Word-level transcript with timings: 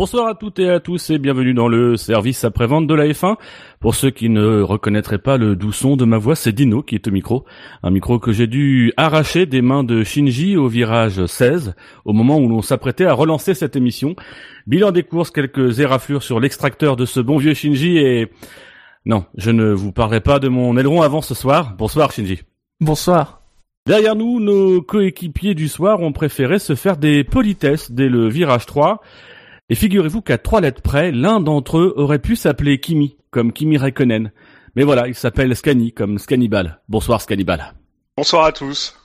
Bonsoir 0.00 0.28
à 0.28 0.34
toutes 0.34 0.58
et 0.58 0.70
à 0.70 0.80
tous 0.80 1.10
et 1.10 1.18
bienvenue 1.18 1.52
dans 1.52 1.68
le 1.68 1.98
service 1.98 2.44
après-vente 2.44 2.86
de 2.86 2.94
la 2.94 3.06
F1. 3.08 3.36
Pour 3.80 3.94
ceux 3.94 4.08
qui 4.08 4.30
ne 4.30 4.62
reconnaîtraient 4.62 5.18
pas 5.18 5.36
le 5.36 5.56
doux 5.56 5.72
son 5.72 5.94
de 5.98 6.06
ma 6.06 6.16
voix, 6.16 6.34
c'est 6.34 6.52
Dino 6.52 6.82
qui 6.82 6.94
est 6.94 7.06
au 7.06 7.10
micro. 7.10 7.44
Un 7.82 7.90
micro 7.90 8.18
que 8.18 8.32
j'ai 8.32 8.46
dû 8.46 8.94
arracher 8.96 9.44
des 9.44 9.60
mains 9.60 9.84
de 9.84 10.02
Shinji 10.02 10.56
au 10.56 10.68
virage 10.68 11.26
16, 11.26 11.74
au 12.06 12.14
moment 12.14 12.38
où 12.38 12.48
l'on 12.48 12.62
s'apprêtait 12.62 13.04
à 13.04 13.12
relancer 13.12 13.52
cette 13.52 13.76
émission. 13.76 14.16
Bilan 14.66 14.90
des 14.90 15.02
courses, 15.02 15.30
quelques 15.30 15.80
éraflures 15.80 16.22
sur 16.22 16.40
l'extracteur 16.40 16.96
de 16.96 17.04
ce 17.04 17.20
bon 17.20 17.36
vieux 17.36 17.52
Shinji 17.52 17.98
et... 17.98 18.30
Non, 19.04 19.26
je 19.36 19.50
ne 19.50 19.70
vous 19.70 19.92
parlerai 19.92 20.22
pas 20.22 20.38
de 20.38 20.48
mon 20.48 20.78
aileron 20.78 21.02
avant 21.02 21.20
ce 21.20 21.34
soir. 21.34 21.74
Bonsoir 21.76 22.10
Shinji. 22.10 22.40
Bonsoir. 22.80 23.42
Derrière 23.84 24.16
nous, 24.16 24.40
nos 24.40 24.80
coéquipiers 24.80 25.54
du 25.54 25.68
soir 25.68 26.00
ont 26.00 26.12
préféré 26.12 26.58
se 26.58 26.74
faire 26.74 26.96
des 26.96 27.22
politesses 27.22 27.92
dès 27.92 28.08
le 28.08 28.30
virage 28.30 28.64
3. 28.64 29.02
Et 29.70 29.76
figurez-vous 29.76 30.20
qu'à 30.20 30.36
trois 30.36 30.60
lettres 30.60 30.82
près, 30.82 31.12
l'un 31.12 31.40
d'entre 31.40 31.78
eux 31.78 31.94
aurait 31.96 32.18
pu 32.18 32.34
s'appeler 32.34 32.80
Kimi, 32.80 33.16
comme 33.30 33.52
Kimi 33.52 33.78
Räikkönen. 33.78 34.32
Mais 34.74 34.82
voilà, 34.82 35.06
il 35.06 35.14
s'appelle 35.14 35.54
Scani, 35.54 35.92
comme 35.92 36.18
Scannibal. 36.18 36.80
Bonsoir 36.88 37.20
Scannibal. 37.20 37.74
Bonsoir 38.16 38.46
à 38.46 38.52
tous. 38.52 38.96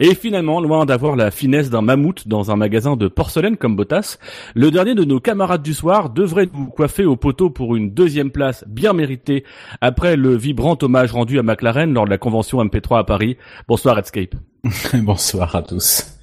Et 0.00 0.14
finalement, 0.14 0.60
loin 0.60 0.86
d'avoir 0.86 1.14
la 1.14 1.30
finesse 1.30 1.68
d'un 1.68 1.82
mammouth 1.82 2.26
dans 2.26 2.50
un 2.50 2.56
magasin 2.56 2.96
de 2.96 3.06
porcelaine 3.06 3.58
comme 3.58 3.76
Bottas, 3.76 4.18
le 4.54 4.70
dernier 4.70 4.94
de 4.94 5.04
nos 5.04 5.20
camarades 5.20 5.62
du 5.62 5.74
soir 5.74 6.08
devrait 6.08 6.48
nous 6.52 6.66
coiffer 6.66 7.04
au 7.04 7.16
poteau 7.16 7.50
pour 7.50 7.76
une 7.76 7.92
deuxième 7.92 8.30
place 8.30 8.64
bien 8.66 8.94
méritée 8.94 9.44
après 9.82 10.16
le 10.16 10.34
vibrant 10.36 10.78
hommage 10.80 11.12
rendu 11.12 11.38
à 11.38 11.42
McLaren 11.42 11.92
lors 11.92 12.06
de 12.06 12.10
la 12.10 12.18
convention 12.18 12.64
MP3 12.64 13.00
à 13.00 13.04
Paris. 13.04 13.36
Bonsoir 13.68 13.96
Redscape. 13.96 14.34
Bonsoir 14.94 15.54
à 15.54 15.62
tous. 15.62 16.13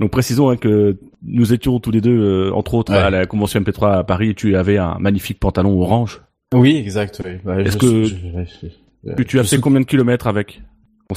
Donc 0.00 0.10
précisons 0.10 0.50
hein, 0.50 0.56
que 0.56 0.96
nous 1.26 1.52
étions 1.52 1.78
tous 1.80 1.90
les 1.90 2.00
deux, 2.00 2.18
euh, 2.18 2.52
entre 2.54 2.74
autres, 2.74 2.92
Ouais. 2.92 2.98
à 2.98 3.10
la 3.10 3.26
convention 3.26 3.60
MP3 3.60 3.98
à 3.98 4.04
Paris. 4.04 4.34
Tu 4.34 4.56
avais 4.56 4.78
un 4.78 4.96
magnifique 4.98 5.38
pantalon 5.40 5.80
orange. 5.80 6.22
Oui, 6.54 6.76
exact. 6.76 7.20
Oui. 7.24 7.32
Bah, 7.44 7.60
Est-ce 7.60 7.72
je- 7.72 7.78
que- 7.78 8.04
je- 8.04 8.14
je- 8.14 8.66
je- 9.06 9.14
Que 9.14 9.22
tu 9.22 9.38
as 9.40 9.44
fait 9.44 9.58
combien 9.58 9.80
de 9.80 9.86
kilomètres 9.86 10.26
avec 10.26 10.62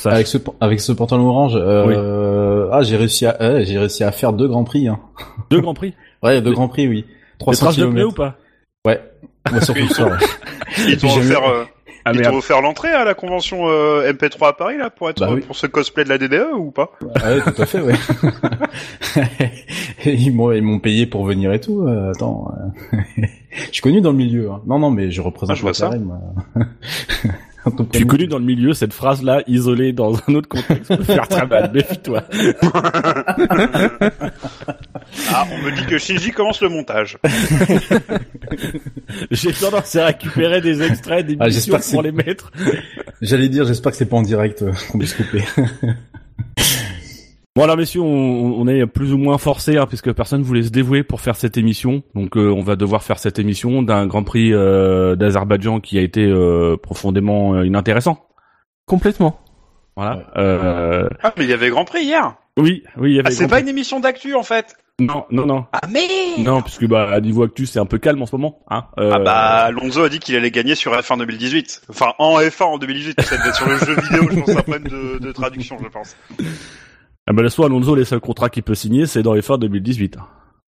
avec 0.06 0.26
ce 0.28 0.38
avec 0.60 0.80
ce 0.80 0.92
pantalon 0.92 1.28
orange 1.28 1.54
euh, 1.56 2.68
Ah, 2.72 2.82
j'ai 2.82 2.98
réussi 2.98 3.26
à 3.28 3.38
ouais, 3.40 3.66
j'ai 3.66 3.78
réussi 3.78 4.04
à 4.04 4.12
faire 4.12 4.34
deux 4.34 4.48
grands 4.48 4.64
prix. 4.64 4.88
Hein. 4.88 5.00
Deux 5.52 5.62
grands 5.62 5.74
prix. 5.74 5.94
Ouais, 6.24 6.42
deux 6.42 6.54
grands 6.54 6.70
prix, 6.70 6.88
oui. 6.88 7.02
Des 7.02 7.08
300 7.40 7.66
traces 7.66 7.78
de 7.78 8.04
ou 8.06 8.12
pas? 8.14 8.38
Ouais. 8.88 9.02
Ouais, 9.52 9.60
surtout 9.62 9.88
ça. 9.90 10.06
ouais. 10.06 10.12
Ils 10.88 10.98
t'ont 10.98 11.10
J'ai 11.10 11.20
offert, 11.20 11.44
euh, 11.46 11.64
Ah 12.06 12.12
ils 12.14 12.22
t'ont 12.22 12.36
offert 12.38 12.62
l'entrée 12.62 12.90
à 12.90 13.06
la 13.06 13.14
convention 13.14 13.70
euh, 13.70 14.12
MP3 14.12 14.50
à 14.50 14.54
Paris 14.54 14.78
là 14.78 14.90
pour 14.90 15.10
être 15.10 15.22
Bah 15.22 15.30
oui. 15.34 15.42
pour 15.42 15.56
ce 15.56 15.68
cosplay 15.68 16.04
de 16.04 16.10
la 16.10 16.18
DDE 16.18 16.48
ou 16.58 16.72
pas? 16.72 16.92
Ah 17.16 17.36
ouais, 17.36 17.42
tout 17.42 17.62
à 17.62 17.66
fait, 17.66 17.80
ouais. 17.82 17.94
Ils 20.06 20.36
m'ont 20.36 20.52
ils 20.52 20.62
m'ont 20.62 20.80
payé 20.80 21.06
pour 21.06 21.24
venir 21.26 21.54
et 21.54 21.62
tout. 21.62 21.84
euh, 21.88 22.12
attends, 22.12 22.52
euh, 22.94 22.98
je 23.68 23.72
suis 23.72 23.82
connu 23.82 24.02
dans 24.02 24.12
le 24.12 24.18
milieu. 24.18 24.52
hein. 24.52 24.62
Non, 24.68 24.80
non, 24.80 24.92
mais 24.92 25.12
je 25.12 25.22
représente 25.22 25.52
Ah, 25.52 25.56
je 25.56 25.62
vois 25.62 25.74
ça. 25.74 25.90
Moi. 25.98 26.20
Je 27.66 27.98
suis 27.98 28.06
pour 28.06 28.08
connu 28.08 28.28
dans 28.28 28.40
le 28.40 28.46
milieu, 28.46 28.74
cette 28.74 28.94
phrase-là, 28.94 29.42
isolée 29.48 29.94
dans 29.94 30.16
un 30.28 30.36
autre 30.36 30.50
contexte, 30.50 30.96
peut 30.96 31.04
faire 31.04 31.28
très 31.28 31.48
mal. 31.48 31.72
Méfie-toi. 31.74 32.24
Ah, 35.30 35.46
on 35.52 35.58
me 35.60 35.76
dit 35.76 35.86
que 35.86 35.98
Shinji 35.98 36.32
commence 36.32 36.62
le 36.62 36.70
montage. 36.70 37.18
J'ai 39.32 39.54
tendance 39.54 39.96
à 39.96 40.08
récupérer 40.08 40.60
des 40.60 40.82
extraits 40.82 41.26
des 41.26 41.38
Ah, 41.40 41.50
que 41.50 41.92
pour 41.92 42.02
les 42.02 42.12
mettre. 42.12 42.52
J'allais 43.22 43.50
dire, 43.50 43.66
j'espère 43.66 43.92
que 43.92 43.98
c'est 43.98 44.08
pas 44.08 44.18
en 44.18 44.22
direct 44.22 44.64
euh, 44.64 44.72
qu'on 44.92 44.98
puisse 44.98 45.14
couper. 45.14 45.44
Bon 47.56 47.64
alors 47.64 47.78
messieurs, 47.78 48.02
on, 48.02 48.06
on 48.60 48.68
est 48.68 48.88
plus 48.88 49.14
ou 49.14 49.18
moins 49.20 49.38
forcés 49.38 49.78
hein, 49.78 49.86
puisque 49.86 50.12
personne 50.12 50.42
voulait 50.42 50.64
se 50.64 50.70
dévouer 50.72 51.04
pour 51.04 51.22
faire 51.22 51.36
cette 51.36 51.56
émission. 51.56 52.02
Donc 52.16 52.36
euh, 52.36 52.50
on 52.50 52.64
va 52.64 52.76
devoir 52.76 53.04
faire 53.04 53.20
cette 53.20 53.38
émission 53.38 53.84
d'un 53.84 54.08
Grand 54.08 54.24
Prix 54.24 54.52
euh, 54.54 55.16
d'Azerbaïdjan 55.16 55.80
qui 55.80 56.00
a 56.00 56.02
été 56.02 56.26
euh, 56.26 56.78
profondément 56.82 57.54
euh, 57.54 57.66
inintéressant. 57.66 58.26
Complètement. 58.88 59.40
Voilà. 59.96 60.24
Euh, 60.36 61.08
Ah, 61.22 61.32
mais 61.38 61.44
il 61.44 61.50
y 61.52 61.54
avait 61.54 61.70
Grand 61.70 61.86
Prix 61.86 62.02
hier. 62.06 62.34
oui, 62.58 62.82
oui, 62.98 63.12
il 63.12 63.16
y 63.18 63.20
avait 63.20 63.28
Ah, 63.28 63.32
c'est 63.32 63.48
pas 63.48 63.58
Prix. 63.58 63.64
une 63.64 63.70
émission 63.70 64.00
d'actu 64.00 64.34
en 64.34 64.42
fait. 64.44 64.76
Non, 65.00 65.26
non, 65.30 65.46
non. 65.46 65.66
Ah 65.74 65.82
mais 65.92 66.08
Non, 66.40 66.62
puisque 66.64 66.86
bah 66.88 67.10
à 67.12 67.20
niveau 67.20 67.44
actu 67.44 67.66
c'est 67.68 67.80
un 67.80 67.86
peu 67.86 68.00
calme 68.00 68.22
en 68.24 68.26
ce 68.26 68.36
moment. 68.36 68.60
Hein 68.72 68.86
euh, 68.98 69.12
Ah 69.14 69.20
bah 69.20 69.34
Alonso 69.66 70.02
a 70.04 70.10
dit 70.10 70.18
qu'il 70.20 70.36
allait 70.36 70.50
gagner 70.52 70.74
sur 70.74 70.92
F1 70.94 71.20
2018. 71.20 71.84
Enfin 71.90 72.14
en 72.18 72.40
F1 72.40 72.64
en 72.64 72.78
2018. 72.80 73.22
Ça 73.22 73.38
devait 73.38 73.50
être 73.50 73.56
sur 73.56 73.68
le 73.70 73.78
jeu 73.78 73.96
vidéo. 74.02 74.28
Je 74.32 74.40
pense 74.40 74.50
un 74.50 74.62
problème 74.64 74.88
de, 74.88 75.20
de 75.20 75.32
traduction, 75.32 75.78
je 75.84 75.88
pense. 75.88 76.16
Ah 77.28 77.34
bah, 77.34 77.42
la 77.42 77.50
soit 77.50 77.66
Alonso 77.68 77.96
les 77.96 78.06
seuls 78.06 78.20
contrats 78.20 78.50
qu'il 78.50 78.64
peut 78.64 78.76
signer 78.76 79.06
c'est 79.06 79.24
dans 79.24 79.34
les 79.34 79.42
fins 79.42 79.58
2018. 79.58 80.18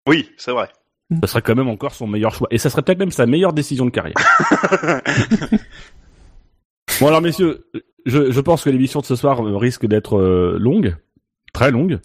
Oui, 0.07 0.29
c'est 0.37 0.51
vrai. 0.51 0.69
Ça 1.21 1.27
serait 1.27 1.41
quand 1.41 1.55
même 1.55 1.69
encore 1.69 1.93
son 1.93 2.07
meilleur 2.07 2.33
choix 2.33 2.47
et 2.51 2.57
ça 2.57 2.69
serait 2.69 2.81
peut-être 2.81 2.99
même 2.99 3.11
sa 3.11 3.25
meilleure 3.25 3.53
décision 3.53 3.85
de 3.85 3.91
carrière. 3.91 4.15
bon 6.99 7.07
alors 7.07 7.21
messieurs, 7.21 7.65
je, 8.05 8.31
je 8.31 8.41
pense 8.41 8.63
que 8.63 8.69
l'émission 8.69 8.99
de 9.01 9.05
ce 9.05 9.15
soir 9.15 9.43
risque 9.43 9.85
d'être 9.85 10.17
euh, 10.17 10.57
longue, 10.59 10.95
très 11.53 11.71
longue. 11.71 11.99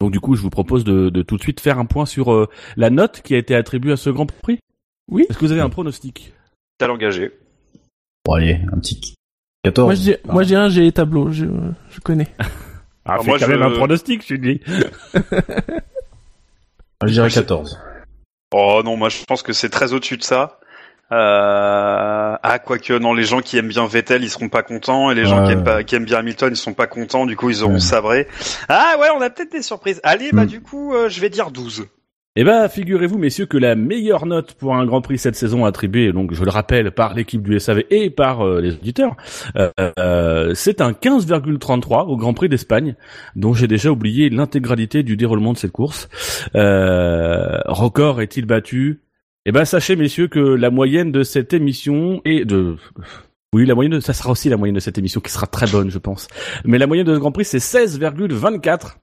Donc 0.00 0.12
du 0.12 0.20
coup, 0.20 0.36
je 0.36 0.42
vous 0.42 0.50
propose 0.50 0.84
de, 0.84 1.08
de 1.08 1.22
tout 1.22 1.36
de 1.36 1.42
suite 1.42 1.60
faire 1.60 1.78
un 1.78 1.86
point 1.86 2.06
sur 2.06 2.32
euh, 2.32 2.48
la 2.76 2.90
note 2.90 3.22
qui 3.22 3.34
a 3.34 3.38
été 3.38 3.54
attribuée 3.54 3.92
à 3.92 3.96
ce 3.96 4.10
Grand 4.10 4.26
Prix. 4.26 4.58
Oui. 5.10 5.26
Est-ce 5.28 5.38
que 5.38 5.44
vous 5.44 5.52
avez 5.52 5.60
un 5.62 5.70
pronostic? 5.70 6.34
T'as 6.78 6.86
l'engagé. 6.86 7.32
Bon, 8.24 8.34
allez, 8.34 8.60
un 8.72 8.78
petit 8.78 9.14
14. 9.64 9.86
Moi 9.86 9.94
dis, 9.94 10.14
moi 10.26 10.42
je 10.42 10.48
dirais 10.48 10.70
j'ai 10.70 10.82
les 10.82 10.92
tableaux, 10.92 11.30
je, 11.30 11.46
je 11.90 12.00
connais. 12.00 12.28
Ah, 13.06 13.12
Alors, 13.12 13.24
fais 13.24 13.30
moi, 13.30 13.38
quand 13.38 13.46
je- 13.46 13.50
même 13.52 13.62
un 13.62 13.70
pronostic, 13.70 14.22
je 14.26 14.34
dis. 14.34 14.60
Je 17.04 17.12
dirais 17.12 17.28
14. 17.30 17.78
Oh 18.52 18.80
non, 18.84 18.96
moi 18.96 19.10
je 19.10 19.22
pense 19.24 19.42
que 19.42 19.52
c'est 19.52 19.68
très 19.68 19.92
au-dessus 19.92 20.16
de 20.16 20.22
ça. 20.22 20.58
Euh... 21.12 22.36
Ah, 22.42 22.58
quoique, 22.58 22.92
non, 22.94 23.12
les 23.12 23.24
gens 23.24 23.40
qui 23.40 23.58
aiment 23.58 23.68
bien 23.68 23.86
Vettel, 23.86 24.24
ils 24.24 24.30
seront 24.30 24.48
pas 24.48 24.62
contents, 24.62 25.10
et 25.10 25.14
les 25.14 25.24
gens 25.26 25.44
qui 25.44 25.52
aiment 25.52 25.62
pas, 25.64 25.84
qui 25.84 25.94
aiment 25.94 26.04
bien 26.06 26.18
Hamilton, 26.18 26.52
ils 26.52 26.56
sont 26.56 26.72
pas 26.74 26.86
contents, 26.86 27.26
du 27.26 27.36
coup, 27.36 27.50
ils 27.50 27.62
auront 27.62 27.74
Ouais. 27.74 27.80
sabré. 27.80 28.28
Ah 28.68 28.96
ouais, 28.98 29.08
on 29.14 29.20
a 29.20 29.28
peut-être 29.30 29.52
des 29.52 29.62
surprises. 29.62 30.00
Allez, 30.04 30.32
bah 30.32 30.44
Mm. 30.44 30.48
du 30.48 30.60
coup, 30.62 30.94
euh, 30.94 31.08
je 31.08 31.20
vais 31.20 31.28
dire 31.28 31.50
12. 31.50 31.86
Eh 32.38 32.44
ben, 32.44 32.68
figurez-vous, 32.68 33.16
messieurs, 33.16 33.46
que 33.46 33.56
la 33.56 33.74
meilleure 33.76 34.26
note 34.26 34.52
pour 34.52 34.76
un 34.76 34.84
Grand 34.84 35.00
Prix 35.00 35.16
cette 35.16 35.36
saison 35.36 35.64
attribuée, 35.64 36.12
donc 36.12 36.34
je 36.34 36.44
le 36.44 36.50
rappelle, 36.50 36.90
par 36.90 37.14
l'équipe 37.14 37.42
du 37.42 37.58
SAV 37.58 37.84
et 37.88 38.10
par 38.10 38.46
euh, 38.46 38.60
les 38.60 38.74
auditeurs, 38.74 39.16
euh, 39.56 39.70
euh, 39.98 40.52
c'est 40.52 40.82
un 40.82 40.92
15,33 40.92 42.06
au 42.06 42.18
Grand 42.18 42.34
Prix 42.34 42.50
d'Espagne, 42.50 42.94
dont 43.36 43.54
j'ai 43.54 43.66
déjà 43.66 43.90
oublié 43.90 44.28
l'intégralité 44.28 45.02
du 45.02 45.16
déroulement 45.16 45.54
de 45.54 45.56
cette 45.56 45.72
course. 45.72 46.10
Euh, 46.54 47.58
record 47.64 48.20
est-il 48.20 48.44
battu? 48.44 49.00
Eh 49.46 49.52
ben, 49.52 49.64
sachez, 49.64 49.96
messieurs, 49.96 50.28
que 50.28 50.40
la 50.40 50.68
moyenne 50.68 51.12
de 51.12 51.22
cette 51.22 51.54
émission 51.54 52.20
est 52.26 52.44
de... 52.44 52.76
Oui, 53.54 53.64
la 53.64 53.74
moyenne, 53.74 53.94
de... 53.94 54.00
ça 54.00 54.12
sera 54.12 54.30
aussi 54.30 54.50
la 54.50 54.58
moyenne 54.58 54.74
de 54.74 54.80
cette 54.80 54.98
émission 54.98 55.22
qui 55.22 55.32
sera 55.32 55.46
très 55.46 55.68
bonne, 55.68 55.90
je 55.90 55.98
pense. 55.98 56.28
Mais 56.66 56.76
la 56.76 56.86
moyenne 56.86 57.06
de 57.06 57.14
ce 57.14 57.18
Grand 57.18 57.32
Prix, 57.32 57.46
c'est 57.46 57.56
16,24. 57.56 58.96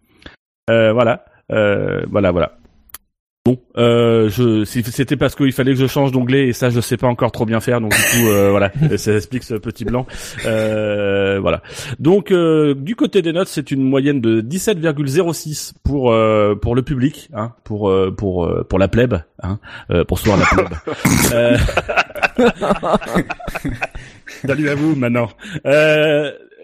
Euh, 0.70 0.94
voilà, 0.94 1.26
voilà, 1.50 2.32
voilà. 2.32 2.58
Bon, 3.46 3.60
euh, 3.76 4.30
je, 4.30 4.64
c'était 4.64 5.18
parce 5.18 5.36
qu'il 5.36 5.52
fallait 5.52 5.74
que 5.74 5.78
je 5.78 5.86
change 5.86 6.14
d'onglet 6.14 6.48
et 6.48 6.54
ça 6.54 6.70
je 6.70 6.80
sais 6.80 6.96
pas 6.96 7.08
encore 7.08 7.34
trop 7.34 7.46
bien 7.46 7.60
faire, 7.60 7.82
donc 7.82 7.92
du 7.92 7.98
coup 8.02 8.30
euh, 8.30 8.50
voilà, 8.52 8.72
ça 8.98 9.16
explique 9.16 9.44
ce 9.44 9.56
petit 9.56 9.84
blanc. 9.84 10.08
Euh, 10.46 11.42
voilà. 11.42 11.62
Donc 12.00 12.32
euh, 12.32 12.74
du 12.74 12.96
côté 12.96 13.22
des 13.22 13.34
notes, 13.34 13.50
c'est 13.50 13.70
une 13.72 13.84
moyenne 13.84 14.22
de 14.22 14.40
17,06 14.40 15.74
pour 15.84 16.14
euh, 16.14 16.56
pour 16.56 16.74
le 16.74 16.84
public, 16.84 17.30
hein, 17.34 17.52
pour 17.66 17.90
euh, 17.90 18.16
pour 18.18 18.46
euh, 18.46 18.64
pour 18.64 18.80
la 18.80 18.88
plèbe, 18.88 19.16
hein, 19.42 19.60
euh, 19.92 20.06
pour 20.06 20.20
soir 20.20 20.38
la 20.38 20.46
plèbe. 20.46 20.70
Euh, 21.34 21.58
Salut 24.46 24.70
à 24.70 24.76
vous 24.76 24.96
maintenant. 24.96 25.30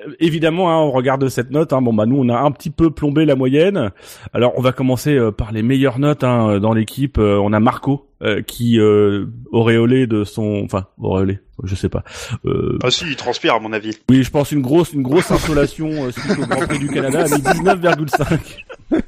Euh, 0.08 0.14
évidemment, 0.20 0.70
hein, 0.72 0.78
on 0.78 0.92
regarde 0.92 1.28
cette 1.30 1.52
note. 1.52 1.74
Hein, 1.74 1.82
bon 1.82 1.94
bah 1.94 2.06
nous 2.06 2.18
on 2.18 2.30
a 2.30 2.38
un 2.40 2.52
petit 2.52 2.70
peu 2.70 2.90
plombé 2.92 3.26
la 3.26 3.36
moyenne. 3.36 3.92
Alors 4.34 4.54
on 4.58 4.62
va 4.62 4.72
commencer 4.72 5.16
euh, 5.16 5.32
par 5.32 5.52
les 5.52 5.62
meilleures 5.64 6.00
notes 6.00 6.24
hein, 6.24 6.60
dans 6.60 6.74
l'équipe. 6.74 7.18
Euh, 7.18 7.38
on 7.42 7.54
a 7.54 7.60
Marco 7.60 8.08
euh, 8.22 8.42
qui 8.42 8.80
euh, 8.80 9.26
auréolé 9.52 10.06
de 10.08 10.24
son, 10.24 10.62
enfin 10.66 10.88
auréolé, 11.00 11.40
je 11.64 11.74
sais 11.76 11.90
pas. 11.90 12.04
Euh, 12.46 12.78
Ah 12.84 12.92
si, 12.92 13.06
il 13.08 13.16
transpire 13.16 13.56
à 13.56 13.60
mon 13.60 13.72
avis. 13.74 13.98
oui, 14.10 14.24
je 14.24 14.30
pense 14.32 14.52
une 14.52 14.62
grosse 14.62 14.94
une 14.94 15.04
grosse 15.04 15.32
insolation 15.32 15.90
euh, 15.90 16.12
suite 16.12 16.38
au 16.38 16.46
Grand 16.46 16.66
Prix 16.68 16.80
du 16.80 16.88
Canada 16.90 17.20
a 17.22 17.28
mis 17.28 17.42
19,5. 17.42 19.02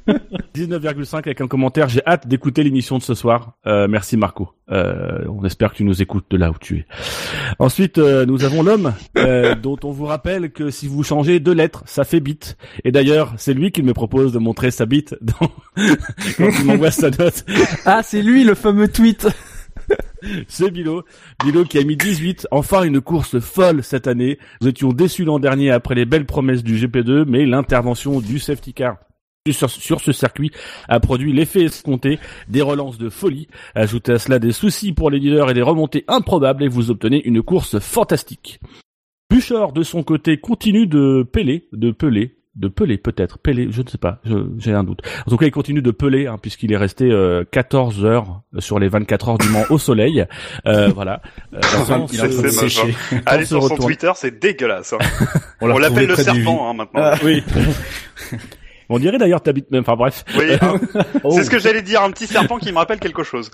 19,5 0.53 1.17
avec 1.17 1.41
un 1.41 1.47
commentaire. 1.47 1.89
J'ai 1.89 2.01
hâte 2.05 2.27
d'écouter 2.27 2.63
l'émission 2.63 2.97
de 2.97 3.03
ce 3.03 3.13
soir. 3.13 3.53
Euh, 3.67 3.87
merci 3.87 4.17
Marco. 4.17 4.49
Euh, 4.71 5.25
on 5.27 5.43
espère 5.45 5.71
que 5.71 5.77
tu 5.77 5.83
nous 5.83 6.01
écoutes 6.01 6.25
de 6.29 6.37
là 6.37 6.51
où 6.51 6.55
tu 6.59 6.77
es. 6.77 6.85
Ensuite, 7.59 7.97
euh, 7.97 8.25
nous 8.25 8.43
avons 8.43 8.63
l'homme 8.63 8.93
euh, 9.17 9.55
dont 9.61 9.77
on 9.83 9.91
vous 9.91 10.05
rappelle 10.05 10.51
que 10.51 10.69
si 10.69 10.87
vous 10.87 11.03
changez 11.03 11.39
deux 11.39 11.53
lettres, 11.53 11.83
ça 11.85 12.03
fait 12.03 12.19
bit. 12.19 12.57
Et 12.83 12.91
d'ailleurs, 12.91 13.33
c'est 13.37 13.53
lui 13.53 13.71
qui 13.71 13.83
me 13.83 13.93
propose 13.93 14.31
de 14.31 14.39
montrer 14.39 14.71
sa 14.71 14.85
bite 14.85 15.15
dans... 15.21 15.51
quand 16.37 16.49
il 16.59 16.65
m'envoie 16.65 16.91
sa 16.91 17.09
note. 17.09 17.45
Ah, 17.85 18.01
c'est 18.03 18.21
lui 18.21 18.43
le 18.43 18.55
fameux 18.55 18.87
tweet. 18.87 19.27
C'est 20.47 20.69
Bilo. 20.69 21.03
Bilo 21.43 21.65
qui 21.65 21.79
a 21.79 21.83
mis 21.83 21.97
18. 21.97 22.47
Enfin 22.51 22.83
une 22.83 23.01
course 23.01 23.39
folle 23.39 23.83
cette 23.83 24.07
année. 24.07 24.37
Nous 24.61 24.67
étions 24.67 24.93
déçus 24.93 25.25
l'an 25.25 25.39
dernier 25.39 25.71
après 25.71 25.95
les 25.95 26.05
belles 26.05 26.27
promesses 26.27 26.63
du 26.63 26.75
GP2, 26.75 27.25
mais 27.27 27.45
l'intervention 27.45 28.21
du 28.21 28.39
safety 28.39 28.73
car 28.73 28.97
sur, 29.49 29.69
sur 29.71 30.01
ce 30.01 30.11
circuit 30.11 30.51
a 30.87 30.99
produit 30.99 31.33
l'effet 31.33 31.63
escompté, 31.63 32.19
des 32.47 32.61
relances 32.61 32.99
de 32.99 33.09
folie. 33.09 33.47
Ajoutez 33.73 34.11
à 34.13 34.19
cela 34.19 34.37
des 34.37 34.51
soucis 34.51 34.93
pour 34.93 35.09
les 35.09 35.17
leaders 35.17 35.49
et 35.49 35.55
des 35.55 35.63
remontées 35.63 36.05
improbables 36.07 36.63
et 36.63 36.67
vous 36.67 36.91
obtenez 36.91 37.23
une 37.25 37.41
course 37.41 37.79
fantastique. 37.79 38.59
Buchor, 39.31 39.73
de 39.73 39.81
son 39.81 40.03
côté, 40.03 40.37
continue 40.37 40.85
de 40.85 41.23
peler, 41.23 41.67
de 41.73 41.89
peler, 41.89 42.35
de 42.55 42.67
peler 42.67 42.99
peut-être, 42.99 43.39
peler, 43.39 43.69
je 43.71 43.81
ne 43.81 43.87
sais 43.87 43.97
pas, 43.97 44.19
j'ai 44.59 44.73
un 44.73 44.83
doute. 44.83 44.99
En 45.25 45.31
tout 45.31 45.37
cas, 45.37 45.47
il 45.47 45.51
continue 45.51 45.81
de 45.81 45.89
peler, 45.91 46.27
hein, 46.27 46.37
puisqu'il 46.39 46.71
est 46.71 46.77
resté 46.77 47.05
euh, 47.09 47.43
14 47.51 48.05
heures 48.05 48.41
sur 48.59 48.77
les 48.77 48.89
24 48.89 49.29
heures 49.29 49.37
du 49.39 49.49
Mans 49.49 49.63
au 49.71 49.79
soleil. 49.79 50.23
Euh, 50.67 50.89
voilà. 50.93 51.21
Euh, 51.55 51.61
il 52.11 52.51
sécher. 52.51 52.87
moche, 52.87 53.21
Allez 53.25 53.45
sur 53.45 53.59
son 53.63 53.69
retourne. 53.69 53.87
Twitter, 53.87 54.11
c'est 54.15 54.39
dégueulasse. 54.39 54.93
hein. 54.93 54.97
On, 55.61 55.67
l'a 55.67 55.75
On 55.75 55.77
l'appelle 55.79 56.07
le 56.07 56.15
serpent 56.15 56.69
hein, 56.69 56.73
maintenant. 56.73 57.01
Ah. 57.01 57.15
Oui. 57.23 57.41
On 58.91 58.99
dirait 58.99 59.17
d'ailleurs 59.17 59.41
t'habites 59.41 59.71
même. 59.71 59.81
Enfin 59.81 59.95
bref. 59.95 60.25
Oui. 60.37 60.57
Oh. 61.23 61.31
c'est 61.31 61.45
ce 61.45 61.49
que 61.49 61.59
j'allais 61.59 61.81
dire, 61.81 62.03
un 62.03 62.11
petit 62.11 62.27
serpent 62.27 62.57
qui 62.57 62.71
me 62.71 62.77
rappelle 62.77 62.99
quelque 62.99 63.23
chose. 63.23 63.49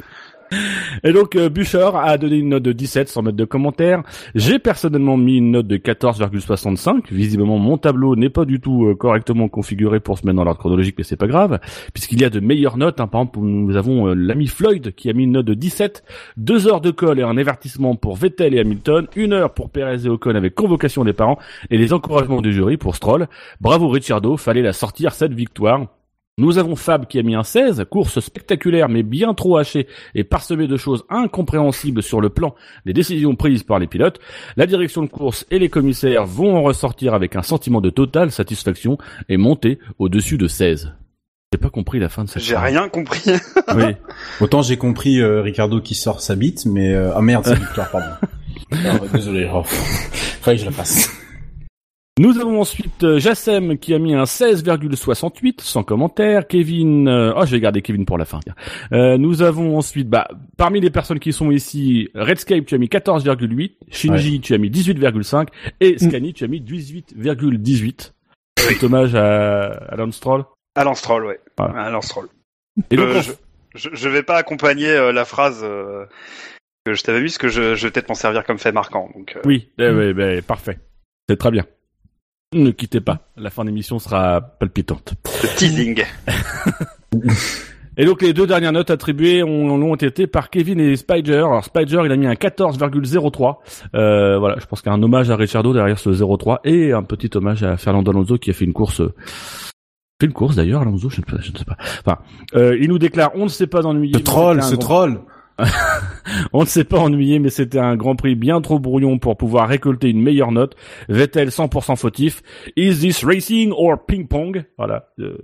Et 1.03 1.11
donc 1.11 1.35
euh, 1.35 1.49
a 1.95 2.17
donné 2.17 2.37
une 2.37 2.49
note 2.49 2.63
de 2.63 2.71
17 2.71 3.09
sans 3.09 3.21
mettre 3.21 3.37
de 3.37 3.45
commentaire. 3.45 4.03
J'ai 4.35 4.59
personnellement 4.59 5.17
mis 5.17 5.37
une 5.37 5.51
note 5.51 5.67
de 5.67 5.77
14,65. 5.77 7.03
Visiblement 7.11 7.57
mon 7.57 7.77
tableau 7.77 8.15
n'est 8.15 8.29
pas 8.29 8.45
du 8.45 8.59
tout 8.59 8.87
euh, 8.87 8.95
correctement 8.95 9.49
configuré 9.49 9.99
pour 9.99 10.17
se 10.17 10.25
mettre 10.25 10.37
dans 10.37 10.43
l'ordre 10.43 10.59
chronologique, 10.59 10.95
mais 10.97 11.03
c'est 11.03 11.17
pas 11.17 11.27
grave, 11.27 11.59
puisqu'il 11.93 12.21
y 12.21 12.25
a 12.25 12.29
de 12.29 12.39
meilleures 12.39 12.77
notes. 12.77 12.99
hein. 12.99 13.07
Par 13.07 13.21
exemple, 13.21 13.39
nous 13.39 13.75
avons 13.75 14.07
euh, 14.07 14.13
l'ami 14.13 14.47
Floyd 14.47 14.93
qui 14.95 15.09
a 15.09 15.13
mis 15.13 15.23
une 15.23 15.33
note 15.33 15.45
de 15.45 15.53
17, 15.53 16.03
deux 16.37 16.67
heures 16.67 16.81
de 16.81 16.91
colle 16.91 17.19
et 17.19 17.23
un 17.23 17.37
avertissement 17.37 17.95
pour 17.95 18.15
Vettel 18.15 18.53
et 18.53 18.59
Hamilton, 18.59 19.07
une 19.15 19.33
heure 19.33 19.53
pour 19.53 19.69
Perez 19.69 20.05
et 20.05 20.09
Ocon 20.09 20.35
avec 20.35 20.55
convocation 20.55 21.03
des 21.03 21.13
parents 21.13 21.37
et 21.69 21.77
les 21.77 21.93
encouragements 21.93 22.41
du 22.41 22.53
jury 22.53 22.77
pour 22.77 22.95
Stroll. 22.95 23.27
Bravo 23.61 23.87
Ricciardo, 23.89 24.37
fallait 24.37 24.61
la 24.61 24.73
sortir 24.73 25.13
cette 25.13 25.33
victoire. 25.33 25.87
Nous 26.39 26.59
avons 26.59 26.75
Fab 26.75 27.07
qui 27.07 27.17
a 27.17 27.23
mis 27.23 27.33
un 27.33 27.41
16, 27.41 27.85
course 27.89 28.19
spectaculaire 28.19 28.89
mais 28.89 29.01
bien 29.01 29.33
trop 29.33 29.57
hachée 29.57 29.87
et 30.13 30.23
parsemée 30.23 30.67
de 30.67 30.77
choses 30.77 31.03
incompréhensibles 31.09 32.03
sur 32.03 32.21
le 32.21 32.29
plan 32.29 32.53
des 32.85 32.93
décisions 32.93 33.35
prises 33.35 33.63
par 33.63 33.79
les 33.79 33.87
pilotes. 33.87 34.19
La 34.55 34.67
direction 34.67 35.01
de 35.01 35.07
course 35.07 35.47
et 35.49 35.57
les 35.57 35.69
commissaires 35.69 36.27
vont 36.27 36.55
en 36.55 36.61
ressortir 36.61 37.15
avec 37.15 37.35
un 37.35 37.41
sentiment 37.41 37.81
de 37.81 37.89
totale 37.89 38.31
satisfaction 38.31 38.99
et 39.29 39.37
monter 39.37 39.79
au-dessus 39.97 40.37
de 40.37 40.47
16. 40.47 40.93
J'ai 41.51 41.57
pas 41.57 41.71
compris 41.71 41.97
la 41.97 42.07
fin 42.07 42.23
de 42.23 42.29
cette 42.29 42.43
J'ai 42.43 42.55
rien 42.55 42.87
compris. 42.87 43.21
Oui. 43.75 43.95
Autant 44.39 44.61
j'ai 44.61 44.77
compris 44.77 45.19
euh, 45.19 45.41
Ricardo 45.41 45.81
qui 45.81 45.95
sort 45.95 46.21
sa 46.21 46.35
bite, 46.35 46.67
mais 46.67 46.93
euh, 46.93 47.15
ah 47.15 47.21
merde, 47.21 47.45
c'est 47.47 47.55
victoire, 47.55 47.89
pardon. 47.89 48.09
Ah, 48.85 48.99
désolé, 49.13 49.49
oh, 49.51 49.63
fallait 49.63 50.57
que 50.57 50.61
je 50.61 50.67
la 50.67 50.73
fasse. 50.73 51.09
Nous 52.17 52.39
avons 52.39 52.59
ensuite 52.61 53.03
euh, 53.03 53.19
Jassem 53.19 53.77
qui 53.77 53.93
a 53.93 53.99
mis 53.99 54.15
un 54.15 54.23
16,68 54.23 55.61
sans 55.61 55.83
commentaire. 55.83 56.47
Kevin, 56.47 57.07
euh, 57.07 57.33
oh 57.35 57.45
je 57.45 57.51
vais 57.51 57.59
garder 57.59 57.81
Kevin 57.81 58.05
pour 58.05 58.17
la 58.17 58.25
fin. 58.25 58.39
tiens. 58.43 58.55
Euh, 58.91 59.17
nous 59.17 59.43
avons 59.43 59.77
ensuite, 59.77 60.09
bah, 60.09 60.27
parmi 60.57 60.81
les 60.81 60.89
personnes 60.89 61.19
qui 61.19 61.31
sont 61.31 61.51
ici, 61.51 62.09
Redscape 62.15 62.65
tu 62.65 62.73
as 62.75 62.79
mis 62.79 62.87
14,8, 62.87 63.71
Shinji 63.91 64.41
tu 64.41 64.53
as 64.53 64.57
mis 64.57 64.69
18,5 64.69 65.47
et 65.79 65.97
Scani 65.99 66.33
tu 66.33 66.43
as 66.43 66.47
mis 66.47 66.59
18,18. 66.59 68.13
Petit 68.55 68.85
hommage 68.85 69.13
à, 69.15 69.67
à 69.67 69.95
Lance 69.95 70.15
Stroll. 70.15 70.43
Alan 70.75 70.93
Stroll, 70.93 71.25
ouais. 71.25 71.39
Voilà. 71.57 71.83
Alan 71.85 72.01
Stroll. 72.01 72.27
Et 72.91 72.95
donc, 72.95 73.07
Euh, 73.07 73.21
je, 73.75 73.89
je, 73.93 74.09
vais 74.09 74.23
pas 74.23 74.37
accompagner 74.37 74.89
euh, 74.89 75.11
la 75.11 75.25
phrase 75.25 75.61
euh, 75.63 76.05
que 76.85 76.93
je 76.93 77.03
t'avais 77.03 77.19
mis, 77.19 77.27
parce 77.27 77.37
que 77.37 77.47
je, 77.47 77.75
je 77.75 77.87
vais 77.87 77.91
peut-être 77.91 78.09
m'en 78.09 78.15
servir 78.15 78.43
comme 78.43 78.59
fait 78.59 78.71
marquant. 78.71 79.09
Donc, 79.15 79.35
euh, 79.35 79.41
oui, 79.45 79.69
eh 79.79 79.89
ouais, 79.89 80.13
ben, 80.13 80.41
parfait. 80.41 80.79
C'est 81.29 81.37
très 81.37 81.51
bien. 81.51 81.65
Ne 82.53 82.71
quittez 82.71 83.01
pas. 83.01 83.27
La 83.35 83.49
fin 83.49 83.65
d'émission 83.65 83.99
sera 83.99 84.39
palpitante. 84.41 85.15
le 85.43 85.55
teasing. 85.57 86.03
Et 87.99 88.05
donc 88.05 88.21
les 88.21 88.31
deux 88.31 88.45
dernières 88.45 88.71
notes 88.71 88.91
attribuées 88.91 89.41
ont, 89.43 89.69
ont 89.71 89.95
été 89.95 90.27
par 90.27 90.49
Kevin 90.51 90.79
et 90.79 90.95
Spider. 90.95 91.37
Alors 91.37 91.65
Spider 91.65 92.01
il 92.05 92.11
a 92.11 92.15
mis 92.15 92.27
un 92.27 92.33
14,03. 92.35 93.55
Euh, 93.95 94.37
voilà, 94.37 94.55
je 94.59 94.65
pense 94.67 94.81
qu'il 94.81 94.91
y 94.91 94.93
a 94.93 94.95
un 94.97 95.01
hommage 95.01 95.29
à 95.31 95.35
Ricciardo 95.35 95.73
derrière 95.73 95.97
ce 95.97 96.09
0,3 96.11 96.59
et 96.63 96.93
un 96.93 97.01
petit 97.03 97.35
hommage 97.35 97.63
à 97.63 97.75
Fernando 97.75 98.11
Alonso 98.11 98.37
qui 98.37 98.51
a 98.51 98.53
fait 98.53 98.65
une 98.65 98.73
course. 98.73 99.01
euh, 99.01 99.13
fait 100.21 100.27
une 100.27 100.33
course 100.33 100.55
d'ailleurs 100.55 100.81
Alonso, 100.83 101.09
je 101.09 101.19
ne 101.19 101.25
sais 101.25 101.31
pas. 101.31 101.41
Je 101.41 101.51
ne 101.51 101.57
sais 101.57 101.65
pas. 101.65 101.75
Enfin, 102.05 102.19
euh, 102.55 102.77
il 102.79 102.87
nous 102.89 102.99
déclare 102.99 103.31
on 103.33 103.43
ne 103.45 103.49
s'est 103.49 103.67
pas 103.67 103.83
ennuyé. 103.85 104.13
Ce 104.13 104.19
troll, 104.19 104.61
ce 104.61 104.75
grand- 104.75 104.79
troll. 104.79 105.19
On 106.53 106.61
ne 106.61 106.65
s'est 106.65 106.83
pas 106.83 106.99
ennuyé, 106.99 107.39
mais 107.39 107.49
c'était 107.49 107.79
un 107.79 107.95
Grand 107.95 108.15
Prix 108.15 108.35
bien 108.35 108.61
trop 108.61 108.79
brouillon 108.79 109.19
pour 109.19 109.37
pouvoir 109.37 109.67
récolter 109.67 110.09
une 110.09 110.21
meilleure 110.21 110.51
note. 110.51 110.75
Vettel 111.09 111.49
100% 111.49 111.95
fautif. 111.95 112.43
Is 112.75 112.99
this 112.99 113.23
racing 113.23 113.73
or 113.75 114.05
ping 114.05 114.27
pong? 114.27 114.63
Voilà. 114.77 115.09
Euh, 115.19 115.37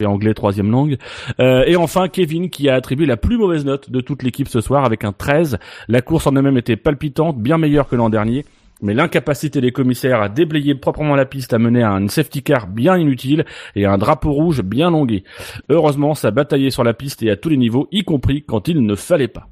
et 0.00 0.06
anglais 0.06 0.34
troisième 0.34 0.70
langue. 0.70 0.96
Euh, 1.40 1.64
et 1.66 1.76
enfin 1.76 2.08
Kevin 2.08 2.50
qui 2.50 2.68
a 2.68 2.74
attribué 2.74 3.06
la 3.06 3.16
plus 3.16 3.38
mauvaise 3.38 3.64
note 3.64 3.90
de 3.90 4.00
toute 4.00 4.22
l'équipe 4.22 4.48
ce 4.48 4.60
soir 4.60 4.84
avec 4.84 5.04
un 5.04 5.12
13. 5.12 5.58
La 5.88 6.02
course 6.02 6.26
en 6.26 6.34
elle-même 6.34 6.58
était 6.58 6.76
palpitante, 6.76 7.38
bien 7.38 7.58
meilleure 7.58 7.88
que 7.88 7.96
l'an 7.96 8.10
dernier. 8.10 8.44
Mais 8.82 8.92
l'incapacité 8.92 9.60
des 9.60 9.72
commissaires 9.72 10.20
à 10.20 10.28
déblayer 10.28 10.74
proprement 10.74 11.14
la 11.14 11.24
piste 11.24 11.52
a 11.52 11.58
mené 11.58 11.82
à 11.82 11.92
un 11.92 12.08
safety 12.08 12.42
car 12.42 12.66
bien 12.66 12.98
inutile 12.98 13.44
et 13.76 13.86
à 13.86 13.92
un 13.92 13.98
drapeau 13.98 14.32
rouge 14.32 14.62
bien 14.62 14.90
longué. 14.90 15.24
Heureusement, 15.68 16.14
ça 16.14 16.30
bataillait 16.30 16.70
sur 16.70 16.84
la 16.84 16.92
piste 16.92 17.22
et 17.22 17.30
à 17.30 17.36
tous 17.36 17.48
les 17.48 17.56
niveaux, 17.56 17.88
y 17.92 18.04
compris 18.04 18.42
quand 18.42 18.68
il 18.68 18.84
ne 18.84 18.94
fallait 18.94 19.28
pas. 19.28 19.48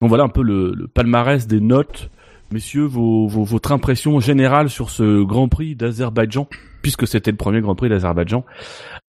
Donc 0.00 0.08
voilà 0.08 0.24
un 0.24 0.28
peu 0.28 0.42
le, 0.42 0.72
le 0.74 0.88
palmarès 0.88 1.46
des 1.46 1.60
notes. 1.60 2.10
Messieurs, 2.50 2.84
vos, 2.84 3.28
vos- 3.28 3.44
votre 3.44 3.70
impression 3.72 4.18
générale 4.20 4.68
sur 4.68 4.90
ce 4.90 5.22
Grand 5.22 5.48
Prix 5.48 5.74
d'Azerbaïdjan, 5.76 6.48
puisque 6.82 7.06
c'était 7.06 7.30
le 7.30 7.36
premier 7.36 7.60
Grand 7.60 7.74
Prix 7.74 7.88
d'Azerbaïdjan. 7.88 8.44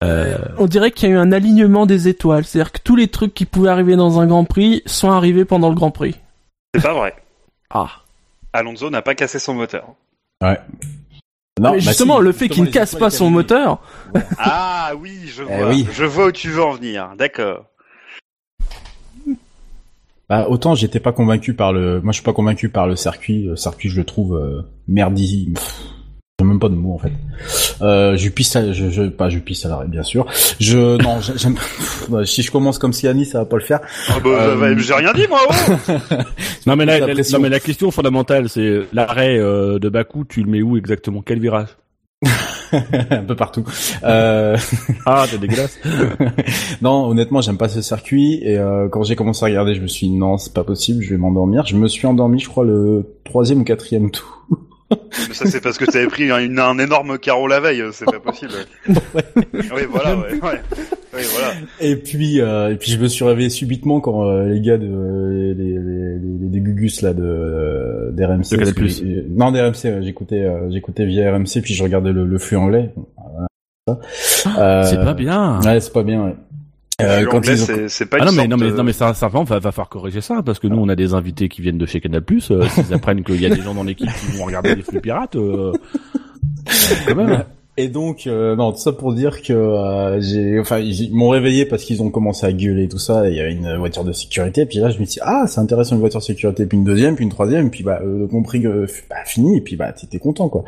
Euh, 0.04 0.38
On 0.60 0.66
dirait 0.68 0.92
qu'il 0.92 1.10
y 1.10 1.12
a 1.12 1.16
eu 1.16 1.18
un 1.18 1.32
alignement 1.32 1.86
des 1.86 2.08
étoiles. 2.08 2.46
C'est-à-dire 2.46 2.72
que 2.72 2.80
tous 2.84 2.96
les 2.96 3.08
trucs 3.08 3.34
qui 3.34 3.46
pouvaient 3.46 3.70
arriver 3.70 3.96
dans 3.96 4.20
un 4.20 4.28
Grand 4.28 4.46
Prix 4.46 4.82
sont 4.86 5.12
arrivés 5.12 5.44
pendant 5.46 5.70
le 5.70 5.76
Grand 5.76 5.92
Prix. 5.92 6.16
C'est 6.76 6.84
pas 6.84 6.94
vrai. 6.94 7.16
Ah. 7.70 7.90
Alonso 8.54 8.90
n'a 8.90 9.02
pas 9.02 9.16
cassé 9.16 9.40
son 9.40 9.54
moteur. 9.56 9.88
Ouais. 10.42 10.60
Non, 11.60 11.72
Mais 11.72 11.78
bah 11.78 11.80
justement, 11.80 12.18
si, 12.18 12.24
le 12.24 12.32
fait 12.32 12.50
qu'il 12.50 12.64
ne 12.64 12.70
casse 12.72 12.96
pas 12.96 13.10
son 13.10 13.30
moteur, 13.30 13.82
Ah 14.40 14.94
oui, 15.00 15.20
je 15.28 15.44
Eh 15.44 15.46
vois. 15.46 15.70
oui. 15.70 15.88
Je 15.92 16.04
vois 16.06 16.28
où 16.28 16.32
tu 16.32 16.50
veux 16.50 16.64
en 16.64 16.72
venir. 16.72 17.12
D'accord. 17.18 17.66
Bah, 20.30 20.48
autant 20.50 20.74
j'étais 20.74 21.00
pas 21.02 21.12
convaincu 21.12 21.54
par 21.54 21.74
le, 21.74 22.00
moi 22.02 22.12
je 22.12 22.16
suis 22.16 22.24
pas 22.24 22.34
convaincu 22.34 22.70
par 22.70 22.88
le 22.88 22.96
circuit. 22.96 23.44
Le 23.44 23.56
circuit, 23.56 23.90
je 23.90 23.98
le 23.98 24.06
trouve 24.06 24.36
euh, 24.36 24.62
merdi. 24.88 25.52
Pff, 25.54 25.82
J'ai 26.40 26.48
même 26.48 26.60
pas 26.60 26.68
de 26.70 26.74
mots 26.74 26.96
en 26.96 26.98
fait. 26.98 27.12
Euh, 27.84 28.18
je 28.18 28.28
pisse, 28.30 28.56
à- 28.56 28.74
je, 28.74 28.90
je, 28.90 29.04
pas 29.04 29.30
je 29.30 29.38
pisse 29.38 29.68
à 29.68 29.70
l'arrêt 29.70 29.88
bien 29.88 30.02
sûr. 30.02 30.26
Je, 30.60 31.00
non, 31.00 31.22
j'ai- 31.22 31.38
j'aime. 31.38 31.56
bah, 32.10 32.26
si 32.26 32.42
je 32.42 32.52
commence 32.52 32.80
comme 32.80 32.92
Siani, 32.92 33.24
ça 33.26 33.38
va 33.40 33.46
pas 33.46 33.58
le 33.58 33.62
faire. 33.62 33.82
Ah 34.10 34.16
bah, 34.24 34.30
Euh, 34.32 34.56
bah, 34.60 34.76
J'ai 34.82 34.96
rien 34.96 35.14
dit 35.14 35.28
moi. 35.30 35.40
Oh 35.48 35.92
non 36.66 36.76
mais 36.76 36.86
la, 36.86 37.00
La 37.00 37.06
la- 37.08 37.14
pression. 37.14 37.38
non 37.38 37.44
mais 37.44 37.50
la 37.50 37.60
question 37.60 37.92
fondamentale, 37.92 38.50
c'est 38.50 38.80
l'arrêt 38.94 39.38
euh, 39.38 39.78
de 39.78 39.90
Bakou. 39.90 40.26
Tu 40.26 40.42
le 40.42 40.50
mets 40.50 40.64
où 40.64 40.76
exactement? 40.76 41.22
Quel 41.22 41.40
virage? 41.40 41.68
Un 43.12 43.24
peu 43.26 43.36
partout. 43.36 43.64
Euh... 44.04 44.58
Ah, 45.06 45.26
t'es 45.30 45.38
dégueulasse. 45.38 45.78
non, 46.82 47.10
honnêtement, 47.10 47.42
j'aime 47.42 47.58
pas 47.60 47.70
ce 47.70 47.84
circuit 47.84 48.40
et 48.42 48.58
euh, 48.58 48.90
quand 48.90 49.04
j'ai 49.04 49.16
commencé 49.16 49.44
à 49.46 49.50
regarder, 49.50 49.76
je 49.76 49.82
me 49.82 49.88
suis 49.88 50.08
dit 50.08 50.16
non, 50.16 50.40
c'est 50.40 50.54
pas 50.54 50.64
possible, 50.64 51.04
je 51.04 51.12
vais 51.12 51.18
m'endormir. 51.18 51.64
Je 51.68 51.76
me 51.76 51.88
suis 51.88 52.08
endormi, 52.08 52.40
je 52.40 52.50
crois 52.50 52.66
le 52.66 53.20
troisième 53.24 53.62
ou 53.62 53.64
quatrième 53.64 54.10
tour. 54.10 54.48
Mais 55.30 55.34
ça 55.36 55.46
c'est 55.46 55.62
parce 55.62 55.78
que 55.78 55.86
t'avais 55.86 56.08
pris 56.08 56.32
un, 56.32 56.58
un 56.58 56.78
énorme 56.80 57.18
carreau 57.20 57.48
la 57.48 57.60
veille. 57.60 57.84
C'est 57.92 58.06
pas 58.06 58.20
possible. 58.20 58.54
oui 58.88 59.82
voilà. 59.90 60.18
Ouais, 60.18 60.34
ouais. 60.42 60.62
Oui 61.16 61.22
voilà. 61.32 61.54
Et 61.80 61.96
puis, 61.96 62.42
euh, 62.42 62.72
et 62.72 62.76
puis 62.76 62.92
je 62.92 62.98
me 63.00 63.08
suis 63.08 63.24
réveillé 63.24 63.50
subitement 63.50 64.00
quand 64.02 64.28
euh, 64.28 64.46
les 64.50 64.62
gars 64.62 64.78
de 64.78 64.86
les, 64.86 65.54
les, 65.54 65.74
les, 65.74 66.18
les- 66.42 66.50
des 66.50 66.60
Gugus 66.62 67.02
là 67.04 67.14
de 67.14 67.22
euh, 67.24 68.12
d'RMC, 68.12 68.52
De 68.52 68.58
Canal+. 68.58 68.74
j'ai- 68.88 69.26
non 69.30 69.52
d'RMC, 69.52 69.84
ouais, 69.86 70.00
j'écoutais 70.02 70.44
euh, 70.44 70.72
j'écoutais 70.72 71.06
via 71.06 71.32
RMC 71.36 71.62
puis 71.62 71.74
je 71.76 71.84
regardais 71.84 72.12
le, 72.12 72.26
le 72.26 72.38
flux 72.40 72.58
anglais. 72.58 72.92
Voilà. 73.86 74.00
Euh, 74.58 74.84
C'est 74.84 74.98
pas 75.04 75.14
bien. 75.14 75.60
Ouais, 75.62 75.80
c'est 75.80 75.94
pas 75.94 76.04
bien. 76.04 76.24
Ouais. 76.24 76.36
Euh, 77.02 77.22
Le 77.22 77.26
quand 77.28 77.38
anglais, 77.38 77.54
ils 77.56 77.72
ont- 77.72 77.86
c'est 77.88 78.06
pas 78.06 78.18
Ah 78.20 78.26
non 78.26 78.32
mais 78.32 78.48
non 78.48 78.56
mais 78.56 78.72
non 78.72 78.84
mais 78.84 78.94
ça 78.94 79.14
simplement 79.16 79.44
va 79.44 79.58
va 79.60 79.72
falloir 79.72 79.90
corriger 79.90 80.22
ça 80.22 80.44
parce 80.46 80.60
que 80.60 80.68
nous 80.68 80.78
on 80.78 80.90
a 80.90 80.96
des 80.96 81.14
invités 81.16 81.50
qui 81.50 81.62
viennent 81.62 81.78
de 81.80 81.86
chez 81.88 82.00
Canal+. 82.00 82.24
Euh, 82.52 82.68
S'ils 82.70 82.94
apprennent 82.94 83.24
qu'il 83.24 83.42
y 83.42 83.46
a 83.48 83.50
des 83.50 83.62
gens 83.62 83.74
dans 83.74 83.84
l'équipe 83.84 84.10
qui 84.14 84.38
vont 84.38 84.46
regarder 84.46 84.76
des 84.76 84.84
flux 84.84 85.02
pirates, 85.02 85.36
euh, 85.36 85.72
quand 87.08 87.16
même. 87.16 87.44
Et 87.76 87.88
donc, 87.88 88.28
euh, 88.28 88.56
non, 88.56 88.72
tout 88.72 88.78
ça 88.78 88.92
pour 88.92 89.16
dire 89.16 89.42
que 89.42 89.52
euh, 89.52 90.22
j'ai, 90.22 90.60
enfin, 90.60 90.78
ils 90.78 91.12
m'ont 91.12 91.30
réveillé 91.30 91.66
parce 91.66 91.84
qu'ils 91.84 92.04
ont 92.04 92.12
commencé 92.12 92.46
à 92.46 92.54
gueuler 92.54 92.84
et 92.84 92.88
tout 92.88 93.00
ça. 93.00 93.28
et 93.28 93.32
Il 93.32 93.36
y 93.36 93.40
a 93.42 93.48
une 93.50 93.78
voiture 93.78 94.04
de 94.04 94.14
sécurité. 94.14 94.68
Puis 94.68 94.78
là, 94.78 94.92
je 94.92 95.00
me 95.00 95.06
suis 95.06 95.16
dit, 95.16 95.20
ah, 95.24 95.46
c'est 95.48 95.60
intéressant 95.60 95.96
une 95.96 96.02
voiture 96.02 96.20
de 96.20 96.26
sécurité. 96.26 96.68
Puis 96.68 96.78
une 96.78 96.84
deuxième, 96.84 97.16
puis 97.16 97.24
une 97.24 97.32
troisième. 97.32 97.72
Puis 97.72 97.84
bah, 97.84 98.00
euh, 98.04 98.28
compris 98.28 98.62
que 98.62 98.86
bah, 99.10 99.16
fini. 99.26 99.58
Et 99.58 99.62
puis 99.62 99.76
bah, 99.76 99.92
t'étais 99.92 100.20
content 100.20 100.50
quoi. 100.50 100.64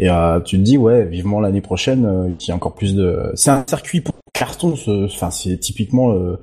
Et 0.00 0.10
euh, 0.10 0.40
tu 0.40 0.56
te 0.58 0.62
dis, 0.62 0.76
ouais, 0.76 1.04
vivement 1.04 1.38
l'année 1.38 1.60
prochaine, 1.60 2.04
euh, 2.04 2.28
qu'il 2.36 2.48
y 2.48 2.52
a 2.52 2.56
encore 2.56 2.74
plus 2.74 2.96
de. 2.96 3.30
C'est 3.36 3.50
un 3.52 3.64
circuit 3.68 4.00
pour 4.00 4.16
carton. 4.32 4.74
ce- 4.74 5.04
Enfin, 5.04 5.30
c'est 5.30 5.56
typiquement. 5.56 6.10
euh, 6.14 6.36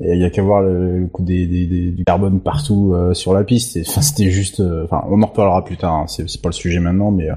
Il 0.00 0.18
y 0.18 0.24
a 0.24 0.30
qu'à 0.30 0.42
voir 0.42 0.62
le, 0.62 1.06
coup 1.12 1.22
des, 1.22 1.46
des, 1.46 1.66
du 1.92 2.04
carbone 2.04 2.40
partout 2.40 2.92
euh, 2.92 3.14
sur 3.14 3.32
la 3.32 3.44
piste. 3.44 3.76
Et, 3.76 3.84
Enfin, 3.86 4.02
c'était 4.02 4.30
juste. 4.30 4.58
euh, 4.58 4.82
Enfin, 4.82 5.04
on 5.08 5.22
en 5.22 5.26
reparlera 5.26 5.64
plus 5.64 5.76
tard. 5.76 5.92
hein. 5.94 6.06
C'est 6.08 6.42
pas 6.42 6.48
le 6.48 6.54
sujet 6.54 6.80
maintenant, 6.80 7.12
mais. 7.12 7.28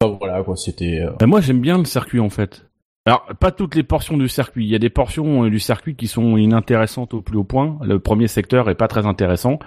Enfin, 0.00 0.16
voilà 0.18 0.42
quoi. 0.42 0.56
C'était. 0.56 1.00
euh, 1.00 1.10
Ben, 1.20 1.26
moi, 1.26 1.40
j'aime 1.40 1.60
bien 1.60 1.78
le 1.78 1.84
circuit 1.84 2.20
en 2.20 2.30
fait. 2.30 2.67
Alors, 3.08 3.24
pas 3.40 3.52
toutes 3.52 3.74
les 3.74 3.84
portions 3.84 4.18
du 4.18 4.28
circuit. 4.28 4.66
Il 4.66 4.70
y 4.70 4.74
a 4.74 4.78
des 4.78 4.90
portions 4.90 5.46
euh, 5.46 5.48
du 5.48 5.58
circuit 5.58 5.96
qui 5.96 6.08
sont 6.08 6.36
inintéressantes 6.36 7.14
au 7.14 7.22
plus 7.22 7.38
haut 7.38 7.44
point. 7.44 7.78
Le 7.82 7.98
premier 7.98 8.28
secteur 8.28 8.68
est 8.68 8.74
pas 8.74 8.86
très 8.86 9.06
intéressant. 9.06 9.58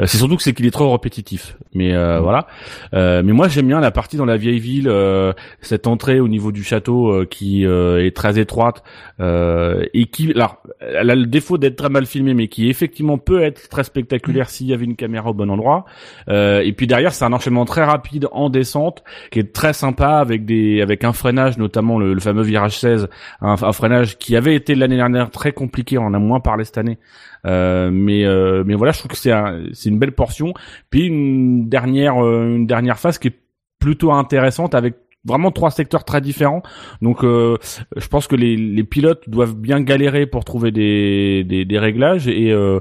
Euh, 0.00 0.06
c'est 0.06 0.18
surtout 0.18 0.36
que 0.36 0.42
c'est 0.42 0.54
qu'il 0.54 0.66
est 0.66 0.72
trop 0.72 0.90
répétitif. 0.90 1.56
Mais 1.72 1.94
euh, 1.94 2.18
voilà. 2.18 2.48
Euh, 2.94 3.22
mais 3.24 3.32
moi, 3.32 3.46
j'aime 3.46 3.68
bien 3.68 3.78
la 3.78 3.92
partie 3.92 4.16
dans 4.16 4.24
la 4.24 4.36
vieille 4.36 4.58
ville, 4.58 4.88
euh, 4.88 5.32
cette 5.60 5.86
entrée 5.86 6.18
au 6.18 6.26
niveau 6.26 6.50
du 6.50 6.64
château 6.64 7.12
euh, 7.12 7.26
qui 7.26 7.64
euh, 7.64 8.04
est 8.04 8.10
très 8.10 8.40
étroite 8.40 8.82
euh, 9.20 9.84
et 9.94 10.06
qui, 10.06 10.32
alors, 10.32 10.60
elle 10.80 11.10
a 11.10 11.14
le 11.14 11.26
défaut 11.26 11.58
d'être 11.58 11.76
très 11.76 11.90
mal 11.90 12.06
filmée, 12.06 12.34
mais 12.34 12.48
qui 12.48 12.68
effectivement 12.68 13.18
peut 13.18 13.40
être 13.40 13.68
très 13.68 13.84
spectaculaire 13.84 14.50
s'il 14.50 14.66
y 14.66 14.74
avait 14.74 14.84
une 14.84 14.96
caméra 14.96 15.30
au 15.30 15.34
bon 15.34 15.48
endroit. 15.48 15.84
Euh, 16.28 16.60
et 16.62 16.72
puis 16.72 16.88
derrière, 16.88 17.12
c'est 17.12 17.24
un 17.24 17.32
enchaînement 17.32 17.66
très 17.66 17.84
rapide 17.84 18.26
en 18.32 18.50
descente 18.50 19.04
qui 19.30 19.38
est 19.38 19.52
très 19.52 19.74
sympa 19.74 20.16
avec 20.16 20.44
des 20.44 20.82
avec 20.82 21.04
un 21.04 21.12
freinage 21.12 21.56
notamment 21.56 21.96
le, 21.96 22.14
le 22.14 22.20
fameux 22.20 22.42
virage 22.42 22.79
16 22.80 23.08
un, 23.40 23.54
un 23.60 23.72
freinage 23.72 24.18
qui 24.18 24.34
avait 24.36 24.54
été 24.54 24.74
l'année 24.74 24.96
dernière 24.96 25.30
très 25.30 25.52
compliqué 25.52 25.98
on 25.98 26.04
en 26.06 26.14
a 26.14 26.18
moins 26.18 26.40
parlé 26.40 26.64
cette 26.64 26.78
année. 26.78 26.98
Euh, 27.46 27.90
mais 27.92 28.24
euh, 28.24 28.64
mais 28.66 28.74
voilà 28.74 28.92
je 28.92 28.98
trouve 28.98 29.10
que 29.12 29.16
c'est 29.16 29.32
un- 29.32 29.62
c'est 29.72 29.88
une 29.88 29.98
belle 29.98 30.12
portion. 30.12 30.52
Puis 30.90 31.06
une 31.06 31.68
dernière 31.68 32.22
euh, 32.24 32.56
une 32.56 32.66
dernière 32.66 32.98
phase 32.98 33.18
qui 33.18 33.28
est 33.28 33.38
plutôt 33.78 34.12
intéressante 34.12 34.74
avec 34.74 34.94
vraiment 35.24 35.50
trois 35.50 35.70
secteurs 35.70 36.04
très 36.04 36.20
différents. 36.20 36.62
Donc 37.02 37.24
euh, 37.24 37.56
je 37.96 38.08
pense 38.08 38.26
que 38.26 38.36
les, 38.36 38.56
les 38.56 38.84
pilotes 38.84 39.28
doivent 39.28 39.54
bien 39.56 39.80
galérer 39.80 40.26
pour 40.26 40.44
trouver 40.44 40.70
des 40.70 41.44
des, 41.44 41.64
des 41.64 41.78
réglages. 41.78 42.26
Et 42.28 42.52
euh, 42.52 42.80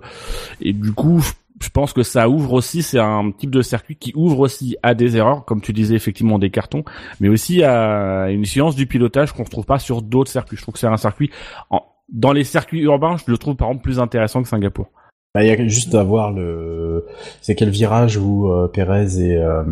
et 0.61 0.73
du 0.73 0.91
coup 0.93 1.21
je 1.61 1.69
pense 1.69 1.93
que 1.93 2.03
ça 2.03 2.29
ouvre 2.29 2.53
aussi, 2.53 2.81
c'est 2.83 2.99
un 2.99 3.31
type 3.31 3.51
de 3.51 3.61
circuit 3.61 3.95
qui 3.95 4.13
ouvre 4.15 4.39
aussi 4.39 4.77
à 4.83 4.93
des 4.93 5.17
erreurs, 5.17 5.45
comme 5.45 5.61
tu 5.61 5.73
disais 5.73 5.95
effectivement 5.95 6.39
des 6.39 6.49
cartons, 6.49 6.83
mais 7.19 7.29
aussi 7.29 7.63
à 7.63 8.29
une 8.29 8.45
science 8.45 8.75
du 8.75 8.85
pilotage 8.85 9.33
qu'on 9.33 9.43
ne 9.43 9.47
trouve 9.49 9.65
pas 9.65 9.79
sur 9.79 10.01
d'autres 10.01 10.31
circuits. 10.31 10.57
Je 10.57 10.61
trouve 10.61 10.73
que 10.73 10.79
c'est 10.79 10.87
un 10.87 10.97
circuit, 10.97 11.29
en- 11.69 11.83
dans 12.11 12.31
les 12.33 12.43
circuits 12.43 12.81
urbains, 12.81 13.17
je 13.17 13.31
le 13.31 13.37
trouve 13.37 13.55
par 13.55 13.67
exemple 13.69 13.83
plus 13.83 13.99
intéressant 13.99 14.41
que 14.41 14.47
Singapour. 14.49 14.87
Bah, 15.35 15.43
il 15.43 15.47
y 15.47 15.51
a 15.51 15.67
juste 15.67 15.93
à 15.93 16.03
voir 16.03 16.31
le, 16.31 17.05
c'est 17.41 17.53
quel 17.55 17.69
virage 17.69 18.17
où 18.17 18.47
euh, 18.51 18.67
Perez 18.67 19.19
et 19.19 19.35
euh, 19.37 19.63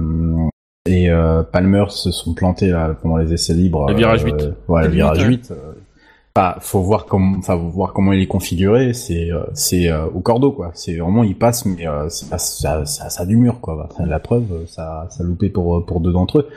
et 0.86 1.10
euh, 1.10 1.41
Palmer 1.44 1.86
se 1.89 2.12
sont 2.12 2.34
plantés 2.34 2.67
là 2.67 2.96
pendant 3.01 3.17
les 3.17 3.34
essais 3.34 3.53
libres. 3.53 3.88
Le 3.89 3.96
virage 3.96 4.24
euh, 4.24 4.27
8. 4.27 4.34
Ouais, 4.67 4.82
le 4.84 4.88
Le 4.88 4.94
virage 4.94 5.22
8, 5.24 5.27
8. 5.50 5.53
Bah, 6.38 6.58
faut 6.62 6.82
voir 6.82 7.06
comment, 7.06 7.36
enfin, 7.39 7.56
voir 7.56 7.94
comment 7.94 8.13
il 8.13 8.22
est 8.22 8.27
configuré. 8.27 8.94
C'est, 8.94 9.32
euh, 9.32 9.41
c'est 9.56 9.89
euh, 9.89 10.06
au 10.13 10.20
cordeau 10.20 10.51
quoi. 10.51 10.70
C'est 10.75 10.96
vraiment, 10.98 11.24
il 11.24 11.36
passe, 11.36 11.65
mais 11.65 11.88
euh, 11.88 12.10
c'est 12.10 12.29
pas, 12.29 12.38
ça, 12.38 12.86
ça, 12.86 13.10
ça 13.10 13.24
a 13.24 13.25
du 13.25 13.38
mur 13.38 13.60
quoi. 13.60 13.89
La 14.06 14.20
preuve, 14.20 14.44
ça, 14.67 15.08
ça 15.10 15.24
a 15.24 15.25
loupé 15.25 15.50
pour 15.50 15.84
pour 15.84 16.00
deux 16.00 16.12
d'entre 16.12 16.39
eux. 16.39 16.50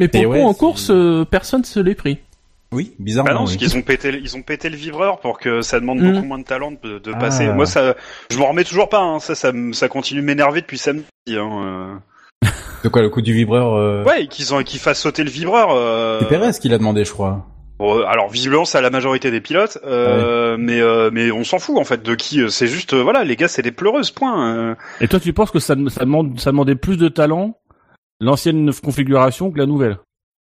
Mais 0.00 0.08
pour 0.08 0.20
ouais, 0.26 0.40
coup, 0.40 0.46
en 0.48 0.54
course, 0.54 0.90
euh, 0.90 1.24
personne 1.24 1.62
se 1.64 1.78
l'est 1.78 1.94
pris. 1.94 2.18
Oui, 2.72 2.92
bizarre. 2.98 3.24
Bah 3.24 3.34
non, 3.34 3.40
parce 3.44 3.56
qu'ils 3.56 3.76
ont 3.76 3.82
pété, 3.82 4.10
le- 4.10 4.18
ils 4.20 4.36
ont 4.36 4.42
pété 4.42 4.68
le 4.68 4.76
vibreur 4.76 5.20
pour 5.20 5.38
que 5.38 5.62
ça 5.62 5.78
demande 5.78 6.00
Mm. 6.00 6.12
beaucoup 6.12 6.26
moins 6.26 6.38
de 6.40 6.44
talent 6.44 6.72
de, 6.82 6.98
de 6.98 7.12
Ah. 7.14 7.18
passer. 7.18 7.52
Moi, 7.52 7.66
ça, 7.66 7.94
je 8.30 8.38
m'en 8.38 8.48
remets 8.48 8.64
toujours 8.64 8.88
pas. 8.88 9.00
Hein. 9.00 9.20
Ça, 9.20 9.34
ça, 9.36 9.52
me- 9.52 9.72
ça 9.72 9.88
continue 9.88 10.20
de 10.22 10.26
m'énerver 10.26 10.60
depuis 10.60 10.76
samedi. 10.76 11.04
Hein. 11.30 12.00
De 12.84 12.88
quoi 12.88 13.02
le 13.02 13.10
coup 13.10 13.22
du 13.22 13.32
vibreur 13.32 13.74
euh... 13.74 14.04
Ouais, 14.04 14.26
qu'ils 14.26 14.54
ont, 14.54 14.62
qu'ils 14.62 14.80
fassent 14.80 15.00
sauter 15.00 15.22
le 15.24 15.30
vibreur. 15.30 15.68
Euh... 15.72 16.18
C'est 16.20 16.28
Perez 16.28 16.50
qui 16.60 16.68
l'a 16.68 16.78
demandé, 16.78 17.04
je 17.04 17.12
crois. 17.12 17.46
Bon, 17.78 17.98
euh, 17.98 18.04
alors 18.06 18.28
visiblement, 18.28 18.64
c'est 18.64 18.78
à 18.78 18.80
la 18.80 18.90
majorité 18.90 19.30
des 19.30 19.40
pilotes, 19.40 19.78
euh, 19.84 20.56
mais 20.58 20.80
euh, 20.80 21.10
mais 21.12 21.30
on 21.30 21.44
s'en 21.44 21.58
fout 21.58 21.78
en 21.78 21.84
fait 21.84 22.02
de 22.02 22.14
qui. 22.14 22.40
euh, 22.42 22.48
C'est 22.48 22.66
juste, 22.66 22.94
euh, 22.94 23.02
voilà, 23.02 23.24
les 23.24 23.36
gars, 23.36 23.48
c'est 23.48 23.62
des 23.62 23.72
pleureuses. 23.72 24.10
Point. 24.10 24.56
euh. 24.56 24.74
Et 25.00 25.08
toi, 25.08 25.20
tu 25.20 25.32
penses 25.32 25.50
que 25.50 25.60
ça, 25.60 25.74
ça, 25.88 26.04
demande, 26.04 26.38
ça 26.40 26.50
demandait 26.50 26.74
plus 26.74 26.96
de 26.96 27.08
talent 27.08 27.58
l'ancienne 28.20 28.72
configuration 28.82 29.50
que 29.52 29.58
la 29.58 29.66
nouvelle? 29.66 29.98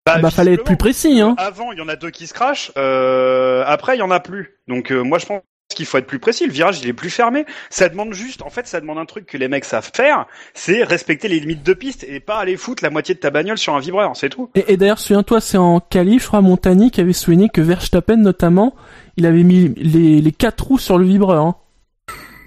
Bah, 0.06 0.30
fallait 0.30 0.54
être 0.54 0.63
plus 0.63 0.77
précis, 0.77 1.20
hein. 1.20 1.34
Avant, 1.39 1.72
il 1.72 1.80
y 1.80 1.82
en 1.82 1.88
a 1.88 1.96
deux 1.96 2.12
qui 2.12 2.27
se 2.27 2.34
crachent. 2.34 2.72
Euh, 2.77 3.63
après, 3.65 3.96
il 3.96 4.00
y 4.00 4.04
en 4.04 4.12
a 4.12 4.20
plus. 4.20 4.60
Donc, 4.68 4.92
euh, 4.92 5.01
moi, 5.01 5.18
je 5.18 5.25
pense 5.25 5.42
qu'il 5.74 5.86
faut 5.86 5.98
être 5.98 6.06
plus 6.08 6.20
précis. 6.20 6.46
Le 6.46 6.52
virage, 6.52 6.80
il 6.82 6.88
est 6.88 6.94
plus 6.94 7.10
fermé. 7.10 7.46
Ça 7.70 7.90
demande 7.90 8.14
juste, 8.14 8.42
en 8.44 8.50
fait, 8.50 8.68
ça 8.68 8.80
demande 8.80 8.98
un 8.98 9.06
truc 9.06 9.26
que 9.26 9.38
les 9.38 9.48
mecs 9.48 9.66
savent 9.66 9.90
faire, 9.94 10.26
c'est 10.54 10.84
respecter 10.84 11.28
les 11.28 11.40
limites 11.40 11.64
de 11.66 11.74
piste 11.74 12.04
et 12.08 12.20
pas 12.20 12.38
aller 12.38 12.56
foutre 12.58 12.84
la 12.84 12.90
moitié 12.90 13.16
de 13.16 13.20
ta 13.20 13.30
bagnole 13.32 13.58
sur 13.58 13.74
un 13.76 13.80
vibreur. 13.80 14.16
C'est 14.16 14.30
tout. 14.30 14.50
Et, 14.56 14.74
et 14.74 14.78
d'ailleurs, 14.78 15.00
souviens-toi, 15.00 15.42
c'est 15.42 15.58
en 15.58 15.80
qualif, 15.80 16.24
je 16.24 16.28
crois, 16.28 16.42
Montagny 16.42 16.92
qui 16.92 17.02
avait 17.02 17.14
souligné 17.14 17.50
que 17.50 17.62
Verstappen, 17.62 18.18
notamment, 18.18 18.76
il 19.18 19.26
avait 19.26 19.44
mis 19.44 19.70
les, 19.76 20.22
les 20.22 20.32
quatre 20.32 20.66
roues 20.68 20.78
sur 20.80 20.98
le 20.98 21.06
vibreur, 21.06 21.44
hein, 21.44 21.56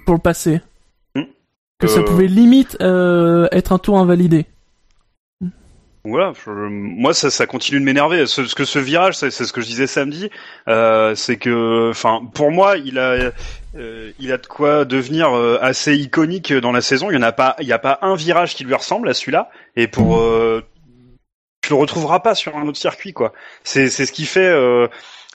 pour 0.07 0.15
le 0.15 0.21
passer. 0.21 0.61
Hmm. 1.15 1.23
Que 1.81 1.87
ça 1.87 2.01
Euh. 2.01 2.05
pouvait 2.05 2.27
limite 2.29 2.77
euh, 2.81 3.49
être 3.53 3.73
un 3.73 3.79
tour 3.79 3.99
invalidé. 3.99 4.47
Voilà, 6.09 6.33
moi 6.47 7.15
ça, 7.15 7.31
ça 7.31 7.47
continue 7.47 7.81
de 7.81 7.85
m'énerver. 7.85 8.27
Ce, 8.27 8.47
ce 8.47 8.55
que 8.55 8.65
ce 8.65 8.79
virage, 8.79 9.15
c'est 9.15 9.31
ce 9.31 9.53
que 9.53 9.61
je 9.61 9.67
disais 9.67 9.87
samedi, 9.87 10.31
euh, 10.69 11.15
c'est 11.15 11.37
que, 11.37 11.91
enfin, 11.91 12.23
pour 12.35 12.50
moi, 12.50 12.77
il 12.77 12.99
a, 12.99 13.33
euh, 13.77 14.12
il 14.19 14.33
a 14.33 14.38
de 14.38 14.47
quoi 14.47 14.85
devenir 14.85 15.37
euh, 15.37 15.59
assez 15.61 15.95
iconique 15.97 16.53
dans 16.53 16.73
la 16.73 16.81
saison. 16.81 17.11
Il 17.11 17.15
y 17.15 17.19
en 17.19 17.23
a 17.23 17.33
pas, 17.33 17.57
il 17.61 17.67
y 17.67 17.73
a 17.73 17.79
pas 17.79 17.99
un 18.03 18.15
virage 18.15 18.55
qui 18.55 18.65
lui 18.65 18.75
ressemble 18.75 19.09
à 19.09 19.15
celui-là. 19.15 19.50
Et 19.77 19.87
pour, 19.87 20.19
euh, 20.19 20.62
tu 21.61 21.71
le 21.71 21.77
retrouveras 21.77 22.21
pas 22.21 22.35
sur 22.35 22.57
un 22.57 22.67
autre 22.67 22.79
circuit, 22.79 23.12
quoi. 23.12 23.33
C'est, 23.65 23.88
c'est 23.88 24.07
ce 24.07 24.12
qui 24.12 24.25
fait. 24.25 24.53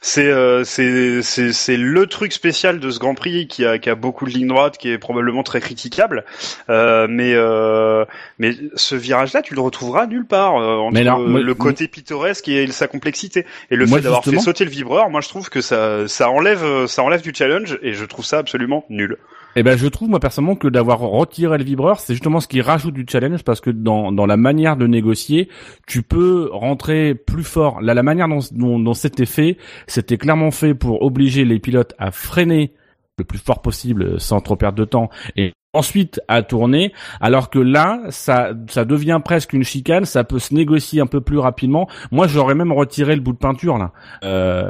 C'est, 0.05 0.27
euh, 0.27 0.65
c'est, 0.65 1.21
c'est, 1.21 1.53
c'est 1.53 1.77
le 1.77 2.05
truc 2.07 2.33
spécial 2.33 2.81
de 2.81 2.91
ce 2.91 2.99
Grand 2.99 3.15
Prix 3.15 3.47
qui 3.47 3.65
a, 3.65 3.79
qui 3.79 3.89
a 3.89 3.95
beaucoup 3.95 4.25
de 4.25 4.31
lignes 4.31 4.49
droites, 4.49 4.77
qui 4.77 4.89
est 4.89 4.97
probablement 4.97 5.43
très 5.43 5.61
critiquable. 5.61 6.25
Euh, 6.69 7.07
mais, 7.09 7.33
euh, 7.35 8.03
mais 8.37 8.51
ce 8.75 8.95
virage-là, 8.95 9.41
tu 9.41 9.55
le 9.55 9.61
retrouveras 9.61 10.05
nulle 10.05 10.25
part 10.25 10.57
euh, 10.57 10.75
entre 10.75 10.93
Mais 10.93 11.05
moi- 11.05 11.39
le 11.41 11.55
côté 11.55 11.87
pittoresque 11.87 12.49
et 12.49 12.67
sa 12.67 12.87
complexité. 12.87 13.45
Et 13.71 13.77
le 13.77 13.85
Moi, 13.85 13.99
fait 13.99 14.03
d'avoir 14.03 14.25
fait 14.25 14.37
sauter 14.39 14.65
le 14.65 14.71
vibreur, 14.71 15.09
moi 15.09 15.21
je 15.21 15.29
trouve 15.29 15.49
que 15.49 15.61
ça, 15.61 16.05
ça 16.09 16.29
enlève, 16.29 16.65
euh, 16.65 16.85
ça 16.85 17.01
enlève 17.01 17.21
du 17.21 17.33
challenge 17.33 17.79
et 17.81 17.93
je 17.93 18.03
trouve 18.03 18.25
ça 18.25 18.39
absolument 18.39 18.83
nul. 18.89 19.17
Eh 19.55 19.61
ben, 19.61 19.77
je 19.77 19.87
trouve 19.87 20.09
moi 20.09 20.19
personnellement 20.19 20.55
que 20.55 20.67
d'avoir 20.67 20.99
retiré 20.99 21.57
le 21.57 21.63
vibreur, 21.63 21.99
c'est 21.99 22.13
justement 22.13 22.39
ce 22.39 22.47
qui 22.47 22.61
rajoute 22.61 22.93
du 22.93 23.05
challenge 23.07 23.43
parce 23.43 23.61
que 23.61 23.69
dans 23.69 24.11
dans 24.11 24.25
la 24.25 24.37
manière 24.37 24.77
de 24.77 24.87
négocier, 24.87 25.47
tu 25.85 26.01
peux 26.01 26.49
rentrer 26.51 27.13
plus 27.13 27.43
fort. 27.43 27.81
Là, 27.81 27.93
la 27.93 28.03
manière 28.03 28.27
dont 28.27 28.39
dont, 28.51 28.79
dont 28.79 28.93
c'était 28.93 29.27
fait, 29.27 29.57
c'était 29.85 30.17
clairement 30.17 30.51
fait 30.51 30.73
pour 30.73 31.03
obliger 31.03 31.45
les 31.45 31.59
pilotes 31.59 31.93
à 31.99 32.11
freiner 32.11 32.73
le 33.19 33.25
plus 33.25 33.37
fort 33.37 33.61
possible 33.61 34.19
sans 34.19 34.41
trop 34.41 34.55
perdre 34.55 34.77
de 34.79 34.85
temps 34.85 35.09
et 35.35 35.53
ensuite 35.73 36.19
à 36.27 36.41
tourner 36.41 36.93
alors 37.21 37.51
que 37.51 37.59
là 37.59 37.99
ça 38.09 38.53
ça 38.67 38.85
devient 38.85 39.19
presque 39.23 39.53
une 39.53 39.63
chicane 39.63 40.05
ça 40.05 40.23
peut 40.23 40.39
se 40.39 40.53
négocier 40.53 40.99
un 40.99 41.05
peu 41.05 41.21
plus 41.21 41.37
rapidement 41.37 41.87
moi 42.11 42.25
j'aurais 42.25 42.55
même 42.55 42.71
retiré 42.71 43.15
le 43.15 43.21
bout 43.21 43.33
de 43.33 43.37
peinture 43.37 43.77
là 43.77 43.91
euh, 44.23 44.67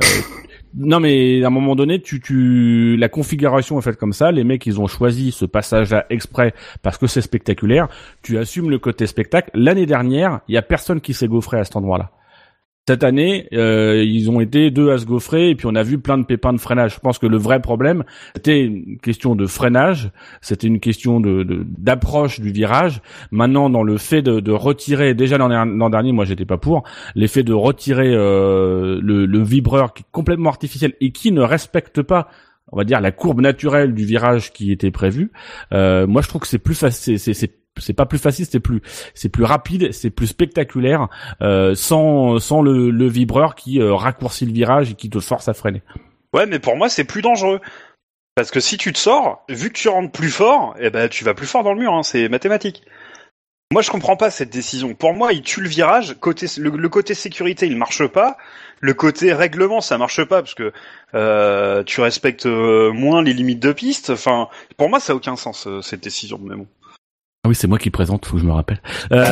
non 0.76 1.00
mais 1.00 1.44
à 1.44 1.48
un 1.48 1.50
moment 1.52 1.76
donné, 1.76 2.02
tu, 2.02 2.20
tu, 2.20 2.98
la 2.98 3.10
configuration 3.10 3.78
est 3.80 3.82
faite 3.82 3.98
comme 3.98 4.14
ça. 4.14 4.32
Les 4.32 4.44
mecs, 4.44 4.66
ils 4.66 4.80
ont 4.80 4.88
choisi 4.88 5.32
ce 5.32 5.46
passage-là 5.46 6.06
exprès 6.10 6.54
parce 6.82 6.98
que 6.98 7.08
c'est 7.08 7.22
spectaculaire. 7.22 7.88
Tu 8.22 8.38
assumes 8.38 8.70
le 8.70 8.80
côté 8.80 9.06
spectacle. 9.08 9.52
L'année 9.54 9.86
dernière, 9.86 10.42
il 10.48 10.56
y 10.56 10.58
a 10.58 10.62
personne 10.62 11.02
qui 11.02 11.14
s'est 11.14 11.28
gaufré 11.28 11.60
à 11.60 11.64
cet 11.64 11.76
endroit-là. 11.76 12.12
Cette 12.86 13.06
année, 13.06 13.48
euh, 13.54 14.04
ils 14.06 14.30
ont 14.30 14.42
été 14.42 14.70
deux 14.70 14.92
à 14.92 14.98
se 14.98 15.06
gaufrer 15.06 15.50
et 15.52 15.56
puis 15.56 15.68
on 15.68 15.76
a 15.76 15.84
vu 15.84 16.00
plein 16.00 16.18
de 16.18 16.26
pépins 16.26 16.52
de 16.52 16.58
freinage. 16.60 16.96
Je 16.96 17.00
pense 17.00 17.18
que 17.18 17.26
le 17.28 17.38
vrai 17.38 17.62
problème, 17.62 18.04
c'était 18.36 18.62
une 18.62 18.98
question 18.98 19.36
de 19.36 19.46
freinage, 19.46 20.12
c'était 20.42 20.68
une 20.68 20.82
question 20.82 21.22
de 21.22 21.66
d'approche 21.78 22.42
du 22.42 22.52
virage. 22.52 23.02
Maintenant, 23.32 23.70
dans 23.70 23.84
le 23.84 23.98
fait 23.98 24.22
de, 24.22 24.42
de 24.42 24.52
retirer, 24.52 25.14
déjà 25.14 25.38
l'an 25.38 25.48
der- 25.48 25.66
l'an 25.66 25.90
dernier, 25.90 26.12
moi 26.12 26.26
j'étais 26.26 26.44
pas 26.44 26.58
pour, 26.58 26.84
l'effet 27.16 27.44
de 27.44 27.54
retirer 27.54 28.14
euh, 28.14 29.00
le, 29.02 29.28
le 29.28 29.44
vibreur 29.44 29.94
qui 29.94 30.04
est 30.04 30.12
complètement 30.12 30.50
artificiel 30.50 30.94
et 31.00 31.14
qui 31.14 31.32
ne 31.32 31.42
respecte 31.42 32.02
pas 32.02 32.28
on 32.74 32.78
va 32.78 32.84
dire 32.86 33.00
la 33.02 33.12
courbe 33.12 33.40
naturelle 33.40 33.94
du 33.94 34.04
virage 34.04 34.52
qui 34.52 34.72
était 34.72 34.90
prévu. 34.92 35.32
Euh, 35.74 36.08
moi, 36.08 36.22
je 36.22 36.28
trouve 36.28 36.42
que 36.42 36.48
c'est 36.48 36.58
plus 36.58 36.76
facile. 36.76 37.20
C'est 37.20 37.52
c'est 37.82 37.94
pas 37.94 38.06
plus 38.06 38.20
facile, 38.20 38.46
c'est 38.46 38.60
plus 38.60 38.82
c'est 39.14 39.30
plus 39.30 39.44
rapide, 39.44 39.92
c'est 39.92 40.10
plus 40.10 40.28
spectaculaire 40.28 41.08
euh, 41.42 41.76
sans 41.76 42.40
sans 42.40 42.62
le, 42.62 43.08
vibreur 43.08 43.56
qui 43.56 43.80
euh, 43.80 43.94
raccourcit 43.94 44.46
le 44.46 44.54
virage 44.54 44.92
et 44.92 44.94
qui 44.94 45.10
te 45.10 45.20
force 45.20 45.48
à 45.48 45.54
freiner. 45.54 45.82
Ouais, 46.34 46.46
mais 46.46 46.60
pour 46.60 46.76
moi 46.76 46.90
c'est 46.90 47.04
plus 47.04 47.22
dangereux. 47.22 47.60
Parce 48.36 48.50
que 48.50 48.60
si 48.60 48.78
tu 48.78 48.92
te 48.94 48.98
sors, 48.98 49.46
vu 49.48 49.70
que 49.70 49.78
tu 49.78 49.90
rentres 49.90 50.12
plus 50.12 50.32
fort, 50.32 50.76
eh 50.80 50.90
ben 50.90 51.08
tu 51.08 51.24
vas 51.24 51.34
plus 51.34 51.46
fort 51.46 51.64
dans 51.64 51.74
le 51.74 51.80
mur, 51.80 51.94
hein, 51.94 52.04
c'est 52.04 52.30
mathématique. 52.30 52.84
Moi, 53.72 53.82
je 53.82 53.90
comprends 53.90 54.16
pas 54.16 54.30
cette 54.30 54.52
décision. 54.52 54.94
Pour 54.94 55.14
moi, 55.14 55.34
il 55.34 55.42
tue 55.42 55.60
le 55.62 55.68
virage. 55.68 56.16
Côté, 56.20 56.46
le, 56.60 56.90
côté 56.90 57.16
sécurité, 57.16 57.66
il 57.66 57.76
marche 57.76 58.06
pas. 58.06 58.38
Le 58.82 58.94
côté 58.94 59.34
règlement, 59.34 59.82
ça 59.82 59.98
marche 59.98 60.24
pas 60.26 60.44
parce 60.44 60.54
que 60.54 60.72
euh, 61.16 61.84
tu 61.84 62.00
respectes 62.02 62.46
moins 62.46 63.24
les 63.24 63.34
limites 63.34 63.60
de 63.60 63.72
piste. 63.72 64.12
Enfin, 64.12 64.48
pour 64.78 64.90
moi, 64.90 65.00
ça 65.00 65.14
a 65.14 65.16
aucun 65.16 65.36
sens 65.36 65.68
cette 65.82 66.04
décision. 66.04 66.40
Mais 66.44 66.56
bon. 66.56 66.68
Ah 67.46 67.50
oui, 67.50 67.56
c'est 67.56 67.68
moi 67.68 67.78
qui 67.78 67.90
présente, 67.90 68.26
faut 68.26 68.38
que 68.38 68.42
je 68.42 68.48
me 68.48 68.54
rappelle. 68.54 68.80
Euh... 69.12 69.26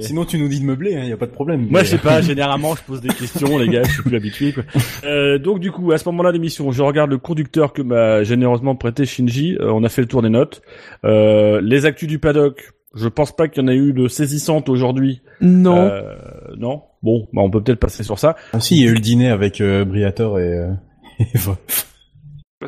Sinon, 0.00 0.24
tu 0.24 0.38
nous 0.38 0.48
dis 0.48 0.58
de 0.58 0.64
meubler, 0.64 0.90
il 0.90 0.96
hein, 0.96 1.04
y 1.04 1.12
a 1.12 1.16
pas 1.16 1.26
de 1.26 1.30
problème. 1.30 1.68
Moi, 1.70 1.84
je 1.84 1.90
sais 1.90 1.98
pas. 1.98 2.20
Généralement, 2.20 2.74
je 2.74 2.82
pose 2.82 3.00
des 3.00 3.10
questions, 3.10 3.58
les 3.58 3.68
gars. 3.68 3.84
Je 3.84 3.92
suis 3.92 4.02
plus 4.02 4.16
habitué. 4.16 4.52
Quoi. 4.52 4.64
Euh, 5.04 5.38
donc, 5.38 5.60
du 5.60 5.70
coup, 5.70 5.92
à 5.92 5.98
ce 5.98 6.08
moment-là 6.08 6.32
d'émission, 6.32 6.72
je 6.72 6.82
regarde 6.82 7.10
le 7.10 7.18
conducteur 7.18 7.72
que 7.72 7.80
m'a 7.80 8.24
généreusement 8.24 8.74
prêté 8.74 9.06
Shinji. 9.06 9.56
Euh, 9.60 9.70
on 9.70 9.84
a 9.84 9.88
fait 9.88 10.02
le 10.02 10.08
tour 10.08 10.20
des 10.20 10.30
notes. 10.30 10.62
Euh, 11.04 11.60
les 11.60 11.86
actus 11.86 12.08
du 12.08 12.18
paddock. 12.18 12.72
Je 12.96 13.06
pense 13.06 13.30
pas 13.30 13.46
qu'il 13.46 13.62
y 13.62 13.64
en 13.64 13.68
ait 13.68 13.76
eu 13.76 13.92
de 13.92 14.08
saisissantes 14.08 14.68
aujourd'hui. 14.68 15.22
Non. 15.40 15.76
Euh, 15.78 16.12
non? 16.56 16.82
Bon, 17.04 17.28
bah, 17.32 17.42
on 17.42 17.50
peut 17.50 17.62
peut-être 17.62 17.78
passer 17.78 18.02
sur 18.02 18.18
ça. 18.18 18.34
Ah 18.52 18.58
si, 18.58 18.78
il 18.78 18.82
y 18.82 18.88
a 18.88 18.90
eu 18.90 18.94
le 18.94 19.00
dîner 19.00 19.28
avec 19.28 19.62
Briator 19.62 20.40
et, 20.40 20.60
et 21.20 21.38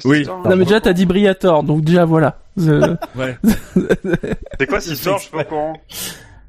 oui. 0.04 0.26
Non 0.26 0.56
mais 0.56 0.64
déjà 0.64 0.80
t'as 0.80 0.92
dit 0.92 1.06
Briator, 1.06 1.62
donc 1.62 1.82
déjà 1.82 2.04
voilà. 2.04 2.38
ouais. 2.58 3.38
C'est 4.58 4.66
quoi 4.66 4.80
cette 4.80 4.94
histoire 4.94 5.18
Je 5.18 5.22
suis 5.22 5.32
pas 5.32 5.42
au 5.42 5.44
courant. 5.44 5.74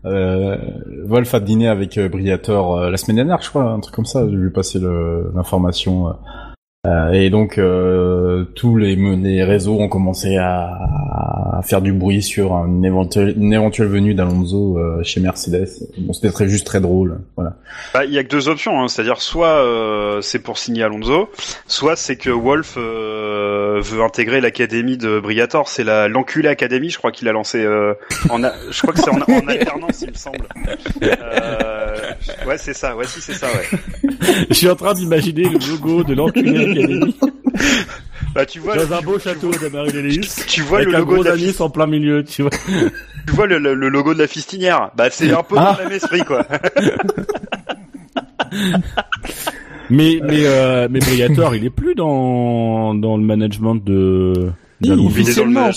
Euh, 0.05 0.57
Wolf 1.05 1.33
a 1.33 1.39
dîné 1.39 1.67
avec 1.67 1.97
euh, 1.97 2.07
Briator 2.07 2.77
euh, 2.77 2.89
la 2.89 2.97
semaine 2.97 3.17
dernière, 3.17 3.41
je 3.41 3.49
crois, 3.49 3.63
un 3.63 3.79
truc 3.79 3.95
comme 3.95 4.05
ça. 4.05 4.27
J'ai 4.29 4.35
vu 4.35 4.51
passer 4.51 4.79
l'information. 4.79 6.15
Euh, 6.85 7.11
et 7.11 7.29
donc 7.29 7.57
euh, 7.57 8.45
tous 8.55 8.77
les, 8.77 8.95
les 8.95 9.43
réseaux 9.43 9.79
ont 9.79 9.89
commencé 9.89 10.37
à, 10.37 10.69
à 11.57 11.61
faire 11.61 11.81
du 11.81 11.91
bruit 11.91 12.21
sur 12.21 12.53
une 12.53 12.85
éventuelle, 12.85 13.33
une 13.35 13.53
éventuelle 13.53 13.87
venue 13.87 14.13
d'Alonso 14.13 14.77
euh, 14.77 15.03
chez 15.03 15.19
Mercedes. 15.19 15.67
Bon, 15.97 16.13
c'était 16.13 16.31
très 16.31 16.47
juste 16.47 16.67
très 16.67 16.79
drôle. 16.79 17.19
Voilà. 17.35 17.55
Bah, 17.93 18.05
il 18.05 18.13
y 18.13 18.17
a 18.17 18.23
que 18.23 18.29
deux 18.29 18.47
options, 18.47 18.81
hein. 18.81 18.87
c'est-à-dire 18.87 19.21
soit 19.21 19.63
euh, 19.63 20.21
c'est 20.21 20.39
pour 20.39 20.57
signer 20.57 20.83
Alonso, 20.83 21.29
soit 21.67 21.95
c'est 21.95 22.15
que 22.15 22.29
Wolf 22.29 22.75
euh, 22.77 23.81
veut 23.83 24.03
intégrer 24.03 24.39
l'académie 24.39 24.97
de 24.97 25.19
Briator. 25.19 25.67
C'est 25.67 25.83
la 25.83 26.07
l'enculé 26.07 26.47
académie, 26.47 26.89
je 26.89 26.97
crois 26.97 27.11
qu'il 27.11 27.27
a 27.27 27.31
lancé. 27.31 27.65
en 28.29 28.37
je 28.69 28.81
crois 28.81 28.93
que 28.93 28.99
c'est 28.99 29.09
en, 29.09 29.17
en, 29.17 29.47
alternance, 29.47 30.01
il 30.01 30.09
me 30.09 30.15
semble. 30.15 30.47
ouais, 32.47 32.57
c'est 32.57 32.73
ça. 32.73 32.95
Ouais, 32.95 33.05
si 33.05 33.21
c'est 33.21 33.33
ça. 33.33 33.47
Ouais. 33.47 33.79
je 34.49 34.53
suis 34.53 34.69
en 34.69 34.75
train 34.75 34.93
d'imaginer 34.93 35.43
le 35.43 35.59
logo 35.71 36.03
de 36.03 36.13
l'enculé 36.13 36.76
bah, 38.35 38.45
tu 38.45 38.59
vois, 38.59 38.77
dans 38.77 38.93
un 38.93 39.01
beau 39.01 39.19
château 39.19 39.51
de 39.51 40.47
Tu 40.47 40.61
vois 40.61 40.83
le 40.83 40.91
logo 40.91 41.23
de 41.23 41.29
la 41.29 41.35
en 41.63 41.69
plein 41.69 41.87
milieu, 41.87 42.23
tu 42.23 42.43
vois. 42.43 42.51
Tu 43.27 43.33
vois 43.33 43.45
le, 43.45 43.57
logo 43.57 44.13
de 44.13 44.19
la 44.19 44.27
fistinière. 44.27 44.91
Bah, 44.95 45.09
c'est 45.11 45.33
un 45.33 45.43
peu 45.43 45.55
ah. 45.57 45.73
dans 45.73 45.79
le 45.79 45.89
même 45.89 45.97
esprit, 45.97 46.21
quoi. 46.21 46.47
mais 49.89 50.21
mais 50.23 50.45
euh, 50.45 50.87
mais 50.89 50.99
Briator, 50.99 51.53
il 51.53 51.65
est 51.65 51.69
plus 51.69 51.93
dans 51.93 52.95
dans 52.95 53.17
le 53.17 53.23
management 53.23 53.75
de. 53.75 54.49
Il, 54.79 54.93
officiellement, 54.93 55.69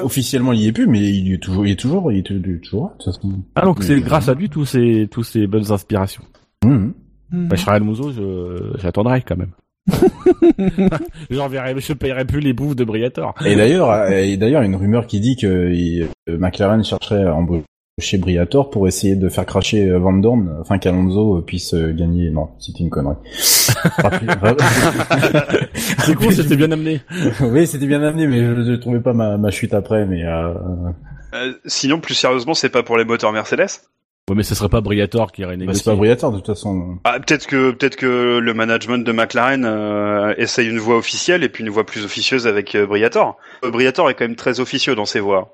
officiellement, 0.00 0.52
il 0.52 0.60
y 0.60 0.68
est 0.68 0.72
plus, 0.72 0.86
mais 0.86 1.00
il 1.00 1.32
est 1.32 1.38
toujours, 1.38 1.66
il 1.66 1.72
est 1.72 1.76
toujours, 1.76 2.12
il 2.12 2.18
est 2.18 2.60
toujours. 2.62 2.94
Ah 3.56 3.64
donc 3.64 3.82
c'est 3.82 3.98
grâce 4.00 4.28
à 4.28 4.34
lui 4.34 4.48
tous 4.48 4.66
ces 4.66 5.08
tous 5.10 5.24
ces 5.24 5.48
bonnes 5.48 5.72
inspirations. 5.72 6.22
Mmh. 6.64 6.90
Bah, 7.32 7.56
Charles 7.56 7.82
Mouzo, 7.82 8.12
j'attendrai 8.78 9.22
quand 9.22 9.36
même. 9.36 9.50
J'enverrai, 11.30 11.74
je 11.78 11.92
payerai 11.92 12.24
plus 12.24 12.40
les 12.40 12.52
bouffes 12.52 12.76
de 12.76 12.84
Briator. 12.84 13.34
Et 13.44 13.56
d'ailleurs, 13.56 13.90
euh, 13.90 14.08
et 14.10 14.36
d'ailleurs, 14.36 14.62
une 14.62 14.76
rumeur 14.76 15.06
qui 15.06 15.20
dit 15.20 15.36
que 15.36 15.46
euh, 15.46 16.06
McLaren 16.26 16.82
chercherait 16.84 17.24
à 17.24 17.34
embaucher 17.34 17.64
Briator 18.18 18.70
pour 18.70 18.88
essayer 18.88 19.16
de 19.16 19.28
faire 19.28 19.46
cracher 19.46 19.88
euh, 19.88 19.98
Van 19.98 20.12
Dorn, 20.12 20.58
afin 20.60 20.78
qu'Alonso 20.78 21.42
puisse 21.42 21.74
gagner. 21.74 22.30
Non, 22.30 22.50
c'était 22.58 22.80
une 22.80 22.90
connerie. 22.90 23.16
C'est 25.98 26.14
cool, 26.14 26.32
c'était 26.32 26.56
bien 26.56 26.72
amené. 26.72 27.00
oui, 27.40 27.66
c'était 27.66 27.86
bien 27.86 28.02
amené, 28.02 28.26
mais 28.26 28.38
je 28.38 28.52
ne 28.52 28.76
trouvais 28.76 29.00
pas 29.00 29.12
ma, 29.12 29.36
ma 29.36 29.50
chute 29.50 29.74
après. 29.74 30.06
Mais 30.06 30.24
sinon, 31.64 32.00
plus 32.00 32.14
sérieusement, 32.14 32.54
c'est 32.54 32.70
pas 32.70 32.82
pour 32.82 32.96
les 32.96 33.04
moteurs 33.04 33.32
Mercedes? 33.32 33.82
Ouais, 34.28 34.34
mais 34.34 34.42
ce 34.42 34.56
serait 34.56 34.68
pas 34.68 34.80
Briator 34.80 35.30
qui 35.30 35.44
aurait 35.44 35.56
négocié. 35.56 35.78
Bah, 35.78 35.82
c'est 35.84 35.90
pas 35.90 35.96
Briator 35.96 36.32
de 36.32 36.38
toute 36.38 36.46
façon. 36.46 36.98
Ah, 37.04 37.20
peut-être 37.20 37.46
que 37.46 37.70
peut-être 37.70 37.94
que 37.94 38.38
le 38.38 38.54
management 38.54 39.06
de 39.06 39.12
McLaren 39.12 39.64
euh, 39.64 40.34
essaye 40.36 40.68
une 40.68 40.80
voix 40.80 40.96
officielle 40.96 41.44
et 41.44 41.48
puis 41.48 41.62
une 41.62 41.70
voix 41.70 41.86
plus 41.86 42.04
officieuse 42.04 42.48
avec 42.48 42.74
euh, 42.74 42.86
Briator. 42.86 43.36
Euh, 43.64 43.70
Briator 43.70 44.10
est 44.10 44.14
quand 44.14 44.24
même 44.24 44.34
très 44.34 44.58
officieux 44.58 44.96
dans 44.96 45.04
ses 45.04 45.20
voix. 45.20 45.52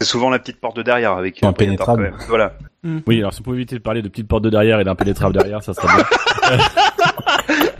C'est 0.00 0.08
souvent 0.08 0.28
la 0.30 0.40
petite 0.40 0.60
porte 0.60 0.76
de 0.76 0.82
derrière 0.82 1.12
avec 1.12 1.42
euh, 1.42 1.46
impénétrable. 1.46 2.12
Voilà. 2.26 2.56
Mm. 2.82 2.98
Oui, 3.06 3.18
alors 3.18 3.32
si 3.32 3.40
on 3.40 3.44
pouvait 3.44 3.58
éviter 3.58 3.76
de 3.76 3.80
parler 3.80 4.02
de 4.02 4.08
petite 4.08 4.26
porte 4.26 4.42
de 4.42 4.50
derrière 4.50 4.80
et 4.80 4.84
d'impénétrable 4.84 5.34
derrière, 5.34 5.62
ça 5.62 5.74
serait 5.74 5.86
bien. 5.86 6.04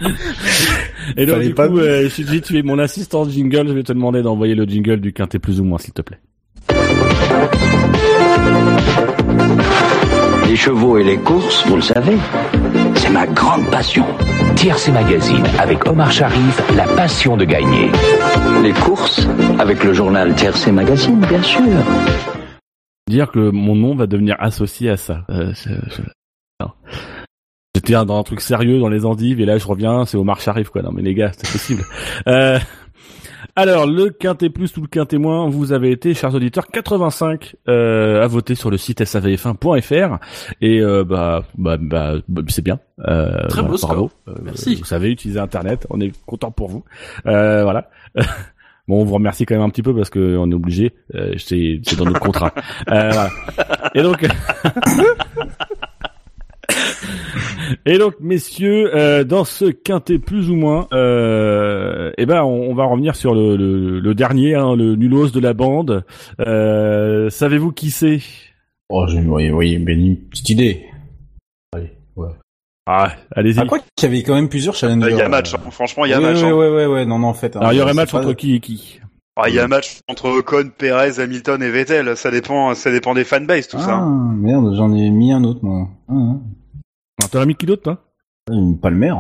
et 1.17 1.27
donc 1.27 1.41
du 1.41 1.55
coup, 1.55 1.79
euh, 1.79 2.09
dit 2.17 2.41
tu 2.43 2.57
es 2.57 2.63
mon 2.63 2.79
assistant 2.79 3.29
jingle, 3.29 3.69
je 3.69 3.73
vais 3.73 3.83
te 3.83 3.93
demander 3.93 4.23
d'envoyer 4.23 4.55
le 4.55 4.65
jingle 4.65 5.01
du 5.01 5.13
quintet 5.13 5.41
plus 5.41 5.61
ou 5.61 5.65
moins, 5.65 5.79
s'il 5.79 5.93
te 5.93 6.03
plaît. 6.03 6.21
Les 10.49 10.57
chevaux 10.57 10.99
et 10.99 11.05
les 11.05 11.19
courses, 11.19 11.67
vous 11.67 11.77
le 11.77 11.83
savez, 11.83 12.17
c'est 12.97 13.11
ma 13.11 13.27
grande 13.27 13.71
passion. 13.71 14.05
Tiercé 14.57 14.91
Magazine, 14.91 15.45
avec 15.59 15.87
Omar 15.87 16.11
Sharif, 16.11 16.63
la 16.77 16.85
passion 16.85 17.37
de 17.37 17.45
gagner. 17.45 17.91
Les 18.63 18.73
courses, 18.73 19.29
avec 19.59 19.85
le 19.85 19.93
journal 19.93 20.35
Tiercé 20.35 20.73
Magazine, 20.73 21.21
bien 21.21 21.43
sûr. 21.43 21.61
Dire 23.09 23.31
que 23.31 23.51
mon 23.51 23.75
nom 23.77 23.95
va 23.95 24.07
devenir 24.07 24.37
associé 24.39 24.91
à 24.91 24.97
ça. 24.97 25.25
Euh, 25.31 25.53
J'étais 27.75 27.93
dans 27.93 28.19
un 28.19 28.23
truc 28.25 28.41
sérieux 28.41 28.81
dans 28.81 28.89
les 28.89 29.05
endives 29.07 29.41
et 29.41 29.45
là 29.47 29.57
je 29.59 29.67
reviens, 29.67 30.05
c'est 30.05 30.17
Omar 30.17 30.41
Sharif 30.41 30.71
quoi. 30.71 30.83
Non 30.83 30.91
mais 30.93 31.03
les 31.03 31.15
gars, 31.15 31.31
c'est 31.37 31.51
possible. 31.53 31.85
Euh, 32.27 32.59
alors, 33.57 33.87
le 33.87 34.11
quintet 34.11 34.51
plus 34.51 34.77
ou 34.77 34.83
le 34.83 34.87
quintet 34.89 35.19
moins, 35.19 35.49
vous 35.49 35.73
avez 35.73 35.91
été, 35.91 36.15
chers 36.15 36.35
auditeurs, 36.35 36.67
85 36.67 37.57
euh, 37.69 38.23
à 38.23 38.27
voter 38.27 38.55
sur 38.55 38.71
le 38.71 38.77
site 38.77 39.01
savf1.fr 39.03 40.19
et 40.61 40.81
euh, 40.81 41.05
bah, 41.05 41.45
bah, 41.57 41.77
bah, 41.81 42.15
bah, 42.29 42.43
c'est 42.49 42.63
bien. 42.63 42.79
Euh, 43.07 43.47
Très 43.49 43.63
beau 43.63 43.77
bravo. 43.77 44.11
Euh, 44.29 44.35
Merci. 44.43 44.77
Vous 44.77 44.85
savez 44.85 45.11
utiliser 45.11 45.41
Internet, 45.41 45.87
on 45.91 46.01
est 46.01 46.13
content 46.27 46.51
pour 46.51 46.69
vous. 46.69 46.85
Euh, 47.27 47.63
voilà. 47.63 47.91
Bon, 48.89 49.03
on 49.03 49.05
vous 49.05 49.15
remercie 49.15 49.45
quand 49.45 49.55
même 49.55 49.65
un 49.65 49.69
petit 49.69 49.83
peu 49.83 49.95
parce 49.95 50.09
que 50.09 50.39
on 50.39 50.51
est 50.51 50.55
obligé. 50.55 50.95
Euh, 51.15 51.35
c'est 51.37 51.79
dans 51.99 52.07
notre 52.07 52.21
contrat. 52.21 52.55
Euh, 52.91 53.11
voilà. 53.11 53.29
Et 53.95 54.03
donc, 54.03 54.27
Et 57.87 57.99
donc, 57.99 58.15
messieurs, 58.21 58.95
euh, 58.95 59.25
dans 59.25 59.45
ce 59.45 59.67
quintet 59.67 60.19
plus 60.19 60.51
ou 60.51 60.57
moins, 60.57 60.87
euh, 60.93 62.13
eh 62.19 62.27
ben, 62.27 62.43
on, 62.43 62.75
va 62.75 62.85
revenir 62.85 63.17
sur 63.17 63.35
le, 63.35 63.57
le, 63.57 64.15
dernier, 64.15 64.55
hein, 64.55 64.75
le 64.77 64.97
nulos 64.97 65.31
de 65.31 65.41
la 65.41 65.55
bande. 65.55 66.05
Euh, 66.41 67.31
Savez-vous 67.31 67.73
qui 67.73 67.91
c'est? 67.91 68.21
Oh, 68.89 69.07
j'ai 69.09 69.21
oui, 69.21 69.51
oui, 69.51 69.73
une 69.73 70.17
petite 70.31 70.51
idée. 70.51 70.87
Allez, 71.75 71.93
ouais. 72.17 72.31
Ah, 72.87 73.13
allez-y. 73.37 73.61
Ah, 73.61 73.67
quoi 73.67 73.81
qu'il 73.81 74.09
y 74.09 74.13
avait 74.13 74.23
quand 74.23 74.35
même 74.35 74.49
plusieurs 74.49 74.75
challengers. 74.75 75.11
Il 75.11 75.19
y 75.19 75.21
a 75.21 75.29
match, 75.29 75.55
hein. 75.55 75.59
franchement, 75.71 76.07
il 76.07 76.11
y 76.11 76.15
a 76.15 76.21
match. 76.21 76.41
Ouais, 76.43 76.49
hein. 76.49 76.55
ouais, 76.55 76.69
ouais, 76.71 76.87
ouais, 76.87 77.07
non, 77.07 77.19
non, 77.19 77.29
en 77.29 77.35
fait. 77.35 77.55
Alors, 77.57 77.73
il 77.73 77.77
y 77.77 77.83
aurait 77.83 77.95
match 77.95 78.15
entre 78.15 78.33
qui 78.33 78.55
et 78.55 78.61
qui? 78.61 79.01
Ah, 79.37 79.49
il 79.49 79.55
y 79.55 79.61
a 79.61 79.65
un 79.65 79.69
match 79.69 80.01
entre 80.09 80.29
Ocon, 80.31 80.71
Perez, 80.77 81.21
Hamilton 81.21 81.63
et 81.63 81.71
Vettel. 81.71 82.17
Ça 82.17 82.31
dépend, 82.31 82.75
ça 82.75 82.91
dépend 82.91 83.15
des 83.15 83.25
fanbases, 83.25 83.69
tout 83.69 83.77
ah, 83.79 83.85
ça. 83.85 84.01
Merde, 84.01 84.75
j'en 84.75 84.93
ai 84.93 85.11
mis 85.11 85.33
un 85.33 85.45
autre, 85.45 85.61
moi. 85.63 85.89
Ah, 86.09 86.13
hein. 86.13 86.41
T'en 87.27 87.41
as 87.41 87.47
mis 87.47 87.55
qui 87.55 87.67
d'autre, 87.67 87.83
toi 87.83 88.05
Palmer. 88.81 89.15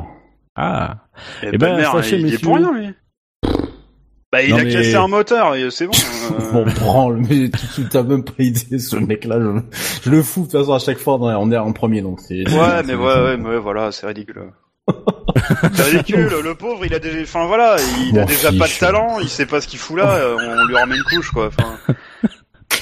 Ah. 0.57 0.97
Et, 1.43 1.51
eh 1.53 1.59
ben, 1.59 1.83
sachez, 1.85 2.19
il 2.19 2.33
est 2.33 2.43
pour 2.43 2.57
rien, 2.57 2.73
lui. 2.73 2.95
Bah, 4.31 4.43
il 4.43 4.53
a 4.55 4.65
cassé 4.65 4.95
un 4.95 5.09
moteur, 5.09 5.55
c'est 5.71 5.87
bon. 5.87 5.93
Euh... 5.95 6.53
bon, 6.53 6.65
branle, 6.65 7.17
mais 7.29 7.51
tu 7.75 7.89
t'as 7.89 8.03
même 8.03 8.25
pas 8.25 8.43
idée, 8.43 8.79
ce 8.79 8.97
mec-là. 8.97 9.39
Je, 10.03 10.11
le 10.11 10.23
fous, 10.23 10.41
de 10.41 10.47
toute 10.47 10.61
façon, 10.61 10.75
à 10.75 10.79
chaque 10.79 10.99
fois, 10.99 11.17
on 11.19 11.51
est 11.51 11.57
en 11.57 11.73
premier, 11.73 12.03
donc 12.03 12.21
c'est... 12.21 12.49
Ouais, 12.51 12.83
mais 12.85 12.95
ouais, 12.95 13.23
ouais, 13.23 13.37
mais 13.39 13.57
voilà, 13.59 13.91
c'est 13.91 14.07
ridicule. 14.07 14.53
c'est 15.73 15.83
ridicule, 15.83 16.31
le 16.45 16.55
pauvre, 16.55 16.85
il 16.85 16.93
a 16.93 16.99
déjà, 16.99 17.23
enfin 17.23 17.47
voilà, 17.47 17.77
il 18.11 18.19
a 18.19 18.25
déjà 18.25 18.51
pas 18.51 18.67
de 18.67 18.79
talent, 18.79 19.19
il 19.21 19.29
sait 19.29 19.47
pas 19.47 19.61
ce 19.61 19.69
qu'il 19.69 19.79
fout 19.79 19.97
là, 19.97 20.35
on 20.37 20.67
lui 20.67 20.77
remet 20.77 20.97
une 20.97 21.03
couche, 21.05 21.31
quoi. 21.31 21.49
Enfin, 21.49 21.77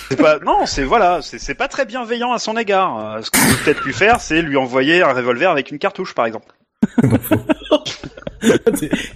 c'est 0.08 0.16
pas, 0.16 0.38
non, 0.38 0.66
c'est 0.66 0.84
voilà, 0.84 1.20
c'est 1.22 1.54
pas 1.54 1.68
très 1.68 1.84
bienveillant 1.84 2.32
à 2.32 2.38
son 2.38 2.56
égard. 2.56 3.16
Euh, 3.16 3.22
ce 3.22 3.30
qu'on 3.30 3.38
peut 3.38 3.64
peut-être 3.64 3.84
lui 3.84 3.92
faire, 3.92 4.20
c'est 4.20 4.42
lui 4.42 4.56
envoyer 4.56 5.02
un 5.02 5.12
revolver 5.12 5.50
avec 5.50 5.70
une 5.70 5.78
cartouche, 5.78 6.14
par 6.14 6.26
exemple. 6.26 6.54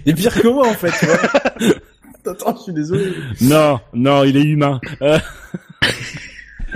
Et 0.05 0.13
pire 0.13 0.33
que 0.41 0.47
moi, 0.47 0.67
en 0.67 0.73
fait. 0.73 0.93
Attends, 2.25 2.55
je 2.57 2.63
suis 2.63 2.73
désolé. 2.73 3.13
Non, 3.41 3.79
non, 3.93 4.23
il 4.23 4.37
est 4.37 4.43
humain. 4.43 4.79
Euh, 5.01 5.17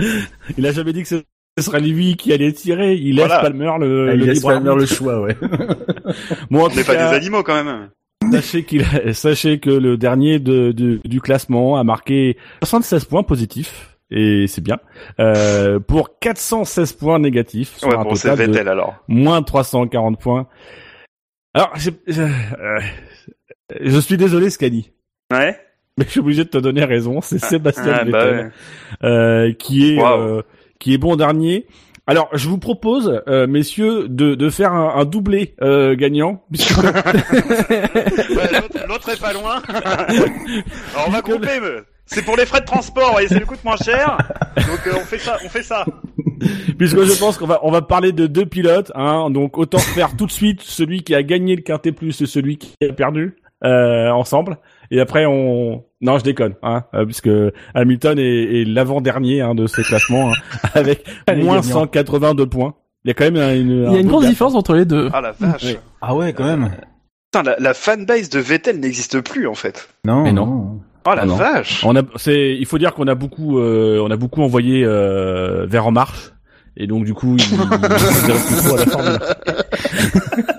il 0.56 0.66
a 0.66 0.72
jamais 0.72 0.92
dit 0.92 1.02
que 1.02 1.08
ce 1.08 1.22
serait 1.58 1.80
lui 1.80 2.16
qui 2.16 2.32
allait 2.32 2.52
tirer. 2.52 2.94
Il 2.94 3.16
laisse 3.16 3.28
Palmer 3.28 3.72
le, 3.78 4.08
ah, 4.08 4.14
il 4.14 4.20
le 4.20 4.26
laisse 4.26 4.40
Palmer 4.40 4.74
le 4.74 4.86
choix, 4.86 5.20
ouais. 5.20 5.36
bon, 6.50 6.64
on 6.64 6.68
n'est 6.74 6.84
pas 6.84 6.96
des 6.96 7.14
animaux 7.16 7.42
quand 7.42 7.62
même. 7.62 7.90
Sachez 8.32 8.64
qu'il, 8.64 8.82
a- 8.82 9.12
sachez 9.12 9.58
que 9.60 9.70
le 9.70 9.96
dernier 9.96 10.38
de, 10.38 10.72
de- 10.72 11.00
du 11.04 11.20
classement 11.20 11.76
a 11.76 11.84
marqué 11.84 12.36
76 12.62 13.04
points 13.04 13.22
positifs 13.22 13.96
et 14.10 14.46
c'est 14.46 14.62
bien 14.62 14.78
euh, 15.20 15.78
pour 15.80 16.18
416 16.18 16.92
points 16.94 17.18
négatifs 17.18 17.76
sur 17.76 17.88
Ouais, 17.88 17.96
un 17.96 18.02
bon, 18.04 18.14
c'est 18.14 18.30
total 18.30 18.46
de 18.48 18.52
Vettel 18.52 18.68
alors. 18.68 18.94
moins 19.08 19.42
340 19.42 20.18
points. 20.20 20.46
Alors, 21.54 21.72
je, 21.76 21.90
euh, 22.08 22.80
je 23.80 23.98
suis 23.98 24.16
désolé, 24.16 24.50
Scani, 24.50 24.90
Ouais. 25.32 25.58
mais 25.98 26.04
je 26.04 26.10
suis 26.10 26.20
obligé 26.20 26.44
de 26.44 26.48
te 26.50 26.58
donner 26.58 26.84
raison. 26.84 27.20
C'est 27.20 27.38
Sébastien 27.38 27.98
Ah, 28.00 28.04
bah 28.04 28.24
Vettel 28.24 28.46
ouais. 29.02 29.08
euh, 29.08 29.52
qui 29.54 29.94
est 29.94 29.98
euh, 30.02 30.42
qui 30.78 30.92
est 30.94 30.98
bon 30.98 31.16
dernier. 31.16 31.66
Alors, 32.08 32.28
je 32.32 32.48
vous 32.48 32.58
propose, 32.58 33.20
euh, 33.26 33.46
messieurs, 33.48 34.06
de, 34.08 34.34
de 34.36 34.48
faire 34.50 34.72
un, 34.72 34.94
un 35.00 35.04
doublé 35.04 35.54
euh, 35.60 35.96
gagnant, 35.96 36.44
puisque 36.52 36.76
Ouais, 36.82 36.92
l'autre- 38.88 39.08
est 39.08 39.20
pas 39.20 39.32
loin. 39.32 39.60
Alors 39.68 41.08
on 41.08 41.10
va 41.10 41.20
couper. 41.22 41.60
mais 41.60 41.82
C'est 42.06 42.24
pour 42.24 42.36
les 42.36 42.46
frais 42.46 42.60
de 42.60 42.66
transport, 42.66 43.10
voyez, 43.12 43.28
ça 43.28 43.38
nous 43.40 43.46
coûte 43.46 43.64
moins 43.64 43.76
cher. 43.76 44.16
Donc 44.56 44.86
euh, 44.86 44.92
on 44.96 45.04
fait 45.04 45.18
ça, 45.18 45.36
on 45.44 45.48
fait 45.48 45.62
ça. 45.62 45.84
puisque 46.78 47.02
je 47.02 47.18
pense 47.18 47.38
qu'on 47.38 47.46
va 47.46 47.58
on 47.62 47.70
va 47.72 47.82
parler 47.82 48.12
de 48.12 48.26
deux 48.26 48.46
pilotes, 48.46 48.92
hein, 48.94 49.30
donc 49.30 49.58
autant 49.58 49.78
faire 49.78 50.16
tout 50.16 50.26
de 50.26 50.32
suite 50.32 50.60
celui 50.62 51.02
qui 51.02 51.14
a 51.14 51.22
gagné 51.22 51.56
le 51.56 51.62
quintet 51.62 51.92
plus 51.92 52.20
et 52.20 52.26
celui 52.26 52.58
qui 52.58 52.72
a 52.88 52.92
perdu 52.92 53.36
euh, 53.64 54.10
ensemble, 54.10 54.58
et 54.90 55.00
après 55.00 55.26
on 55.26 55.84
non 56.00 56.18
je 56.18 56.24
déconne, 56.24 56.54
hein, 56.62 56.84
euh, 56.94 57.04
puisque 57.04 57.30
Hamilton 57.74 58.18
est, 58.18 58.60
est 58.60 58.64
l'avant 58.64 59.00
dernier 59.00 59.40
hein, 59.40 59.54
de 59.54 59.66
ce 59.66 59.80
classement 59.82 60.30
hein, 60.30 60.34
avec 60.74 61.04
Allez, 61.26 61.42
moins 61.42 61.60
gagnant. 61.60 61.80
182 61.80 62.46
points. 62.46 62.74
Il 63.04 63.08
y 63.08 63.10
a 63.10 63.14
quand 63.14 63.24
même 63.30 63.36
un- 63.36 63.54
une, 63.54 63.70
Il 63.70 63.82
y 63.84 63.86
un 63.86 63.94
a 63.94 64.00
une 64.00 64.08
grosse 64.08 64.26
différence 64.26 64.54
entre 64.54 64.74
les 64.74 64.84
deux. 64.84 65.08
Ah 65.12 65.20
la 65.20 65.32
vache. 65.32 65.62
Oui. 65.64 65.76
Ah 66.00 66.14
ouais, 66.14 66.32
quand 66.32 66.44
même. 66.44 66.70
Putain, 67.32 67.42
la, 67.44 67.56
la 67.58 67.72
fanbase 67.74 68.28
de 68.30 68.40
Vettel 68.40 68.80
n'existe 68.80 69.20
plus 69.20 69.46
en 69.46 69.54
fait. 69.54 69.88
Non, 70.04 70.24
Mais 70.24 70.32
non. 70.32 70.80
Oh 71.08 71.14
la 71.14 71.22
Ah 71.22 71.26
non. 71.26 71.36
vache. 71.36 71.84
On 71.84 71.94
a, 71.94 72.02
c'est, 72.16 72.56
il 72.56 72.66
faut 72.66 72.78
dire 72.78 72.92
qu'on 72.94 73.06
a 73.06 73.14
beaucoup, 73.14 73.60
euh, 73.60 74.00
on 74.02 74.10
a 74.10 74.16
beaucoup 74.16 74.42
envoyé 74.42 74.82
euh, 74.84 75.64
vers 75.68 75.86
En 75.86 75.92
Marche, 75.92 76.32
et 76.76 76.88
donc 76.88 77.04
du 77.04 77.14
coup, 77.14 77.36
il, 77.38 77.44
il 77.44 77.56
plus 77.58 78.56
trop 78.56 78.74
à 78.74 78.78
la 78.78 78.86
Formule 78.86 79.18
1. 79.20 80.42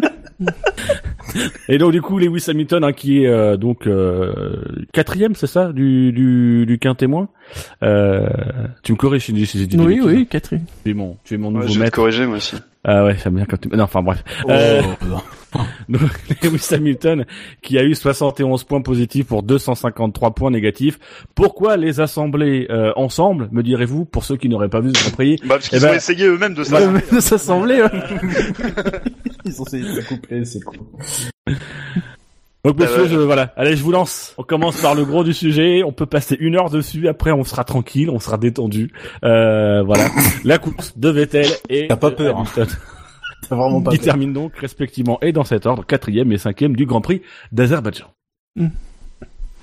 Et 1.70 1.78
donc 1.78 1.92
du 1.92 2.02
coup, 2.02 2.20
Lewis 2.20 2.46
Hamilton, 2.48 2.84
hein, 2.84 2.94
qui 2.94 3.24
est 3.24 3.28
euh, 3.28 3.58
donc 3.58 3.88
euh, 3.88 4.56
quatrième, 4.94 5.36
c'est 5.36 5.48
ça, 5.48 5.72
du 5.74 6.12
du 6.12 6.66
du 6.66 6.80
moins. 7.08 7.30
Euh, 7.84 8.28
tu 8.84 8.92
me 8.94 8.98
corriges 8.98 9.26
si 9.26 9.46
j'ai 9.46 9.68
dit 9.68 9.78
Oui, 9.78 10.00
oui, 10.04 10.28
Catherine. 10.28 10.66
Tu 10.84 10.92
es 10.92 10.94
mon, 10.94 11.18
tu 11.24 11.34
es 11.36 11.38
mon 11.38 11.50
Ouais, 11.50 11.62
nouveau 11.62 11.68
je 11.74 11.80
vais 11.80 11.90
te 11.90 11.96
corriger 11.96 12.26
moi 12.26 12.38
aussi. 12.38 12.56
Ah 12.84 13.04
ouais, 13.04 13.16
j'aime 13.22 13.36
bien 13.36 13.46
quand 13.46 13.60
tu. 13.60 13.70
Non, 13.70 13.84
enfin 13.84 14.02
bref. 14.02 14.24
Oh, 14.46 14.50
Euh, 14.50 14.82
non. 15.08 15.22
donc, 15.90 16.02
Lewis 16.44 16.68
Hamilton, 16.74 17.26
qui 17.62 17.78
a 17.78 17.84
eu 17.84 17.96
71 17.96 18.64
points 18.66 18.82
positifs 18.82 19.26
pour 19.28 19.44
253 19.44 20.36
points 20.36 20.52
négatifs. 20.52 21.00
Pourquoi 21.36 21.78
les 21.78 22.00
assembler 22.00 22.68
euh, 22.70 22.92
ensemble, 22.96 23.48
me 23.52 23.64
direz-vous, 23.64 24.06
pour 24.06 24.24
ceux 24.26 24.36
qui 24.38 24.50
n'auraient 24.50 24.70
pas 24.70 24.82
vu 24.82 24.92
ce 24.96 25.02
Grand 25.04 25.12
Prix 25.12 25.38
Bah 25.44 25.56
parce 25.56 25.70
qu'ils 25.70 25.78
Eh 25.80 25.82
ben- 25.82 25.92
ont 25.92 25.96
essayé 25.96 26.26
eux-mêmes 26.26 26.54
de 26.54 26.64
s'assembler. 27.20 27.86
Ils 29.46 29.62
ont 29.62 29.66
essayé 29.66 29.84
de 29.84 30.02
se 30.02 30.08
coupler, 30.08 30.46
c'est 30.46 30.60
cool. 30.64 30.80
Donc 32.66 32.78
monsieur, 32.80 32.96
Ah 32.98 33.02
ouais. 33.04 33.08
je, 33.10 33.16
voilà, 33.18 33.54
allez, 33.56 33.78
je 33.78 33.84
vous 33.84 33.92
lance. 33.94 34.34
On 34.38 34.44
commence 34.44 34.82
par 34.82 34.94
le 34.94 35.06
gros 35.06 35.24
du 35.24 35.34
sujet. 35.34 35.84
On 35.86 35.94
peut 35.94 36.06
passer 36.06 36.36
une 36.38 36.58
heure 36.58 36.70
dessus. 36.70 37.08
Après, 37.08 37.32
on 37.32 37.46
sera 37.46 37.64
tranquille, 37.64 38.10
on 38.10 38.20
sera 38.20 38.38
détendu. 38.38 38.92
Euh, 39.24 39.84
voilà, 39.84 40.10
la 40.44 40.58
course 40.58 40.98
de 40.98 41.08
Vettel 41.10 41.48
et 41.70 41.88
T'as 41.88 41.96
pas 41.96 42.12
peur, 42.12 42.38
hein. 42.38 42.44
Hamilton, 42.58 42.68
T'as 42.68 42.97
vraiment 43.50 43.82
pas 43.82 43.92
qui 43.92 43.98
peur. 43.98 44.06
terminent 44.06 44.34
donc 44.34 44.56
respectivement 44.58 45.20
et 45.22 45.32
dans 45.32 45.44
cet 45.44 45.66
ordre 45.66 45.86
quatrième 45.86 46.32
et 46.32 46.38
cinquième 46.38 46.76
du 46.76 46.86
Grand 46.86 47.02
Prix 47.02 47.22
d'Azerbaïdjan. 47.52 48.08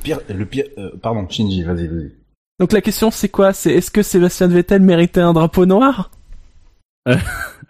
Pire, 0.03 0.21
le 0.29 0.45
pire, 0.47 0.65
euh, 0.79 0.91
pardon, 1.03 1.27
Shinji, 1.29 1.63
vas-y, 1.63 1.89
vas-y. 1.89 2.13
Donc 2.61 2.73
la 2.73 2.81
question 2.81 3.11
c'est 3.11 3.29
quoi? 3.29 3.53
C'est 3.53 3.73
est-ce 3.73 3.91
que 3.91 4.03
Sébastien 4.03 4.49
Vettel 4.49 4.83
méritait 4.83 5.21
un 5.21 5.33
drapeau 5.33 5.67
noir? 5.67 6.11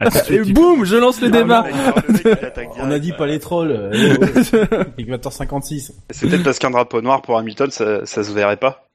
Et 0.31 0.41
boum, 0.41 0.85
je 0.85 0.97
lance 0.97 1.21
le 1.21 1.31
débat. 1.31 1.65
Ah, 1.67 1.95
le 2.07 2.13
mec, 2.13 2.23
il 2.25 2.45
attaque 2.45 2.69
On 2.79 2.91
a 2.91 2.99
dit 2.99 3.13
pas 3.13 3.27
les 3.27 3.39
trolls. 3.39 3.71
Euh, 3.73 4.85
Équateur 4.99 5.33
56. 5.33 5.93
C'est 6.11 6.29
peut-être 6.29 6.43
parce 6.43 6.59
qu'un 6.59 6.71
drapeau 6.71 7.01
noir 7.01 7.23
pour 7.23 7.39
Hamilton, 7.39 7.71
ça, 7.71 8.05
ça 8.07 8.25
se 8.25 8.33
verrait 8.33 8.57
pas. 8.57 8.87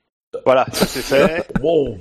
Voilà, 0.45 0.65
ça 0.71 0.85
c'est 0.85 1.01
fait. 1.01 1.47
Wow. 1.61 1.97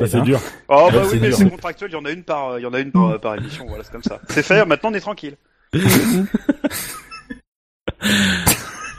Ça, 0.00 0.06
c'est 0.06 0.22
dur. 0.22 0.40
Oh 0.68 0.88
bah 0.92 1.02
c'est 1.04 1.14
oui, 1.14 1.20
mais 1.20 1.32
c'est 1.32 1.48
contractuel, 1.48 1.90
il 1.90 1.94
y 1.94 1.96
en 1.96 2.04
a 2.04 2.10
une 2.10 2.22
par, 2.22 2.58
il 2.58 2.62
y 2.62 2.66
en 2.66 2.72
a 2.72 2.80
une 2.80 2.90
par, 2.90 3.20
par 3.20 3.34
émission, 3.36 3.66
voilà, 3.68 3.84
c'est 3.84 3.92
comme 3.92 4.02
ça. 4.02 4.18
C'est 4.28 4.42
fait, 4.42 4.64
maintenant 4.64 4.90
on 4.90 4.94
est 4.94 5.00
tranquille. 5.00 5.36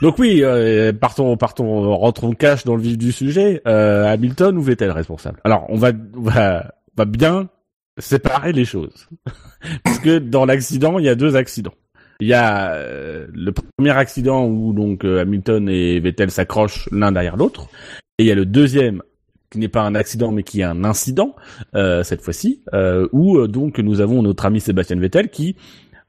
Donc 0.00 0.18
oui, 0.18 0.40
euh, 0.42 0.92
partons, 0.92 1.36
partons, 1.36 1.96
rentrons 1.96 2.32
cash 2.32 2.64
dans 2.64 2.74
le 2.76 2.82
vif 2.82 2.98
du 2.98 3.12
sujet. 3.12 3.62
Euh, 3.66 4.12
Hamilton 4.12 4.56
ou 4.58 4.62
Vettel 4.62 4.90
responsable? 4.90 5.40
Alors, 5.44 5.66
on 5.68 5.76
va, 5.76 5.92
on 6.16 6.22
va, 6.22 6.72
on 6.96 7.02
va 7.02 7.04
bien 7.04 7.48
séparer 7.98 8.52
les 8.52 8.64
choses, 8.64 9.08
parce 9.84 9.98
que 9.98 10.18
dans 10.18 10.44
l'accident, 10.44 10.98
il 10.98 11.04
y 11.04 11.08
a 11.08 11.14
deux 11.14 11.36
accidents. 11.36 11.74
Il 12.20 12.28
y 12.28 12.34
a 12.34 12.72
euh, 12.74 13.26
le 13.32 13.52
premier 13.52 13.90
accident 13.90 14.46
où 14.46 14.72
donc 14.72 15.04
euh, 15.04 15.20
Hamilton 15.20 15.68
et 15.68 15.98
Vettel 16.00 16.30
s'accrochent 16.30 16.88
l'un 16.92 17.12
derrière 17.12 17.36
l'autre, 17.36 17.68
et 18.18 18.24
il 18.24 18.26
y 18.26 18.32
a 18.32 18.36
le 18.36 18.46
deuxième 18.46 19.02
qui 19.52 19.58
n'est 19.58 19.68
pas 19.68 19.82
un 19.82 19.94
accident 19.94 20.32
mais 20.32 20.42
qui 20.42 20.60
est 20.60 20.64
un 20.64 20.82
incident 20.84 21.36
euh, 21.76 22.02
cette 22.02 22.22
fois-ci, 22.22 22.62
euh, 22.74 23.06
où 23.12 23.36
euh, 23.38 23.46
donc 23.48 23.78
nous 23.78 24.00
avons 24.00 24.22
notre 24.22 24.46
ami 24.46 24.60
Sébastien 24.60 24.98
Vettel 24.98 25.28
qui 25.28 25.54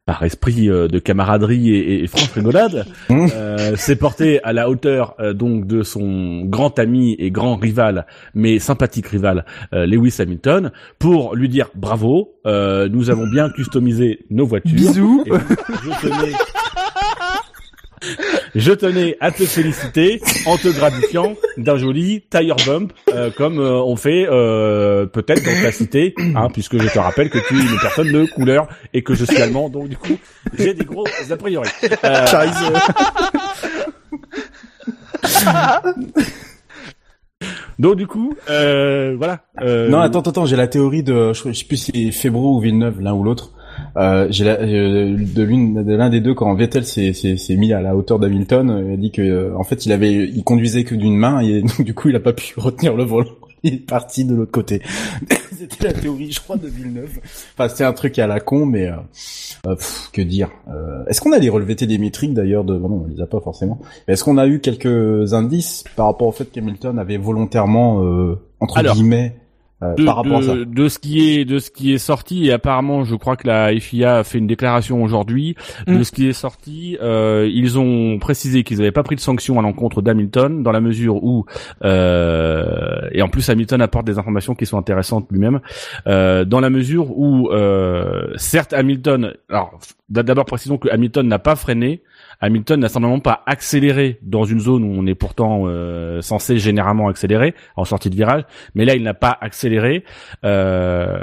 par 0.05 0.21
esprit 0.23 0.69
euh, 0.69 0.89
de 0.89 0.99
camaraderie 0.99 1.69
et, 1.73 2.03
et 2.03 2.07
franche 2.07 2.31
rigolade, 2.33 2.85
Mmh. 3.09 3.27
euh, 3.35 3.75
s'est 3.77 3.95
porté 3.95 4.43
à 4.43 4.51
la 4.53 4.69
hauteur 4.69 5.15
euh, 5.19 5.33
donc 5.33 5.65
de 5.67 5.81
son 5.83 6.41
grand 6.45 6.77
ami 6.79 7.15
et 7.19 7.31
grand 7.31 7.55
rival, 7.55 8.05
mais 8.33 8.59
sympathique 8.59 9.07
rival, 9.07 9.45
euh, 9.73 9.85
Lewis 9.85 10.15
Hamilton, 10.19 10.71
pour 10.99 11.35
lui 11.35 11.47
dire 11.47 11.69
bravo, 11.75 12.33
euh, 12.45 12.89
nous 12.89 13.09
avons 13.09 13.27
bien 13.27 13.49
customisé 13.49 14.25
nos 14.29 14.45
voitures. 14.45 14.75
Bisous. 14.75 15.23
Et 15.25 15.31
je 15.31 16.01
tenais, 16.01 16.33
je 18.55 18.71
tenais 18.71 19.17
à 19.19 19.31
te 19.31 19.43
féliciter 19.43 20.21
en 20.45 20.57
te 20.57 20.67
gratifiant 20.67 21.35
d'un 21.57 21.77
joli 21.77 22.23
tire 22.29 22.55
bump, 22.65 22.93
euh, 23.13 23.31
comme 23.31 23.59
euh, 23.59 23.81
on 23.83 23.95
fait 23.95 24.27
euh, 24.29 25.05
peut-être 25.05 25.43
dans 25.43 25.61
ta 25.61 25.71
cité, 25.71 26.13
hein, 26.35 26.47
puisque 26.51 26.81
je 26.81 26.87
te 26.87 26.99
rappelle 26.99 27.29
que 27.29 27.39
tu 27.47 27.55
es 27.55 27.61
une 27.61 27.79
personne 27.81 28.11
de 28.11 28.25
couleur 28.25 28.67
et 28.93 29.03
que 29.03 29.13
je 29.13 29.25
suis 29.25 29.41
allemand, 29.41 29.69
donc 29.69 29.89
du 29.89 29.97
coup 29.97 30.17
j'ai 30.57 30.73
des 30.73 30.85
gros 30.85 31.05
a 31.29 31.37
priori. 31.37 31.69
Euh, 32.03 32.25
donc 37.79 37.95
du 37.95 38.07
coup, 38.07 38.35
euh, 38.49 39.15
voilà. 39.17 39.41
Euh, 39.61 39.89
Non, 39.89 39.99
attends, 39.99 40.21
attends, 40.21 40.45
j'ai 40.45 40.55
la 40.55 40.67
théorie 40.67 41.03
de, 41.03 41.33
je, 41.33 41.51
sais 41.53 41.65
plus 41.65 41.77
si 41.77 41.91
c'est 41.91 42.11
Febro 42.11 42.57
ou 42.57 42.59
Villeneuve, 42.59 43.01
l'un 43.01 43.13
ou 43.13 43.23
l'autre. 43.23 43.51
Euh, 43.97 44.27
j'ai 44.29 44.43
la, 44.43 44.59
euh, 44.59 45.15
de 45.17 45.43
l'une, 45.43 45.83
de 45.83 45.95
l'un 45.95 46.09
des 46.09 46.19
deux 46.19 46.33
quand 46.33 46.53
Vettel 46.55 46.85
s'est, 46.85 47.13
s'est, 47.13 47.37
s'est 47.37 47.55
mis 47.55 47.73
à 47.73 47.81
la 47.81 47.95
hauteur 47.95 48.19
d'Hamilton, 48.19 48.69
euh, 48.69 48.83
il 48.87 48.93
a 48.93 48.97
dit 48.97 49.11
que, 49.11 49.21
euh, 49.21 49.55
en 49.57 49.63
fait, 49.63 49.85
il 49.85 49.91
avait, 49.91 50.13
il 50.13 50.43
conduisait 50.43 50.83
que 50.83 50.95
d'une 50.95 51.15
main 51.15 51.39
et 51.41 51.61
donc 51.61 51.81
du 51.81 51.93
coup, 51.93 52.09
il 52.09 52.15
a 52.15 52.19
pas 52.19 52.33
pu 52.33 52.53
retenir 52.57 52.95
le 52.95 53.03
volant. 53.03 53.31
Il 53.65 53.75
est 53.75 53.77
parti 53.77 54.25
de 54.25 54.35
l'autre 54.35 54.51
côté. 54.51 54.81
C'était 55.57 55.85
la 55.85 55.93
théorie, 55.93 56.31
je 56.31 56.41
crois, 56.41 56.57
de 56.57 56.67
Villeneuve. 56.67 57.19
Enfin, 57.53 57.69
c'était 57.69 57.85
un 57.85 57.93
truc 57.93 58.19
à 58.19 58.27
la 58.27 58.41
con, 58.41 58.65
mais 58.65 58.89
pff, 59.63 60.09
que 60.11 60.21
dire. 60.21 60.49
Euh, 60.67 61.05
est-ce 61.07 61.21
qu'on 61.21 61.31
a 61.31 61.39
les 61.39 61.47
relevés 61.47 61.77
télémétriques 61.77 62.33
d'ailleurs 62.33 62.65
de, 62.65 62.77
bon, 62.77 63.05
on 63.05 63.07
les 63.07 63.21
a 63.21 63.25
pas 63.27 63.39
forcément. 63.39 63.79
Est-ce 64.09 64.25
qu'on 64.25 64.37
a 64.37 64.47
eu 64.47 64.59
quelques 64.59 65.33
indices 65.33 65.85
par 65.95 66.07
rapport 66.07 66.27
au 66.27 66.31
fait 66.33 66.51
qu'Hamilton 66.51 66.97
avait 66.97 67.17
volontairement, 67.17 68.03
euh, 68.03 68.35
entre 68.59 68.77
Alors, 68.77 68.95
guillemets, 68.95 69.37
euh, 69.83 69.93
de, 69.95 70.05
par 70.05 70.15
rapport 70.17 70.39
de- 70.39 70.43
à 70.45 70.47
ça 70.47 70.55
de 70.65 70.87
ce 70.87 70.99
qui 70.99 71.29
est 71.29 71.45
de 71.45 71.59
ce 71.59 71.69
qui 71.71 71.93
est 71.93 71.97
sorti 71.97 72.47
et 72.47 72.51
apparemment 72.51 73.03
je 73.03 73.15
crois 73.15 73.35
que 73.35 73.47
la 73.47 73.71
FIA 73.79 74.17
a 74.19 74.23
fait 74.23 74.37
une 74.37 74.47
déclaration 74.47 75.03
aujourd'hui 75.03 75.55
Mm. 75.87 75.97
de 75.97 76.03
ce 76.03 76.11
qui 76.11 76.27
est 76.27 76.33
sorti 76.33 76.97
euh, 77.01 77.49
ils 77.51 77.77
ont 77.79 78.17
précisé 78.19 78.63
qu'ils 78.63 78.77
n'avaient 78.77 78.91
pas 78.91 79.03
pris 79.03 79.15
de 79.15 79.21
sanction 79.21 79.59
à 79.59 79.61
l'encontre 79.61 80.01
d'Hamilton 80.01 80.63
dans 80.63 80.71
la 80.71 80.81
mesure 80.81 81.23
où 81.23 81.45
euh, 81.83 83.07
et 83.11 83.21
en 83.21 83.29
plus 83.29 83.49
Hamilton 83.49 83.81
apporte 83.81 84.05
des 84.05 84.17
informations 84.17 84.55
qui 84.55 84.65
sont 84.65 84.77
intéressantes 84.77 85.27
lui-même 85.31 85.59
euh, 86.07 86.45
dans 86.45 86.59
la 86.59 86.69
mesure 86.69 87.17
où 87.17 87.49
euh, 87.51 88.27
certes 88.37 88.73
Hamilton 88.73 89.33
alors 89.49 89.79
d'abord 90.09 90.45
précisons 90.45 90.77
que 90.77 90.89
Hamilton 90.89 91.27
n'a 91.27 91.39
pas 91.39 91.55
freiné 91.55 92.01
Hamilton 92.43 92.79
n'a 92.79 92.89
simplement 92.89 93.19
pas 93.19 93.41
accéléré 93.45 94.19
dans 94.21 94.43
une 94.43 94.59
zone 94.59 94.83
où 94.83 94.93
on 94.93 95.05
est 95.05 95.15
pourtant 95.15 95.63
euh, 95.65 96.21
censé 96.21 96.57
généralement 96.57 97.07
accélérer 97.07 97.55
en 97.77 97.85
sortie 97.85 98.09
de 98.09 98.15
virage 98.15 98.43
mais 98.75 98.85
là 98.85 98.95
il 98.95 99.03
n'a 99.03 99.13
pas 99.13 99.37
accéléré, 99.39 100.03
euh, 100.43 101.19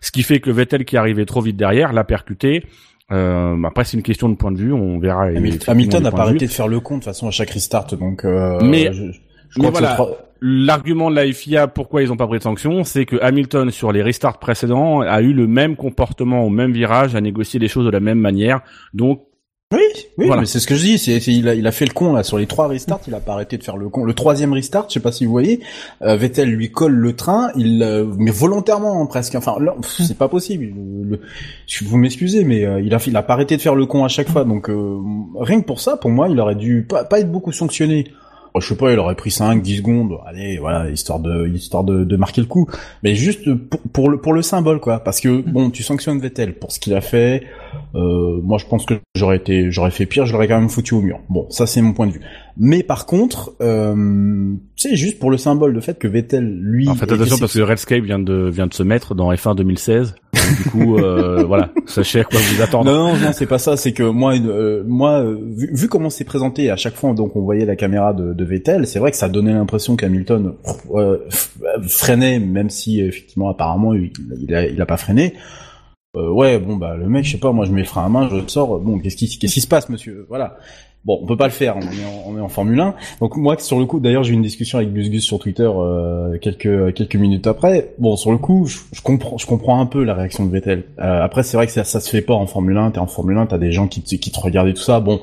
ce 0.00 0.10
qui 0.10 0.22
fait 0.22 0.40
que 0.40 0.50
Vettel 0.50 0.84
qui 0.84 0.96
arrivait 0.96 1.24
trop 1.26 1.40
vite 1.40 1.56
derrière 1.56 1.92
l'a 1.92 2.04
percuté. 2.04 2.64
Euh, 3.12 3.62
après 3.64 3.84
c'est 3.84 3.96
une 3.96 4.02
question 4.02 4.28
de 4.28 4.34
point 4.34 4.50
de 4.50 4.58
vue, 4.58 4.72
on 4.72 4.98
verra. 4.98 5.26
Hamilton 5.66 6.02
n'a 6.02 6.10
pas 6.10 6.22
arrêté 6.22 6.46
de 6.46 6.50
faire 6.50 6.68
le 6.68 6.80
con 6.80 6.94
de 6.94 7.00
toute 7.00 7.04
façon 7.04 7.28
à 7.28 7.30
chaque 7.30 7.50
restart, 7.50 7.86
donc. 7.96 8.24
Euh, 8.24 8.58
Mais- 8.62 8.92
je, 8.92 9.12
je 9.50 9.60
mais 9.60 9.70
voilà. 9.70 9.96
L'argument 10.46 11.10
de 11.10 11.16
la 11.16 11.32
FIA, 11.32 11.68
pourquoi 11.68 12.02
ils 12.02 12.08
n'ont 12.08 12.16
pas 12.16 12.26
pris 12.26 12.36
de 12.38 12.42
sanction, 12.42 12.84
c'est 12.84 13.06
que 13.06 13.16
Hamilton 13.22 13.70
sur 13.70 13.92
les 13.92 14.02
restarts 14.02 14.38
précédents 14.38 15.00
a 15.00 15.22
eu 15.22 15.32
le 15.32 15.46
même 15.46 15.74
comportement 15.74 16.44
au 16.44 16.50
même 16.50 16.72
virage, 16.72 17.14
a 17.14 17.20
négocié 17.22 17.58
les 17.58 17.68
choses 17.68 17.86
de 17.86 17.90
la 17.90 18.00
même 18.00 18.18
manière, 18.18 18.60
donc 18.92 19.22
Oui, 19.74 19.82
oui, 20.18 20.30
mais 20.38 20.46
c'est 20.46 20.60
ce 20.60 20.66
que 20.66 20.74
je 20.74 20.82
dis. 20.82 20.98
C'est, 20.98 21.18
il, 21.26 21.48
a, 21.48 21.54
il 21.54 21.66
a 21.66 21.72
fait 21.72 21.86
le 21.86 21.92
con 21.92 22.12
là 22.12 22.22
sur 22.22 22.38
les 22.38 22.46
trois 22.46 22.68
restarts. 22.68 23.00
Il 23.06 23.14
a 23.14 23.20
pas 23.20 23.32
arrêté 23.32 23.58
de 23.58 23.64
faire 23.64 23.76
le 23.76 23.88
con. 23.88 24.04
Le 24.04 24.14
troisième 24.14 24.52
restart, 24.52 24.86
je 24.88 24.94
sais 24.94 25.00
pas 25.00 25.12
si 25.12 25.24
vous 25.24 25.30
voyez, 25.32 25.60
euh, 26.02 26.16
Vettel 26.16 26.50
lui 26.50 26.70
colle 26.70 26.94
le 26.94 27.14
train, 27.14 27.50
il, 27.56 27.82
euh, 27.82 28.06
mais 28.18 28.30
volontairement 28.30 29.02
hein, 29.02 29.06
presque. 29.06 29.34
Enfin, 29.34 29.56
là, 29.60 29.74
c'est 29.82 30.18
pas 30.18 30.28
possible. 30.28 30.72
Le, 31.04 31.20
vous 31.82 31.96
m'excusez, 31.96 32.44
mais 32.44 32.64
euh, 32.64 32.80
il 32.80 32.94
a, 32.94 32.98
il 33.06 33.16
a 33.16 33.22
pas 33.22 33.34
arrêté 33.34 33.56
de 33.56 33.62
faire 33.62 33.74
le 33.74 33.86
con 33.86 34.04
à 34.04 34.08
chaque 34.08 34.28
fois. 34.28 34.44
Donc 34.44 34.70
rien 35.38 35.60
que 35.60 35.66
pour 35.66 35.80
ça, 35.80 35.96
pour 35.96 36.10
moi, 36.10 36.28
il 36.28 36.38
aurait 36.40 36.54
dû 36.54 36.86
pas, 36.88 37.04
pas 37.04 37.20
être 37.20 37.30
beaucoup 37.30 37.52
sanctionné 37.52 38.06
je 38.60 38.68
sais 38.68 38.76
pas, 38.76 38.92
il 38.92 38.98
aurait 38.98 39.16
pris 39.16 39.32
5, 39.32 39.62
10 39.62 39.78
secondes, 39.78 40.18
allez, 40.26 40.58
voilà, 40.58 40.88
histoire 40.88 41.18
de, 41.18 41.48
histoire 41.48 41.82
de, 41.82 42.04
de 42.04 42.16
marquer 42.16 42.40
le 42.40 42.46
coup. 42.46 42.68
Mais 43.02 43.14
juste 43.14 43.52
pour, 43.68 43.80
pour, 43.92 44.10
le, 44.10 44.18
pour 44.18 44.32
le 44.32 44.42
symbole, 44.42 44.78
quoi. 44.80 45.00
Parce 45.00 45.20
que, 45.20 45.40
bon, 45.40 45.70
tu 45.70 45.82
sanctionnes 45.82 46.20
Vettel 46.20 46.54
pour 46.54 46.70
ce 46.70 46.78
qu'il 46.78 46.94
a 46.94 47.00
fait. 47.00 47.42
Euh, 47.96 48.40
moi, 48.42 48.58
je 48.58 48.66
pense 48.66 48.86
que 48.86 48.94
j'aurais 49.16 49.36
été, 49.36 49.72
j'aurais 49.72 49.90
fait 49.90 50.06
pire, 50.06 50.24
je 50.26 50.32
l'aurais 50.32 50.46
quand 50.46 50.58
même 50.58 50.68
foutu 50.68 50.94
au 50.94 51.00
mur. 51.00 51.18
Bon, 51.28 51.46
ça, 51.50 51.66
c'est 51.66 51.82
mon 51.82 51.92
point 51.92 52.06
de 52.06 52.12
vue. 52.12 52.20
Mais 52.56 52.84
par 52.84 53.06
contre, 53.06 53.54
euh, 53.60 54.54
c'est 54.76 54.94
juste 54.94 55.18
pour 55.18 55.32
le 55.32 55.36
symbole, 55.36 55.74
de 55.74 55.80
fait 55.80 55.98
que 55.98 56.06
Vettel, 56.06 56.48
lui... 56.60 56.88
En 56.88 56.94
fait, 56.94 57.10
attention, 57.10 57.38
parce 57.38 57.54
que 57.54 57.60
Redscape 57.62 58.04
vient 58.04 58.20
de, 58.20 58.48
vient 58.48 58.68
de 58.68 58.74
se 58.74 58.84
mettre 58.84 59.16
dans 59.16 59.32
F1 59.32 59.56
2016 59.56 60.14
du 60.56 60.70
coup, 60.70 60.98
euh, 60.98 61.44
voilà, 61.44 61.70
sachez 61.86 62.20
à 62.20 62.24
quoi 62.24 62.38
vous 62.40 62.62
attendre. 62.62 62.90
Non, 62.90 63.16
non, 63.16 63.32
c'est 63.32 63.46
pas 63.46 63.58
ça. 63.58 63.76
C'est 63.76 63.92
que 63.92 64.02
moi, 64.02 64.34
euh, 64.34 64.82
moi, 64.86 65.22
euh, 65.22 65.38
vu, 65.56 65.88
comment 65.88 66.10
c'est 66.10 66.24
présenté 66.24 66.70
à 66.70 66.76
chaque 66.76 66.94
fois, 66.94 67.12
donc 67.14 67.36
on 67.36 67.42
voyait 67.42 67.64
la 67.64 67.76
caméra 67.76 68.12
de, 68.12 68.32
de 68.32 68.44
Vettel, 68.44 68.86
c'est 68.86 68.98
vrai 68.98 69.10
que 69.10 69.16
ça 69.16 69.28
donnait 69.28 69.52
l'impression 69.52 69.96
qu'Hamilton 69.96 70.54
euh, 70.94 71.18
freinait, 71.86 72.38
même 72.38 72.70
si 72.70 73.00
effectivement, 73.00 73.48
apparemment, 73.48 73.94
il, 73.94 74.12
il, 74.40 74.80
a, 74.80 74.86
pas 74.86 74.96
freiné. 74.96 75.34
ouais, 76.14 76.58
bon 76.58 76.76
bah 76.76 76.96
le 76.96 77.08
mec, 77.08 77.24
je 77.24 77.32
sais 77.32 77.38
pas, 77.38 77.52
moi 77.52 77.64
je 77.64 77.72
mets 77.72 77.82
le 77.82 77.86
frein 77.86 78.06
à 78.06 78.08
main, 78.08 78.28
je 78.30 78.36
sors. 78.48 78.78
Bon, 78.80 78.98
qu'est-ce 78.98 79.16
qui, 79.16 79.38
qu'est-ce 79.38 79.54
qui 79.54 79.60
se 79.60 79.68
passe, 79.68 79.88
monsieur? 79.88 80.26
Voilà. 80.28 80.58
Bon, 81.04 81.18
on 81.22 81.26
peut 81.26 81.36
pas 81.36 81.44
le 81.44 81.52
faire, 81.52 81.76
on 81.76 81.80
est 81.82 82.04
en, 82.06 82.30
on 82.30 82.38
est 82.38 82.40
en 82.40 82.48
Formule 82.48 82.80
1. 82.80 82.94
Donc 83.20 83.36
moi, 83.36 83.58
sur 83.58 83.78
le 83.78 83.84
coup, 83.84 84.00
d'ailleurs, 84.00 84.24
j'ai 84.24 84.32
eu 84.32 84.34
une 84.34 84.42
discussion 84.42 84.78
avec 84.78 84.92
Gus 84.94 85.10
Gus 85.10 85.22
sur 85.22 85.38
Twitter 85.38 85.68
euh, 85.68 86.38
quelques 86.38 86.94
quelques 86.94 87.16
minutes 87.16 87.46
après. 87.46 87.92
Bon, 87.98 88.16
sur 88.16 88.32
le 88.32 88.38
coup, 88.38 88.66
je, 88.66 89.02
comprends, 89.02 89.36
je 89.36 89.46
comprends 89.46 89.80
un 89.80 89.86
peu 89.86 90.02
la 90.02 90.14
réaction 90.14 90.46
de 90.46 90.50
Vettel. 90.50 90.84
Euh, 90.98 91.22
après, 91.22 91.42
c'est 91.42 91.58
vrai 91.58 91.66
que 91.66 91.72
ça, 91.72 91.84
ça 91.84 92.00
se 92.00 92.08
fait 92.08 92.22
pas 92.22 92.32
en 92.32 92.46
Formule 92.46 92.78
1. 92.78 92.92
T'es 92.92 93.00
en 93.00 93.06
Formule 93.06 93.36
1, 93.36 93.46
t'as 93.46 93.58
des 93.58 93.70
gens 93.70 93.86
qui 93.86 94.00
te, 94.00 94.14
qui 94.14 94.30
te 94.30 94.40
regardent 94.40 94.68
et 94.68 94.74
tout 94.74 94.82
ça. 94.82 95.00
Bon, 95.00 95.20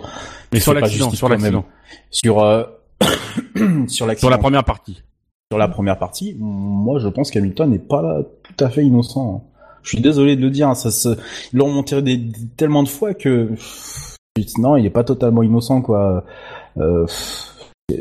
mais 0.54 0.60
sur 0.60 0.76
l'accident, 0.76 1.10
sur 1.10 1.30
l'accident, 1.30 1.66
sur 2.12 2.44
euh, 2.44 2.64
sur 3.88 4.06
l'accident, 4.06 4.18
sur 4.18 4.30
la 4.30 4.38
première 4.38 4.64
partie. 4.64 5.02
Sur 5.52 5.58
la 5.58 5.68
première 5.68 5.98
partie, 5.98 6.36
moi, 6.40 7.00
je 7.00 7.08
pense 7.08 7.32
qu'Hamilton 7.32 7.70
n'est 7.72 7.80
pas 7.80 8.22
tout 8.44 8.64
à 8.64 8.70
fait 8.70 8.86
innocent. 8.86 9.44
Je 9.82 9.90
suis 9.90 10.02
désolé 10.02 10.36
de 10.36 10.42
le 10.42 10.52
dire, 10.52 10.70
hein, 10.70 10.76
ça 10.76 10.92
se, 10.92 11.10
ils 11.54 11.58
l'ont 11.58 11.72
montré 11.72 12.04
des, 12.04 12.22
tellement 12.56 12.84
de 12.84 12.88
fois 12.88 13.16
que 13.16 13.50
non, 14.58 14.78
il 14.78 14.86
est 14.86 14.92
pas 14.92 15.04
totalement 15.04 15.44
innocent, 15.44 15.82
quoi. 15.82 16.24
Euh, 16.78 17.06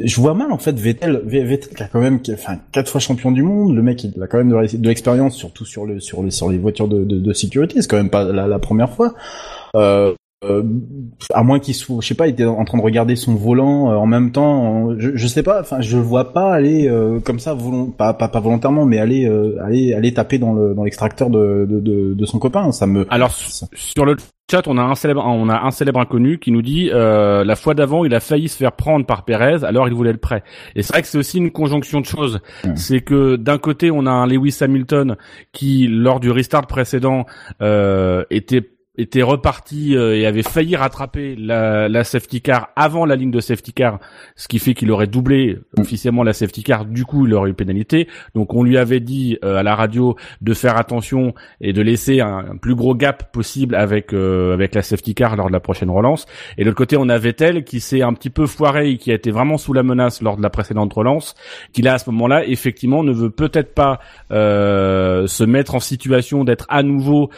je 0.04 0.20
vois 0.20 0.34
mal 0.34 0.52
en 0.52 0.58
fait 0.58 0.78
Vettel, 0.78 1.22
Vettel 1.24 1.74
qui 1.74 1.82
a 1.82 1.88
quand 1.88 2.00
même, 2.00 2.20
enfin 2.32 2.58
quatre 2.70 2.88
fois 2.88 3.00
champion 3.00 3.32
du 3.32 3.42
monde, 3.42 3.74
le 3.74 3.82
mec 3.82 4.04
il 4.04 4.22
a 4.22 4.28
quand 4.28 4.38
même 4.38 4.50
de 4.50 4.88
l'expérience, 4.88 5.34
surtout 5.34 5.64
sur 5.64 5.84
le 5.84 5.98
sur 5.98 6.22
les 6.22 6.30
sur 6.30 6.48
les 6.48 6.58
voitures 6.58 6.86
de, 6.86 7.02
de, 7.04 7.18
de 7.18 7.32
sécurité, 7.32 7.82
c'est 7.82 7.88
quand 7.88 7.96
même 7.96 8.10
pas 8.10 8.24
la, 8.24 8.46
la 8.46 8.58
première 8.60 8.90
fois. 8.90 9.14
Euh, 9.74 10.14
euh, 10.42 10.62
à 11.34 11.42
moins 11.42 11.58
qu'il 11.58 11.74
soit, 11.74 11.98
je 12.00 12.06
sais 12.08 12.14
pas, 12.14 12.26
il 12.26 12.30
était 12.30 12.46
en 12.46 12.64
train 12.64 12.78
de 12.78 12.82
regarder 12.82 13.14
son 13.14 13.34
volant 13.34 13.90
euh, 13.90 13.96
en 13.96 14.06
même 14.06 14.32
temps. 14.32 14.94
je, 14.96 15.10
je 15.14 15.26
sais 15.26 15.42
pas, 15.42 15.60
enfin, 15.60 15.82
je 15.82 15.96
le 15.96 16.02
vois 16.02 16.32
pas 16.32 16.54
aller 16.54 16.88
euh, 16.88 17.20
comme 17.20 17.38
ça, 17.38 17.54
pas, 17.98 18.14
pas, 18.14 18.28
pas 18.28 18.40
volontairement, 18.40 18.86
mais 18.86 18.98
aller 18.98 19.26
aller 19.62 19.92
aller 19.92 20.14
taper 20.14 20.38
dans 20.38 20.54
le 20.54 20.72
dans 20.72 20.84
l'extracteur 20.84 21.28
de, 21.28 21.66
de, 21.68 22.14
de, 22.14 22.26
son 22.26 22.38
copain. 22.38 22.72
Ça 22.72 22.86
me. 22.86 23.06
Alors 23.10 23.32
sur 23.32 24.06
le 24.06 24.16
chat, 24.50 24.66
on 24.66 24.76
a 24.78 24.82
un 24.82 24.94
célèbre, 24.94 25.24
on 25.24 25.48
a 25.48 25.60
un 25.60 25.70
célèbre 25.70 26.00
inconnu 26.00 26.38
qui 26.38 26.50
nous 26.50 26.62
dit 26.62 26.90
la 26.92 27.56
fois 27.56 27.74
d'avant, 27.74 28.04
il 28.04 28.14
a 28.14 28.20
failli 28.20 28.48
se 28.48 28.56
faire 28.56 28.72
prendre 28.72 29.06
par 29.06 29.24
Perez, 29.24 29.64
alors 29.64 29.88
il 29.88 29.94
voulait 29.94 30.12
le 30.12 30.18
prêt. 30.18 30.42
Et 30.74 30.82
c'est 30.82 30.92
vrai 30.92 31.02
que 31.02 31.08
c'est 31.08 31.18
aussi 31.18 31.38
une 31.38 31.50
conjonction 31.50 32.00
de 32.00 32.06
choses. 32.06 32.40
C'est 32.74 33.00
que 33.00 33.36
d'un 33.36 33.58
côté, 33.58 33.90
on 33.90 34.06
a 34.06 34.10
un 34.10 34.26
Lewis 34.26 34.56
Hamilton 34.60 35.16
qui, 35.52 35.86
lors 35.86 36.20
du 36.20 36.30
restart 36.30 36.66
précédent, 36.66 37.26
était 37.60 38.70
était 39.00 39.22
reparti 39.22 39.96
euh, 39.96 40.16
et 40.16 40.26
avait 40.26 40.42
failli 40.42 40.76
rattraper 40.76 41.34
la, 41.36 41.88
la, 41.88 42.04
safety 42.04 42.40
car 42.40 42.70
avant 42.76 43.04
la 43.04 43.16
ligne 43.16 43.30
de 43.30 43.40
safety 43.40 43.72
car, 43.72 43.98
ce 44.36 44.48
qui 44.48 44.58
fait 44.58 44.74
qu'il 44.74 44.90
aurait 44.90 45.06
doublé 45.06 45.58
officiellement 45.78 46.22
la 46.22 46.32
safety 46.32 46.62
car. 46.62 46.84
Du 46.84 47.04
coup, 47.04 47.26
il 47.26 47.34
aurait 47.34 47.50
eu 47.50 47.54
pénalité. 47.54 48.08
Donc, 48.34 48.54
on 48.54 48.62
lui 48.62 48.76
avait 48.78 49.00
dit 49.00 49.38
euh, 49.44 49.56
à 49.56 49.62
la 49.62 49.74
radio 49.74 50.16
de 50.40 50.54
faire 50.54 50.76
attention 50.76 51.34
et 51.60 51.72
de 51.72 51.82
laisser 51.82 52.20
un, 52.20 52.56
plus 52.60 52.74
gros 52.74 52.94
gap 52.94 53.32
possible 53.32 53.74
avec 53.74 54.12
euh, 54.12 54.54
avec 54.54 54.74
la 54.74 54.82
safety 54.82 55.14
car 55.14 55.36
lors 55.36 55.48
de 55.48 55.52
la 55.52 55.60
prochaine 55.60 55.90
relance. 55.90 56.26
Et 56.58 56.62
de 56.62 56.66
l'autre 56.66 56.78
côté, 56.78 56.96
on 56.96 57.08
a 57.08 57.18
Vettel 57.18 57.64
qui 57.64 57.80
s'est 57.80 58.02
un 58.02 58.12
petit 58.12 58.30
peu 58.30 58.46
foiré 58.46 58.90
et 58.90 58.96
qui 58.98 59.10
a 59.10 59.14
été 59.14 59.30
vraiment 59.30 59.58
sous 59.58 59.72
la 59.72 59.82
menace 59.82 60.22
lors 60.22 60.36
de 60.36 60.42
la 60.42 60.50
précédente 60.50 60.92
relance, 60.92 61.34
qui 61.72 61.82
là 61.82 61.94
à 61.94 61.98
ce 61.98 62.10
moment-là, 62.10 62.44
effectivement, 62.46 63.02
ne 63.02 63.12
veut 63.12 63.30
peut-être 63.30 63.74
pas 63.74 64.00
se 64.30 65.44
mettre 65.44 65.74
en 65.74 65.80
situation 65.80 66.44
d'être 66.44 66.66
à 66.68 66.82
nouveau 66.82 67.30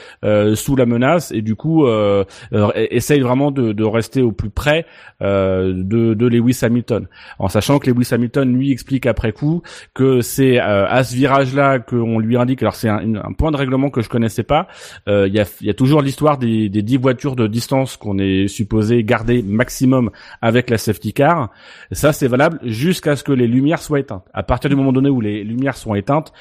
sous 0.54 0.76
la 0.76 0.86
menace 0.86 1.32
et 1.32 1.42
du 1.42 1.51
du 1.52 1.56
coup 1.56 1.86
euh, 1.86 2.24
euh, 2.54 2.70
essaye 2.74 3.20
vraiment 3.20 3.50
de, 3.50 3.72
de, 3.72 3.84
rester 3.84 4.22
au 4.22 4.32
plus 4.32 4.48
près 4.48 4.86
euh, 5.20 5.74
de, 5.76 6.14
de, 6.14 6.26
Lewis 6.26 6.58
Hamilton, 6.62 7.08
en 7.38 7.48
sachant 7.48 7.78
que 7.78 7.90
Lewis 7.90 8.08
Hamilton 8.10 8.50
lui 8.56 8.72
explique 8.72 9.04
après 9.04 9.32
coup 9.32 9.60
que 9.92 10.22
c'est 10.22 10.58
euh, 10.58 10.86
à 10.88 11.04
ce 11.04 11.14
virage-là 11.14 11.78
qu'on 11.78 12.18
lui 12.18 12.38
indique. 12.38 12.62
Alors 12.62 12.74
c'est 12.74 12.88
un, 12.88 13.16
un, 13.16 13.32
point 13.34 13.50
de 13.50 13.58
règlement 13.58 13.90
que 13.90 14.00
je 14.00 14.08
connaissais 14.08 14.44
pas. 14.44 14.66
Il 15.06 15.34
y 15.34 15.40
a, 15.40 15.44
y, 15.60 15.68
a, 15.68 15.74
toujours 15.74 16.00
l'histoire 16.00 16.38
des, 16.38 16.70
des 16.70 16.80
10 16.80 16.96
voitures 16.96 17.36
de 17.36 17.46
distance 17.46 17.98
qu'on 17.98 18.18
est 18.18 18.48
supposé 18.48 19.04
garder 19.04 19.42
maximum 19.42 20.10
avec 20.40 20.70
la 20.70 20.78
safety 20.78 21.12
car. 21.12 21.50
Ça 21.90 22.14
c'est 22.14 22.28
valable 22.28 22.60
jusqu'à 22.62 23.14
ce 23.14 23.24
que 23.24 23.32
les 23.32 23.46
lumières 23.46 23.82
soient 23.82 24.00
éteintes. 24.00 24.24
À 24.32 24.42
partir 24.42 24.70
du 24.70 24.76
moment 24.76 24.92
donné 24.92 25.10
où 25.10 25.20
les 25.20 25.44
lumières 25.44 25.76
sont 25.76 25.94
éteintes, 25.94 26.32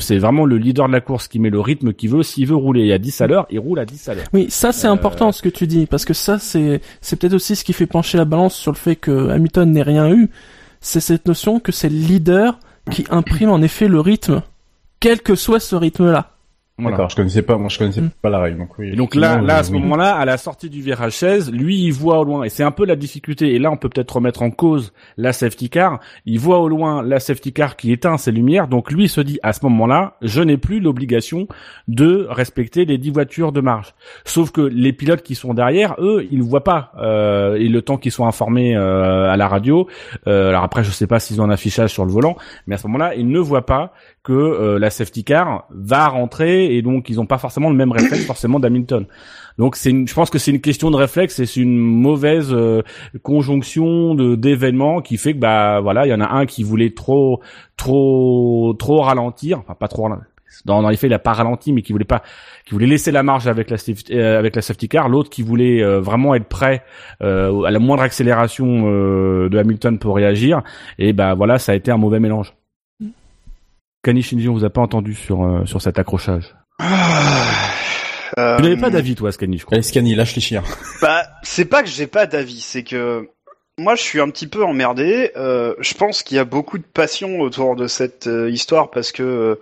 c'est 0.00 0.18
vraiment 0.18 0.44
le 0.44 0.58
leader 0.58 0.88
de 0.88 0.92
la 0.92 1.00
course 1.00 1.28
qui 1.28 1.38
met 1.38 1.50
le 1.50 1.60
rythme 1.60 1.92
qu'il 1.92 2.10
veut. 2.10 2.24
S'il 2.24 2.48
veut 2.48 2.56
rouler 2.56 2.92
à 2.92 2.98
10 2.98 3.20
à 3.20 3.26
l'heure, 3.28 3.46
il 3.50 3.60
roule 3.60 3.78
à 3.78 3.84
10 3.84 4.08
à 4.08 4.14
l'heure. 4.14 4.26
Ça 4.56 4.72
c'est 4.72 4.86
important 4.86 5.32
ce 5.32 5.42
que 5.42 5.50
tu 5.50 5.66
dis 5.66 5.84
parce 5.84 6.06
que 6.06 6.14
ça 6.14 6.38
c'est 6.38 6.80
c'est 7.02 7.16
peut-être 7.16 7.34
aussi 7.34 7.56
ce 7.56 7.62
qui 7.62 7.74
fait 7.74 7.86
pencher 7.86 8.16
la 8.16 8.24
balance 8.24 8.54
sur 8.54 8.72
le 8.72 8.76
fait 8.76 8.96
que 8.96 9.28
Hamilton 9.28 9.70
n'ait 9.70 9.82
rien 9.82 10.10
eu. 10.10 10.30
C'est 10.80 11.00
cette 11.00 11.26
notion 11.26 11.60
que 11.60 11.72
c'est 11.72 11.90
le 11.90 11.96
leader 11.96 12.58
qui 12.90 13.04
imprime 13.10 13.50
en 13.50 13.60
effet 13.60 13.86
le 13.86 14.00
rythme, 14.00 14.40
quel 14.98 15.20
que 15.20 15.34
soit 15.34 15.60
ce 15.60 15.76
rythme-là. 15.76 16.35
D'accord, 16.78 17.08
je 17.08 17.16
connaissais 17.16 17.40
pas, 17.40 17.56
moi 17.56 17.70
je 17.70 17.78
connaissais 17.78 18.02
mm. 18.02 18.10
pas 18.20 18.28
la 18.28 18.38
règle. 18.38 18.58
Donc, 18.58 18.78
oui, 18.78 18.94
donc 18.94 19.14
là, 19.14 19.40
là 19.40 19.56
à 19.58 19.62
ce 19.62 19.72
moment-là, 19.72 20.14
à 20.14 20.26
la 20.26 20.36
sortie 20.36 20.68
du 20.68 20.82
virage 20.82 21.12
16, 21.12 21.50
lui 21.50 21.82
il 21.84 21.92
voit 21.92 22.18
au 22.20 22.24
loin, 22.24 22.44
et 22.44 22.50
c'est 22.50 22.64
un 22.64 22.70
peu 22.70 22.84
la 22.84 22.96
difficulté. 22.96 23.54
Et 23.54 23.58
là, 23.58 23.70
on 23.70 23.78
peut 23.78 23.88
peut-être 23.88 24.16
remettre 24.16 24.42
en 24.42 24.50
cause 24.50 24.92
la 25.16 25.32
safety 25.32 25.70
car. 25.70 26.00
Il 26.26 26.38
voit 26.38 26.58
au 26.58 26.68
loin 26.68 27.02
la 27.02 27.18
safety 27.18 27.54
car 27.54 27.76
qui 27.76 27.92
éteint 27.92 28.18
ses 28.18 28.30
lumières, 28.30 28.68
donc 28.68 28.92
lui 28.92 29.04
il 29.04 29.08
se 29.08 29.22
dit 29.22 29.38
à 29.42 29.54
ce 29.54 29.60
moment-là, 29.64 30.16
je 30.20 30.42
n'ai 30.42 30.58
plus 30.58 30.80
l'obligation 30.80 31.48
de 31.88 32.26
respecter 32.28 32.84
les 32.84 32.98
10 32.98 33.10
voitures 33.10 33.52
de 33.52 33.62
marge. 33.62 33.94
Sauf 34.26 34.50
que 34.50 34.60
les 34.60 34.92
pilotes 34.92 35.22
qui 35.22 35.34
sont 35.34 35.54
derrière, 35.54 35.94
eux, 35.98 36.26
ils 36.30 36.38
ne 36.38 36.44
voient 36.44 36.64
pas. 36.64 36.92
Euh, 36.98 37.54
et 37.54 37.68
le 37.68 37.80
temps 37.80 37.96
qu'ils 37.96 38.12
sont 38.12 38.26
informés 38.26 38.76
euh, 38.76 39.30
à 39.30 39.36
la 39.38 39.48
radio, 39.48 39.88
euh, 40.26 40.50
alors 40.50 40.62
après 40.62 40.84
je 40.84 40.90
sais 40.90 41.06
pas 41.06 41.20
s'ils 41.20 41.40
ont 41.40 41.44
un 41.44 41.50
affichage 41.50 41.90
sur 41.90 42.04
le 42.04 42.12
volant, 42.12 42.36
mais 42.66 42.74
à 42.74 42.78
ce 42.78 42.86
moment-là, 42.86 43.14
ils 43.14 43.28
ne 43.28 43.38
voient 43.38 43.64
pas 43.64 43.94
que 44.26 44.32
euh, 44.32 44.78
la 44.80 44.90
safety 44.90 45.22
car 45.22 45.68
va 45.70 46.08
rentrer 46.08 46.74
et 46.74 46.82
donc 46.82 47.08
ils 47.08 47.16
n'ont 47.16 47.26
pas 47.26 47.38
forcément 47.38 47.70
le 47.70 47.76
même 47.76 47.92
réflexe 47.92 48.24
forcément 48.26 48.58
d'Hamilton. 48.58 49.06
Donc 49.56 49.76
c'est 49.76 49.92
je 49.92 50.12
pense 50.12 50.30
que 50.30 50.38
c'est 50.38 50.50
une 50.50 50.60
question 50.60 50.90
de 50.90 50.96
réflexe 50.96 51.38
et 51.38 51.46
c'est 51.46 51.60
une 51.60 51.78
mauvaise 51.78 52.52
euh, 52.52 52.82
conjonction 53.22 54.16
de 54.16 54.34
d'événements 54.34 55.00
qui 55.00 55.16
fait 55.16 55.32
que 55.32 55.38
bah 55.38 55.80
voilà 55.80 56.06
il 56.06 56.10
y 56.10 56.14
en 56.14 56.20
a 56.20 56.28
un 56.28 56.44
qui 56.44 56.64
voulait 56.64 56.90
trop 56.90 57.40
trop 57.76 58.74
trop 58.76 59.02
ralentir. 59.02 59.60
Enfin 59.60 59.74
pas 59.78 59.86
trop 59.86 60.08
dans, 60.64 60.82
dans 60.82 60.88
les 60.88 60.96
faits 60.96 61.08
il 61.08 61.14
a 61.14 61.20
pas 61.20 61.32
ralenti 61.32 61.72
mais 61.72 61.82
qui 61.82 61.92
voulait 61.92 62.04
pas 62.04 62.22
qui 62.64 62.72
voulait 62.72 62.86
laisser 62.86 63.12
la 63.12 63.22
marge 63.22 63.46
avec 63.46 63.70
la 63.70 63.76
safety, 63.76 64.12
euh, 64.12 64.40
avec 64.40 64.56
la 64.56 64.62
safety 64.62 64.88
car. 64.88 65.08
L'autre 65.08 65.30
qui 65.30 65.42
voulait 65.42 65.84
vraiment 66.00 66.34
être 66.34 66.48
prêt 66.48 66.82
à 67.20 67.70
la 67.70 67.78
moindre 67.78 68.02
accélération 68.02 68.90
de 69.46 69.56
Hamilton 69.56 70.00
pour 70.00 70.16
réagir. 70.16 70.62
Et 70.98 71.12
bah 71.12 71.34
voilà 71.34 71.58
ça 71.58 71.70
a 71.70 71.74
été 71.76 71.92
un 71.92 71.96
mauvais 71.96 72.18
mélange 72.18 72.56
Kani 74.06 74.22
Shinji, 74.22 74.48
on 74.48 74.52
vous 74.52 74.64
a 74.64 74.70
pas 74.70 74.82
entendu 74.82 75.14
sur 75.14 75.42
euh, 75.42 75.64
sur 75.64 75.82
cet 75.82 75.98
accrochage. 75.98 76.54
Euh, 78.38 78.56
tu 78.56 78.62
n'avais 78.62 78.76
pas 78.76 78.90
d'avis, 78.90 79.16
toi, 79.16 79.32
Scani, 79.32 79.58
je 79.58 79.64
crois. 79.64 79.74
Allez, 79.74 79.82
Scani, 79.82 80.14
lâche 80.14 80.36
les 80.36 80.40
chiens. 80.40 80.62
Bah, 81.02 81.24
c'est 81.42 81.64
pas 81.64 81.82
que 81.82 81.88
j'ai 81.88 82.06
pas 82.06 82.26
d'avis, 82.26 82.60
c'est 82.60 82.84
que 82.84 83.28
moi, 83.78 83.96
je 83.96 84.02
suis 84.02 84.20
un 84.20 84.30
petit 84.30 84.46
peu 84.46 84.64
emmerdé. 84.64 85.32
Euh, 85.36 85.74
je 85.80 85.94
pense 85.94 86.22
qu'il 86.22 86.36
y 86.36 86.40
a 86.40 86.44
beaucoup 86.44 86.78
de 86.78 86.84
passion 86.84 87.40
autour 87.40 87.74
de 87.74 87.88
cette 87.88 88.28
histoire 88.48 88.90
parce 88.92 89.10
que 89.10 89.58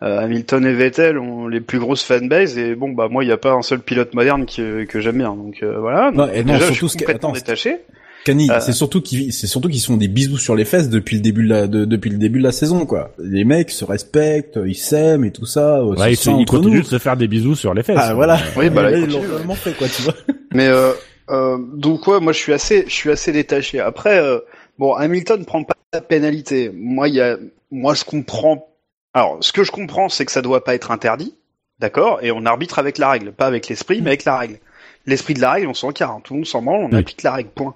Hamilton 0.00 0.66
et 0.66 0.72
Vettel 0.72 1.16
ont 1.16 1.46
les 1.46 1.60
plus 1.60 1.78
grosses 1.78 2.02
fanbases 2.02 2.58
et 2.58 2.74
bon, 2.74 2.90
bah 2.90 3.06
moi, 3.08 3.22
il 3.22 3.28
n'y 3.28 3.32
a 3.32 3.36
pas 3.36 3.52
un 3.52 3.62
seul 3.62 3.78
pilote 3.78 4.12
moderne 4.12 4.44
que, 4.44 4.84
que 4.86 5.00
j'aime 5.00 5.18
bien. 5.18 5.36
Donc 5.36 5.62
voilà. 5.62 6.10
Non, 6.10 6.28
et 6.32 6.42
non, 6.42 6.58
surtout 6.58 6.88
je 6.88 6.96
suis 6.96 6.98
complètement 6.98 7.30
détaché. 7.30 7.78
Cani, 8.24 8.50
euh. 8.50 8.60
c'est 8.60 8.72
surtout 8.72 9.00
qu'ils, 9.00 9.32
c'est 9.32 9.46
surtout 9.46 9.68
qu'ils 9.68 9.80
se 9.80 9.86
font 9.86 9.96
des 9.96 10.08
bisous 10.08 10.38
sur 10.38 10.54
les 10.54 10.64
fesses 10.64 10.88
depuis 10.88 11.16
le 11.16 11.22
début 11.22 11.44
de 11.44 11.48
la, 11.48 11.66
depuis 11.66 12.10
le 12.10 12.18
début 12.18 12.38
de 12.38 12.44
la 12.44 12.52
saison, 12.52 12.86
quoi. 12.86 13.10
Les 13.18 13.44
mecs 13.44 13.70
se 13.70 13.84
respectent, 13.84 14.58
ils 14.66 14.74
s'aiment 14.74 15.24
et 15.24 15.30
tout 15.30 15.46
ça. 15.46 15.84
Ouais, 15.84 16.14
ils, 16.14 16.46
continuent 16.46 16.82
de 16.82 16.86
se 16.86 16.98
faire 16.98 17.16
des 17.16 17.28
bisous 17.28 17.54
sur 17.54 17.74
les 17.74 17.82
fesses. 17.82 17.98
Ah 18.00 18.14
voilà. 18.14 18.38
Oui, 18.56 18.70
bah 18.70 18.82
là, 18.82 18.96
ils 18.96 19.10
l'ont 19.10 19.20
vraiment 19.20 19.54
fait, 19.54 19.72
quoi, 19.72 19.88
tu 19.88 20.02
vois. 20.02 20.14
Mais 20.52 20.68
euh, 20.68 20.92
Euh, 21.30 21.58
donc 21.58 22.06
ouais, 22.06 22.20
moi 22.20 22.32
je 22.32 22.38
suis 22.38 22.52
assez, 22.52 22.84
je 22.86 22.92
suis 22.92 23.10
assez 23.10 23.32
détaché. 23.32 23.80
Après, 23.80 24.18
euh, 24.18 24.40
bon, 24.78 24.94
Hamilton 24.94 25.44
prend 25.44 25.64
pas 25.64 25.74
la 25.92 26.00
pénalité. 26.00 26.70
Moi, 26.74 27.08
il 27.08 27.14
y 27.14 27.20
a, 27.20 27.36
moi 27.70 27.94
je 27.94 28.04
comprends. 28.04 28.68
Alors, 29.14 29.38
ce 29.40 29.52
que 29.52 29.64
je 29.64 29.70
comprends, 29.70 30.08
c'est 30.08 30.24
que 30.24 30.32
ça 30.32 30.42
doit 30.42 30.64
pas 30.64 30.74
être 30.74 30.90
interdit, 30.90 31.34
d'accord, 31.78 32.18
et 32.22 32.32
on 32.32 32.44
arbitre 32.46 32.78
avec 32.78 32.98
la 32.98 33.10
règle, 33.10 33.32
pas 33.32 33.46
avec 33.46 33.68
l'esprit, 33.68 34.00
mais 34.02 34.10
avec 34.10 34.24
la 34.24 34.36
règle. 34.36 34.58
L'esprit 35.06 35.34
de 35.34 35.40
la 35.40 35.52
règle, 35.52 35.66
on 35.68 35.74
s'en 35.74 35.92
carre, 35.92 36.12
hein. 36.12 36.20
tout 36.24 36.32
le 36.34 36.38
monde 36.38 36.46
s'en 36.46 36.62
branle, 36.62 36.84
on 36.84 36.88
Oui. 36.90 36.96
applique 36.98 37.22
la 37.22 37.32
règle, 37.32 37.50
point. 37.50 37.74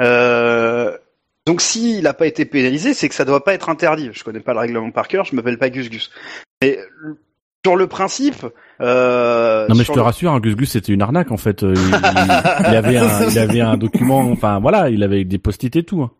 Euh, 0.00 0.96
donc 1.46 1.60
s'il 1.60 2.02
n'a 2.02 2.14
pas 2.14 2.26
été 2.26 2.44
pénalisé, 2.44 2.94
c'est 2.94 3.08
que 3.08 3.14
ça 3.14 3.24
doit 3.24 3.42
pas 3.44 3.54
être 3.54 3.68
interdit. 3.68 4.10
Je 4.12 4.22
connais 4.22 4.40
pas 4.40 4.52
le 4.52 4.60
règlement 4.60 4.90
par 4.90 5.08
cœur, 5.08 5.24
je 5.24 5.34
m'appelle 5.34 5.58
pas 5.58 5.70
Gus 5.70 5.90
Gus. 5.90 6.10
Mais 6.62 6.78
euh, 6.78 7.14
sur 7.64 7.74
le 7.76 7.86
principe, 7.86 8.46
euh, 8.80 9.66
Non 9.68 9.74
mais 9.74 9.84
je 9.84 9.90
te 9.92 9.96
le- 9.96 10.02
rassure, 10.02 10.30
un 10.32 10.40
Gus 10.40 10.54
Gus 10.56 10.70
c'était 10.70 10.92
une 10.92 11.02
arnaque 11.02 11.32
en 11.32 11.36
fait. 11.36 11.62
Euh, 11.62 11.74
Il, 11.74 12.74
avait 12.76 12.96
un, 12.98 13.28
il 13.28 13.38
avait 13.38 13.60
un 13.60 13.76
document, 13.76 14.20
enfin 14.30 14.60
voilà, 14.60 14.90
il 14.90 15.02
avait 15.02 15.24
des 15.24 15.38
post-it 15.38 15.74
et 15.74 15.82
tout. 15.82 16.02
hein. 16.02 16.10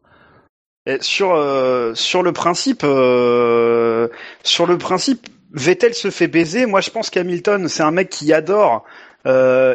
Et 0.87 0.97
sur 1.03 1.35
euh, 1.35 1.93
sur 1.95 2.23
le 2.23 2.33
principe, 2.33 2.81
euh, 2.85 4.09
sur 4.43 4.67
le 4.67 4.79
principe, 4.79 5.27
Vettel 5.53 5.93
se 5.95 6.09
fait 6.11 6.29
baiser. 6.29 6.65
Moi, 6.67 6.81
je 6.81 6.91
pense 6.91 7.11
qu'Hamilton, 7.11 7.69
c'est 7.69 7.83
un 7.83 7.91
mec 7.91 8.09
qui 8.09 8.33
adore 8.33 8.85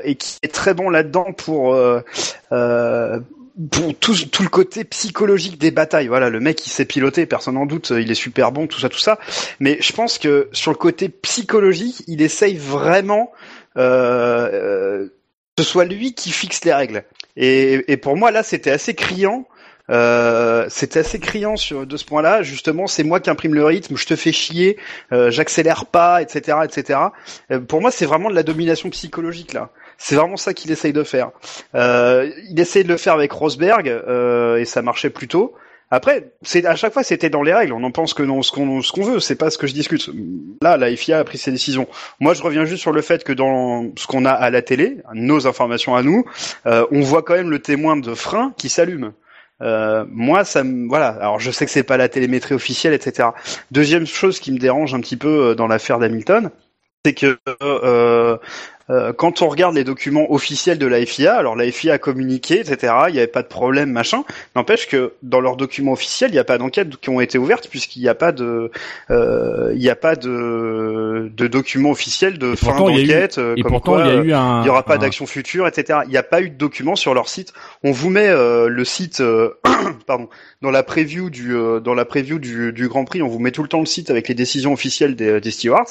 et 0.03 0.15
qui 0.15 0.37
est 0.41 0.53
très 0.53 0.73
bon 0.73 0.89
là-dedans 0.89 1.33
pour 1.33 1.73
euh, 1.73 2.01
euh, 2.51 3.19
pour 3.71 3.95
tout, 3.95 4.15
tout 4.31 4.43
le 4.43 4.49
côté 4.49 4.83
psychologique 4.83 5.59
des 5.59 5.71
batailles. 5.71 6.07
Voilà, 6.07 6.29
le 6.29 6.39
mec, 6.39 6.65
il 6.65 6.69
sait 6.69 6.85
piloter, 6.85 7.25
personne 7.25 7.55
n'en 7.55 7.65
doute. 7.65 7.91
Il 7.91 8.09
est 8.09 8.15
super 8.15 8.51
bon, 8.51 8.67
tout 8.67 8.79
ça, 8.79 8.89
tout 8.89 8.99
ça. 8.99 9.19
Mais 9.59 9.77
je 9.79 9.93
pense 9.93 10.17
que 10.17 10.49
sur 10.53 10.71
le 10.71 10.77
côté 10.77 11.09
psychologique, 11.09 12.03
il 12.07 12.21
essaye 12.21 12.57
vraiment 12.57 13.31
euh, 13.77 14.49
euh, 14.51 15.07
que 15.55 15.63
ce 15.63 15.69
soit 15.69 15.85
lui 15.85 16.13
qui 16.13 16.31
fixe 16.31 16.65
les 16.65 16.73
règles. 16.73 17.03
Et, 17.35 17.91
et 17.91 17.97
pour 17.97 18.17
moi, 18.17 18.31
là, 18.31 18.43
c'était 18.43 18.71
assez 18.71 18.95
criant. 18.95 19.47
Euh, 19.89 20.65
c'était 20.69 20.99
assez 20.99 21.19
criant 21.19 21.55
sur 21.57 21.85
de 21.85 21.97
ce 21.97 22.05
point-là. 22.05 22.41
Justement, 22.41 22.87
c'est 22.87 23.03
moi 23.03 23.19
qui 23.19 23.29
imprime 23.29 23.53
le 23.53 23.65
rythme. 23.65 23.97
Je 23.97 24.05
te 24.05 24.15
fais 24.15 24.31
chier. 24.31 24.77
euh, 25.11 25.29
J'accélère 25.29 25.85
pas, 25.85 26.21
etc., 26.21 26.59
etc. 26.63 26.99
Euh, 27.51 27.59
pour 27.59 27.81
moi, 27.81 27.91
c'est 27.91 28.05
vraiment 28.05 28.29
de 28.29 28.35
la 28.35 28.43
domination 28.43 28.89
psychologique 28.89 29.53
là. 29.53 29.69
C'est 29.97 30.15
vraiment 30.15 30.37
ça 30.37 30.53
qu'il 30.53 30.71
essaye 30.71 30.93
de 30.93 31.03
faire. 31.03 31.31
Euh, 31.75 32.29
il 32.49 32.59
essaye 32.59 32.83
de 32.83 32.89
le 32.89 32.97
faire 32.97 33.13
avec 33.13 33.31
Rosberg 33.31 33.87
euh, 33.87 34.57
et 34.57 34.65
ça 34.65 34.81
marchait 34.81 35.09
plutôt. 35.09 35.53
Après, 35.91 36.31
c'est 36.41 36.65
à 36.65 36.75
chaque 36.75 36.91
fois 36.93 37.03
c'était 37.03 37.29
dans 37.29 37.43
les 37.43 37.53
règles. 37.53 37.73
On 37.73 37.83
en 37.83 37.91
pense 37.91 38.15
que 38.15 38.23
non, 38.23 38.41
ce 38.41 38.51
qu'on 38.51 38.81
ce 38.81 38.91
qu'on 38.91 39.03
veut, 39.03 39.19
c'est 39.19 39.35
pas 39.35 39.51
ce 39.51 39.59
que 39.59 39.67
je 39.67 39.73
discute. 39.73 40.09
Là, 40.61 40.75
la 40.77 40.95
FIA 40.95 41.19
a 41.19 41.23
pris 41.23 41.37
ses 41.37 41.51
décisions. 41.51 41.87
Moi, 42.19 42.33
je 42.33 42.41
reviens 42.41 42.65
juste 42.65 42.81
sur 42.81 42.91
le 42.93 43.01
fait 43.01 43.23
que 43.23 43.31
dans 43.31 43.85
ce 43.95 44.07
qu'on 44.07 44.25
a 44.25 44.31
à 44.31 44.49
la 44.49 44.63
télé, 44.63 44.97
nos 45.13 45.45
informations 45.45 45.93
à 45.95 46.01
nous, 46.01 46.25
euh, 46.65 46.85
on 46.91 47.01
voit 47.01 47.21
quand 47.21 47.35
même 47.35 47.51
le 47.51 47.59
témoin 47.59 47.95
de 47.95 48.13
frein 48.15 48.53
qui 48.57 48.69
s'allume. 48.69 49.11
Euh, 49.63 50.05
moi, 50.09 50.43
ça 50.43 50.63
me 50.63 50.87
voilà. 50.87 51.07
Alors, 51.07 51.39
je 51.39 51.51
sais 51.51 51.65
que 51.65 51.71
c'est 51.71 51.83
pas 51.83 51.97
la 51.97 52.09
télémétrie 52.09 52.53
officielle, 52.53 52.93
etc. 52.93 53.29
Deuxième 53.71 54.05
chose 54.05 54.39
qui 54.39 54.51
me 54.51 54.59
dérange 54.59 54.93
un 54.93 54.99
petit 54.99 55.17
peu 55.17 55.51
euh, 55.51 55.55
dans 55.55 55.67
l'affaire 55.67 55.99
d'Hamilton, 55.99 56.51
c'est 57.05 57.13
que 57.13 57.37
euh, 57.61 58.37
euh, 58.89 59.13
quand 59.13 59.41
on 59.41 59.47
regarde 59.49 59.75
les 59.75 59.83
documents 59.83 60.31
officiels 60.31 60.77
de 60.77 60.87
la 60.87 61.05
FIA, 61.05 61.35
alors 61.35 61.55
la 61.55 61.71
FIA 61.71 61.93
a 61.93 61.97
communiqué, 61.97 62.59
etc. 62.59 62.93
Il 63.07 63.13
n'y 63.13 63.19
avait 63.19 63.27
pas 63.27 63.41
de 63.41 63.47
problème, 63.47 63.91
machin. 63.91 64.23
N'empêche 64.55 64.87
que 64.87 65.13
dans 65.23 65.39
leurs 65.39 65.55
documents 65.55 65.93
officiels, 65.93 66.31
il 66.31 66.33
n'y 66.33 66.39
a 66.39 66.43
pas 66.43 66.57
d'enquêtes 66.57 66.97
qui 66.97 67.09
ont 67.09 67.21
été 67.21 67.37
ouvertes 67.37 67.67
puisqu'il 67.69 68.01
n'y 68.01 68.09
a 68.09 68.15
pas 68.15 68.31
de, 68.31 68.71
euh, 69.09 69.71
il 69.73 69.79
n'y 69.79 69.89
a 69.89 69.95
pas 69.95 70.15
de, 70.15 71.31
de 71.35 71.47
documents 71.47 71.91
officiels 71.91 72.37
de 72.37 72.53
Et 72.53 72.55
fin 72.55 72.75
eu- 72.75 72.77
d'enquête. 72.77 73.37
euh, 73.37 73.55
Et 73.57 73.61
comme 73.61 73.71
pourtant, 73.71 73.93
quoi, 73.93 74.03
il 74.03 74.07
y 74.07 74.09
a 74.09 74.13
euh, 74.19 74.23
eu 74.23 74.33
un. 74.33 74.59
il 74.61 74.63
n'y 74.63 74.69
aura 74.69 74.83
pas 74.83 74.95
un- 74.95 74.97
d'action 74.99 75.25
future, 75.25 75.67
etc. 75.67 75.99
Il 76.05 76.09
n'y 76.11 76.17
a 76.17 76.23
pas 76.23 76.41
eu 76.41 76.49
de 76.49 76.55
documents 76.57 76.95
sur 76.95 77.13
leur 77.13 77.29
site. 77.29 77.53
On 77.83 77.91
vous 77.91 78.09
met 78.09 78.27
euh, 78.27 78.67
le 78.67 78.85
site, 78.85 79.21
euh, 79.21 79.51
pardon, 80.07 80.27
dans 80.63 80.71
la 80.71 80.81
preview 80.81 81.29
du 81.29 81.55
euh, 81.55 81.79
dans 81.79 81.93
la 81.93 82.05
preview 82.05 82.39
du, 82.39 82.73
du 82.73 82.87
Grand 82.87 83.05
Prix. 83.05 83.21
On 83.21 83.27
vous 83.27 83.37
met 83.37 83.51
tout 83.51 83.61
le 83.61 83.67
temps 83.67 83.81
le 83.81 83.85
site 83.85 84.09
avec 84.09 84.27
les 84.29 84.33
décisions 84.33 84.73
officielles 84.73 85.15
des, 85.15 85.39
des 85.39 85.51
stewards. 85.51 85.85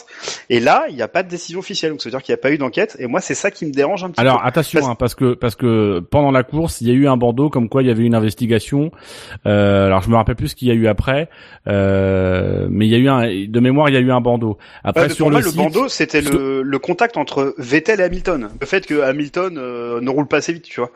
Et 0.51 0.59
là, 0.59 0.85
il 0.89 0.97
n'y 0.97 1.03
a 1.03 1.09
pas 1.09 1.23
de 1.23 1.29
décision 1.29 1.61
officielle, 1.61 1.93
donc 1.93 2.01
ça 2.03 2.09
veut 2.09 2.13
dire 2.13 2.23
qu'il 2.23 2.33
n'y 2.33 2.39
a 2.39 2.43
pas 2.43 2.51
eu 2.51 2.59
d'enquête. 2.59 2.97
Et 2.99 3.07
moi, 3.07 3.21
c'est 3.21 3.35
ça 3.35 3.51
qui 3.53 3.67
me 3.67 3.71
dérange 3.73 4.03
un 4.03 4.11
petit 4.11 4.21
Alors 4.21 4.41
peu. 4.41 4.47
attention, 4.49 4.81
Parce- 4.81 4.91
hein, 4.91 4.97
parce 4.99 5.15
que 5.15 5.35
parce 5.35 5.55
que 5.55 6.01
pendant 6.01 6.31
la 6.33 6.43
course, 6.43 6.81
il 6.81 6.89
y 6.89 6.91
a 6.91 6.95
eu 6.95 7.07
un 7.07 7.17
bandeau 7.17 7.51
comme 7.51 7.69
quoi 7.69 7.83
il 7.83 7.89
y 7.89 7.91
avait 7.93 8.03
une 8.05 8.15
investigation. 8.15 8.91
Euh, 9.47 9.87
alors 9.87 10.03
je 10.03 10.09
me 10.11 10.17
rappelle 10.17 10.37
plus 10.37 10.49
ce 10.49 10.57
qu'il 10.57 10.69
y 10.69 10.71
a 10.71 10.75
eu 10.75 10.87
après, 10.89 11.29
euh, 11.69 12.67
mais 12.71 12.87
il 12.87 12.91
y 12.91 12.95
a 12.95 12.99
eu 12.99 13.09
un 13.09 13.23
de 13.49 13.61
mémoire, 13.61 13.89
il 13.89 13.95
y 13.95 13.99
a 13.99 14.01
eu 14.01 14.11
un 14.11 14.21
bandeau. 14.21 14.59
Après 14.85 15.03
Ouais, 15.03 15.09
sur 15.11 15.27
le 15.27 15.33
moi, 15.33 15.41
le 15.41 15.47
site, 15.49 15.57
bandeau, 15.57 15.89
c'était 15.89 16.21
le, 16.21 16.63
le 16.63 16.79
contact 16.79 17.17
entre 17.17 17.55
Vettel 17.59 18.01
et 18.01 18.05
Hamilton. 18.05 18.49
Le 18.61 18.67
fait 18.67 18.87
que 18.87 19.01
Hamilton 19.03 19.57
euh, 19.59 20.01
ne 20.01 20.11
roule 20.11 20.27
pas 20.29 20.39
assez 20.39 20.53
vite, 20.53 20.65
tu 20.65 20.81
vois. 20.81 20.91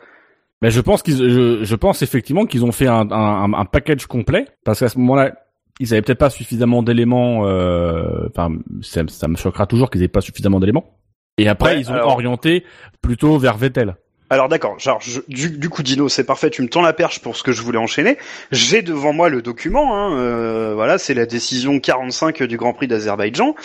Ben, 0.61 0.69
je 0.69 0.81
pense 0.81 1.03
qu'ils, 1.03 1.17
je, 1.17 1.63
je 1.63 1.75
pense 1.75 2.01
effectivement 2.01 2.45
qu'ils 2.45 2.65
ont 2.65 2.71
fait 2.71 2.87
un, 2.87 3.09
un, 3.11 3.53
un 3.53 3.65
package 3.65 4.05
complet 4.07 4.47
parce 4.63 4.79
qu'à 4.79 4.89
ce 4.89 4.97
moment-là, 4.99 5.33
ils 5.79 5.93
avaient 5.93 6.01
peut-être 6.01 6.17
pas 6.17 6.29
suffisamment 6.31 6.81
d'éléments. 6.83 7.45
euh, 7.47 8.27
Enfin, 8.29 8.49
ça, 8.81 9.01
ça 9.07 9.27
me 9.27 9.35
choquera 9.35 9.67
toujours 9.67 9.89
qu'ils 9.91 10.01
aient 10.03 10.07
pas 10.07 10.21
suffisamment 10.21 10.59
d'éléments. 10.59 10.97
Et 11.37 11.47
après, 11.47 11.75
Ouais, 11.75 11.81
ils 11.81 11.91
ont 11.91 11.93
alors- 11.93 12.13
orienté 12.13 12.63
plutôt 13.01 13.37
vers 13.37 13.57
Vettel. 13.57 13.95
Alors 14.29 14.49
d'accord, 14.49 14.77
genre 14.77 14.99
je- 14.99 15.21
du, 15.29 15.51
du 15.51 15.69
coup 15.69 15.83
Dino, 15.83 16.09
c'est 16.09 16.25
parfait, 16.25 16.49
tu 16.49 16.61
me 16.61 16.67
tends 16.67 16.81
la 16.81 16.91
perche 16.91 17.21
pour 17.21 17.37
ce 17.37 17.43
que 17.43 17.53
je 17.53 17.61
voulais 17.61 17.77
enchaîner. 17.77 18.17
J'ai 18.51 18.81
devant 18.81 19.13
moi 19.13 19.29
le 19.29 19.41
document, 19.41 19.95
hein, 19.95 20.17
euh, 20.17 20.73
voilà, 20.75 20.97
c'est 20.97 21.13
la 21.13 21.25
décision 21.25 21.79
45 21.79 22.43
du 22.43 22.57
Grand 22.57 22.73
Prix 22.73 22.87
d'Azerbaïdjan. 22.87 23.55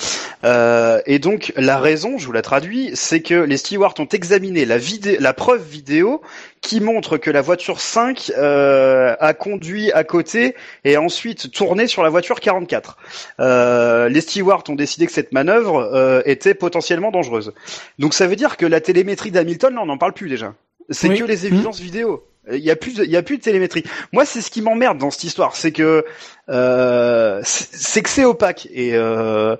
Euh, 0.45 1.01
et 1.07 1.19
donc 1.19 1.53
la 1.57 1.79
raison, 1.79 2.17
je 2.17 2.27
vous 2.27 2.33
la 2.33 2.43
traduis, 2.43 2.91
c'est 2.95 3.23
que 3.23 3.35
les 3.35 3.57
stewards 3.57 3.95
ont 3.99 4.07
examiné 4.07 4.65
la, 4.65 4.77
la 5.19 5.33
preuve 5.33 5.63
vidéo 5.69 6.21
qui 6.63 6.81
montre 6.81 7.19
que 7.19 7.31
la 7.31 7.43
voiture 7.43 7.81
5 7.81 8.33
euh, 8.39 9.15
a 9.21 9.35
conduit 9.35 9.93
à 9.93 10.05
côté 10.05 10.55
et 10.85 10.95
a 10.97 11.03
ensuite 11.03 11.51
tourné 11.51 11.87
sur 11.87 12.03
la 12.03 12.09
voiture 12.09 12.41
44. 12.41 12.97
Euh, 13.41 14.09
les 14.09 14.21
stewards 14.23 14.63
ont 14.69 14.75
décidé 14.75 15.05
que 15.07 15.13
cette 15.13 15.33
manœuvre 15.33 15.81
euh, 15.93 16.23
était 16.25 16.55
potentiellement 16.55 17.11
dangereuse. 17.11 17.53
Donc 17.99 18.15
ça 18.15 18.27
veut 18.29 18.37
dire 18.37 18.57
que 18.57 18.65
la 18.65 18.81
télémétrie 18.81 19.31
d'Hamilton, 19.33 19.75
là, 19.75 19.83
on 19.83 19.87
n'en 19.87 19.99
parle 19.99 20.13
plus 20.15 20.29
déjà. 20.31 20.55
C'est 20.89 21.09
Oui. 21.09 21.19
que 21.19 21.25
les 21.25 21.47
évidences 21.47 21.81
vidéo. 21.81 22.27
Il 22.51 22.59
y 22.59 22.71
a 22.73 22.77
plus, 22.77 22.95
de, 22.95 23.05
il 23.05 23.11
y 23.11 23.17
a 23.17 23.23
plus 23.23 23.39
de 23.39 23.43
télémétrie. 23.43 23.85
Moi, 24.13 24.25
c'est 24.25 24.41
ce 24.41 24.51
qui 24.51 24.63
m'emmerde 24.63 24.99
dans 24.99 25.11
cette 25.11 25.23
histoire, 25.25 25.55
c'est 25.55 25.71
que 25.73 26.05
euh, 26.49 27.41
c'est 27.45 28.03
que 28.03 28.09
c'est 28.09 28.25
opaque. 28.25 28.67
Et 28.73 28.95
euh, 28.95 29.57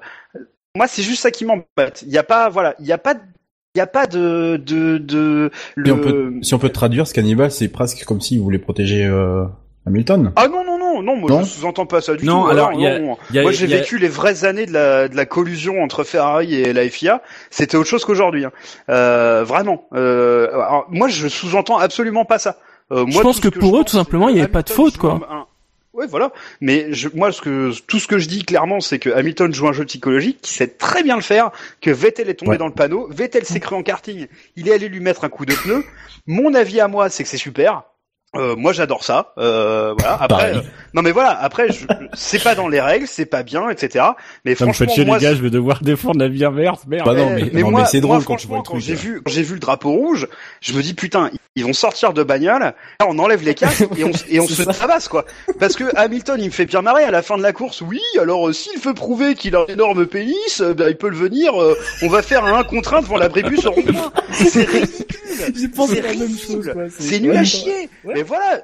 moi, 0.77 0.87
c'est 0.89 1.03
juste 1.03 1.23
ça 1.23 1.31
qui 1.31 1.45
m'embête. 1.45 2.03
Il 2.03 2.09
n'y 2.09 2.19
a 2.19 2.23
pas, 2.25 2.49
voilà, 2.49 2.75
il 2.81 2.85
n'y 2.85 2.93
a 2.93 2.99
pas, 2.99 3.15
de- 3.15 3.21
il 3.75 3.79
y 3.79 3.81
a 3.81 3.87
pas 3.87 4.07
de 4.07 4.61
de 4.65 4.99
de 4.99 5.51
Si 5.83 5.91
on 5.91 5.97
le- 5.97 6.01
peut, 6.03 6.33
si 6.43 6.53
on 6.55 6.59
peut 6.59 6.69
traduire, 6.69 7.07
ce 7.07 7.15
cannibale, 7.15 7.51
c'est 7.51 7.69
presque 7.69 8.05
comme 8.05 8.21
s'il 8.21 8.39
voulait 8.41 8.59
protéger 8.59 9.07
euh, 9.07 9.45
Hamilton. 9.87 10.31
Ah 10.37 10.47
non 10.49 10.63
non 10.63 10.77
non 10.79 11.03
non, 11.03 11.17
moi 11.17 11.31
Non 11.31 11.41
je 11.43 11.49
sous-entends 11.49 11.87
pas 11.87 12.03
ça 12.03 12.15
du 12.15 12.27
Non, 12.27 12.43
tout. 12.45 12.49
alors, 12.51 12.73
non, 12.73 12.79
il 12.79 12.83
y 12.83 12.87
a- 12.87 12.99
non. 12.99 13.17
Il 13.31 13.37
y 13.37 13.39
a- 13.39 13.43
Moi, 13.43 13.53
j'ai 13.53 13.65
il 13.65 13.71
y 13.71 13.75
a- 13.75 13.79
vécu 13.79 13.97
les 13.97 14.09
vraies 14.09 14.45
années 14.45 14.67
de 14.67 14.73
la, 14.75 15.09
de 15.09 15.17
la 15.17 15.25
collusion 15.25 15.83
entre 15.83 16.05
Ferrari 16.05 16.55
et 16.55 16.75
la 16.75 16.87
FIA. 16.87 17.23
C'était 17.49 17.79
autre 17.79 17.89
chose 17.89 18.05
qu'aujourd'hui. 18.05 18.45
hein. 18.45 18.53
Euh, 18.91 19.43
vraiment. 19.43 19.87
Euh, 19.95 20.49
alors, 20.53 20.85
moi, 20.91 21.09
je 21.09 21.27
sous-entends 21.29 21.79
absolument 21.79 22.27
pas 22.27 22.39
ça. 22.39 22.57
Euh, 22.93 23.07
Je 23.09 23.21
pense 23.21 23.41
que 23.41 23.49
pour 23.49 23.75
eux, 23.77 23.79
pense, 23.81 23.93
tout 23.93 23.97
simplement, 23.97 24.29
il 24.29 24.33
y 24.35 24.39
que 24.41 24.43
avait 24.45 24.53
pas 24.53 24.63
de 24.63 24.69
faute, 24.69 24.99
quoi. 24.99 25.19
un- 25.31 25.42
Ouais, 25.95 26.07
voilà. 26.07 26.33
Mais 26.61 26.93
je, 26.93 27.09
moi, 27.15 27.33
ce 27.33 27.43
que, 27.43 27.71
tout 27.87 27.99
ce 27.99 28.07
que 28.07 28.19
je 28.19 28.27
dis 28.27 28.45
clairement, 28.45 28.81
c'est 28.81 28.99
que 28.99 29.11
Hamilton 29.11 29.53
joue 29.53 29.69
un 29.69 29.73
jeu 29.73 29.85
psychologique, 29.85 30.39
qui 30.41 30.55
sait 30.55 30.69
très 30.69 31.03
bien 31.03 31.17
le 31.17 31.23
faire, 31.23 31.51
que 31.83 31.91
Vettel 31.91 32.31
est 32.31 32.35
tombé 32.35 32.53
Ouais. 32.53 32.59
dans 32.59 32.67
le 32.67 32.73
panneau. 32.73 33.09
Vettel 33.11 33.45
s'est 33.45 33.61
cru 33.61 33.77
en 33.77 33.83
karting. 33.83 34.27
Il 34.57 34.69
est 34.69 34.73
allé 34.75 34.89
lui 34.89 35.01
mettre 35.01 35.25
un 35.25 35.29
coup 35.29 35.45
de 35.45 35.55
pneu. 35.55 35.85
Mon 36.27 36.55
avis 36.55 36.81
à 36.81 36.89
moi, 36.89 37.11
c'est 37.11 37.23
que 37.25 37.29
c'est 37.29 37.37
super. 37.37 37.83
Euh, 38.35 38.57
moi, 38.57 38.73
j'adore 38.73 39.05
ça. 39.05 39.35
Euh, 39.37 39.93
voilà. 39.99 40.17
Après, 40.19 40.57
euh, 40.57 40.61
non, 40.95 41.03
mais 41.03 41.11
voilà. 41.13 41.39
Après, 41.39 41.71
je, 41.71 41.85
c'est 42.15 42.43
pas 42.43 42.55
dans 42.55 42.67
les 42.69 42.81
règles, 42.81 43.07
c'est 43.07 43.27
pas 43.27 43.43
bien, 43.43 43.69
etc. 43.69 44.07
Mais 44.47 44.55
Ça 44.55 44.65
me 44.65 44.73
fait 44.73 44.85
franchement, 44.87 44.95
chier 44.95 45.05
moi, 45.05 45.19
les 45.19 45.23
gars, 45.25 45.35
je 45.35 45.43
vais 45.43 45.51
devoir 45.51 45.83
défendre 45.83 46.19
la 46.19 46.29
vie 46.29 46.43
inverse, 46.43 46.87
merde. 46.87 47.05
Bah 47.05 47.13
non, 47.13 47.37
eh, 47.37 47.51
mais- 47.53 47.61
non, 47.63 47.71
mais 47.73 47.85
c'est 47.85 48.01
drôle 48.01 48.17
moi, 48.17 48.25
quand 48.27 48.37
tu 48.37 48.47
vois 48.47 48.57
le 48.57 48.63
franchement, 48.65 48.81
truc, 48.81 48.81
Quand 48.81 48.81
j'ai 48.81 48.95
là. 48.95 48.99
vu, 48.99 49.21
quand 49.23 49.31
j'ai 49.31 49.43
vu 49.43 49.53
le 49.55 49.61
drapeau 49.61 49.91
rouge, 49.91 50.27
je 50.63 50.73
me 50.73 50.81
dis 50.81 50.95
putain, 50.95 51.31
ils 51.55 51.65
vont 51.65 51.73
sortir 51.73 52.13
de 52.15 52.23
bagnole, 52.23 52.61
là, 52.63 52.75
on 53.07 53.19
enlève 53.19 53.43
les 53.45 53.55
casques 53.55 53.87
et 53.97 54.05
on, 54.05 54.11
et 54.29 54.41
on 54.41 54.47
se 54.47 54.63
tabasse 54.63 55.09
quoi. 55.09 55.25
Parce 55.61 55.77
que 55.77 55.85
Hamilton, 55.97 56.39
il 56.41 56.47
me 56.47 56.51
fait 56.51 56.65
bien 56.65 56.81
marrer 56.83 57.05
à 57.05 57.11
la 57.11 57.23
fin 57.23 57.37
de 57.37 57.43
la 57.43 57.53
course. 57.53 57.83
Oui, 57.83 58.01
alors 58.19 58.49
euh, 58.49 58.53
s'il 58.53 58.79
veut 58.81 58.95
prouver 58.95 59.35
qu'il 59.35 59.55
a 59.55 59.61
un 59.61 59.67
énorme 59.67 60.07
pénis, 60.07 60.61
euh, 60.61 60.73
ben, 60.73 60.89
il 60.89 60.97
peut 60.97 61.11
le 61.11 61.17
venir. 61.17 61.61
euh, 61.61 61.77
on 62.03 62.09
va 62.09 62.23
faire 62.23 62.45
un 62.45 62.59
1 62.59 62.65
contre 62.65 62.95
1 62.95 63.03
devant 63.03 63.17
au 63.17 63.71
rond-point. 63.71 64.13
C'est 64.33 64.65
ridicule. 64.65 65.71
C'est 65.89 66.01
la 66.01 66.11
ridicule. 66.11 66.91
nul 67.21 67.37
à 67.37 67.45
chier. 67.45 67.91
Mais 68.05 68.23
voilà. 68.23 68.63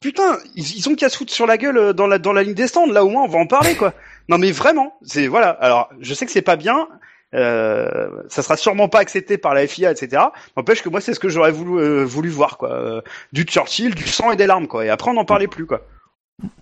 Putain, 0.00 0.38
ils, 0.54 0.78
ils 0.78 0.88
ont 0.88 0.94
qu'à 0.94 1.08
se 1.10 1.18
foutre 1.18 1.32
sur 1.32 1.46
la 1.46 1.58
gueule 1.58 1.92
dans 1.92 2.06
la 2.06 2.18
dans 2.18 2.32
la 2.32 2.42
ligne 2.42 2.54
des 2.54 2.66
stands. 2.66 2.86
Là 2.86 3.04
au 3.04 3.08
moins, 3.10 3.24
on 3.24 3.28
va 3.28 3.38
en 3.38 3.46
parler 3.46 3.74
quoi. 3.76 3.92
Non 4.28 4.38
mais 4.38 4.50
vraiment, 4.50 4.94
c'est 5.02 5.26
voilà. 5.26 5.50
Alors, 5.50 5.90
je 6.00 6.12
sais 6.14 6.26
que 6.26 6.32
c'est 6.32 6.42
pas 6.42 6.56
bien. 6.56 6.88
Euh, 7.34 8.08
ça 8.28 8.42
sera 8.42 8.56
sûrement 8.56 8.88
pas 8.88 9.00
accepté 9.00 9.36
par 9.36 9.52
la 9.52 9.66
FIA, 9.66 9.90
etc. 9.90 10.22
N'empêche 10.56 10.82
que 10.82 10.88
moi, 10.88 11.00
c'est 11.00 11.12
ce 11.12 11.20
que 11.20 11.28
j'aurais 11.28 11.50
voulu 11.52 11.82
euh, 11.82 12.04
voulu 12.04 12.28
voir 12.30 12.56
quoi. 12.56 12.72
Euh, 12.72 13.00
du 13.32 13.42
Churchill, 13.42 13.94
du 13.94 14.06
sang 14.06 14.30
et 14.32 14.36
des 14.36 14.46
larmes 14.46 14.68
quoi. 14.68 14.86
Et 14.86 14.90
après, 14.90 15.10
on 15.10 15.14
n'en 15.14 15.24
parlait 15.24 15.48
plus 15.48 15.66
quoi. 15.66 15.82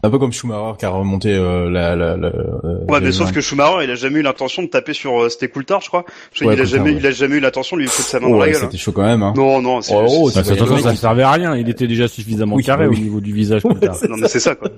Un 0.04 0.10
peu 0.10 0.20
comme 0.20 0.32
Schumacher 0.32 0.78
qui 0.78 0.84
a 0.84 0.88
remonté 0.90 1.34
euh, 1.34 1.68
la, 1.68 1.96
la, 1.96 2.16
la 2.16 2.28
euh, 2.28 2.84
Ouais, 2.88 3.00
mais 3.00 3.06
la- 3.06 3.12
sauf 3.12 3.32
que 3.32 3.40
Schumacher, 3.40 3.82
il 3.84 3.90
a 3.90 3.96
jamais 3.96 4.20
eu 4.20 4.22
l'intention 4.22 4.62
de 4.62 4.68
taper 4.68 4.92
sur 4.92 5.24
euh, 5.24 5.28
c'était 5.28 5.48
Coulthard, 5.48 5.80
je 5.80 5.88
crois. 5.88 6.04
Je 6.32 6.44
Ouais, 6.44 6.54
il 6.54 6.60
a 6.60 6.62
Coulthard, 6.62 6.78
jamais, 6.78 6.90
ouais. 6.92 6.96
il 7.00 7.06
a 7.06 7.10
jamais 7.10 7.36
eu 7.36 7.40
l'intention 7.40 7.76
de 7.76 7.82
lui 7.82 7.88
foutre 7.88 8.08
sa 8.08 8.20
main 8.20 8.26
Oh, 8.28 8.30
dans 8.30 8.36
la 8.38 8.44
ouais, 8.46 8.52
gueule. 8.52 8.60
c'était 8.60 8.76
chaud 8.78 8.92
quand 8.92 9.02
même. 9.02 9.24
Hein. 9.24 9.34
Non, 9.36 9.60
non, 9.60 9.82
c'est 9.82 9.92
Oh, 9.92 10.04
oh, 10.06 10.30
Bah, 10.32 10.42
ouais, 10.42 10.80
ça 10.80 10.94
servait 10.96 11.24
à 11.24 11.32
rien. 11.32 11.56
Il 11.56 11.68
était 11.68 11.88
déjà 11.88 12.06
suffisamment 12.06 12.54
Oui, 12.54 12.62
carré 12.62 12.86
au 12.86 12.94
niveau 12.94 13.20
du 13.20 13.32
visage. 13.34 13.62
plus 13.62 13.74
tard. 13.80 13.96
non, 14.08 14.16
mais 14.16 14.28
c'est 14.28 14.38
ça, 14.40 14.54
quoi. 14.54 14.68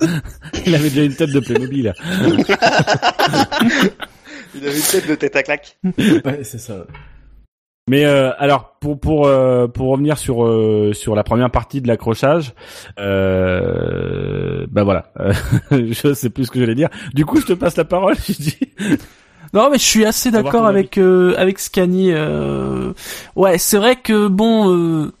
Il 0.66 0.74
avait 0.76 0.88
déjà 0.88 1.02
une 1.02 1.16
tête 1.16 1.30
de 1.32 1.40
Playmobil. 1.40 1.92
Il 4.56 4.66
avait 4.66 4.76
une 4.76 4.82
tête 4.82 5.06
de 5.06 5.14
tête 5.14 5.36
à 5.36 5.42
claque. 5.42 5.78
Ouais, 5.98 6.44
c'est 6.44 6.58
ça. 6.58 6.86
Mais 7.88 8.04
euh, 8.04 8.32
alors 8.38 8.76
pour 8.80 8.98
pour 8.98 9.28
euh, 9.28 9.68
pour 9.68 9.90
revenir 9.90 10.18
sur 10.18 10.44
euh, 10.44 10.92
sur 10.92 11.14
la 11.14 11.22
première 11.22 11.52
partie 11.52 11.80
de 11.80 11.86
l'accrochage, 11.86 12.52
euh, 12.98 14.66
bah 14.68 14.82
voilà, 14.82 15.12
euh, 15.20 15.32
je 15.70 16.12
sais 16.12 16.30
plus 16.30 16.46
ce 16.46 16.50
que 16.50 16.58
j'allais 16.58 16.74
dire. 16.74 16.88
Du 17.14 17.24
coup, 17.24 17.40
je 17.40 17.46
te 17.46 17.52
passe 17.52 17.76
la 17.76 17.84
parole. 17.84 18.16
Je 18.26 18.32
dis. 18.32 18.58
Non, 19.52 19.70
mais 19.70 19.78
je 19.78 19.84
suis 19.84 20.04
assez 20.04 20.32
d'accord 20.32 20.66
avec 20.66 20.98
euh, 20.98 21.34
avec 21.38 21.60
Scani. 21.60 22.10
Euh... 22.10 22.92
Ouais, 23.36 23.56
c'est 23.58 23.76
vrai 23.76 23.94
que 23.94 24.26
bon, 24.26 24.74
euh... 24.74 25.12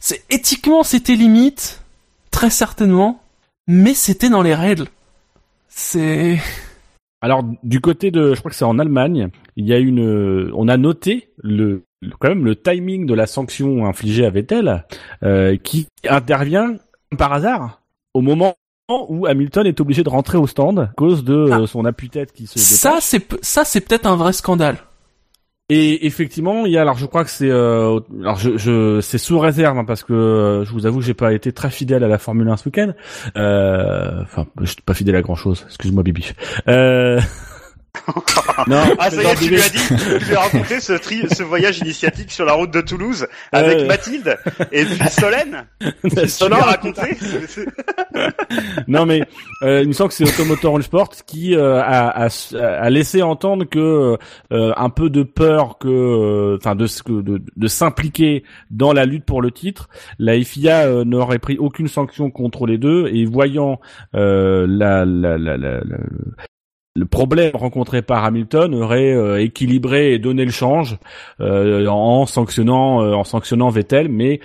c'est 0.00 0.24
éthiquement 0.30 0.82
c'était 0.82 1.16
limite, 1.16 1.82
très 2.30 2.48
certainement, 2.48 3.22
mais 3.66 3.92
c'était 3.92 4.30
dans 4.30 4.42
les 4.42 4.54
règles. 4.54 4.86
C'est 5.68 6.38
Alors 7.20 7.42
du 7.62 7.80
côté 7.80 8.10
de, 8.10 8.34
je 8.34 8.38
crois 8.38 8.50
que 8.50 8.56
c'est 8.56 8.64
en 8.64 8.78
Allemagne, 8.78 9.28
il 9.56 9.66
y 9.66 9.72
a 9.72 9.78
une, 9.78 10.52
on 10.54 10.68
a 10.68 10.76
noté 10.76 11.30
le 11.38 11.82
quand 12.18 12.28
même 12.28 12.44
le 12.44 12.56
timing 12.56 13.06
de 13.06 13.14
la 13.14 13.26
sanction 13.26 13.86
infligée 13.86 14.24
à 14.24 14.30
Vettel, 14.30 14.84
euh, 15.22 15.56
qui 15.56 15.88
intervient 16.08 16.76
par 17.16 17.32
hasard 17.32 17.82
au 18.14 18.20
moment 18.20 18.54
où 18.88 19.26
Hamilton 19.26 19.66
est 19.66 19.80
obligé 19.80 20.02
de 20.02 20.08
rentrer 20.08 20.38
au 20.38 20.46
stand 20.46 20.78
à 20.78 20.86
cause 20.96 21.24
de 21.24 21.34
euh, 21.34 21.66
son 21.66 21.84
appui-tête 21.84 22.32
qui 22.32 22.46
se 22.46 22.58
ça, 22.58 22.98
c'est 23.00 23.26
ça, 23.44 23.64
c'est 23.64 23.80
peut-être 23.80 24.06
un 24.06 24.16
vrai 24.16 24.32
scandale. 24.32 24.78
Et 25.70 26.06
effectivement, 26.06 26.64
il 26.64 26.72
y 26.72 26.78
a 26.78 26.80
alors 26.80 26.96
je 26.96 27.04
crois 27.04 27.24
que 27.24 27.30
c'est 27.30 27.50
euh, 27.50 28.00
alors 28.20 28.38
je, 28.38 28.56
je 28.56 29.00
c'est 29.02 29.18
sous 29.18 29.38
réserve 29.38 29.76
hein, 29.76 29.84
parce 29.84 30.02
que 30.02 30.14
euh, 30.14 30.64
je 30.64 30.72
vous 30.72 30.86
avoue 30.86 31.00
que 31.00 31.04
j'ai 31.04 31.12
pas 31.12 31.34
été 31.34 31.52
très 31.52 31.68
fidèle 31.70 32.02
à 32.04 32.08
la 32.08 32.16
Formule 32.16 32.48
1 32.48 32.56
ce 32.56 32.64
week-end. 32.68 32.92
Euh, 33.36 34.22
Enfin, 34.22 34.46
je 34.60 34.66
suis 34.66 34.80
pas 34.80 34.94
fidèle 34.94 35.16
à 35.16 35.22
grand 35.22 35.34
chose. 35.34 35.64
Excuse-moi, 35.66 36.02
Bibi. 36.02 36.32
Euh... 38.08 38.62
non, 38.66 38.82
Ah, 38.98 39.10
ça 39.10 39.22
y 39.22 39.26
est, 39.26 39.34
tu 39.36 39.48
lui 39.50 39.60
as 39.60 39.68
dit, 39.68 39.78
tu 40.18 40.24
lui 40.26 40.34
as 40.36 40.40
raconté 40.40 40.80
ce 40.80 40.92
tri, 40.94 41.22
ce 41.30 41.42
voyage 41.42 41.78
initiatique 41.78 42.30
sur 42.30 42.44
la 42.44 42.52
route 42.54 42.70
de 42.70 42.80
Toulouse 42.80 43.26
avec 43.52 43.78
Ouais. 43.78 43.86
Mathilde 43.86 44.36
et 44.72 44.84
puis 44.84 44.98
Solène. 45.10 45.64
Tu 45.80 46.08
lui 46.08 46.52
as 46.54 46.64
raconté. 46.64 47.16
non 48.88 49.06
mais 49.06 49.22
euh, 49.62 49.82
il 49.82 49.88
me 49.88 49.92
semble 49.92 50.10
que 50.10 50.14
c'est 50.14 50.24
Automotor 50.24 50.76
All 50.76 50.82
Sport 50.82 51.10
qui 51.26 51.54
euh, 51.54 51.80
a, 51.80 52.26
a, 52.26 52.28
a 52.60 52.90
laissé 52.90 53.22
entendre 53.22 53.64
que 53.64 54.16
euh, 54.52 54.72
un 54.76 54.90
peu 54.90 55.10
de 55.10 55.22
peur 55.22 55.78
que 55.78 55.88
euh, 55.88 56.56
enfin 56.60 56.74
de, 56.74 56.86
de 57.20 57.42
de 57.56 57.68
s'impliquer 57.68 58.44
dans 58.70 58.92
la 58.92 59.04
lutte 59.04 59.24
pour 59.24 59.42
le 59.42 59.50
titre, 59.50 59.88
la 60.18 60.40
FIA 60.42 60.86
euh, 60.86 61.04
n'aurait 61.04 61.38
pris 61.38 61.58
aucune 61.58 61.88
sanction 61.88 62.30
contre 62.30 62.66
les 62.66 62.78
deux 62.78 63.08
et 63.12 63.24
voyant 63.24 63.80
euh, 64.14 64.66
la, 64.68 65.04
la, 65.04 65.38
la- 65.38 65.56
la- 65.56 65.80
le 66.98 67.06
problème 67.06 67.52
rencontré 67.54 68.02
par 68.02 68.24
Hamilton 68.24 68.74
aurait 68.74 69.12
euh, 69.12 69.40
équilibré 69.40 70.14
et 70.14 70.18
donné 70.18 70.44
le 70.44 70.50
change 70.50 70.98
euh, 71.40 71.86
en 71.86 72.26
sanctionnant 72.26 73.02
euh, 73.02 73.12
en 73.14 73.24
sanctionnant 73.24 73.70
Vettel 73.70 74.08
mais 74.08 74.40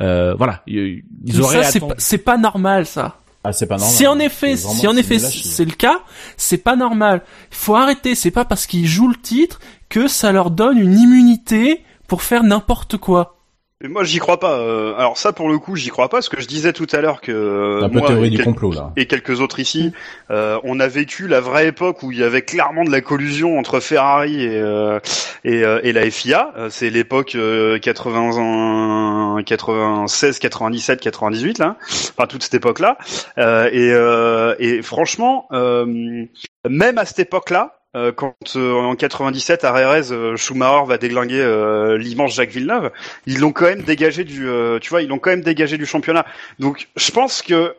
euh, 0.00 0.34
voilà 0.34 0.62
ils 0.66 1.04
ils 1.24 1.40
auraient 1.40 1.62
c'est 1.64 1.78
attendu- 1.78 1.94
pas, 1.94 1.98
c'est 1.98 2.18
pas 2.18 2.36
normal, 2.36 2.86
ça. 2.86 3.16
Ah, 3.44 3.52
c'est 3.52 3.66
pas 3.66 3.76
normal. 3.76 3.94
Si 3.96 4.06
en 4.06 4.18
effet, 4.20 4.56
si 4.56 4.86
en 4.86 4.96
effet 4.96 5.18
c'est 5.18 5.64
le 5.64 5.72
cas, 5.72 6.00
c'est 6.36 6.58
pas 6.58 6.76
normal. 6.76 7.22
Il 7.50 7.56
faut 7.56 7.74
arrêter. 7.74 8.14
C'est 8.14 8.30
pas 8.30 8.44
parce 8.44 8.66
qu'ils 8.66 8.86
jouent 8.86 9.08
le 9.08 9.16
titre 9.20 9.58
que 9.88 10.06
ça 10.06 10.30
leur 10.30 10.50
donne 10.52 10.78
une 10.78 10.96
immunité 10.96 11.82
pour 12.06 12.22
faire 12.22 12.44
n'importe 12.44 12.98
quoi. 12.98 13.36
Mais 13.82 13.88
moi, 13.88 14.04
j'y 14.04 14.18
crois 14.18 14.38
pas. 14.38 14.58
euh, 14.58 14.94
alors 14.96 15.18
ça, 15.18 15.32
pour 15.32 15.48
le 15.48 15.58
coup, 15.58 15.74
j'y 15.76 15.88
crois 15.90 16.08
pas, 16.08 16.22
ce 16.22 16.30
que 16.30 16.40
je 16.40 16.46
disais 16.46 16.72
tout 16.72 16.86
à 16.92 17.00
l'heure 17.00 17.20
que 17.20 17.32
euh, 17.32 17.82
un 17.82 17.88
peu 17.88 17.98
moi 17.98 18.08
théorie 18.08 18.28
et 18.28 18.30
du 18.30 18.36
quel- 18.36 18.46
complot 18.46 18.72
là. 18.72 18.92
et 18.96 19.06
quelques 19.06 19.40
autres 19.40 19.58
ici, 19.58 19.92
euh, 20.30 20.58
on 20.62 20.78
a 20.80 20.86
vécu 20.88 21.26
la 21.26 21.40
vraie 21.40 21.66
époque 21.68 22.02
où 22.04 22.12
il 22.12 22.18
y 22.18 22.22
avait 22.22 22.42
clairement 22.42 22.84
de 22.84 22.90
la 22.90 23.00
collusion 23.00 23.58
entre 23.58 23.80
Ferrari 23.80 24.44
et 24.44 24.60
euh, 24.60 25.00
et, 25.44 25.64
euh, 25.64 25.80
et 25.82 25.92
la 25.92 26.08
FIA. 26.10 26.52
Euh, 26.56 26.68
C'est 26.70 26.90
l'époque 26.90 27.34
euh, 27.34 27.78
80, 27.78 29.42
96, 29.44 30.38
97, 30.38 31.00
98 31.00 31.58
là, 31.58 31.76
enfin 32.16 32.26
toute 32.28 32.42
cette 32.44 32.54
époque-là. 32.54 32.96
Euh, 33.38 33.68
et, 33.72 33.90
euh, 33.92 34.54
et 34.58 34.82
franchement, 34.82 35.46
euh, 35.52 36.24
même 36.68 36.98
à 36.98 37.04
cette 37.04 37.18
époque-là. 37.18 37.78
Euh, 37.94 38.12
quand 38.12 38.34
euh, 38.56 38.74
en 38.74 38.96
97 38.96 39.64
à 39.64 39.72
Rérez, 39.72 40.36
Schumacher 40.36 40.86
va 40.86 40.98
déglinguer 40.98 41.40
euh, 41.40 41.98
l'immense 41.98 42.34
Jacques 42.34 42.50
Villeneuve, 42.50 42.90
ils 43.26 43.38
l'ont 43.38 43.52
quand 43.52 43.66
même 43.66 43.82
dégagé 43.82 44.24
du, 44.24 44.48
euh, 44.48 44.78
tu 44.78 44.90
vois, 44.90 45.02
ils 45.02 45.08
l'ont 45.08 45.18
quand 45.18 45.30
même 45.30 45.42
dégagé 45.42 45.76
du 45.78 45.86
championnat. 45.86 46.24
Donc 46.58 46.88
je 46.96 47.10
pense 47.10 47.42
que 47.42 47.76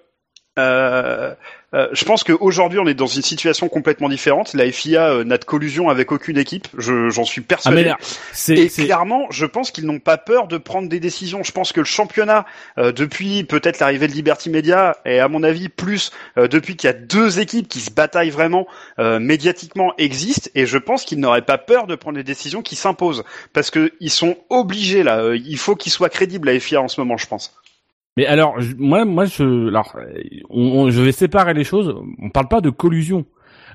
euh, 0.60 1.34
euh, 1.74 1.88
je 1.92 2.06
pense 2.06 2.24
qu'aujourd'hui 2.24 2.78
on 2.78 2.86
est 2.86 2.94
dans 2.94 3.08
une 3.08 3.24
situation 3.24 3.68
complètement 3.68 4.08
différente. 4.08 4.54
La 4.54 4.72
FIA 4.72 5.10
euh, 5.10 5.24
n'a 5.24 5.40
de 5.40 5.44
collusion 5.46 5.90
avec 5.90 6.12
aucune 6.12 6.38
équipe, 6.38 6.68
je- 6.78 7.10
j'en 7.10 7.24
suis 7.26 7.42
ah 7.42 7.46
persuadé. 7.48 7.84
là, 7.90 7.98
Et 8.60 8.70
clairement, 8.86 9.26
je 9.32 9.48
pense 9.48 9.72
qu'ils 9.72 9.88
n'ont 9.88 9.98
pas 9.98 10.18
peur 10.18 10.48
de 10.48 10.58
prendre 10.58 10.88
des 10.88 11.00
décisions. 11.00 11.42
Je 11.42 11.52
pense 11.52 11.72
que 11.72 11.80
le 11.80 11.86
championnat, 11.88 12.46
euh, 12.78 12.92
depuis 12.92 13.44
peut-être 13.44 13.80
l'arrivée 13.80 14.08
de 14.08 14.14
Liberty 14.14 14.52
Media, 14.52 14.96
et 15.06 15.20
à 15.20 15.28
mon 15.28 15.42
avis 15.42 15.68
plus 15.70 16.12
euh, 16.38 16.48
depuis 16.48 16.76
qu'il 16.76 16.88
y 16.88 16.92
a 16.92 16.96
deux 16.96 17.40
équipes 17.40 17.68
qui 17.68 17.80
se 17.80 17.90
bataillent 17.90 18.30
vraiment 18.30 18.68
euh, 19.00 19.20
médiatiquement, 19.20 19.94
existe. 19.98 20.52
Et 20.54 20.68
je 20.68 20.78
pense 20.78 21.06
qu'ils 21.06 21.20
n'auraient 21.20 21.42
pas 21.42 21.58
peur 21.58 21.88
de 21.88 21.96
prendre 21.96 22.18
des 22.18 22.24
décisions 22.24 22.62
qui 22.62 22.76
s'imposent, 22.76 23.24
parce 23.54 23.72
que 23.72 23.92
ils 24.00 24.12
sont 24.12 24.38
obligés 24.52 25.02
là. 25.02 25.34
Il 25.34 25.58
faut 25.58 25.76
qu'ils 25.76 25.92
soient 25.92 26.10
crédibles 26.10 26.52
la 26.52 26.60
FIA 26.60 26.82
en 26.82 26.88
ce 26.88 27.02
moment, 27.02 27.18
je 27.18 27.26
pense. 27.26 27.56
Mais 28.18 28.26
alors, 28.26 28.60
je- 28.62 28.76
moi, 28.78 29.06
moi, 29.06 29.26
je, 29.26 29.68
alors, 29.70 29.96
je 30.90 31.02
vais 31.02 31.12
séparer 31.12 31.54
les 31.54 31.64
choses. 31.64 31.96
On 32.22 32.30
parle 32.30 32.48
pas 32.48 32.62
de 32.62 32.70
collusion. 32.70 33.26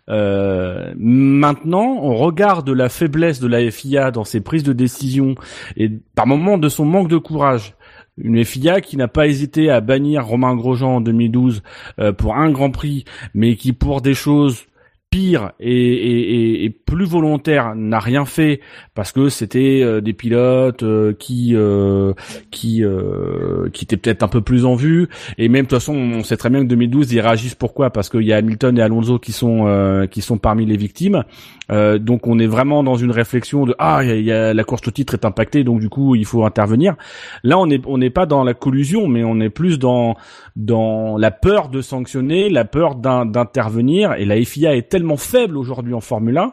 Euh, 0.09 0.95
maintenant, 0.97 1.99
on 2.01 2.14
regarde 2.14 2.68
la 2.70 2.89
faiblesse 2.89 3.41
de 3.41 3.49
la 3.49 3.70
FIA 3.70 4.11
dans 4.11 4.24
ses 4.24 4.41
prises 4.41 4.62
de 4.62 4.72
décision 4.72 5.34
et 5.76 5.91
par 6.14 6.26
moments 6.26 6.57
de 6.57 6.68
son 6.68 6.84
manque 6.84 7.09
de 7.09 7.18
courage. 7.18 7.74
Une 8.16 8.43
FIA 8.45 8.80
qui 8.80 8.97
n'a 8.97 9.07
pas 9.09 9.26
hésité 9.28 9.70
à 9.70 9.80
bannir 9.80 10.24
Romain 10.26 10.57
Grosjean 10.57 10.97
en 10.97 11.01
2012 11.01 11.62
euh, 12.01 12.12
pour 12.12 12.36
un 12.36 12.51
Grand 12.51 12.70
Prix, 12.70 13.05
mais 13.34 13.55
qui 13.57 13.72
pour 13.72 14.01
des 14.01 14.14
choses 14.14 14.64
pires 15.11 15.53
et, 15.61 15.73
et- 15.73 16.65
et- 16.65 16.71
plus 16.71 17.05
volontaires 17.05 17.75
n'a 17.77 17.99
rien 17.99 18.25
fait 18.25 18.61
parce 18.95 19.13
que 19.13 19.29
c'était 19.29 19.83
euh, 19.83 20.01
des 20.01 20.15
pilotes 20.15 20.83
euh, 20.83 21.13
qui 21.13 21.53
euh, 21.55 22.15
qui 22.51 22.83
euh, 22.83 23.69
qui 23.75 23.85
étaient 23.85 23.99
peut-être 23.99 24.23
un 24.23 24.29
peu 24.29 24.41
plus 24.41 24.65
en 24.65 24.75
vue. 24.75 25.09
Et 25.37 25.49
même 25.51 25.65
de 25.65 25.69
toute 25.69 25.79
façon 25.79 25.95
on 25.95 26.23
sait 26.25 26.39
très 26.39 26.49
bien 26.49 26.63
que 26.63 26.69
2012 26.69 27.13
ils 27.13 27.21
réagissent 27.21 27.55
pourquoi? 27.55 27.91
Parce 27.91 28.09
qu'il 28.09 28.23
y 28.23 28.33
a 28.33 28.37
Hamilton 28.39 28.79
et 28.79 28.81
Alonso 28.83 29.19
qui 29.19 29.33
sont 29.33 29.67
euh, 29.67 30.07
qui 30.07 30.23
sont 30.23 30.39
parmi 30.39 30.65
les 30.65 30.79
victimes. 30.79 31.25
Euh, 31.71 31.99
donc 31.99 32.27
on 32.27 32.39
est 32.39 32.47
vraiment 32.47 32.83
dans 32.83 32.97
une 32.97 33.11
réflexion 33.11 33.67
de 33.67 33.75
ah 33.79 34.03
y 34.03 34.11
a, 34.11 34.17
y 34.17 34.33
a- 34.33 34.55
la 34.55 34.65
course 34.65 34.89
au 34.89 34.91
titre 34.91 35.13
est 35.13 35.27
impactée 35.27 35.65
donc 35.65 35.81
du 35.81 35.91
coup 35.91 36.15
il 36.15 36.25
faut 36.25 36.45
intervenir. 36.47 36.97
Là 37.45 37.59
on 37.59 37.69
est 37.69 37.83
on 37.87 37.99
n'est 37.99 38.09
pas 38.11 38.25
dans 38.25 38.45
la 38.45 38.55
collusion 38.55 39.07
mais 39.09 39.25
on 39.25 39.39
est 39.41 39.51
plus 39.51 39.79
dans 39.79 40.17
dans 40.57 41.19
la 41.19 41.31
peur 41.31 41.69
de 41.69 41.83
sanctionner 41.83 42.49
la 42.49 42.65
peur 42.65 42.95
d'in- 42.95 43.27
d'intervenir. 43.27 44.15
Et 44.15 44.25
la 44.25 44.43
FIA 44.43 44.75
est 44.75 44.89
tellement 44.99 45.17
faible 45.17 45.57
aujourd'hui 45.57 45.95
en 45.95 46.01
Formule 46.01 46.39
1 46.39 46.53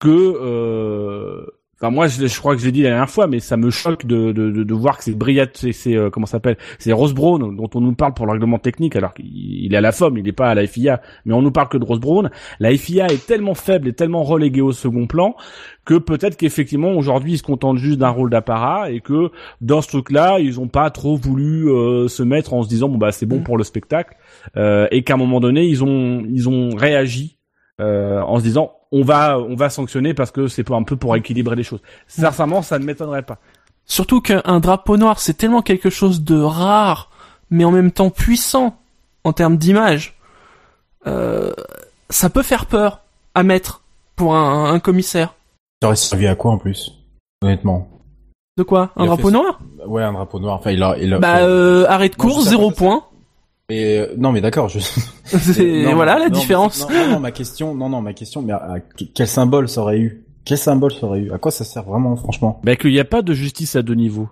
que 0.00 0.08
euh, 0.08 1.46
Enfin 1.78 1.90
moi 1.90 2.06
je, 2.06 2.26
je 2.26 2.38
crois 2.38 2.54
que 2.54 2.60
je 2.62 2.66
l'ai 2.66 2.72
dit 2.72 2.80
la 2.80 2.88
dernière 2.88 3.10
fois 3.10 3.26
mais 3.26 3.38
ça 3.38 3.58
me 3.58 3.68
choque 3.68 4.06
de, 4.06 4.32
de, 4.32 4.50
de, 4.50 4.64
de 4.64 4.74
voir 4.74 4.96
que 4.96 5.04
c'est 5.04 5.12
Briat 5.12 5.48
c'est 5.52 5.94
euh, 5.94 6.08
comment 6.08 6.24
s'appelle 6.24 6.56
c'est 6.78 6.90
Ross 6.90 7.12
Brown 7.12 7.54
dont 7.54 7.68
on 7.74 7.82
nous 7.82 7.94
parle 7.94 8.14
pour 8.14 8.24
le 8.24 8.32
règlement 8.32 8.58
technique 8.58 8.96
alors 8.96 9.12
qu'il 9.12 9.26
il 9.26 9.74
est 9.74 9.76
à 9.76 9.82
la 9.82 9.92
FOM 9.92 10.16
il 10.16 10.24
n'est 10.24 10.32
pas 10.32 10.48
à 10.48 10.54
la 10.54 10.66
FIA 10.66 11.02
mais 11.26 11.34
on 11.34 11.42
nous 11.42 11.50
parle 11.50 11.68
que 11.68 11.76
de 11.76 11.84
Ross 11.84 12.00
Brown 12.00 12.30
la 12.60 12.74
FIA 12.74 13.08
est 13.08 13.26
tellement 13.26 13.52
faible 13.52 13.88
et 13.88 13.92
tellement 13.92 14.22
reléguée 14.22 14.62
au 14.62 14.72
second 14.72 15.06
plan 15.06 15.36
que 15.84 15.98
peut-être 15.98 16.38
qu'effectivement 16.38 16.92
aujourd'hui 16.92 17.34
ils 17.34 17.38
se 17.38 17.42
contentent 17.42 17.76
juste 17.76 17.98
d'un 17.98 18.08
rôle 18.08 18.30
d'apparat 18.30 18.90
et 18.90 19.00
que 19.00 19.30
dans 19.60 19.82
ce 19.82 19.88
truc-là 19.88 20.38
ils 20.40 20.58
ont 20.58 20.68
pas 20.68 20.88
trop 20.88 21.16
voulu 21.16 21.68
euh, 21.68 22.08
se 22.08 22.22
mettre 22.22 22.54
en 22.54 22.62
se 22.62 22.68
disant 22.68 22.88
bon 22.88 22.96
bah 22.96 23.12
c'est 23.12 23.26
bon 23.26 23.40
Mm. 23.40 23.42
pour 23.42 23.58
le 23.58 23.64
spectacle 23.64 24.16
euh, 24.56 24.88
et 24.90 25.02
qu'à 25.02 25.12
un 25.12 25.18
moment 25.18 25.40
donné 25.40 25.66
ils 25.66 25.84
ont 25.84 26.24
ils 26.26 26.48
ont 26.48 26.70
réagi 26.74 27.35
euh, 27.80 28.20
en 28.22 28.38
se 28.38 28.44
disant 28.44 28.72
on 28.92 29.02
va 29.02 29.38
on 29.38 29.54
va 29.56 29.68
sanctionner 29.70 30.14
parce 30.14 30.30
que 30.30 30.48
c'est 30.48 30.70
un 30.70 30.82
peu 30.82 30.96
pour 30.96 31.14
équilibrer 31.16 31.56
les 31.56 31.62
choses. 31.64 31.80
Sincèrement, 32.06 32.62
ça 32.62 32.78
ne 32.78 32.84
m'étonnerait 32.84 33.22
pas. 33.22 33.38
Surtout 33.84 34.20
qu'un 34.20 34.60
drapeau 34.60 34.96
noir, 34.96 35.20
c'est 35.20 35.34
tellement 35.34 35.62
quelque 35.62 35.90
chose 35.90 36.22
de 36.24 36.40
rare, 36.40 37.10
mais 37.50 37.64
en 37.64 37.70
même 37.70 37.92
temps 37.92 38.10
puissant 38.10 38.76
en 39.24 39.32
termes 39.32 39.56
d'image. 39.56 40.16
Euh, 41.06 41.52
ça 42.10 42.30
peut 42.30 42.42
faire 42.42 42.66
peur 42.66 43.00
à 43.34 43.42
mettre 43.42 43.82
pour 44.16 44.34
un, 44.34 44.72
un 44.72 44.78
commissaire. 44.80 45.34
Ça 45.82 45.88
aurait 45.88 45.96
servi 45.96 46.26
à 46.26 46.34
quoi 46.34 46.52
en 46.52 46.58
plus 46.58 46.92
Honnêtement? 47.42 47.88
De 48.56 48.62
quoi? 48.62 48.90
Un 48.96 49.04
drapeau 49.06 49.28
fait- 49.28 49.34
noir? 49.34 49.58
Ouais, 49.86 50.02
un 50.02 50.12
drapeau 50.14 50.40
noir. 50.40 50.56
Enfin, 50.58 50.70
il 50.70 50.82
a, 50.82 50.96
il 50.98 51.12
a 51.12 51.18
Bah, 51.18 51.36
fait- 51.36 51.42
euh, 51.44 51.86
arrêt 51.88 52.08
de 52.08 52.16
course, 52.16 52.44
zéro 52.48 52.70
pas. 52.70 52.76
point. 52.76 53.04
Et 53.68 53.98
euh, 53.98 54.14
non, 54.16 54.32
mais 54.32 54.40
d'accord. 54.40 54.68
Je... 54.68 54.78
Non, 55.84 55.94
voilà 55.94 56.18
la 56.18 56.28
non, 56.28 56.38
différence. 56.38 56.88
Non, 56.88 56.94
non, 56.94 57.08
non, 57.14 57.20
ma 57.20 57.32
question, 57.32 57.74
non, 57.74 57.88
non, 57.88 58.00
ma 58.00 58.12
question, 58.12 58.42
mais 58.42 58.52
à- 58.52 58.74
à- 58.74 58.80
quel 59.14 59.26
symbole 59.26 59.68
ça 59.68 59.80
aurait 59.82 59.98
eu? 59.98 60.24
Quel 60.44 60.58
symbole 60.58 60.92
ça 60.92 61.06
aurait 61.06 61.20
eu? 61.20 61.32
À 61.32 61.38
quoi 61.38 61.50
ça 61.50 61.64
sert 61.64 61.82
vraiment, 61.82 62.14
franchement? 62.16 62.60
Bah 62.62 62.76
qu'il 62.76 62.90
n'y 62.92 63.00
a 63.00 63.04
pas 63.04 63.22
de 63.22 63.32
justice 63.34 63.74
à 63.74 63.82
deux 63.82 63.94
niveaux. 63.94 64.28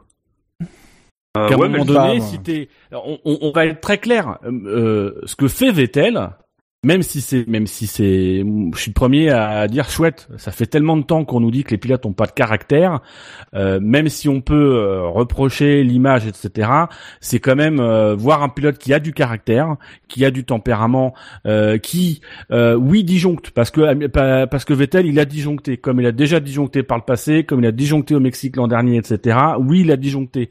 Euh, 1.37 1.49
Qu'à 1.49 1.57
ouais, 1.59 1.67
un 1.67 1.69
mais 1.69 1.79
moment 1.79 1.85
donné, 1.85 2.19
pas, 2.21 2.25
si 2.25 2.39
t'es, 2.39 2.69
on, 2.93 3.19
on, 3.25 3.39
on 3.41 3.51
va 3.51 3.67
être 3.67 3.81
très 3.81 3.99
clair. 3.99 4.39
euh, 4.45 5.21
ce 5.25 5.35
que 5.35 5.49
fait 5.49 5.73
Vettel, 5.73 6.31
même 6.85 7.03
si 7.03 7.21
c'est, 7.21 7.47
même 7.49 7.67
si 7.67 7.87
c'est, 7.87 8.45
je 8.75 8.79
suis 8.79 8.91
le 8.91 8.95
premier 8.95 9.31
à 9.31 9.67
dire 9.69 9.89
chouette. 9.91 10.29
Ça 10.37 10.53
fait 10.53 10.67
tellement 10.67 10.97
de 10.97 11.03
temps 11.03 11.25
qu'on 11.25 11.41
nous 11.41 11.51
dit 11.51 11.65
que 11.65 11.71
les 11.73 11.79
pilotes 11.79 12.07
ont 12.07 12.13
pas 12.13 12.27
de 12.27 12.33
caractère. 12.33 13.01
euh, 13.55 13.81
même 13.83 14.09
si 14.09 14.29
on 14.29 14.41
peut 14.41 14.77
euh, 14.77 15.03
reprocher 15.09 15.83
l'image, 15.85 16.27
etc. 16.27 16.69
C'est 17.21 17.41
quand 17.41 17.57
même 17.57 17.81
euh, 17.81 18.15
voir 18.15 18.43
un 18.43 18.49
pilote 18.49 18.79
qui 18.79 18.93
a 18.95 19.01
du 19.01 19.13
caractère, 19.13 19.77
qui 20.09 20.25
a 20.25 20.31
du 20.31 20.45
tempérament, 20.45 21.15
euh, 21.47 21.79
qui, 21.79 22.21
euh, 22.51 22.75
oui, 22.75 23.05
disjoncte 23.05 23.51
parce 23.51 23.71
que 23.71 24.07
pa- 24.09 24.47
parce 24.47 24.65
que 24.65 24.75
Vettel, 24.75 25.07
il 25.07 25.19
a 25.21 25.25
disjoncté, 25.25 25.77
comme 25.79 26.01
il 26.01 26.07
a 26.07 26.13
déjà 26.13 26.41
disjoncté 26.41 26.83
par 26.83 26.99
le 26.99 27.05
passé, 27.05 27.45
comme 27.45 27.61
il 27.61 27.67
a 27.67 27.73
disjoncté 27.73 28.15
au 28.15 28.21
Mexique 28.21 28.57
l'an 28.57 28.69
dernier, 28.69 28.97
etc. 28.99 29.39
Oui, 29.59 29.81
il 29.81 29.91
a 29.93 29.97
disjoncté 29.97 30.49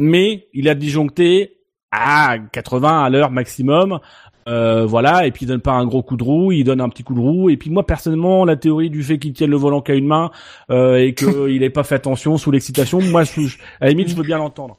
mais 0.00 0.48
il 0.52 0.68
a 0.68 0.74
disjoncté 0.74 1.58
à 1.92 2.36
80 2.52 3.04
à 3.04 3.10
l'heure 3.10 3.30
maximum. 3.30 4.00
Euh, 4.48 4.84
voilà, 4.86 5.26
et 5.26 5.30
puis 5.30 5.44
il 5.44 5.48
donne 5.48 5.60
pas 5.60 5.72
un 5.72 5.86
gros 5.86 6.02
coup 6.02 6.16
de 6.16 6.24
roue, 6.24 6.52
il 6.52 6.64
donne 6.64 6.80
un 6.80 6.88
petit 6.88 7.02
coup 7.02 7.14
de 7.14 7.20
roue. 7.20 7.50
Et 7.50 7.56
puis 7.56 7.70
moi 7.70 7.86
personnellement, 7.86 8.44
la 8.44 8.56
théorie 8.56 8.90
du 8.90 9.02
fait 9.02 9.18
qu'il 9.18 9.32
tienne 9.32 9.50
le 9.50 9.56
volant 9.56 9.80
qu'à 9.80 9.94
une 9.94 10.06
main 10.06 10.30
euh, 10.70 10.96
et 10.96 11.14
qu'il 11.14 11.62
ait 11.62 11.70
pas 11.70 11.84
fait 11.84 11.96
attention 11.96 12.36
sous 12.36 12.50
l'excitation, 12.50 13.00
moi, 13.00 13.24
je, 13.24 13.40
à 13.80 13.84
la 13.86 13.90
limite, 13.90 14.08
je 14.08 14.16
veux 14.16 14.22
bien 14.22 14.38
l'entendre. 14.38 14.78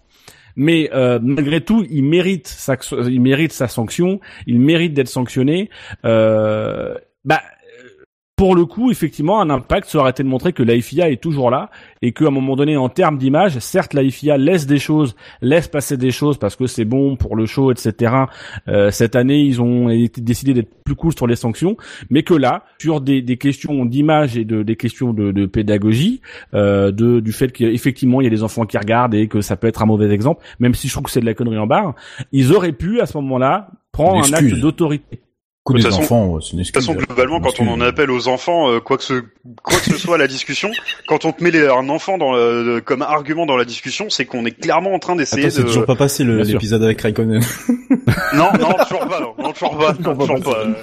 Mais 0.56 0.90
euh, 0.94 1.20
malgré 1.22 1.62
tout, 1.62 1.86
il 1.90 2.04
mérite 2.04 2.48
sa, 2.48 2.78
il 2.92 3.22
mérite 3.22 3.52
sa 3.52 3.68
sanction, 3.68 4.20
il 4.48 4.60
mérite 4.60 4.94
d'être 4.94 5.10
sanctionné. 5.10 5.70
Euh, 6.06 6.96
bah, 7.26 7.42
pour 8.36 8.54
le 8.54 8.66
coup, 8.66 8.92
effectivement, 8.92 9.40
un 9.40 9.50
impact, 9.50 9.88
ça 9.88 10.00
aurait 10.00 10.12
été 10.12 10.22
de 10.22 10.28
montrer 10.28 10.52
que 10.52 10.62
la 10.62 10.80
FIA 10.80 11.10
est 11.10 11.22
toujours 11.22 11.50
là 11.50 11.70
et 12.02 12.12
qu'à 12.12 12.28
un 12.28 12.32
moment 12.32 12.58
donné, 12.58 12.76
en 12.76 12.90
termes 12.90 13.18
d'image, 13.18 13.60
certes, 13.60 13.94
la 13.94 14.04
FIA 14.10 14.38
laisse 14.38 14.68
des 14.68 14.78
choses, 14.78 15.16
laisse 15.42 15.70
passer 15.70 15.96
des 15.96 16.12
choses 16.12 16.38
parce 16.38 16.58
que 16.58 16.68
c'est 16.68 16.84
bon 16.84 17.16
pour 17.16 17.38
le 17.38 17.46
show, 17.46 17.72
etc. 17.72 18.14
Euh, 18.68 18.92
cette 18.92 19.16
année, 19.16 19.40
ils 19.40 19.62
ont 19.62 19.88
décidé 20.18 20.54
d'être 20.54 20.84
plus 20.84 20.96
cool 20.96 21.16
sur 21.16 21.28
les 21.28 21.38
sanctions, 21.38 21.78
mais 22.10 22.24
que 22.24 22.34
là, 22.34 22.66
sur 22.78 23.00
des, 23.00 23.22
des 23.22 23.38
questions 23.38 23.86
d'image 23.86 24.38
et 24.38 24.44
de, 24.44 24.64
des 24.64 24.76
questions 24.76 25.14
de, 25.14 25.32
de 25.32 25.46
pédagogie, 25.46 26.20
euh, 26.54 26.92
de, 26.92 27.22
du 27.22 27.32
fait 27.32 27.54
qu'effectivement, 27.54 28.20
il 28.20 28.26
y 28.26 28.28
a 28.28 28.32
des 28.32 28.44
enfants 28.44 28.66
qui 28.66 28.78
regardent 28.78 29.16
et 29.16 29.30
que 29.30 29.40
ça 29.40 29.56
peut 29.56 29.68
être 29.68 29.82
un 29.82 29.86
mauvais 29.86 30.12
exemple, 30.12 30.44
même 30.60 30.74
si 30.74 30.90
je 30.90 30.94
trouve 30.94 31.06
que 31.06 31.12
c'est 31.12 31.22
de 31.22 31.26
la 31.26 31.34
connerie 31.34 31.58
en 31.58 31.68
barre, 31.68 31.96
ils 32.34 32.52
auraient 32.52 32.74
pu, 32.74 33.00
à 33.00 33.06
ce 33.06 33.18
moment-là, 33.18 33.70
prendre 33.94 34.26
un 34.28 34.34
acte 34.34 34.60
d'autorité. 34.60 35.22
Coup 35.66 35.74
De 35.74 35.80
des 35.80 35.86
façon- 35.86 36.02
enfants, 36.04 36.40
c'est 36.42 36.52
une 36.52 36.58
De 36.58 36.62
excuse. 36.62 36.86
toute 36.86 36.94
façon, 36.96 37.06
globalement, 37.08 37.42
quand 37.42 37.60
on 37.60 37.68
en 37.68 37.82
appelle 37.82 38.12
aux 38.12 38.28
enfants, 38.28 38.70
euh, 38.72 38.80
quoi 38.80 38.98
que 38.98 39.04
ce, 39.04 39.24
quoi 39.64 39.80
que 39.80 39.86
ce 39.92 39.98
soit 39.98 40.14
à 40.14 40.18
la 40.20 40.28
discussion, 40.28 40.70
quand 41.08 41.26
on 41.26 41.32
te 41.32 41.44
met 41.44 41.50
les- 41.50 41.68
un 41.68 41.90
enfant 41.90 42.20
dans 42.20 42.34
le- 42.34 42.82
comme 42.86 43.02
argument 43.02 43.48
dans 43.48 43.58
la 43.58 43.66
discussion, 43.66 44.06
c'est 44.12 44.26
qu'on 44.26 44.46
est 44.46 44.52
clairement 44.52 44.94
en 44.94 45.00
train 45.00 45.16
d'essayer 45.16 45.48
Attends, 45.48 45.56
c'est 45.56 45.62
de. 45.64 45.68
toujours 45.68 45.86
pas 45.88 45.96
passé 45.96 46.24
l'épisode 46.24 46.84
avec 46.84 47.02
Raikkonen. 47.02 47.42
Non, 48.36 48.50
non, 48.60 48.74
toujours 48.88 49.08
pas, 49.08 49.20
non, 49.20 49.34
non, 49.40 49.52
toujours 49.54 49.78
pas, 49.78 49.94
non, 50.00 50.16
toujours 50.16 50.42
pas. 50.44 50.58
Euh, 50.60 50.74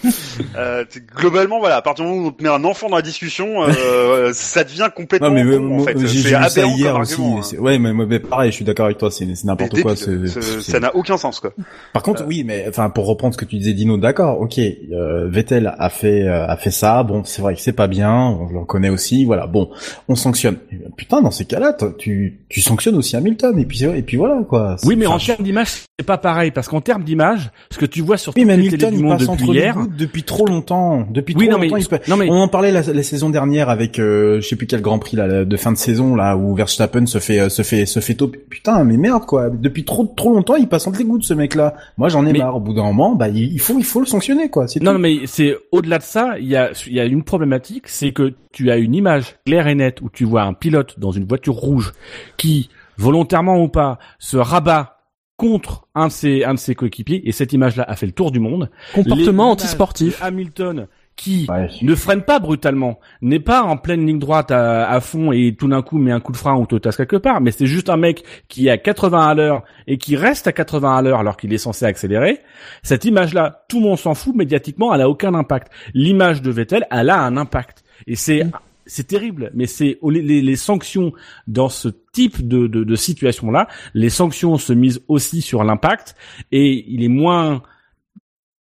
euh, 0.57 0.85
globalement, 1.17 1.59
voilà, 1.61 1.77
à 1.77 1.83
partir 1.83 2.05
du 2.05 2.11
moment 2.11 2.25
où 2.25 2.29
on 2.29 2.33
te 2.33 2.43
met 2.43 2.49
un 2.49 2.65
enfant 2.65 2.89
dans 2.89 2.97
la 2.97 3.03
discussion, 3.03 3.63
euh, 3.65 4.31
ça 4.33 4.65
devient 4.65 4.89
complètement 4.95 5.29
Non 5.29 5.35
mais 5.35 5.57
con, 5.57 5.63
moi, 5.63 5.83
en 5.83 5.85
fait. 5.85 5.99
j'ai 5.99 6.07
vu 6.23 6.31
ça 6.31 6.49
hier 6.67 6.97
aussi. 6.99 7.13
argument, 7.15 7.41
hein. 7.41 7.57
Ouais, 7.59 7.79
mais, 7.79 7.93
mais 7.93 8.19
pareil, 8.21 8.51
je 8.51 8.57
suis 8.57 8.65
d'accord 8.65 8.87
avec 8.87 8.99
toi, 8.99 9.11
c'est 9.11 9.27
n'importe 9.45 9.81
quoi. 9.83 9.95
ça 9.97 10.81
n'a 10.81 10.95
aucun 10.97 11.17
sens, 11.17 11.41
quoi. 11.41 11.53
Par 11.93 12.03
contre, 12.03 12.25
oui, 12.27 12.43
mais 12.45 12.65
enfin 12.69 12.91
pour 12.91 13.07
reprendre 13.07 13.35
ce 13.35 13.39
que 13.39 13.45
tu 13.45 13.57
disais, 13.57 13.73
Dino, 13.75 13.97
d'accord, 13.99 14.41
ok, 14.41 14.59
euh, 14.93 15.29
Vettel 15.29 15.75
a 15.79 15.89
fait 15.91 16.23
euh, 16.27 16.47
a 16.47 16.57
fait 16.57 16.71
ça, 16.71 17.03
bon, 17.03 17.23
c'est 17.25 17.43
vrai 17.43 17.55
que 17.55 17.61
c'est 17.61 17.73
pas 17.73 17.87
bien, 17.87 18.13
on 18.15 18.49
le 18.53 18.59
reconnaît 18.61 18.89
aussi, 18.89 19.25
voilà, 19.25 19.47
bon, 19.47 19.71
on 20.09 20.15
sanctionne. 20.15 20.57
Putain, 20.97 21.23
dans 21.23 21.31
ces 21.31 21.45
cas-là, 21.45 21.77
tu 21.99 22.41
tu 22.49 22.61
sanctionnes 22.61 22.97
aussi 22.97 23.17
Hamilton 23.17 23.59
et 23.59 23.65
puis 23.67 23.83
et 23.85 24.03
puis 24.03 24.17
voilà 24.17 24.43
quoi. 24.49 24.77
Oui, 24.85 24.97
mais 24.97 25.07
Enfin, 25.07 25.17
en 25.17 25.19
termes 25.27 25.45
d'image, 25.45 25.69
c'est 25.99 26.07
pas 26.07 26.19
pareil, 26.19 26.51
parce 26.51 26.69
qu'en 26.69 26.81
termes 26.81 27.05
d'image, 27.05 27.51
ce 27.71 27.79
que 27.79 27.87
tu 27.87 28.01
vois 28.03 28.17
sur 28.17 28.33
oui, 28.37 28.45
mais 28.45 28.57
les 28.57 28.69
Hamilton 28.69 28.95
il 28.97 29.03
passe 29.09 29.21
depuis 29.21 29.31
entre 29.33 29.53
les 29.53 29.59
hier. 29.61 29.75
gouttes 29.75 29.97
depuis 29.97 30.23
trop 30.23 30.47
longtemps, 30.47 31.07
depuis 31.11 31.35
Oui, 31.37 31.47
trop 31.47 31.53
non, 31.55 31.59
mais, 31.61 31.67
longtemps. 31.69 31.77
il 31.79 31.85
se 32.05 32.11
non, 32.11 32.17
mais, 32.17 32.29
On 32.31 32.41
en 32.41 32.49
parlait 32.49 32.71
la, 32.73 32.83
la 32.83 33.03
saison 33.03 33.31
dernière 33.31 33.69
avec 33.69 33.99
euh, 33.99 34.41
je 34.41 34.49
sais 34.49 34.57
plus 34.57 34.67
quel 34.67 34.81
Grand 34.81 34.99
Prix 34.99 35.17
là 35.17 35.45
de 35.45 35.57
fin 35.57 35.73
de 35.73 35.77
saison 35.79 36.15
là 36.15 36.37
où 36.37 36.55
Verstappen 36.55 37.07
se 37.07 37.19
fait 37.19 37.39
euh, 37.41 37.49
se 37.49 37.63
fait 37.63 37.87
se 37.87 38.01
fait 38.01 38.15
top. 38.15 38.37
Putain, 38.51 38.85
mais 38.85 38.97
merde 38.97 39.25
quoi. 39.27 39.51
Depuis 39.51 39.85
trop 39.85 40.05
trop 40.05 40.33
longtemps, 40.33 40.57
il 40.57 40.69
passe 40.69 40.87
entre 40.87 40.99
les 40.99 41.05
gouttes 41.05 41.25
ce 41.25 41.35
mec 41.35 41.55
là. 41.55 41.75
Moi, 41.99 42.09
j'en 42.09 42.27
ai 42.27 42.33
Mais- 42.33 42.39
marre. 42.41 42.57
Au 42.57 42.61
bout 42.61 42.75
d'un 42.75 42.83
moment, 42.85 43.15
bah 43.15 43.29
il 43.29 43.59
faut 43.61 43.75
il 43.79 43.85
faut 43.85 44.01
le 44.01 44.07
sanctionner 44.07 44.49
quoi. 44.49 44.62
Non, 44.63 44.67
tout. 44.67 44.85
non, 44.85 44.99
mais 44.99 45.27
c'est 45.27 45.57
au-delà 45.71 45.99
de 45.99 46.03
ça, 46.03 46.39
il 46.39 46.47
y 46.47 46.57
a, 46.57 46.73
il 46.87 46.95
y 46.95 47.01
a 47.01 47.05
une 47.05 47.25
problématique, 47.25 47.89
c'est 47.89 48.13
que 48.13 48.35
tu 48.53 48.71
as 48.71 48.77
une 48.77 48.95
image 48.95 49.37
claire 49.47 49.67
et 49.67 49.75
nette 49.75 50.01
où 50.01 50.11
tu 50.11 50.25
vois 50.25 50.43
un 50.43 50.55
pilote 50.55 50.99
dans 50.99 51.13
une 51.13 51.27
voiture 51.27 51.55
rouge 51.55 51.93
qui, 52.37 52.71
volontairement 52.99 53.63
ou 53.63 53.69
pas, 53.69 53.99
se 54.19 54.37
rabat 54.37 54.99
contre 55.37 55.89
un 55.95 56.07
de 56.07 56.13
ses, 56.13 56.45
un 56.45 56.55
de 56.55 56.59
ses 56.59 56.75
coéquipiers, 56.75 57.29
et 57.29 57.33
cette 57.33 57.53
image-là 57.53 57.85
a 57.89 57.97
fait 57.97 58.07
le 58.07 58.13
tour 58.13 58.31
du 58.31 58.39
monde. 58.39 58.71
Comportement 58.95 59.51
antisportif. 59.51 60.23
Hamilton, 60.23 60.87
qui 61.17 61.47
Ouais. 61.49 61.69
ne 61.83 61.95
freine 61.95 62.23
pas 62.23 62.39
brutalement, 62.39 62.99
n'est 63.21 63.39
pas 63.39 63.63
en 63.63 63.77
pleine 63.77 64.07
ligne 64.07 64.19
droite 64.19 64.51
à, 64.51 64.89
à 64.91 65.01
fond 65.01 65.31
et 65.31 65.55
tout 65.57 65.69
d'un 65.69 65.83
coup 65.83 65.99
met 65.99 66.11
un 66.11 66.21
coup 66.21 66.33
de 66.33 66.37
frein 66.37 66.57
ou 66.57 66.67
te 66.67 66.77
tasse 66.77 66.97
quelque 66.97 67.17
part, 67.17 67.41
mais 67.41 67.51
c'est 67.51 67.67
juste 67.67 67.91
un 67.91 67.97
mec 67.97 68.25
qui 68.49 68.67
est 68.67 68.71
à 68.71 68.79
80 68.79 69.29
à 69.29 69.35
l'heure 69.35 69.63
et 69.87 69.99
qui 69.99 70.17
reste 70.17 70.47
à 70.47 70.53
80 70.53 70.97
à 70.97 71.03
l'heure 71.03 71.19
alors 71.21 71.37
qu'il 71.37 71.53
est 71.53 71.59
censé 71.59 71.85
accélérer. 71.85 72.41
Cette 72.83 73.05
image-là, 73.05 73.65
tout 73.69 73.79
le 73.81 73.87
monde 73.87 73.99
s'en 73.99 74.15
fout, 74.15 74.35
médiatiquement, 74.35 74.93
elle 74.95 75.03
a 75.03 75.09
aucun 75.09 75.35
impact. 75.35 75.71
L'image 75.95 76.43
de 76.43 76.51
Vettel, 76.51 76.87
elle 76.91 77.11
a 77.11 77.21
un 77.21 77.37
impact. 77.37 77.85
Et 78.07 78.17
c'est, 78.17 78.47
c'est 78.87 79.07
terrible, 79.07 79.51
mais 79.55 79.67
c'est 79.67 79.99
les, 80.09 80.23
les- 80.23 80.43
les 80.43 80.57
sanctions 80.57 81.13
dans 81.47 81.69
ce 81.69 81.89
type 82.13 82.47
de, 82.49 82.67
de, 82.67 82.83
de 82.85 82.95
situation-là, 82.97 83.69
les 83.95 84.11
sanctions 84.11 84.57
se 84.59 84.73
misent 84.73 85.03
aussi 85.09 85.41
sur 85.41 85.63
l'impact 85.63 86.17
et 86.51 86.85
il 86.89 87.05
est 87.05 87.09
moins 87.09 87.63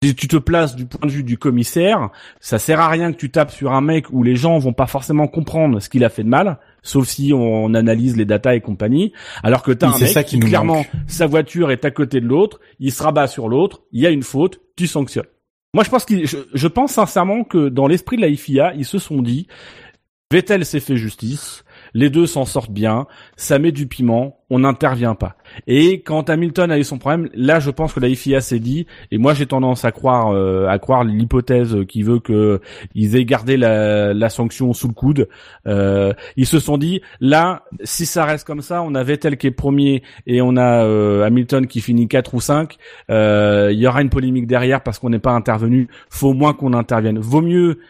si 0.02 0.14
tu 0.14 0.28
te 0.28 0.36
places 0.36 0.76
du 0.76 0.86
point 0.86 1.08
de 1.08 1.12
vue 1.12 1.24
du 1.24 1.38
commissaire, 1.38 2.10
ça 2.38 2.58
sert 2.58 2.80
à 2.80 2.88
rien 2.88 3.12
que 3.12 3.16
tu 3.18 3.30
tapes 3.30 3.50
sur 3.50 3.72
un 3.72 3.80
mec 3.80 4.06
où 4.12 4.22
les 4.22 4.36
gens 4.36 4.58
vont 4.58 4.72
pas 4.72 4.86
forcément 4.86 5.26
comprendre 5.26 5.80
ce 5.80 5.88
qu'il 5.88 6.04
a 6.04 6.08
fait 6.08 6.22
de 6.22 6.28
mal, 6.28 6.58
sauf 6.82 7.08
si 7.08 7.32
on 7.34 7.74
analyse 7.74 8.16
les 8.16 8.24
datas 8.24 8.54
et 8.54 8.60
compagnie, 8.60 9.12
alors 9.42 9.62
que 9.62 9.72
t'as 9.72 9.88
un 9.88 9.98
mec 9.98 10.08
ça 10.08 10.22
qui 10.22 10.38
clairement 10.38 10.76
manque. 10.76 10.90
sa 11.08 11.26
voiture 11.26 11.72
est 11.72 11.84
à 11.84 11.90
côté 11.90 12.20
de 12.20 12.26
l'autre, 12.26 12.60
il 12.78 12.92
se 12.92 13.02
rabat 13.02 13.26
sur 13.26 13.48
l'autre, 13.48 13.82
il 13.90 14.00
y 14.00 14.06
a 14.06 14.10
une 14.10 14.22
faute, 14.22 14.60
tu 14.76 14.86
sanctionnes. 14.86 15.26
Moi 15.74 15.82
je 15.82 15.90
pense 15.90 16.04
qu'il, 16.04 16.26
je, 16.26 16.38
je 16.54 16.68
pense 16.68 16.92
sincèrement 16.92 17.42
que 17.42 17.68
dans 17.68 17.88
l'esprit 17.88 18.16
de 18.16 18.22
la 18.22 18.34
FIA, 18.34 18.74
ils 18.76 18.84
se 18.84 18.98
sont 18.98 19.20
dit, 19.20 19.48
Vettel 20.30 20.64
s'est 20.64 20.80
fait 20.80 20.96
justice, 20.96 21.64
les 21.94 22.10
deux 22.10 22.26
s'en 22.26 22.44
sortent 22.44 22.70
bien, 22.70 23.06
ça 23.36 23.58
met 23.58 23.72
du 23.72 23.86
piment, 23.86 24.38
on 24.50 24.60
n'intervient 24.60 25.14
pas. 25.14 25.36
Et 25.66 26.00
quand 26.00 26.30
Hamilton 26.30 26.70
a 26.70 26.78
eu 26.78 26.84
son 26.84 26.98
problème, 26.98 27.28
là 27.34 27.60
je 27.60 27.70
pense 27.70 27.92
que 27.92 28.00
la 28.00 28.08
FIA 28.14 28.40
s'est 28.40 28.58
dit, 28.58 28.86
et 29.10 29.18
moi 29.18 29.34
j'ai 29.34 29.46
tendance 29.46 29.84
à 29.84 29.92
croire 29.92 30.32
euh, 30.32 30.66
à 30.68 30.78
croire 30.78 31.04
l'hypothèse 31.04 31.76
qui 31.86 32.02
veut 32.02 32.18
que 32.18 32.60
ils 32.94 33.16
aient 33.16 33.24
gardé 33.24 33.56
la, 33.56 34.14
la 34.14 34.28
sanction 34.30 34.72
sous 34.72 34.88
le 34.88 34.94
coude. 34.94 35.28
Euh, 35.66 36.12
ils 36.36 36.46
se 36.46 36.58
sont 36.58 36.78
dit, 36.78 37.02
là 37.20 37.62
si 37.84 38.06
ça 38.06 38.24
reste 38.24 38.46
comme 38.46 38.62
ça, 38.62 38.82
on 38.82 38.94
a 38.94 39.02
Vettel 39.02 39.36
qui 39.36 39.46
est 39.46 39.52
premier 39.52 40.02
et 40.26 40.40
on 40.40 40.56
a 40.56 40.84
euh, 40.84 41.24
Hamilton 41.24 41.66
qui 41.66 41.80
finit 41.80 42.08
4 42.08 42.34
ou 42.34 42.40
5, 42.40 42.76
euh, 43.10 43.70
il 43.72 43.78
y 43.78 43.86
aura 43.86 44.02
une 44.02 44.10
polémique 44.10 44.46
derrière 44.46 44.82
parce 44.82 44.98
qu'on 44.98 45.10
n'est 45.10 45.18
pas 45.18 45.32
intervenu, 45.32 45.88
faut 46.10 46.28
au 46.28 46.34
moins 46.34 46.54
qu'on 46.54 46.72
intervienne. 46.72 47.18
Vaut 47.18 47.42
mieux 47.42 47.80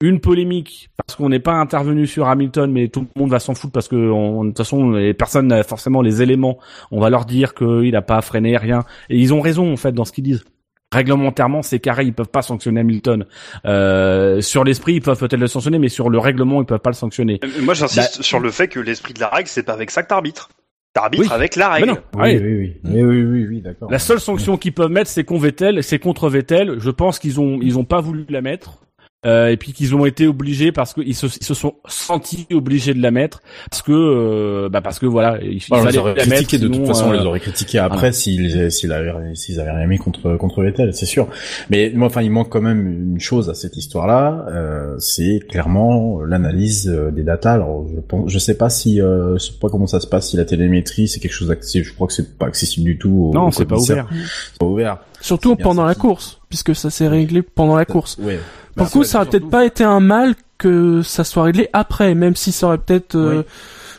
une 0.00 0.20
polémique 0.20 0.88
parce 0.96 1.16
qu'on 1.16 1.28
n'est 1.28 1.40
pas 1.40 1.52
intervenu 1.54 2.06
sur 2.06 2.28
Hamilton, 2.28 2.70
mais 2.72 2.88
tout 2.88 3.00
le 3.14 3.20
monde 3.20 3.30
va 3.30 3.38
s'en 3.38 3.54
foutre 3.54 3.72
parce 3.72 3.88
que 3.88 3.96
on- 3.96 4.44
de 4.44 4.48
toute 4.50 4.58
façon, 4.58 4.90
les 4.92 5.12
personnes 5.14 5.48
n'a 5.48 5.62
forcément 5.62 6.00
les 6.02 6.22
éléments. 6.22 6.58
On 6.90 7.00
va 7.00 7.10
leur 7.10 7.24
dire 7.26 7.54
qu'il 7.54 7.90
n'a 7.92 8.02
pas 8.02 8.20
freiné 8.22 8.56
rien, 8.56 8.84
et 9.10 9.18
ils 9.18 9.34
ont 9.34 9.40
raison 9.40 9.72
en 9.72 9.76
fait 9.76 9.92
dans 9.92 10.04
ce 10.04 10.12
qu'ils 10.12 10.24
disent. 10.24 10.44
Réglementairement, 10.92 11.62
c'est 11.62 11.78
carré, 11.78 12.04
ils 12.04 12.12
peuvent 12.12 12.28
pas 12.30 12.42
sanctionner 12.42 12.80
Hamilton. 12.80 13.24
Euh, 13.64 14.40
sur 14.40 14.64
l'esprit, 14.64 14.94
ils 14.94 15.00
peuvent 15.02 15.18
peut-être 15.20 15.38
le 15.38 15.46
sanctionner, 15.46 15.78
mais 15.78 15.88
sur 15.88 16.10
le 16.10 16.18
règlement, 16.18 16.60
ils 16.60 16.66
peuvent 16.66 16.80
pas 16.80 16.90
le 16.90 16.94
sanctionner. 16.96 17.38
Euh, 17.44 17.62
Moi, 17.62 17.74
j'insiste 17.74 18.22
sur 18.22 18.40
le 18.40 18.50
fait 18.50 18.66
que 18.66 18.80
l'esprit 18.80 19.14
de 19.14 19.20
la 19.20 19.28
règle, 19.28 19.48
c'est 19.48 19.62
pas 19.62 19.74
avec 19.74 19.90
ça 19.92 20.02
que 20.02 20.08
t'arbitres. 20.08 20.48
T'arbitres 20.92 21.22
Oui. 21.28 21.32
avec 21.32 21.54
la 21.54 21.68
Mais 21.68 21.74
règle. 21.74 21.86
non, 21.90 21.96
Oui, 22.16 22.36
oui, 22.38 22.40
oui, 22.42 22.80
oui, 22.84 23.02
oui, 23.04 23.22
oui, 23.22 23.46
oui, 23.48 23.60
d'accord. 23.60 23.88
La 23.88 24.00
seule 24.00 24.18
sanction 24.18 24.56
qu'ils 24.56 24.72
peuvent 24.72 24.90
mettre, 24.90 25.08
c'est 25.08 25.22
contre 25.22 25.42
Vettel, 25.42 25.84
c'est 25.84 26.00
contre 26.00 26.28
Vettel. 26.28 26.80
Je 26.80 26.90
pense 26.90 27.20
qu'ils 27.20 27.38
ont 27.38 27.60
ils 27.62 27.78
ont 27.78 27.84
pas 27.84 28.00
voulu 28.00 28.26
la 28.28 28.40
mettre. 28.40 28.80
Euh, 29.26 29.48
et 29.48 29.56
puis 29.58 29.72
qu'ils 29.72 29.94
ont 29.94 30.06
été 30.06 30.26
obligés 30.26 30.72
parce 30.72 30.94
qu'ils 30.94 31.14
se, 31.14 31.26
ils 31.26 31.44
se 31.44 31.52
sont 31.54 31.74
sentis 31.86 32.46
obligés 32.52 32.94
de 32.94 33.02
la 33.02 33.10
mettre 33.10 33.42
parce 33.70 33.82
que 33.82 33.92
euh, 33.92 34.68
bah 34.70 34.80
parce 34.80 34.98
que 34.98 35.04
voilà 35.06 35.38
il, 35.42 35.60
Alors, 35.70 35.90
ils 35.90 35.98
auraient 35.98 36.14
la 36.14 36.22
critiqué 36.24 36.58
mettre, 36.58 36.68
de 36.70 36.74
toute 36.78 36.86
façon, 36.86 37.06
on 37.08 37.12
euh, 37.12 37.18
les 37.18 37.26
aurait 37.26 37.40
critiqués 37.40 37.78
après 37.78 38.12
s'ils 38.12 38.72
s'ils 38.72 38.92
avaient 38.92 39.34
s'ils 39.34 39.60
avaient 39.60 39.72
rien 39.72 39.86
mis 39.86 39.98
contre 39.98 40.36
contre 40.36 40.62
Vettel, 40.62 40.94
c'est 40.94 41.04
sûr. 41.06 41.28
Mais 41.68 41.92
moi, 41.94 42.06
enfin, 42.06 42.22
il 42.22 42.30
manque 42.30 42.48
quand 42.48 42.62
même 42.62 43.12
une 43.12 43.20
chose 43.20 43.50
à 43.50 43.54
cette 43.54 43.76
histoire-là, 43.76 44.46
euh, 44.48 44.96
c'est 44.98 45.40
clairement 45.48 46.20
l'analyse 46.22 46.86
des 47.12 47.22
datas. 47.22 47.52
Alors, 47.54 47.86
je 47.94 48.00
pense, 48.00 48.30
je 48.30 48.38
sais 48.38 48.56
pas 48.56 48.70
si, 48.70 49.00
euh, 49.02 49.34
je 49.38 49.44
sais 49.44 49.52
pas 49.60 49.68
comment 49.68 49.86
ça 49.86 50.00
se 50.00 50.06
passe, 50.06 50.30
si 50.30 50.36
la 50.38 50.44
télémétrie 50.46 51.08
c'est 51.08 51.20
quelque 51.20 51.32
chose 51.34 51.48
d'accessible. 51.48 51.84
Je 51.84 51.92
crois 51.94 52.06
que 52.06 52.12
c'est 52.14 52.38
pas 52.38 52.46
accessible 52.46 52.86
du 52.86 52.96
tout. 52.98 53.30
au- 53.30 53.34
non 53.34 53.50
c'est 53.50 53.66
pas 53.66 53.76
ouvert 53.76 54.08
C'est 54.10 54.58
pas 54.58 54.66
ouvert. 54.66 54.98
Surtout 55.20 55.56
pendant 55.56 55.84
la 55.84 55.94
qui- 55.94 56.00
course, 56.00 56.39
puisque 56.50 56.74
ça 56.74 56.90
s'est 56.90 57.08
réglé 57.08 57.40
pendant 57.40 57.76
la 57.76 57.86
course. 57.86 58.18
Ouais. 58.18 58.38
Pour 58.76 58.84
Bah, 58.86 58.90
coup, 58.92 59.04
ça 59.04 59.20
aurait 59.22 59.30
peut-être 59.30 59.48
pas 59.48 59.64
été 59.64 59.82
un 59.84 60.00
mal 60.00 60.34
que 60.58 61.00
ça 61.00 61.24
soit 61.24 61.44
réglé 61.44 61.70
après, 61.72 62.14
même 62.14 62.36
si 62.36 62.52
ça 62.52 62.66
aurait 62.66 62.78
peut-être, 62.78 63.14
euh, 63.16 63.38
Oui. 63.38 63.44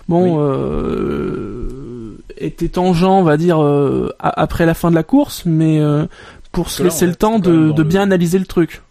bon, 0.07 0.37
euh, 0.41 2.17
été 2.37 2.69
tangent, 2.69 3.03
on 3.03 3.23
va 3.23 3.37
dire, 3.37 3.61
euh, 3.63 4.09
après 4.19 4.65
la 4.65 4.73
fin 4.73 4.89
de 4.89 4.95
la 4.95 5.03
course, 5.03 5.43
mais 5.45 5.79
euh, 5.79 6.05
pour 6.51 6.69
se 6.69 6.83
laisser 6.83 7.05
le 7.07 7.15
temps 7.15 7.39
de, 7.39 7.69
dans 7.69 7.73
de 7.75 7.81
le- 7.83 7.87
bien 7.87 8.01
analyser 8.01 8.37
le 8.39 8.45
truc. 8.45 8.81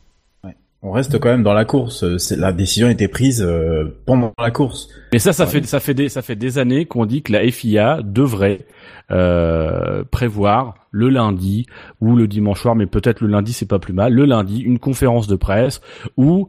On 0.83 0.93
reste 0.93 1.19
quand 1.19 1.29
même 1.29 1.43
dans 1.43 1.53
la 1.53 1.67
course. 1.67 2.05
La 2.31 2.53
décision 2.53 2.87
a 2.89 2.91
été 2.91 3.07
prise 3.07 3.43
euh, 3.43 4.01
pendant 4.07 4.33
la 4.39 4.51
course. 4.51 4.89
mais 5.13 5.19
ça 5.19 5.33
ça 5.35 5.45
Ouais. 5.45 5.51
fait 5.51 5.67
ça 5.67 5.79
fait 5.79 5.93
des 5.95 6.09
ça 6.09 6.23
fait 6.23 6.37
des 6.37 6.57
années 6.59 6.87
qu'on 6.87 7.05
dit 7.05 7.23
que 7.23 7.33
la 7.33 7.47
FIA 7.51 8.01
devrait 8.03 8.67
euh, 9.11 10.05
prévoir 10.11 10.75
le 10.91 11.09
lundi 11.11 11.67
ou 12.01 12.17
le 12.17 12.27
dimanche 12.27 12.63
soir 12.63 12.75
mais 12.77 12.87
peut-être 12.87 13.21
le 13.21 13.27
lundi 13.29 13.53
c'est 13.53 13.67
pas 13.69 13.79
plus 13.79 13.93
mal 13.93 14.15
le 14.15 14.25
lundi 14.25 14.61
une 14.61 14.79
conférence 14.79 15.27
de 15.27 15.37
presse 15.37 15.81
où 16.17 16.49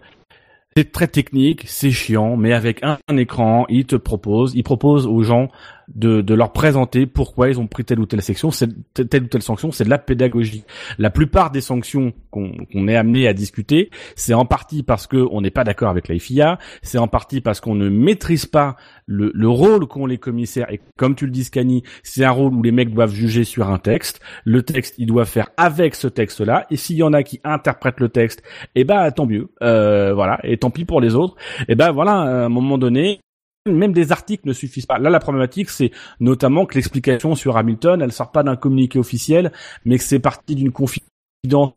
c'est 0.78 0.94
très 0.94 1.08
technique, 1.10 1.64
c'est 1.68 1.92
chiant, 1.92 2.38
mais 2.38 2.54
avec 2.54 2.82
un, 2.82 2.98
un 3.10 3.18
écran, 3.18 3.66
ils 3.68 3.84
te 3.86 3.98
proposent, 3.98 4.54
ils 4.56 4.64
proposent 4.64 5.06
aux 5.06 5.22
gens 5.22 5.50
de, 5.96 6.22
de 6.22 6.34
leur 6.34 6.52
présenter 6.52 7.06
pourquoi 7.06 7.50
ils 7.50 7.60
ont 7.60 7.68
pris 7.68 7.84
telle 7.84 8.00
ou 8.00 8.06
telle 8.06 8.22
section, 8.22 8.50
telle 8.94 9.24
ou 9.24 9.28
telle 9.28 9.42
sanction, 9.42 9.72
c'est 9.72 9.84
de 9.84 9.90
la 9.90 9.98
pédagogie. 9.98 10.64
La 10.98 11.10
plupart 11.10 11.52
des 11.52 11.62
sanctions 11.62 12.14
qu'on 12.30 12.88
est 12.88 12.96
amené 12.96 13.28
à 13.28 13.34
discuter, 13.34 13.90
c'est 14.16 14.34
en 14.34 14.46
partie 14.46 14.84
parce 14.84 15.08
que 15.08 15.28
on 15.32 15.42
n'est 15.42 15.52
pas 15.52 15.64
d'accord 15.64 15.90
avec 15.90 16.08
la 16.08 16.18
FIA, 16.18 16.60
c'est 16.82 16.98
en 16.98 17.08
partie 17.08 17.42
parce 17.42 17.60
qu'on 17.60 17.76
ne 17.76 17.90
maîtrise 17.90 18.46
pas 18.46 18.76
le, 19.06 19.32
le 19.34 19.50
rôle 19.50 19.88
qu'ont 19.88 20.06
les 20.06 20.18
commissaires. 20.18 20.72
Et 20.72 20.80
comme 20.98 21.16
tu 21.16 21.26
le 21.26 21.32
dis, 21.32 21.44
Scani, 21.44 21.84
c'est 22.04 22.24
un 22.24 22.32
rôle 22.32 22.54
où 22.54 22.64
les 22.64 22.72
mecs 22.72 22.94
doivent 22.94 23.14
juger 23.14 23.44
sur 23.44 23.70
un 23.70 23.78
texte. 23.78 24.22
Le 24.46 24.64
texte, 24.64 24.96
ils 24.98 25.06
doivent 25.06 25.28
faire 25.28 25.50
avec 25.58 25.96
ce 25.96 26.08
texte-là. 26.08 26.66
Et 26.70 26.78
s'il 26.78 26.98
y 26.98 27.04
en 27.04 27.14
a 27.14 27.24
qui 27.24 27.40
interprètent 27.44 28.00
le 28.00 28.10
texte, 28.10 28.44
eh 28.76 28.84
ben 28.84 29.12
tant 29.12 29.26
mieux. 29.26 29.50
Euh, 29.62 30.14
voilà. 30.14 30.40
Et 30.44 30.58
tant 30.58 30.70
pis 30.70 30.86
pour 30.86 31.02
les 31.02 31.16
autres. 31.16 31.36
Et 31.68 31.76
ben 31.76 31.92
voilà, 31.92 32.14
à 32.14 32.46
un 32.46 32.50
moment 32.50 32.78
donné. 32.78 33.20
Même 33.68 33.94
des 33.94 34.12
articles 34.12 34.48
ne 34.48 34.54
suffisent 34.54 34.88
pas. 34.88 34.98
Là, 34.98 35.12
la 35.12 35.20
problématique, 35.20 35.70
c'est 35.70 35.92
notamment 36.20 36.66
que 36.66 36.76
l'explication 36.76 37.36
sur 37.36 37.58
Hamilton, 37.58 38.02
elle 38.02 38.12
sort 38.12 38.32
pas 38.32 38.42
d'un 38.42 38.56
communiqué 38.56 38.98
officiel, 38.98 39.52
mais 39.86 40.00
que 40.00 40.04
c'est 40.04 40.20
parti 40.20 40.56
d'une 40.56 40.72
confidence. 40.72 41.74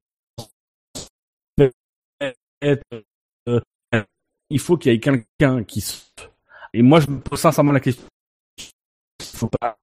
Il 4.50 4.58
faut 4.58 4.76
qu'il 4.78 4.92
y 4.92 4.94
ait 4.94 5.00
quelqu'un 5.00 5.62
qui. 5.64 5.84
Et 6.72 6.80
moi, 6.82 7.00
je 7.00 7.10
me 7.10 7.20
pose 7.20 7.38
sincèrement 7.40 7.72
la 7.72 7.80
question. 7.80 8.04
Il 8.58 9.26
faut 9.36 9.50
pas 9.60 9.76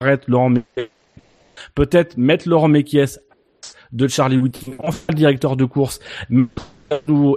arrêter 0.00 0.24
Laurent. 0.28 0.54
Peut-être 1.74 2.16
mettre 2.16 2.48
Laurent 2.48 2.68
Mekies 2.68 3.18
de 3.92 4.08
Charlie 4.08 4.38
Whiting 4.38 4.76
en 4.78 4.92
fait 4.92 5.12
le 5.12 5.16
directeur 5.16 5.56
de 5.56 5.64
course 5.64 6.00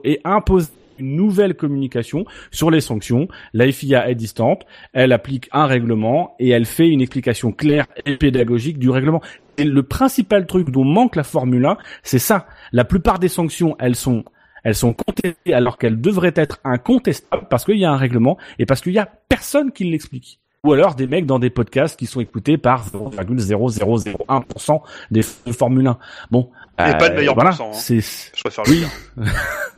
et 0.04 0.22
imposer 0.24 0.70
une 1.04 1.16
nouvelle 1.16 1.56
communication 1.56 2.26
sur 2.52 2.72
les 2.72 2.82
sanctions. 2.82 3.28
La 3.54 3.72
FIA 3.72 4.10
est 4.10 4.16
distante, 4.16 4.66
elle 4.94 5.12
applique 5.12 5.50
un 5.52 5.66
règlement 5.66 6.36
et 6.40 6.50
elle 6.50 6.66
fait 6.66 6.88
une 6.88 7.02
explication 7.02 7.52
claire 7.52 7.86
et 8.06 8.18
pédagogique 8.18 8.80
du 8.80 8.90
règlement. 8.90 9.22
Et 9.58 9.66
le 9.66 9.84
principal 9.84 10.48
truc 10.48 10.72
dont 10.72 10.86
manque 10.86 11.16
la 11.16 11.24
Formule 11.24 11.66
1, 11.66 11.78
c'est 12.02 12.20
ça. 12.20 12.48
La 12.72 12.86
plupart 12.86 13.20
des 13.20 13.28
sanctions, 13.28 13.76
elles 13.80 13.96
sont 13.96 14.24
elles 14.64 14.76
sont 14.76 14.94
contestées 14.94 15.54
alors 15.54 15.78
qu'elles 15.78 16.00
devraient 16.00 16.34
être 16.36 16.60
incontestables 16.64 17.48
parce 17.50 17.66
qu'il 17.66 17.78
y 17.78 17.84
a 17.84 17.92
un 17.92 17.98
règlement 17.98 18.38
et 18.60 18.66
parce 18.66 18.80
qu'il 18.80 18.94
y 18.94 19.00
a 19.00 19.10
personne 19.28 19.74
qui 19.74 19.84
l'explique. 19.84 20.40
Ou 20.64 20.72
alors 20.72 20.96
des 20.96 21.08
mecs 21.08 21.26
dans 21.26 21.40
des 21.40 21.50
podcasts 21.50 22.00
qui 22.00 22.06
sont 22.06 22.22
écoutés 22.22 22.58
par 22.58 22.88
0,0001% 22.88 24.82
des 25.12 25.22
Formule 25.22 25.88
1. 25.88 25.98
Bon. 26.32 26.50
Et 26.80 26.98
pas 26.98 27.10
de 27.10 27.16
meilleur 27.16 27.36
voilà, 27.36 27.50
pourcent, 27.50 27.94
hein. 27.94 28.00
Je 28.34 28.42
préfère 28.42 28.64
le 28.66 28.72
dire. 28.72 28.90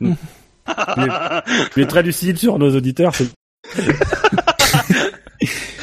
tu 1.74 1.82
es 1.82 1.86
très 1.86 2.02
lucide 2.02 2.36
sur 2.38 2.58
nos 2.58 2.74
auditeurs. 2.74 3.12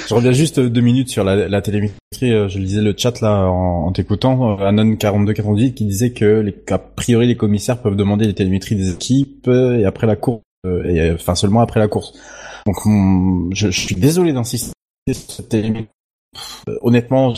Je 0.07 0.13
reviens 0.13 0.31
juste 0.31 0.59
deux 0.59 0.81
minutes 0.81 1.09
sur 1.09 1.23
la, 1.23 1.61
télémétrie. 1.61 1.95
euh, 2.23 2.47
Je 2.47 2.59
lisais 2.59 2.81
le 2.81 2.93
chat 2.95 3.21
là 3.21 3.49
en, 3.49 3.88
en 3.88 3.91
t'écoutant. 3.91 4.59
euh, 4.59 4.65
Anon 4.65 4.95
4298 4.95 5.73
qui 5.73 5.86
disait 5.86 6.11
que 6.11 6.49
qu'a 6.65 6.77
priori 6.77 7.27
les 7.27 7.38
commissaires 7.38 7.81
peuvent 7.81 7.95
demander 7.95 8.25
les 8.25 8.34
télémétries 8.34 8.75
des 8.75 8.91
équipes 8.91 9.47
et 9.47 9.86
après 9.86 10.05
la 10.07 10.15
course, 10.15 10.41
euh, 10.65 11.15
enfin 11.15 11.36
seulement 11.36 11.61
après 11.61 11.79
la 11.79 11.88
course. 11.88 12.13
Donc 12.65 12.75
je, 13.53 13.69
suis 13.69 13.95
désolé 13.95 14.34
d'insister 14.34 14.73
sur 15.09 15.31
cette 15.31 15.49
télémétrie. 15.49 15.88
Honnêtement, 16.81 17.34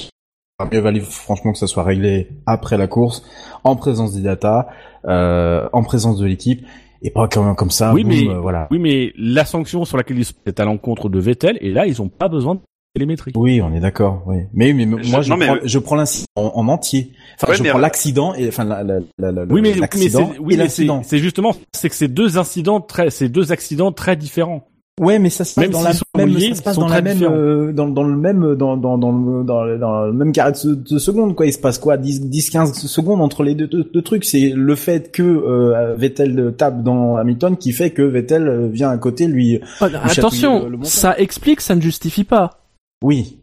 mieux 0.72 0.80
valait 0.80 1.02
franchement 1.02 1.52
que 1.52 1.58
ça 1.58 1.68
soit 1.68 1.84
réglé 1.84 2.30
après 2.46 2.78
la 2.78 2.88
course, 2.88 3.24
en 3.64 3.76
présence 3.76 4.14
des 4.14 4.22
data, 4.22 4.70
euh, 5.06 5.68
en 5.74 5.84
présence 5.84 6.18
de 6.18 6.26
l'équipe. 6.26 6.66
Et 7.06 7.12
pas 7.12 7.28
comme, 7.28 7.56
comme 7.56 7.70
ça, 7.70 7.94
Oui, 7.94 8.04
boum, 8.04 8.12
mais- 8.14 8.28
euh, 8.30 8.40
voilà. 8.40 8.68
Oui, 8.72 8.80
mais 8.80 9.14
la 9.16 9.46
sanction 9.46 9.86
sur 9.86 9.96
laquelle 9.96 10.18
ils 10.18 10.26
sont 10.26 10.34
à 10.58 10.66
l'encontre 10.66 11.08
de 11.08 11.20
Vettel, 11.20 11.58
et 11.62 11.72
là, 11.72 11.86
ils 11.86 12.02
ont 12.02 12.10
pas 12.10 12.28
besoin 12.30 12.56
de 12.56 12.62
télémétrie. 12.96 13.32
Oui, 13.36 13.62
on 13.62 13.72
est 13.76 13.80
d'accord. 13.80 14.24
Oui. 14.26 14.38
Mais, 14.54 14.74
mais 14.74 14.88
moi, 14.88 15.00
Je- 15.04 15.22
je, 15.22 15.30
non, 15.30 15.38
mais- 15.38 15.46
prends, 15.46 15.58
je 15.64 15.78
prends 15.80 15.96
l'incident 15.98 16.26
en, 16.36 16.52
en 16.56 16.68
entier. 16.68 17.12
Enfin, 17.36 17.52
Ouais, 17.52 17.58
je 17.58 17.64
prends 17.70 17.78
l'accident 17.78 18.34
et 18.34 18.48
enfin 18.48 18.64
la, 18.64 18.82
la, 18.84 19.00
la, 19.20 19.32
la- 19.32 19.44
Oui, 19.44 19.62
mais, 19.62 19.70
oui, 19.70 19.74
mais 19.76 19.82
l'accident 19.82 20.32
c'est, 20.34 20.40
oui, 20.40 20.54
et 20.56 20.58
mais 20.58 20.64
c'est, 20.70 20.82
l'incident. 20.86 21.02
c'est 21.04 21.18
justement, 21.20 21.54
c'est 21.74 21.90
que 21.90 21.96
c'est 21.96 22.08
deux 22.08 22.38
incidents 22.40 22.82
très, 22.82 23.12
c'est 23.12 23.30
deux 23.30 23.52
accidents 23.52 23.92
très 23.92 24.16
différents. 24.16 24.66
Ouais, 25.02 25.20
mais 25.20 25.30
ça 25.30 25.44
se 25.44 25.54
passe 25.56 25.64
Même 25.66 25.72
dans 25.74 25.82
la 25.82 25.92
même, 26.16 26.30
liés, 26.30 26.50
ça 26.52 26.56
se 26.56 26.62
passe 26.64 26.78
dans 26.78 26.88
la 26.88 27.02
même, 27.02 27.22
euh, 27.22 27.74
dans, 27.74 27.90
dans 27.90 28.04
le 28.04 28.16
même, 28.16 28.56
dans, 28.56 28.78
dans, 28.78 28.98
dans 28.98 29.12
le, 29.12 29.44
dans, 29.44 29.64
le- 29.66 29.78
dans 29.78 30.06
le 30.06 30.14
même 30.14 30.32
carré 30.32 30.54
de, 30.54 30.74
de 30.74 31.00
secondes, 31.00 31.36
quoi. 31.36 31.46
Il 31.48 31.52
se 31.52 31.60
passe 31.60 31.80
quoi, 31.80 31.98
10, 31.98 32.30
10, 32.30 32.50
15 32.50 32.74
secondes 32.88 33.20
entre 33.22 33.44
les 33.44 33.56
deux, 33.56 33.68
deux, 33.68 33.84
deux 33.84 34.02
trucs. 34.02 34.24
C'est 34.24 34.52
le 34.56 34.76
fait 34.76 35.12
que, 35.12 35.22
euh, 35.22 35.96
Vettel 35.98 36.54
tape 36.58 36.82
dans 36.82 37.18
Hamilton 37.18 37.58
qui 37.58 37.74
fait 37.74 37.92
que 37.92 38.04
Vettel 38.04 38.48
euh, 38.48 38.68
vient 38.70 38.90
à 38.90 38.98
côté 38.98 39.28
lui. 39.28 39.60
Oh, 39.82 39.88
chatouiller 39.90 39.98
attention, 40.20 40.64
le- 40.64 40.70
le 40.70 40.78
montant. 40.78 40.90
ça 40.90 41.18
explique, 41.18 41.60
ça 41.60 41.76
ne 41.76 41.82
justifie 41.82 42.24
pas. 42.24 42.62
Oui. 43.04 43.40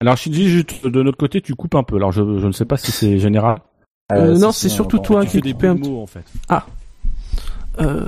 Alors, 0.00 0.16
Shinji, 0.16 0.48
juste 0.48 0.84
de 0.88 1.02
notre 1.04 1.18
côté, 1.18 1.40
tu 1.40 1.54
coupes 1.54 1.76
un 1.76 1.84
peu. 1.84 1.96
Alors, 1.96 2.10
je, 2.10 2.22
je 2.40 2.46
ne 2.48 2.52
sais 2.52 2.64
pas 2.64 2.76
si 2.78 2.90
c'est 2.90 3.18
général. 3.20 3.58
Euh, 4.12 4.36
non, 4.36 4.50
c'est 4.50 4.66
on 4.66 4.70
surtout 4.70 4.98
toi 4.98 5.24
tu 5.24 5.40
qui 5.40 5.52
coupais 5.52 5.68
un 5.68 5.74
mots, 5.76 6.00
en 6.02 6.06
fait. 6.06 6.24
Euh, 7.80 8.06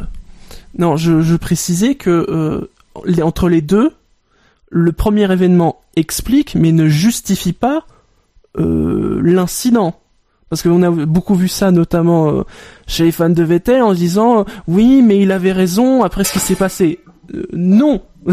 non, 0.76 0.96
je, 0.96 1.20
je 1.20 1.36
précisais 1.36 1.94
que 1.94 2.26
euh, 2.28 2.68
entre 3.22 3.48
les 3.48 3.60
deux, 3.60 3.92
le 4.70 4.92
premier 4.92 5.30
événement 5.30 5.80
explique 5.96 6.54
mais 6.54 6.72
ne 6.72 6.88
justifie 6.88 7.52
pas 7.52 7.84
euh, 8.58 9.20
l'incident. 9.22 10.00
Parce 10.50 10.62
qu'on 10.62 10.82
a 10.82 10.90
beaucoup 10.90 11.34
vu 11.34 11.48
ça 11.48 11.70
notamment 11.70 12.30
euh, 12.30 12.42
chez 12.86 13.04
les 13.04 13.12
fans 13.12 13.28
de 13.28 13.42
Vettel 13.42 13.82
en 13.82 13.92
se 13.92 13.98
disant 13.98 14.40
euh, 14.40 14.44
oui 14.66 15.02
mais 15.02 15.20
il 15.20 15.32
avait 15.32 15.52
raison 15.52 16.02
après 16.02 16.24
ce 16.24 16.32
qui 16.32 16.38
s'est 16.38 16.54
passé. 16.54 17.00
Non. 17.52 18.02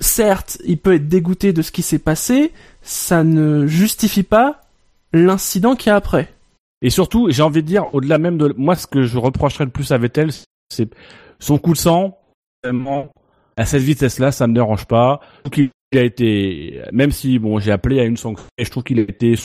Certes, 0.00 0.58
il 0.64 0.78
peut 0.78 0.94
être 0.94 1.08
dégoûté 1.08 1.52
de 1.52 1.62
ce 1.62 1.70
qui 1.70 1.82
s'est 1.82 1.98
passé, 1.98 2.52
ça 2.82 3.24
ne 3.24 3.66
justifie 3.66 4.22
pas 4.22 4.62
l'incident 5.12 5.74
qu'il 5.76 5.90
y 5.90 5.92
a 5.92 5.96
après. 5.96 6.32
Et 6.82 6.90
surtout, 6.90 7.28
j'ai 7.30 7.42
envie 7.42 7.62
de 7.62 7.68
dire, 7.68 7.94
au-delà 7.94 8.18
même 8.18 8.38
de, 8.38 8.54
moi, 8.56 8.74
ce 8.74 8.86
que 8.86 9.02
je 9.02 9.18
reprocherais 9.18 9.64
le 9.64 9.70
plus 9.70 9.92
à 9.92 9.98
Vettel, 9.98 10.30
c'est 10.68 10.88
son 11.38 11.58
coup 11.58 11.72
de 11.72 11.78
sang, 11.78 12.18
vraiment, 12.66 13.08
à 13.56 13.64
cette 13.64 13.82
vitesse-là, 13.82 14.32
ça 14.32 14.46
me 14.46 14.54
dérange 14.54 14.86
pas. 14.86 15.20
Qu'il 15.50 15.70
a 15.94 16.02
été, 16.02 16.82
même 16.92 17.12
si, 17.12 17.38
bon, 17.38 17.58
j'ai 17.58 17.72
appelé 17.72 18.00
à 18.00 18.04
une 18.04 18.16
sanction, 18.16 18.46
et 18.58 18.64
je 18.64 18.70
trouve 18.70 18.82
qu'il 18.82 18.98
a 18.98 19.02
été 19.02 19.36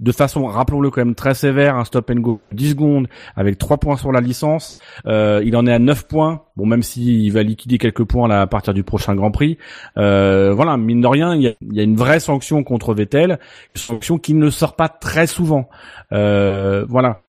de 0.00 0.12
façon, 0.12 0.46
rappelons-le 0.46 0.90
quand 0.90 1.04
même 1.04 1.14
très 1.14 1.34
sévère, 1.34 1.76
un 1.76 1.84
stop 1.84 2.10
and 2.10 2.20
go 2.20 2.40
10 2.52 2.70
secondes 2.70 3.08
avec 3.36 3.58
3 3.58 3.76
points 3.76 3.96
sur 3.96 4.10
la 4.10 4.20
licence. 4.20 4.80
Euh, 5.06 5.42
il 5.44 5.54
en 5.56 5.66
est 5.66 5.72
à 5.72 5.78
9 5.78 6.06
points. 6.06 6.44
Bon, 6.56 6.64
même 6.64 6.82
s'il 6.82 7.30
va 7.32 7.42
liquider 7.42 7.78
quelques 7.78 8.04
points 8.04 8.26
là 8.26 8.40
à 8.40 8.46
partir 8.46 8.72
du 8.72 8.84
prochain 8.84 9.14
Grand 9.14 9.30
Prix. 9.30 9.58
Euh, 9.98 10.54
voilà, 10.54 10.76
mine 10.76 11.02
de 11.02 11.06
rien, 11.06 11.34
il 11.34 11.42
y 11.42 11.48
a, 11.48 11.52
y 11.72 11.80
a 11.80 11.82
une 11.82 11.96
vraie 11.96 12.20
sanction 12.20 12.64
contre 12.64 12.94
Vettel, 12.94 13.38
une 13.74 13.80
sanction 13.80 14.18
qui 14.18 14.32
ne 14.34 14.48
sort 14.48 14.76
pas 14.76 14.88
très 14.88 15.26
souvent. 15.26 15.68
Euh, 16.12 16.86
voilà. 16.88 17.20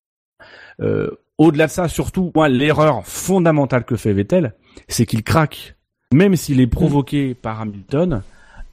Euh, 0.82 1.10
au-delà 1.38 1.68
de 1.68 1.72
ça, 1.72 1.88
surtout, 1.88 2.32
moi, 2.36 2.50
l'erreur 2.50 3.06
fondamentale 3.06 3.84
que 3.84 3.96
fait 3.96 4.14
Vettel, 4.14 4.54
c'est 4.88 5.06
qu'il 5.06 5.24
craque. 5.24 5.76
Même 6.14 6.36
s'il 6.36 6.60
est 6.60 6.68
provoqué 6.68 7.36
par 7.36 7.62
Hamilton, 7.62 8.24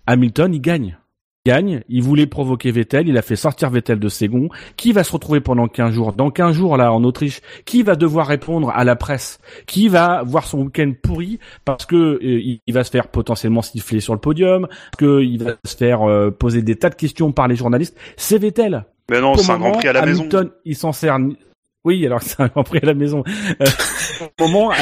Hamilton, 0.07 0.55
il 0.55 0.61
gagne. 0.61 0.97
gagne, 1.45 1.83
il 1.89 2.03
voulait 2.03 2.27
provoquer 2.27 2.71
Vettel, 2.71 3.09
il 3.09 3.19
a 3.19 3.23
fait 3.23 3.37
sortir 3.37 3.69
Vettel 3.69 3.99
de 3.99 4.09
Ségon, 4.09 4.49
qui 4.77 4.93
va 4.93 5.05
se 5.05 5.13
retrouver 5.13 5.41
pendant 5.41 5.69
15 5.69 5.93
jours, 5.93 6.13
dans 6.15 6.31
15 6.31 6.55
jours 6.57 6.77
là 6.77 6.93
en 6.93 7.05
Autriche, 7.05 7.41
qui 7.67 7.83
va 7.83 7.95
devoir 7.95 8.27
répondre 8.27 8.71
à 8.71 8.85
la 8.85 8.97
presse, 8.97 9.39
qui 9.67 9.89
va 9.89 10.23
voir 10.23 10.47
son 10.47 10.63
week-end 10.63 10.93
pourri 11.03 11.39
parce 11.65 11.85
que 11.85 11.95
euh, 11.97 12.59
il 12.67 12.73
va 12.73 12.85
se 12.85 12.91
faire 12.91 13.09
potentiellement 13.09 13.63
siffler 13.63 14.01
sur 14.01 14.15
le 14.15 14.21
podium, 14.21 14.67
qu'il 14.99 15.43
va 15.43 15.57
se 15.65 15.77
faire 15.77 16.03
euh, 16.09 16.31
poser 16.31 16.63
des 16.63 16.77
tas 16.77 16.89
de 16.89 16.95
questions 16.95 17.33
par 17.33 17.49
les 17.49 17.57
journalistes, 17.57 17.97
c'est 18.17 18.39
Vettel. 18.39 18.87
Mais 19.11 19.21
non, 19.21 19.37
c'est 19.37 19.53
un 19.53 19.59
Grand 19.59 19.73
Prix 19.73 19.89
à 19.89 19.93
la 19.93 20.03
Hamilton, 20.03 20.45
maison. 20.45 20.55
il 20.65 20.77
s'en 20.77 20.93
sert 20.93 21.19
oui, 21.87 22.05
alors 22.05 22.21
c'est 22.23 22.43
un 22.43 22.49
Grand 22.49 22.65
Prix 22.65 22.81
à 22.83 22.87
la 22.87 22.95
maison. 22.95 23.23
Euh, 23.63 23.67
au 24.41 24.49
moment, 24.49 24.73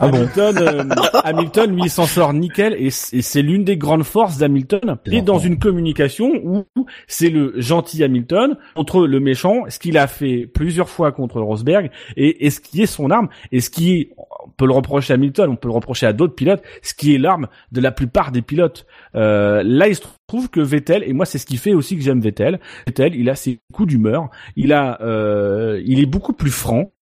ah 0.00 0.06
Hamilton, 0.06 0.58
euh, 0.58 0.84
Hamilton, 1.24 1.74
lui, 1.74 1.82
il 1.84 1.90
s'en 1.90 2.06
sort 2.06 2.32
nickel 2.32 2.74
et 2.78 2.90
c'est 2.90 3.42
l'une 3.42 3.64
des 3.64 3.76
grandes 3.76 4.04
forces 4.04 4.38
d'Hamilton. 4.38 4.98
Et 5.10 5.22
dans 5.22 5.38
une 5.38 5.58
communication 5.58 6.32
où 6.44 6.64
c'est 7.06 7.30
le 7.30 7.54
gentil 7.56 8.02
Hamilton 8.04 8.56
contre 8.74 9.06
le 9.06 9.20
méchant, 9.20 9.64
ce 9.68 9.78
qu'il 9.78 9.98
a 9.98 10.06
fait 10.06 10.46
plusieurs 10.46 10.88
fois 10.88 11.12
contre 11.12 11.40
Rosberg 11.40 11.90
et, 12.16 12.46
et 12.46 12.50
ce 12.50 12.60
qui 12.60 12.82
est 12.82 12.86
son 12.86 13.10
arme 13.10 13.28
et 13.52 13.60
ce 13.60 13.70
qui 13.70 13.92
est, 13.92 14.10
on 14.44 14.50
peut 14.56 14.66
le 14.66 14.72
reprocher 14.72 15.12
à 15.12 15.14
Hamilton, 15.14 15.50
on 15.50 15.56
peut 15.56 15.68
le 15.68 15.74
reprocher 15.74 16.06
à 16.06 16.12
d'autres 16.12 16.34
pilotes, 16.34 16.62
ce 16.82 16.94
qui 16.94 17.14
est 17.14 17.18
l'arme 17.18 17.48
de 17.72 17.80
la 17.80 17.92
plupart 17.92 18.32
des 18.32 18.42
pilotes. 18.42 18.86
Euh, 19.14 19.62
là, 19.64 19.88
il 19.88 19.94
se 19.94 20.02
trouve 20.26 20.50
que 20.50 20.60
Vettel, 20.60 21.02
et 21.06 21.12
moi 21.12 21.26
c'est 21.26 21.38
ce 21.38 21.46
qui 21.46 21.56
fait 21.56 21.74
aussi 21.74 21.96
que 21.96 22.02
j'aime 22.02 22.20
Vettel, 22.20 22.60
Vettel, 22.86 23.14
il 23.14 23.30
a 23.30 23.34
ses 23.34 23.60
coups 23.72 23.88
d'humeur, 23.88 24.30
il 24.56 24.72
a, 24.72 25.00
euh, 25.02 25.80
il 25.84 26.00
est 26.00 26.06
beaucoup 26.06 26.32
plus 26.32 26.50
franc, 26.50 26.92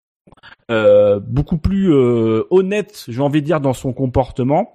euh, 0.69 1.19
beaucoup 1.19 1.57
plus 1.57 1.93
euh, 1.93 2.43
honnête, 2.49 3.05
j'ai 3.07 3.21
envie 3.21 3.41
de 3.41 3.45
dire, 3.45 3.61
dans 3.61 3.73
son 3.73 3.93
comportement. 3.93 4.73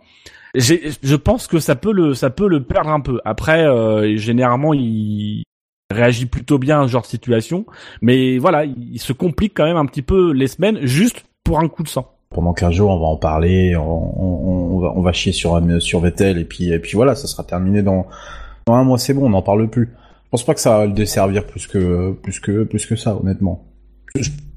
Je 0.54 1.16
pense 1.16 1.46
que 1.46 1.58
ça 1.58 1.76
peut 1.76 1.92
le, 1.92 2.14
ça 2.14 2.30
peut 2.30 2.48
le 2.48 2.62
perdre 2.62 2.90
un 2.90 3.00
peu. 3.00 3.20
Après, 3.24 3.64
euh, 3.66 4.16
généralement, 4.16 4.74
il 4.74 5.44
réagit 5.90 6.26
plutôt 6.26 6.58
bien 6.58 6.82
à 6.82 6.86
ce 6.86 6.92
genre 6.92 7.02
de 7.02 7.06
situation, 7.06 7.66
mais 8.00 8.38
voilà, 8.38 8.64
il 8.64 8.98
se 8.98 9.12
complique 9.12 9.54
quand 9.54 9.64
même 9.64 9.76
un 9.76 9.86
petit 9.86 10.02
peu 10.02 10.32
les 10.32 10.46
semaines 10.46 10.78
juste 10.82 11.24
pour 11.44 11.58
un 11.60 11.68
coup 11.68 11.82
de 11.82 11.88
sang 11.88 12.08
pendant 12.32 12.54
15 12.54 12.72
jours, 12.72 12.90
on 12.90 12.98
va 12.98 13.06
en 13.06 13.18
parler, 13.18 13.76
on, 13.76 13.82
on, 13.84 14.78
va, 14.80 14.92
on 14.96 15.02
va 15.02 15.12
chier 15.12 15.32
sur, 15.32 15.60
sur 15.80 16.00
Vettel, 16.00 16.38
et 16.38 16.44
puis, 16.46 16.72
et 16.72 16.78
puis 16.78 16.92
voilà, 16.94 17.14
ça 17.14 17.26
sera 17.26 17.44
terminé 17.44 17.82
dans, 17.82 18.06
dans 18.66 18.74
un 18.74 18.84
mois, 18.84 18.96
c'est 18.96 19.12
bon, 19.12 19.26
on 19.26 19.28
n'en 19.28 19.42
parle 19.42 19.68
plus. 19.68 19.90
Je 20.24 20.28
pense 20.30 20.44
pas 20.44 20.54
que 20.54 20.60
ça 20.60 20.78
va 20.78 20.86
le 20.86 20.92
desservir 20.92 21.46
plus 21.46 21.66
que, 21.66 22.12
plus 22.12 22.40
que, 22.40 22.64
plus 22.64 22.86
que 22.86 22.96
ça, 22.96 23.14
honnêtement 23.14 23.66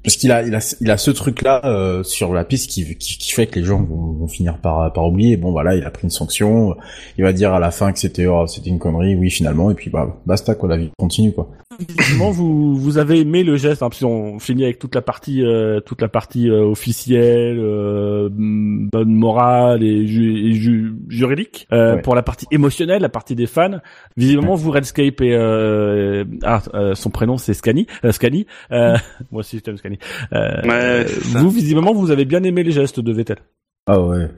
parce 0.06 0.16
qu'il 0.18 0.30
a, 0.30 0.42
il 0.44 0.54
a, 0.54 0.76
il 0.80 0.88
a 0.88 0.96
ce 0.96 1.10
truc-là 1.10 1.62
euh, 1.64 2.04
sur 2.04 2.32
la 2.32 2.44
piste 2.44 2.70
qui, 2.70 2.96
qui, 2.96 3.18
qui, 3.18 3.32
fait 3.32 3.48
que 3.48 3.58
les 3.58 3.64
gens 3.64 3.82
vont, 3.82 4.12
vont, 4.12 4.28
finir 4.28 4.58
par, 4.58 4.92
par 4.92 5.04
oublier. 5.04 5.36
Bon, 5.36 5.50
voilà, 5.50 5.74
il 5.74 5.82
a 5.82 5.90
pris 5.90 6.04
une 6.04 6.10
sanction. 6.10 6.76
Il 7.18 7.24
va 7.24 7.32
dire 7.32 7.52
à 7.52 7.58
la 7.58 7.72
fin 7.72 7.92
que 7.92 7.98
c'était, 7.98 8.26
oh, 8.26 8.46
c'était 8.46 8.70
une 8.70 8.78
connerie. 8.78 9.16
Oui, 9.16 9.30
finalement, 9.30 9.68
et 9.68 9.74
puis 9.74 9.90
bah, 9.90 10.16
basta 10.24 10.54
quoi, 10.54 10.68
la 10.68 10.76
vie 10.76 10.90
continue 10.96 11.32
quoi. 11.32 11.50
Visiblement, 11.78 12.30
vous, 12.30 12.76
vous 12.76 12.98
avez 12.98 13.20
aimé 13.20 13.42
le 13.42 13.56
geste. 13.56 13.82
Hein, 13.82 13.90
puis 13.90 14.04
on 14.04 14.38
finit 14.38 14.64
avec 14.64 14.78
toute 14.78 14.94
la 14.94 15.02
partie, 15.02 15.44
euh, 15.44 15.80
toute 15.80 16.00
la 16.00 16.08
partie 16.08 16.48
euh, 16.48 16.64
officielle, 16.64 17.58
euh, 17.58 18.28
bonne 18.30 19.12
morale 19.12 19.82
et, 19.82 20.06
ju, 20.06 20.50
et 20.50 20.52
ju, 20.52 20.94
juridique. 21.08 21.66
Ouais. 21.72 22.00
Pour 22.02 22.14
la 22.14 22.22
partie 22.22 22.46
émotionnelle, 22.50 23.02
la 23.02 23.08
partie 23.08 23.34
des 23.34 23.46
fans. 23.46 23.80
Visiblement, 24.16 24.54
vous 24.54 24.70
Redscape 24.70 25.20
et 25.20 26.24
ah, 26.44 26.62
son 26.94 27.10
prénom 27.10 27.36
c'est 27.36 27.54
Scani, 27.54 27.86
Scani. 28.10 28.46
moi 28.70 28.94
aussi, 29.32 29.58
je 29.58 29.62
t'aime 29.62 29.76
Scani. 29.76 29.95
Euh, 30.32 31.04
vous, 31.22 31.50
visiblement, 31.50 31.92
vous 31.92 32.10
avez 32.10 32.24
bien 32.24 32.42
aimé 32.42 32.62
les 32.62 32.72
gestes 32.72 33.00
de 33.00 33.12
Vettel. 33.12 33.38
Ah 33.86 34.00
ouais. 34.00 34.28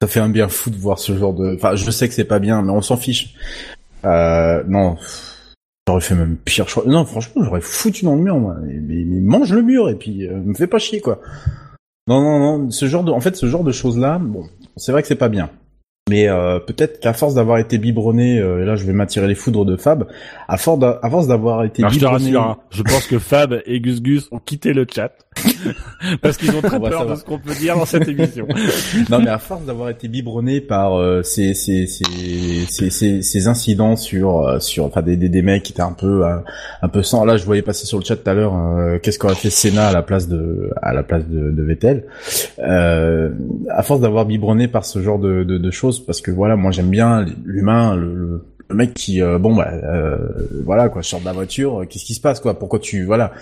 Ça 0.00 0.08
fait 0.08 0.20
un 0.20 0.28
bien 0.28 0.48
fou 0.48 0.70
de 0.70 0.76
voir 0.76 0.98
ce 0.98 1.16
genre 1.16 1.34
de... 1.34 1.54
Enfin, 1.54 1.76
je 1.76 1.90
sais 1.90 2.08
que 2.08 2.14
c'est 2.14 2.24
pas 2.24 2.38
bien, 2.38 2.62
mais 2.62 2.72
on 2.72 2.82
s'en 2.82 2.96
fiche. 2.96 3.34
Euh, 4.04 4.62
non. 4.66 4.96
J'aurais 5.86 6.00
fait 6.00 6.14
même 6.14 6.36
pire 6.36 6.68
choix. 6.68 6.84
Non, 6.86 7.04
franchement, 7.04 7.42
j'aurais 7.44 7.60
foutu 7.60 8.04
dans 8.04 8.14
le 8.14 8.22
mur, 8.22 8.38
moi. 8.38 8.56
Mais, 8.62 8.74
mais, 8.78 9.20
mange 9.20 9.52
le 9.52 9.62
mur 9.62 9.88
et 9.88 9.94
puis 9.94 10.26
euh, 10.26 10.36
me 10.36 10.54
fais 10.54 10.66
pas 10.66 10.78
chier, 10.78 11.00
quoi. 11.00 11.20
Non, 12.06 12.20
non, 12.20 12.38
non. 12.38 12.70
Ce 12.70 12.86
genre 12.86 13.04
de... 13.04 13.12
En 13.12 13.20
fait, 13.20 13.36
ce 13.36 13.46
genre 13.46 13.64
de 13.64 13.72
choses-là, 13.72 14.18
bon, 14.18 14.46
c'est 14.76 14.92
vrai 14.92 15.02
que 15.02 15.08
c'est 15.08 15.14
pas 15.14 15.28
bien. 15.28 15.50
Mais 16.08 16.28
euh, 16.28 16.58
peut-être 16.58 17.00
qu'à 17.00 17.12
force 17.12 17.34
d'avoir 17.34 17.58
été 17.58 17.78
biberonné, 17.78 18.38
euh, 18.38 18.62
et 18.62 18.64
là 18.64 18.76
je 18.76 18.84
vais 18.84 18.92
m'attirer 18.92 19.26
les 19.26 19.34
foudres 19.34 19.64
de 19.64 19.76
Fab, 19.76 20.06
à 20.48 20.56
force 20.56 20.78
d'avoir 21.26 21.64
été 21.64 21.82
Alors, 21.82 21.92
biberonné... 21.92 22.24
Je 22.26 22.30
te 22.30 22.36
rassure, 22.36 22.42
hein, 22.42 22.58
je 22.70 22.82
pense 22.82 23.06
que 23.06 23.18
Fab 23.18 23.60
et 23.66 23.80
Gus 23.80 24.02
Gus 24.02 24.28
ont 24.30 24.38
quitté 24.38 24.72
le 24.72 24.86
chat. 24.92 25.12
Parce 26.22 26.36
qu'ils 26.36 26.54
ont 26.54 26.62
très 26.62 26.80
peur 26.80 27.06
de 27.06 27.14
ce 27.14 27.24
qu'on 27.24 27.38
peut 27.38 27.54
dire 27.54 27.76
dans 27.76 27.84
cette 27.84 28.08
émission. 28.08 28.46
non 29.10 29.18
mais 29.20 29.30
à 29.30 29.38
force 29.38 29.64
d'avoir 29.64 29.88
été 29.90 30.08
biberonné 30.08 30.60
par 30.60 30.98
euh, 30.98 31.22
ces, 31.22 31.54
ces, 31.54 31.86
ces, 31.86 32.90
ces, 33.22 33.46
incidents 33.46 33.96
sur, 33.96 34.40
euh, 34.40 34.58
sur 34.60 34.84
enfin 34.84 35.02
des, 35.02 35.16
des, 35.16 35.28
des 35.28 35.42
mecs 35.42 35.62
qui 35.62 35.72
étaient 35.72 35.82
un 35.82 35.92
peu 35.92 36.26
euh, 36.26 36.38
un 36.82 36.88
peu 36.88 37.02
sans... 37.02 37.24
Là 37.24 37.36
je 37.36 37.44
voyais 37.44 37.62
passer 37.62 37.86
sur 37.86 37.98
le 37.98 38.04
chat 38.04 38.16
tout 38.16 38.28
à 38.28 38.34
l'heure 38.34 38.56
euh, 38.56 38.98
qu'est-ce 38.98 39.18
qu'aurait 39.18 39.34
fait 39.34 39.50
Senna 39.50 39.88
à 39.88 39.92
la 39.92 40.02
place 40.02 40.28
de 40.28 40.70
à 40.82 40.92
la 40.92 41.02
place 41.02 41.26
de, 41.26 41.50
de 41.50 41.62
Vettel. 41.62 42.04
à 42.58 43.82
force 43.82 44.00
d'avoir 44.00 44.26
biberonné 44.26 44.68
par 44.68 44.84
ce 44.84 45.00
genre 45.00 45.18
de, 45.18 45.44
de, 45.44 45.58
de 45.58 45.70
choses, 45.70 45.97
parce 46.06 46.20
que 46.20 46.30
voilà, 46.30 46.56
moi 46.56 46.70
j'aime 46.70 46.90
bien 46.90 47.24
l'humain, 47.44 47.96
le, 47.96 48.14
le 48.14 48.44
le 48.68 48.74
mec 48.74 48.94
qui 48.94 49.22
euh, 49.22 49.38
bon 49.38 49.54
bah 49.54 49.70
euh, 49.72 50.18
voilà 50.64 50.88
quoi 50.88 51.02
sort 51.02 51.20
de 51.20 51.24
la 51.24 51.32
voiture 51.32 51.84
qu'est-ce 51.88 52.04
qui 52.04 52.14
se 52.14 52.20
passe 52.20 52.40
quoi 52.40 52.58
pourquoi 52.58 52.78
tu 52.78 53.04
voilà. 53.04 53.32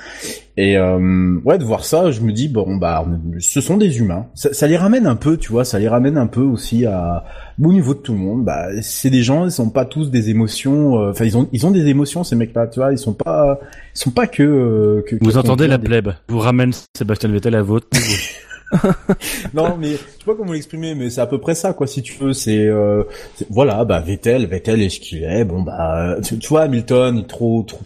Et 0.57 0.79
euh, 0.79 1.39
ouais 1.45 1.59
de 1.59 1.65
voir 1.65 1.85
ça 1.85 2.11
je 2.11 2.21
me 2.21 2.33
dis 2.33 2.49
bon 2.49 2.77
bah 2.77 3.05
ce 3.41 3.61
sont 3.61 3.77
des 3.77 3.99
humains. 3.99 4.27
Ça, 4.35 4.53
ça, 4.53 4.67
les 4.67 4.77
ramène 4.77 5.07
un 5.07 5.17
peu 5.17 5.37
tu 5.37 5.51
vois 5.51 5.65
ça 5.65 5.79
les 5.79 5.89
ramène 5.89 6.17
un 6.17 6.29
peu 6.29 6.43
aussi 6.43 6.87
à 6.87 7.25
au 7.61 7.73
niveau 7.73 7.95
de 7.95 7.99
tout 7.99 8.13
le 8.13 8.19
monde. 8.19 8.45
Bah 8.45 8.69
c'est 8.83 9.11
des 9.11 9.23
gens 9.23 9.45
ils 9.45 9.51
sont 9.51 9.71
pas 9.71 9.85
tous 9.85 10.11
des 10.11 10.31
émotions 10.31 11.01
euh, 11.01 11.11
enfin 11.11 11.25
ils 11.25 11.37
ont 11.37 11.49
ils 11.53 11.67
ont 11.67 11.73
des 11.73 11.87
émotions 11.87 12.23
ces 12.23 12.37
mecs 12.37 12.55
là 12.55 12.69
tu 12.69 12.79
vois 12.79 12.93
ils 12.93 12.99
sont 12.99 13.15
pas 13.15 13.59
ils 13.95 13.99
sont 13.99 14.13
pas 14.13 14.29
que, 14.29 14.43
euh, 14.43 15.03
que 15.07 15.17
vous 15.21 15.39
entendez 15.39 15.67
la 15.67 15.79
plèbe. 15.79 16.11
Vous 16.29 16.39
ramène 16.39 16.71
Sébastien 16.97 17.31
Vettel 17.31 17.57
à 17.57 17.63
votre 17.63 17.89
non, 19.55 19.77
mais 19.79 19.93
je 19.93 19.97
sais 19.97 20.25
pas 20.25 20.35
comment 20.35 20.53
l'exprimer, 20.53 20.95
mais 20.95 21.11
c'est 21.11 21.21
à 21.21 21.27
peu 21.27 21.39
près 21.39 21.55
ça, 21.55 21.73
quoi. 21.73 21.87
Si 21.87 22.03
tu 22.03 22.15
veux, 22.19 22.33
c'est 22.33 22.67
euh, 22.67 23.05
voilà, 23.49 23.85
bah 23.85 24.01
Vettel, 24.01 24.47
Vettel 24.47 24.83
est 24.83 24.89
ce 24.89 25.01
qu'il 25.01 25.25
est. 25.25 25.45
Bon, 25.45 25.63
bah 25.63 26.17
tu, 26.23 26.39
tu 26.39 26.49
vois, 26.49 26.63
Hamilton, 26.63 27.19
il 27.19 27.27
trop, 27.27 27.63
trop, 27.63 27.81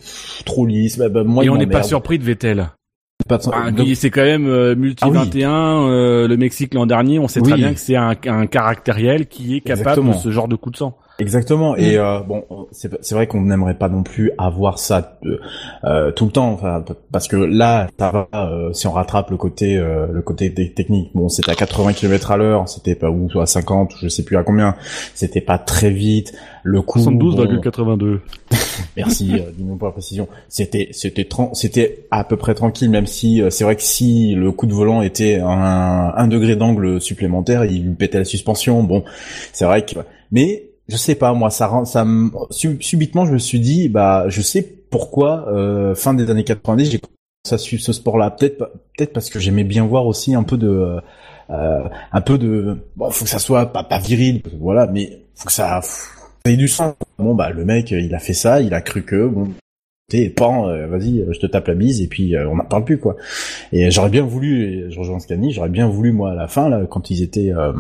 trop 0.45 0.66
lisse. 0.66 0.99
Bah, 0.99 1.09
bah, 1.09 1.24
moi, 1.24 1.45
Et 1.45 1.51
on 1.51 1.57
n'est 1.57 1.66
pas 1.66 1.83
surpris 1.83 2.18
de 2.18 2.24
Vettel. 2.24 2.70
Pas 3.28 3.39
ah, 3.53 3.70
c'est 3.95 4.11
quand 4.11 4.24
même 4.24 4.47
euh, 4.49 4.74
multi 4.74 5.05
21, 5.09 5.51
ah, 5.51 5.85
oui. 5.85 5.91
euh, 5.91 6.26
le 6.26 6.37
Mexique 6.39 6.72
l'an 6.72 6.87
dernier. 6.87 7.18
On 7.18 7.28
sait 7.28 7.43
très 7.43 7.55
bien 7.57 7.74
que 7.74 7.81
c'est 7.81 7.97
un, 7.97 8.16
un 8.26 8.47
caractériel 8.47 9.26
qui 9.26 9.57
est 9.57 9.61
capable 9.61 9.81
Exactement. 9.81 10.12
de 10.12 10.18
ce 10.18 10.31
genre 10.31 10.49
de 10.49 10.57
coup 10.57 10.70
de 10.70 10.76
sang. 10.76 10.97
Exactement. 11.20 11.76
Et 11.76 11.98
euh, 11.98 12.20
bon, 12.20 12.44
c'est 12.72 13.12
vrai 13.12 13.26
qu'on 13.26 13.42
n'aimerait 13.42 13.76
pas 13.76 13.88
non 13.88 14.02
plus 14.02 14.32
avoir 14.38 14.78
ça 14.78 15.18
euh, 15.84 16.12
tout 16.12 16.24
le 16.24 16.30
temps, 16.32 16.52
enfin, 16.52 16.82
parce 17.12 17.28
que 17.28 17.36
là, 17.36 17.88
euh, 18.34 18.72
si 18.72 18.86
on 18.86 18.92
rattrape 18.92 19.30
le 19.30 19.36
côté 19.36 19.76
euh, 19.76 20.06
le 20.10 20.22
côté 20.22 20.52
technique, 20.52 21.10
bon, 21.14 21.28
c'était 21.28 21.50
à 21.50 21.54
80 21.54 21.92
km 21.92 22.30
à 22.30 22.36
l'heure, 22.36 22.68
c'était 22.68 22.94
pas 22.94 23.10
ou 23.10 23.28
à 23.38 23.46
50, 23.46 23.92
je 24.00 24.08
sais 24.08 24.24
plus 24.24 24.36
à 24.36 24.42
combien, 24.42 24.74
c'était 25.14 25.40
pas 25.40 25.58
très 25.58 25.90
vite. 25.90 26.32
Le 26.62 26.82
coup 26.82 26.98
72,82. 26.98 27.96
Bon... 27.96 28.20
Merci, 28.96 29.32
euh, 29.34 29.50
dis-nous 29.56 29.76
pour 29.76 29.88
la 29.88 29.92
précision. 29.92 30.28
C'était 30.48 30.88
c'était 30.92 31.28
c'était 31.54 32.06
à 32.10 32.24
peu 32.24 32.36
près 32.36 32.54
tranquille, 32.54 32.90
même 32.90 33.06
si 33.06 33.42
c'est 33.50 33.64
vrai 33.64 33.76
que 33.76 33.82
si 33.82 34.34
le 34.34 34.52
coup 34.52 34.66
de 34.66 34.74
volant 34.74 35.02
était 35.02 35.40
un, 35.40 36.12
un 36.16 36.28
degré 36.28 36.56
d'angle 36.56 37.00
supplémentaire, 37.00 37.64
il 37.64 37.84
lui 37.84 37.94
pétait 37.94 38.18
la 38.18 38.24
suspension. 38.24 38.82
Bon, 38.82 39.04
c'est 39.52 39.64
vrai 39.64 39.84
que 39.84 39.94
mais 40.32 40.69
je 40.91 40.97
sais 40.97 41.14
pas 41.14 41.32
moi 41.32 41.51
ça 41.51 41.66
rend 41.66 41.84
ça 41.84 42.07
subitement 42.51 43.24
je 43.24 43.32
me 43.32 43.38
suis 43.38 43.61
dit 43.61 43.88
bah 43.88 44.24
je 44.28 44.43
sais 44.43 44.62
pourquoi 44.91 45.49
euh, 45.49 45.95
fin 45.95 46.14
des 46.14 46.30
années 46.30 46.45
90 46.45 46.91
j'ai 46.91 46.99
commencé 46.99 47.55
à 47.55 47.59
suivre 47.59 47.82
ce 47.82 47.93
sport 47.93 48.18
là 48.18 48.30
peut-être 48.30 48.59
peut-être 48.59 49.12
parce 49.12 49.30
que 49.30 49.38
j'aimais 49.38 49.64
bien 49.64 49.86
voir 49.86 50.07
aussi 50.07 50.34
un 50.34 50.43
peu 50.43 50.57
de 50.57 51.01
euh, 51.51 51.88
un 52.12 52.20
peu 52.20 52.38
de 52.38 52.78
bon 52.97 53.11
faut 53.11 53.24
que 53.24 53.30
ça 53.30 53.38
soit 53.38 53.66
pas 53.66 53.84
pas 53.84 53.99
viril 53.99 54.43
voilà 54.59 54.86
mais 54.86 55.22
faut 55.34 55.47
que 55.47 55.53
ça 55.53 55.80
ait 56.45 56.57
du 56.57 56.68
sang 56.68 56.97
bon 57.18 57.34
bah 57.34 57.51
le 57.51 57.64
mec 57.64 57.91
il 57.91 58.14
a 58.14 58.18
fait 58.18 58.34
ça 58.34 58.61
il 58.61 58.74
a 58.74 58.80
cru 58.80 59.03
que 59.03 59.26
bon 59.26 59.51
t'es 60.11 60.28
pan 60.28 60.68
euh, 60.68 60.86
vas-y 60.86 61.24
je 61.30 61.38
te 61.38 61.47
tape 61.47 61.68
la 61.68 61.74
bise 61.74 62.03
et 62.03 62.09
puis 62.09 62.36
euh, 62.36 62.47
on 62.49 62.57
n'en 62.57 62.64
parle 62.64 62.84
plus 62.84 62.99
quoi. 62.99 63.16
Et 63.72 63.91
j'aurais 63.91 64.11
bien 64.11 64.22
voulu 64.22 64.91
je 64.91 64.99
rejoins 64.99 65.20
Scani 65.20 65.53
j'aurais 65.53 65.70
bien 65.70 65.88
voulu 65.88 66.12
moi 66.12 66.32
à 66.32 66.34
la 66.34 66.49
fin 66.49 66.68
là 66.68 66.84
quand 66.86 67.11
ils 67.11 67.22
étaient 67.22 67.53
euh, 67.53 67.72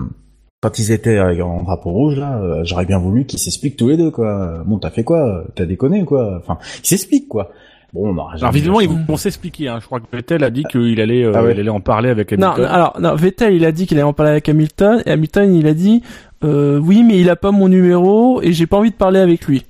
quand 0.60 0.78
ils 0.78 0.92
étaient 0.92 1.18
en 1.40 1.62
drapeau 1.62 1.90
rouge 1.90 2.18
là, 2.18 2.38
euh, 2.38 2.60
j'aurais 2.64 2.84
bien 2.84 2.98
voulu 2.98 3.24
qu'ils 3.24 3.38
s'expliquent 3.38 3.76
tous 3.76 3.88
les 3.88 3.96
deux 3.96 4.10
quoi. 4.10 4.62
Bon, 4.66 4.78
t'as 4.78 4.90
fait 4.90 5.04
quoi? 5.04 5.44
T'as 5.54 5.64
déconné 5.64 6.04
quoi? 6.04 6.36
Enfin, 6.38 6.58
ils 6.82 6.86
s'expliquent 6.86 7.28
quoi. 7.28 7.50
Bon, 7.92 8.14
on 8.14 8.28
alors 8.28 8.54
évidemment, 8.54 8.80
ils 8.80 8.88
vont 8.88 9.16
s'expliquer. 9.16 9.68
Hein. 9.68 9.78
Je 9.80 9.86
crois 9.86 10.00
que 10.00 10.06
Vettel 10.12 10.44
a 10.44 10.50
dit 10.50 10.64
qu'il 10.70 11.00
allait, 11.00 11.24
euh, 11.24 11.32
ah 11.34 11.42
ouais. 11.42 11.54
il 11.54 11.60
allait 11.60 11.70
en 11.70 11.80
parler 11.80 12.10
avec 12.10 12.32
Hamilton. 12.32 12.62
Non, 12.62 12.68
alors 12.68 13.00
non, 13.00 13.14
Vettel, 13.16 13.54
il 13.54 13.64
a 13.64 13.72
dit 13.72 13.86
qu'il 13.86 13.96
allait 13.96 14.04
en 14.04 14.12
parler 14.12 14.32
avec 14.32 14.48
Hamilton, 14.48 15.02
et 15.06 15.10
Hamilton, 15.10 15.54
il 15.54 15.66
a 15.66 15.74
dit 15.74 16.02
euh, 16.44 16.78
oui, 16.78 17.02
mais 17.02 17.18
il 17.18 17.28
a 17.30 17.36
pas 17.36 17.50
mon 17.50 17.68
numéro 17.68 18.40
et 18.42 18.52
j'ai 18.52 18.66
pas 18.66 18.76
envie 18.76 18.90
de 18.90 18.96
parler 18.96 19.18
avec 19.18 19.46
lui. 19.46 19.64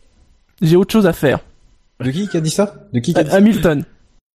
J'ai 0.61 0.77
autre 0.77 0.93
chose 0.93 1.07
à 1.07 1.13
faire. 1.13 1.41
De 2.05 2.11
qui 2.11 2.29
qui 2.29 2.37
a 2.37 2.41
dit 2.41 2.51
ça? 2.51 2.75
De 2.93 3.01
qui, 3.01 3.15
qui 3.15 3.21
a 3.21 3.25
dit 3.25 3.31
Hamilton. 3.31 3.85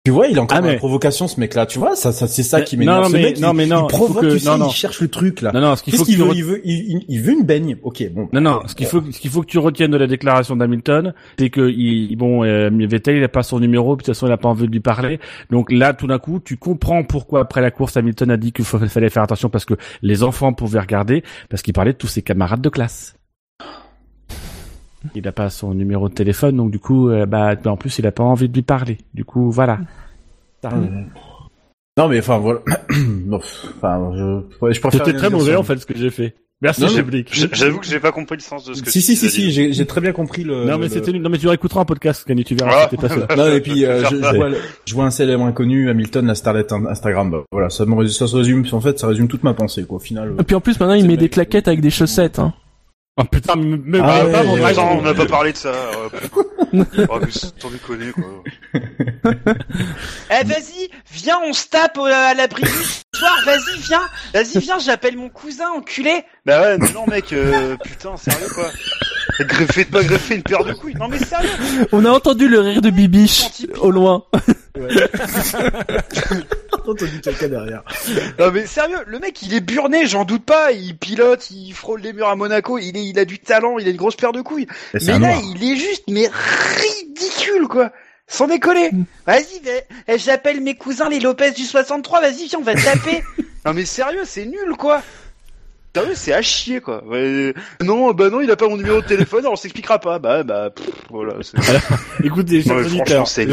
Tu 0.04 0.10
vois, 0.10 0.26
il 0.26 0.36
a 0.36 0.42
encore 0.42 0.58
Ah, 0.58 0.60
dans 0.62 0.66
la 0.66 0.72
mais- 0.72 0.78
provocation 0.80 1.28
ce 1.28 1.38
mec-là. 1.38 1.64
Tu 1.64 1.78
vois, 1.78 1.94
ça, 1.94 2.10
ça 2.10 2.26
c'est 2.26 2.42
ça 2.42 2.60
qui 2.62 2.76
m'énerve. 2.76 3.02
non, 3.02 3.08
Ce 3.08 3.12
mais- 3.12 3.22
mec, 3.22 3.38
non, 3.38 3.52
il, 3.52 3.56
mais 3.56 3.66
non, 3.66 3.84
il 3.84 3.86
provoque, 3.86 4.14
faut 4.14 4.20
que- 4.22 4.32
tu 4.32 4.38
sais, 4.40 4.48
non, 4.50 4.58
non. 4.58 4.66
il 4.68 4.72
cherche 4.72 5.00
le 5.00 5.06
truc 5.06 5.42
là. 5.42 5.52
Non, 5.54 5.60
non, 5.60 5.76
ce 5.76 5.84
qu'il 5.84 5.94
faut 5.94 6.04
qu'il 6.04 6.18
veut 6.18 6.32
Il 6.34 6.42
veut, 6.44 6.60
il, 6.64 7.20
veut 7.20 7.32
une 7.34 7.44
baigne. 7.44 7.76
Ok, 7.84 8.02
bon. 8.12 8.28
Non, 8.32 8.40
non, 8.40 8.62
ce 8.66 8.74
qu'il 8.74 8.86
faut, 8.88 9.00
ce 9.12 9.20
qu'il 9.20 9.30
faut 9.30 9.42
que 9.42 9.46
tu 9.46 9.58
retiennes 9.58 9.92
de 9.92 9.96
la 9.96 10.08
déclaration 10.08 10.56
d'Hamilton, 10.56 11.14
c'est 11.38 11.50
que 11.50 11.70
il, 11.70 12.16
bon, 12.16 12.42
euh, 12.42 12.68
Vettel, 12.72 13.16
il 13.18 13.22
a 13.22 13.28
pas 13.28 13.44
son 13.44 13.60
numéro, 13.60 13.94
puis 13.96 14.02
de 14.02 14.06
toute 14.06 14.14
façon, 14.16 14.26
il 14.26 14.32
a 14.32 14.36
pas 14.36 14.48
envie 14.48 14.66
de 14.66 14.72
lui 14.72 14.80
parler. 14.80 15.20
Donc 15.52 15.70
là, 15.70 15.94
tout 15.94 16.08
d'un 16.08 16.18
coup, 16.18 16.40
tu 16.44 16.56
comprends 16.56 17.04
pourquoi 17.04 17.38
après 17.42 17.60
la 17.60 17.70
course, 17.70 17.96
Hamilton 17.96 18.32
a 18.32 18.36
dit 18.36 18.50
qu'il 18.50 18.64
fallait 18.64 19.08
faire 19.08 19.22
attention 19.22 19.50
parce 19.50 19.64
que 19.64 19.74
les 20.02 20.24
enfants 20.24 20.52
pouvaient 20.52 20.80
regarder, 20.80 21.22
parce 21.48 21.62
qu'il 21.62 21.74
parlait 21.74 21.92
de 21.92 21.98
tous 21.98 22.08
ses 22.08 22.22
camarades 22.22 22.60
de 22.60 22.68
classe. 22.70 23.14
Il 25.14 25.26
a 25.28 25.32
pas 25.32 25.50
son 25.50 25.74
numéro 25.74 26.08
de 26.08 26.14
téléphone, 26.14 26.56
donc 26.56 26.70
du 26.70 26.78
coup, 26.78 27.08
euh, 27.10 27.26
bah, 27.26 27.54
en 27.66 27.76
plus, 27.76 27.98
il 27.98 28.06
a 28.06 28.12
pas 28.12 28.22
envie 28.24 28.48
de 28.48 28.54
lui 28.54 28.62
parler. 28.62 28.98
Du 29.14 29.24
coup, 29.24 29.50
voilà. 29.50 29.78
Non, 31.98 32.08
mais 32.08 32.18
enfin 32.20 32.38
voilà. 32.38 32.60
Enfin, 33.32 34.12
je, 34.16 34.64
ouais, 34.64 34.72
je 34.74 34.80
préfère. 34.80 35.04
C'était 35.04 35.16
très 35.18 35.30
mauvais, 35.30 35.56
en 35.56 35.62
fait, 35.62 35.76
ce 35.78 35.86
que 35.86 35.96
j'ai 35.96 36.10
fait. 36.10 36.34
Merci, 36.62 36.82
Non, 36.82 36.86
non. 36.86 36.94
Chéblic. 36.94 37.34
J'- 37.34 37.48
J'avoue 37.52 37.80
que 37.80 37.86
j'ai 37.86 37.98
pas 37.98 38.12
compris 38.12 38.36
le 38.36 38.40
sens 38.42 38.64
de 38.64 38.72
ce 38.74 38.82
que 38.82 38.90
Si, 38.90 39.00
tu 39.00 39.04
si, 39.04 39.16
si, 39.16 39.28
si, 39.50 39.72
j'ai 39.72 39.86
très 39.86 40.00
bien 40.00 40.12
compris 40.12 40.44
le. 40.44 40.64
Non, 40.64 40.78
mais 40.78 40.84
le- 40.86 40.88
c'était. 40.92 41.12
Non, 41.12 41.28
mais 41.28 41.38
tu 41.38 41.48
réécouteras 41.48 41.80
un 41.80 41.84
podcast, 41.84 42.24
Kenny, 42.24 42.44
tu 42.44 42.54
verras, 42.54 42.86
Ah. 42.92 42.96
pas 42.96 43.08
ça. 43.08 43.26
Non, 43.36 43.48
et 43.48 43.60
puis 43.60 43.84
euh, 43.84 44.04
je, 44.10 44.14
je 44.16 44.36
vois, 44.36 44.48
le- 44.48 44.58
je 44.86 44.94
vois 44.94 45.04
un 45.06 45.10
célèbre 45.10 45.42
inconnu, 45.44 45.90
Hamilton, 45.90 46.24
la 46.26 46.36
starlet 46.36 46.72
in- 46.72 46.86
Instagram. 46.86 47.30
Bah, 47.32 47.42
voilà, 47.50 47.68
ça, 47.68 47.84
me, 47.84 47.94
rés- 47.96 48.06
ça 48.08 48.28
se 48.28 48.36
résume. 48.36 48.64
En 48.70 48.80
fait, 48.80 48.96
ça 49.00 49.08
résume 49.08 49.26
toute 49.26 49.42
ma 49.42 49.54
pensée, 49.54 49.84
quoi. 49.84 49.96
Au 49.96 50.00
final. 50.00 50.34
Et 50.38 50.44
puis 50.44 50.54
en 50.54 50.60
plus, 50.60 50.78
maintenant, 50.78 50.94
il 50.94 51.06
met 51.06 51.16
des 51.16 51.28
claquettes 51.28 51.66
avec 51.66 51.80
des 51.80 51.90
chaussettes. 51.90 52.38
Hein. 52.38 52.54
Oh 53.18 53.24
putain, 53.24 53.56
mais, 53.56 53.76
mais 53.84 53.98
Ah 54.00 54.06
bah, 54.06 54.24
ouais, 54.24 54.32
pas 54.32 54.42
mon 54.42 54.54
ouais, 54.54 54.60
drive. 54.60 54.78
Attends, 54.78 54.98
on 54.98 55.02
n'a 55.02 55.12
pas 55.14 55.26
parlé 55.26 55.52
de 55.52 55.56
ça. 55.58 55.68
euh. 55.68 56.08
Oh, 57.10 57.18
mais 57.20 57.30
sans 57.30 57.68
déconner, 57.70 58.10
quoi. 58.12 58.42
Eh 60.30 60.44
vas-y, 60.44 60.88
viens, 61.12 61.38
on 61.44 61.52
se 61.52 61.66
tape 61.68 61.98
euh, 61.98 62.04
à 62.10 62.32
l'abri 62.32 62.62
du 62.62 63.18
soir, 63.18 63.36
vas-y, 63.44 63.78
viens, 63.80 64.00
vas-y, 64.32 64.58
viens, 64.58 64.78
j'appelle 64.78 65.18
mon 65.18 65.28
cousin, 65.28 65.68
enculé. 65.76 66.24
Bah 66.46 66.62
ouais, 66.62 66.78
mais 66.78 66.90
non, 66.92 67.06
mec, 67.06 67.34
euh, 67.34 67.76
putain, 67.84 68.16
sérieux, 68.16 68.48
quoi. 68.54 68.70
Greffer, 69.40 69.84
pas 69.84 70.02
greffer 70.02 70.36
une 70.36 70.42
paire 70.42 70.64
de 70.64 70.72
couilles. 70.72 70.94
Non, 70.94 71.08
mais 71.08 71.18
sérieux. 71.18 71.50
On 71.92 72.06
a 72.06 72.10
entendu 72.10 72.48
le 72.48 72.60
rire 72.60 72.80
de 72.80 72.88
Bibiche 72.88 73.44
au 73.78 73.90
loin. 73.90 74.24
Entendu 76.86 77.20
quelqu'un 77.22 77.48
derrière. 77.48 77.82
Non 78.38 78.50
mais 78.50 78.66
sérieux, 78.66 78.98
le 79.06 79.18
mec 79.18 79.42
il 79.42 79.54
est 79.54 79.60
burné, 79.60 80.06
j'en 80.06 80.24
doute 80.24 80.44
pas, 80.44 80.72
il 80.72 80.96
pilote, 80.96 81.50
il 81.50 81.72
frôle 81.72 82.00
les 82.00 82.12
murs 82.12 82.28
à 82.28 82.36
Monaco, 82.36 82.78
il 82.78 82.96
est, 82.96 83.04
il 83.04 83.18
a 83.18 83.24
du 83.24 83.38
talent, 83.38 83.78
il 83.78 83.86
a 83.86 83.90
une 83.90 83.96
grosse 83.96 84.16
paire 84.16 84.32
de 84.32 84.40
couilles. 84.40 84.66
Mais 84.94 85.00
là, 85.00 85.18
noir. 85.18 85.40
il 85.54 85.62
est 85.72 85.76
juste, 85.76 86.04
mais 86.08 86.28
ridicule 86.76 87.68
quoi. 87.68 87.92
Sans 88.26 88.46
déconner. 88.46 88.90
Vas-y, 89.26 89.60
va- 89.62 89.70
eh, 90.08 90.18
j'appelle 90.18 90.60
mes 90.62 90.74
cousins 90.74 91.08
les 91.10 91.20
Lopez 91.20 91.50
du 91.50 91.64
63, 91.64 92.20
vas-y, 92.22 92.46
viens, 92.46 92.58
on 92.60 92.62
va 92.62 92.74
taper. 92.74 93.22
non 93.66 93.74
mais 93.74 93.84
sérieux, 93.84 94.22
c'est 94.24 94.46
nul 94.46 94.74
quoi. 94.78 95.02
Sérieux, 95.94 96.12
c'est 96.14 96.32
à 96.32 96.40
chier 96.40 96.80
quoi. 96.80 97.04
Ouais, 97.06 97.52
non, 97.82 98.12
bah 98.12 98.30
non, 98.30 98.40
il 98.40 98.50
a 98.50 98.56
pas 98.56 98.66
mon 98.68 98.78
numéro 98.78 99.02
de 99.02 99.06
téléphone, 99.06 99.40
alors 99.40 99.52
on 99.52 99.56
s'expliquera 99.56 99.98
pas. 99.98 100.18
Bah, 100.18 100.42
bah, 100.42 100.70
pff, 100.70 100.86
voilà. 101.10 101.34
c'est- 101.42 101.56
Écoutez, 102.24 102.62
chers 102.62 102.76
auditeurs, 102.86 103.28
c'est 103.28 103.46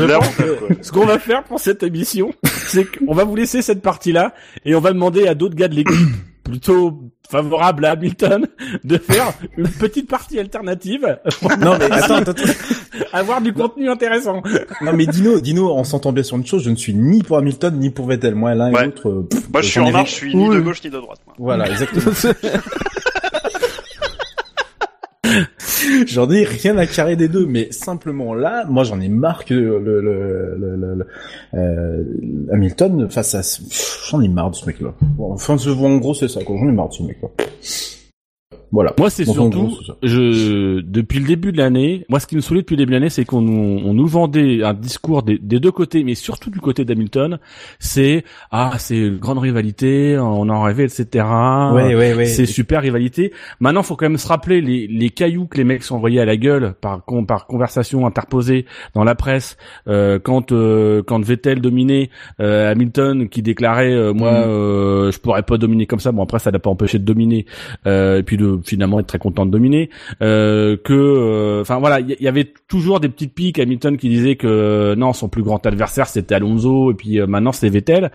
ce 0.82 0.92
qu'on 0.92 1.06
va 1.06 1.20
faire 1.20 1.44
pour 1.44 1.60
cette 1.60 1.84
émission, 1.84 2.34
c'est 2.46 2.86
qu'on 2.86 3.14
va 3.14 3.26
vous 3.26 3.36
laisser 3.36 3.62
cette 3.62 3.82
partie-là 3.82 4.34
et 4.64 4.74
on 4.74 4.80
va 4.80 4.94
demander 4.94 5.28
à 5.28 5.36
d'autres 5.36 5.56
gars 5.56 5.68
de 5.68 5.76
l'équipe 5.76 5.98
plutôt 6.50 7.12
favorables 7.30 7.86
à 7.86 7.92
Hamilton 7.92 8.48
de 8.84 8.98
faire 8.98 9.32
une 9.58 9.68
petite 9.68 10.10
partie 10.10 10.40
alternative, 10.40 11.18
Non, 11.60 11.78
mais 11.80 11.86
attends, 11.92 12.16
attends, 12.16 12.32
attends. 12.32 12.44
avoir 13.14 13.42
du 13.42 13.54
contenu 13.54 13.90
intéressant. 13.90 14.42
Non, 14.82 14.94
mais 14.94 15.06
Dino, 15.06 15.40
Dino, 15.40 15.72
on 15.74 15.84
s'entend 15.84 16.12
bien 16.12 16.24
sur 16.24 16.38
une 16.38 16.46
chose. 16.46 16.64
Je 16.64 16.70
ne 16.72 16.76
suis 16.76 16.94
ni 16.94 17.24
pour 17.24 17.38
Hamilton 17.38 17.78
ni 17.78 17.90
pour 17.92 18.08
Vettel. 18.08 18.36
Moi, 18.36 18.56
l'un 18.56 18.72
Ouais. 18.74 18.82
et 18.82 18.86
l'autre. 18.86 19.10
euh, 19.10 19.30
Moi, 19.54 19.62
je 19.62 19.68
suis 19.68 19.80
en 19.80 19.92
marche, 19.92 20.10
je 20.12 20.16
suis 20.16 20.36
ni 20.36 20.50
de 20.50 20.60
gauche 20.60 20.84
ni 20.84 20.90
de 20.90 20.98
droite. 20.98 21.20
Moi. 21.28 21.36
Voilà, 21.38 21.70
exactement. 21.70 22.12
j'en 26.08 26.30
ai 26.30 26.44
rien 26.44 26.78
à 26.78 26.86
carrer 26.86 27.16
des 27.16 27.28
deux, 27.28 27.46
mais 27.46 27.72
simplement 27.72 28.34
là, 28.34 28.66
moi 28.70 28.84
j'en 28.84 29.00
ai 29.02 29.10
marre 29.10 29.46
que 29.46 29.54
le, 29.54 29.80
le, 29.80 30.56
le, 30.58 30.76
le- 30.96 31.08
euh, 31.54 32.04
Hamilton 32.52 33.10
face 33.10 33.36
à, 33.36 33.42
j'en 34.10 34.22
ai 34.22 34.28
marre 34.28 34.52
de 34.52 34.56
ce 34.56 34.66
mec-là. 34.66 34.94
Enfin, 35.20 35.56
en 35.58 35.98
gros 35.98 36.14
c'est 36.14 36.28
ça. 36.28 36.40
J'en 36.46 36.56
ai 36.68 36.72
marre 36.72 36.90
de 36.90 36.94
ce 36.94 37.04
mec-là. 37.04 37.30
Voilà. 38.72 38.94
Moi, 38.98 39.10
c'est 39.10 39.26
surtout, 39.26 39.78
je, 40.04 40.80
depuis 40.82 41.20
le 41.20 41.26
début 41.28 41.52
de 41.52 41.58
l'année, 41.58 42.06
moi, 42.10 42.20
ce 42.20 42.26
qui 42.28 42.36
me 42.36 42.42
saoulait 42.42 42.62
depuis 42.62 42.76
le 42.76 42.80
début 42.80 42.92
de 42.92 42.96
l'année, 42.98 43.10
c'est 43.10 43.26
qu'on 43.26 43.42
nous, 43.42 43.82
on 43.84 43.94
nous 43.94 44.08
vendait 44.08 44.64
un 44.64 44.74
discours 44.74 45.22
des, 45.24 45.38
des 45.38 45.60
deux 45.60 45.72
côtés, 45.72 46.04
mais 46.04 46.16
surtout 46.16 46.50
du 46.50 46.60
côté 46.60 46.84
d'Hamilton, 46.86 47.38
c'est, 47.80 48.24
ah, 48.52 48.74
c'est 48.78 48.98
une 48.98 49.18
grande 49.18 49.40
rivalité, 49.40 50.18
on 50.20 50.50
en 50.50 50.62
rêvait, 50.64 50.86
etc. 50.86 51.26
Ouais, 51.74 51.96
ouais, 51.96 52.14
ouais. 52.16 52.26
C'est 52.26 52.46
super 52.48 52.82
rivalité. 52.82 53.34
Maintenant, 53.60 53.84
faut 53.84 53.96
quand 53.96 54.08
même 54.10 54.18
se 54.18 54.28
rappeler 54.28 54.62
les, 54.62 54.88
les 54.88 55.10
cailloux 55.12 55.46
que 55.46 55.58
les 55.58 55.64
mecs 55.64 55.84
sont 55.84 55.96
envoyés 55.96 56.20
à 56.20 56.26
la 56.26 56.38
gueule 56.38 56.74
par 56.82 57.04
par 57.28 57.46
conversation 57.48 58.06
interposée 58.08 58.66
dans 58.96 59.04
la 59.04 59.14
presse 59.16 59.58
euh, 59.88 60.18
quand 60.20 60.52
euh, 60.52 61.04
quand 61.06 61.24
Vettel 61.24 61.62
dominait 61.62 62.10
euh, 62.40 62.72
Hamilton 62.72 63.30
qui 63.30 63.42
déclarait 63.42 63.92
euh, 63.94 64.14
moi 64.14 64.32
Mhm. 64.32 64.50
euh, 64.50 65.12
je 65.12 65.20
pourrais 65.20 65.44
pas 65.44 65.58
dominer 65.58 65.86
comme 65.86 66.00
ça. 66.00 66.12
Bon 66.12 66.24
après 66.24 66.40
ça 66.40 66.52
l'a 66.52 66.60
pas 66.60 66.70
empêché 66.70 66.98
de 67.00 67.04
dominer 67.04 67.46
euh, 67.88 68.20
et 68.20 68.24
puis 68.24 68.38
de 68.40 68.60
finalement 68.64 69.00
être 69.00 69.08
très 69.08 69.20
content 69.20 69.46
de 69.46 69.52
dominer. 69.52 69.90
Euh, 70.22 70.78
que 70.78 70.94
euh, 70.94 71.62
enfin 71.62 71.80
voilà 71.80 72.00
il 72.00 72.16
y, 72.20 72.24
y 72.24 72.28
avait 72.28 72.52
toujours 72.68 73.00
des 73.00 73.10
petites 73.10 73.34
piques 73.34 73.60
Hamilton 73.60 73.98
qui 73.98 74.10
disait 74.10 74.36
que 74.36 74.48
euh, 74.48 74.96
non 74.96 75.14
son 75.14 75.30
plus 75.30 75.44
grand 75.44 75.66
adversaire 75.66 76.08
c'était 76.08 76.36
Alonso 76.36 76.92
et 76.92 76.96
puis 76.96 77.20
euh, 77.20 77.28
maintenant 77.28 77.52
c'est 77.52 77.70
Vettel. 77.70 78.12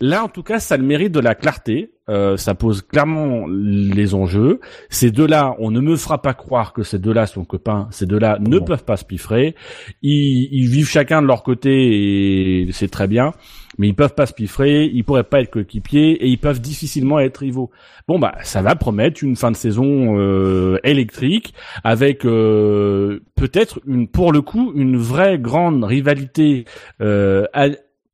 Là, 0.00 0.24
en 0.24 0.28
tout 0.28 0.42
cas, 0.42 0.58
ça 0.60 0.76
le 0.76 0.82
mérite 0.82 1.12
de 1.12 1.20
la 1.20 1.34
clarté. 1.34 1.92
Euh, 2.08 2.36
ça 2.36 2.54
pose 2.54 2.82
clairement 2.82 3.46
les 3.48 4.14
enjeux. 4.14 4.60
Ces 4.90 5.10
deux-là, 5.10 5.56
on 5.58 5.70
ne 5.70 5.80
me 5.80 5.96
fera 5.96 6.22
pas 6.22 6.34
croire 6.34 6.72
que 6.72 6.82
ces 6.82 6.98
deux-là 6.98 7.26
sont 7.26 7.44
copains. 7.44 7.88
Ces 7.90 8.06
deux-là 8.06 8.38
ne 8.40 8.58
peuvent 8.58 8.84
pas 8.84 8.96
se 8.96 9.04
piffrer. 9.04 9.56
Ils, 10.02 10.48
ils 10.52 10.68
vivent 10.68 10.88
chacun 10.88 11.20
de 11.22 11.26
leur 11.26 11.42
côté 11.42 12.62
et 12.62 12.72
c'est 12.72 12.88
très 12.88 13.08
bien. 13.08 13.32
Mais 13.78 13.88
ils 13.88 13.94
peuvent 13.94 14.14
pas 14.14 14.26
se 14.26 14.32
piffrer. 14.32 14.84
Ils 14.86 15.04
pourraient 15.04 15.24
pas 15.24 15.40
être 15.40 15.50
coéquipiers 15.50 16.12
et 16.12 16.28
ils 16.28 16.38
peuvent 16.38 16.60
difficilement 16.60 17.18
être 17.18 17.38
rivaux. 17.38 17.70
Bon 18.08 18.18
bah, 18.18 18.34
ça 18.42 18.62
va 18.62 18.74
promettre 18.74 19.22
une 19.22 19.36
fin 19.36 19.50
de 19.50 19.56
saison 19.56 20.18
euh, 20.18 20.78
électrique 20.84 21.54
avec 21.84 22.24
euh, 22.24 23.20
peut-être 23.34 23.80
une, 23.86 24.08
pour 24.08 24.32
le 24.32 24.42
coup, 24.42 24.72
une 24.74 24.96
vraie 24.96 25.38
grande 25.38 25.84
rivalité 25.84 26.64
euh, 27.00 27.46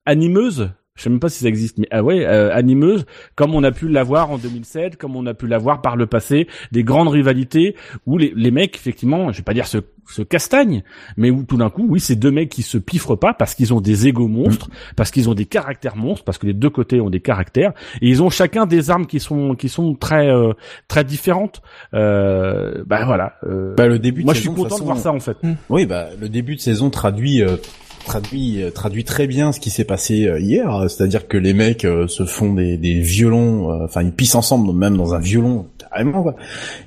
animeuse 0.07 0.71
je 0.95 1.03
sais 1.05 1.11
même 1.11 1.21
pas 1.21 1.29
si 1.31 1.41
ça 1.41 1.49
existe, 1.49 1.79
mais 1.79 1.89
ah 1.91 2.03
ouais, 2.03 2.25
euh, 2.27 2.55
animeuse, 2.55 3.07
comme 3.35 3.55
on 3.55 3.63
a 3.65 3.73
pu 3.73 3.89
l'avoir 3.89 4.31
en 4.31 4.37
2007, 4.39 4.97
comme 4.97 5.17
on 5.17 5.25
a 5.27 5.33
pu 5.35 5.47
l'avoir 5.47 5.81
par 5.81 5.97
le 5.97 6.07
passé, 6.07 6.49
des 6.71 6.85
grandes 6.85 7.09
rivalités 7.09 7.77
où 8.07 8.19
les, 8.19 8.33
les 8.37 8.51
mecs, 8.51 8.77
effectivement, 8.77 9.33
je 9.33 9.39
vais 9.39 9.43
pas 9.43 9.55
dire 9.55 9.67
se, 9.67 9.79
se 10.07 10.21
castagnent, 10.21 10.83
mais 11.17 11.31
où 11.31 11.45
tout 11.45 11.57
d'un 11.57 11.71
coup, 11.71 11.87
oui, 11.89 11.99
c'est 11.99 12.15
deux 12.17 12.31
mecs 12.31 12.51
qui 12.51 12.61
se 12.63 12.77
piffrent 12.77 13.17
pas 13.17 13.33
parce 13.33 13.55
qu'ils 13.55 13.73
ont 13.73 13.81
des 13.81 14.07
égos 14.07 14.29
monstres, 14.29 14.69
parce 14.95 15.11
qu'ils 15.11 15.31
ont 15.31 15.35
des 15.35 15.47
caractères 15.47 15.97
monstres, 15.97 16.25
parce 16.25 16.37
que 16.37 16.47
les 16.47 16.53
deux 16.53 16.71
côtés 16.71 17.01
ont 17.01 17.09
des 17.11 17.21
caractères, 17.21 17.73
et 18.03 18.09
ils 18.09 18.23
ont 18.23 18.29
chacun 18.29 18.67
des 18.67 18.91
armes 18.91 19.07
qui 19.07 19.19
sont 19.19 19.55
qui 19.55 19.71
sont 19.71 19.95
très 19.95 20.29
euh, 20.29 20.53
très 20.89 21.05
différentes. 21.05 21.63
Euh, 21.95 22.85
bah 22.87 23.05
voilà. 23.07 23.35
euh, 23.45 23.75
Bah, 23.77 23.87
le 23.87 23.99
début 23.99 24.21
de 24.21 24.27
moi, 24.27 24.35
je 24.35 24.41
suis 24.41 24.49
content 24.51 24.79
de 24.79 24.85
voir 24.85 24.99
ça 24.99 25.13
en 25.13 25.21
fait. 25.21 25.39
Oui, 25.71 25.87
bah 25.87 26.09
le 26.21 26.29
début 26.29 26.57
de 26.57 26.61
saison 26.61 26.91
traduit 26.91 27.43
euh, 27.43 27.57
traduit 28.05 28.63
euh, 28.63 28.71
traduit 28.71 29.05
très 29.05 29.27
bien 29.27 29.53
ce 29.53 29.61
qui 29.61 29.71
s'est 29.71 29.85
passé 29.85 30.27
euh, 30.27 30.39
hier, 30.39 30.87
c'est-à-dire 30.89 31.29
que 31.29 31.37
les 31.37 31.55
mecs 31.55 31.85
euh, 31.85 32.07
se 32.09 32.25
font 32.25 32.55
des, 32.55 32.77
des 32.77 33.01
violons, 33.01 33.85
enfin 33.85 34.03
ils 34.03 34.13
pissent 34.13 34.35
ensemble 34.35 34.73
même 34.73 34.97
dans 34.97 35.15
un 35.15 35.21
violon 35.21 35.67
carrément 35.79 36.23
quoi. 36.23 36.37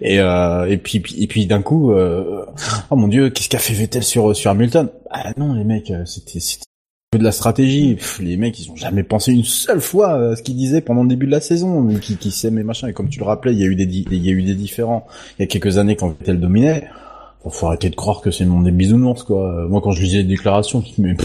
Et 0.01 0.19
euh, 0.19 0.65
et 0.69 0.77
puis 0.77 1.03
et 1.17 1.27
puis 1.27 1.45
d'un 1.45 1.61
coup 1.61 1.91
euh, 1.91 2.45
oh 2.89 2.95
mon 2.95 3.07
dieu, 3.07 3.29
qu'est-ce 3.29 3.49
qu'a 3.49 3.59
fait 3.59 3.73
Vettel 3.73 4.03
sur 4.03 4.35
sur 4.35 4.51
Hamilton? 4.51 4.89
Ah 5.09 5.31
non 5.37 5.53
les 5.53 5.63
mecs, 5.63 5.91
c'était 6.05 6.39
de 7.17 7.23
la 7.23 7.31
stratégie. 7.31 7.97
Les 8.19 8.37
mecs, 8.37 8.59
ils 8.59 8.69
ont 8.69 8.75
jamais 8.75 9.03
pensé 9.03 9.31
une 9.31 9.43
seule 9.43 9.79
fois 9.79 10.31
à 10.31 10.35
ce 10.35 10.41
qu'ils 10.41 10.55
disaient 10.57 10.81
pendant 10.81 11.03
le 11.03 11.09
début 11.09 11.27
de 11.27 11.31
la 11.31 11.39
saison, 11.39 11.87
qui, 12.01 12.17
qui 12.17 12.31
s'aiment 12.31 12.59
et 12.59 12.63
machin. 12.63 12.87
Et 12.87 12.93
comme 12.93 13.09
tu 13.09 13.19
le 13.19 13.25
rappelais, 13.25 13.53
il 13.53 13.59
y 13.59 13.63
a 13.63 13.67
eu 13.67 13.75
des, 13.75 13.85
il 13.85 14.25
y 14.25 14.29
a 14.29 14.31
eu 14.31 14.43
des 14.43 14.55
différents. 14.55 15.07
Il 15.37 15.43
y 15.43 15.45
a 15.45 15.47
quelques 15.47 15.77
années 15.77 15.95
quand 15.95 16.09
Vettel 16.09 16.39
dominait. 16.39 16.89
Bon, 17.45 17.51
faut 17.51 17.67
arrêter 17.67 17.89
de 17.89 17.95
croire 17.95 18.21
que 18.21 18.31
c'est 18.31 18.43
le 18.43 18.49
monde 18.49 18.65
des 18.65 18.71
bisounours, 18.71 19.23
quoi. 19.23 19.53
Euh, 19.53 19.67
Moi, 19.67 19.79
quand 19.81 19.91
je 19.91 20.01
lisais 20.01 20.17
les 20.17 20.23
déclarations, 20.23 20.83
je 20.83 21.01
me 21.01 21.09
mais, 21.09 21.17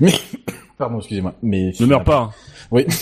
mais, 0.00 0.12
pardon, 0.78 0.98
excusez-moi, 0.98 1.34
mais 1.42 1.72
Ne 1.80 1.86
meurs 1.86 2.04
pas. 2.04 2.32
Oui. 2.70 2.84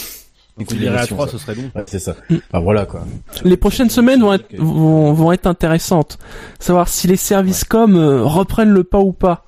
Tu 0.68 0.76
irais 0.76 0.98
à 0.98 1.04
Écoute, 1.04 1.16
3, 1.16 1.26
ça. 1.26 1.32
ce 1.32 1.38
serait 1.38 1.54
bon. 1.56 1.68
Ouais, 1.74 1.82
c'est 1.88 1.98
ça. 1.98 2.14
Bah 2.52 2.60
voilà, 2.60 2.86
quoi. 2.86 3.02
Les 3.42 3.56
prochaines 3.56 3.90
semaines 3.90 4.20
vont 4.20 4.34
être, 4.34 4.54
vont, 4.56 5.12
vont 5.12 5.32
être 5.32 5.48
intéressantes. 5.48 6.16
Savoir 6.60 6.86
si 6.86 7.08
les 7.08 7.16
services 7.16 7.64
com 7.64 7.96
euh, 7.96 8.22
reprennent 8.22 8.70
le 8.70 8.84
pas 8.84 9.00
ou 9.00 9.12
pas. 9.12 9.44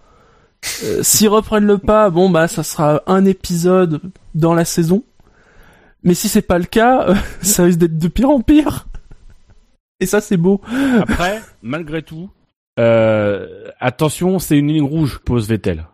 Euh, 0.82 1.00
S'ils 1.04 1.28
reprennent 1.28 1.66
le 1.66 1.78
pas, 1.78 2.10
bon 2.10 2.28
bah 2.28 2.48
ça 2.48 2.64
sera 2.64 3.02
un 3.06 3.24
épisode 3.24 4.00
dans 4.34 4.52
la 4.52 4.64
saison. 4.64 5.04
Mais 6.02 6.14
si 6.14 6.28
c'est 6.28 6.42
pas 6.42 6.58
le 6.58 6.64
cas, 6.64 7.10
euh, 7.10 7.14
ça 7.40 7.62
risque 7.62 7.78
d'être 7.78 7.98
de 7.98 8.08
pire 8.08 8.30
en 8.30 8.40
pire. 8.40 8.88
Et 10.00 10.06
ça 10.06 10.20
c'est 10.20 10.36
beau. 10.36 10.60
Après, 11.00 11.40
malgré 11.62 12.02
tout, 12.02 12.28
attention, 12.76 14.38
c'est 14.38 14.58
une 14.58 14.68
ligne 14.68 14.82
rouge 14.84 15.18
pose 15.24 15.48
Vettel. 15.48 15.86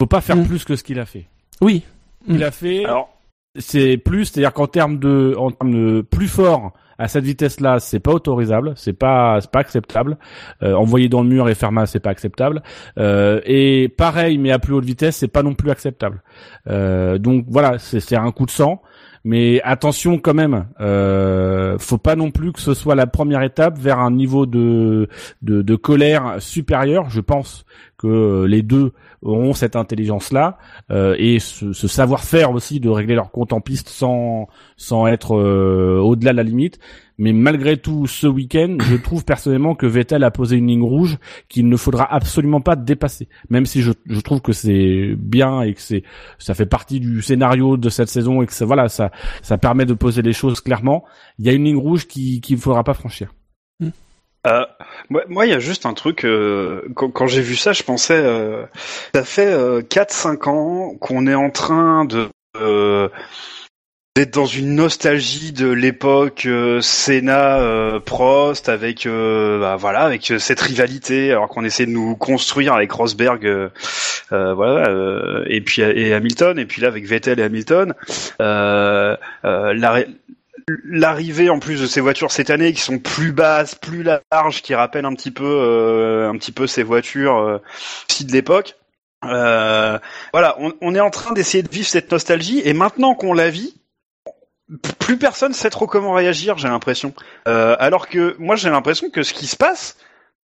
Faut 0.00 0.06
pas 0.06 0.20
faire 0.20 0.36
Mm. 0.36 0.46
plus 0.46 0.64
que 0.64 0.76
ce 0.76 0.82
qu'il 0.84 0.98
a 0.98 1.06
fait. 1.06 1.26
Oui. 1.60 1.82
Il 2.28 2.42
a 2.44 2.50
fait. 2.50 2.84
Alors, 2.84 3.10
c'est 3.58 3.96
plus, 3.96 4.26
c'est-à-dire 4.26 4.52
qu'en 4.52 4.66
termes 4.66 4.98
de, 4.98 5.34
en 5.38 5.50
termes 5.50 5.72
de 5.72 6.00
plus 6.02 6.28
fort 6.28 6.72
à 6.98 7.08
cette 7.08 7.24
vitesse-là, 7.24 7.80
c'est 7.80 7.98
pas 7.98 8.12
autorisable, 8.12 8.74
c'est 8.76 8.92
pas, 8.92 9.38
c'est 9.40 9.50
pas 9.50 9.60
acceptable. 9.60 10.18
Euh, 10.62 10.74
envoyer 10.74 11.08
dans 11.08 11.22
le 11.22 11.28
mur 11.28 11.48
et 11.48 11.54
faire 11.54 11.72
mal, 11.72 11.86
c'est 11.86 11.98
pas 12.00 12.10
acceptable. 12.10 12.62
Euh, 12.98 13.40
et 13.46 13.88
pareil, 13.88 14.36
mais 14.36 14.50
à 14.52 14.58
plus 14.58 14.74
haute 14.74 14.84
vitesse, 14.84 15.16
c'est 15.16 15.28
pas 15.28 15.42
non 15.42 15.54
plus 15.54 15.70
acceptable. 15.70 16.22
Euh, 16.68 17.16
donc 17.18 17.46
voilà, 17.48 17.78
c'est, 17.78 18.00
c'est 18.00 18.16
un 18.16 18.30
coup 18.32 18.44
de 18.44 18.50
sang. 18.50 18.82
Mais 19.22 19.60
attention 19.62 20.18
quand 20.18 20.32
même, 20.32 20.66
euh, 20.80 21.76
faut 21.78 21.98
pas 21.98 22.16
non 22.16 22.30
plus 22.30 22.52
que 22.52 22.60
ce 22.60 22.72
soit 22.72 22.94
la 22.94 23.06
première 23.06 23.42
étape 23.42 23.78
vers 23.78 23.98
un 23.98 24.10
niveau 24.10 24.46
de, 24.46 25.08
de, 25.42 25.76
colère 25.76 26.36
supérieur. 26.38 27.10
Je 27.10 27.20
pense 27.20 27.66
que 27.98 28.44
les 28.44 28.62
deux 28.62 28.92
auront 29.20 29.52
cette 29.52 29.76
intelligence-là 29.76 30.56
euh, 30.90 31.14
et 31.18 31.38
ce, 31.38 31.74
ce 31.74 31.86
savoir-faire 31.86 32.52
aussi 32.52 32.80
de 32.80 32.88
régler 32.88 33.14
leur 33.14 33.30
compte 33.30 33.52
en 33.52 33.60
piste 33.60 33.90
sans 33.90 34.48
sans 34.78 35.06
être 35.06 35.36
euh, 35.36 36.00
au-delà 36.00 36.32
de 36.32 36.38
la 36.38 36.42
limite. 36.42 36.78
Mais 37.20 37.34
malgré 37.34 37.76
tout, 37.76 38.06
ce 38.06 38.26
week-end, 38.26 38.78
je 38.80 38.96
trouve 38.96 39.26
personnellement 39.26 39.74
que 39.74 39.84
Vettel 39.84 40.24
a 40.24 40.30
posé 40.30 40.56
une 40.56 40.68
ligne 40.68 40.82
rouge 40.82 41.18
qu'il 41.50 41.68
ne 41.68 41.76
faudra 41.76 42.10
absolument 42.12 42.62
pas 42.62 42.76
dépasser. 42.76 43.28
Même 43.50 43.66
si 43.66 43.82
je, 43.82 43.92
je 44.08 44.20
trouve 44.20 44.40
que 44.40 44.52
c'est 44.52 45.14
bien 45.18 45.60
et 45.60 45.74
que 45.74 45.82
c'est 45.82 46.02
ça 46.38 46.54
fait 46.54 46.64
partie 46.64 46.98
du 46.98 47.20
scénario 47.20 47.76
de 47.76 47.90
cette 47.90 48.08
saison 48.08 48.40
et 48.40 48.46
que 48.46 48.54
ça 48.54 48.64
voilà 48.64 48.88
ça 48.88 49.10
ça 49.42 49.58
permet 49.58 49.84
de 49.84 49.92
poser 49.92 50.22
les 50.22 50.32
choses 50.32 50.62
clairement. 50.62 51.04
Il 51.38 51.44
y 51.44 51.50
a 51.50 51.52
une 51.52 51.64
ligne 51.64 51.76
rouge 51.76 52.06
qui 52.08 52.40
qu'il 52.40 52.56
ne 52.56 52.60
faudra 52.60 52.84
pas 52.84 52.94
franchir. 52.94 53.34
Euh, 54.46 54.64
moi, 55.10 55.44
il 55.46 55.50
y 55.50 55.54
a 55.54 55.58
juste 55.58 55.84
un 55.84 55.92
truc. 55.92 56.24
euh, 56.24 56.88
quand 56.94 57.10
quand 57.10 57.26
j'ai 57.26 57.42
vu 57.42 57.56
ça, 57.56 57.74
je 57.74 57.82
pensais, 57.82 58.18
euh, 58.18 58.64
ça 59.14 59.24
fait 59.24 59.52
euh, 59.52 59.82
4-5 59.82 60.48
ans 60.48 60.94
qu'on 60.98 61.26
est 61.26 61.34
en 61.34 61.50
train 61.50 62.06
de 62.06 62.30
euh, 62.56 63.08
dans 64.26 64.46
une 64.46 64.74
nostalgie 64.74 65.52
de 65.52 65.68
l'époque 65.68 66.44
euh, 66.46 66.80
Senna 66.80 67.60
euh, 67.60 68.00
Prost 68.00 68.68
avec 68.68 69.06
euh, 69.06 69.60
bah, 69.60 69.76
voilà 69.76 70.00
avec 70.00 70.30
euh, 70.30 70.38
cette 70.38 70.60
rivalité 70.60 71.30
alors 71.30 71.48
qu'on 71.48 71.64
essaie 71.64 71.86
de 71.86 71.90
nous 71.90 72.16
construire 72.16 72.74
avec 72.74 72.90
Rosberg 72.92 73.70
voilà 74.30 75.42
et 75.46 75.60
puis 75.60 75.82
et 75.82 76.14
Hamilton 76.14 76.58
et 76.58 76.66
puis 76.66 76.82
là 76.82 76.88
avec 76.88 77.06
Vettel 77.06 77.40
et 77.40 77.42
Hamilton 77.42 77.94
la 78.38 80.04
l'arrivée 80.84 81.50
en 81.50 81.58
plus 81.58 81.80
de 81.80 81.86
ces 81.86 82.00
voitures 82.00 82.30
cette 82.30 82.50
année 82.50 82.72
qui 82.72 82.80
sont 82.80 82.98
plus 82.98 83.32
basses, 83.32 83.74
plus 83.74 84.02
larges, 84.02 84.62
qui 84.62 84.74
rappellent 84.74 85.04
un 85.04 85.14
petit 85.14 85.30
peu, 85.30 85.44
euh, 85.44 86.30
un 86.30 86.36
petit 86.36 86.52
peu 86.52 86.66
ces 86.66 86.82
voitures 86.82 87.36
euh, 87.36 87.58
aussi 88.08 88.24
de 88.24 88.32
l'époque. 88.32 88.76
Euh, 89.24 89.98
voilà, 90.32 90.56
on, 90.80 90.94
est 90.94 91.00
en 91.00 91.10
train 91.10 91.34
d'essayer 91.34 91.62
de 91.62 91.68
vivre 91.68 91.86
cette 91.86 92.10
nostalgie 92.10 92.62
et 92.64 92.72
maintenant 92.72 93.14
qu'on 93.14 93.34
la 93.34 93.50
vit, 93.50 93.79
plus 94.98 95.16
personne 95.16 95.52
sait 95.52 95.70
trop 95.70 95.86
comment 95.86 96.12
réagir. 96.12 96.58
J'ai 96.58 96.68
l'impression. 96.68 97.12
Euh, 97.48 97.76
alors 97.78 98.08
que 98.08 98.36
moi, 98.38 98.56
j'ai 98.56 98.70
l'impression 98.70 99.10
que 99.10 99.22
ce 99.22 99.32
qui 99.32 99.46
se 99.46 99.56
passe, 99.56 99.96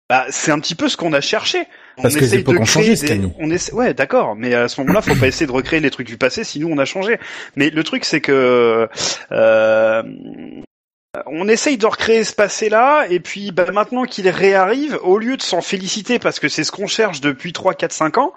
bah, 0.09 0.25
c'est 0.29 0.51
un 0.51 0.59
petit 0.59 0.75
peu 0.75 0.89
ce 0.89 0.97
qu'on 0.97 1.13
a 1.13 1.21
cherché. 1.21 1.63
Parce 2.01 2.15
que 2.15 2.19
les 2.21 2.25
essaye 2.27 2.43
de 2.43 2.43
créer 2.65 2.89
des- 3.19 3.21
on 3.39 3.49
essaie, 3.51 3.73
ouais, 3.73 3.93
d'accord, 3.93 4.35
mais 4.35 4.53
à 4.55 4.67
ce 4.67 4.81
moment-là, 4.81 5.01
faut 5.01 5.15
pas 5.15 5.27
essayer 5.27 5.45
de 5.45 5.51
recréer 5.51 5.79
les 5.79 5.91
trucs 5.91 6.07
du 6.07 6.17
passé, 6.17 6.43
sinon 6.43 6.69
on 6.71 6.77
a 6.79 6.85
changé. 6.85 7.19
Mais 7.55 7.69
le 7.69 7.83
truc, 7.83 8.03
c'est 8.03 8.19
que 8.21 8.89
euh, 9.31 10.03
on 11.27 11.47
essaye 11.47 11.77
de 11.77 11.85
recréer 11.85 12.23
ce 12.23 12.33
passé-là, 12.33 13.05
et 13.09 13.19
puis 13.19 13.51
bah, 13.51 13.69
maintenant 13.71 14.05
qu'il 14.05 14.27
réarrive, 14.29 14.97
au 15.03 15.19
lieu 15.19 15.37
de 15.37 15.41
s'en 15.43 15.61
féliciter 15.61 16.17
parce 16.19 16.39
que 16.39 16.49
c'est 16.49 16.63
ce 16.63 16.71
qu'on 16.71 16.87
cherche 16.87 17.21
depuis 17.21 17.53
3, 17.53 17.75
4, 17.75 17.91
5 17.91 18.17
ans, 18.17 18.33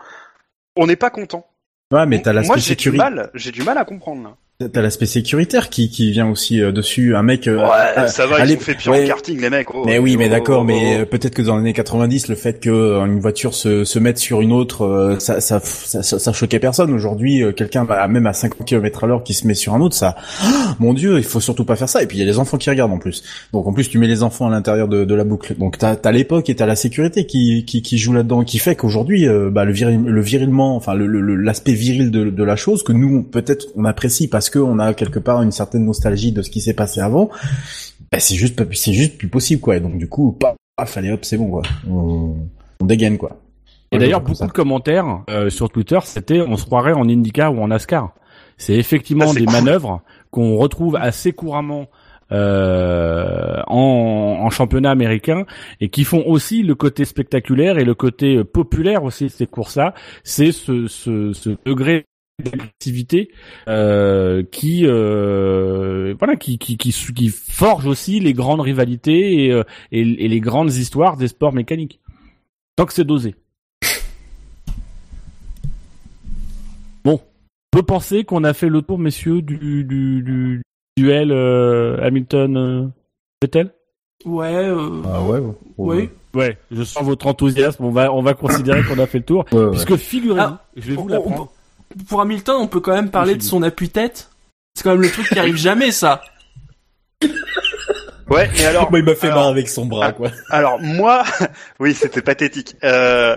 on 0.77 0.87
n'est 0.87 0.97
pas 0.97 1.11
content. 1.11 1.47
Ouais, 1.93 2.05
mais 2.05 2.21
t'as 2.21 2.33
Moi, 2.33 2.43
l'aspect 2.43 2.61
j'ai 2.61 2.75
du 2.75 2.91
mal, 2.93 3.31
j'ai 3.35 3.53
du 3.53 3.63
mal 3.63 3.79
à 3.79 3.85
comprendre. 3.85 4.23
Là. 4.25 4.37
T'as 4.73 4.81
l'aspect 4.81 5.05
sécuritaire 5.05 5.69
qui, 5.69 5.91
qui 5.91 6.11
vient 6.13 6.31
aussi 6.31 6.63
euh, 6.63 6.73
dessus. 6.73 7.15
Un 7.15 7.23
mec. 7.23 7.47
euh, 7.47 7.59
Ouais, 7.59 7.99
euh, 7.99 8.07
ça 8.07 8.27
va, 8.27 8.37
allez, 8.37 8.55
ils 8.55 8.59
fait 8.59 8.73
pire 8.75 8.93
ouais. 8.93 9.05
en 9.05 9.09
karting, 9.09 9.39
les 9.39 9.51
mecs. 9.51 9.69
oh, 9.75 9.83
mais 9.85 9.99
oui, 9.99 10.17
mais 10.17 10.29
oh, 10.29 10.31
d'accord, 10.31 10.63
oh, 10.63 10.65
mais 10.65 10.97
oh. 10.97 11.01
euh, 11.01 11.05
peut-être 11.05 11.35
que 11.35 11.43
dans 11.43 11.57
les 11.57 11.61
années 11.61 11.73
90, 11.75 12.29
le 12.29 12.37
fait 12.37 12.59
que 12.59 12.71
euh, 12.71 13.05
une 13.05 13.21
voiture 13.21 13.53
se, 13.53 13.85
se 13.85 13.99
mette 13.99 14.17
sur 14.17 14.41
une 14.41 14.53
autre, 14.53 14.87
euh, 14.87 15.19
ça, 15.19 15.43
ça, 15.43 15.61
ça, 15.61 16.33
choquait 16.33 16.59
personne. 16.59 16.91
Aujourd'hui, 16.95 17.43
quelqu'un, 17.55 17.87
même 18.09 18.27
à 18.27 18.33
50 18.33 18.67
km 18.67 19.05
à 19.05 19.07
l'heure, 19.07 19.25
qui 19.25 19.35
se 19.35 19.47
met 19.47 19.53
sur 19.53 19.75
un 19.75 19.81
autre, 19.83 19.95
ça, 19.95 20.17
Ah, 20.41 20.75
mon 20.79 20.95
Dieu, 20.95 21.19
il 21.19 21.25
faut 21.25 21.41
surtout 21.41 21.67
pas 21.67 21.77
faire 21.77 21.91
ça. 21.91 22.03
Et 22.03 22.07
puis 22.07 22.17
il 22.17 22.21
y 22.21 22.23
a 22.23 22.27
les 22.27 22.39
enfants 22.39 22.57
qui 22.57 22.71
regardent 22.71 22.93
en 22.93 22.99
plus. 22.99 23.23
Donc 23.53 23.67
en 23.67 23.75
plus, 23.75 23.91
tu 23.91 23.99
mets 23.99 24.07
les 24.09 24.23
enfants 24.23 24.47
à 24.47 24.51
l'intérieur 24.51 24.89
de, 24.89 25.05
de 25.05 25.15
la 25.15 25.25
boucle. 25.25 25.55
Donc 25.59 25.77
t'as 25.77 25.97
as, 26.03 26.13
l'époque 26.13 26.49
et 26.49 26.55
t'as 26.57 26.65
la 26.65 26.77
sécurité 26.77 27.27
qui, 27.27 27.67
qui, 27.67 27.83
qui 27.83 27.99
joue 27.99 28.15
là-dedans, 28.15 28.43
qui 28.43 28.57
fait 28.59 28.75
qu'aujourd'hui, 28.75 29.29
euh, 29.29 29.51
bah, 29.51 29.67
le, 29.67 29.73
viril, 29.73 30.03
le 30.03 30.21
virilement, 30.23 30.77
enfin 30.77 30.95
le- 30.95 31.07
le- 31.07 31.37
l'aspect 31.37 31.75
viril 31.75 32.11
de, 32.11 32.31
de 32.31 32.43
la 32.43 32.57
chose 32.57 32.83
que 32.83 32.93
nous 32.93 33.23
peut-être 33.23 33.67
on 33.77 33.85
apprécie 33.85 34.29
parce 34.29 34.46
que 34.51 34.59
on 34.59 34.79
a 34.79 34.95
quelque 34.95 35.19
part 35.19 35.43
une 35.43 35.53
certaine 35.53 35.85
nostalgie 35.85 36.33
de 36.33 36.43
ce 36.43 36.51
qui 36.51 36.61
s'est 36.61 36.75
passé 36.75 37.01
avant. 37.01 37.31
Bah, 38.13 38.21
c'est 38.21 38.35
juste, 38.37 38.63
c'est 38.75 38.93
juste 38.93 39.19
plus 39.19 39.29
possible 39.29 39.61
quoi. 39.61 39.77
Et 39.77 39.81
donc 39.81 39.99
du 39.99 40.09
coup, 40.09 40.33
paf, 40.33 40.55
paf, 40.77 40.97
allez 40.97 41.11
hop, 41.13 41.25
c'est 41.25 41.37
bon 41.37 41.51
quoi. 41.51 41.63
On, 41.91 42.37
on 42.81 42.87
dégaine 42.87 43.19
quoi. 43.19 43.39
Et 43.93 43.99
d'ailleurs, 43.99 44.21
beaucoup 44.21 44.35
ça. 44.35 44.47
de 44.47 44.53
commentaires 44.53 45.23
euh, 45.31 45.49
sur 45.49 45.71
Twitter, 45.71 45.99
c'était 46.05 46.41
on 46.41 46.57
se 46.57 46.65
croirait 46.65 46.93
en 46.93 47.09
IndyCar 47.09 47.55
ou 47.55 47.63
en 47.63 47.69
NASCAR. 47.69 48.15
C'est 48.59 48.75
effectivement 48.75 49.27
Ah, 49.31 49.35
des 49.35 49.45
cool. 49.45 49.53
manœuvres 49.53 50.03
qu'on 50.31 50.57
retrouve 50.57 50.97
assez 50.97 51.33
couramment 51.33 51.87
euh, 52.33 53.63
en, 53.69 54.39
en 54.43 54.51
championnat 54.51 54.91
américain 54.91 55.45
et 55.81 55.89
qui 55.89 56.03
font 56.05 56.25
aussi 56.27 56.63
le 56.63 56.75
côté 56.75 57.05
spectaculaire 57.05 57.79
et 57.79 57.85
le 57.85 57.95
côté 57.95 58.43
populaire 58.45 59.05
aussi 59.05 59.25
de 59.25 59.31
ces 59.31 59.47
courses-là. 59.47 59.95
C'est 60.25 60.53
ce, 60.53 60.89
ce, 60.89 61.33
ce 61.33 61.51
degré 61.65 62.05
d'agressivité 62.61 63.31
euh, 63.69 64.43
qui 64.51 64.83
euh, 64.85 66.15
voilà 66.19 66.37
qui, 66.37 66.59
qui 66.59 66.77
qui 66.77 66.93
qui 66.93 67.29
forge 67.29 67.87
aussi 67.87 68.21
les 68.21 68.35
grandes 68.35 68.61
rivalités 68.61 69.47
et, 69.47 69.53
euh, 69.53 69.63
et, 69.91 70.01
et 70.01 70.29
les 70.29 70.41
grandes 70.41 70.73
histoires 70.75 71.17
des 71.17 71.29
sports 71.29 71.55
mécaniques 71.55 71.99
tant 72.77 72.85
que 72.85 72.93
c'est 72.93 73.05
dosé 73.05 73.35
bon 77.05 77.15
on 77.15 77.79
peut 77.79 77.83
penser 77.83 78.25
qu'on 78.25 78.45
a 78.45 78.53
fait 78.53 78.69
le 78.69 78.83
tour 78.83 78.99
messieurs 78.99 79.41
du 79.41 79.85
du, 79.85 80.23
du 80.23 80.63
duel 80.99 81.33
euh, 81.33 81.99
Hamilton 82.03 82.93
Vettel? 83.43 83.71
Ouais, 84.25 84.55
euh, 84.55 85.03
Ah 85.07 85.23
ouais. 85.23 85.39
ouais. 85.41 85.55
oui. 85.79 86.09
ouais 86.35 86.59
je 86.71 86.83
sens 86.83 87.03
votre 87.03 87.27
enthousiasme 87.27 87.83
on 87.85 87.91
va 87.91 88.13
on 88.13 88.23
va 88.23 88.35
considérer 88.35 88.83
qu'on 88.83 88.99
a 88.99 89.07
fait 89.07 89.19
le 89.19 89.25
tour 89.25 89.45
Ouais, 89.53 89.59
ouais. 89.65 89.71
puisque 89.71 89.97
figurez-vous 89.97 90.41
Ah, 90.41 90.65
je 90.77 90.89
vais 90.91 90.95
vous 90.97 91.03
on- 91.03 91.09
l'apprendre 91.09 91.53
Pour 92.09 92.21
Hamilton, 92.21 92.57
on 92.61 92.67
peut 92.69 92.81
quand 92.81 92.95
même 92.95 93.11
parler 93.11 93.35
de 93.37 93.43
son 93.43 93.63
appui-tête. 93.63 94.31
C'est 94.75 94.83
quand 94.83 94.91
même 94.93 95.03
le 95.03 95.11
truc 95.11 95.29
qui 95.29 95.39
arrive 95.39 95.57
jamais, 95.57 95.91
ça. 95.93 96.21
Ouais, 98.29 98.51
mais 98.55 98.65
alors. 98.65 98.91
Bah, 98.91 98.99
il 98.99 99.05
m'a 99.05 99.15
fait 99.15 99.29
alors- 99.29 99.45
mal 99.45 99.53
avec 99.53 99.69
son 99.69 99.87
bras 99.87 100.13
quoi. 100.13 100.31
Alors 100.51 100.81
moi, 100.81 101.23
oui, 101.81 101.95
c'était 101.95 102.23
pathétique. 102.23 102.75
Euh, 102.83 103.37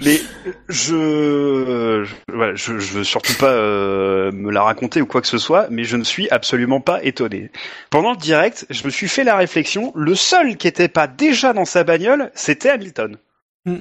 mais 0.00 0.20
je, 0.68 2.04
je, 2.04 2.14
voilà, 2.32 2.54
je, 2.54 2.78
je 2.78 2.92
veux 2.92 3.04
surtout 3.04 3.34
pas 3.34 3.50
euh, 3.50 4.30
me 4.32 4.52
la 4.52 4.62
raconter 4.62 5.02
ou 5.02 5.06
quoi 5.06 5.20
que 5.22 5.26
ce 5.26 5.38
soit, 5.38 5.66
mais 5.70 5.82
je 5.82 5.96
ne 5.96 6.04
suis 6.04 6.30
absolument 6.30 6.80
pas 6.80 7.02
étonné. 7.02 7.50
Pendant 7.90 8.12
le 8.12 8.16
direct, 8.16 8.64
je 8.70 8.84
me 8.84 8.90
suis 8.90 9.08
fait 9.08 9.24
la 9.24 9.36
réflexion. 9.36 9.92
Le 9.96 10.14
seul 10.14 10.56
qui 10.56 10.68
était 10.68 10.88
pas 10.88 11.08
déjà 11.08 11.52
dans 11.52 11.64
sa 11.64 11.82
bagnole, 11.82 12.30
c'était 12.34 12.70
Hamilton. 12.70 13.16
Hmm. 13.64 13.78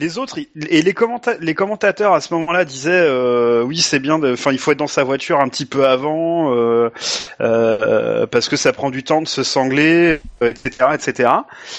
Les 0.00 0.16
autres, 0.18 0.38
et 0.38 0.82
les, 0.82 0.92
commenta- 0.92 1.36
les 1.40 1.54
commentateurs 1.54 2.12
à 2.12 2.20
ce 2.20 2.32
moment-là 2.34 2.64
disaient, 2.64 2.90
euh, 2.92 3.62
oui, 3.62 3.78
c'est 3.78 3.98
bien, 3.98 4.22
enfin, 4.22 4.52
il 4.52 4.58
faut 4.58 4.70
être 4.72 4.78
dans 4.78 4.86
sa 4.86 5.02
voiture 5.02 5.40
un 5.40 5.48
petit 5.48 5.66
peu 5.66 5.86
avant, 5.88 6.54
euh, 6.54 6.90
euh, 7.40 8.26
parce 8.26 8.48
que 8.48 8.56
ça 8.56 8.72
prend 8.72 8.90
du 8.90 9.02
temps 9.02 9.22
de 9.22 9.28
se 9.28 9.42
sangler, 9.42 10.20
euh, 10.42 10.50
etc., 10.50 10.90
etc. 10.94 11.30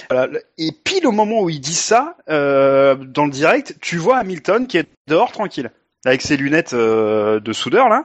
Voilà. 0.10 0.40
Et 0.58 0.72
pile 0.84 1.08
au 1.08 1.12
moment 1.12 1.42
où 1.42 1.50
ils 1.50 1.62
disent 1.62 1.80
ça, 1.80 2.18
euh, 2.30 2.96
dans 2.96 3.26
le 3.26 3.32
direct, 3.32 3.76
tu 3.80 3.98
vois 3.98 4.18
Hamilton 4.18 4.68
qui 4.68 4.78
est 4.78 4.88
dehors 5.08 5.32
tranquille, 5.32 5.72
avec 6.06 6.22
ses 6.22 6.36
lunettes 6.36 6.74
euh, 6.74 7.40
de 7.40 7.54
soudeur 7.54 7.88
là. 7.88 8.04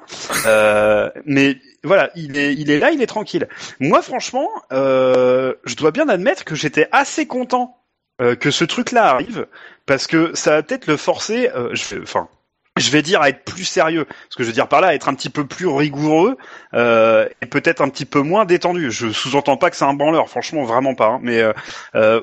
Mais 1.26 1.56
voilà, 1.82 2.10
il 2.14 2.38
est, 2.38 2.54
il 2.54 2.70
est 2.70 2.78
là, 2.78 2.92
il 2.92 3.02
est 3.02 3.06
tranquille. 3.06 3.48
Moi, 3.80 4.00
franchement, 4.00 4.48
je 4.70 5.74
dois 5.76 5.90
bien 5.90 6.08
admettre 6.08 6.44
que 6.44 6.54
j'étais 6.54 6.88
assez 6.92 7.26
content 7.26 7.78
euh, 8.20 8.34
que 8.36 8.50
ce 8.50 8.64
truc-là 8.64 9.06
arrive, 9.06 9.46
parce 9.86 10.06
que 10.06 10.34
ça 10.34 10.52
va 10.52 10.62
peut-être 10.62 10.86
le 10.86 10.96
forcer. 10.96 11.50
euh, 11.54 11.70
je 11.74 12.00
enfin. 12.02 12.28
Je 12.76 12.90
vais 12.90 13.02
dire 13.02 13.22
à 13.22 13.28
être 13.28 13.44
plus 13.44 13.62
sérieux, 13.64 14.04
ce 14.30 14.36
que 14.36 14.42
je 14.42 14.48
veux 14.48 14.52
dire 14.52 14.66
par 14.66 14.80
là, 14.80 14.88
à 14.88 14.94
être 14.94 15.08
un 15.08 15.14
petit 15.14 15.30
peu 15.30 15.46
plus 15.46 15.68
rigoureux 15.68 16.36
euh, 16.74 17.28
et 17.40 17.46
peut-être 17.46 17.80
un 17.80 17.88
petit 17.88 18.04
peu 18.04 18.20
moins 18.20 18.44
détendu. 18.46 18.90
Je 18.90 19.12
sous-entends 19.12 19.56
pas 19.56 19.70
que 19.70 19.76
c'est 19.76 19.84
un 19.84 19.94
branleur, 19.94 20.28
franchement, 20.28 20.64
vraiment 20.64 20.96
pas. 20.96 21.06
hein, 21.06 21.18
mais 21.22 21.40
euh, 21.40 21.52
euh, 21.94 22.20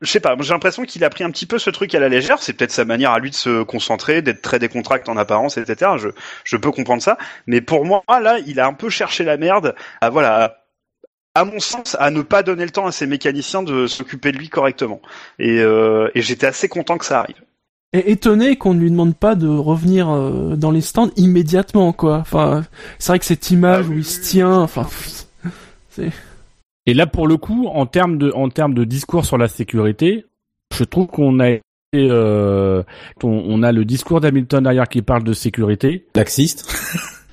je 0.00 0.10
sais 0.10 0.20
pas, 0.20 0.34
j'ai 0.40 0.54
l'impression 0.54 0.84
qu'il 0.84 1.04
a 1.04 1.10
pris 1.10 1.22
un 1.22 1.30
petit 1.30 1.44
peu 1.44 1.58
ce 1.58 1.68
truc 1.68 1.94
à 1.94 2.00
la 2.00 2.08
légère. 2.08 2.42
C'est 2.42 2.54
peut-être 2.54 2.70
sa 2.70 2.86
manière 2.86 3.10
à 3.10 3.18
lui 3.18 3.28
de 3.28 3.34
se 3.34 3.62
concentrer, 3.62 4.22
d'être 4.22 4.40
très 4.40 4.58
décontracté 4.58 5.10
en 5.10 5.18
apparence, 5.18 5.58
etc. 5.58 5.92
Je, 5.98 6.08
je 6.44 6.56
peux 6.56 6.70
comprendre 6.70 7.02
ça. 7.02 7.18
Mais 7.46 7.60
pour 7.60 7.84
moi, 7.84 8.02
là, 8.08 8.38
il 8.46 8.58
a 8.58 8.66
un 8.66 8.72
peu 8.72 8.88
cherché 8.88 9.24
la 9.24 9.36
merde. 9.36 9.74
À, 10.00 10.08
voilà, 10.08 10.59
à, 11.34 11.44
mon 11.44 11.60
sens, 11.60 11.96
à 11.98 12.10
ne 12.10 12.22
pas 12.22 12.42
donner 12.42 12.64
le 12.64 12.70
temps 12.70 12.86
à 12.86 12.92
ses 12.92 13.06
mécaniciens 13.06 13.62
de 13.62 13.86
s'occuper 13.86 14.32
de 14.32 14.38
lui 14.38 14.48
correctement. 14.48 15.00
Et, 15.38 15.60
euh, 15.60 16.10
et 16.14 16.22
j'étais 16.22 16.46
assez 16.46 16.68
content 16.68 16.98
que 16.98 17.04
ça 17.04 17.20
arrive. 17.20 17.42
est 17.92 18.08
étonné 18.08 18.56
qu'on 18.56 18.74
ne 18.74 18.80
lui 18.80 18.90
demande 18.90 19.16
pas 19.16 19.34
de 19.34 19.48
revenir 19.48 20.10
euh, 20.10 20.56
dans 20.56 20.70
les 20.70 20.80
stands 20.80 21.10
immédiatement, 21.16 21.92
quoi. 21.92 22.18
Enfin, 22.18 22.64
c'est 22.98 23.12
vrai 23.12 23.18
que 23.18 23.24
cette 23.24 23.50
image 23.50 23.86
Ah 23.88 23.92
où 23.92 23.98
il 23.98 24.04
se 24.04 24.20
tient, 24.20 24.58
enfin, 24.58 24.86
c'est... 25.90 26.10
Et 26.86 26.94
là, 26.94 27.06
pour 27.06 27.28
le 27.28 27.36
coup, 27.36 27.66
en 27.66 27.86
termes 27.86 28.18
de, 28.18 28.32
en 28.32 28.48
termes 28.48 28.74
de 28.74 28.84
discours 28.84 29.24
sur 29.24 29.38
la 29.38 29.48
sécurité, 29.48 30.24
je 30.74 30.84
trouve 30.84 31.06
qu'on 31.06 31.38
a 31.40 31.58
euh, 31.94 32.82
on, 33.22 33.28
on 33.46 33.62
a 33.62 33.72
le 33.72 33.84
discours 33.84 34.20
d'Hamilton 34.20 34.62
derrière 34.62 34.88
qui 34.88 35.02
parle 35.02 35.24
de 35.24 35.32
sécurité. 35.32 36.06
Laxiste. 36.14 36.68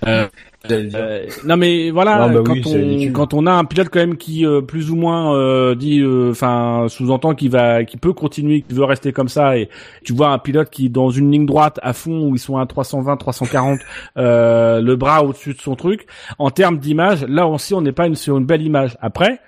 Euh. 0.06 0.28
Euh, 0.72 1.26
non 1.46 1.58
mais 1.58 1.92
voilà, 1.92 2.28
Non, 2.28 2.34
bah 2.36 2.42
quand, 2.46 2.54
oui, 2.54 2.64
on, 2.66 2.74
ridicule. 2.74 3.14
quand 3.14 3.34
on 3.34 3.46
a 3.46 3.52
un 3.52 3.66
pilote 3.66 3.90
quand 3.92 4.00
même 4.00 4.18
qui 4.18 4.46
euh, 4.46 4.62
plus 4.62 4.92
ou 4.92 4.96
moins 4.96 5.36
euh, 5.36 5.76
dit, 5.76 6.00
euh, 6.00 6.32
enfin 6.32 6.86
sous-entend 6.90 7.36
qu'il 7.36 7.52
va, 7.52 7.84
qui 7.84 7.98
peut 7.98 8.14
continuer, 8.14 8.62
qui 8.62 8.74
veut 8.74 8.84
rester 8.84 9.12
comme 9.12 9.30
ça, 9.30 9.58
et 9.58 9.70
tu 10.04 10.14
vois 10.14 10.30
un 10.30 10.40
pilote 10.40 10.70
qui 10.70 10.88
est 10.88 10.90
dans 10.90 11.10
une 11.10 11.32
ligne 11.32 11.46
droite 11.46 11.80
à 11.84 11.94
fond 11.94 12.28
où 12.28 12.36
ils 12.36 12.40
sont 12.40 12.58
à 12.58 12.66
320, 12.66 13.18
340, 13.18 13.80
euh, 14.18 14.82
le 14.82 14.96
bras 14.96 15.24
au-dessus 15.24 15.54
de 15.54 15.60
son 15.62 15.76
truc. 15.76 16.08
En 16.40 16.50
termes 16.52 16.78
d'image, 16.80 17.26
là 17.26 17.48
aussi 17.48 17.74
on 17.74 17.82
n'est 17.82 17.92
pas 17.92 18.08
une, 18.08 18.16
sur 18.16 18.38
une 18.38 18.46
belle 18.46 18.62
image. 18.62 18.98
Après, 19.02 19.40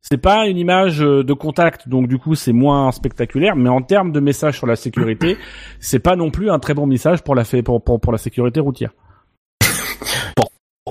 c'est 0.00 0.18
pas 0.18 0.46
une 0.46 0.56
image 0.56 1.02
euh, 1.02 1.24
de 1.24 1.32
contact, 1.32 1.88
donc 1.88 2.08
du 2.08 2.18
coup 2.18 2.34
c'est 2.34 2.52
moins 2.52 2.90
spectaculaire, 2.92 3.56
mais 3.56 3.68
en 3.68 3.82
termes 3.82 4.12
de 4.12 4.20
message 4.20 4.56
sur 4.56 4.66
la 4.66 4.76
sécurité, 4.76 5.36
c'est 5.80 5.98
pas 5.98 6.16
non 6.16 6.30
plus 6.30 6.50
un 6.50 6.58
très 6.58 6.74
bon 6.74 6.86
message 6.86 7.22
pour 7.22 7.34
la 7.34 7.44
pour, 7.64 7.82
pour 7.82 8.12
la 8.12 8.18
sécurité 8.18 8.60
routière. 8.60 8.90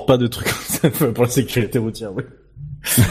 Pas 0.06 0.16
de 0.18 0.26
trucs 0.26 0.48
comme 0.48 0.90
ça 0.92 1.06
pour 1.14 1.24
la 1.24 1.30
sécurité 1.30 1.78
routière, 1.78 2.12
oui. 2.14 2.22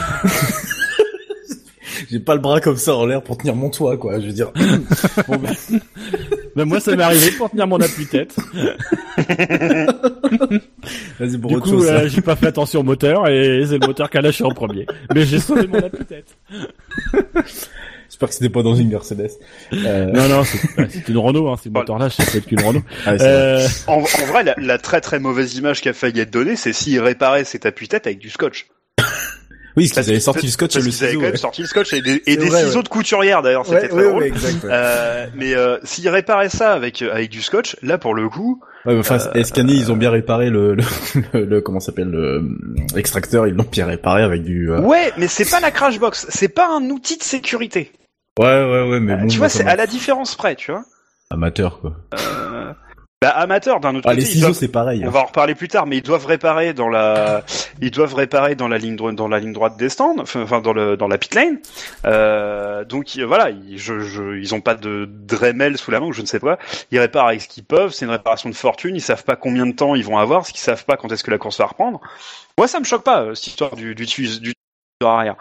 J'ai 2.12 2.20
pas 2.20 2.36
le 2.36 2.42
bras 2.42 2.62
comme 2.62 2.78
ça 2.78 2.96
en 2.96 3.06
l'air 3.06 3.22
pour 3.24 3.38
tenir 3.38 3.56
mon 3.56 3.70
toit, 3.70 3.98
quoi. 3.98 4.20
Je 4.20 4.28
veux 4.28 4.32
dire. 4.34 4.52
Bon, 5.28 5.36
ben, 5.38 5.54
Ben, 6.56 6.66
moi, 6.66 6.80
ça 6.80 6.96
m'est 6.96 7.04
arrivé 7.04 7.32
pour 7.32 7.50
tenir 7.50 7.68
mon 7.68 7.80
appui-tête. 7.82 8.36
Vas-y 11.20 11.38
pour 11.38 11.50
Du 11.50 11.56
autre 11.58 11.66
coup, 11.66 11.72
chose. 11.72 11.88
euh, 11.90 12.08
j'ai 12.08 12.22
pas 12.22 12.36
fait 12.36 12.48
attention 12.48 12.80
au 12.82 12.84
moteur 12.84 13.28
et 13.28 13.64
c'est 13.68 13.78
le 13.80 13.86
moteur 13.88 14.10
qui 14.10 14.18
a 14.18 14.22
lâché 14.22 14.44
en 14.44 14.52
premier. 14.52 14.86
Mais 15.14 15.26
j'ai 15.26 15.40
sauvé 15.40 15.68
mon 15.68 15.80
appui-tête. 15.80 16.38
J'espère 18.18 18.30
que 18.30 18.34
c'était 18.34 18.50
pas 18.50 18.64
dans 18.64 18.74
une 18.74 18.90
Mercedes. 18.90 19.30
Euh, 19.74 20.06
Non, 20.12 20.28
non, 20.28 20.44
c'est 20.44 20.58
c'est 20.90 21.08
une 21.08 21.20
Renault, 21.20 21.50
hein. 21.50 21.56
Si 21.62 21.70
le 21.70 21.74
moteur 21.74 22.00
lâche, 22.00 22.16
c'est 22.18 22.32
peut-être 22.32 22.48
qu'une 22.48 22.62
Renault. 22.62 22.82
ah, 23.06 23.16
c'est 23.16 23.18
vrai. 23.18 23.28
Euh, 23.28 23.68
En, 23.86 23.94
en 23.98 24.26
vrai, 24.26 24.44
la, 24.44 24.56
la 24.58 24.78
très 24.80 25.02
très 25.02 25.20
mauvaise 25.20 25.56
image 25.56 25.82
qui 25.82 25.90
a 25.90 25.94
failli 25.94 26.22
être 26.22 26.32
donnée, 26.32 26.56
c'est 26.56 26.74
s'il 26.74 27.00
réparait 27.00 27.44
cet 27.44 27.68
appui-tête 27.68 28.08
avec 28.08 28.18
du 28.18 28.32
scotch. 28.32 28.66
Oui, 29.76 29.88
parce 29.94 30.08
qu'ils 30.08 30.14
avaient 30.16 30.20
sorti 30.20 30.48
le 30.48 30.52
scotch 30.52 30.76
et 30.76 30.80
le 30.80 30.86
avaient 30.86 30.92
ciseau. 30.92 31.06
quand 31.14 31.22
même 31.22 31.32
ouais. 31.34 31.38
sorti 31.38 31.62
le 31.62 31.68
scotch 31.68 31.94
et 31.94 32.02
des, 32.02 32.14
et 32.16 32.22
C'est 32.26 32.38
des 32.38 32.46
vrai, 32.50 32.64
ciseaux 32.64 32.78
ouais. 32.78 32.84
de 32.84 32.88
couturière 32.90 33.44
d'ailleurs, 33.44 33.64
c'était 33.68 33.82
Ouais, 33.82 33.88
très 33.90 33.98
ouais, 33.98 34.10
drôle. 34.10 34.22
ouais, 34.24 34.28
exact. 34.30 34.64
ouais. 34.64 34.70
Euh, 34.74 35.28
mais 35.36 35.54
euh, 35.54 35.78
s'ils 35.84 36.10
réparaient 36.10 36.50
ça 36.50 36.74
avec 36.74 37.04
euh, 37.04 37.14
avec 37.14 37.30
du 37.30 37.44
scotch, 37.44 37.76
là 37.84 38.00
pour 38.00 38.16
le 38.16 38.28
coup, 38.28 38.60
Ouais, 38.88 38.94
mais 38.94 39.00
enfin, 39.02 39.18
Euh, 39.20 39.40
Escani, 39.40 39.76
ils 39.78 39.92
ont 39.92 39.96
bien 39.98 40.10
réparé 40.10 40.50
le, 40.50 40.74
le, 40.74 40.84
le, 41.34 41.46
le- 41.46 41.62
comment 41.62 41.80
ça 41.80 41.88
s'appelle, 41.88 42.08
le 42.10 42.42
extracteur, 42.96 43.46
ils 43.46 43.54
l'ont 43.54 43.68
bien 43.72 43.86
réparé 43.86 44.24
avec 44.24 44.42
du, 44.44 44.72
euh, 44.72 44.80
ouais, 44.82 45.12
mais 45.18 45.28
c'est 45.28 45.48
pas 45.48 45.60
la 45.60 45.70
crash 45.70 46.00
box, 46.00 46.26
c'est 46.30 46.48
pas 46.48 46.70
un 46.76 46.90
outil 46.90 47.18
de 47.20 47.24
sécurité. 47.24 47.92
Ouais, 48.38 48.46
ouais, 48.46 48.90
ouais, 48.90 49.00
mais 49.00 49.14
Euh, 49.14 49.18
bon, 49.18 49.28
tu 49.28 49.38
vois, 49.38 49.48
bah, 49.48 49.50
c'est 49.50 49.66
à 49.68 49.76
la 49.76 49.88
différence 49.88 50.36
près, 50.36 50.56
tu 50.56 50.72
vois. 50.72 50.84
amateur, 51.30 51.80
quoi. 51.82 51.94
Bah 53.20 53.30
amateur 53.32 53.80
d'un 53.80 53.96
autre 53.96 54.08
Ah, 54.08 54.12
côté. 54.12 54.22
les 54.22 54.28
ciseaux, 54.28 54.46
doivent- 54.50 54.58
c'est 54.60 54.68
pareil. 54.68 55.02
On 55.04 55.08
hein. 55.08 55.10
va 55.10 55.22
en 55.22 55.26
reparler 55.26 55.56
plus 55.56 55.68
tard, 55.68 55.88
mais 55.88 55.98
ils 55.98 56.04
doivent 56.04 56.28
réparer 56.28 56.76
dans 56.76 56.88
la, 56.88 57.44
ils 57.82 57.90
doivent 57.90 58.14
réparer 58.14 58.54
dans 58.54 58.68
la 58.68 58.78
ligne 58.78 58.96
droite, 58.96 59.16
dans 59.16 59.28
la 59.28 59.40
ligne 59.40 59.54
droite 59.54 59.76
des 59.76 59.90
stands, 59.90 60.18
enfin 60.20 60.62
dans 60.62 60.72
le 60.72 60.98
dans 60.98 61.08
la 61.08 61.18
pit 61.18 61.34
lane. 61.34 61.58
Euh, 62.06 62.86
donc 62.86 63.14
euh, 63.18 63.26
voilà, 63.26 63.50
ils, 63.50 63.80
je, 63.80 64.02
je, 64.02 64.38
ils 64.38 64.54
ont 64.54 64.62
pas 64.62 64.76
de 64.76 65.10
Dremel 65.12 65.80
sous 65.80 65.90
la 65.90 66.00
main 66.00 66.06
ou 66.06 66.14
je 66.14 66.22
ne 66.22 66.28
sais 66.28 66.40
pas. 66.40 66.60
Ils 66.92 67.00
réparent 67.00 67.26
avec 67.30 67.42
ce 67.42 67.48
qu'ils 67.48 67.66
peuvent. 67.66 67.92
C'est 67.92 68.06
une 68.06 68.12
réparation 68.12 68.50
de 68.50 68.56
fortune. 68.56 68.96
Ils 68.96 69.02
savent 69.02 69.24
pas 69.24 69.36
combien 69.36 69.66
de 69.66 69.72
temps 69.74 69.96
ils 69.96 70.06
vont 70.06 70.20
avoir, 70.20 70.42
parce 70.42 70.52
qu'ils 70.52 70.60
savent 70.62 70.86
pas 70.86 70.96
quand 70.96 71.12
est-ce 71.12 71.24
que 71.24 71.32
la 71.32 71.40
course 71.40 71.58
va 71.58 71.66
reprendre. 71.66 72.00
Moi, 72.60 72.68
ça 72.68 72.80
me 72.80 72.86
choque 72.86 73.04
pas 73.04 73.24
euh, 73.24 73.34
cette 73.34 73.48
histoire 73.48 73.76
du 73.76 73.96
du 73.96 74.06
du, 74.06 74.28
du 74.40 74.54
arrière. 75.04 75.38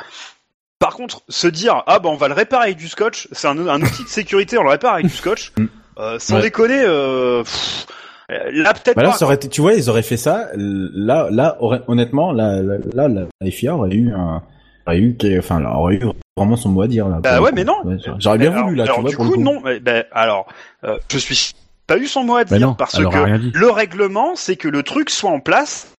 Par 0.78 0.94
contre, 0.94 1.22
se 1.28 1.46
dire 1.46 1.82
ah 1.86 1.98
bah 1.98 2.08
on 2.10 2.16
va 2.16 2.28
le 2.28 2.34
réparer 2.34 2.64
avec 2.66 2.76
du 2.76 2.88
scotch, 2.88 3.28
c'est 3.32 3.48
un, 3.48 3.58
un 3.66 3.80
outil 3.80 4.04
de 4.04 4.08
sécurité, 4.08 4.58
on 4.58 4.62
le 4.62 4.70
répare 4.70 4.94
avec 4.94 5.06
du 5.06 5.12
scotch. 5.12 5.52
Mm. 5.56 5.64
Euh, 5.98 6.18
sans 6.18 6.36
Ouais. 6.36 6.42
déconner, 6.42 6.82
euh, 6.84 7.42
pff, 7.42 7.86
là 8.28 8.74
peut-être 8.74 8.96
Bah 8.96 9.02
là, 9.02 9.10
pas. 9.12 9.16
ça 9.16 9.24
aurait 9.24 9.36
été, 9.36 9.48
tu 9.48 9.62
vois, 9.62 9.72
ils 9.72 9.88
auraient 9.88 10.02
fait 10.02 10.18
ça. 10.18 10.48
Là, 10.54 11.28
là, 11.30 11.56
honnêtement, 11.88 12.32
là, 12.32 12.60
là, 12.60 12.76
là, 12.92 13.08
la, 13.40 13.50
FIA 13.50 13.74
aurait 13.74 13.94
eu 13.94 14.12
un, 14.12 14.42
aurait 14.86 14.98
eu, 14.98 15.16
enfin, 15.38 15.58
là, 15.60 15.74
aurait 15.74 15.94
eu 15.94 16.02
vraiment 16.36 16.56
son 16.56 16.68
mot 16.68 16.82
à 16.82 16.86
dire 16.86 17.08
là. 17.08 17.20
Bah 17.22 17.40
ouais, 17.40 17.52
mais 17.54 17.64
non. 17.64 17.76
J'aurais 18.18 18.36
bien 18.36 18.50
voulu 18.50 18.74
là, 18.76 18.82
alors, 18.84 18.96
tu 18.96 19.00
vois. 19.00 19.10
du 19.10 19.16
coup, 19.16 19.36
non. 19.40 19.62
mais, 19.64 19.80
ben, 19.80 20.04
alors, 20.12 20.46
euh, 20.84 20.98
je 21.10 21.16
suis 21.16 21.54
pas 21.86 21.96
eu 21.96 22.06
son 22.06 22.24
mot 22.24 22.36
à 22.36 22.44
bah 22.44 22.58
dire 22.58 22.66
non, 22.66 22.74
parce 22.74 22.98
que 22.98 23.58
le 23.58 23.70
règlement, 23.70 24.36
c'est 24.36 24.56
que 24.56 24.68
le 24.68 24.82
truc 24.82 25.08
soit 25.08 25.30
en 25.30 25.40
place 25.40 25.94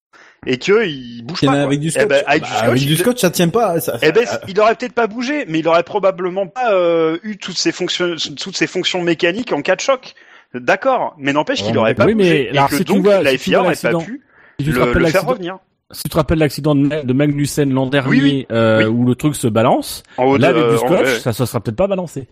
et 0.46 0.58
que 0.58 0.86
il 0.88 1.24
bouge 1.24 1.40
Il 1.42 1.46
y 1.46 1.50
en 1.50 1.54
pas. 1.54 1.62
avec 1.64 1.80
du 1.80 1.88
Eh 1.88 1.92
scotch. 1.92 2.08
ben, 2.08 2.24
avec 2.28 2.42
Bah, 2.44 2.48
du 2.48 2.54
scotch, 2.54 2.68
avec 2.70 2.82
du 2.84 2.94
il- 2.94 2.98
scotch, 3.00 3.20
ça 3.22 3.30
tient 3.32 3.50
pas. 3.50 3.80
Ça, 3.80 3.98
Eh 4.02 4.12
ben, 4.12 4.26
ça- 4.26 4.40
il 4.48 4.60
aurait 4.60 4.76
peut-être 4.76 4.94
pas 4.94 5.08
bougé, 5.08 5.46
mais 5.48 5.60
il 5.60 5.68
aurait 5.68 5.84
probablement 5.84 6.48
pas 6.48 6.72
euh, 6.74 7.18
eu 7.24 7.38
toutes 7.38 7.58
ses 7.58 7.72
fonctions, 7.72 8.16
toutes 8.40 8.56
ses 8.58 8.68
fonctions 8.68 9.02
mécaniques 9.02 9.52
en 9.52 9.62
cas 9.62 9.76
de 9.76 9.82
choc. 9.82 10.14
D'accord, 10.54 11.16
mais 11.18 11.34
n'empêche 11.34 11.62
qu'il 11.64 11.78
aurait 11.78 11.94
pas 11.96 12.06
oui, 12.06 12.14
bougé 12.16 12.30
mais 12.30 12.44
et 12.44 12.50
alors, 12.58 12.70
que 12.70 12.78
si 12.78 12.86
tu 12.86 12.94
donc 12.94 13.04
vois- 13.04 13.22
la 13.22 13.32
si 13.32 13.38
tu 13.38 13.44
FIA 13.46 13.58
vois 13.60 13.68
aurait 13.68 13.76
pas 13.76 13.98
pu 14.00 14.24
Si 14.60 14.66
le, 14.66 14.72
faire 14.74 15.00
l'accident, 15.00 15.28
revenir. 15.28 15.58
si 15.92 16.04
tu 16.04 16.10
te 16.10 16.16
rappelles 16.16 16.40
l'accident 16.40 16.74
de, 16.76 17.14
Magnussen 17.14 17.74
l'an 17.74 17.88
dernier, 17.88 18.10
Oui, 18.10 18.22
oui. 18.22 18.48
euh, 18.52 18.80
Oui. 18.80 18.86
où 18.86 19.06
le 19.06 19.16
truc 19.16 19.36
se 19.36 19.48
balance, 19.48 20.04
En 20.18 20.24
haut 20.26 20.38
là 20.38 20.54
de- 20.54 20.58
avec 20.60 20.70
du 20.70 20.76
euh, 20.76 20.78
scotch, 20.78 21.06
ouais. 21.08 21.20
ça 21.20 21.34
se 21.34 21.46
sera 21.46 21.60
peut-être 21.60 21.76
pas 21.76 21.88
balancé. 21.88 22.28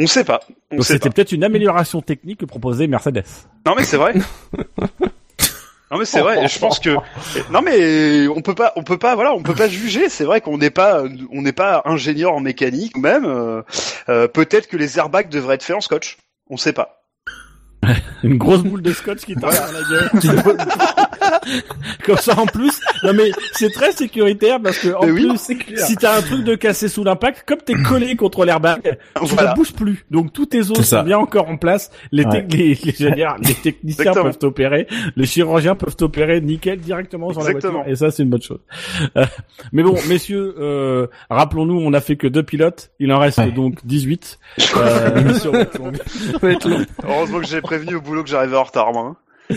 on 0.00 0.06
sait 0.06 0.24
pas. 0.24 0.40
On 0.72 0.76
Donc 0.76 0.84
c'était 0.84 1.10
peut-être 1.10 1.30
une 1.32 1.44
amélioration 1.44 2.00
technique 2.02 2.40
que 2.40 2.44
proposait 2.46 2.86
Mercedes. 2.88 3.22
Non 3.66 3.74
mais 3.76 3.84
c'est 3.84 3.96
vrai. 3.98 4.14
Non 5.90 5.98
mais 5.98 6.04
c'est 6.04 6.20
vrai, 6.20 6.46
je 6.46 6.58
pense 6.58 6.78
que 6.78 6.90
non 7.50 7.62
mais 7.62 8.28
on 8.28 8.42
peut 8.42 8.54
pas 8.54 8.72
on 8.76 8.84
peut 8.84 8.98
pas 8.98 9.16
voilà, 9.16 9.34
on 9.34 9.42
peut 9.42 9.54
pas 9.54 9.68
juger, 9.68 10.08
c'est 10.08 10.24
vrai 10.24 10.40
qu'on 10.40 10.56
n'est 10.56 10.70
pas 10.70 11.02
on 11.32 11.42
n'est 11.42 11.52
pas 11.52 11.82
ingénieur 11.84 12.32
en 12.32 12.40
mécanique 12.40 12.96
même 12.96 13.24
euh, 13.24 13.62
euh, 14.08 14.28
peut-être 14.28 14.68
que 14.68 14.76
les 14.76 14.98
airbags 14.98 15.28
devraient 15.28 15.56
être 15.56 15.64
faits 15.64 15.76
en 15.76 15.80
scotch. 15.80 16.18
On 16.48 16.56
sait 16.56 16.72
pas. 16.72 16.99
Une 18.22 18.36
grosse 18.38 18.62
boule 18.62 18.82
de 18.82 18.92
scotch 18.92 19.20
qui 19.20 19.34
dans 19.34 19.48
la 19.48 19.54
gueule. 19.88 20.10
Comme 22.04 22.16
ça 22.16 22.38
en 22.38 22.46
plus. 22.46 22.78
Non 23.04 23.12
mais 23.14 23.30
c'est 23.52 23.70
très 23.70 23.92
sécuritaire 23.92 24.60
parce 24.60 24.78
que 24.78 24.88
en 24.94 25.06
oui, 25.08 25.26
plus, 25.26 25.76
si 25.76 25.96
t'as 25.96 26.18
un 26.18 26.22
truc 26.22 26.44
de 26.44 26.54
cassé 26.54 26.88
sous 26.88 27.04
l'impact, 27.04 27.44
comme 27.46 27.58
t'es 27.58 27.74
collé 27.74 28.16
contre 28.16 28.44
l'airbag, 28.44 28.80
tu 28.82 29.26
Voilà. 29.26 29.50
ne 29.50 29.56
bouges 29.56 29.72
plus. 29.72 30.04
Donc 30.10 30.32
tous 30.32 30.46
tes 30.46 30.70
os 30.70 30.80
sont 30.82 31.02
bien 31.02 31.18
encore 31.18 31.48
en 31.48 31.56
place. 31.56 31.90
Les, 32.12 32.24
Ouais. 32.24 32.46
les, 32.50 32.74
les, 32.74 32.94
j'allais 32.98 33.16
dire, 33.16 33.36
les 33.42 33.54
techniciens 33.54 34.04
Exactement. 34.04 34.24
peuvent 34.30 34.48
opérer, 34.48 34.86
les 35.16 35.26
chirurgiens 35.26 35.74
peuvent 35.74 35.96
opérer 36.00 36.40
nickel 36.40 36.78
directement 36.80 37.32
sur 37.32 37.40
la 37.42 37.48
Exactement. 37.50 37.72
voiture. 37.78 37.92
Et 37.92 37.96
ça 37.96 38.10
c'est 38.10 38.22
une 38.22 38.28
bonne 38.30 38.42
chose. 38.42 38.60
Euh, 39.16 39.24
mais 39.72 39.82
bon, 39.82 39.96
messieurs, 40.08 40.54
euh, 40.58 41.06
rappelons-nous, 41.30 41.78
on 41.80 41.90
n'a 41.90 42.00
fait 42.00 42.16
que 42.16 42.26
deux 42.26 42.42
pilotes. 42.42 42.90
Il 43.00 43.12
en 43.12 43.18
reste 43.18 43.38
Ouais. 43.38 43.50
donc 43.52 43.78
18. 43.84 44.38
Euh, 44.76 45.22
longue. 45.78 45.98
Heureusement 47.04 47.40
que 47.40 47.46
j'ai 47.46 47.60
prévenu 47.80 47.96
au 47.96 48.00
boulot 48.00 48.22
que 48.22 48.28
j'arrivais 48.30 48.56
en 48.56 48.64
retard 48.64 48.92
moi. 48.92 49.16
hein. 49.16 49.16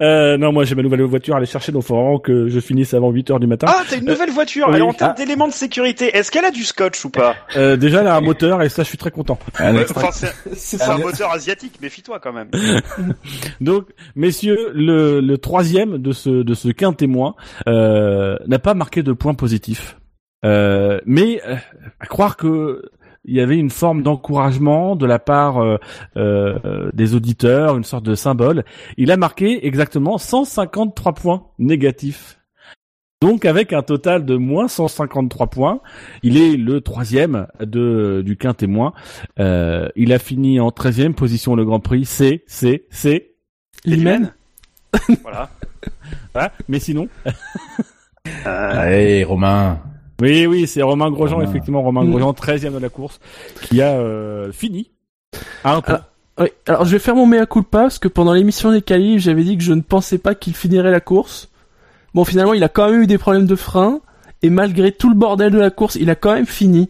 Euh, 0.00 0.36
non, 0.36 0.50
moi 0.52 0.64
j'ai 0.64 0.74
ma 0.74 0.82
nouvelle 0.82 1.02
voiture 1.02 1.34
à 1.34 1.36
aller 1.36 1.46
chercher, 1.46 1.70
donc 1.70 1.84
faut 1.84 1.94
vraiment 1.94 2.18
que 2.18 2.48
je 2.48 2.58
finisse 2.58 2.92
avant 2.92 3.10
8 3.12 3.30
heures 3.30 3.38
du 3.38 3.46
matin. 3.46 3.68
Ah, 3.70 3.82
t'as 3.88 3.98
une 3.98 4.04
nouvelle 4.06 4.30
voiture. 4.30 4.66
oui. 4.68 4.74
Alors 4.74 4.88
en 4.88 4.92
termes 4.94 5.12
Ah. 5.14 5.16
d'éléments 5.16 5.46
de 5.46 5.52
sécurité, 5.52 6.16
est-ce 6.16 6.32
qu'elle 6.32 6.44
a 6.44 6.50
du 6.50 6.64
scotch 6.64 7.04
ou 7.04 7.10
pas? 7.10 7.36
Euh, 7.56 7.76
déjà, 7.76 8.00
elle 8.00 8.08
a 8.08 8.16
un 8.16 8.20
moteur 8.20 8.62
et 8.62 8.68
ça, 8.68 8.82
je 8.82 8.88
suis 8.88 8.98
très 8.98 9.12
content. 9.12 9.38
Un 9.60 9.76
Ouais, 9.76 9.82
extra- 9.82 10.08
Enfin, 10.08 10.26
c'est 10.56 10.82
un 10.88 10.98
moteur 10.98 11.30
asiatique, 11.30 11.78
méfie-toi 11.80 12.18
quand 12.18 12.32
même. 12.32 12.48
Donc, 13.60 13.90
messieurs, 14.16 14.72
le, 14.74 15.20
le 15.20 15.38
troisième 15.38 15.98
de 15.98 16.10
ce 16.10 16.30
de 16.30 16.54
ce 16.54 16.68
témoin 16.92 17.36
euh, 17.68 18.36
n'a 18.48 18.58
pas 18.58 18.74
marqué 18.74 19.04
de 19.04 19.12
points 19.12 19.34
positifs, 19.34 19.98
euh, 20.44 20.98
mais 21.06 21.40
euh, 21.46 21.54
à 22.00 22.06
croire 22.06 22.36
que 22.36 22.82
il 23.24 23.34
y 23.34 23.40
avait 23.40 23.56
une 23.56 23.70
forme 23.70 24.02
d'encouragement 24.02 24.96
de 24.96 25.06
la 25.06 25.18
part 25.18 25.58
euh, 25.58 25.78
euh, 26.16 26.90
des 26.92 27.14
auditeurs, 27.14 27.76
une 27.76 27.84
sorte 27.84 28.04
de 28.04 28.14
symbole. 28.14 28.64
Il 28.96 29.10
a 29.10 29.16
marqué 29.16 29.66
exactement 29.66 30.18
153 30.18 31.14
points 31.14 31.46
négatifs. 31.58 32.38
Donc 33.20 33.44
avec 33.44 33.72
un 33.72 33.82
total 33.82 34.24
de 34.24 34.34
moins 34.34 34.66
153 34.66 35.46
points, 35.46 35.80
il 36.24 36.36
est 36.36 36.56
le 36.56 36.80
troisième 36.80 37.46
de 37.60 38.20
du 38.26 38.36
quin 38.36 38.52
témoin. 38.52 38.94
Euh, 39.38 39.88
il 39.94 40.12
a 40.12 40.18
fini 40.18 40.58
en 40.58 40.70
13e 40.70 41.12
position 41.14 41.54
le 41.54 41.64
Grand 41.64 41.78
Prix. 41.78 42.04
C'est 42.04 42.42
c'est 42.48 42.86
c'est 42.90 43.34
Limen 43.84 44.34
Voilà. 45.22 45.50
voilà. 46.34 46.52
Mais 46.68 46.80
sinon, 46.80 47.08
Allez, 48.44 49.22
Romain. 49.22 49.80
Oui 50.22 50.46
oui, 50.46 50.66
c'est 50.66 50.82
Romain 50.82 51.10
Grosjean 51.10 51.36
Romain. 51.36 51.48
effectivement 51.48 51.82
Romain 51.82 52.04
Mm. 52.04 52.10
Grosjean 52.10 52.32
13e 52.32 52.72
de 52.74 52.78
la 52.78 52.88
course 52.88 53.20
qui 53.62 53.82
a 53.82 53.92
euh, 53.98 54.50
fini 54.52 54.90
à 55.64 55.74
un 55.76 55.80
tour. 55.80 55.96
Ah. 55.98 56.08
Oui, 56.40 56.48
alors 56.66 56.86
je 56.86 56.92
vais 56.92 56.98
faire 56.98 57.14
mon 57.14 57.26
mea 57.26 57.44
culpa 57.44 57.82
parce 57.82 57.98
que 57.98 58.08
pendant 58.08 58.32
l'émission 58.32 58.72
des 58.72 58.80
qualifs, 58.80 59.20
j'avais 59.20 59.44
dit 59.44 59.56
que 59.58 59.62
je 59.62 59.74
ne 59.74 59.82
pensais 59.82 60.16
pas 60.18 60.34
qu'il 60.34 60.54
finirait 60.54 60.90
la 60.90 61.00
course. 61.00 61.50
Bon, 62.14 62.24
finalement, 62.24 62.54
il 62.54 62.64
a 62.64 62.68
quand 62.70 62.90
même 62.90 63.02
eu 63.02 63.06
des 63.06 63.18
problèmes 63.18 63.46
de 63.46 63.54
frein 63.54 64.00
et 64.42 64.48
malgré 64.48 64.92
tout 64.92 65.10
le 65.10 65.14
bordel 65.14 65.52
de 65.52 65.58
la 65.58 65.70
course, 65.70 65.96
il 65.96 66.08
a 66.08 66.14
quand 66.14 66.32
même 66.32 66.46
fini. 66.46 66.88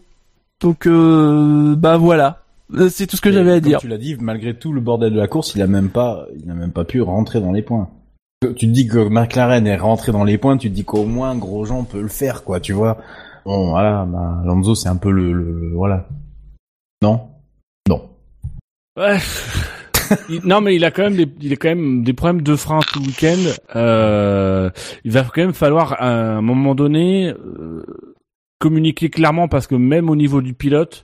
Donc, 0.61 0.87
euh, 0.87 1.75
bah 1.75 1.97
voilà. 1.97 2.39
Euh, 2.73 2.87
C'est 2.89 3.05
tout 3.05 3.17
ce 3.17 3.21
que 3.21 3.31
j'avais 3.33 3.51
à 3.51 3.59
dire. 3.59 3.79
Tu 3.79 3.87
l'as 3.89 3.97
dit, 3.97 4.15
malgré 4.19 4.53
tout 4.53 4.71
le 4.71 4.79
bordel 4.79 5.11
de 5.13 5.19
la 5.19 5.27
course, 5.27 5.53
il 5.55 5.61
a 5.61 5.67
même 5.67 5.89
pas, 5.89 6.25
il 6.41 6.49
a 6.49 6.53
même 6.53 6.71
pas 6.71 6.85
pu 6.85 7.01
rentrer 7.01 7.41
dans 7.41 7.51
les 7.51 7.61
points. 7.61 7.89
Tu 8.41 8.53
te 8.55 8.65
dis 8.65 8.87
que 8.87 9.07
McLaren 9.09 9.67
est 9.67 9.77
rentré 9.77 10.11
dans 10.13 10.23
les 10.23 10.37
points, 10.37 10.57
tu 10.57 10.69
te 10.69 10.75
dis 10.75 10.83
qu'au 10.85 11.03
moins 11.05 11.35
Grosjean 11.35 11.83
peut 11.83 12.01
le 12.01 12.07
faire, 12.09 12.43
quoi, 12.43 12.59
tu 12.61 12.73
vois. 12.73 12.97
Bon, 13.45 13.69
voilà, 13.71 14.05
bah, 14.05 14.39
Alonso 14.43 14.75
c'est 14.75 14.89
un 14.89 14.95
peu 14.97 15.11
le, 15.11 15.33
le- 15.33 15.71
voilà. 15.73 16.07
Non, 17.01 17.29
non. 17.89 18.09
Ouais. 18.97 19.17
Non 20.43 20.61
mais 20.61 20.75
il 20.75 20.85
a 20.85 20.91
quand 20.91 21.03
même 21.03 21.15
des, 21.15 21.27
il 21.41 21.53
a 21.53 21.55
quand 21.55 21.69
même 21.69 22.03
des 22.03 22.13
problèmes 22.13 22.41
de 22.43 22.55
frein 22.55 22.79
tout 22.81 22.99
le 22.99 23.05
week-end. 23.07 23.39
Euh, 23.75 24.69
il 25.03 25.11
va 25.11 25.23
quand 25.23 25.41
même 25.41 25.53
falloir 25.53 25.93
à 26.01 26.07
un 26.37 26.41
moment 26.41 26.75
donné 26.75 27.29
euh, 27.31 27.83
communiquer 28.59 29.09
clairement 29.09 29.47
parce 29.47 29.65
que 29.65 29.75
même 29.75 30.09
au 30.09 30.15
niveau 30.15 30.41
du 30.41 30.53
pilote, 30.53 31.03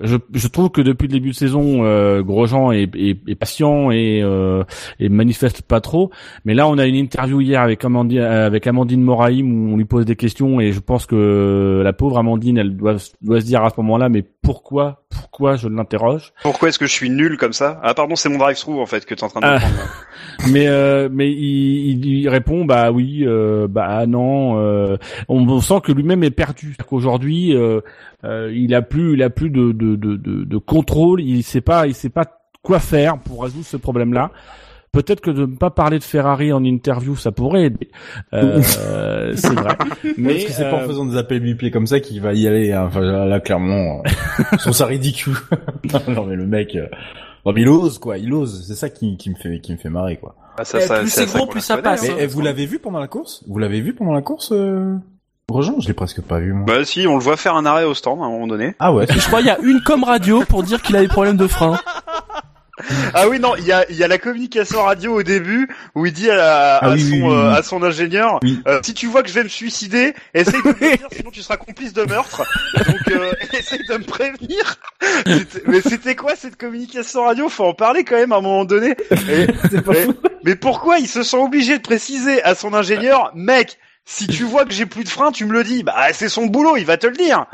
je, 0.00 0.16
je 0.34 0.48
trouve 0.48 0.70
que 0.70 0.82
depuis 0.82 1.06
le 1.06 1.12
début 1.12 1.30
de 1.30 1.34
saison, 1.34 1.84
euh, 1.84 2.22
Grosjean 2.22 2.70
est, 2.72 2.94
est, 2.94 3.18
est 3.26 3.34
patient 3.34 3.90
et, 3.90 4.20
euh, 4.22 4.62
et 5.00 5.08
manifeste 5.08 5.62
pas 5.62 5.80
trop. 5.80 6.10
Mais 6.44 6.52
là, 6.52 6.68
on 6.68 6.76
a 6.76 6.86
une 6.86 6.94
interview 6.94 7.40
hier 7.40 7.62
avec 7.62 7.82
Amandine, 7.84 8.20
avec 8.20 8.66
Amandine 8.66 9.02
Moraïm 9.02 9.50
où 9.50 9.72
on 9.72 9.76
lui 9.76 9.86
pose 9.86 10.04
des 10.04 10.16
questions 10.16 10.60
et 10.60 10.72
je 10.72 10.80
pense 10.80 11.06
que 11.06 11.80
la 11.82 11.92
pauvre 11.94 12.18
Amandine, 12.18 12.58
elle 12.58 12.76
doit, 12.76 12.96
doit 13.22 13.40
se 13.40 13.46
dire 13.46 13.64
à 13.64 13.70
ce 13.70 13.80
moment-là, 13.80 14.10
mais 14.10 14.22
pourquoi, 14.46 15.02
pourquoi 15.10 15.56
je 15.56 15.68
l'interroge 15.68 16.32
Pourquoi 16.42 16.68
est-ce 16.68 16.78
que 16.78 16.86
je 16.86 16.92
suis 16.92 17.10
nul 17.10 17.36
comme 17.36 17.52
ça? 17.52 17.80
Ah 17.82 17.92
pardon, 17.94 18.14
c'est 18.16 18.28
mon 18.28 18.38
drive-through 18.38 18.80
en 18.80 18.86
fait 18.86 19.04
que 19.04 19.14
t'es 19.14 19.24
en 19.24 19.28
train 19.28 19.40
de 19.40 19.46
Ah. 19.46 19.58
prendre. 19.58 19.74
mais 20.52 20.68
euh, 20.68 21.08
mais 21.10 21.30
il, 21.30 21.88
il, 21.98 22.06
il 22.06 22.28
répond 22.28 22.64
bah 22.64 22.90
oui 22.92 23.24
euh, 23.26 23.66
bah 23.68 24.06
non 24.06 24.58
euh, 24.60 24.96
on, 25.28 25.48
on 25.48 25.60
sent 25.60 25.80
que 25.82 25.92
lui-même 25.92 26.22
est 26.22 26.30
perdu 26.30 26.68
C'est-à-dire 26.68 26.86
qu'aujourd'hui 26.86 27.56
euh, 27.56 27.80
euh, 28.24 28.52
il 28.54 28.74
a 28.74 28.82
plus 28.82 29.14
il 29.14 29.22
a 29.22 29.30
plus 29.30 29.50
de 29.50 29.72
de, 29.72 29.96
de, 29.96 30.16
de, 30.16 30.44
de 30.44 30.58
contrôle 30.58 31.20
il 31.22 31.42
sait 31.42 31.60
pas 31.62 31.86
il 31.86 31.94
sait 31.94 32.10
pas 32.10 32.26
quoi 32.62 32.78
faire 32.80 33.18
pour 33.18 33.42
résoudre 33.44 33.64
ce 33.64 33.76
problème 33.78 34.12
là 34.12 34.30
Peut-être 34.96 35.20
que 35.20 35.30
de 35.30 35.42
ne 35.42 35.56
pas 35.56 35.68
parler 35.68 35.98
de 35.98 36.04
Ferrari 36.04 36.54
en 36.54 36.64
interview, 36.64 37.16
ça 37.16 37.32
pourrait 37.32 37.64
aider. 37.64 37.90
Euh, 38.32 38.62
c'est 39.36 39.52
vrai. 39.52 39.76
Mais 40.16 40.36
est-ce 40.36 40.46
que 40.46 40.52
c'est 40.52 40.70
pas 40.70 40.76
en 40.76 40.80
euh, 40.80 40.86
faisant 40.86 41.04
des 41.04 41.18
appels 41.18 41.42
du 41.42 41.54
pied 41.54 41.70
comme 41.70 41.86
ça 41.86 42.00
qu'il 42.00 42.22
va 42.22 42.32
y 42.32 42.48
aller 42.48 42.72
hein 42.72 42.84
Enfin 42.88 43.00
là, 43.02 43.40
clairement, 43.40 44.02
euh, 44.06 44.56
trouve 44.56 44.72
ça 44.72 44.86
ridicule. 44.86 45.36
non 46.08 46.24
mais 46.24 46.34
le 46.34 46.46
mec, 46.46 46.74
euh, 46.76 46.86
non, 47.44 47.52
mais 47.52 47.60
il 47.60 47.68
ose 47.68 47.98
quoi, 47.98 48.16
il 48.16 48.32
ose. 48.32 48.64
C'est 48.66 48.74
ça 48.74 48.88
qui, 48.88 49.18
qui 49.18 49.28
me 49.28 49.34
fait 49.34 49.60
qui 49.60 49.72
me 49.72 49.76
fait 49.76 49.90
marrer 49.90 50.16
quoi. 50.16 50.34
Ah, 50.58 50.64
ça, 50.64 50.78
Eh, 50.78 50.86
ça, 50.86 51.00
plus 51.00 51.10
c'est 51.10 51.26
gros, 51.26 51.46
plus 51.46 51.60
ça 51.60 51.76
passe. 51.76 52.08
hein. 52.08 52.14
Mais 52.16 52.24
eh, 52.24 52.26
vous 52.26 52.40
l'avez 52.40 52.64
vu 52.64 52.78
pendant 52.78 52.98
la 52.98 53.06
course? 53.08 53.44
Vous 53.46 53.58
l'avez 53.58 53.82
vu 53.82 53.92
pendant 53.92 54.14
la 54.14 54.22
course 54.22 54.52
euh... 54.52 54.96
Grosjean? 55.48 55.78
Je 55.80 55.86
l'ai 55.88 55.94
presque 55.94 56.22
pas 56.22 56.38
vu 56.38 56.54
moi. 56.54 56.64
Bah 56.66 56.84
si, 56.84 57.06
on 57.06 57.14
le 57.14 57.22
voit 57.22 57.36
faire 57.36 57.54
un 57.54 57.66
arrêt 57.66 57.84
au 57.84 57.92
stand 57.92 58.20
à 58.20 58.24
un 58.24 58.30
moment 58.30 58.46
donné. 58.46 58.74
Ah 58.78 58.94
ouais. 58.94 59.04
Je 59.10 59.26
crois 59.26 59.40
qu'il 59.40 59.48
y 59.48 59.50
a 59.50 59.58
une 59.60 59.80
com 59.82 60.02
radio 60.02 60.42
pour 60.48 60.62
dire 60.62 60.80
qu'il 60.80 60.96
a 60.96 61.00
des 61.02 61.08
problèmes 61.08 61.36
de 61.36 61.46
frein. 61.46 61.78
Ah 63.14 63.28
oui 63.28 63.40
non, 63.40 63.56
il 63.56 63.64
y 63.64 63.72
a, 63.72 63.90
y 63.90 64.02
a 64.04 64.08
la 64.08 64.18
communication 64.18 64.82
radio 64.82 65.14
au 65.18 65.22
début 65.22 65.68
où 65.94 66.04
il 66.06 66.12
dit 66.12 66.30
à, 66.30 66.36
la- 66.36 66.76
Ah 66.76 66.86
à 66.86 66.92
oui, 66.92 67.00
son, 67.00 67.14
oui, 67.16 67.22
oui, 67.22 67.32
euh, 67.34 67.52
à 67.54 67.62
son 67.62 67.82
ingénieur 67.82 68.40
euh, 68.66 68.80
si 68.84 68.92
tu 68.94 69.06
vois 69.06 69.22
que 69.22 69.28
je 69.28 69.34
vais 69.34 69.44
me 69.44 69.48
suicider, 69.48 70.14
essaye 70.34 70.60
de 70.62 70.68
me 70.68 70.72
prévenir 70.74 71.08
sinon 71.12 71.30
tu 71.30 71.42
seras 71.42 71.56
complice 71.56 71.92
de 71.92 72.02
meurtre. 72.02 72.42
Donc 72.76 73.08
euh, 73.12 73.32
essaye 73.52 73.86
de 73.88 73.94
me 73.96 74.04
prévenir. 74.04 74.76
Mais 75.66 75.80
c'était 75.80 76.16
quoi 76.16 76.36
cette 76.36 76.56
communication 76.56 77.24
radio? 77.24 77.48
Faut 77.48 77.64
en 77.64 77.74
parler 77.74 78.04
quand 78.04 78.16
même 78.16 78.32
à 78.32 78.36
un 78.36 78.40
moment 78.42 78.64
donné. 78.64 78.94
Et- 79.30 79.46
mais, 79.86 80.06
mais 80.44 80.56
pourquoi 80.56 80.98
il 80.98 81.08
se 81.08 81.22
sent 81.22 81.36
obligé 81.38 81.78
de 81.78 81.82
préciser 81.82 82.42
à 82.42 82.54
son 82.54 82.74
ingénieur, 82.74 83.30
mec 83.34 83.78
si 84.08 84.28
tu 84.28 84.44
vois 84.44 84.64
que 84.64 84.72
j'ai 84.72 84.86
plus 84.86 85.02
de 85.02 85.08
frein, 85.08 85.32
tu 85.32 85.44
me 85.46 85.52
le 85.52 85.64
dis. 85.64 85.82
Bah, 85.82 85.96
c'est 86.12 86.28
son 86.28 86.46
boulot, 86.46 86.76
il 86.76 86.84
va 86.86 86.96
te 86.96 87.08
le 87.08 87.16
dire. 87.16 87.46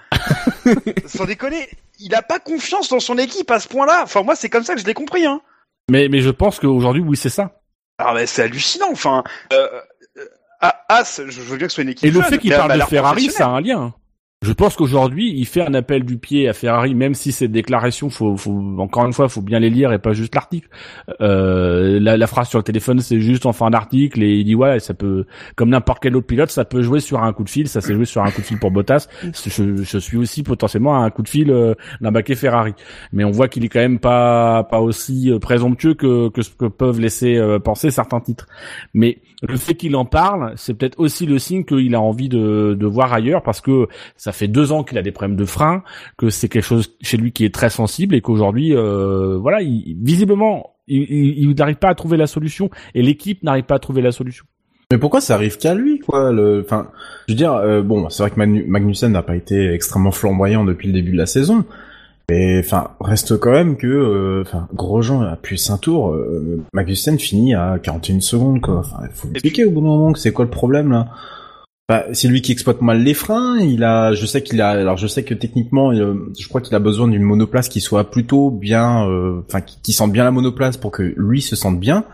Sans 1.07 1.25
déconner, 1.25 1.67
il 2.03 2.15
a 2.15 2.23
pas 2.23 2.39
confiance 2.39 2.89
dans 2.89 3.01
son 3.01 3.19
équipe 3.19 3.51
à 3.51 3.61
ce 3.61 3.69
point-là. 3.69 4.01
Enfin, 4.03 4.23
moi, 4.23 4.35
c'est 4.35 4.49
comme 4.49 4.65
ça 4.65 4.75
que 4.75 4.81
je 4.81 4.87
l'ai 4.87 4.95
compris, 4.95 5.25
hein. 5.25 5.41
mais 5.91 6.09
mais 6.09 6.21
je 6.21 6.31
pense 6.31 6.59
qu'aujourd'hui 6.59 7.03
oui 7.03 7.17
c'est 7.17 7.31
ça. 7.31 7.63
Ah 7.99 8.13
mais 8.15 8.27
c'est 8.27 8.43
hallucinant. 8.43 8.91
Enfin, 8.91 9.23
euh, 9.53 9.69
euh, 10.19 10.69
As, 10.89 11.21
je 11.27 11.41
veux 11.41 11.57
bien 11.57 11.67
que 11.67 11.73
ce 11.73 11.77
soit 11.77 11.85
une 11.85 11.91
équipe. 11.91 12.05
Et 12.05 12.11
le 12.11 12.21
jeune, 12.21 12.31
fait 12.31 12.39
qu'il 12.39 12.55
parle 12.55 12.79
de 12.79 12.85
Ferrari, 12.85 13.31
ça 13.31 13.47
a 13.47 13.51
un 13.51 13.61
lien. 13.61 13.95
Je 14.43 14.53
pense 14.53 14.75
qu'aujourd'hui, 14.77 15.33
il 15.37 15.47
fait 15.47 15.63
un 15.63 15.73
appel 15.75 16.05
du 16.05 16.19
pied 16.19 16.49
à 16.49 16.53
Ferrari, 16.53 16.95
même 16.95 17.15
si 17.15 17.31
ces 17.31 17.47
déclarations, 17.47 18.11
faut, 18.11 18.37
faut 18.37 18.53
encore 18.79 19.07
une 19.07 19.13
fois, 19.13 19.29
faut 19.29 19.41
bien 19.41 19.61
les 19.61 19.71
lire 19.71 19.93
et 19.93 19.99
pas 20.01 20.13
juste 20.13 20.35
l'article. 20.35 20.69
Euh, 21.21 22.01
la, 22.01 22.17
la 22.17 22.27
phrase 22.27 22.49
sur 22.49 22.59
le 22.59 22.65
téléphone, 22.65 23.01
c'est 23.01 23.21
juste 23.21 23.47
en 23.47 23.53
fin 23.53 23.71
d'article 23.71 24.23
et 24.23 24.35
il 24.35 24.45
dit 24.45 24.55
ouais, 24.55 24.81
ça 24.81 24.95
peut, 24.95 25.27
comme 25.55 25.71
n'importe 25.71 26.03
quel 26.03 26.17
autre 26.17 26.27
pilote, 26.27 26.51
ça 26.51 26.65
peut 26.65 26.83
jouer 26.83 27.01
sur 27.01 27.23
un 27.23 27.33
coup 27.33 27.45
de 27.45 27.51
fil. 27.51 27.69
Ça 27.69 27.81
s'est 27.81 27.95
joué 27.95 28.05
sur 28.05 28.23
un 28.23 28.31
coup 28.31 28.41
de 28.41 28.47
fil 28.47 28.59
pour 28.59 28.71
Bottas. 28.73 29.07
Je, 29.23 29.77
je 29.83 29.99
suis 29.99 30.17
aussi 30.17 30.43
potentiellement 30.43 31.01
à 31.01 31.05
un 31.05 31.11
coup 31.11 31.23
de 31.23 31.29
fil 31.29 31.51
euh, 31.51 31.75
d'un 32.01 32.11
baquet 32.11 32.35
Ferrari, 32.35 32.75
mais 33.13 33.25
on 33.25 33.31
voit 33.31 33.49
qu'il 33.49 33.65
est 33.65 33.69
quand 33.69 33.81
même 33.81 34.01
pas 34.01 34.65
pas 34.65 34.81
aussi 34.81 35.31
euh, 35.31 35.39
présomptueux 35.39 35.95
que 35.95 36.29
que 36.31 36.43
ce 36.43 36.51
que 36.51 36.67
peuvent 36.67 37.01
laisser 37.01 37.37
euh, 37.37 37.59
penser 37.59 37.91
certains 37.91 38.21
titres. 38.21 38.47
Mais 38.93 39.19
le 39.43 39.57
fait 39.57 39.75
qu'il 39.75 39.97
en 39.97 40.05
parle, 40.05 40.53
c'est 40.57 40.75
peut-être 40.75 40.99
aussi 41.01 41.27
le 41.27 41.39
signe 41.39 41.65
qu'il 41.65 41.95
a 41.95 42.01
envie 42.01 42.29
de, 42.29 42.77
de 42.79 42.87
voir 42.87 43.13
ailleurs 43.13 43.43
parce 43.43 43.61
que 43.61 43.89
ça 44.17 44.33
fait 44.33 44.49
deux 44.49 44.71
ans 44.73 44.85
qu'il 44.85 44.99
a 44.99 45.03
des 45.03 45.11
problèmes 45.13 45.37
de 45.37 45.45
frein, 45.45 45.83
que 46.17 46.31
c'est 46.31 46.49
quelque 46.49 46.65
chose 46.65 46.97
chez 47.01 47.17
lui 47.17 47.33
qui 47.33 47.45
est 47.45 47.53
très 47.55 47.71
sensible 47.71 48.15
et 48.15 48.21
qu'aujourd'hui, 48.21 48.75
euh, 48.77 49.37
voilà, 49.39 49.61
il, 49.63 49.97
visiblement, 50.01 50.71
il- 50.87 51.03
il 51.11 51.51
il 51.51 51.55
n'arrive 51.57 51.77
pas 51.77 51.89
à 51.89 51.95
trouver 51.95 52.17
la 52.17 52.27
solution 52.27 52.71
et 52.95 53.03
l'équipe 53.03 53.43
n'arrive 53.43 53.65
pas 53.65 53.75
à 53.75 53.79
trouver 53.81 54.01
la 54.03 54.13
solution. 54.13 54.45
Mais 54.93 54.99
pourquoi 54.99 55.21
ça 55.23 55.35
arrive 55.37 55.57
qu'à 55.57 55.75
lui, 55.75 55.99
quoi 56.01 56.33
le... 56.33 56.63
Enfin, 56.65 56.89
je 57.27 57.33
veux 57.33 57.37
dire, 57.37 57.55
euh, 57.55 57.81
bon, 57.83 58.11
c'est 58.11 58.23
vrai 58.23 58.31
que 58.31 58.37
Magnu- 58.37 58.67
Magnussen 58.69 59.11
n'a 59.13 59.23
pas 59.23 59.37
été 59.37 59.73
extrêmement 59.73 60.11
flamboyant 60.11 60.65
depuis 60.65 60.87
le 60.89 60.93
début 60.93 61.13
de 61.13 61.17
la 61.17 61.25
saison, 61.27 61.65
mais 62.31 62.61
enfin, 62.61 62.91
reste 63.01 63.39
quand 63.39 63.53
même 63.53 63.77
que, 63.77 63.87
euh, 63.87 64.45
Grosjean 64.75 65.23
a 65.23 65.37
pu 65.37 65.59
un 65.69 65.79
tour, 65.79 66.13
euh, 66.13 66.63
Magnussen 66.73 67.19
finit 67.19 67.55
à 67.55 67.79
41 67.83 68.21
secondes, 68.21 68.61
quoi. 68.61 68.81
Enfin, 68.81 69.03
il 69.05 69.11
faut 69.15 69.29
expliquer 69.31 69.65
au 69.65 69.71
bout 69.71 69.81
d'un 69.81 69.89
moment 69.89 70.13
que 70.13 70.19
c'est 70.19 70.33
quoi 70.33 70.45
le 70.45 70.51
problème 70.51 70.91
là. 70.91 71.09
Bah, 71.89 72.07
c'est 72.13 72.29
lui 72.29 72.41
qui 72.43 72.53
exploite 72.53 72.81
mal 72.81 73.03
les 73.03 73.13
freins. 73.13 73.59
Il 73.59 73.85
a, 73.85 74.15
je 74.15 74.25
sais 74.25 74.43
qu'il 74.43 74.61
a, 74.61 74.71
alors 74.71 74.97
je 74.97 75.07
sais 75.07 75.25
que 75.25 75.35
techniquement, 75.35 75.93
euh, 75.93 76.33
je 76.39 76.49
crois 76.49 76.61
qu'il 76.61 76.75
a 76.75 76.79
besoin 76.79 77.09
d'une 77.09 77.23
monoplace 77.23 77.69
qui 77.69 77.81
soit 77.81 78.11
plutôt 78.11 78.51
bien, 78.51 79.07
euh, 79.09 79.43
enfin, 79.47 79.61
qui, 79.61 79.79
qui 79.83 79.93
sente 79.93 80.13
bien 80.13 80.25
la 80.25 80.31
monoplace 80.31 80.77
pour 80.77 80.91
que 80.91 81.03
lui 81.17 81.43
se 81.43 81.57
sente 81.57 81.81
bien. 81.81 82.05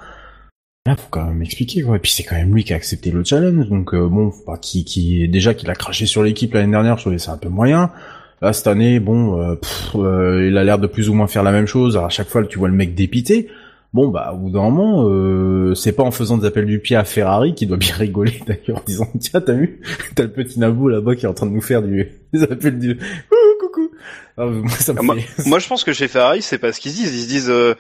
Là, 0.87 0.97
faut 0.97 1.09
quand 1.11 1.27
même 1.27 1.43
expliquer 1.43 1.83
quoi. 1.83 1.97
Et 1.97 1.99
puis 2.01 2.11
c'est 2.11 2.25
quand 2.25 2.35
même 2.37 2.55
lui 2.55 2.65
qui 2.65 2.73
a 2.73 2.77
accepté 2.77 3.11
le 3.11 3.23
challenge, 3.23 3.69
donc 3.69 3.95
euh, 3.95 4.09
bon, 4.09 4.33
bah, 4.47 4.59
qui, 4.61 4.85
qui 4.85 5.29
déjà 5.29 5.55
qu'il 5.55 5.71
a 5.71 5.75
craché 5.75 6.07
sur 6.07 6.23
l'équipe 6.23 6.55
l'année 6.55 6.73
dernière, 6.73 6.97
je 6.97 7.03
trouvais 7.03 7.19
ça 7.19 7.33
un 7.33 7.39
peu 7.39 7.49
moyen. 7.49 7.93
Là 8.41 8.53
cette 8.53 8.67
année, 8.67 9.01
bon, 9.01 9.41
euh, 9.41 9.55
pff, 9.57 9.97
euh, 9.97 10.47
il 10.49 10.57
a 10.57 10.65
l'air 10.65 10.79
de 10.79 10.87
plus 10.87 11.09
ou 11.09 11.15
moins 11.15 11.27
faire 11.27 11.43
la 11.43 11.53
même 11.53 11.67
chose. 11.67 11.97
Alors 11.97 12.07
à 12.07 12.11
chaque 12.11 12.29
fois, 12.29 12.45
tu 12.45 12.59
vois 12.59 12.69
le 12.69 12.75
mec 12.75 12.95
dépité. 12.95 13.49
Bon 13.95 14.09
bah 14.09 14.33
au 14.35 14.37
bout 14.37 14.51
d'un 14.51 14.61
moment, 14.61 15.09
euh, 15.09 15.75
c'est 15.75 15.93
pas 15.93 16.03
en 16.03 16.11
faisant 16.11 16.37
des 16.37 16.47
appels 16.47 16.67
du 16.67 16.79
pied 16.79 16.95
à 16.95 17.05
Ferrari 17.05 17.55
qui 17.55 17.67
doit 17.67 17.79
bien 17.79 17.95
rigoler 17.97 18.39
d'ailleurs 18.47 18.81
en 18.81 18.85
disant 18.87 19.09
tiens 19.19 19.41
t'as 19.41 19.55
vu 19.55 19.81
t'as 20.15 20.25
le 20.25 20.31
petit 20.31 20.61
Nabou 20.61 20.89
là-bas 20.89 21.17
qui 21.17 21.25
est 21.25 21.29
en 21.29 21.33
train 21.33 21.47
de 21.47 21.53
nous 21.53 21.63
faire 21.63 21.83
du 21.83 22.07
des 22.35 22.43
appels 22.43 22.79
du 22.79 22.91
Ouh, 22.93 23.59
coucou. 23.61 23.91
Ah, 24.37 24.45
moi 24.45 24.69
ça 24.71 24.93
me 24.93 24.99
Ah, 24.99 25.03
moi, 25.03 25.17
fait 25.17 25.47
moi, 25.49 25.59
je 25.59 25.67
pense 25.67 25.85
que 25.85 25.93
chez 25.95 26.07
Ferrari, 26.07 26.43
c'est 26.43 26.59
pas 26.59 26.73
ce 26.73 26.81
qu'ils 26.81 26.93
se 26.93 26.97
disent. 26.99 27.15
Ils 27.15 27.23
se 27.23 27.29
disent, 27.29 27.51
euh, 27.51 27.75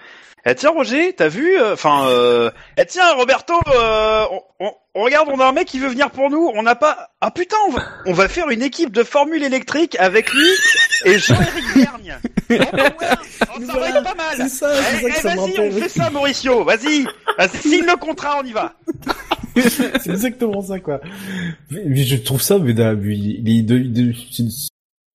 eh, 0.47 0.55
tiens 0.55 0.71
Roger, 0.71 1.13
t'as 1.15 1.29
vu 1.29 1.61
Enfin, 1.73 2.09
euh, 2.09 2.51
eh, 2.77 2.85
tiens 2.87 3.13
Roberto, 3.15 3.55
euh, 3.75 4.25
on, 4.31 4.67
on- 4.67 4.73
on 4.95 5.03
regarde, 5.05 5.29
on 5.33 5.39
a 5.39 5.47
un 5.47 5.53
mec 5.53 5.69
qui 5.69 5.79
veut 5.79 5.89
venir 5.89 6.11
pour 6.11 6.29
nous. 6.29 6.51
On 6.57 6.63
n'a 6.65 6.75
pas. 6.75 7.11
Ah 7.21 7.31
putain, 7.31 7.57
on 7.69 7.73
va, 7.73 7.83
on 8.07 8.13
va 8.13 8.29
faire 8.29 8.51
une 8.51 8.63
équipe 8.63 8.91
de 8.91 9.05
Formule 9.05 9.45
électrique 9.45 9.97
avec 10.01 10.29
lui 10.33 10.49
et 11.05 11.19
Jean-Éric 11.21 11.77
Vergne. 11.77 12.19
Eh 12.51 12.59
ben 12.59 12.67
ouais, 12.67 13.07
oh, 13.43 13.61
ça 13.65 13.79
va 13.79 13.89
être 13.91 14.03
pas 14.03 14.15
mal. 14.17 14.35
C'est 14.37 14.49
ça, 14.49 14.71
c'est 14.75 15.07
Eh, 15.07 15.13
ça 15.13 15.33
eh, 15.35 15.37
vas-y, 15.37 15.61
on 15.61 15.71
fait 15.73 15.89
ça, 15.89 16.11
Mauricio. 16.11 16.65
Vas-y, 16.65 17.05
vas-y, 17.39 17.59
signe 17.59 17.85
le 17.87 17.97
contrat, 17.97 18.41
on 18.43 18.45
y 18.45 18.53
va. 18.53 18.75
c'est 19.57 20.09
exactement 20.11 20.63
ça 20.63 20.81
quoi. 20.81 21.01
Mais, 21.71 21.83
mais 21.87 22.03
je 22.05 22.17
trouve 22.17 22.43
ça 22.43 22.59
mais 22.59 22.73
d'un- 22.75 22.99
il, 23.01 23.67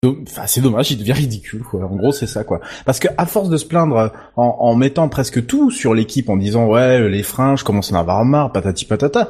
Enfin, 0.04 0.44
c'est 0.46 0.62
dommage, 0.62 0.92
il 0.92 0.98
devient 0.98 1.14
ridicule, 1.14 1.64
quoi. 1.64 1.84
En 1.86 1.96
gros, 1.96 2.12
c'est 2.12 2.28
ça, 2.28 2.44
quoi. 2.44 2.60
Parce 2.86 3.00
que 3.00 3.08
à 3.18 3.26
force 3.26 3.50
de 3.50 3.58
se 3.58 3.66
plaindre 3.66 4.12
en, 4.36 4.58
en 4.60 4.76
mettant 4.76 5.08
presque 5.10 5.46
tout 5.46 5.72
sur 5.72 5.94
l'équipe, 5.94 6.30
en 6.30 6.38
disant 6.38 6.68
ouais, 6.68 7.10
les 7.10 7.24
freins, 7.24 7.56
je 7.56 7.64
commence 7.64 7.92
à 7.92 7.96
en 7.96 8.00
avoir 8.00 8.24
marre, 8.26 8.52
patati 8.52 8.86
patata. 8.86 9.30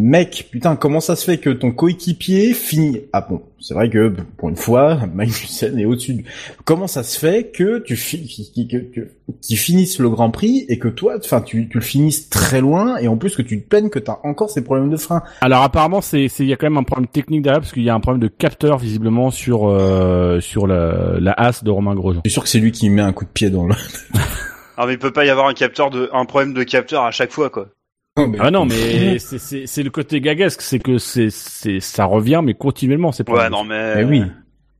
Mec, 0.00 0.48
putain, 0.50 0.74
comment 0.74 1.00
ça 1.00 1.14
se 1.16 1.24
fait 1.24 1.38
que 1.38 1.50
ton 1.50 1.70
coéquipier 1.70 2.54
finit 2.54 3.02
Ah 3.12 3.24
bon, 3.28 3.42
c'est 3.60 3.74
vrai 3.74 3.88
que 3.90 4.12
pour 4.38 4.48
une 4.48 4.56
fois, 4.56 4.98
Magnussen 5.14 5.78
est 5.78 5.84
au-dessus. 5.84 6.14
de- 6.14 6.22
Comment 6.64 6.86
ça 6.88 7.02
se 7.04 7.18
fait 7.18 7.52
que 7.52 7.78
tu 7.78 7.94
fi... 7.94 8.20
qui- 8.26 8.66
que, 8.66 8.78
que, 8.78 9.08
qu'ils 9.42 9.58
finissent 9.58 9.98
le 10.00 10.08
Grand 10.08 10.30
Prix 10.30 10.64
et 10.68 10.78
que 10.78 10.88
toi, 10.88 11.16
enfin, 11.18 11.40
tu, 11.42 11.68
tu 11.68 11.78
le 11.78 11.84
finisses 11.84 12.30
très 12.30 12.60
loin 12.60 12.96
et 12.96 13.06
en 13.06 13.16
plus 13.16 13.36
que 13.36 13.42
tu 13.42 13.62
te 13.62 13.68
peines 13.68 13.90
que 13.90 13.98
t'as 13.98 14.18
encore 14.24 14.50
ces 14.50 14.64
problèmes 14.64 14.90
de 14.90 14.96
frein? 14.96 15.22
Alors 15.42 15.62
apparemment, 15.62 16.00
c'est 16.00 16.26
c'est- 16.28 16.42
il 16.42 16.48
y 16.48 16.52
a 16.52 16.56
quand 16.56 16.66
même 16.66 16.78
un 16.78 16.82
problème 16.84 17.06
technique 17.08 17.42
derrière 17.42 17.60
parce 17.60 17.72
qu'il 17.72 17.84
y 17.84 17.90
a 17.90 17.94
un 17.94 18.00
problème 18.00 18.22
de 18.22 18.28
capteur 18.28 18.78
visiblement 18.78 19.30
sur 19.30 19.68
euh, 19.68 20.40
sur 20.40 20.66
la, 20.66 21.20
la 21.20 21.32
as 21.32 21.62
de 21.62 21.70
Romain 21.70 21.94
Grosjean. 21.94 22.22
Je 22.24 22.30
suis 22.30 22.34
sûr 22.34 22.42
que 22.42 22.48
c'est 22.48 22.58
lui 22.60 22.72
qui 22.72 22.88
met 22.90 23.02
un 23.02 23.12
coup 23.12 23.24
de 23.24 23.30
pied 23.30 23.50
dans 23.50 23.66
le. 23.66 23.74
Ah 24.78 24.86
mais 24.86 24.94
il 24.94 24.98
peut 24.98 25.12
pas 25.12 25.26
y 25.26 25.28
avoir 25.28 25.46
un 25.48 25.52
capteur 25.52 25.90
de, 25.90 26.08
un 26.14 26.24
problème 26.24 26.54
de 26.54 26.62
capteur 26.62 27.04
à 27.04 27.10
chaque 27.10 27.30
fois, 27.30 27.50
quoi. 27.50 27.68
Ah 28.16 28.50
non, 28.50 28.66
mais 28.66 29.18
c'est 29.18 29.38
c'est 29.38 29.66
c'est 29.66 29.82
le 29.82 29.88
côté 29.90 30.20
gaguesque, 30.20 30.60
c'est 30.60 30.78
que 30.78 30.98
c'est 30.98 31.30
c'est 31.30 31.80
ça 31.80 32.04
revient 32.04 32.42
mais 32.44 32.52
continuellement, 32.54 33.10
c'est 33.10 33.24
pas. 33.24 33.32
Ouais, 33.32 33.50
non 33.50 33.64
mais. 33.64 33.96
Mais 33.96 34.04
oui. 34.04 34.22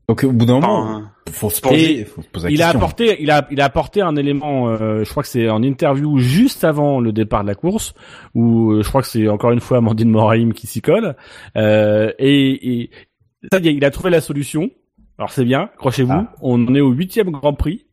Donc 0.08 0.24
au 0.24 0.32
bout 0.32 0.44
d'un 0.44 0.54
moment, 0.60 0.82
Enfin, 0.84 1.10
faut 1.32 1.48
se 1.48 1.60
poser, 1.62 2.04
faut 2.04 2.20
se 2.20 2.28
poser 2.28 2.48
la 2.48 2.54
Il 2.54 2.60
a 2.62 2.68
apporté, 2.68 3.16
il 3.22 3.30
a, 3.30 3.46
il 3.50 3.60
a 3.60 3.64
apporté 3.64 4.02
un 4.02 4.16
élément. 4.16 4.68
euh, 4.68 5.04
je 5.04 5.10
crois 5.10 5.22
que 5.22 5.28
c'est 5.28 5.48
en 5.48 5.62
interview 5.62 6.18
juste 6.18 6.64
avant 6.64 7.00
le 7.00 7.12
départ 7.12 7.42
de 7.42 7.48
la 7.48 7.54
course, 7.54 7.94
où 8.34 8.72
euh, 8.72 8.82
je 8.82 8.88
crois 8.88 9.00
que 9.00 9.08
c'est 9.08 9.28
encore 9.28 9.52
une 9.52 9.60
fois 9.60 9.78
Amandine 9.78 10.10
Moraim 10.10 10.50
qui 10.50 10.66
s'y 10.66 10.82
colle. 10.82 11.16
Euh, 11.56 12.12
et, 12.18 12.82
et 12.82 12.90
ça 13.50 13.60
y 13.60 13.68
est, 13.68 13.74
il 13.74 13.84
a 13.84 13.90
trouvé 13.90 14.10
la 14.10 14.20
solution. 14.20 14.70
Alors 15.16 15.30
c'est 15.30 15.44
bien, 15.44 15.70
accrochez-vous. 15.74 16.12
Ah. 16.12 16.34
On 16.42 16.66
en 16.66 16.74
est 16.74 16.80
au 16.80 16.90
huitième 16.90 17.30
Grand 17.30 17.54
Prix. 17.54 17.86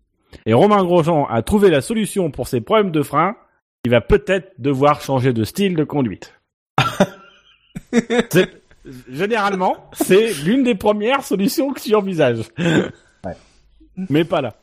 Et 0.46 0.54
Romain 0.54 0.84
Grosjean 0.84 1.26
a 1.30 1.42
trouvé 1.44 1.70
la 1.70 1.82
solution 1.82 2.30
pour 2.32 2.48
ses 2.48 2.60
problèmes 2.60 2.92
de 2.92 3.04
frein. 3.04 3.36
Il 3.86 3.92
va 3.92 4.02
peut-être 4.02 4.52
devoir 4.58 5.02
changer 5.02 5.32
de 5.34 5.44
style 5.44 5.76
de 5.76 5.84
conduite. 5.84 6.34
Généralement, 9.12 9.90
c'est 9.94 10.34
l'une 10.44 10.64
des 10.64 10.76
premières 10.76 11.24
solutions 11.24 11.74
que 11.74 11.80
tu 11.82 11.94
envisages. 11.96 12.44
Mais 14.10 14.24
pas 14.24 14.42
là. 14.42 14.56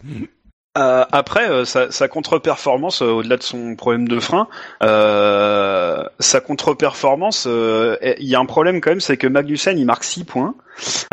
Euh, 0.78 1.04
après, 1.12 1.48
euh, 1.50 1.64
sa, 1.64 1.90
sa 1.90 2.08
contre-performance, 2.08 3.00
euh, 3.00 3.06
au-delà 3.06 3.36
de 3.38 3.42
son 3.42 3.76
problème 3.76 4.08
de 4.08 4.20
frein, 4.20 4.46
euh, 4.82 6.04
sa 6.20 6.40
contre-performance, 6.40 7.46
euh, 7.48 7.96
il 8.18 8.26
y 8.28 8.34
a 8.34 8.40
un 8.40 8.44
problème 8.46 8.80
quand 8.82 8.90
même, 8.90 9.00
c'est 9.00 9.16
que 9.16 9.26
Magnussen, 9.26 9.78
il 9.78 9.86
marque 9.86 10.04
6 10.04 10.24
points, 10.24 10.54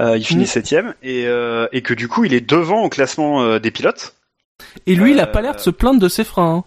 euh, 0.01 0.17
il 0.17 0.25
finit 0.25 0.43
Mm. 0.43 0.47
septième, 0.47 0.93
et, 1.01 1.27
euh, 1.27 1.67
et 1.71 1.81
que 1.81 1.93
du 1.93 2.09
coup, 2.09 2.25
il 2.25 2.33
est 2.33 2.41
devant 2.49 2.83
au 2.83 2.89
classement 2.89 3.41
euh, 3.41 3.59
des 3.59 3.71
pilotes. 3.71 4.15
Et 4.85 4.95
lui, 4.95 5.11
il 5.11 5.19
a 5.21 5.27
pas 5.27 5.41
l'air 5.41 5.55
de 5.55 5.59
se 5.61 5.69
plaindre 5.69 5.99
de 6.01 6.09
ses 6.09 6.23
freins. 6.25 6.55
hein. 6.57 6.63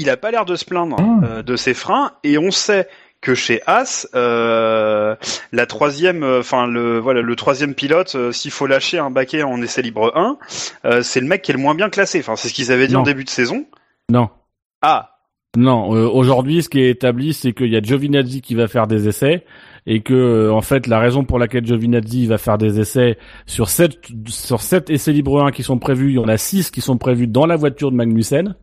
Il 0.00 0.10
a 0.10 0.16
pas 0.16 0.30
l'air 0.30 0.44
de 0.44 0.56
se 0.56 0.64
plaindre 0.64 0.96
Ah. 0.98 1.24
euh, 1.24 1.42
de 1.42 1.56
ses 1.56 1.74
freins, 1.74 2.12
et 2.24 2.38
on 2.38 2.50
sait 2.50 2.88
que 3.20 3.34
chez 3.34 3.60
As, 3.66 4.08
euh, 4.14 5.14
la 5.52 5.66
troisième, 5.66 6.22
euh, 6.22 6.42
le 6.68 6.98
voilà 6.98 7.20
le 7.20 7.36
troisième 7.36 7.74
pilote, 7.74 8.14
euh, 8.14 8.32
s'il 8.32 8.50
faut 8.50 8.66
lâcher 8.66 8.98
un 8.98 9.10
baquet 9.10 9.42
en 9.42 9.60
essai 9.60 9.82
libre 9.82 10.10
1, 10.16 10.38
euh, 10.86 11.02
c'est 11.02 11.20
le 11.20 11.26
mec 11.26 11.42
qui 11.42 11.50
est 11.50 11.54
le 11.54 11.60
moins 11.60 11.74
bien 11.74 11.90
classé. 11.90 12.18
Enfin, 12.20 12.36
c'est 12.36 12.48
ce 12.48 12.54
qu'ils 12.54 12.72
avaient 12.72 12.86
dit 12.86 12.94
Non. 12.94 13.00
en 13.00 13.04
début 13.04 13.24
de 13.24 13.28
saison. 13.30 13.66
Non. 14.10 14.30
Ah, 14.80 15.10
Non, 15.56 15.88
aujourd'hui, 15.90 16.62
ce 16.62 16.68
qui 16.70 16.80
est 16.80 16.90
établi, 16.90 17.34
c'est 17.34 17.52
qu'il 17.52 17.66
y 17.70 17.76
a 17.76 17.82
Giovinazzi 17.82 18.40
qui 18.40 18.54
va 18.54 18.68
faire 18.68 18.86
des 18.86 19.08
essais 19.08 19.44
et 19.84 20.00
que, 20.00 20.48
en 20.50 20.60
fait, 20.62 20.86
la 20.86 20.98
raison 21.00 21.24
pour 21.24 21.38
laquelle 21.38 21.66
Giovinazzi 21.66 22.26
va 22.26 22.38
faire 22.38 22.56
des 22.56 22.78
essais 22.80 23.18
sur 23.46 23.68
sept 23.68 23.98
sur 24.28 24.62
sept 24.62 24.88
essais 24.90 25.12
libres 25.12 25.42
1 25.42 25.50
qui 25.50 25.62
sont 25.64 25.78
prévus, 25.78 26.10
il 26.10 26.14
y 26.14 26.18
en 26.18 26.28
a 26.28 26.36
six 26.38 26.70
qui 26.70 26.80
sont 26.80 26.96
prévus 26.98 27.26
dans 27.26 27.44
la 27.46 27.56
voiture 27.56 27.90
de 27.90 27.96
Magnussen 27.96 28.54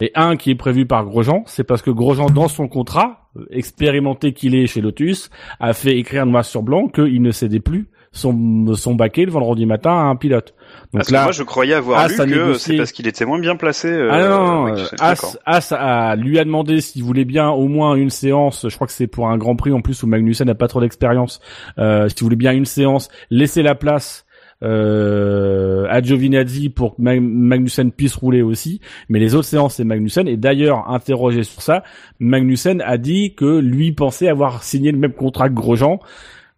et 0.00 0.12
un 0.14 0.36
qui 0.36 0.50
est 0.50 0.54
prévu 0.56 0.86
par 0.86 1.04
Grosjean. 1.04 1.42
C'est 1.46 1.64
parce 1.64 1.82
que 1.82 1.90
Grosjean, 1.90 2.26
dans 2.30 2.48
son 2.48 2.68
contrat, 2.68 3.28
euh, 3.36 3.46
expérimenté 3.50 4.32
qu'il 4.32 4.54
est 4.54 4.66
chez 4.66 4.80
Lotus, 4.80 5.30
a 5.60 5.72
fait 5.72 5.96
écrire 5.98 6.26
noir 6.26 6.44
sur 6.44 6.62
blanc 6.62 6.88
qu'il 6.88 7.22
ne 7.22 7.30
cédait 7.30 7.60
plus 7.60 7.88
son 8.12 8.74
son 8.76 8.94
baquet 8.94 9.26
le 9.26 9.30
vendredi 9.30 9.66
matin 9.66 9.90
à 9.90 10.04
un 10.04 10.16
pilote. 10.16 10.54
Donc 10.84 10.92
parce 10.92 11.08
que 11.08 11.12
là, 11.12 11.22
moi 11.24 11.32
je 11.32 11.42
croyais 11.42 11.74
avoir 11.74 11.98
As 12.00 12.08
lu 12.08 12.16
que 12.16 12.38
négocié. 12.38 12.74
c'est 12.74 12.76
parce 12.78 12.92
qu'il 12.92 13.06
était 13.06 13.26
moins 13.26 13.38
bien 13.38 13.56
placé. 13.56 13.88
euh, 13.88 14.08
ah 14.10 14.28
non, 14.28 14.66
non, 14.68 14.76
c'est- 14.76 15.02
As. 15.02 15.38
As 15.44 15.72
a, 15.72 16.16
lui 16.16 16.38
a 16.38 16.44
demandé 16.44 16.80
s'il 16.80 17.02
voulait 17.02 17.26
bien 17.26 17.50
au 17.50 17.68
moins 17.68 17.94
une 17.94 18.08
séance, 18.10 18.66
je 18.68 18.74
crois 18.74 18.86
que 18.86 18.92
c'est 18.94 19.06
pour 19.06 19.28
un 19.28 19.36
Grand 19.36 19.56
Prix 19.56 19.72
en 19.72 19.80
plus 19.82 20.02
où 20.02 20.06
Magnussen 20.06 20.46
n'a 20.46 20.54
pas 20.54 20.68
trop 20.68 20.80
d'expérience, 20.80 21.40
euh, 21.78 22.08
s'il 22.08 22.22
voulait 22.22 22.36
bien 22.36 22.52
une 22.52 22.64
séance, 22.64 23.08
laisser 23.30 23.62
la 23.62 23.74
place 23.74 24.24
euh, 24.62 25.86
à 25.88 26.02
Giovinazzi 26.02 26.68
pour 26.70 26.96
que 26.96 27.02
Mag- 27.02 27.20
Magnussen 27.20 27.92
puisse 27.92 28.14
rouler 28.14 28.42
aussi, 28.42 28.80
mais 29.08 29.18
les 29.18 29.34
autres 29.34 29.46
séances 29.48 29.74
c'est 29.76 29.84
Magnussen, 29.84 30.28
et 30.28 30.36
d'ailleurs, 30.36 30.88
interrogé 30.90 31.42
sur 31.42 31.62
ça, 31.62 31.82
Magnussen 32.20 32.80
a 32.80 32.98
dit 32.98 33.34
que 33.34 33.58
lui 33.58 33.92
pensait 33.92 34.28
avoir 34.28 34.62
signé 34.62 34.92
le 34.92 34.98
même 34.98 35.12
contrat 35.12 35.48
que 35.48 35.54
Grosjean, 35.54 35.98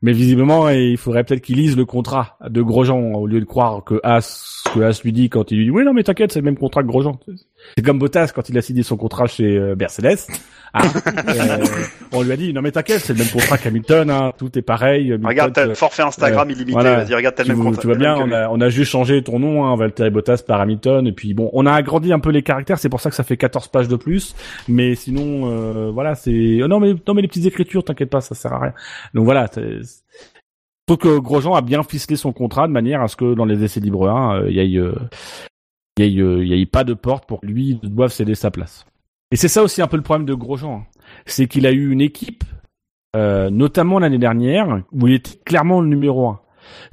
mais 0.00 0.12
visiblement, 0.12 0.68
il 0.68 0.96
faudrait 0.96 1.24
peut-être 1.24 1.40
qu'il 1.40 1.56
lise 1.56 1.76
le 1.76 1.84
contrat 1.84 2.38
de 2.48 2.62
Grosjean 2.62 3.14
au 3.14 3.26
lieu 3.26 3.40
de 3.40 3.44
croire 3.44 3.82
que 3.82 4.00
As, 4.04 4.62
que 4.72 4.80
As 4.80 5.02
lui 5.02 5.12
dit 5.12 5.28
quand 5.28 5.50
il 5.50 5.58
lui 5.58 5.64
dit 5.64 5.70
oui 5.72 5.84
non 5.84 5.92
mais 5.92 6.04
t'inquiète 6.04 6.30
c'est 6.30 6.38
le 6.38 6.44
même 6.44 6.56
contrat 6.58 6.82
que 6.82 6.88
Grosjean. 6.88 7.18
C'est 7.76 7.84
comme 7.84 7.98
Bottas 7.98 8.32
quand 8.34 8.48
il 8.48 8.58
a 8.58 8.62
signé 8.62 8.82
son 8.82 8.96
contrat 8.96 9.26
chez 9.26 9.56
euh, 9.56 9.74
Mercedes. 9.76 10.18
Ah, 10.74 10.82
euh, 11.28 11.64
on 12.12 12.22
lui 12.22 12.32
a 12.32 12.36
dit 12.36 12.52
non 12.52 12.60
mais 12.60 12.70
t'inquiète 12.70 13.00
c'est 13.00 13.14
le 13.14 13.20
même 13.20 13.28
contrat 13.28 13.56
qu'Hamilton, 13.56 14.10
hein, 14.10 14.32
tout 14.36 14.56
est 14.58 14.62
pareil. 14.62 15.12
Hamilton, 15.12 15.26
Regarde, 15.26 15.52
t'as 15.54 15.62
euh, 15.62 15.68
le 15.68 15.74
forfait 15.74 16.02
Instagram 16.02 16.48
euh, 16.48 16.52
illimité. 16.52 16.72
voilà. 16.72 17.04
Vas-y, 17.04 17.14
regarde, 17.14 17.34
t'as 17.34 17.44
le 17.44 17.54
même 17.54 17.64
contrat. 17.64 17.80
tu 17.80 17.86
vois 17.86 17.96
bien, 17.96 18.16
on 18.16 18.30
a, 18.32 18.48
on 18.48 18.60
a 18.60 18.68
juste 18.68 18.90
changé 18.90 19.22
ton 19.22 19.38
nom, 19.38 19.64
hein, 19.64 19.76
Valtteri 19.76 20.10
Bottas 20.10 20.42
par 20.46 20.60
Hamilton, 20.60 21.06
et 21.06 21.12
puis 21.12 21.34
bon, 21.34 21.50
on 21.52 21.66
a 21.66 21.72
agrandi 21.72 22.12
un 22.12 22.20
peu 22.20 22.30
les 22.30 22.42
caractères, 22.42 22.78
c'est 22.78 22.88
pour 22.88 23.00
ça 23.00 23.10
que 23.10 23.16
ça 23.16 23.24
fait 23.24 23.36
14 23.36 23.68
pages 23.68 23.88
de 23.88 23.96
plus, 23.96 24.34
mais 24.68 24.94
sinon, 24.94 25.50
euh, 25.50 25.90
voilà, 25.90 26.14
c'est... 26.14 26.60
oh 26.62 26.68
non, 26.68 26.80
mais, 26.80 26.94
non, 27.06 27.14
mais 27.14 27.22
les 27.22 27.28
petites 27.28 27.46
écritures, 27.46 27.84
t'inquiète 27.84 28.10
pas, 28.10 28.20
ça 28.20 28.34
sert 28.34 28.52
à 28.52 28.60
rien. 28.60 28.72
Donc 29.14 29.24
voilà, 29.24 29.48
trouve 30.88 30.98
que 30.98 31.18
Grosjean 31.18 31.54
a 31.54 31.60
bien 31.60 31.82
ficelé 31.82 32.16
son 32.16 32.32
contrat 32.32 32.66
de 32.66 32.72
manière 32.72 33.02
à 33.02 33.08
ce 33.08 33.16
que 33.16 33.34
dans 33.34 33.44
les 33.44 33.62
essais 33.62 33.80
libres 33.80 34.08
1, 34.08 34.46
il 34.48 34.56
y 34.56 34.58
euh, 34.58 34.62
ait, 34.62 34.76
euh, 34.78 34.94
il 36.06 36.46
y 36.46 36.60
ait 36.60 36.66
pas 36.66 36.84
de 36.84 36.94
porte 36.94 37.26
pour 37.26 37.40
que 37.40 37.46
lui 37.46 37.80
doive 37.82 38.10
céder 38.10 38.34
sa 38.34 38.50
place. 38.50 38.84
Et 39.30 39.36
c'est 39.36 39.48
ça 39.48 39.62
aussi 39.62 39.82
un 39.82 39.86
peu 39.88 39.96
le 39.96 40.02
problème 40.02 40.26
de 40.26 40.34
Grosjean, 40.34 40.78
hein. 40.80 40.86
c'est 41.26 41.46
qu'il 41.48 41.66
a 41.66 41.72
eu 41.72 41.90
une 41.90 42.00
équipe, 42.00 42.44
euh, 43.16 43.50
notamment 43.50 43.98
l'année 43.98 44.18
dernière, 44.18 44.82
où 44.92 45.06
il 45.08 45.14
était 45.14 45.38
clairement 45.44 45.80
le 45.80 45.88
numéro 45.88 46.28
un. 46.28 46.40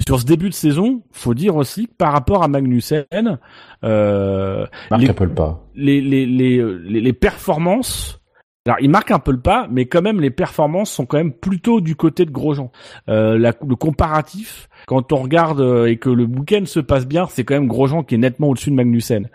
Sur 0.05 0.19
ce 0.21 0.25
début 0.25 0.49
de 0.49 0.53
saison, 0.53 1.01
faut 1.11 1.33
dire 1.33 1.55
aussi 1.57 1.87
que 1.87 1.93
par 1.93 2.13
rapport 2.13 2.43
à 2.43 2.47
Magnussen, 2.47 3.05
euh, 3.83 4.65
Marque 4.89 5.01
les- 5.03 5.09
un 5.09 5.13
peu 5.13 5.25
le 5.25 5.33
pas. 5.33 5.61
les, 5.75 6.01
les, 6.01 6.25
les, 6.25 6.63
les, 6.79 7.01
les 7.01 7.13
performances, 7.13 8.21
alors 8.65 8.79
il 8.81 8.89
marque 8.89 9.11
un 9.11 9.19
peu 9.19 9.31
le 9.31 9.39
pas, 9.41 9.67
mais 9.69 9.85
quand 9.85 10.01
même 10.01 10.21
les 10.21 10.31
performances 10.31 10.91
sont 10.91 11.05
quand 11.05 11.17
même 11.17 11.33
plutôt 11.33 11.81
du 11.81 11.95
côté 11.95 12.25
de 12.25 12.31
Grosjean. 12.31 12.71
Euh, 13.09 13.37
la, 13.37 13.53
le 13.67 13.75
comparatif, 13.75 14.69
quand 14.87 15.11
on 15.13 15.17
regarde 15.17 15.61
euh, 15.61 15.85
et 15.85 15.97
que 15.97 16.09
le 16.09 16.23
week-end 16.23 16.65
se 16.65 16.79
passe 16.79 17.05
bien, 17.07 17.25
c'est 17.29 17.43
quand 17.43 17.55
même 17.55 17.67
Grosjean 17.67 18.03
qui 18.03 18.15
est 18.15 18.17
nettement 18.17 18.49
au-dessus 18.49 18.69
de 18.71 18.75
Magnussen. 18.75 19.29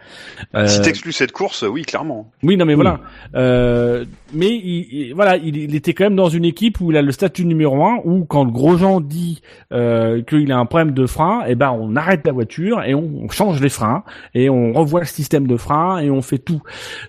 Euh, 0.55 0.67
Si 0.67 0.81
t'exclus 0.83 1.13
cette 1.13 1.33
course, 1.33 1.65
oui, 1.69 1.83
clairement. 1.83 2.31
oui, 2.43 2.57
non, 2.57 2.65
mais 2.65 2.75
Oui. 2.75 2.83
voilà. 2.83 3.01
Euh, 3.35 4.05
mais 4.33 4.49
il, 4.49 4.87
il- 5.09 5.15
voilà, 5.15 5.37
il, 5.37 5.57
il 5.57 5.75
était 5.75 5.93
quand 5.93 6.05
même 6.05 6.17
dans 6.17 6.29
une 6.29 6.45
équipe 6.45 6.81
où 6.81 6.91
il 6.91 6.97
a 6.97 7.03
le 7.03 7.13
statut 7.13 7.45
numéro 7.45 7.85
un, 7.85 7.99
où 8.05 8.25
quand 8.25 8.47
Grosjean 8.47 9.01
dit 9.01 9.43
euh, 9.73 10.23
qu'il 10.23 10.51
a 10.53 10.59
un 10.59 10.67
problème 10.67 10.93
de 10.93 11.07
frein, 11.07 11.43
eh 11.49 11.55
ben 11.55 11.77
on 11.79 11.97
arrête 11.97 12.25
la 12.27 12.33
voiture 12.33 12.83
et 12.85 12.95
on, 12.95 13.09
on 13.25 13.29
change 13.29 13.61
les 13.61 13.69
freins 13.69 14.05
et 14.35 14.49
on 14.51 14.73
revoit 14.73 15.01
le 15.01 15.07
système 15.07 15.47
de 15.47 15.57
frein 15.57 15.99
et 15.99 16.11
on 16.11 16.23
fait 16.23 16.39
tout. 16.39 16.63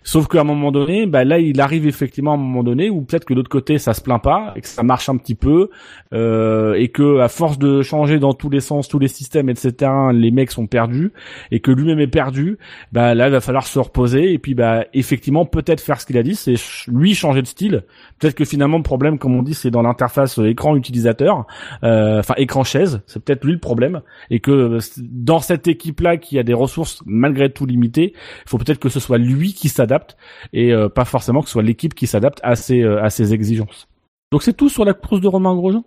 Sauf 0.03 0.27
qu'à 0.27 0.41
un 0.41 0.43
moment 0.45 0.71
donné, 0.71 1.05
bah 1.05 1.23
là, 1.23 1.39
il 1.39 1.61
arrive 1.61 1.85
effectivement 1.87 2.31
à 2.31 2.33
un 2.35 2.37
moment 2.37 2.63
donné 2.63 2.89
où 2.89 3.01
peut-être 3.01 3.25
que 3.25 3.33
de 3.33 3.39
l'autre 3.39 3.49
côté 3.49 3.77
ça 3.77 3.93
se 3.93 4.01
plaint 4.01 4.21
pas 4.21 4.53
et 4.55 4.61
que 4.61 4.67
ça 4.67 4.83
marche 4.83 5.09
un 5.09 5.17
petit 5.17 5.35
peu 5.35 5.69
euh, 6.13 6.73
et 6.73 6.89
que 6.89 7.19
à 7.19 7.27
force 7.27 7.57
de 7.59 7.81
changer 7.81 8.19
dans 8.19 8.30
tous 8.33 8.49
les 8.49 8.59
sens, 8.59 8.87
tous 8.87 8.99
les 8.99 9.07
systèmes, 9.07 9.49
etc., 9.49 9.91
les 10.13 10.31
mecs 10.31 10.51
sont 10.51 10.67
perdus 10.67 11.11
et 11.51 11.59
que 11.59 11.71
lui-même 11.71 11.99
est 11.99 12.07
perdu 12.07 12.57
bah 12.91 13.15
là 13.15 13.27
il 13.27 13.31
va 13.31 13.41
falloir 13.41 13.65
se 13.65 13.79
reposer 13.79 14.33
et 14.33 14.39
puis 14.39 14.53
bah 14.53 14.85
effectivement 14.93 15.45
peut-être 15.45 15.81
faire 15.81 15.99
ce 15.99 16.05
qu'il 16.05 16.17
a 16.17 16.23
dit 16.23 16.35
c'est 16.35 16.55
lui 16.87 17.13
changer 17.13 17.41
de 17.41 17.47
style 17.47 17.83
peut-être 18.19 18.35
que 18.35 18.45
finalement 18.45 18.77
le 18.77 18.83
problème 18.83 19.17
comme 19.19 19.35
on 19.35 19.43
dit 19.43 19.53
c'est 19.53 19.71
dans 19.71 19.81
l'interface 19.81 20.39
euh, 20.39 20.49
écran 20.49 20.75
utilisateur 20.75 21.45
euh, 21.83 22.19
enfin 22.19 22.33
écran 22.37 22.63
chaise 22.63 23.01
c'est 23.05 23.23
peut-être 23.23 23.43
lui 23.43 23.53
le 23.53 23.59
problème 23.59 24.01
et 24.29 24.39
que 24.39 24.51
euh, 24.51 24.79
dans 24.97 25.39
cette 25.39 25.67
équipe 25.67 25.99
là 26.01 26.17
qui 26.17 26.39
a 26.39 26.43
des 26.43 26.53
ressources 26.53 27.01
malgré 27.05 27.51
tout 27.51 27.65
limitées 27.65 28.13
il 28.15 28.49
faut 28.49 28.57
peut-être 28.57 28.79
que 28.79 28.89
ce 28.89 28.99
soit 28.99 29.17
lui 29.17 29.53
qui 29.53 29.69
s'adapte 29.69 30.17
et 30.53 30.73
euh, 30.73 30.89
pas 30.89 31.05
forcément 31.05 31.41
que 31.41 31.47
ce 31.47 31.53
soit 31.53 31.63
l'équipe 31.63 31.93
qui 31.93 32.07
s'adapte 32.07 32.39
à 32.43 32.55
ses 32.55 32.81
euh, 32.81 33.03
à 33.03 33.09
ses 33.09 33.33
exigences 33.33 33.87
donc 34.31 34.43
c'est 34.43 34.53
tout 34.53 34.69
sur 34.69 34.85
la 34.85 34.93
course 34.93 35.21
de 35.21 35.27
Romain 35.27 35.53
Grosjean? 35.55 35.83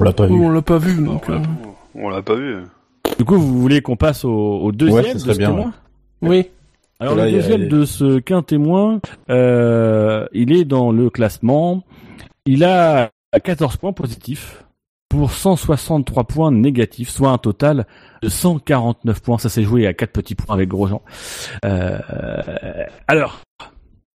On 0.00 0.04
l'a 0.04 0.12
pas 0.12 0.26
vu. 0.26 0.34
On 0.34 0.50
l'a 0.50 0.62
pas 0.62 0.78
vu, 0.78 1.02
donc. 1.04 1.24
On 1.28 1.32
euh, 1.32 1.38
l'a- 1.38 1.42
On 1.94 2.08
l'a 2.08 2.22
pas 2.22 2.34
vu. 2.36 2.56
du 3.18 3.24
coup 3.24 3.36
vous 3.38 3.60
voulez 3.60 3.80
qu'on 3.82 3.96
passe 3.96 4.24
au, 4.24 4.30
au 4.60 4.72
deuxième 4.72 4.96
Ouais, 5.04 5.18
ça 5.18 5.26
de 5.26 5.32
ce 5.32 5.38
bien, 5.38 5.48
témoin 5.50 5.72
Oui. 6.22 6.48
Alors 7.00 7.14
Là, 7.14 7.26
le 7.26 7.32
deuxième 7.32 7.62
a- 7.62 7.66
de 7.66 7.84
ce 7.84 8.18
qu'un 8.18 8.42
témoin, 8.42 9.00
euh, 9.30 10.26
il 10.32 10.52
est 10.52 10.64
dans 10.64 10.90
le 10.90 11.10
classement. 11.10 11.84
Il 12.44 12.64
a 12.64 13.10
14 13.44 13.76
points 13.76 13.92
positifs 13.92 14.64
pour 15.08 15.30
163 15.30 16.24
points 16.24 16.50
négatifs, 16.50 17.08
soit 17.08 17.30
un 17.30 17.38
total 17.38 17.86
de 18.22 18.28
149 18.28 19.22
points. 19.22 19.38
Ça 19.38 19.48
s'est 19.48 19.62
joué 19.62 19.86
à 19.86 19.94
quatre 19.94 20.12
petits 20.12 20.34
points 20.34 20.54
avec 20.54 20.68
Grosjean. 20.68 21.00
Euh, 21.64 21.98
alors, 23.06 23.40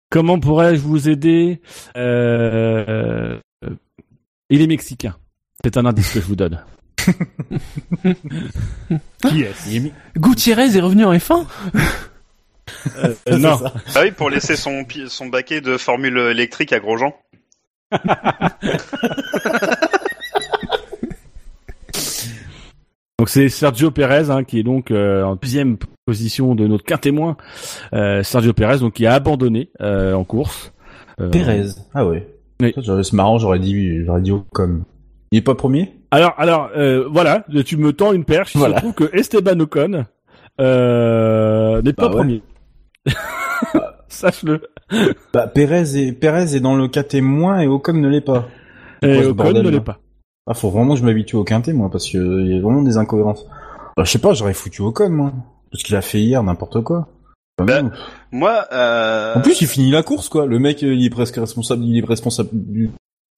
comment 0.10 0.40
pourrais-je 0.40 0.82
vous 0.82 1.08
aider 1.08 1.62
Euh, 1.98 3.38
Il 4.50 4.62
est 4.62 4.68
mexicain. 4.68 5.16
C'est 5.64 5.78
un 5.78 5.86
indice 5.86 6.14
que 6.14 6.20
je 6.20 6.26
vous 6.26 6.36
donne. 6.36 6.60
Qui 9.30 9.42
est-ce 9.42 9.90
Gutiérrez 10.18 10.76
est 10.76 10.82
revenu 10.82 11.06
en 11.06 11.14
F1 11.14 11.46
Euh, 12.98 13.38
Non. 13.38 13.60
Ah 13.96 14.02
oui, 14.04 14.12
pour 14.12 14.30
laisser 14.30 14.56
son, 14.56 14.86
son 15.08 15.28
baquet 15.28 15.62
de 15.62 15.78
formule 15.78 16.18
électrique 16.18 16.74
à 16.74 16.80
Grosjean. 16.80 17.14
Donc 23.22 23.30
c'est 23.30 23.50
Sergio 23.50 23.92
Pérez 23.92 24.32
hein, 24.32 24.44
qui 24.44 24.58
est 24.58 24.64
donc 24.64 24.90
euh, 24.90 25.22
en 25.22 25.36
deuxième 25.36 25.78
position 26.08 26.56
de 26.56 26.66
notre 26.66 26.84
quintémoin. 26.84 27.38
Euh, 27.94 28.24
Sergio 28.24 28.52
Pérez 28.52 28.80
donc 28.80 28.94
qui 28.94 29.06
a 29.06 29.14
abandonné 29.14 29.70
euh, 29.80 30.16
en 30.16 30.24
course. 30.24 30.74
Euh, 31.20 31.30
Pérez. 31.30 31.68
Ah 31.94 32.04
ouais. 32.04 32.28
Oui. 32.60 32.74
C'est 32.76 33.14
marrant, 33.14 33.38
j'aurais 33.38 33.60
dit, 33.60 34.04
j'aurais 34.06 34.22
dit 34.22 34.32
Ocon. 34.32 34.86
Il 35.32 35.38
est 35.38 35.42
pas 35.42 35.56
premier? 35.56 35.94
Alors, 36.12 36.34
alors, 36.38 36.70
euh, 36.76 37.08
voilà, 37.10 37.46
tu 37.66 37.78
me 37.78 37.94
tends 37.94 38.12
une 38.12 38.26
perche. 38.26 38.54
Il 38.56 38.60
Voilà. 38.60 38.76
se 38.76 38.82
trouve 38.82 38.94
que 38.94 39.16
Esteban 39.16 39.60
Ocon 39.62 40.06
euh, 40.60 41.82
n'est 41.82 41.94
Bah 41.94 41.96
pas 41.96 42.08
ouais. 42.08 42.16
premier. 42.16 42.44
Sache-le. 44.10 44.62
Bah, 45.34 45.48
Perez 45.48 45.96
est, 45.96 46.12
Perez 46.12 46.56
est 46.56 46.60
dans 46.60 46.76
le 46.76 46.90
moins 47.22 47.60
et 47.62 47.68
Ocon 47.68 47.94
ne 47.94 48.10
l'est 48.10 48.20
pas. 48.22 48.48
Et 49.02 49.20
Ocon 49.20 49.32
bordel, 49.32 49.64
ne 49.64 49.70
l'est 49.70 49.80
pas. 49.80 50.00
Ah, 50.48 50.54
faut 50.54 50.70
vraiment 50.70 50.96
que 50.96 51.00
je 51.00 51.06
m'habitue 51.06 51.38
au 51.38 51.44
quintet, 51.46 51.72
moi, 51.72 51.90
parce 51.90 52.10
que 52.10 52.18
il 52.18 52.54
y 52.54 52.58
a 52.58 52.62
vraiment 52.62 52.82
des 52.82 52.98
incohérences. 52.98 53.46
Bah, 53.96 54.04
je 54.04 54.12
sais 54.12 54.20
pas, 54.20 54.34
j'aurais 54.34 54.54
foutu 54.54 54.82
Ocon, 54.82 55.10
moi. 55.10 55.32
Parce 55.72 55.84
qu'il 55.84 55.96
a 55.96 56.02
fait 56.02 56.20
hier, 56.20 56.44
n'importe 56.44 56.82
quoi. 56.84 57.08
Bah, 57.58 57.64
Bah, 57.66 57.82
non. 57.84 57.92
Moi, 58.34 58.66
euh... 58.74 59.36
En 59.36 59.42
plus, 59.42 59.62
il 59.62 59.68
finit 59.68 59.92
la 59.92 60.04
course, 60.04 60.28
quoi. 60.28 60.46
Le 60.46 60.60
mec, 60.60 60.84
euh, 60.84 60.94
il 60.94 61.06
est 61.06 61.10
presque 61.10 61.38
responsable, 61.38 61.84
il 61.86 61.98
est 61.98 62.06
responsable 62.06 62.50
du... 62.52 62.90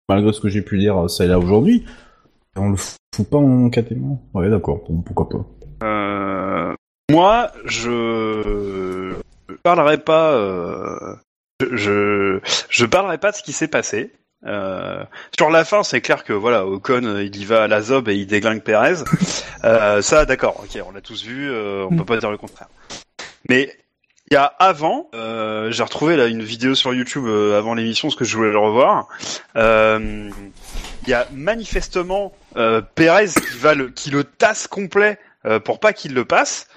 Malgré 0.09 0.33
ce 0.33 0.39
que 0.41 0.49
j'ai 0.49 0.61
pu 0.61 0.77
dire, 0.77 1.09
ça 1.09 1.23
est 1.25 1.27
là 1.27 1.39
aujourd'hui. 1.39 1.85
On 2.55 2.69
le 2.69 2.75
fout 2.77 3.29
pas 3.29 3.37
en 3.37 3.41
moins. 3.41 3.69
Ouais, 4.33 4.49
d'accord, 4.49 4.81
bon, 4.87 5.01
pourquoi 5.01 5.29
pas. 5.29 5.45
Euh, 5.83 6.73
moi, 7.11 7.51
je 7.65 9.13
je 9.49 9.55
parlerai 9.63 9.97
pas. 9.97 10.33
euh, 10.33 11.15
Je, 11.71 12.39
je 12.69 12.85
parlerai 12.85 13.17
pas 13.17 13.31
de 13.31 13.35
ce 13.37 13.43
qui 13.43 13.53
s'est 13.53 13.67
passé. 13.67 14.11
Euh, 14.45 15.03
sur 15.37 15.49
la 15.49 15.63
fin, 15.63 15.83
c'est 15.83 16.01
clair 16.01 16.23
que 16.25 16.33
voilà, 16.33 16.65
Ocon, 16.67 17.03
euh, 17.05 17.23
il 17.23 17.35
y 17.37 17.45
va 17.45 17.63
à 17.63 17.67
la 17.67 17.81
zob 17.81 18.09
et 18.09 18.15
il 18.15 18.27
déglingue 18.27 18.61
Perez. 18.61 19.03
Euh, 19.65 20.01
ça, 20.01 20.25
d'accord, 20.25 20.61
ok, 20.61 20.77
on 20.85 20.91
l'a 20.91 20.99
tous 20.99 21.23
vu, 21.23 21.49
euh, 21.49 21.87
on 21.89 21.95
peut 21.95 22.03
pas 22.03 22.17
dire 22.17 22.29
le 22.29 22.37
contraire. 22.37 22.67
Mais 23.47 23.73
il 24.31 24.35
y 24.35 24.37
a 24.37 24.45
avant, 24.45 25.09
euh, 25.13 25.71
j'ai 25.71 25.83
retrouvé 25.83 26.15
là 26.15 26.27
une 26.27 26.41
vidéo 26.43 26.75
sur 26.75 26.93
YouTube 26.93 27.25
euh, 27.27 27.57
avant 27.57 27.73
l'émission, 27.73 28.07
parce 28.07 28.15
que 28.15 28.25
je 28.25 28.35
voulais 28.37 28.51
le 28.51 28.57
revoir. 28.57 29.07
Euh, 29.55 30.29
Il 31.05 31.09
y 31.09 31.13
a 31.13 31.27
manifestement 31.33 32.31
euh, 32.55 32.81
Perez 32.95 33.27
qui 33.27 33.57
va 33.57 33.73
le, 33.75 33.89
qui 33.89 34.09
le 34.09 34.23
tasse 34.23 34.67
complet 34.67 35.19
euh, 35.45 35.59
pour 35.59 35.79
pas 35.81 35.91
qu'il 35.91 36.13
le 36.13 36.23
passe. 36.23 36.67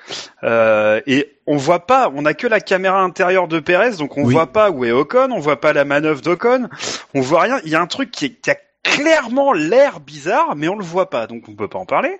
Euh, 0.43 1.01
et 1.07 1.39
on 1.47 1.57
voit 1.57 1.87
pas, 1.87 2.11
on 2.15 2.25
a 2.25 2.35
que 2.35 2.49
la 2.49 2.59
caméra 2.61 3.01
intérieure 3.03 3.47
de 3.47 3.61
Perez, 3.61 3.93
donc 3.99 4.17
on 4.19 4.25
Oui. 4.25 4.33
voit 4.35 4.49
pas 4.53 4.71
où 4.71 4.85
est 4.85 4.91
Ocon, 4.91 5.31
on 5.31 5.39
voit 5.39 5.61
pas 5.61 5.73
la 5.73 5.85
manœuvre 5.85 6.21
d'Ocon, 6.23 6.69
on 7.15 7.21
voit 7.21 7.43
rien. 7.43 7.61
Il 7.65 7.71
y 7.71 7.77
a 7.77 7.81
un 7.81 7.87
truc 7.87 8.11
qui, 8.11 8.25
est- 8.27 8.41
qui 8.41 8.51
a 8.51 8.57
clairement 8.93 9.53
l'air 9.53 10.01
bizarre, 10.01 10.57
mais 10.57 10.69
on 10.69 10.77
le 10.77 10.85
voit 10.85 11.11
pas, 11.11 11.27
donc 11.27 11.49
on 11.49 11.55
peut 11.55 11.69
pas 11.69 11.79
en 11.79 11.87
parler. 11.87 12.19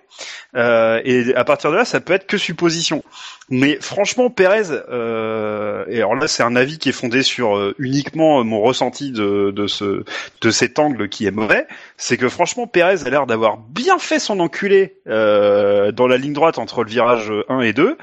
Euh, 0.55 1.01
et 1.03 1.33
à 1.35 1.43
partir 1.43 1.71
de 1.71 1.75
là, 1.75 1.85
ça 1.85 1.99
peut 1.99 2.13
être 2.13 2.27
que 2.27 2.37
supposition. 2.37 3.03
Mais 3.49 3.77
franchement, 3.79 4.29
Perez, 4.29 4.71
euh, 4.89 5.85
et 5.87 5.97
alors 5.97 6.15
là, 6.15 6.27
c'est 6.27 6.43
un 6.43 6.57
avis 6.57 6.79
qui 6.79 6.89
est 6.89 6.93
fondé 6.93 7.23
sur 7.23 7.55
euh, 7.55 7.73
uniquement 7.79 8.43
mon 8.43 8.59
ressenti 8.59 9.11
de, 9.11 9.51
de 9.51 9.67
ce 9.67 10.03
de 10.41 10.51
cet 10.51 10.79
angle 10.79 11.07
qui 11.07 11.25
est 11.25 11.31
mauvais, 11.31 11.65
c'est 11.95 12.17
que 12.17 12.27
franchement, 12.27 12.67
Perez 12.67 13.05
a 13.05 13.09
l'air 13.09 13.25
d'avoir 13.25 13.57
bien 13.57 13.99
fait 13.99 14.19
son 14.19 14.41
enculé 14.41 14.97
euh, 15.07 15.93
dans 15.93 16.07
la 16.07 16.17
ligne 16.17 16.33
droite 16.33 16.57
entre 16.57 16.83
le 16.83 16.89
virage 16.89 17.31
1 17.47 17.61
et 17.61 17.71
2, 17.71 17.97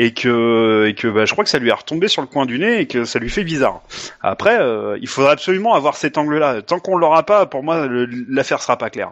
et 0.00 0.14
que 0.14 0.86
et 0.88 0.94
que 0.94 1.08
bah, 1.08 1.24
je 1.24 1.32
crois 1.32 1.42
que 1.42 1.50
ça 1.50 1.58
lui 1.58 1.72
a 1.72 1.74
retombé 1.74 2.06
sur 2.06 2.22
le 2.22 2.28
coin 2.28 2.46
du 2.46 2.58
nez 2.58 2.80
et 2.82 2.86
que 2.86 3.04
ça 3.04 3.18
lui 3.18 3.28
fait 3.28 3.42
bizarre. 3.42 3.82
Après, 4.22 4.56
euh, 4.60 4.96
il 5.02 5.08
faudra 5.08 5.32
absolument 5.32 5.74
avoir 5.74 5.96
cet 5.96 6.16
angle-là. 6.16 6.62
Tant 6.62 6.78
qu'on 6.78 6.96
l'aura 6.96 7.24
pas, 7.24 7.46
pour 7.46 7.64
moi, 7.64 7.88
l'affaire 8.28 8.62
sera 8.62 8.78
pas 8.78 8.90
claire. 8.90 9.10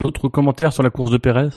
D'autres 0.00 0.28
commentaires 0.28 0.72
sur 0.72 0.82
la 0.84 0.90
course 0.90 1.10
de 1.10 1.16
Perez 1.16 1.48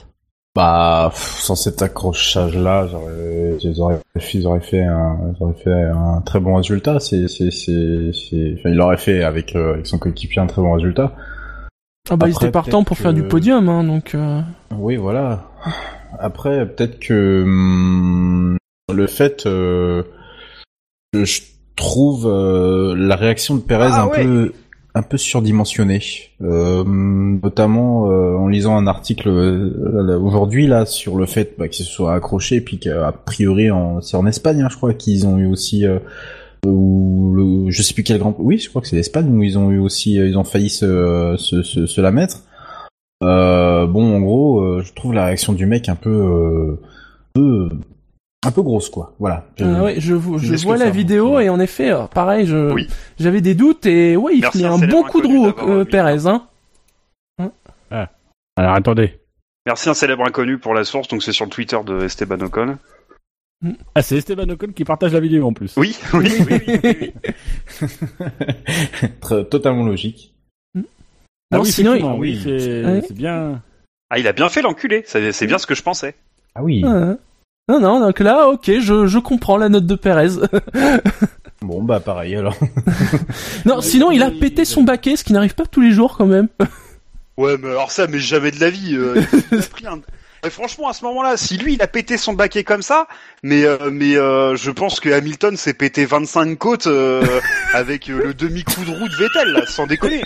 Bah, 0.55 1.09
pff, 1.11 1.19
sans 1.39 1.55
cet 1.55 1.81
accrochage-là, 1.81 2.87
j'aurais, 2.87 3.57
ils 3.61 3.81
auraient, 3.81 3.99
fait- 4.17 4.37
ils 4.37 4.47
auraient 4.47 4.59
fait 4.61 4.81
un, 4.83 5.17
ils 5.35 5.43
auraient 5.43 5.61
fait 5.63 5.71
un 5.73 6.21
très 6.21 6.39
bon 6.39 6.55
résultat. 6.55 6.99
C'est, 6.99 7.27
c'est, 7.27 7.51
c'est, 7.51 8.11
c'est, 8.13 8.55
enfin, 8.57 8.69
il 8.69 8.79
aurait 8.81 8.97
fait 8.97 9.23
avec, 9.23 9.55
euh, 9.55 9.73
avec 9.73 9.85
son 9.87 9.97
coéquipier 9.99 10.41
un 10.41 10.47
très 10.47 10.61
bon 10.61 10.73
résultat. 10.73 11.15
Ah 12.09 12.15
bah 12.15 12.27
ils 12.27 12.35
étaient 12.35 12.51
partants 12.51 12.83
pour 12.83 12.97
faire 12.97 13.13
du 13.13 13.23
podium, 13.23 13.67
hein, 13.69 13.83
donc. 13.83 14.13
euh, 14.15 14.41
Oui, 14.77 14.95
voilà. 14.95 15.49
Après, 16.19 16.65
peut-être 16.67 16.99
que 16.99 17.43
hum, 17.43 18.57
le 18.93 19.07
fait, 19.07 19.45
euh, 19.45 20.03
que 21.13 21.25
je 21.25 21.41
trouve 21.75 22.27
euh, 22.27 22.95
la 22.95 23.15
réaction 23.15 23.55
de 23.55 23.61
Perez 23.61 23.89
Ah 23.91 24.03
un 24.03 24.07
ouais. 24.07 24.23
peu, 24.23 24.53
un 24.93 25.01
peu 25.01 25.17
surdimensionnée, 25.17 26.01
Euh, 26.41 26.83
notamment 26.85 28.09
euh, 28.11 28.35
en 28.37 28.47
lisant 28.47 28.77
un 28.77 28.87
article 28.87 29.27
euh, 29.29 30.03
là, 30.03 30.17
aujourd'hui 30.17 30.67
là 30.67 30.85
sur 30.85 31.17
le 31.17 31.25
fait 31.25 31.55
bah, 31.57 31.67
qu'il 31.67 31.85
se 31.85 31.91
soit 31.91 32.13
accroché, 32.13 32.61
puis 32.61 32.77
qu'a 32.79 33.11
priori 33.11 33.71
en, 33.71 33.99
c'est 34.01 34.15
en 34.15 34.25
Espagne, 34.27 34.61
hein, 34.61 34.67
je 34.69 34.77
crois 34.77 34.93
qu'ils 34.93 35.25
ont 35.27 35.37
eu 35.37 35.47
aussi. 35.47 35.85
Euh, 36.65 36.69
ou 36.69 37.33
le, 37.65 37.71
je 37.71 37.81
sais 37.81 37.93
plus 37.93 38.03
quel 38.03 38.17
grand 38.19 38.35
oui 38.39 38.57
je 38.57 38.69
crois 38.69 38.81
que 38.81 38.87
c'est 38.87 38.95
l'Espagne 38.95 39.29
où 39.29 39.43
ils 39.43 39.57
ont 39.57 39.71
eu 39.71 39.79
aussi 39.79 40.19
euh, 40.19 40.27
ils 40.27 40.37
ont 40.37 40.43
failli 40.43 40.69
se, 40.69 41.35
se, 41.37 41.61
se, 41.63 41.85
se 41.85 42.01
la 42.01 42.11
mettre 42.11 42.39
euh, 43.23 43.87
bon, 43.87 44.17
en 44.17 44.19
gros, 44.19 44.59
euh, 44.59 44.81
je 44.83 44.93
trouve 44.93 45.13
la 45.13 45.25
réaction 45.25 45.53
du 45.53 45.65
mec 45.65 45.87
un 45.87 45.95
peu, 45.95 46.09
euh, 46.09 46.77
un 47.35 47.39
peu, 47.39 47.69
un 48.45 48.51
peu 48.51 48.61
grosse, 48.61 48.89
quoi. 48.89 49.13
Voilà. 49.19 49.45
Je- 49.57 49.63
ah 49.63 49.83
ouais, 49.85 49.95
je, 49.99 50.13
vo- 50.13 50.37
je 50.37 50.51
laisse 50.51 50.63
vois 50.65 50.75
la 50.75 50.89
vidéo 50.89 51.39
et 51.39 51.47
en 51.47 51.59
effet, 51.61 51.91
euh, 51.91 52.07
pareil, 52.07 52.45
je 52.45 52.73
Oui. 52.73 52.87
j'avais 53.17 53.39
des 53.39 53.55
doutes 53.55 53.85
et 53.85 54.17
ouais, 54.17 54.35
il 54.35 54.41
Merci 54.41 54.65
un 54.65 54.77
Célèbre 54.77 54.91
bon 55.01 55.03
coup 55.07 55.21
de 55.21 55.27
Inconnu 55.27 55.47
roue, 55.49 55.69
euh. 55.71 55.85
Perez, 55.85 56.27
hein. 56.27 56.43
Alors 58.57 58.75
attendez. 58.75 59.19
Merci 59.65 59.89
un 59.89 59.93
célèbre 59.93 60.23
inconnu 60.25 60.57
pour 60.59 60.73
la 60.73 60.83
source, 60.83 61.07
donc 61.07 61.23
c'est 61.23 61.31
sur 61.33 61.45
le 61.45 61.51
Twitter 61.51 61.77
de 61.85 62.03
Esteban 62.03 62.39
Ocon. 62.41 62.77
Ah, 63.95 64.01
c'est 64.01 64.17
Esteban 64.17 64.49
Ocon 64.49 64.67
qui 64.75 64.83
partage 64.85 65.13
la 65.13 65.19
vidéo 65.19 65.47
en 65.47 65.53
plus. 65.53 65.73
Oui, 65.77 65.95
oui, 66.13 66.31
oui, 66.49 66.61
oui, 66.83 67.13
oui, 67.81 67.89
totalement 69.49 69.83
logique. 69.85 70.33
Ah 70.75 71.57
Non, 71.57 71.61
oui, 71.61 71.71
sinon, 71.71 71.95
il- 71.95 72.03
oui, 72.19 72.39
c'est 72.43 72.85
Ouais. 72.85 73.01
bien. 73.11 73.61
Ah, 74.09 74.19
il 74.19 74.27
a 74.27 74.33
bien 74.33 74.49
fait 74.49 74.61
l'enculé, 74.61 75.03
c'est 75.05 75.47
bien 75.47 75.57
ce 75.57 75.65
que 75.67 75.75
je 75.75 75.81
pensais. 75.83 76.15
Ah 76.53 76.63
oui. 76.63 76.83
Ouais. 76.83 77.15
Non, 77.67 77.79
non, 77.79 77.99
donc 77.99 78.19
là, 78.19 78.47
ok, 78.49 78.79
je, 78.79 79.07
je 79.07 79.19
comprends 79.19 79.57
la 79.57 79.69
note 79.69 79.85
de 79.87 79.95
Perez. 79.95 80.29
Bon, 81.61 81.81
bah 81.81 81.99
pareil 81.99 82.35
alors. 82.35 82.55
non, 83.65 83.81
sinon, 83.81 84.11
il 84.11 84.21
a 84.21 84.29
pété 84.29 84.65
son 84.65 84.83
baquet, 84.83 85.15
ce 85.15 85.23
qui 85.23 85.33
n'arrive 85.33 85.55
pas 85.55 85.65
tous 85.65 85.81
les 85.81 85.89
jours 85.91 86.15
quand 86.15 86.27
même. 86.27 86.47
Ouais, 87.37 87.57
mais 87.57 87.69
alors 87.69 87.89
ça, 87.91 88.05
mais 88.05 88.19
jamais 88.19 88.51
de 88.51 88.59
la 88.59 88.69
vie. 88.69 88.93
euh, 88.95 89.19
il 89.51 89.57
a 89.57 89.61
pris 89.63 89.87
un- 89.87 90.01
Mais 90.45 90.51
franchement, 90.51 90.87
à 90.87 90.93
ce 90.93 91.03
moment-là, 91.05 91.37
si 91.37 91.57
lui, 91.57 91.73
il 91.73 91.81
a 91.81 91.87
pété 91.87 92.17
son 92.17 92.33
baquet 92.33 92.63
comme 92.63 92.83
ça, 92.83 93.07
mais 93.41 93.65
euh, 93.65 93.89
mais 93.91 94.15
euh, 94.15 94.55
je 94.55 94.69
pense 94.69 94.99
que 94.99 95.09
Hamilton 95.09 95.57
s'est 95.57 95.73
pété 95.73 96.05
25 96.05 96.55
côtes 96.59 96.85
euh, 96.85 97.41
avec 97.73 98.11
euh, 98.11 98.25
le 98.25 98.33
demi-coup 98.35 98.85
de 98.85 98.91
roue 98.91 99.09
de 99.09 99.15
Vettel, 99.15 99.53
là, 99.53 99.65
sans 99.65 99.87
déconner. 99.87 100.21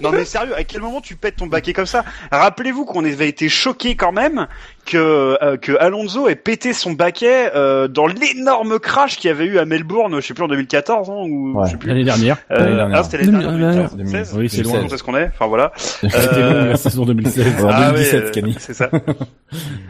Non 0.00 0.12
mais 0.12 0.24
sérieux, 0.24 0.56
à 0.56 0.64
quel 0.64 0.80
moment 0.80 1.00
tu 1.00 1.16
pètes 1.16 1.36
ton 1.36 1.48
baquet 1.48 1.72
comme 1.72 1.86
ça? 1.86 2.04
Rappelez-vous 2.30 2.84
qu'on 2.84 3.04
avait 3.04 3.28
été 3.28 3.48
choqués 3.48 3.96
quand 3.96 4.12
même 4.12 4.46
que 4.84 5.36
euh, 5.42 5.56
que 5.56 5.72
Alonso 5.80 6.28
ait 6.28 6.34
pété 6.34 6.72
son 6.72 6.92
baquet 6.92 7.50
euh, 7.54 7.88
dans 7.88 8.06
l'énorme 8.06 8.78
crash 8.78 9.16
qu'il 9.16 9.28
y 9.28 9.30
avait 9.30 9.44
eu 9.46 9.58
à 9.58 9.64
Melbourne, 9.64 10.14
je 10.20 10.26
sais 10.26 10.34
plus 10.34 10.44
en 10.44 10.48
2014 10.48 11.10
hein, 11.10 11.14
ou 11.28 11.58
Ouais. 11.58 11.66
je 11.66 11.70
sais 11.72 11.76
plus. 11.76 11.88
L'année 11.88 12.04
dernière. 12.04 12.36
Euh, 12.50 12.58
L'année 12.58 12.76
dernière. 12.76 12.98
ah, 12.98 13.02
c'était 13.04 13.18
l'année 13.24 13.38
dernière, 13.38 13.84
euh, 13.92 13.96
2016 13.96 14.34
Oui, 14.36 14.48
c'est 14.48 14.62
loin. 14.62 14.80
Quand 14.86 14.94
est-ce 14.94 15.02
qu'on 15.02 15.16
est 15.16 15.26
Enfin 15.26 15.46
voilà. 15.46 15.72
C'était 15.76 16.16
Euh, 16.16 16.68
la 16.70 16.76
saison 16.76 17.04
2016. 17.04 17.64
En 17.64 17.68
Ah 17.70 17.90
2017, 17.90 18.24
ouais, 18.24 18.30
Camille. 18.30 18.56
C'est 18.58 18.74
ça. 18.74 18.90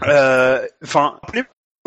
Euh, 0.07 0.61
Enfin, 0.83 1.15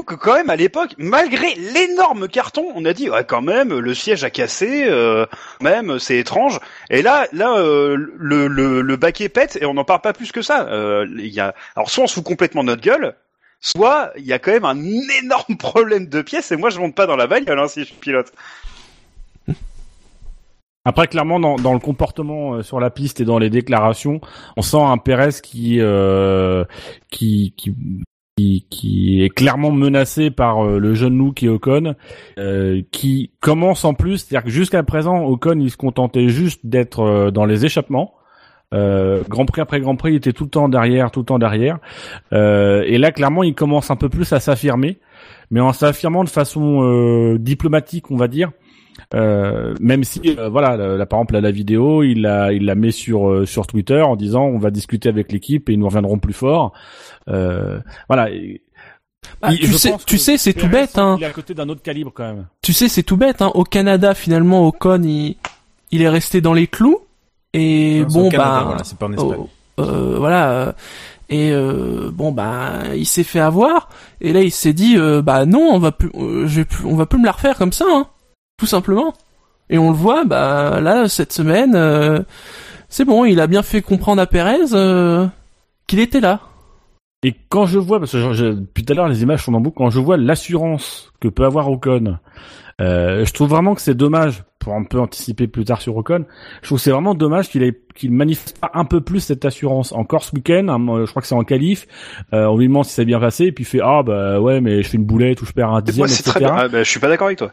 que 0.07 0.15
quand 0.15 0.33
même 0.33 0.49
à 0.49 0.55
l'époque, 0.55 0.95
malgré 0.97 1.53
l'énorme 1.55 2.27
carton, 2.27 2.71
on 2.73 2.85
a 2.85 2.93
dit 2.93 3.09
ouais, 3.09 3.25
quand 3.25 3.41
même 3.41 3.77
le 3.77 3.93
siège 3.93 4.23
a 4.23 4.31
cassé, 4.31 4.85
euh, 4.89 5.27
même 5.61 5.99
c'est 5.99 6.17
étrange. 6.17 6.59
Et 6.89 7.01
là, 7.03 7.27
là, 7.33 7.57
euh, 7.57 7.95
le, 8.15 8.47
le 8.47 8.81
le 8.81 8.95
baquet 8.95 9.29
pète 9.29 9.57
et 9.61 9.65
on 9.65 9.75
n'en 9.75 9.83
parle 9.83 10.01
pas 10.01 10.13
plus 10.13 10.31
que 10.31 10.41
ça. 10.41 10.67
Euh, 10.69 11.05
Il 11.09 11.27
y 11.27 11.39
a, 11.39 11.53
alors 11.75 11.91
soit 11.91 12.05
on 12.05 12.07
se 12.07 12.15
fout 12.15 12.23
complètement 12.23 12.63
notre 12.63 12.81
gueule, 12.81 13.15
soit 13.59 14.11
il 14.17 14.25
y 14.25 14.33
a 14.33 14.39
quand 14.39 14.51
même 14.51 14.65
un 14.65 14.81
énorme 15.21 15.57
problème 15.59 16.07
de 16.07 16.21
pièces 16.21 16.51
et 16.51 16.57
moi 16.57 16.69
je 16.69 16.79
monte 16.79 16.95
pas 16.95 17.05
dans 17.05 17.17
la 17.17 17.27
bagnole 17.27 17.59
hein, 17.59 17.67
si 17.67 17.83
je 17.83 17.93
pilote. 17.93 18.31
Après, 20.85 21.07
clairement, 21.07 21.37
dans, 21.37 21.57
dans 21.57 21.73
le 21.73 21.81
comportement 21.81 22.53
euh, 22.53 22.63
sur 22.63 22.79
la 22.79 22.89
piste 22.89 23.19
et 23.19 23.25
dans 23.25 23.39
les 23.39 23.49
déclarations, 23.49 24.21
on 24.55 24.61
sent 24.61 24.79
un 24.79 24.97
Pérez 24.97 25.41
qui, 25.43 25.81
euh, 25.81 26.63
qui, 27.11 27.53
qui, 27.57 27.75
qui, 28.37 29.23
est 29.23 29.29
clairement 29.29 29.71
menacé 29.71 30.29
par 30.29 30.65
euh, 30.65 30.77
le 30.77 30.93
jeune 30.93 31.33
qui 31.33 31.47
est 31.47 31.49
Ocon, 31.49 31.95
euh, 32.37 32.81
qui 32.91 33.31
commence 33.39 33.83
en 33.83 33.93
plus, 33.93 34.19
c'est-à-dire 34.19 34.45
que 34.45 34.51
jusqu'à 34.51 34.83
présent, 34.83 35.23
Ocon, 35.25 35.59
il 35.59 35.71
se 35.71 35.77
contentait 35.77 36.29
juste 36.29 36.65
d'être 36.65 37.01
euh, 37.01 37.31
dans 37.31 37.45
les 37.45 37.65
échappements. 37.65 38.13
Euh, 38.73 39.23
Grand 39.27 39.45
Prix 39.45 39.61
après 39.61 39.79
Grand 39.79 39.95
Prix, 39.95 40.11
il 40.11 40.15
était 40.17 40.33
tout 40.33 40.43
le 40.43 40.49
temps 40.49 40.69
derrière, 40.69 41.09
tout 41.09 41.21
le 41.21 41.25
temps 41.25 41.39
derrière. 41.39 41.79
Et 42.31 42.97
là, 42.97 43.11
clairement, 43.11 43.43
il 43.43 43.55
commence 43.55 43.89
un 43.89 43.95
peu 43.95 44.09
plus 44.09 44.31
à 44.33 44.39
s'affirmer, 44.39 44.99
mais 45.49 45.61
en 45.61 45.73
s'affirmant 45.73 46.23
de 46.23 46.29
façon 46.29 47.35
diplomatique, 47.39 48.11
on 48.11 48.17
va 48.17 48.27
dire. 48.27 48.51
Euh, 49.13 49.73
même 49.79 50.03
si 50.03 50.19
euh, 50.37 50.49
voilà 50.49 50.75
la, 50.75 50.97
la- 50.97 51.05
par 51.05 51.19
exemple 51.19 51.35
là, 51.35 51.41
la 51.41 51.51
vidéo 51.51 52.03
il 52.03 52.23
la 52.23 52.51
il 52.51 52.65
la 52.65 52.75
met 52.75 52.91
sur 52.91 53.29
euh, 53.29 53.45
sur 53.45 53.65
Twitter 53.65 54.01
en 54.01 54.17
disant 54.17 54.43
on 54.43 54.57
va 54.57 54.69
discuter 54.69 55.07
avec 55.07 55.31
l'équipe 55.31 55.69
et 55.69 55.73
ils 55.73 55.79
nous 55.79 55.85
reviendront 55.87 56.19
plus 56.19 56.33
fort 56.33 56.73
euh, 57.29 57.79
voilà 58.09 58.29
Et- 58.31 58.61
Bah, 59.41 59.53
et 59.53 59.57
tu 59.57 59.71
sais, 59.73 59.93
tu 60.05 60.15
que 60.17 60.21
sais, 60.21 60.37
c'est 60.37 60.53
tout 60.53 60.67
bête, 60.67 60.97
hein. 60.97 61.15
il 61.19 61.23
est 61.23 61.27
à 61.27 61.31
côté 61.31 61.53
d'un 61.53 61.69
autre 61.69 61.81
calibre 61.81 62.11
quand 62.13 62.23
même 62.23 62.47
Tu 62.61 62.71
sais, 62.73 62.87
c'est 62.89 63.03
tout 63.03 63.17
bête, 63.17 63.41
hein. 63.41 63.51
Au 63.55 63.63
Canada, 63.63 64.13
finalement, 64.13 64.65
Ocon, 64.67 65.01
il, 65.03 65.35
il 65.91 66.01
est 66.01 66.07
resté 66.09 66.39
dans 66.41 66.53
les 66.53 66.67
clous. 66.67 66.99
Et 67.53 68.01
Non, 68.01 68.07
bon 68.07 68.29
Canada, 68.29 68.49
bah 68.59 68.63
voilà, 68.65 68.83
c'est 68.83 68.97
pas 68.97 69.05
en 69.07 69.13
Espagne. 69.13 69.35
oh, 69.39 69.49
euh, 69.79 70.15
voilà 70.17 70.51
euh, 70.51 70.71
et 71.29 71.51
euh, 71.51 72.09
bon 72.11 72.31
bah 72.31 72.95
il 72.95 73.05
s'est 73.05 73.23
fait 73.23 73.39
avoir 73.41 73.89
et 74.21 74.31
là 74.33 74.41
il 74.41 74.51
s'est 74.51 74.73
dit 74.73 74.95
euh, 74.97 75.21
bah 75.21 75.45
non 75.45 75.69
on 75.71 75.77
va 75.79 75.91
plus 75.91 76.09
euh, 76.15 76.47
je 76.47 76.61
vais 76.61 76.65
plus- 76.65 76.85
on 76.85 76.95
va 76.95 77.05
plus 77.05 77.19
me 77.19 77.25
la 77.25 77.31
refaire 77.33 77.57
comme 77.57 77.73
ça 77.73 77.85
hein, 77.89 78.07
tout 78.57 78.65
simplement. 78.65 79.13
Et 79.69 79.77
on 79.77 79.89
le 79.91 79.95
voit 79.95 80.23
bah 80.25 80.79
là 80.81 81.07
cette 81.07 81.33
semaine 81.33 81.75
euh, 81.75 82.19
c'est 82.89 83.05
bon, 83.05 83.25
il 83.25 83.39
a 83.39 83.47
bien 83.47 83.63
fait 83.63 83.81
comprendre 83.81 84.21
à 84.21 84.25
Perez 84.27 84.73
euh, 84.73 85.27
qu'il 85.87 85.99
était 85.99 86.21
là. 86.21 86.39
Et 87.23 87.33
quand 87.49 87.65
je 87.65 87.79
vois, 87.79 87.99
parce 87.99 88.11
que 88.11 88.19
je- 88.19 88.33
je- 88.33 88.45
depuis 88.53 88.85
tout 88.85 88.93
à 88.93 88.95
l'heure 88.95 89.07
les 89.09 89.23
images 89.23 89.43
sont 89.43 89.51
dans 89.51 89.59
beaucoup, 89.59 89.83
quand 89.83 89.89
je 89.89 89.99
vois 89.99 90.17
l'assurance 90.17 91.11
que 91.19 91.27
peut 91.27 91.43
avoir 91.45 91.69
Ocon, 91.69 92.17
euh, 92.79 93.25
je 93.25 93.33
trouve 93.33 93.49
vraiment 93.49 93.75
que 93.75 93.81
c'est 93.81 93.95
dommage, 93.95 94.43
pour 94.59 94.73
un 94.75 94.83
peu 94.83 94.99
anticiper 94.99 95.47
plus 95.47 95.65
tard 95.65 95.81
sur 95.81 95.97
Ocon, 95.97 96.25
je 96.61 96.67
trouve 96.67 96.77
que 96.77 96.83
c'est 96.83 96.91
vraiment 96.91 97.15
dommage 97.15 97.49
qu'il 97.49 97.63
ait 97.63 97.77
qu'il 97.95 98.11
manifeste 98.11 98.59
pas 98.59 98.69
un 98.73 98.85
peu 98.85 99.01
plus 99.01 99.19
cette 99.19 99.43
assurance. 99.45 99.91
Encore 99.91 100.23
ce 100.23 100.33
week-end, 100.35 100.67
hein, 100.69 101.05
je 101.05 101.09
crois 101.09 101.21
que 101.21 101.27
c'est 101.27 101.35
en 101.35 101.43
qualif, 101.43 101.87
euh, 102.33 102.45
on 102.45 102.57
lui 102.57 102.67
demande 102.67 102.85
si 102.85 102.91
ça 102.91 102.97
s'est 102.97 103.05
bien 103.05 103.19
passé, 103.19 103.45
et 103.45 103.51
puis 103.51 103.63
il 103.63 103.67
fait 103.67 103.81
ah 103.83 104.03
bah 104.03 104.39
ouais 104.39 104.61
mais 104.61 104.83
je 104.83 104.87
fais 104.89 104.97
une 104.97 105.05
boulette 105.05 105.41
ou 105.41 105.45
je 105.45 105.51
perds 105.53 105.71
un 105.73 105.81
dixième, 105.81 106.07
Moi, 106.07 106.15
c'est 106.15 106.21
etc. 106.21 106.31
très 106.31 106.39
bien. 106.45 106.55
Ah, 106.55 106.67
bah, 106.69 106.83
je 106.83 106.89
suis 106.89 106.99
pas 106.99 107.07
d'accord 107.09 107.27
avec 107.27 107.39
toi. 107.39 107.51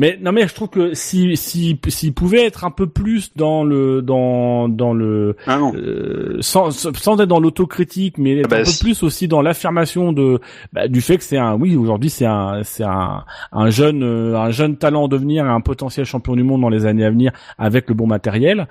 Mais 0.00 0.18
non 0.20 0.32
mais 0.32 0.48
je 0.48 0.54
trouve 0.54 0.70
que 0.70 0.94
si 0.94 1.36
si 1.36 1.78
s'il 1.86 2.14
pouvait 2.14 2.44
être 2.44 2.64
un 2.64 2.72
peu 2.72 2.88
plus 2.88 3.32
dans 3.36 3.62
le 3.62 4.02
dans 4.02 4.68
dans 4.68 4.92
le 4.92 5.36
Ah 5.46 5.60
euh, 5.74 6.38
sans 6.40 6.72
sans 6.72 7.20
être 7.20 7.28
dans 7.28 7.38
l'autocritique 7.38 8.18
mais 8.18 8.38
être 8.38 8.46
Ah 8.46 8.48
bah, 8.48 8.56
un 8.56 8.64
peu 8.64 8.64
si. 8.64 8.82
plus 8.82 9.02
aussi 9.04 9.28
dans 9.28 9.40
l'affirmation 9.40 10.12
de 10.12 10.40
bah, 10.72 10.88
du 10.88 11.00
fait 11.00 11.16
que 11.16 11.22
c'est 11.22 11.38
un 11.38 11.54
oui 11.54 11.76
aujourd'hui 11.76 12.10
c'est 12.10 12.26
un 12.26 12.62
c'est 12.64 12.82
un 12.82 13.24
un 13.52 13.70
jeune 13.70 14.02
euh, 14.02 14.36
un 14.36 14.50
jeune 14.50 14.76
talent 14.76 15.04
en 15.04 15.08
devenir 15.08 15.46
et 15.46 15.48
un 15.48 15.60
potentiel 15.60 16.04
champion 16.04 16.34
du 16.34 16.42
monde 16.42 16.62
dans 16.62 16.70
les 16.70 16.86
années 16.86 17.04
à 17.04 17.10
venir 17.10 17.30
avec 17.58 17.88
le 17.88 17.94
bon 17.94 18.08
matériel. 18.08 18.66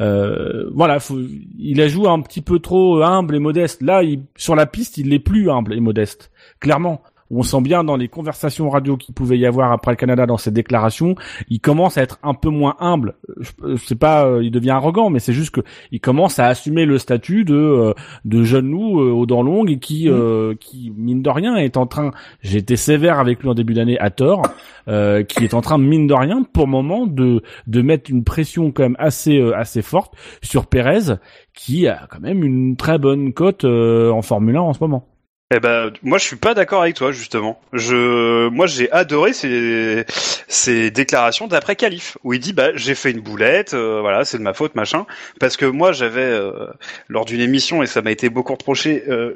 Euh, 0.00 0.70
voilà 0.74 0.98
faut, 0.98 1.20
il 1.56 1.80
a 1.80 1.86
joué 1.86 2.08
un 2.08 2.20
petit 2.20 2.42
peu 2.42 2.58
trop 2.58 3.00
humble 3.00 3.36
et 3.36 3.38
modeste. 3.38 3.80
Là 3.80 4.02
il, 4.02 4.22
sur 4.36 4.56
la 4.56 4.66
piste 4.66 4.98
il 4.98 5.12
est 5.12 5.20
plus 5.20 5.50
humble 5.50 5.72
et 5.72 5.80
modeste. 5.80 6.32
Clairement 6.58 7.00
on 7.34 7.42
sent 7.42 7.60
bien 7.60 7.84
dans 7.84 7.96
les 7.96 8.08
conversations 8.08 8.70
radio 8.70 8.96
qu'il 8.96 9.14
pouvait 9.14 9.38
y 9.38 9.46
avoir 9.46 9.72
après 9.72 9.92
le 9.92 9.96
Canada 9.96 10.26
dans 10.26 10.36
ses 10.36 10.50
déclarations, 10.50 11.14
il 11.48 11.60
commence 11.60 11.98
à 11.98 12.02
être 12.02 12.18
un 12.22 12.34
peu 12.34 12.48
moins 12.48 12.76
humble. 12.80 13.14
Je, 13.40 13.50
je 13.76 13.84
sais 13.84 13.94
pas, 13.94 14.26
euh, 14.26 14.42
il 14.42 14.50
devient 14.50 14.70
arrogant, 14.70 15.10
mais 15.10 15.18
c'est 15.18 15.32
juste 15.32 15.50
que 15.50 15.60
il 15.92 16.00
commence 16.00 16.38
à 16.38 16.46
assumer 16.46 16.84
le 16.84 16.98
statut 16.98 17.44
de 17.44 17.54
euh, 17.54 17.94
de 18.24 18.42
jeune 18.42 18.70
loup 18.70 19.00
euh, 19.00 19.10
aux 19.10 19.26
dents 19.26 19.42
longues 19.42 19.70
et 19.70 19.78
qui 19.78 20.08
euh, 20.08 20.54
qui 20.58 20.92
mine 20.96 21.22
de 21.22 21.30
rien 21.30 21.56
est 21.56 21.76
en 21.76 21.86
train. 21.86 22.10
J'ai 22.42 22.58
été 22.58 22.76
sévère 22.76 23.18
avec 23.18 23.42
lui 23.42 23.48
en 23.48 23.54
début 23.54 23.74
d'année 23.74 23.98
à 23.98 24.10
tort, 24.10 24.42
euh, 24.88 25.22
qui 25.22 25.44
est 25.44 25.54
en 25.54 25.60
train 25.60 25.78
mine 25.78 26.06
de 26.06 26.14
rien 26.14 26.42
pour 26.42 26.66
le 26.66 26.70
moment 26.70 27.06
de 27.06 27.42
de 27.66 27.82
mettre 27.82 28.10
une 28.10 28.24
pression 28.24 28.70
quand 28.70 28.82
même 28.82 28.96
assez 28.98 29.38
euh, 29.38 29.56
assez 29.56 29.82
forte 29.82 30.14
sur 30.42 30.66
Pérez, 30.66 31.14
qui 31.54 31.86
a 31.86 32.06
quand 32.10 32.20
même 32.20 32.44
une 32.44 32.76
très 32.76 32.98
bonne 32.98 33.32
cote 33.32 33.64
euh, 33.64 34.10
en 34.10 34.22
Formule 34.22 34.56
1 34.56 34.60
en 34.60 34.72
ce 34.72 34.80
moment. 34.80 35.13
Eh 35.50 35.60
ben, 35.60 35.92
moi, 36.02 36.16
je 36.18 36.24
suis 36.24 36.36
pas 36.36 36.54
d'accord 36.54 36.82
avec 36.82 36.96
toi, 36.96 37.12
justement. 37.12 37.60
Je, 37.72 38.48
moi, 38.48 38.66
j'ai 38.66 38.90
adoré 38.90 39.34
ces, 39.34 40.04
ces 40.48 40.90
déclarations 40.90 41.46
d'après 41.46 41.76
Calife, 41.76 42.16
où 42.24 42.32
il 42.32 42.40
dit, 42.40 42.54
bah, 42.54 42.70
j'ai 42.74 42.94
fait 42.94 43.10
une 43.10 43.20
boulette, 43.20 43.74
euh, 43.74 44.00
voilà, 44.00 44.24
c'est 44.24 44.38
de 44.38 44.42
ma 44.42 44.54
faute, 44.54 44.74
machin. 44.74 45.06
Parce 45.38 45.56
que 45.56 45.66
moi, 45.66 45.92
j'avais, 45.92 46.22
euh, 46.22 46.66
lors 47.08 47.26
d'une 47.26 47.40
émission, 47.40 47.82
et 47.82 47.86
ça 47.86 48.00
m'a 48.00 48.10
été 48.10 48.30
beaucoup 48.30 48.54
reproché, 48.54 49.04
euh, 49.08 49.34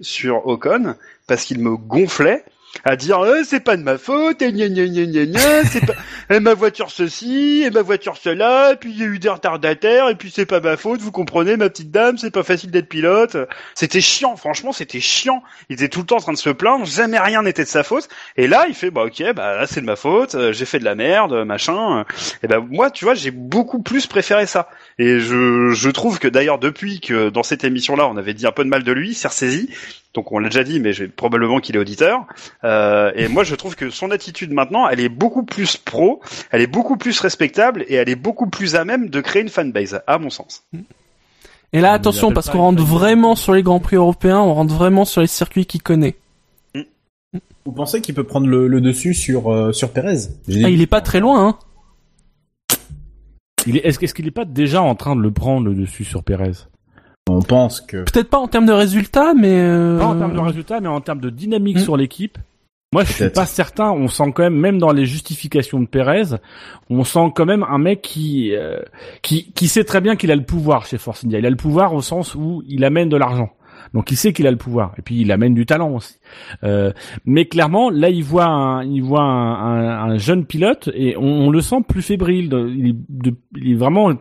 sur 0.00 0.46
Ocon, 0.46 0.96
parce 1.26 1.44
qu'il 1.44 1.60
me 1.60 1.76
gonflait, 1.76 2.42
à 2.84 2.96
dire, 2.96 3.20
euh, 3.20 3.42
c'est 3.44 3.60
pas 3.60 3.76
de 3.76 3.82
ma 3.82 3.98
faute, 3.98 4.42
et 4.42 4.52
gna 4.52 4.68
gna 4.68 4.86
gna 4.86 5.04
gna 5.06 5.26
gna, 5.26 5.64
c'est 5.64 5.84
pas, 5.84 5.94
et 6.30 6.40
ma 6.40 6.54
voiture 6.54 6.90
ceci, 6.90 7.62
et 7.64 7.70
ma 7.70 7.82
voiture 7.82 8.16
cela, 8.16 8.72
et 8.72 8.76
puis 8.76 8.90
il 8.90 8.98
y 8.98 9.02
a 9.02 9.06
eu 9.06 9.18
des 9.18 9.28
retardataires, 9.28 10.08
et 10.08 10.14
puis 10.14 10.30
c'est 10.34 10.46
pas 10.46 10.60
ma 10.60 10.76
faute, 10.76 11.00
vous 11.00 11.12
comprenez, 11.12 11.56
ma 11.56 11.68
petite 11.68 11.90
dame, 11.90 12.18
c'est 12.18 12.30
pas 12.30 12.42
facile 12.42 12.70
d'être 12.70 12.88
pilote. 12.88 13.36
C'était 13.74 14.00
chiant, 14.00 14.36
franchement, 14.36 14.72
c'était 14.72 15.00
chiant. 15.00 15.42
Il 15.68 15.74
était 15.74 15.88
tout 15.88 16.00
le 16.00 16.06
temps 16.06 16.16
en 16.16 16.20
train 16.20 16.32
de 16.32 16.38
se 16.38 16.50
plaindre, 16.50 16.84
jamais 16.86 17.18
rien 17.18 17.42
n'était 17.42 17.64
de 17.64 17.68
sa 17.68 17.82
faute. 17.82 18.08
Et 18.36 18.46
là, 18.46 18.66
il 18.68 18.74
fait, 18.74 18.90
bah 18.90 19.04
ok, 19.04 19.22
bah 19.34 19.56
là 19.56 19.66
c'est 19.66 19.80
de 19.80 19.86
ma 19.86 19.96
faute, 19.96 20.34
euh, 20.34 20.52
j'ai 20.52 20.64
fait 20.64 20.78
de 20.78 20.84
la 20.84 20.94
merde, 20.94 21.44
machin. 21.44 22.04
Et 22.42 22.48
ben 22.48 22.66
moi, 22.70 22.90
tu 22.90 23.04
vois, 23.04 23.14
j'ai 23.14 23.30
beaucoup 23.30 23.82
plus 23.82 24.06
préféré 24.06 24.46
ça. 24.46 24.68
Et 24.98 25.18
je, 25.20 25.70
je 25.72 25.90
trouve 25.90 26.18
que 26.18 26.28
d'ailleurs 26.28 26.58
depuis 26.58 27.00
que 27.00 27.28
dans 27.30 27.42
cette 27.42 27.64
émission-là, 27.64 28.08
on 28.08 28.16
avait 28.16 28.34
dit 28.34 28.46
un 28.46 28.52
peu 28.52 28.64
de 28.64 28.68
mal 28.68 28.82
de 28.82 28.92
lui, 28.92 29.14
s'est 29.14 29.28
ressaisi. 29.28 29.70
Donc 30.16 30.32
on 30.32 30.38
l'a 30.38 30.48
déjà 30.48 30.64
dit, 30.64 30.80
mais 30.80 30.94
j'ai 30.94 31.08
probablement 31.08 31.60
qu'il 31.60 31.76
est 31.76 31.78
auditeur. 31.78 32.26
Euh, 32.64 33.12
et 33.14 33.28
moi, 33.28 33.44
je 33.44 33.54
trouve 33.54 33.76
que 33.76 33.90
son 33.90 34.10
attitude 34.10 34.50
maintenant, 34.50 34.88
elle 34.88 34.98
est 34.98 35.10
beaucoup 35.10 35.44
plus 35.44 35.76
pro, 35.76 36.20
elle 36.50 36.62
est 36.62 36.66
beaucoup 36.66 36.96
plus 36.96 37.20
respectable 37.20 37.84
et 37.86 37.94
elle 37.94 38.08
est 38.08 38.16
beaucoup 38.16 38.48
plus 38.48 38.74
à 38.76 38.86
même 38.86 39.10
de 39.10 39.20
créer 39.20 39.42
une 39.42 39.50
fanbase, 39.50 40.00
à 40.06 40.18
mon 40.18 40.30
sens. 40.30 40.64
Et 41.74 41.80
là 41.82 41.92
On 41.92 41.94
attention 41.94 42.32
parce 42.32 42.48
qu'on 42.48 42.60
rentre 42.60 42.82
vraiment 42.82 43.36
sur 43.36 43.52
les 43.52 43.62
grands 43.62 43.78
prix 43.78 43.96
européens, 43.96 44.40
on 44.40 44.54
rentre 44.54 44.74
vraiment 44.74 45.04
sur 45.04 45.20
les 45.20 45.26
circuits 45.26 45.66
qu'il 45.66 45.82
connaît. 45.82 46.16
Vous 47.66 47.72
pensez 47.72 48.00
qu'il 48.00 48.14
peut 48.14 48.24
prendre 48.24 48.46
le, 48.46 48.68
le 48.68 48.80
dessus 48.80 49.12
sur 49.12 49.52
euh, 49.52 49.72
sur 49.72 49.90
Perez? 49.90 50.28
Ah, 50.48 50.70
il 50.70 50.80
est 50.80 50.86
pas 50.86 51.02
très 51.02 51.20
loin 51.20 51.46
hein. 51.46 51.58
Est, 53.66 53.84
est-ce, 53.84 54.14
qu'il 54.14 54.26
est 54.28 54.30
pas 54.30 54.44
déjà 54.44 54.80
en 54.80 54.94
train 54.94 55.16
de 55.16 55.20
le 55.20 55.32
prendre 55.32 55.66
le 55.66 55.74
dessus 55.74 56.04
sur 56.04 56.22
Pérez 56.22 56.52
On 57.28 57.40
pense 57.40 57.80
que 57.80 57.98
Peut-être 58.04 58.30
pas 58.30 58.38
en 58.38 58.46
termes 58.48 58.66
de 58.66 58.72
résultats 58.72 59.34
mais 59.34 59.50
euh... 59.60 59.98
Pas 59.98 60.06
en 60.06 60.18
termes 60.18 60.34
de 60.34 60.38
résultats, 60.40 60.80
mais 60.80 60.88
en 60.88 61.00
termes 61.00 61.20
de 61.20 61.30
dynamique 61.30 61.78
Hmm. 61.78 61.80
sur 61.80 61.96
l'équipe. 61.96 62.38
Moi, 62.92 63.02
je 63.04 63.12
suis 63.12 63.28
pas 63.30 63.46
certain. 63.46 63.90
On 63.90 64.06
sent 64.06 64.32
quand 64.34 64.44
même, 64.44 64.54
même 64.54 64.78
dans 64.78 64.92
les 64.92 65.04
justifications 65.06 65.80
de 65.80 65.86
Pérez, 65.86 66.36
on 66.88 67.02
sent 67.02 67.32
quand 67.34 67.44
même 67.44 67.64
un 67.68 67.78
mec 67.78 68.00
qui 68.00 68.54
euh, 68.54 68.78
qui 69.22 69.50
qui 69.52 69.66
sait 69.66 69.82
très 69.84 70.00
bien 70.00 70.14
qu'il 70.14 70.30
a 70.30 70.36
le 70.36 70.44
pouvoir 70.44 70.86
chez 70.86 70.96
Force 70.96 71.24
India. 71.24 71.40
Il 71.40 71.46
a 71.46 71.50
le 71.50 71.56
pouvoir 71.56 71.94
au 71.94 72.00
sens 72.00 72.36
où 72.36 72.62
il 72.68 72.84
amène 72.84 73.08
de 73.08 73.16
l'argent. 73.16 73.50
Donc 73.92 74.10
il 74.12 74.16
sait 74.16 74.32
qu'il 74.32 74.46
a 74.46 74.50
le 74.52 74.56
pouvoir 74.56 74.92
et 74.98 75.02
puis 75.02 75.20
il 75.20 75.32
amène 75.32 75.52
du 75.52 75.66
talent 75.66 75.90
aussi. 75.94 76.18
Euh, 76.62 76.92
mais 77.24 77.46
clairement, 77.46 77.90
là 77.90 78.08
il 78.08 78.22
voit 78.22 78.46
un, 78.46 78.84
il 78.84 79.02
voit 79.02 79.22
un, 79.22 79.54
un- 79.54 80.10
un 80.12 80.18
jeune 80.18 80.44
pilote 80.46 80.88
et 80.94 81.16
on, 81.16 81.22
on 81.46 81.50
le 81.50 81.60
sent 81.60 81.82
plus 81.86 82.02
fébrile. 82.02 82.48
De- 82.48 82.68
Il 82.74 82.88
est, 82.90 82.96
de- 83.08 83.34
il 83.56 83.72
est 83.72 83.76
vraiment 83.76 84.12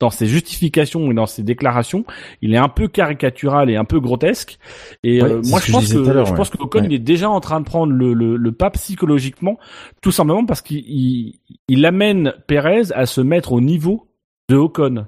dans 0.00 0.10
ses 0.10 0.26
justifications 0.26 1.10
et 1.10 1.14
dans 1.14 1.26
ses 1.26 1.42
déclarations, 1.42 2.04
il 2.42 2.54
est 2.54 2.58
un 2.58 2.68
peu 2.68 2.86
caricatural 2.88 3.68
et 3.70 3.76
un 3.76 3.84
peu 3.84 3.98
grotesque. 4.00 4.58
Et 5.02 5.22
Ouais, 5.22 5.30
euh, 5.30 5.42
moi 5.46 5.60
je 5.64 5.72
pense 5.72 5.92
que 5.92 6.04
je 6.04 6.10
ouais. 6.10 6.34
pense 6.36 6.50
que 6.50 6.58
Ocon 6.62 6.80
Ouais. 6.80 6.86
il 6.86 6.94
est 6.94 6.98
déjà 7.00 7.28
en 7.28 7.40
train 7.40 7.60
de 7.60 7.64
prendre 7.64 7.92
le, 7.92 8.12
le, 8.14 8.36
le 8.36 8.52
pas 8.52 8.70
psychologiquement, 8.70 9.58
tout 10.02 10.12
simplement 10.12 10.44
parce 10.46 10.62
qu'il 10.62 10.78
il, 10.86 11.40
il 11.68 11.84
amène 11.86 12.34
Perez 12.46 12.92
à 12.94 13.06
se 13.06 13.20
mettre 13.20 13.52
au 13.52 13.60
niveau 13.60 14.06
de 14.48 14.56
Ocon. 14.56 15.06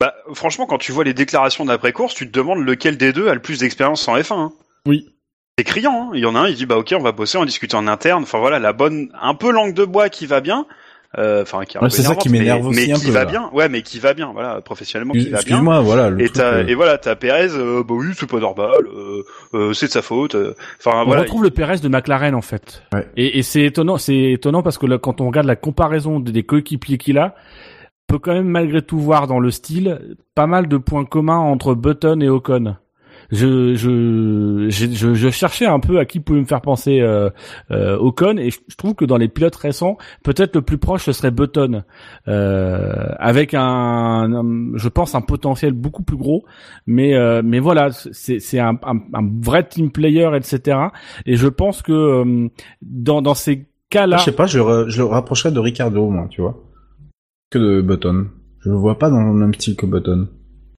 Bah, 0.00 0.14
franchement, 0.34 0.66
quand 0.66 0.78
tu 0.78 0.90
vois 0.90 1.04
les 1.04 1.14
déclarations 1.14 1.64
d'après-course, 1.64 2.14
tu 2.14 2.26
te 2.28 2.36
demandes 2.36 2.64
lequel 2.64 2.96
des 2.96 3.12
deux 3.12 3.28
a 3.28 3.34
le 3.34 3.40
plus 3.40 3.60
d'expérience 3.60 4.06
en 4.08 4.16
F1. 4.16 4.34
hein. 4.34 4.52
Oui. 4.86 5.06
C'est 5.58 5.64
criant, 5.64 6.08
hein. 6.08 6.10
il 6.14 6.20
y 6.20 6.26
en 6.26 6.34
a 6.34 6.40
un, 6.40 6.48
il 6.48 6.56
dit 6.56 6.66
bah 6.66 6.78
ok, 6.78 6.94
on 6.98 7.02
va 7.02 7.12
bosser, 7.12 7.38
on 7.38 7.44
discute 7.44 7.74
en 7.74 7.86
interne. 7.86 8.22
Enfin 8.24 8.38
voilà, 8.38 8.58
la 8.58 8.72
bonne, 8.72 9.10
un 9.20 9.34
peu 9.34 9.52
langue 9.52 9.74
de 9.74 9.84
bois 9.84 10.08
qui 10.08 10.26
va 10.26 10.40
bien. 10.40 10.66
Euh, 11.18 11.42
Enfin, 11.42 11.64
qui 11.64 11.76
est 11.76 11.80
un 11.80 11.82
Ouais, 11.82 11.88
peu 11.88 11.94
c'est 11.94 12.02
ça 12.02 12.14
qui 12.14 12.30
m'énerve 12.30 12.62
mais, 12.62 12.68
aussi 12.68 12.86
mais 12.88 12.92
un 12.94 12.96
qui 12.98 13.06
peu, 13.06 13.12
va 13.12 13.24
là. 13.24 13.30
bien. 13.30 13.50
Ouais, 13.52 13.68
mais 13.68 13.82
qui 13.82 13.98
va 13.98 14.14
bien, 14.14 14.30
voilà, 14.32 14.60
professionnellement 14.62 15.12
qui 15.12 15.24
va 15.24 15.28
bien. 15.28 15.38
Excuse-moi, 15.38 15.80
voilà. 15.80 16.08
Le 16.10 16.20
Et, 16.22 16.28
truc, 16.28 16.38
euh, 16.42 16.66
et 16.66 16.74
voilà, 16.74 16.96
t'as 16.96 17.16
Pérez, 17.16 17.48
euh, 17.52 17.82
bah 17.86 17.94
oui, 17.98 18.06
c'est 18.18 18.28
pas 18.30 18.38
normal, 18.40 18.70
euh, 18.86 19.22
euh, 19.52 19.72
c'est 19.74 19.86
de 19.86 19.90
sa 19.92 20.00
faute. 20.02 20.34
euh. 20.34 20.54
Enfin 20.78 21.02
On 21.02 21.04
voilà, 21.04 21.22
retrouve 21.22 21.42
le 21.42 21.50
Perez 21.50 21.78
de 21.80 21.88
McLaren 21.88 22.34
en 22.34 22.40
fait. 22.40 22.82
Ouais. 22.94 23.06
Et, 23.16 23.38
et 23.38 23.42
c'est 23.42 23.62
étonnant, 23.64 23.98
c'est 23.98 24.32
étonnant 24.32 24.62
parce 24.62 24.78
que 24.78 24.86
là, 24.86 24.96
quand 24.98 25.20
on 25.20 25.26
regarde 25.26 25.46
la 25.46 25.56
comparaison 25.56 26.18
des, 26.18 26.32
des 26.32 26.44
coéquipiers 26.44 26.96
qu'il 26.96 27.18
a, 27.18 27.34
on 28.08 28.14
peut 28.14 28.18
quand 28.18 28.32
même 28.32 28.48
malgré 28.48 28.80
tout 28.82 28.98
voir 28.98 29.26
dans 29.26 29.38
le 29.38 29.50
style 29.50 30.16
pas 30.34 30.46
mal 30.46 30.66
de 30.66 30.76
points 30.78 31.04
communs 31.04 31.38
entre 31.38 31.74
Button 31.74 32.20
et 32.20 32.28
Ocon. 32.30 32.76
Je, 33.32 33.74
je, 33.74 34.68
je, 34.68 35.14
je 35.14 35.30
cherchais 35.30 35.66
un 35.66 35.80
peu 35.80 35.98
à 35.98 36.04
qui 36.04 36.20
pouvait 36.20 36.40
me 36.40 36.44
faire 36.44 36.60
penser 36.60 37.00
euh, 37.00 37.30
euh, 37.70 37.96
Ocon 37.96 38.36
et 38.36 38.50
je, 38.50 38.76
trouve 38.76 38.94
que 38.94 39.06
dans 39.06 39.16
les 39.16 39.28
pilotes 39.28 39.56
récents, 39.56 39.96
peut-être 40.22 40.54
le 40.54 40.62
plus 40.62 40.76
proche 40.78 41.04
ce 41.04 41.12
serait 41.12 41.30
Button, 41.30 41.82
euh, 42.28 43.08
avec 43.18 43.54
un, 43.54 44.44
je 44.74 44.88
pense 44.88 45.14
un 45.14 45.22
potentiel 45.22 45.72
beaucoup 45.72 46.02
plus 46.02 46.18
gros, 46.18 46.44
mais 46.86 47.14
euh, 47.14 47.40
mais 47.42 47.58
voilà, 47.58 47.90
c'est 47.90 48.38
c'est 48.38 48.58
un, 48.58 48.78
un, 48.82 48.98
un 49.14 49.30
vrai 49.40 49.66
team 49.66 49.90
player, 49.90 50.30
etc. 50.36 50.78
Et 51.26 51.36
je 51.36 51.48
pense 51.48 51.80
que 51.80 51.92
euh, 51.92 52.48
dans 52.82 53.22
dans 53.22 53.34
ces 53.34 53.66
cas-là, 53.90 54.18
Je 54.18 54.24
sais 54.24 54.32
pas, 54.32 54.46
je, 54.46 54.58
je 54.88 54.98
le 54.98 55.04
rapprocherais 55.04 55.52
de 55.52 55.58
Ricardo, 55.58 56.08
moi, 56.08 56.26
tu 56.30 56.42
vois. 56.42 56.62
Que 57.50 57.58
de 57.58 57.80
Button. 57.82 58.26
Je 58.60 58.70
le 58.70 58.76
vois 58.76 58.98
pas 58.98 59.10
dans 59.10 59.20
le 59.20 59.32
même 59.32 59.54
style 59.54 59.76
que 59.76 59.86
Button. 59.86 60.28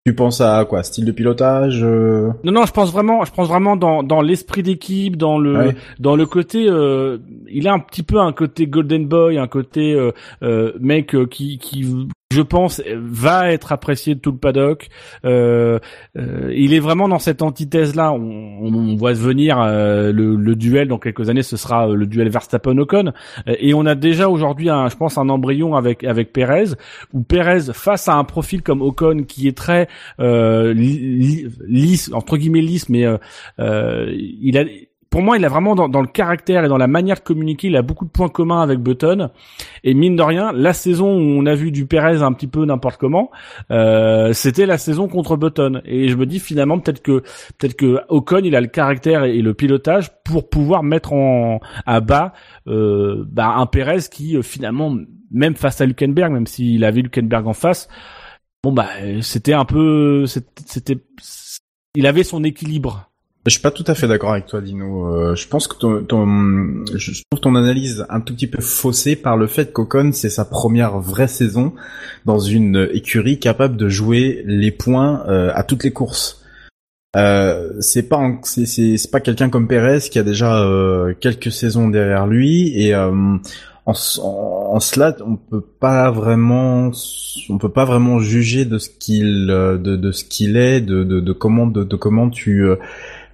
Tu 0.04 0.14
penses 0.14 0.40
à 0.40 0.64
quoi 0.64 0.82
Style 0.82 1.04
de 1.04 1.12
pilotage 1.12 1.80
euh, 1.84 2.30
Non, 2.42 2.50
non, 2.50 2.66
je 2.66 2.72
pense 2.72 2.90
vraiment, 2.90 3.24
je 3.24 3.30
pense 3.30 3.46
vraiment 3.46 3.76
dans 3.76 4.02
dans 4.02 4.20
l'esprit 4.20 4.64
d'équipe, 4.64 5.16
dans 5.16 5.38
le 5.38 5.56
Ouais. 5.56 5.76
dans 6.00 6.16
le 6.16 6.26
côté, 6.26 6.66
euh, 6.68 7.18
il 7.48 7.68
a 7.68 7.72
un 7.72 7.78
petit 7.78 8.02
peu 8.02 8.18
un 8.18 8.32
côté 8.32 8.66
golden 8.66 9.06
boy, 9.06 9.38
un 9.38 9.46
côté 9.46 9.92
euh, 9.94 10.10
euh, 10.42 10.72
mec 10.80 11.14
qui 11.30 11.58
qui 11.58 12.08
je 12.32 12.42
pense, 12.42 12.82
va 12.96 13.52
être 13.52 13.72
apprécié 13.72 14.14
de 14.14 14.20
tout 14.20 14.32
le 14.32 14.38
paddock. 14.38 14.88
Euh, 15.24 15.78
euh, 16.16 16.52
il 16.54 16.72
est 16.72 16.80
vraiment 16.80 17.08
dans 17.08 17.18
cette 17.18 17.42
antithèse-là. 17.42 18.12
On, 18.12 18.18
on, 18.62 18.96
voit 18.96 19.12
venir 19.12 19.60
euh, 19.60 20.12
le, 20.12 20.34
le, 20.36 20.56
duel 20.56 20.88
dans 20.88 20.98
quelques 20.98 21.28
années, 21.28 21.42
ce 21.42 21.56
sera 21.56 21.86
le 21.88 22.06
duel 22.06 22.30
Verstappen-Ocon. 22.30 23.12
Et 23.46 23.74
on 23.74 23.84
a 23.86 23.94
déjà 23.94 24.28
aujourd'hui, 24.28 24.70
un, 24.70 24.88
je 24.88 24.96
pense, 24.96 25.18
un 25.18 25.28
embryon 25.28 25.74
avec 25.76 26.04
avec 26.04 26.32
Perez, 26.32 26.74
où 27.12 27.22
Perez 27.22 27.72
face 27.72 28.08
à 28.08 28.14
un 28.14 28.24
profil 28.24 28.62
comme 28.62 28.80
Ocon 28.82 29.24
qui 29.28 29.46
est 29.46 29.56
très 29.56 29.88
lisse 30.18 32.10
entre 32.12 32.36
guillemets 32.36 32.62
lisse, 32.62 32.88
mais 32.88 33.06
il 33.58 34.58
a 34.58 34.64
pour 35.12 35.20
moi, 35.20 35.36
il 35.36 35.44
a 35.44 35.48
vraiment 35.50 35.74
dans, 35.74 36.00
le 36.00 36.06
caractère 36.06 36.64
et 36.64 36.68
dans 36.68 36.78
la 36.78 36.86
manière 36.86 37.16
de 37.16 37.20
communiquer, 37.20 37.68
il 37.68 37.76
a 37.76 37.82
beaucoup 37.82 38.06
de 38.06 38.10
points 38.10 38.30
communs 38.30 38.62
avec 38.62 38.78
Button. 38.78 39.28
Et 39.84 39.92
mine 39.92 40.16
de 40.16 40.22
rien, 40.22 40.52
la 40.52 40.72
saison 40.72 41.14
où 41.14 41.38
on 41.38 41.44
a 41.44 41.54
vu 41.54 41.70
du 41.70 41.84
Perez 41.84 42.22
un 42.22 42.32
petit 42.32 42.46
peu 42.46 42.64
n'importe 42.64 42.98
comment, 42.98 43.30
euh, 43.70 44.32
c'était 44.32 44.64
la 44.64 44.78
saison 44.78 45.08
contre 45.08 45.36
Button. 45.36 45.82
Et 45.84 46.08
je 46.08 46.16
me 46.16 46.24
dis 46.24 46.40
finalement 46.40 46.78
peut-être 46.78 47.02
que 47.02 47.20
peut-être 47.58 47.76
que 47.76 48.00
Ocon, 48.08 48.40
il 48.42 48.56
a 48.56 48.62
le 48.62 48.68
caractère 48.68 49.24
et 49.24 49.42
le 49.42 49.52
pilotage 49.52 50.08
pour 50.24 50.48
pouvoir 50.48 50.82
mettre 50.82 51.12
en 51.12 51.60
à 51.84 52.00
bas 52.00 52.32
euh, 52.66 53.22
bah, 53.28 53.48
un 53.48 53.66
Perez 53.66 54.08
qui 54.10 54.38
euh, 54.38 54.40
finalement, 54.40 54.96
même 55.30 55.56
face 55.56 55.82
à 55.82 55.84
Luckenberg, 55.84 56.32
même 56.32 56.46
s'il 56.46 56.84
avait 56.84 57.02
Luckenberg 57.02 57.46
en 57.46 57.52
face, 57.52 57.86
bon 58.64 58.72
bah 58.72 58.88
c'était 59.20 59.52
un 59.52 59.66
peu, 59.66 60.24
c'était, 60.24 60.96
il 61.94 62.06
avait 62.06 62.24
son 62.24 62.44
équilibre 62.44 63.11
je 63.46 63.50
suis 63.50 63.60
pas 63.60 63.72
tout 63.72 63.84
à 63.88 63.94
fait 63.94 64.06
d'accord 64.06 64.32
avec 64.32 64.46
toi, 64.46 64.60
Dino. 64.60 65.08
Euh, 65.08 65.34
je 65.34 65.48
pense 65.48 65.66
que 65.66 65.76
ton, 65.76 66.04
ton, 66.04 66.84
je 66.94 67.22
trouve 67.30 67.40
ton 67.40 67.56
analyse 67.56 68.06
un 68.08 68.20
tout 68.20 68.34
petit 68.34 68.46
peu 68.46 68.62
faussée 68.62 69.16
par 69.16 69.36
le 69.36 69.48
fait 69.48 69.72
qu'Ocon 69.72 70.12
c'est 70.12 70.30
sa 70.30 70.44
première 70.44 71.00
vraie 71.00 71.28
saison 71.28 71.72
dans 72.24 72.38
une 72.38 72.88
écurie 72.92 73.40
capable 73.40 73.76
de 73.76 73.88
jouer 73.88 74.44
les 74.46 74.70
points 74.70 75.24
euh, 75.26 75.50
à 75.54 75.64
toutes 75.64 75.82
les 75.82 75.90
courses. 75.90 76.44
Euh, 77.16 77.72
c'est 77.80 78.08
pas 78.08 78.22
c'est 78.44 79.10
pas 79.10 79.20
quelqu'un 79.20 79.50
comme 79.50 79.66
Perez 79.68 79.98
qui 80.10 80.18
a 80.18 80.22
déjà 80.22 80.62
euh, 80.62 81.12
quelques 81.20 81.52
saisons 81.52 81.88
derrière 81.88 82.26
lui 82.26 82.72
et 82.80 82.96
en, 82.96 83.38
en, 83.84 84.80
cela 84.80 85.14
on 85.26 85.36
peut 85.36 85.60
pas 85.60 86.10
vraiment 86.10 86.90
on 87.50 87.58
peut 87.58 87.68
pas 87.68 87.84
vraiment 87.84 88.18
juger 88.18 88.64
de 88.64 88.78
ce 88.78 88.88
qu'il 88.88 89.48
de, 89.48 89.76
de 89.76 90.12
ce 90.12 90.24
qu'il 90.24 90.56
est 90.56 90.80
de, 90.80 91.04
de, 91.04 91.20
de 91.20 91.32
comment 91.32 91.66
de, 91.66 91.84
de 91.84 91.96
comment 91.96 92.30
tu 92.30 92.64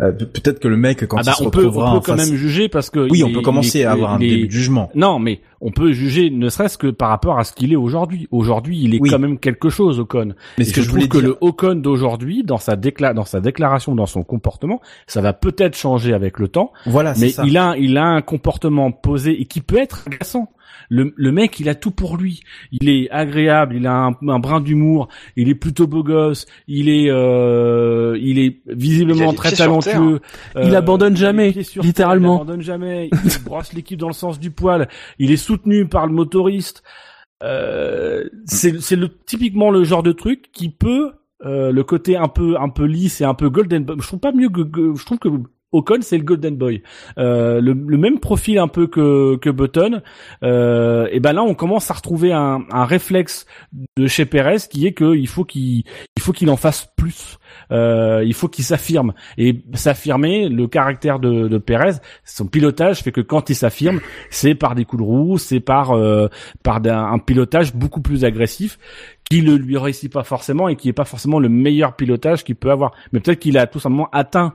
euh, 0.01 0.13
peut-être 0.13 0.61
que 0.61 0.69
le 0.69 0.77
mec 0.77 1.07
quand 1.07 1.17
ah 1.19 1.23
bah, 1.25 1.33
il 1.35 1.43
se 1.43 1.49
on 1.49 1.51
peut, 1.51 1.67
on 1.67 1.95
peut 1.95 2.01
quand 2.05 2.17
même 2.17 2.35
juger 2.35 2.69
parce 2.69 2.89
que 2.91 3.09
oui, 3.11 3.25
on 3.25 3.33
peut 3.33 3.41
commencer 3.41 3.85
à 3.85 3.93
avoir 3.93 4.13
un 4.15 4.19
début 4.19 4.47
de 4.47 4.53
jugement. 4.53 4.91
Non, 4.95 5.19
mais 5.19 5.41
on 5.61 5.73
peut 5.73 5.93
juger 5.93 6.31
ne 6.31 6.49
serait-ce 6.49 6.79
que 6.79 6.87
par 6.89 7.09
rapport 7.09 7.39
à 7.39 7.45
ce 7.45 7.53
qu'il 7.53 7.73
est 7.73 7.77
aujourd'hui. 7.77 8.29
Aujourd'hui, 8.31 8.79
il 8.81 8.95
est 8.95 9.01
quand 9.01 9.19
même 9.19 9.39
quelque 9.39 9.71
chose 9.71 9.99
Ocon. 9.99 10.35
Mais 10.57 10.65
ce 10.65 10.73
que 10.73 10.83
je, 10.83 10.89
trouve 10.89 11.09
que 11.09 11.19
le 11.19 11.37
Ocon 11.41 11.75
d'aujourd'hui, 11.77 12.45
dans 12.45 12.59
sa 12.59 12.77
décla 12.77 13.13
dans 13.13 13.25
sa 13.25 13.41
déclaration, 13.41 13.95
dans 13.95 14.07
son 14.07 14.23
comportement, 14.23 14.81
ça 15.07 15.21
va 15.21 15.33
peut-être 15.33 15.77
changer 15.77 16.13
avec 16.13 16.39
le 16.39 16.49
temps. 16.49 16.73
Voilà, 16.87 17.15
mais 17.19 17.31
ça. 17.31 17.43
il 17.45 17.57
a 17.57 17.75
il 17.77 17.97
a 17.97 18.05
un 18.05 18.23
comportement 18.23 18.93
posé 18.93 19.41
et 19.41 19.47
qui 19.47 19.61
peut 19.61 19.79
être 19.79 20.05
agaçant. 20.07 20.49
Le, 20.91 21.13
le, 21.17 21.33
mec, 21.33 21.61
il 21.61 21.69
a 21.69 21.75
tout 21.75 21.91
pour 21.91 22.17
lui. 22.17 22.41
Il 22.73 22.89
est 22.89 23.11
agréable, 23.11 23.77
il 23.77 23.87
a 23.87 23.95
un, 23.95 24.17
un 24.29 24.39
brin 24.39 24.61
d'humour, 24.61 25.09
il 25.37 25.49
est 25.49 25.55
plutôt 25.55 25.87
beau 25.87 26.03
gosse, 26.03 26.47
il 26.67 26.89
est, 26.89 27.11
euh, 27.11 28.19
il 28.21 28.39
est 28.39 28.61
visiblement 28.67 29.33
très 29.33 29.53
talentueux. 29.53 30.21
Euh, 30.57 30.65
il 30.65 30.75
abandonne 30.75 31.17
jamais, 31.17 31.51
littéralement. 31.77 32.37
il 32.37 32.41
abandonne 32.43 32.63
jamais. 32.63 33.11
il 33.25 33.43
brosse 33.45 33.73
l'équipe 33.73 33.99
dans 33.99 34.09
le 34.09 34.15
sens 34.15 34.39
du 34.39 34.51
poil. 34.51 34.89
Il 35.19 35.31
est 35.31 35.37
soutenu 35.37 35.87
par 35.87 36.07
le 36.07 36.13
motoriste. 36.13 36.83
Euh, 37.43 38.25
c'est 38.47 38.97
le 38.97 39.09
typiquement 39.09 39.71
le 39.71 39.85
genre 39.85 40.03
de 40.03 40.11
truc 40.11 40.51
qui 40.53 40.71
peut 40.71 41.13
euh, 41.47 41.71
le 41.71 41.85
côté 41.85 42.17
un 42.17 42.27
peu 42.27 42.57
un 42.59 42.69
peu 42.69 42.85
lisse 42.85 43.21
et 43.21 43.25
un 43.25 43.35
peu 43.35 43.49
golden 43.49 43.87
je 44.01 44.05
trouve 44.05 44.19
pas 44.19 44.33
mieux 44.33 44.49
que, 44.49 44.63
je 44.97 45.05
trouve 45.05 45.19
que 45.19 45.29
Ocon, 45.73 45.99
c'est 46.01 46.17
le 46.17 46.25
Golden 46.25 46.57
Boy. 46.57 46.83
Euh, 47.19 47.61
le, 47.61 47.75
même 47.75 48.21
profil 48.21 48.59
un 48.59 48.69
peu 48.69 48.87
que, 48.87 49.37
que 49.37 49.51
Button. 49.51 50.01
Euh, 50.43 51.09
et 51.13 51.21
ben 51.21 51.35
là, 51.35 51.43
on 51.43 51.55
commence 51.55 51.91
à 51.91 51.95
retrouver 51.95 52.33
un, 52.33 52.65
un 52.71 52.85
réflexe 52.85 53.45
de 53.97 54.07
chez 54.07 54.25
Perez 54.25 54.57
qui 54.71 54.87
est 54.87 54.95
qu'il 54.95 55.29
faut 55.29 55.45
qu'il 55.45 55.85
il 56.17 56.23
faut 56.23 56.33
qu'il 56.33 56.49
en 56.49 56.57
fasse 56.57 56.89
plus. 56.97 57.39
Euh, 57.71 58.23
il 58.25 58.33
faut 58.33 58.49
qu'il 58.49 58.65
s'affirme. 58.65 59.13
Et 59.37 59.63
s'affirmer, 59.75 60.49
le 60.49 60.67
caractère 60.69 61.19
de, 61.19 61.49
de 61.49 61.59
Perez, 61.59 61.97
son 62.25 62.47
pilotage 62.47 63.03
fait 63.03 63.13
que 63.13 63.21
quand 63.21 63.51
il 63.51 63.55
s'affirme, 63.55 64.01
c'est 64.31 64.55
par 64.55 64.75
des 64.75 64.87
coups 64.87 65.03
de 65.03 65.07
roue, 65.07 65.37
c'est 65.37 65.61
par 65.61 65.93
euh, 65.93 66.29
par 66.63 66.77
un, 66.77 67.13
un 67.13 67.19
pilotage 67.19 67.75
beaucoup 67.75 68.01
plus 68.01 68.25
agressif 68.25 68.79
qui 69.29 69.43
ne 69.43 69.55
lui 69.55 69.77
réussit 69.77 70.11
pas 70.11 70.25
forcément 70.25 70.69
et 70.69 70.77
qui 70.77 70.89
est 70.89 70.95
pas 70.95 71.05
forcément 71.05 71.39
le 71.39 71.51
meilleur 71.51 71.95
pilotage 71.95 72.43
qu'il 72.45 72.57
peut 72.57 72.71
avoir. 72.71 72.93
Mais 73.13 73.21
peut-être 73.21 73.41
qu'il 73.41 73.59
a 73.59 73.67
tout 73.67 73.81
simplement 73.81 74.09
atteint 74.13 74.55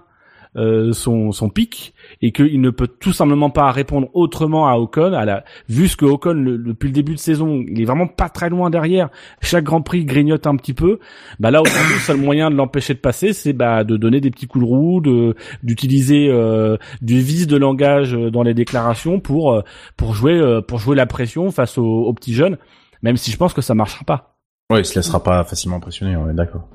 euh, 0.55 0.93
son, 0.93 1.31
son 1.31 1.49
pic 1.49 1.93
et 2.21 2.31
qu'il 2.31 2.61
ne 2.61 2.69
peut 2.69 2.87
tout 2.87 3.11
simplement 3.11 3.49
pas 3.49 3.71
répondre 3.71 4.09
autrement 4.13 4.67
à 4.67 4.75
Ocon. 4.75 5.13
À 5.13 5.25
la, 5.25 5.43
vu 5.67 5.87
ce 5.87 5.97
que 5.97 6.05
Ocon 6.05 6.35
depuis 6.35 6.87
le 6.89 6.93
début 6.93 7.13
de 7.13 7.19
saison, 7.19 7.63
il 7.67 7.81
est 7.81 7.85
vraiment 7.85 8.07
pas 8.07 8.29
très 8.29 8.49
loin 8.49 8.69
derrière. 8.69 9.09
Chaque 9.41 9.63
Grand 9.63 9.81
Prix 9.81 10.05
grignote 10.05 10.45
un 10.45 10.55
petit 10.55 10.73
peu. 10.73 10.99
Bah 11.39 11.49
là 11.49 11.61
aujourd'hui, 11.61 11.93
le 11.93 11.99
seul 11.99 12.17
moyen 12.17 12.51
de 12.51 12.55
l'empêcher 12.55 12.93
de 12.93 12.99
passer, 12.99 13.33
c'est 13.33 13.53
bah 13.53 13.83
de 13.83 13.97
donner 13.97 14.21
des 14.21 14.29
petits 14.29 14.47
coups 14.47 14.63
de 14.63 14.69
roue, 14.69 15.01
de 15.01 15.35
d'utiliser 15.63 16.27
euh, 16.29 16.77
du 17.01 17.19
vice 17.19 17.47
de 17.47 17.57
langage 17.57 18.13
dans 18.13 18.43
les 18.43 18.53
déclarations 18.53 19.19
pour 19.19 19.53
euh, 19.53 19.61
pour 19.97 20.13
jouer 20.13 20.59
pour 20.67 20.79
jouer 20.79 20.95
la 20.95 21.05
pression 21.05 21.49
face 21.51 21.77
aux, 21.77 22.03
aux 22.03 22.13
petits 22.13 22.33
jeunes. 22.33 22.57
Même 23.01 23.17
si 23.17 23.31
je 23.31 23.37
pense 23.37 23.53
que 23.53 23.61
ça 23.61 23.73
marchera 23.73 24.05
pas. 24.05 24.37
Ouais, 24.71 24.81
il 24.81 24.85
se 24.85 24.95
laissera 24.95 25.21
pas 25.21 25.43
facilement 25.43 25.77
impressionner, 25.77 26.15
on 26.15 26.29
est 26.29 26.33
d'accord. 26.33 26.67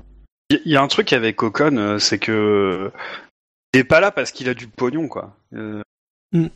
Il 0.51 0.71
y 0.71 0.75
a 0.75 0.81
un 0.81 0.87
truc 0.87 1.13
avec 1.13 1.41
Ocon, 1.43 1.97
c'est 1.99 2.17
que 2.17 2.91
il 3.73 3.79
est 3.79 3.83
pas 3.83 3.99
là 3.99 4.11
parce 4.11 4.31
qu'il 4.31 4.49
a 4.49 4.53
du 4.53 4.67
pognon, 4.67 5.07
quoi. 5.07 5.35
Euh, 5.53 5.81
mm. 6.31 6.47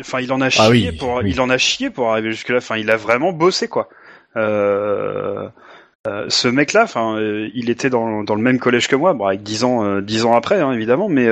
Enfin, 0.00 0.20
il 0.20 0.32
en 0.32 0.40
a 0.40 0.46
ah 0.46 0.50
chié 0.50 0.92
pour, 0.92 1.22
il 1.22 1.40
en 1.40 1.50
a 1.50 1.58
chié 1.58 1.90
pour 1.90 2.12
arriver 2.12 2.30
jusque 2.30 2.50
là. 2.50 2.58
Enfin, 2.58 2.76
il 2.76 2.90
a 2.90 2.96
vraiment 2.96 3.32
bossé, 3.32 3.68
quoi. 3.68 3.88
Euh, 4.36 5.48
euh, 6.08 6.24
ce 6.28 6.48
mec-là, 6.48 6.82
enfin, 6.82 7.16
euh, 7.16 7.48
il 7.54 7.70
était 7.70 7.88
dans, 7.88 8.22
le 8.22 8.36
même 8.36 8.58
collège 8.58 8.88
que 8.88 8.96
moi, 8.96 9.12
bon, 9.12 9.24
avec 9.24 9.44
dix 9.44 9.62
ans, 9.62 9.84
euh, 9.84 10.00
dix 10.00 10.24
ans 10.24 10.34
après, 10.34 10.60
hein, 10.60 10.72
évidemment, 10.72 11.08
mais 11.08 11.28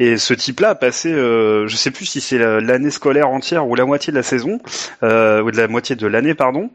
et 0.00 0.16
ce 0.16 0.34
type-là 0.34 0.70
a 0.70 0.74
passé, 0.74 1.12
je 1.12 1.76
sais 1.76 1.92
plus 1.92 2.06
si 2.06 2.20
c'est 2.20 2.38
l'année 2.38 2.90
scolaire 2.90 3.28
entière 3.28 3.68
ou 3.68 3.76
la 3.76 3.84
moitié 3.84 4.10
de 4.10 4.16
la 4.16 4.24
saison, 4.24 4.58
ou 5.02 5.06
de 5.50 5.56
la 5.56 5.68
moitié 5.68 5.94
de 5.94 6.06
l'année, 6.08 6.34
pardon, 6.34 6.70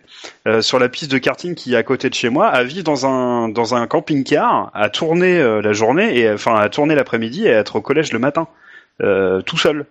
sur 0.62 0.80
la 0.80 0.88
piste 0.88 1.12
de 1.12 1.18
karting 1.18 1.56
qui 1.56 1.74
est 1.74 1.78
à 1.78 1.84
côté 1.84 2.10
de 2.10 2.14
chez 2.14 2.30
moi, 2.30 2.48
à 2.48 2.64
vivre 2.64 2.84
dans 2.84 3.06
un 3.06 3.50
dans 3.50 3.76
un 3.76 3.86
camping-car, 3.88 4.72
à 4.74 4.90
tourner 4.90 5.42
la 5.62 5.74
journée 5.74 6.18
et 6.18 6.32
enfin 6.32 6.56
à 6.56 6.70
tourner 6.70 6.96
l'après-midi 6.96 7.48
et 7.48 7.54
à 7.54 7.60
être 7.60 7.76
au 7.76 7.82
collège 7.82 8.14
le 8.14 8.20
matin, 8.20 8.48
tout 9.00 9.58
seul 9.58 9.86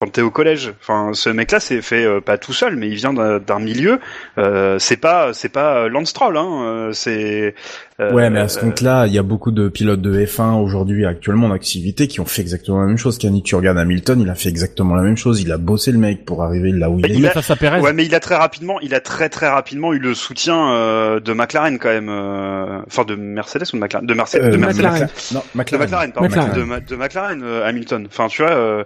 quand 0.00 0.10
t'es 0.10 0.22
au 0.22 0.30
collège. 0.30 0.72
Enfin, 0.80 1.12
ce 1.14 1.30
mec-là, 1.30 1.60
c'est 1.60 1.80
fait 1.82 2.04
euh, 2.04 2.20
pas 2.20 2.38
tout 2.38 2.52
seul, 2.52 2.76
mais 2.76 2.88
il 2.88 2.96
vient 2.96 3.12
d'un 3.12 3.58
milieu. 3.58 4.00
Euh, 4.38 4.78
c'est 4.78 4.96
pas, 4.96 5.32
c'est 5.32 5.48
pas 5.48 5.88
Lance 5.88 6.10
Stroll, 6.10 6.36
hein. 6.36 6.62
Euh, 6.64 6.92
c'est 6.92 7.42
euh, 7.42 7.52
ouais, 7.98 8.30
mais 8.30 8.40
à 8.40 8.48
ce 8.48 8.58
compte-là, 8.58 9.06
il 9.06 9.12
y 9.12 9.18
a 9.18 9.22
beaucoup 9.22 9.50
de 9.50 9.68
pilotes 9.68 10.00
de 10.00 10.24
F1 10.24 10.60
aujourd'hui 10.60 11.06
actuellement 11.06 11.46
en 11.46 11.52
activité 11.52 12.08
qui 12.08 12.20
ont 12.20 12.24
fait 12.24 12.42
exactement 12.42 12.80
la 12.80 12.86
même 12.86 12.98
chose. 12.98 13.18
Kenny, 13.18 13.42
tu 13.42 13.54
regardes 13.54 13.78
Hamilton, 13.78 14.20
il 14.20 14.28
a 14.30 14.34
fait 14.34 14.48
exactement 14.48 14.94
la 14.94 15.02
même 15.02 15.16
chose. 15.16 15.40
Il 15.40 15.52
a 15.52 15.58
bossé 15.58 15.92
le 15.92 15.98
mec 15.98 16.24
pour 16.24 16.42
arriver 16.42 16.72
là 16.72 16.90
où 16.90 16.98
il, 16.98 17.06
est. 17.06 17.14
Il 17.14 17.26
a... 17.26 17.80
Ouais, 17.80 17.92
mais 17.92 18.04
il 18.04 18.14
a 18.14 18.20
très 18.20 18.34
rapidement, 18.34 18.80
il 18.80 18.94
a 18.94 19.00
très 19.00 19.28
très 19.28 19.48
rapidement 19.48 19.92
eu 19.92 19.98
le 19.98 20.14
soutien 20.14 20.72
euh, 20.72 21.20
de 21.20 21.32
McLaren 21.32 21.78
quand 21.78 21.88
même. 21.88 22.08
Euh... 22.08 22.80
Enfin, 22.86 23.04
de 23.04 23.14
Mercedes 23.14 23.66
ou 23.72 23.76
de 23.76 23.82
McLaren? 23.82 24.06
De 24.06 24.14
Mercedes. 24.14 24.50
de 24.50 24.56
Mercedes. 24.56 24.82
McLaren. 24.82 25.08
Non, 25.32 25.42
McLaren. 25.54 25.80
De 25.80 25.84
McLaren, 25.84 26.12
pardon. 26.12 26.28
McLaren. 26.28 26.52
De, 26.54 26.86
de, 26.86 26.96
McLaren, 26.96 27.44
Hamilton. 27.64 28.06
Enfin, 28.08 28.26
tu 28.28 28.42
vois. 28.42 28.84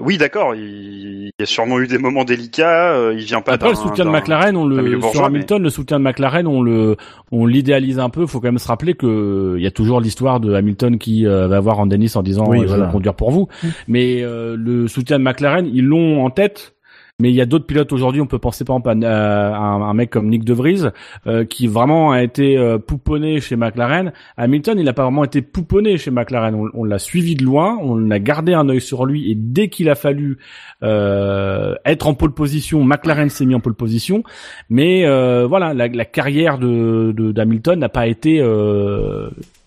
oui, 0.00 0.18
d'accord. 0.18 0.54
Il... 0.54 1.26
il, 1.26 1.30
y 1.38 1.42
a 1.42 1.46
sûrement 1.46 1.78
eu 1.80 1.86
des 1.86 1.98
moments 1.98 2.24
délicats. 2.24 3.12
il 3.12 3.24
vient 3.24 3.40
pas. 3.40 3.52
Après, 3.52 3.70
le 3.70 3.74
soutien 3.76 4.04
de 4.04 4.10
McLaren, 4.10 4.56
on 4.56 4.66
le 4.66 5.00
sur 5.12 5.24
Hamilton, 5.24 5.62
le 5.62 5.70
soutien 5.70 5.98
de 5.98 6.04
McLaren, 6.04 6.46
on 6.46 6.62
le, 6.62 6.96
on 7.30 7.46
l'idéalise 7.46 7.98
un 7.98 8.10
peu. 8.10 8.15
Faut 8.24 8.40
quand 8.40 8.48
même 8.48 8.58
se 8.58 8.68
rappeler 8.68 8.94
que 8.94 9.54
il 9.58 9.62
y 9.62 9.66
a 9.66 9.70
toujours 9.70 10.00
l'histoire 10.00 10.40
de 10.40 10.54
Hamilton 10.54 10.98
qui 10.98 11.26
euh, 11.26 11.48
va 11.48 11.60
voir 11.60 11.78
en 11.78 11.86
Dennis 11.86 12.12
en 12.14 12.22
disant 12.22 12.44
oui, 12.48 12.60
euh, 12.60 12.68
je 12.68 12.74
vais 12.74 12.90
conduire 12.90 13.14
pour 13.14 13.30
vous. 13.30 13.48
Mm. 13.62 13.68
Mais 13.88 14.22
euh, 14.22 14.56
le 14.56 14.88
soutien 14.88 15.18
de 15.18 15.24
McLaren, 15.24 15.68
ils 15.72 15.84
l'ont 15.84 16.24
en 16.24 16.30
tête 16.30 16.75
mais 17.18 17.30
il 17.30 17.34
y 17.34 17.40
a 17.40 17.46
d'autres 17.46 17.64
pilotes 17.64 17.92
aujourd'hui. 17.92 18.20
On 18.20 18.26
peut 18.26 18.38
penser 18.38 18.64
par 18.64 18.76
exemple 18.76 19.04
à, 19.06 19.56
un, 19.56 19.94
mec 19.94 20.10
comme 20.10 20.28
Nick 20.28 20.44
De 20.44 20.52
Vries, 20.52 20.82
euh, 21.26 21.46
qui 21.46 21.66
vraiment 21.66 22.12
a 22.12 22.22
été 22.22 22.58
euh, 22.58 22.78
pouponné 22.78 23.40
chez 23.40 23.56
McLaren. 23.56 24.12
Hamilton, 24.36 24.78
il 24.78 24.84
n'a 24.84 24.92
pas 24.92 25.04
vraiment 25.04 25.24
été 25.24 25.40
pouponné 25.40 25.96
chez 25.96 26.10
McLaren. 26.10 26.54
On, 26.74 26.84
l'a 26.84 26.98
suivi 26.98 27.34
de 27.34 27.42
loin, 27.42 27.78
on 27.80 28.10
a 28.10 28.18
gardé 28.18 28.52
un 28.52 28.68
œil 28.68 28.82
sur 28.82 29.06
lui, 29.06 29.30
et 29.30 29.34
dès 29.34 29.68
qu'il 29.68 29.88
a 29.88 29.94
fallu 29.94 30.38
euh, 30.82 31.74
être 31.86 32.06
en 32.06 32.12
pole 32.12 32.34
position, 32.34 32.84
McLaren 32.84 33.30
s'est 33.30 33.46
mis 33.46 33.54
en 33.54 33.60
pole 33.60 33.74
position. 33.74 34.22
Mais 34.68 35.06
euh, 35.06 35.46
voilà, 35.46 35.72
la, 35.72 35.88
la, 35.88 36.04
carrière 36.04 36.58
de 36.58 37.12
d'Hamilton 37.32 37.78
n'a 37.78 37.88
pas 37.88 38.06
été 38.06 38.42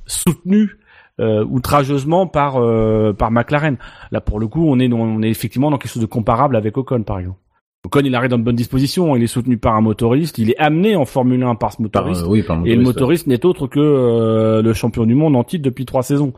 soutenue 0.05 0.78
euh, 1.19 1.43
outrageusement 1.45 2.25
par 2.27 2.57
euh, 2.57 3.13
par 3.13 3.31
McLaren. 3.31 3.77
Là 4.11 4.21
pour 4.21 4.39
le 4.39 4.47
coup, 4.47 4.65
on 4.67 4.79
est 4.79 4.91
on 4.91 5.21
est 5.21 5.29
effectivement 5.29 5.69
dans 5.71 5.77
quelque 5.77 5.91
chose 5.91 6.01
de 6.01 6.07
comparable 6.07 6.55
avec 6.55 6.77
Ocon 6.77 7.03
par 7.03 7.19
exemple. 7.19 7.37
Ocon, 7.85 8.01
il 8.03 8.13
arrive 8.13 8.29
dans 8.29 8.37
de 8.37 8.43
bonnes 8.43 8.55
dispositions, 8.57 9.15
il 9.15 9.23
est 9.23 9.27
soutenu 9.27 9.57
par 9.57 9.73
un 9.75 9.81
motoriste, 9.81 10.37
il 10.37 10.51
est 10.51 10.57
amené 10.57 10.95
en 10.97 11.05
Formule 11.05 11.41
1 11.43 11.55
par 11.55 11.71
ce 11.71 11.81
motoriste. 11.81 12.23
euh, 12.23 12.27
oui, 12.27 12.43
par 12.43 12.57
et 12.65 12.75
le 12.75 12.81
motoriste 12.83 13.27
n'est 13.27 13.45
autre 13.45 13.67
que 13.67 13.79
euh, 13.79 14.61
le 14.61 14.73
champion 14.73 15.05
du 15.05 15.15
monde 15.15 15.35
en 15.37 15.43
titre 15.45 15.63
depuis 15.63 15.85
trois 15.85 16.03
saisons. 16.03 16.33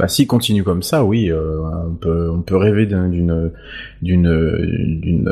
Bah, 0.00 0.06
s'il 0.06 0.26
continue 0.28 0.62
comme 0.62 0.82
ça, 0.82 1.04
oui, 1.04 1.30
on 1.32 1.94
peut 1.94 2.30
on 2.30 2.42
peut 2.42 2.56
rêver 2.56 2.86
d'un- 2.86 3.08
d'une 3.08 3.52
d'une 4.02 5.00
d'une 5.00 5.28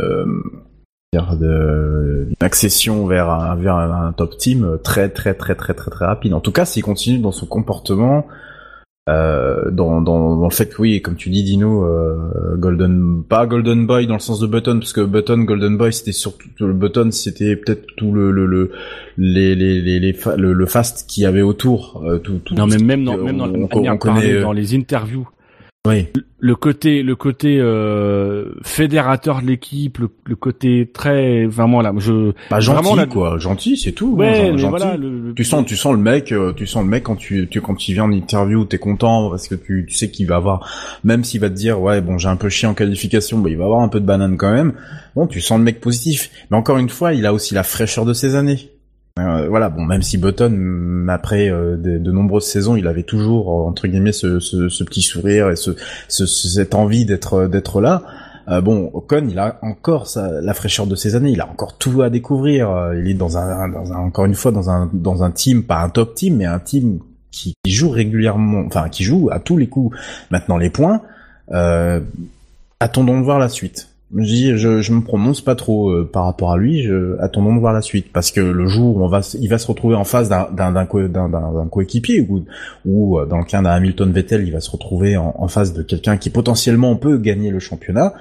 euh, 1.16 1.20
dire 1.20 1.36
de- 1.36 2.24
d'une 2.26 2.36
accession 2.40 3.06
vers 3.06 3.30
un 3.30 3.54
vers 3.56 3.76
un, 3.76 4.12
top 4.12 4.36
team 4.36 4.78
très 4.82 5.08
très 5.08 5.34
très 5.34 5.54
très 5.54 5.74
très 5.74 5.90
très 5.90 6.04
rapide. 6.06 6.34
En 6.34 6.40
tout 6.40 6.52
cas, 6.52 6.64
s'il 6.64 6.82
continue 6.82 7.18
dans 7.18 7.32
son 7.32 7.46
comportement, 7.46 8.26
euh, 9.08 9.70
dans, 9.70 10.00
dans 10.00 10.36
dans 10.36 10.44
le 10.44 10.50
fait 10.52 10.66
que 10.68 10.82
oui, 10.82 11.00
comme 11.00 11.14
tu 11.14 11.30
dis, 11.30 11.44
Dino, 11.44 11.84
euh, 11.84 12.56
Golden 12.56 13.22
pas 13.22 13.46
Golden 13.46 13.86
Boy 13.86 14.08
dans 14.08 14.14
le 14.14 14.20
sens 14.20 14.40
de 14.40 14.48
Button, 14.48 14.80
parce 14.80 14.92
que 14.92 15.00
Button 15.00 15.44
Golden 15.44 15.76
Boy 15.78 15.92
c'était 15.92 16.10
surtout 16.10 16.48
le 16.58 16.72
Button, 16.72 17.10
c'était 17.12 17.54
peut-être 17.54 17.86
tout 17.96 18.10
le 18.10 18.32
le 18.32 18.46
le 18.46 18.72
les 19.16 19.54
les 19.54 19.80
les, 19.80 20.00
les 20.00 20.12
fa- 20.12 20.36
le, 20.36 20.52
le 20.52 20.66
fast 20.66 21.08
qu'il 21.08 21.22
y 21.22 21.26
avait 21.26 21.42
autour, 21.42 22.02
euh, 22.04 22.18
tout, 22.18 22.40
tout 22.44 22.54
Non, 22.56 22.66
mais 22.66 22.78
même 22.78 23.04
dans, 23.04 23.14
on- 23.14 23.22
même 23.24 23.36
dans 23.38 23.46
on- 23.46 23.96
connaît, 23.96 24.32
euh, 24.32 24.42
dans 24.42 24.52
les 24.52 24.74
interviews, 24.74 25.28
oui. 25.86 26.06
le 26.38 26.54
côté, 26.56 27.02
le 27.02 27.16
côté 27.16 27.58
euh, 27.60 28.52
fédérateur 28.62 29.40
de 29.40 29.46
l'équipe, 29.46 29.98
le, 29.98 30.10
le 30.24 30.36
côté 30.36 30.90
très 30.92 31.46
vraiment 31.46 31.80
là, 31.80 31.92
je 31.96 32.32
Bah 32.50 32.60
gentil 32.60 32.84
Vraiment, 32.84 33.06
quoi, 33.06 33.38
gentil 33.38 33.76
c'est 33.76 33.92
tout. 33.92 34.14
ouais, 34.16 34.50
hein, 34.50 34.56
gentil. 34.56 34.68
voilà, 34.68 34.96
le, 34.96 35.32
Tu 35.34 35.44
sens, 35.44 35.64
tu 35.66 35.76
sens 35.76 35.92
le 35.94 35.98
mec, 36.00 36.32
euh, 36.32 36.52
tu 36.54 36.66
sens 36.66 36.82
le 36.84 36.90
mec 36.90 37.04
quand 37.04 37.16
tu, 37.16 37.48
tu 37.48 37.60
quand 37.60 37.88
il 37.88 37.94
vient 37.94 38.04
en 38.04 38.12
interview, 38.12 38.64
t'es 38.64 38.78
content 38.78 39.30
parce 39.30 39.48
que 39.48 39.54
tu, 39.54 39.86
tu 39.88 39.94
sais 39.94 40.10
qu'il 40.10 40.26
va 40.26 40.36
avoir, 40.36 40.98
même 41.04 41.24
s'il 41.24 41.40
va 41.40 41.48
te 41.48 41.54
dire 41.54 41.80
ouais 41.80 42.00
bon 42.00 42.18
j'ai 42.18 42.28
un 42.28 42.36
peu 42.36 42.48
chié 42.48 42.68
en 42.68 42.74
qualification, 42.74 43.38
bah 43.38 43.50
il 43.50 43.56
va 43.56 43.64
avoir 43.64 43.80
un 43.80 43.88
peu 43.88 44.00
de 44.00 44.06
banane 44.06 44.36
quand 44.36 44.52
même. 44.52 44.74
Bon 45.14 45.26
tu 45.26 45.40
sens 45.40 45.58
le 45.58 45.64
mec 45.64 45.80
positif, 45.80 46.30
mais 46.50 46.56
encore 46.56 46.78
une 46.78 46.88
fois 46.90 47.14
il 47.14 47.24
a 47.26 47.32
aussi 47.32 47.54
la 47.54 47.62
fraîcheur 47.62 48.04
de 48.04 48.12
ses 48.12 48.34
années. 48.34 48.70
Euh, 49.18 49.48
voilà 49.48 49.70
bon 49.70 49.86
même 49.86 50.02
si 50.02 50.18
Button 50.18 51.06
après 51.08 51.48
euh, 51.48 51.78
de, 51.78 51.96
de 51.96 52.12
nombreuses 52.12 52.44
saisons 52.44 52.76
il 52.76 52.86
avait 52.86 53.02
toujours 53.02 53.48
euh, 53.50 53.66
entre 53.66 53.86
guillemets 53.88 54.12
ce, 54.12 54.40
ce, 54.40 54.68
ce 54.68 54.84
petit 54.84 55.00
sourire 55.00 55.48
et 55.48 55.56
ce, 55.56 55.70
ce- 56.08 56.26
ce- 56.26 56.48
cette 56.48 56.74
envie 56.74 57.06
d'être 57.06 57.46
d'être 57.46 57.80
là. 57.80 58.02
Euh, 58.48 58.60
bon, 58.60 58.90
Ocon, 58.92 59.26
il 59.28 59.38
a 59.40 59.58
encore 59.62 60.06
sa, 60.06 60.40
la 60.40 60.54
fraîcheur 60.54 60.86
de 60.86 60.94
ses 60.94 61.16
années, 61.16 61.30
il 61.32 61.40
a 61.40 61.48
encore 61.48 61.76
tout 61.78 62.02
à 62.02 62.10
découvrir. 62.10 62.70
euh, 62.70 62.96
Il 62.96 63.10
est 63.10 63.14
dans 63.14 63.36
un, 63.38 63.68
dans 63.68 63.92
un, 63.92 63.96
encore 63.96 64.24
une 64.26 64.36
fois, 64.36 64.52
dans 64.52 64.70
un, 64.70 64.88
dans 64.92 65.24
un 65.24 65.32
team, 65.32 65.64
pas 65.64 65.78
un 65.80 65.88
top 65.88 66.14
team, 66.14 66.36
mais 66.36 66.44
un 66.44 66.60
team 66.60 67.00
qui, 67.32 67.54
qui 67.64 67.72
joue 67.72 67.90
régulièrement, 67.90 68.62
enfin 68.64 68.88
qui 68.88 69.02
joue 69.02 69.30
à 69.32 69.40
tous 69.40 69.56
les 69.56 69.66
coups. 69.66 69.96
Maintenant, 70.30 70.58
les 70.58 70.70
points. 70.70 71.02
Euh, 71.50 71.98
attendons 72.78 73.18
de 73.18 73.24
voir 73.24 73.40
la 73.40 73.48
suite. 73.48 73.88
Je, 74.14 74.80
je, 74.82 74.92
me 74.92 75.00
prononce 75.02 75.40
pas 75.40 75.56
trop 75.56 75.90
euh, 75.90 76.08
par 76.10 76.24
rapport 76.26 76.52
à 76.52 76.56
lui. 76.56 76.82
Je, 76.84 77.16
attendons 77.20 77.54
de 77.54 77.60
voir 77.60 77.72
la 77.72 77.82
suite, 77.82 78.12
parce 78.12 78.30
que 78.30 78.40
le 78.40 78.68
jour 78.68 78.96
où 78.96 79.02
on 79.04 79.08
va, 79.08 79.20
il 79.38 79.48
va 79.48 79.58
se 79.58 79.66
retrouver 79.66 79.96
en 79.96 80.04
face 80.04 80.28
d'un 80.28 80.48
d'un 80.52 80.70
d'un 80.72 80.86
co- 80.86 81.08
d'un- 81.08 81.28
d'un- 81.28 81.52
d'un 81.52 81.66
coéquipier 81.66 82.20
ou, 82.28 82.44
ou 82.84 83.18
euh, 83.18 83.26
dans 83.26 83.38
le 83.38 83.44
cas 83.44 83.60
d'un 83.62 83.70
Hamilton 83.70 84.12
Vettel, 84.12 84.46
il 84.46 84.52
va 84.52 84.60
se 84.60 84.70
retrouver 84.70 85.16
en, 85.16 85.34
en 85.36 85.48
face 85.48 85.72
de 85.72 85.82
quelqu'un 85.82 86.18
qui 86.18 86.30
potentiellement 86.30 86.94
peut 86.94 87.18
gagner 87.18 87.50
le 87.50 87.58
championnat. 87.58 88.14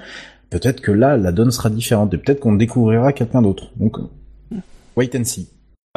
Peut-être 0.50 0.80
que 0.80 0.90
là, 0.92 1.16
la 1.16 1.30
donne 1.30 1.52
sera 1.52 1.70
différente 1.70 2.12
et 2.14 2.18
peut-être 2.18 2.40
qu'on 2.40 2.54
découvrira 2.54 3.12
quelqu'un 3.12 3.42
d'autre. 3.42 3.70
Donc, 3.76 3.96
wait 4.96 5.10
and 5.16 5.24
see. 5.24 5.48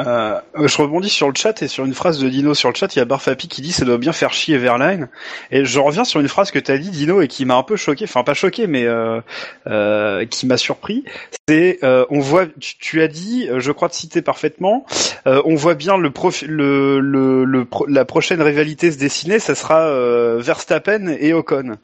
Euh, 0.06 0.40
je 0.66 0.76
rebondis 0.76 1.08
sur 1.08 1.28
le 1.28 1.34
chat 1.34 1.62
et 1.62 1.68
sur 1.68 1.84
une 1.84 1.94
phrase 1.94 2.18
de 2.18 2.28
Dino 2.28 2.54
sur 2.54 2.68
le 2.68 2.74
chat. 2.74 2.94
Il 2.94 2.98
y 2.98 3.02
a 3.02 3.04
Barfapi 3.04 3.48
qui 3.48 3.62
dit 3.62 3.72
ça 3.72 3.84
doit 3.84 3.98
bien 3.98 4.12
faire 4.12 4.32
chier 4.32 4.58
Verline. 4.58 5.08
Et 5.50 5.64
je 5.64 5.78
reviens 5.78 6.04
sur 6.04 6.20
une 6.20 6.28
phrase 6.28 6.50
que 6.50 6.58
t'as 6.58 6.78
dit 6.78 6.90
Dino 6.90 7.20
et 7.20 7.28
qui 7.28 7.44
m'a 7.44 7.56
un 7.56 7.62
peu 7.62 7.76
choqué, 7.76 8.04
enfin 8.04 8.22
pas 8.24 8.34
choqué, 8.34 8.66
mais 8.66 8.84
euh, 8.84 9.20
euh, 9.66 10.24
qui 10.26 10.46
m'a 10.46 10.56
surpris. 10.56 11.04
C'est 11.48 11.78
euh, 11.82 12.04
on 12.10 12.20
voit, 12.20 12.46
tu, 12.58 12.78
tu 12.78 13.02
as 13.02 13.08
dit, 13.08 13.48
euh, 13.48 13.60
je 13.60 13.72
crois 13.72 13.88
te 13.88 13.94
citer 13.96 14.22
parfaitement, 14.22 14.86
euh, 15.26 15.42
on 15.44 15.54
voit 15.54 15.74
bien 15.74 15.96
le, 15.96 16.10
profi- 16.10 16.46
le, 16.46 17.00
le, 17.00 17.44
le 17.44 17.64
pro- 17.64 17.86
la 17.86 18.04
prochaine 18.04 18.42
rivalité 18.42 18.90
se 18.92 18.98
dessiner, 18.98 19.38
ça 19.38 19.54
sera 19.54 19.90
Verstappen 20.38 21.08
et 21.18 21.32
Ocon. 21.32 21.76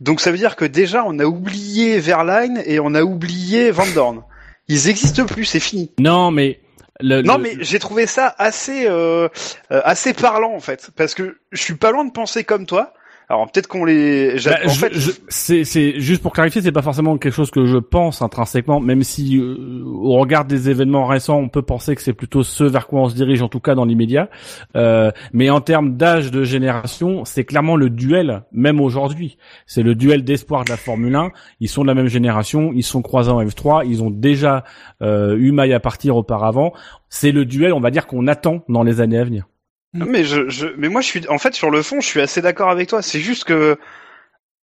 Donc 0.00 0.20
ça 0.20 0.30
veut 0.32 0.38
dire 0.38 0.56
que 0.56 0.64
déjà 0.64 1.04
on 1.06 1.18
a 1.20 1.24
oublié 1.24 1.98
Verline 2.00 2.62
et 2.66 2.80
on 2.80 2.94
a 2.94 3.02
oublié 3.02 3.70
Van 3.70 3.86
Dorn. 3.94 4.22
Ils 4.68 4.88
existent 4.88 5.26
plus, 5.26 5.44
c'est 5.44 5.60
fini. 5.60 5.90
non 5.98 6.30
mais 6.30 6.60
le, 7.02 7.22
Non, 7.22 7.36
le- 7.36 7.42
mais 7.42 7.56
j'ai 7.60 7.78
trouvé 7.78 8.06
ça 8.06 8.34
assez, 8.38 8.86
euh, 8.86 9.28
euh, 9.72 9.80
assez 9.84 10.14
parlant 10.14 10.54
en 10.54 10.60
fait, 10.60 10.90
parce 10.96 11.14
que 11.14 11.38
je 11.52 11.62
suis 11.62 11.74
pas 11.76 11.90
loin 11.90 12.04
de 12.04 12.12
penser 12.12 12.44
comme 12.44 12.66
toi. 12.66 12.94
Alors 13.32 13.50
peut-être 13.50 13.66
qu'on 13.66 13.86
les. 13.86 14.34
Bah, 14.44 14.58
en 14.66 14.68
je- 14.68 14.78
fait, 14.78 14.90
je- 14.92 15.10
c'est, 15.28 15.64
c'est 15.64 15.98
juste 15.98 16.20
pour 16.22 16.34
clarifier, 16.34 16.60
c'est 16.60 16.70
pas 16.70 16.82
forcément 16.82 17.16
quelque 17.16 17.32
chose 17.32 17.50
que 17.50 17.64
je 17.64 17.78
pense 17.78 18.20
intrinsèquement, 18.20 18.78
même 18.78 19.02
si 19.02 19.38
euh, 19.38 19.82
au 19.86 20.18
regard 20.18 20.44
des 20.44 20.68
événements 20.68 21.06
récents, 21.06 21.38
on 21.38 21.48
peut 21.48 21.62
penser 21.62 21.96
que 21.96 22.02
c'est 22.02 22.12
plutôt 22.12 22.42
ce 22.42 22.62
vers 22.62 22.86
quoi 22.86 23.00
on 23.00 23.08
se 23.08 23.14
dirige, 23.14 23.40
en 23.40 23.48
tout 23.48 23.58
cas 23.58 23.74
dans 23.74 23.86
l'immédiat. 23.86 24.28
Euh, 24.76 25.10
mais 25.32 25.48
en 25.48 25.62
termes 25.62 25.96
d'âge 25.96 26.30
de 26.30 26.44
génération, 26.44 27.24
c'est 27.24 27.44
clairement 27.44 27.76
le 27.76 27.88
duel, 27.88 28.42
même 28.52 28.82
aujourd'hui. 28.82 29.38
C'est 29.64 29.82
le 29.82 29.94
duel 29.94 30.24
d'espoir 30.24 30.64
de 30.66 30.70
la 30.70 30.76
Formule 30.76 31.14
1. 31.16 31.30
Ils 31.60 31.68
sont 31.70 31.80
de 31.82 31.86
la 31.88 31.94
même 31.94 32.08
génération, 32.08 32.70
ils 32.74 32.82
sont 32.84 33.00
croisés 33.00 33.30
en 33.30 33.42
F3, 33.42 33.86
ils 33.88 34.02
ont 34.02 34.10
déjà 34.10 34.62
euh, 35.00 35.36
eu 35.38 35.52
maille 35.52 35.72
à 35.72 35.80
partir 35.80 36.16
auparavant. 36.18 36.74
C'est 37.08 37.32
le 37.32 37.46
duel, 37.46 37.72
on 37.72 37.80
va 37.80 37.90
dire, 37.90 38.06
qu'on 38.06 38.26
attend 38.26 38.62
dans 38.68 38.82
les 38.82 39.00
années 39.00 39.18
à 39.18 39.24
venir. 39.24 39.46
Mais 39.94 40.24
je, 40.24 40.48
je, 40.48 40.68
mais 40.76 40.88
moi 40.88 41.00
je 41.00 41.06
suis, 41.06 41.28
en 41.28 41.38
fait, 41.38 41.54
sur 41.54 41.70
le 41.70 41.82
fond, 41.82 42.00
je 42.00 42.06
suis 42.06 42.20
assez 42.20 42.40
d'accord 42.40 42.70
avec 42.70 42.88
toi. 42.88 43.02
C'est 43.02 43.20
juste 43.20 43.44
que 43.44 43.78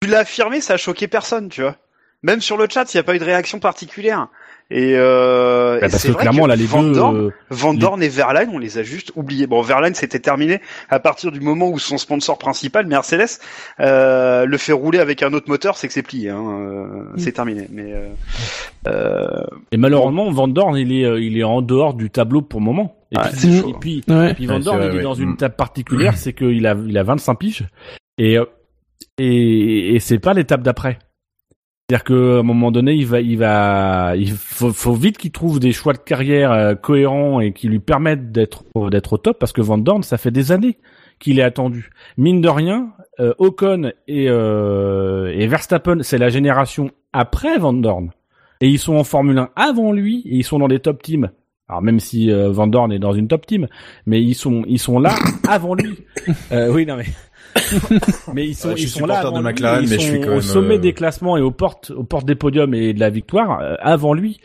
tu 0.01 0.09
l'as 0.09 0.20
affirmé, 0.20 0.61
ça 0.61 0.74
a 0.74 0.77
choqué 0.77 1.09
personne, 1.09 1.49
tu 1.49 1.62
vois. 1.62 1.77
Même 2.23 2.40
sur 2.40 2.57
le 2.57 2.66
chat, 2.69 2.93
il 2.93 2.97
n'y 2.97 3.01
a 3.01 3.05
pas 3.05 3.15
eu 3.15 3.19
de 3.19 3.24
réaction 3.24 3.59
particulière. 3.59 4.28
Et, 4.74 4.94
euh, 4.97 5.73
Bah, 5.73 5.77
et 5.77 5.81
parce 5.90 5.99
c'est 5.99 6.09
que 6.09 6.12
vrai 6.15 6.23
clairement, 6.23 6.47
là, 6.47 6.57
les 6.57 6.65
Van 6.65 6.82
deux. 6.82 6.93
Dorn, 6.93 7.16
euh, 7.16 7.31
Van 7.51 7.73
les- 7.73 7.78
Dorn 7.78 8.03
et 8.03 8.09
Verline, 8.09 8.49
on 8.55 8.59
les 8.59 8.78
a 8.78 8.82
juste 8.82 9.12
oubliés. 9.16 9.47
Bon, 9.47 9.61
Verline, 9.61 9.94
c'était 9.94 10.19
terminé 10.19 10.61
à 10.89 10.99
partir 10.99 11.31
du 11.31 11.40
moment 11.40 11.69
où 11.69 11.78
son 11.78 11.99
sponsor 11.99 12.39
principal, 12.39 12.86
Mercedes, 12.86 13.39
euh, 13.81 14.47
le 14.47 14.57
fait 14.57 14.73
rouler 14.73 14.99
avec 14.99 15.23
un 15.23 15.35
autre 15.35 15.49
moteur, 15.51 15.77
c'est 15.77 15.89
que 15.89 15.93
c'est 15.93 16.03
plié. 16.03 16.31
Hein, 16.31 16.43
euh, 16.43 16.86
C'est 17.19 17.32
terminé. 17.32 17.66
Mais 17.70 17.93
euh, 17.93 18.09
euh, 18.89 19.27
Et 19.73 19.77
malheureusement, 19.77 20.31
Van 20.31 20.49
Dorn, 20.49 20.77
il 20.77 20.90
est, 20.93 21.05
euh, 21.05 21.20
il 21.20 21.36
est 21.39 21.44
en 21.44 21.61
dehors 21.61 21.93
du 21.93 22.09
tableau 22.09 22.40
pour 22.40 22.61
le 22.61 22.65
moment. 22.65 22.97
Et 23.12 23.19
Ouais, 23.19 23.24
puis, 23.39 23.59
et 23.59 23.74
puis, 23.78 24.03
Ouais. 24.09 24.31
et 24.31 24.35
puis 24.35 24.47
Van 24.47 24.55
Ouais, 24.57 24.61
Dorn, 24.62 24.78
c'est 24.81 24.86
vrai, 24.86 24.89
il 24.89 24.94
est 24.94 24.97
ouais. 24.99 25.03
dans 25.03 25.15
une 25.15 25.31
Mm. 25.31 25.35
étape 25.35 25.57
particulière, 25.59 26.16
c'est 26.16 26.32
qu'il 26.32 26.66
a, 26.66 26.74
il 26.86 26.97
a 26.97 27.03
25 27.03 27.35
piges. 27.35 27.66
Et, 28.16 28.39
et, 29.19 29.94
et 29.94 30.01
c'est 30.01 30.19
pas 30.19 30.32
l'étape 30.32 30.62
d'après. 30.62 30.99
C'est-à-dire 31.93 32.05
qu'à 32.05 32.40
un 32.40 32.43
moment 32.43 32.70
donné, 32.70 32.94
il 32.94 33.05
va, 33.05 33.20
il 33.20 33.36
va, 33.36 34.16
il 34.16 34.32
faut, 34.32 34.73
faut 34.73 34.94
vite 34.94 35.19
qu'il 35.19 35.31
trouve 35.31 35.60
des 35.60 35.73
choix 35.73 35.93
de 35.93 35.98
carrière 35.98 36.51
euh, 36.51 36.74
cohérents 36.74 37.40
et 37.40 37.52
qui 37.52 37.69
lui 37.69 37.81
permettent 37.81 38.32
d'être, 38.32 38.64
d'être 38.90 39.12
au 39.12 39.19
top, 39.19 39.39
parce 39.39 39.52
que 39.52 39.60
Van 39.60 39.77
Dorn, 39.77 40.02
ça 40.02 40.16
fait 40.16 40.31
des 40.31 40.52
années 40.52 40.78
qu'il 41.19 41.39
est 41.39 41.43
attendu. 41.43 41.90
Mine 42.16 42.40
de 42.40 42.48
rien, 42.48 42.94
euh, 43.20 43.35
Ocon 43.36 43.93
et, 44.09 44.31
euh, 44.31 45.35
et 45.36 45.47
Verstappen, 45.47 45.98
c'est 46.01 46.16
la 46.16 46.31
génération 46.31 46.90
après 47.12 47.59
Van 47.59 47.74
Dorn. 47.74 48.10
Et 48.62 48.69
ils 48.69 48.78
sont 48.78 48.94
en 48.94 49.05
Formule 49.05 49.36
1 49.36 49.51
avant 49.55 49.93
lui, 49.93 50.23
et 50.24 50.36
ils 50.36 50.44
sont 50.44 50.60
dans 50.60 50.69
des 50.69 50.81
top 50.81 51.02
teams. 51.02 51.28
Alors 51.73 51.81
même 51.81 52.01
si 52.01 52.31
euh, 52.31 52.51
Van 52.51 52.66
Dorn 52.66 52.93
est 52.93 52.98
dans 52.98 53.14
une 53.14 53.28
top 53.28 53.47
team, 53.47 53.66
mais 54.05 54.23
ils 54.23 54.35
sont 54.35 54.62
ils 54.66 54.78
sont 54.78 54.98
là 54.98 55.14
avant 55.48 55.74
lui. 55.74 55.97
Euh, 56.52 56.70
oui 56.70 56.85
non 56.85 56.97
mais 56.97 57.06
mais 58.35 58.47
ils 58.47 58.55
sont 58.55 58.69
Ouais, 58.69 58.77
je 58.77 58.83
ils 58.83 58.89
suis 58.89 59.01
sont 59.01 59.07
là 59.07 59.19
avant 59.20 59.33
de 59.33 59.39
lui, 59.39 59.45
McLaren, 59.45 59.85
ils 59.85 59.91
mais 59.91 59.97
je 59.97 60.01
sont 60.01 60.07
suis 60.07 60.20
quand 60.20 60.29
au 60.31 60.33
même, 60.35 60.41
sommet 60.43 60.74
euh, 60.77 60.79
des 60.79 60.93
classements 60.93 61.37
et 61.37 61.41
aux 61.41 61.51
portes 61.51 61.91
aux 61.91 62.05
portes 62.05 62.27
des 62.27 62.35
podiums 62.35 62.74
et 62.74 62.93
de 62.95 63.01
la 63.01 63.11
victoire 63.11 63.61
euh, 63.61 63.74
avant 63.81 64.15
lui. 64.15 64.41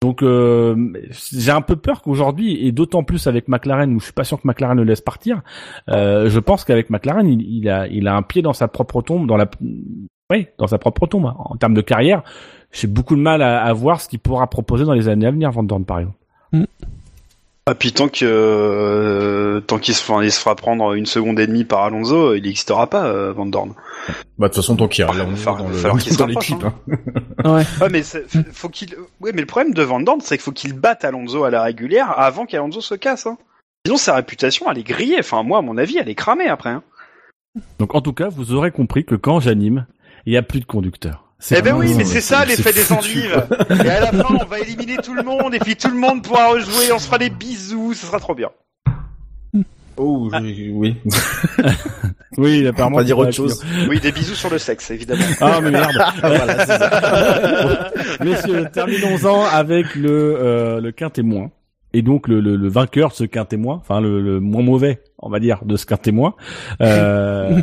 Donc 0.00 0.22
euh, 0.22 0.76
j'ai 1.10 1.50
un 1.50 1.60
peu 1.60 1.76
peur 1.76 2.02
qu'aujourd'hui 2.02 2.66
et 2.66 2.72
d'autant 2.72 3.02
plus 3.02 3.26
avec 3.26 3.48
McLaren 3.48 3.92
où 3.94 3.98
je 4.00 4.04
suis 4.04 4.12
pas 4.12 4.24
sûr 4.24 4.40
que 4.40 4.46
McLaren 4.46 4.76
le 4.76 4.84
laisse 4.84 5.00
partir. 5.00 5.42
euh, 5.90 6.28
je 6.28 6.38
pense 6.40 6.64
qu'avec 6.64 6.90
McLaren 6.90 7.26
il, 7.26 7.42
il 7.42 7.68
a 7.68 7.86
il 7.88 8.06
a 8.08 8.14
un 8.14 8.22
pied 8.22 8.42
dans 8.42 8.52
sa 8.52 8.68
propre 8.68 9.02
tombe 9.02 9.26
dans 9.26 9.36
la 9.36 9.48
oui 10.30 10.46
dans 10.58 10.66
sa 10.66 10.78
propre 10.78 11.06
tombe 11.06 11.26
en 11.36 11.56
termes 11.56 11.74
de 11.74 11.80
carrière. 11.80 12.22
J'ai 12.70 12.86
beaucoup 12.86 13.16
de 13.16 13.20
mal 13.22 13.40
à, 13.42 13.62
à 13.64 13.72
voir 13.72 14.00
ce 14.00 14.08
qu'il 14.08 14.18
pourra 14.18 14.46
proposer 14.48 14.84
dans 14.84 14.92
les 14.92 15.08
années 15.08 15.26
à 15.26 15.30
venir, 15.30 15.50
Van 15.50 15.62
Dorn 15.62 15.84
par 15.84 16.00
exemple. 16.00 16.16
Ah, 17.70 17.74
puis 17.74 17.92
tant 17.92 18.08
que 18.08 18.24
euh, 18.24 19.60
tant 19.60 19.78
qu'il 19.78 19.94
se, 19.94 20.02
enfin, 20.10 20.22
il 20.22 20.32
se 20.32 20.40
fera 20.40 20.54
prendre 20.56 20.94
une 20.94 21.06
seconde 21.06 21.38
et 21.38 21.46
demie 21.46 21.64
par 21.64 21.82
Alonso, 21.84 22.34
il 22.34 22.42
n'existera 22.42 22.86
pas 22.88 23.06
euh, 23.06 23.32
Van 23.32 23.46
Dorn. 23.46 23.74
Bah 24.38 24.48
de 24.48 24.52
toute 24.54 24.56
façon 24.62 24.76
tant 24.76 24.88
qu'il 24.88 25.04
y 25.04 25.08
a 25.08 25.10
Ah, 25.12 25.16
dans 25.18 25.28
le- 25.30 25.36
falloir 25.36 25.98
qu'il 25.98 26.16
dans 26.16 26.26
l'équipe. 26.26 26.62
hein. 26.64 26.72
hein. 27.44 27.56
Ouais. 27.56 27.64
Ouais, 27.80 27.88
mais 27.90 28.02
faut 28.52 28.68
qu'il. 28.68 28.94
Ouais, 29.20 29.32
mais 29.34 29.40
le 29.40 29.46
problème 29.46 29.74
de 29.74 29.82
Van 29.82 30.00
Dorn, 30.00 30.20
c'est 30.22 30.36
qu'il 30.36 30.44
faut 30.44 30.52
qu'il 30.52 30.72
batte 30.72 31.04
Alonso 31.04 31.44
à 31.44 31.50
la 31.50 31.62
régulière 31.62 32.18
avant 32.18 32.46
qu'Alonso 32.46 32.80
se 32.80 32.94
casse. 32.94 33.26
Hein. 33.26 33.36
Sinon, 33.86 33.98
sa 33.98 34.14
réputation, 34.14 34.66
elle 34.70 34.78
est 34.78 34.82
grillée. 34.82 35.16
Enfin, 35.18 35.42
moi, 35.42 35.58
à 35.58 35.62
mon 35.62 35.76
avis, 35.78 35.98
elle 35.98 36.08
est 36.08 36.14
cramée 36.14 36.48
après. 36.48 36.70
Hein. 36.70 36.82
Donc 37.78 37.94
en 37.94 38.00
tout 38.00 38.12
cas, 38.12 38.28
vous 38.28 38.54
aurez 38.54 38.70
compris 38.70 39.04
que 39.04 39.14
quand 39.14 39.40
j'anime, 39.40 39.86
il 40.26 40.32
y 40.32 40.36
a 40.36 40.42
plus 40.42 40.60
de 40.60 40.64
conducteurs. 40.66 41.24
C'est 41.40 41.58
Eh 41.58 41.62
ben 41.62 41.74
oui, 41.76 41.94
mais 41.96 42.04
c'est 42.04 42.20
ça 42.20 42.44
l'effet 42.44 42.72
des 42.72 42.90
endives. 42.92 43.46
Et 43.70 43.88
à 43.88 44.00
la 44.00 44.12
fin, 44.12 44.34
on 44.40 44.44
va 44.44 44.58
éliminer 44.58 44.96
tout 44.96 45.14
le 45.14 45.22
monde, 45.22 45.54
et 45.54 45.60
puis 45.60 45.76
tout 45.76 45.88
le 45.88 45.96
monde 45.96 46.22
pourra 46.22 46.48
rejouer, 46.48 46.90
on 46.92 46.98
se 46.98 47.06
fera 47.06 47.18
des 47.18 47.30
bisous, 47.30 47.94
ce 47.94 48.06
sera 48.06 48.18
trop 48.18 48.34
bien. 48.34 48.50
Oh, 49.96 50.28
oui. 50.32 50.70
oui. 50.72 50.96
Oui, 52.36 52.64
apparemment. 52.68 52.96
On 52.96 52.98
va 53.00 53.04
dire 53.04 53.18
autre 53.18 53.32
chose. 53.32 53.64
Oui, 53.88 53.98
des 53.98 54.12
bisous 54.12 54.34
sur 54.36 54.48
le 54.50 54.58
sexe, 54.58 54.92
évidemment. 54.92 55.24
Ah 55.40 55.60
mais 55.60 55.72
merde. 55.72 55.92
voilà, 56.20 56.66
c'est 56.66 56.78
ça. 56.78 57.90
Messieurs, 58.22 58.66
terminons-en 58.72 59.44
avec 59.44 59.96
le 59.96 60.36
euh, 60.38 60.80
le 60.80 60.92
quintet 60.92 61.22
moins. 61.22 61.50
Et 61.94 62.02
donc 62.02 62.28
le, 62.28 62.40
le, 62.40 62.54
le 62.54 62.68
vainqueur 62.68 63.08
de 63.08 63.14
ce 63.14 63.24
quintet 63.24 63.56
moins, 63.56 63.76
enfin 63.76 64.00
le, 64.00 64.20
le 64.20 64.40
moins 64.40 64.62
mauvais, 64.62 65.00
on 65.18 65.30
va 65.30 65.40
dire, 65.40 65.64
de 65.64 65.74
ce 65.76 65.86
quintet 65.86 66.12
moins, 66.12 66.34
euh, 66.82 67.60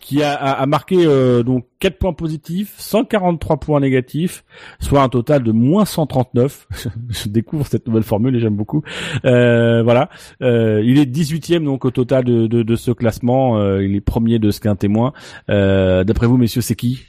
qui 0.00 0.22
a, 0.22 0.32
a, 0.34 0.52
a 0.52 0.66
marqué 0.66 0.96
euh, 1.06 1.42
donc 1.42 1.66
4 1.80 1.98
points 1.98 2.12
positifs, 2.12 2.74
143 2.78 3.56
points 3.58 3.80
négatifs, 3.80 4.44
soit 4.80 5.02
un 5.02 5.08
total 5.08 5.42
de 5.42 5.52
moins 5.52 5.84
139. 5.84 6.66
Je 7.10 7.28
découvre 7.28 7.66
cette 7.66 7.86
nouvelle 7.86 8.02
formule 8.04 8.34
et 8.36 8.40
j'aime 8.40 8.56
beaucoup. 8.56 8.82
Euh, 9.24 9.82
voilà, 9.82 10.08
Euh, 10.42 10.80
il 10.84 10.98
est 10.98 11.04
18e 11.04 11.64
donc 11.64 11.84
au 11.84 11.90
total 11.90 12.24
de, 12.24 12.46
de, 12.46 12.62
de 12.62 12.76
ce 12.76 12.90
classement. 12.92 13.58
Euh, 13.58 13.84
il 13.84 13.94
est 13.96 14.00
premier 14.00 14.38
de 14.38 14.50
ce 14.50 14.60
quintet 14.60 14.88
moins. 14.88 15.12
Euh, 15.50 16.04
D'après 16.04 16.26
vous, 16.26 16.36
messieurs, 16.36 16.60
c'est 16.62 16.76
qui 16.76 17.04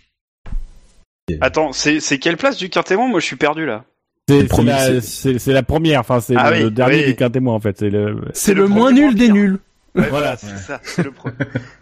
Attends, 1.42 1.72
c'est 1.74 2.00
c'est 2.00 2.18
quelle 2.18 2.38
place 2.38 2.58
du 2.58 2.70
quintémoin 2.70 3.08
Moi, 3.08 3.20
je 3.20 3.26
suis 3.26 3.36
perdu 3.36 3.66
là. 3.66 3.86
C'est 4.28 5.48
la, 5.48 5.54
la 5.54 5.64
première, 5.64 6.00
enfin 6.02 6.20
c'est 6.20 6.36
Ah 6.38 6.52
le, 6.52 6.58
oui, 6.58 6.64
le 6.64 6.72
dernier 6.72 6.96
oui. 6.98 7.06
du 7.06 7.16
quintet 7.16 7.40
moins 7.40 7.56
en 7.56 7.60
fait. 7.60 7.78
C'est 7.80 7.90
le, 7.90 8.20
C'est 8.34 8.54
le 8.54 8.64
le 8.64 8.68
moins 8.68 8.92
nul 8.92 9.16
des 9.16 9.30
nuls. 9.30 9.60
Ouais, 9.96 10.08
voilà, 10.10 10.38
c'est 10.38 10.56
ça, 10.58 10.80
c'est 10.84 11.04
le 11.04 11.12
premier. 11.12 11.34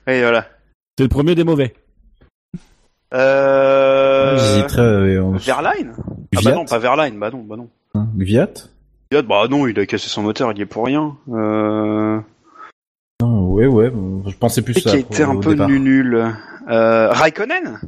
Et 0.08 0.22
voilà. 0.22 0.48
C'est 0.98 1.04
le 1.04 1.10
premier 1.10 1.36
des 1.36 1.44
mauvais. 1.44 1.74
Euh... 3.14 4.38
J'hésiterais 4.38 4.82
euh, 4.82 5.32
Verline 5.38 5.94
Ah 6.36 6.40
bah 6.44 6.52
non, 6.52 6.66
pas 6.66 6.80
Verline, 6.80 7.18
bah 7.18 7.30
non, 7.32 7.44
bah 7.44 7.56
non. 7.56 7.70
Hein, 7.96 8.08
Gviat 8.18 8.50
Gviat, 9.12 9.22
Bah 9.22 9.48
non, 9.50 9.68
il 9.68 9.80
a 9.80 9.86
cassé 9.86 10.10
son 10.10 10.24
moteur, 10.24 10.52
il 10.52 10.58
y 10.58 10.62
est 10.62 10.66
pour 10.66 10.86
rien. 10.86 11.16
Euh... 11.30 12.20
Non, 13.22 13.48
ouais, 13.52 13.68
ouais. 13.68 13.92
Je 14.28 14.36
pensais 14.36 14.62
plus 14.62 14.74
Qui 14.74 14.90
à 14.90 14.94
a 14.94 14.98
été 14.98 15.24
un 15.24 15.38
peu 15.40 15.52
départ. 15.52 15.70
nul 15.70 15.82
nul. 15.84 16.34
Euh... 16.70 17.10
Raikkonen 17.12 17.80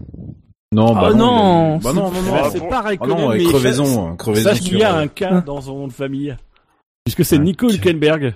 Non, 0.72 0.94
bah 0.94 1.10
Ah 1.12 1.14
non, 1.14 1.76
a- 1.76 1.80
bah 1.84 1.94
non, 1.94 2.12
non, 2.12 2.22
non. 2.22 2.34
Ah, 2.36 2.50
c'est 2.50 2.60
pas 2.60 2.78
Ah 2.78 2.82
Raikkonen, 2.82 3.18
non, 3.18 3.30
mais 3.30 3.44
crevaison, 3.44 4.16
crevaison 4.16 4.50
Sache 4.50 4.62
qu'il 4.62 4.78
y 4.78 4.84
a 4.84 4.96
euh, 4.96 5.02
un 5.02 5.08
K 5.08 5.44
dans 5.46 5.60
son 5.62 5.76
nom 5.80 5.88
de 5.88 5.94
famille. 5.94 6.36
Puisque 7.04 7.26
c'est 7.26 7.38
Nico. 7.40 7.70
Hülkenberg. 7.70 8.36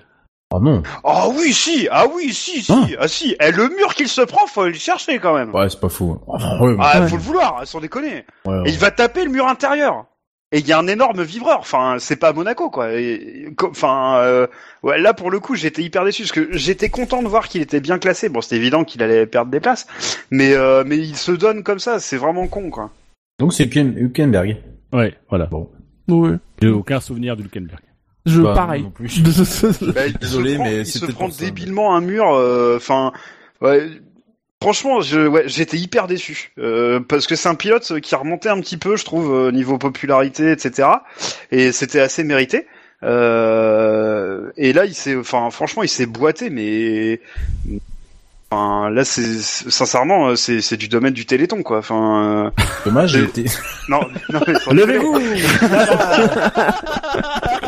Ah 0.56 0.60
non. 0.62 0.84
Ah 1.04 1.30
oui, 1.30 1.52
si, 1.52 1.88
ah 1.92 2.06
oui, 2.14 2.32
si, 2.34 2.62
si, 2.62 2.72
Ah. 2.72 2.86
ah 3.00 3.08
si. 3.08 3.36
Eh, 3.42 3.52
le 3.52 3.70
mur 3.70 3.96
qu'il 3.96 4.08
se 4.08 4.22
prend, 4.22 4.46
faut 4.46 4.66
le 4.68 4.74
chercher 4.74 5.18
quand 5.18 5.34
même. 5.34 5.54
Ouais, 5.56 5.68
c'est 5.70 5.80
pas 5.80 5.90
fou. 5.90 6.20
Ouais, 6.28 6.76
Ah, 6.80 7.02
Ouais. 7.02 7.08
faut 7.08 7.16
le 7.18 7.22
vouloir, 7.24 7.62
sans 7.66 7.80
déconner. 7.80 8.24
ouais, 8.46 8.60
ouais. 8.60 8.70
Et 8.70 8.72
il 8.72 8.78
va 8.78 8.92
taper 8.92 9.24
le 9.24 9.32
mur 9.32 9.48
intérieur. 9.48 10.06
Et 10.52 10.60
il 10.60 10.68
y 10.68 10.72
a 10.72 10.78
un 10.78 10.86
énorme 10.86 11.24
vivreur. 11.24 11.58
Enfin, 11.62 11.96
c'est 11.98 12.16
pas 12.18 12.28
à 12.28 12.34
Monaco, 12.34 12.70
quoi. 12.70 12.94
Et- 12.94 13.48
Enfin, 13.64 14.18
euh, 14.20 14.46
ouais, 14.84 15.00
là 15.00 15.16
pour 15.16 15.32
le 15.32 15.40
coup, 15.40 15.56
j'étais 15.56 15.82
hyper 15.82 16.06
déçu 16.06 16.22
parce 16.22 16.32
que 16.32 16.48
j'étais 16.56 16.90
content 16.90 17.24
de 17.24 17.28
voir 17.28 17.48
qu'il 17.48 17.64
était 17.64 17.80
bien 17.80 17.98
classé. 17.98 18.30
Bon, 18.30 18.40
c'était 18.42 18.58
évident 18.58 18.84
qu'il 18.84 19.02
allait 19.02 19.26
perdre 19.26 19.50
des 19.50 19.60
places, 19.60 19.88
mais 20.30 20.54
euh, 20.54 20.84
mais 20.86 20.98
il 21.00 21.16
se 21.18 21.32
donne 21.32 21.64
comme 21.64 21.80
ça. 21.80 22.00
C'est 22.00 22.18
vraiment 22.18 22.46
con, 22.48 22.70
quoi. 22.70 22.92
Donc 23.40 23.52
c'est 23.54 23.66
Hülken- 23.66 23.98
Hülkenberg. 23.98 24.58
Ouais, 24.92 25.16
voilà. 25.28 25.50
Ouais. 26.08 26.36
J'ai 26.62 26.70
aucun 26.70 27.00
souvenir 27.00 27.36
d'Hülkenberg. 27.36 27.82
Je, 28.26 28.42
Bah, 28.42 28.54
pareil. 28.56 28.84
non 28.84 28.92
plus. 28.92 29.22
Bah, 29.94 30.08
il 30.08 30.18
Désolé, 30.18 30.56
prend, 30.56 30.64
mais 30.64 30.78
il 30.80 30.86
se 30.86 31.06
prend 31.08 31.28
débilement 31.30 31.96
un 31.96 32.02
mur. 32.02 32.34
euh, 32.34 32.78
Enfin, 32.78 33.12
ouais. 33.62 33.90
Franchement, 34.62 35.02
je, 35.02 35.28
ouais, 35.28 35.44
j'étais 35.48 35.76
hyper 35.76 36.08
déçu 36.08 36.54
euh, 36.58 37.02
parce 37.02 37.28
que 37.28 37.36
c'est 37.36 37.50
un 37.50 37.56
pilote 37.56 38.00
qui 38.00 38.16
remontait 38.16 38.48
un 38.48 38.62
petit 38.62 38.78
peu, 38.78 38.96
je 38.96 39.04
trouve, 39.04 39.34
euh, 39.36 39.52
niveau 39.52 39.78
popularité, 39.78 40.54
etc. 40.54 40.88
Et 41.52 41.74
c'était 41.74 42.00
assez 42.00 42.24
mérité. 42.24 42.66
Euh, 43.04 44.52
et 44.56 44.72
là, 44.72 44.86
il 44.86 44.94
s'est, 44.94 45.18
enfin, 45.18 45.50
franchement, 45.52 45.84
il 45.84 45.90
s'est 45.90 46.06
boité, 46.06 46.50
mais, 46.50 47.20
enfin, 48.50 48.90
là, 48.90 49.04
c'est 49.04 49.42
sincèrement, 49.42 50.30
euh, 50.30 50.36
c'est, 50.38 50.62
c'est 50.62 50.78
du 50.78 50.88
domaine 50.88 51.12
du 51.14 51.26
Téléthon, 51.26 51.62
quoi. 51.62 51.80
Enfin, 51.80 52.46
euh, 52.46 52.50
Dommage, 52.86 53.12
j'ai 53.12 53.20
Euh, 53.20 53.26
été. 53.26 53.44
non, 53.90 54.00
non, 54.32 54.40
Levez-vous 54.72 55.20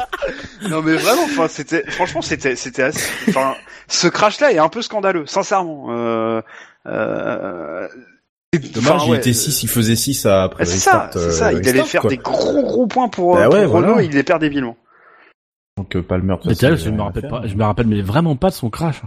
Non 0.70 0.82
mais 0.82 0.96
vraiment, 0.96 1.24
enfin 1.24 1.48
c'était, 1.48 1.84
franchement 1.92 2.22
c'était, 2.22 2.56
c'était 2.56 2.84
assez, 2.84 3.10
enfin 3.30 3.56
ce 3.88 4.08
crash 4.08 4.40
là 4.40 4.52
est 4.52 4.58
un 4.58 4.70
peu 4.70 4.82
scandaleux, 4.82 5.26
sincèrement. 5.26 5.88
Euh, 5.90 6.42
euh, 6.88 7.88
Dommage, 8.74 8.92
enfin, 8.94 9.04
il 9.08 9.12
ouais, 9.12 9.18
était 9.18 9.34
6, 9.34 9.64
il 9.64 9.70
faisait 9.70 9.96
6 9.98 10.26
après 10.28 10.66
C'est 10.66 10.78
ça, 10.78 11.10
c'est 11.14 11.32
ça. 11.32 11.48
euh, 11.50 11.60
Il 11.62 11.68
allait 11.68 11.84
faire 11.84 12.02
quoi. 12.02 12.10
des 12.10 12.18
gros 12.18 12.64
gros 12.64 12.88
points 12.88 13.10
pour, 13.10 13.36
Bah 13.36 13.46
pour 13.46 13.54
ouais, 13.54 13.66
Renault, 13.66 13.88
voilà. 13.88 14.04
et 14.04 14.06
il 14.06 14.12
les 14.14 14.24
perd 14.24 14.40
débilement. 14.42 14.78
Donc 15.78 15.94
euh, 15.96 16.02
Palmer. 16.02 16.36
C'est 16.46 16.64
elle, 16.64 16.74
il 16.74 16.78
je 16.80 16.90
me 16.90 17.02
rappelle 17.02 17.28
pas, 17.28 17.42
je 17.46 17.54
me 17.56 17.64
rappelle 17.66 17.88
mais 17.88 18.02
vraiment 18.02 18.36
pas 18.38 18.50
de 18.50 18.56
son 18.56 18.70
crash. 18.70 19.02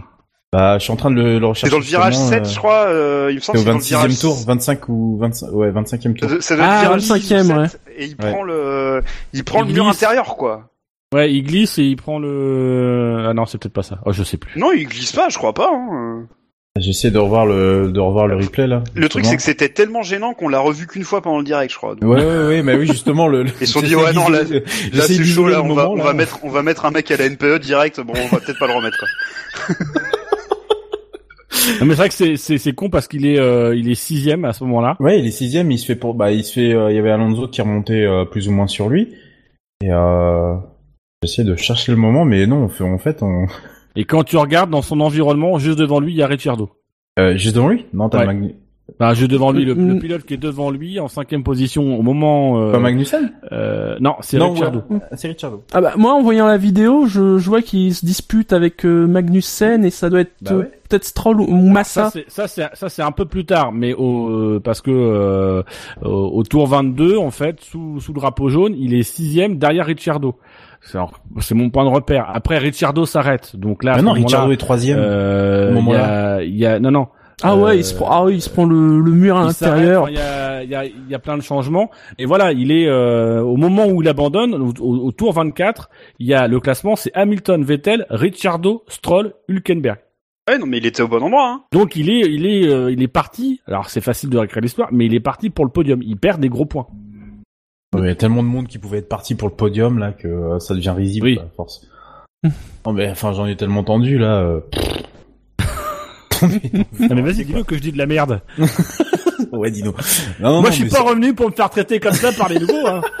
Bah, 0.53 0.77
je 0.77 0.83
suis 0.83 0.91
en 0.91 0.95
train 0.95 1.09
de 1.11 1.15
le, 1.15 1.33
le 1.39 1.39
C'est 1.39 1.45
rechercher. 1.67 1.71
dans 1.71 1.77
le 1.79 1.83
virage 1.83 2.13
justement, 2.13 2.29
7, 2.29 2.41
euh, 2.41 2.49
je 2.49 2.57
crois. 2.57 2.85
Euh, 2.87 3.27
il 3.31 3.35
me 3.35 3.39
semble 3.41 3.57
C'est 3.59 3.65
que 3.65 3.69
au 3.71 3.79
c'est 3.79 3.93
dans 3.95 4.01
le 4.03 4.07
26e 4.07 4.07
virage 4.07 4.19
tour, 4.19 4.43
25 4.47 4.89
ou 4.89 5.17
25, 5.19 5.51
ouais, 5.51 5.71
25e 5.71 6.13
tour. 6.15 6.29
C'est 6.41 6.57
dans 6.57 6.63
le 6.63 6.69
Ah, 6.69 6.79
virage 6.81 7.01
25e, 7.01 7.19
6 7.21 7.33
ou 7.33 7.47
7, 7.47 7.57
ouais. 7.57 7.65
Et 7.97 8.05
il 8.05 8.09
Ouais. 8.23 8.31
prend 8.31 8.43
le, 8.43 9.03
il 9.33 9.43
prend 9.43 9.63
Il 9.63 9.67
le 9.69 9.73
mur 9.73 9.87
intérieur, 9.87 10.37
quoi. 10.37 10.69
Ouais, 11.13 11.33
il 11.33 11.43
glisse 11.43 11.79
et 11.79 11.83
il 11.83 11.95
prend 11.95 12.19
le... 12.19 13.25
Ah 13.27 13.33
non, 13.33 13.45
c'est 13.45 13.57
peut-être 13.57 13.73
pas 13.73 13.81
ça. 13.83 13.99
Oh, 14.05 14.11
je 14.13 14.23
sais 14.23 14.37
plus. 14.37 14.59
Non, 14.59 14.71
il 14.71 14.87
glisse 14.87 15.11
pas, 15.11 15.29
je 15.29 15.37
crois 15.37 15.53
pas. 15.53 15.69
Hein. 15.73 16.27
J'essaie 16.77 17.09
de 17.09 17.17
revoir 17.17 17.47
le, 17.47 17.91
de 17.91 17.99
revoir 17.99 18.27
le 18.27 18.35
replay, 18.35 18.67
là. 18.67 18.83
Le 18.93 19.09
truc, 19.09 19.25
c'est 19.25 19.35
que 19.35 19.41
c'était 19.41 19.69
tellement 19.69 20.03
gênant 20.03 20.33
qu'on 20.33 20.47
l'a 20.47 20.59
revu 20.59 20.85
qu'une 20.85 21.03
fois 21.03 21.21
pendant 21.21 21.39
le 21.39 21.43
direct, 21.43 21.73
je 21.73 21.77
crois. 21.77 21.95
Donc, 21.95 22.03
Ouais, 22.09 22.23
ouais, 22.23 22.45
ouais, 22.47 22.61
mais 22.61 22.75
oui, 22.75 22.85
justement, 22.85 23.27
le, 23.27 23.41
le- 23.43 23.49
Ils 23.61 23.65
se 23.67 23.73
sont 23.73 23.81
dit, 23.81 23.95
ouais, 23.95 24.13
non, 24.13 24.29
là, 24.29 24.41
Là, 24.43 25.01
c'est 25.01 25.23
chaud, 25.23 25.47
là, 25.47 25.57
le 25.57 25.63
on 25.63 25.73
va, 25.73 25.89
on 25.89 25.95
là. 25.95 26.03
va 26.03 26.13
mettre, 26.13 26.39
on 26.43 26.49
va 26.49 26.61
mettre 26.61 26.85
un 26.85 26.91
mec 26.91 27.09
à 27.09 27.17
la 27.17 27.27
NPE 27.27 27.59
direct. 27.59 27.99
Bon, 28.01 28.13
on 28.15 28.27
va 28.27 28.39
peut-être 28.39 28.59
pas 28.59 28.67
le 28.67 28.73
remettre, 28.73 28.97
quoi. 28.99 29.07
Non, 31.79 31.85
mais 31.85 31.93
c'est 31.93 31.95
vrai 31.97 32.09
que 32.09 32.15
c'est, 32.15 32.37
c'est, 32.37 32.57
c'est 32.57 32.73
con 32.73 32.89
parce 32.89 33.07
qu'il 33.07 33.25
est, 33.25 33.39
euh, 33.39 33.75
il 33.75 33.89
est 33.91 33.95
sixième 33.95 34.45
à 34.45 34.53
ce 34.53 34.63
moment-là. 34.63 34.95
Ouais, 34.99 35.19
il 35.19 35.25
est 35.25 35.31
sixième, 35.31 35.71
il 35.71 35.77
se 35.79 35.85
fait 35.85 35.95
pour, 35.95 36.13
bah, 36.13 36.31
il 36.31 36.43
se 36.43 36.53
fait, 36.53 36.73
euh, 36.73 36.91
il 36.91 36.95
y 36.95 36.99
avait 36.99 37.11
Alonso 37.11 37.47
qui 37.47 37.61
remontait 37.61 38.05
euh, 38.05 38.25
plus 38.25 38.47
ou 38.47 38.51
moins 38.51 38.67
sur 38.67 38.89
lui. 38.89 39.09
Et 39.83 39.91
euh, 39.91 40.55
j'essaie 41.23 41.43
de 41.43 41.55
chercher 41.55 41.91
le 41.91 41.97
moment, 41.97 42.23
mais 42.25 42.47
non, 42.47 42.63
on 42.63 42.69
fait, 42.69 42.83
en 42.83 42.97
fait, 42.97 43.21
on, 43.23 43.45
Et 43.95 44.05
quand 44.05 44.23
tu 44.23 44.37
regardes 44.37 44.69
dans 44.69 44.81
son 44.81 44.99
environnement, 45.01 45.57
juste 45.57 45.77
devant 45.79 45.99
lui, 45.99 46.13
il 46.13 46.17
y 46.17 46.23
a 46.23 46.27
Ricciardo. 46.27 46.69
euh, 47.19 47.35
juste 47.35 47.55
devant 47.55 47.67
lui? 47.69 47.85
Non, 47.93 48.07
t'as 48.07 48.25
Ouais. 48.25 48.55
Enfin, 48.99 49.13
juste 49.13 49.29
devant 49.29 49.51
lui, 49.51 49.65
le, 49.65 49.75
Mm. 49.75 49.87
le 49.93 49.99
pilote 49.99 50.23
qui 50.25 50.33
est 50.33 50.37
devant 50.37 50.71
lui, 50.71 50.99
en 50.99 51.07
cinquième 51.07 51.43
position 51.43 51.99
au 51.99 52.01
moment. 52.01 52.59
Euh, 52.59 52.71
pas 52.71 52.79
Magnussen? 52.79 53.31
euh, 53.51 53.95
non, 53.99 54.15
c'est 54.21 54.39
Ricciardo. 54.39 54.81
ouais, 54.89 54.97
c'est 55.15 55.27
Ricciardo. 55.27 55.63
Ah 55.73 55.81
bah 55.81 55.93
moi 55.95 56.13
en 56.13 56.23
voyant 56.23 56.47
la 56.47 56.57
vidéo, 56.57 57.05
je, 57.05 57.37
je 57.37 57.49
vois 57.49 57.61
qu'il 57.61 57.93
se 57.93 58.03
dispute 58.03 58.51
avec 58.51 58.85
euh, 58.87 59.05
Magnussen 59.05 59.85
et 59.85 59.91
ça 59.91 60.09
doit 60.09 60.21
être 60.21 60.31
Bah 60.41 60.53
euh, 60.53 60.59
ouais. 60.61 60.71
peut-être 60.89 61.03
Stroll 61.03 61.39
ou, 61.39 61.69
Massa. 61.69 62.09
ça 62.29 62.47
c'est 62.47 62.63
ça 62.73 62.89
c'est 62.89 63.01
un 63.03 63.11
peu 63.11 63.25
plus 63.25 63.45
tard 63.45 63.71
mais 63.71 63.93
au 63.93 64.27
euh, 64.55 64.59
parce 64.59 64.81
que 64.81 64.89
euh, 64.89 65.61
au, 66.03 66.09
au 66.39 66.43
tour 66.43 66.65
22 66.65 67.15
en 67.17 67.29
fait 67.29 67.61
sous 67.61 67.99
sous 67.99 68.11
le 68.11 68.19
drapeau 68.19 68.49
jaune 68.49 68.73
il 68.75 68.95
est 68.95 69.03
sixième 69.03 69.59
derrière 69.59 69.85
Ricciardo 69.85 70.35
c'est 70.81 70.97
alors, 70.97 71.21
c'est 71.39 71.55
mon 71.55 71.69
point 71.69 71.83
de 71.83 71.89
repère 71.89 72.29
après 72.33 72.57
Ricciardo 72.57 73.05
s'arrête 73.05 73.55
donc 73.55 73.83
là 73.83 73.95
Ah 73.97 74.01
non, 74.01 74.11
Ricciardo 74.13 74.51
est 74.51 74.57
troisième. 74.57 74.97
euh, 74.99 75.75
au 75.75 75.79
il 75.79 75.89
y 75.89 75.95
a 75.95 76.43
il 76.43 76.57
y 76.57 76.65
a 76.65 76.79
non 76.79 76.91
non 76.91 77.07
ah 77.41 77.55
ouais, 77.55 77.71
euh, 77.71 77.75
il 77.75 77.85
se 77.85 77.95
prend 77.95 78.07
ah 78.11 78.25
oui, 78.25 78.35
il 78.35 78.41
se 78.41 78.49
prend 78.49 78.65
le, 78.65 78.99
le 78.99 79.11
mur 79.11 79.37
à 79.37 79.45
l'intérieur. 79.45 80.09
Il 80.09 80.15
y 80.15 80.19
a, 80.19 80.63
il 80.63 80.69
y, 80.69 80.75
a, 80.75 80.85
il 80.85 81.09
y 81.09 81.15
a 81.15 81.19
plein 81.19 81.37
de 81.37 81.41
changements. 81.41 81.89
Et 82.17 82.25
voilà, 82.25 82.51
il 82.51 82.71
est 82.71 82.87
euh, 82.87 83.41
au 83.41 83.55
moment 83.55 83.87
où 83.87 84.01
il 84.01 84.09
abandonne, 84.09 84.53
au, 84.53 85.11
tour 85.11 85.33
24, 85.33 85.89
il 86.19 86.27
y 86.27 86.33
a 86.33 86.47
le 86.47 86.59
classement, 86.59 86.95
c'est 86.97 87.11
Hamilton, 87.13 87.63
Vettel, 87.63 88.05
Ricciardo, 88.09 88.83
Stroll, 88.87 89.33
Hülkenberg. 89.47 89.99
Ouais, 90.49 90.57
non, 90.57 90.65
mais 90.65 90.79
il 90.79 90.85
était 90.85 91.01
au 91.01 91.07
bon 91.07 91.21
endroit, 91.23 91.47
hein. 91.47 91.63
Donc 91.71 91.95
il 91.95 92.09
est, 92.09 92.21
il 92.21 92.45
est, 92.45 92.67
euh, 92.67 92.91
il 92.91 93.01
est 93.01 93.07
parti. 93.07 93.61
Alors 93.67 93.89
c'est 93.89 94.01
facile 94.01 94.29
de 94.29 94.37
réécrire 94.37 94.61
l'histoire, 94.61 94.89
mais 94.91 95.05
il 95.05 95.13
est 95.13 95.19
parti 95.19 95.49
pour 95.49 95.63
le 95.63 95.71
podium. 95.71 96.01
Il 96.03 96.17
perd 96.17 96.41
des 96.41 96.49
gros 96.49 96.65
points. 96.65 96.87
Il 97.97 98.05
y 98.05 98.09
a 98.09 98.15
tellement 98.15 98.43
de 98.43 98.47
monde 98.47 98.67
qui 98.67 98.77
pouvait 98.77 98.99
être 98.99 99.09
parti 99.09 99.33
pour 99.35 99.47
le 99.49 99.55
podium 99.55 99.97
là 99.97 100.11
que 100.11 100.27
euh, 100.27 100.59
ça 100.59 100.75
devient 100.75 100.93
risible 100.95 101.25
Oui. 101.25 101.39
à 101.39 101.47
force. 101.55 101.87
non 102.85 102.93
mais 102.93 103.09
enfin 103.09 103.33
j'en 103.33 103.47
ai 103.47 103.55
tellement 103.57 103.79
entendu 103.81 104.17
là. 104.19 104.41
euh, 104.41 104.59
Non 106.41 106.49
mais 107.15 107.21
vas-y, 107.21 107.45
dis-le 107.45 107.63
que 107.63 107.75
je 107.75 107.81
dis 107.81 107.91
de 107.91 107.97
la 107.97 108.05
merde. 108.05 108.41
ouais 109.51 109.71
dis-nous. 109.71 109.93
Moi 110.39 110.51
non, 110.51 110.63
je 110.65 110.71
suis 110.71 110.89
pas 110.89 111.01
revenu 111.01 111.33
pour 111.33 111.47
me 111.49 111.51
faire 111.55 111.69
traiter 111.69 111.99
comme 111.99 112.13
ça 112.13 112.31
par 112.31 112.47
les 112.49 112.59
nouveaux. 112.59 112.87
Hein. 112.87 113.01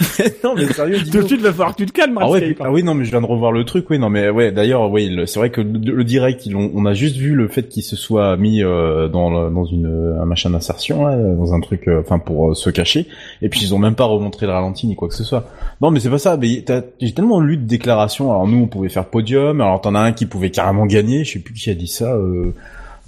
non 0.44 0.54
mais 0.56 0.66
sérieux 0.72 0.98
Tout 1.04 1.22
de 1.22 1.26
suite, 1.26 1.40
il 1.40 1.44
va 1.44 1.50
falloir 1.52 1.72
que 1.76 1.82
tu 1.82 1.86
te 1.86 1.92
calmes. 1.92 2.18
Ah 2.20 2.28
ouais, 2.30 2.56
ah 2.60 2.70
oui 2.70 2.82
non 2.82 2.94
mais 2.94 3.04
je 3.04 3.10
viens 3.10 3.20
de 3.20 3.26
revoir 3.26 3.52
le 3.52 3.64
truc 3.64 3.88
oui 3.90 3.98
non 3.98 4.10
mais 4.10 4.28
ouais 4.30 4.52
d'ailleurs 4.52 4.90
oui 4.90 5.14
c'est 5.26 5.38
vrai 5.38 5.50
que 5.50 5.60
le, 5.60 5.78
le 5.78 6.04
direct 6.04 6.46
ils 6.46 6.56
ont, 6.56 6.70
on 6.74 6.84
a 6.86 6.94
juste 6.94 7.16
vu 7.16 7.34
le 7.34 7.48
fait 7.48 7.68
qu'il 7.68 7.82
se 7.82 7.96
soit 7.96 8.36
mis 8.36 8.62
euh, 8.62 9.08
dans 9.08 9.50
dans 9.50 9.64
une 9.64 10.16
un 10.20 10.24
machin 10.24 10.50
d'insertion 10.50 11.02
dans 11.36 11.54
un 11.54 11.60
truc 11.60 11.88
euh, 11.88 12.00
enfin 12.00 12.18
pour 12.18 12.50
euh, 12.50 12.54
se 12.54 12.70
cacher. 12.70 13.06
Et 13.42 13.48
puis 13.48 13.60
ils 13.62 13.74
ont 13.74 13.78
même 13.78 13.94
pas 13.94 14.04
remontré 14.04 14.46
le 14.46 14.52
ralenti 14.52 14.86
ni 14.86 14.94
quoi 14.96 15.08
que 15.08 15.14
ce 15.14 15.24
soit. 15.24 15.48
Non 15.80 15.90
mais 15.90 16.00
c'est 16.00 16.10
pas 16.10 16.18
ça 16.18 16.36
mais 16.36 16.62
t'as- 16.64 16.82
j'ai 17.00 17.12
tellement 17.12 17.40
lu 17.40 17.56
de 17.56 17.64
déclarations 17.66 18.30
alors 18.30 18.46
nous 18.46 18.58
on 18.62 18.66
pouvait 18.66 18.88
faire 18.88 19.06
podium 19.06 19.60
alors 19.60 19.80
t'en 19.80 19.94
as 19.94 20.00
un 20.00 20.12
qui 20.12 20.26
pouvait 20.26 20.50
carrément 20.50 20.86
gagner 20.86 21.24
je 21.24 21.32
sais 21.34 21.38
plus 21.38 21.54
qui 21.54 21.70
a 21.70 21.74
dit 21.74 21.86
ça 21.88 22.12
euh, 22.14 22.52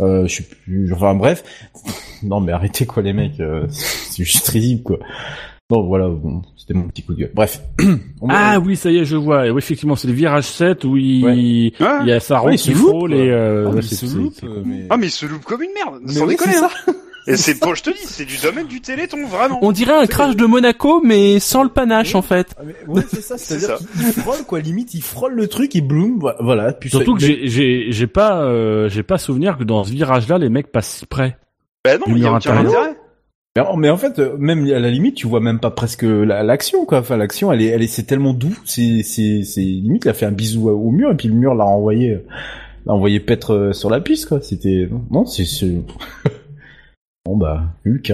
euh, 0.01 0.27
je 0.27 0.37
sais 0.37 0.43
plus 0.65 0.93
enfin 0.93 1.15
bref. 1.15 1.45
Non 2.23 2.41
mais 2.41 2.53
arrêtez 2.53 2.87
quoi 2.87 3.03
les 3.03 3.13
mecs 3.13 3.39
euh, 3.41 3.67
c'est 3.69 4.25
juste 4.25 4.49
risible 4.49 4.83
quoi 4.83 4.99
Bon, 5.71 5.83
voilà, 5.87 6.09
bon, 6.09 6.43
c'était 6.59 6.75
mon 6.75 6.89
petit 6.89 7.03
coup 7.03 7.15
de 7.15 7.21
gueule. 7.21 7.31
Bref. 7.35 7.63
Ah 8.29 8.59
oui, 8.59 8.75
ça 8.77 8.91
y 8.91 8.99
est, 8.99 9.05
je 9.05 9.17
vois. 9.17 9.47
Et 9.47 9.51
oui, 9.51 9.59
effectivement, 9.59 9.97
c'est 9.97 10.09
le 10.09 10.15
virage 10.15 10.45
7 10.45 10.85
où 10.85 10.97
il, 10.97 11.25
Ouais. 11.25 11.37
il 11.37 12.07
y 12.07 12.13
a 12.13 12.21
sa 12.21 12.39
roue 12.39 12.51
il 12.51 12.59
qui 12.59 12.73
frôle 12.73 13.13
et 13.15 13.31
euh, 13.31 13.65
Ah, 13.67 13.69
mais 13.71 13.75
ouais, 13.77 13.81
il 13.83 13.89
c'est- 13.89 13.95
se 13.97 14.07
c'est- 14.07 14.17
loupe, 14.17 14.35
euh, 14.45 14.63
mais- 14.65 14.87
Ah 14.91 14.97
mais 14.97 15.07
il 15.07 15.11
se 15.11 15.27
loupe 15.27 15.45
comme 15.45 15.63
une 15.63 15.73
merde, 15.75 16.01
Mais 16.03 16.13
sans 16.13 16.23
oui, 16.23 16.29
déconner. 16.31 16.53
c'est 16.55 16.65
hein. 16.65 16.71
Et 17.27 17.37
c'est 17.39 17.59
pour, 17.59 17.75
je 17.75 17.83
te 17.83 17.89
dis, 17.91 17.97
c'est 18.05 18.27
du 18.27 18.37
domaine 18.43 18.67
du 18.67 18.83
Téléthon, 18.83 19.27
vraiment. 19.27 19.59
On 19.63 19.73
dirait 19.73 19.95
un 19.97 20.07
crash 20.07 20.37
de 20.37 20.45
Monaco, 20.45 21.01
mais 21.03 21.39
sans 21.41 21.63
le 21.63 21.71
panache 21.71 22.15
en 22.15 22.21
fait. 22.23 22.55
Ah, 22.59 22.63
mais 22.67 22.75
ouais, 22.87 23.03
c'est 23.09 23.23
ça, 23.23 23.37
C'est 23.39 23.59
c'est-à-dire 23.59 23.79
ça. 23.79 23.85
qu'il 24.13 24.23
frôle, 24.23 24.45
quoi, 24.47 24.61
limite, 24.61 24.93
il 24.93 25.03
frôle 25.03 25.33
le 25.35 25.49
truc, 25.49 25.75
et 25.77 25.81
bloom, 25.81 26.19
voilà, 26.41 26.73
puis 26.75 26.91
Surtout 26.91 27.19
ça- 27.19 27.27
que 27.27 27.33
j'ai, 27.33 27.49
j'ai, 27.49 27.87
j'ai 27.91 28.07
pas, 28.07 28.43
euh, 28.43 28.89
j'ai 28.91 29.03
pas 29.03 29.17
souvenir 29.17 29.57
que 29.57 29.65
dans 29.65 29.85
ce 29.85 29.91
virage-là, 29.93 30.37
les 30.39 30.51
mecs 30.51 30.71
passent 30.73 30.91
si 30.99 31.07
près. 31.07 31.39
Bah 31.85 31.97
non, 31.97 32.05
il 32.09 32.19
y 32.23 32.27
a 32.27 32.33
aucun 32.35 32.59
intérêt. 32.59 32.97
Mais 33.57 33.89
en- 33.89 33.97
fait, 33.97 34.19
euh, 34.19 34.37
même 34.37 34.65
à 34.67 34.81
la 34.81 34.91
limite, 34.91 35.15
tu 35.15 35.29
vois 35.29 35.39
même 35.41 35.61
pas 35.61 35.71
presque 35.71 36.03
la- 36.03 36.43
l'action, 36.43 36.85
quoi. 36.87 36.99
Enfin, 36.99 37.17
l'action, 37.17 37.53
elle 37.53 37.63
est, 37.63 37.67
elle 37.67 37.83
est, 37.83 37.87
c'est 37.87 38.03
tellement 38.03 38.35
doux, 38.35 38.59
c'est, 38.65 39.03
c'est, 39.05 39.45
c'est 39.45 39.61
limite, 39.61 40.05
il 40.07 40.09
a 40.09 40.15
fait 40.15 40.27
un 40.27 40.33
bisou 40.33 40.69
au 40.71 40.91
mur 40.91 41.13
et 41.13 41.17
puis 41.17 41.29
le 41.29 41.35
mur 41.35 41.55
l'a 41.55 41.65
envoyé, 41.65 42.19
l'a 42.85 42.93
envoyé 42.93 43.21
paître 43.21 43.55
euh, 43.55 43.73
sur 43.73 43.91
la 43.91 44.01
piste, 44.01 44.29
quoi. 44.29 44.41
C'était, 44.43 44.89
non, 45.13 45.25
c'est, 45.25 45.45
bon 47.25 47.37
bah, 47.37 47.63
Hulk, 47.87 48.11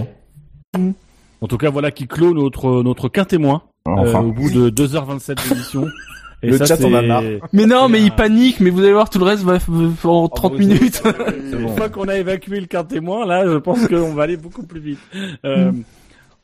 hein. 0.76 0.92
En 1.40 1.46
tout 1.46 1.56
cas, 1.56 1.70
voilà 1.70 1.90
qui 1.90 2.06
clôt 2.06 2.34
notre 2.34 2.82
notre 2.82 3.08
quintémoin 3.08 3.62
Enfin, 3.86 4.22
euh, 4.22 4.26
au 4.26 4.32
bout 4.32 4.50
de 4.50 4.68
2h27 4.68 5.48
d'émission. 5.48 5.86
Et 6.42 6.50
Le 6.50 6.56
ça, 6.56 6.64
chat 6.64 6.84
en 6.84 6.94
a 6.94 7.02
marre. 7.02 7.22
Mais 7.52 7.66
non, 7.66 7.88
mais 7.88 7.98
Ah. 8.00 8.04
il 8.04 8.12
panique, 8.12 8.60
mais 8.60 8.70
vous 8.70 8.80
allez 8.80 8.92
voir, 8.92 9.10
tout 9.10 9.18
le 9.18 9.24
reste 9.26 9.44
va 9.44 9.58
en 10.04 10.28
30 10.28 10.52
vous- 10.52 10.58
minutes. 10.58 11.02
c'est 11.04 11.56
Une 11.56 11.64
bon. 11.64 11.76
fois 11.76 11.88
qu'on 11.90 12.08
a 12.08 12.16
évacué 12.16 12.60
le 12.60 12.66
quintémoin, 12.66 13.26
là, 13.26 13.46
je 13.46 13.58
pense 13.58 13.86
qu'on 13.86 14.14
va 14.14 14.22
aller 14.22 14.36
beaucoup 14.38 14.64
plus 14.66 14.80
vite. 14.80 14.98
Euh, 15.44 15.72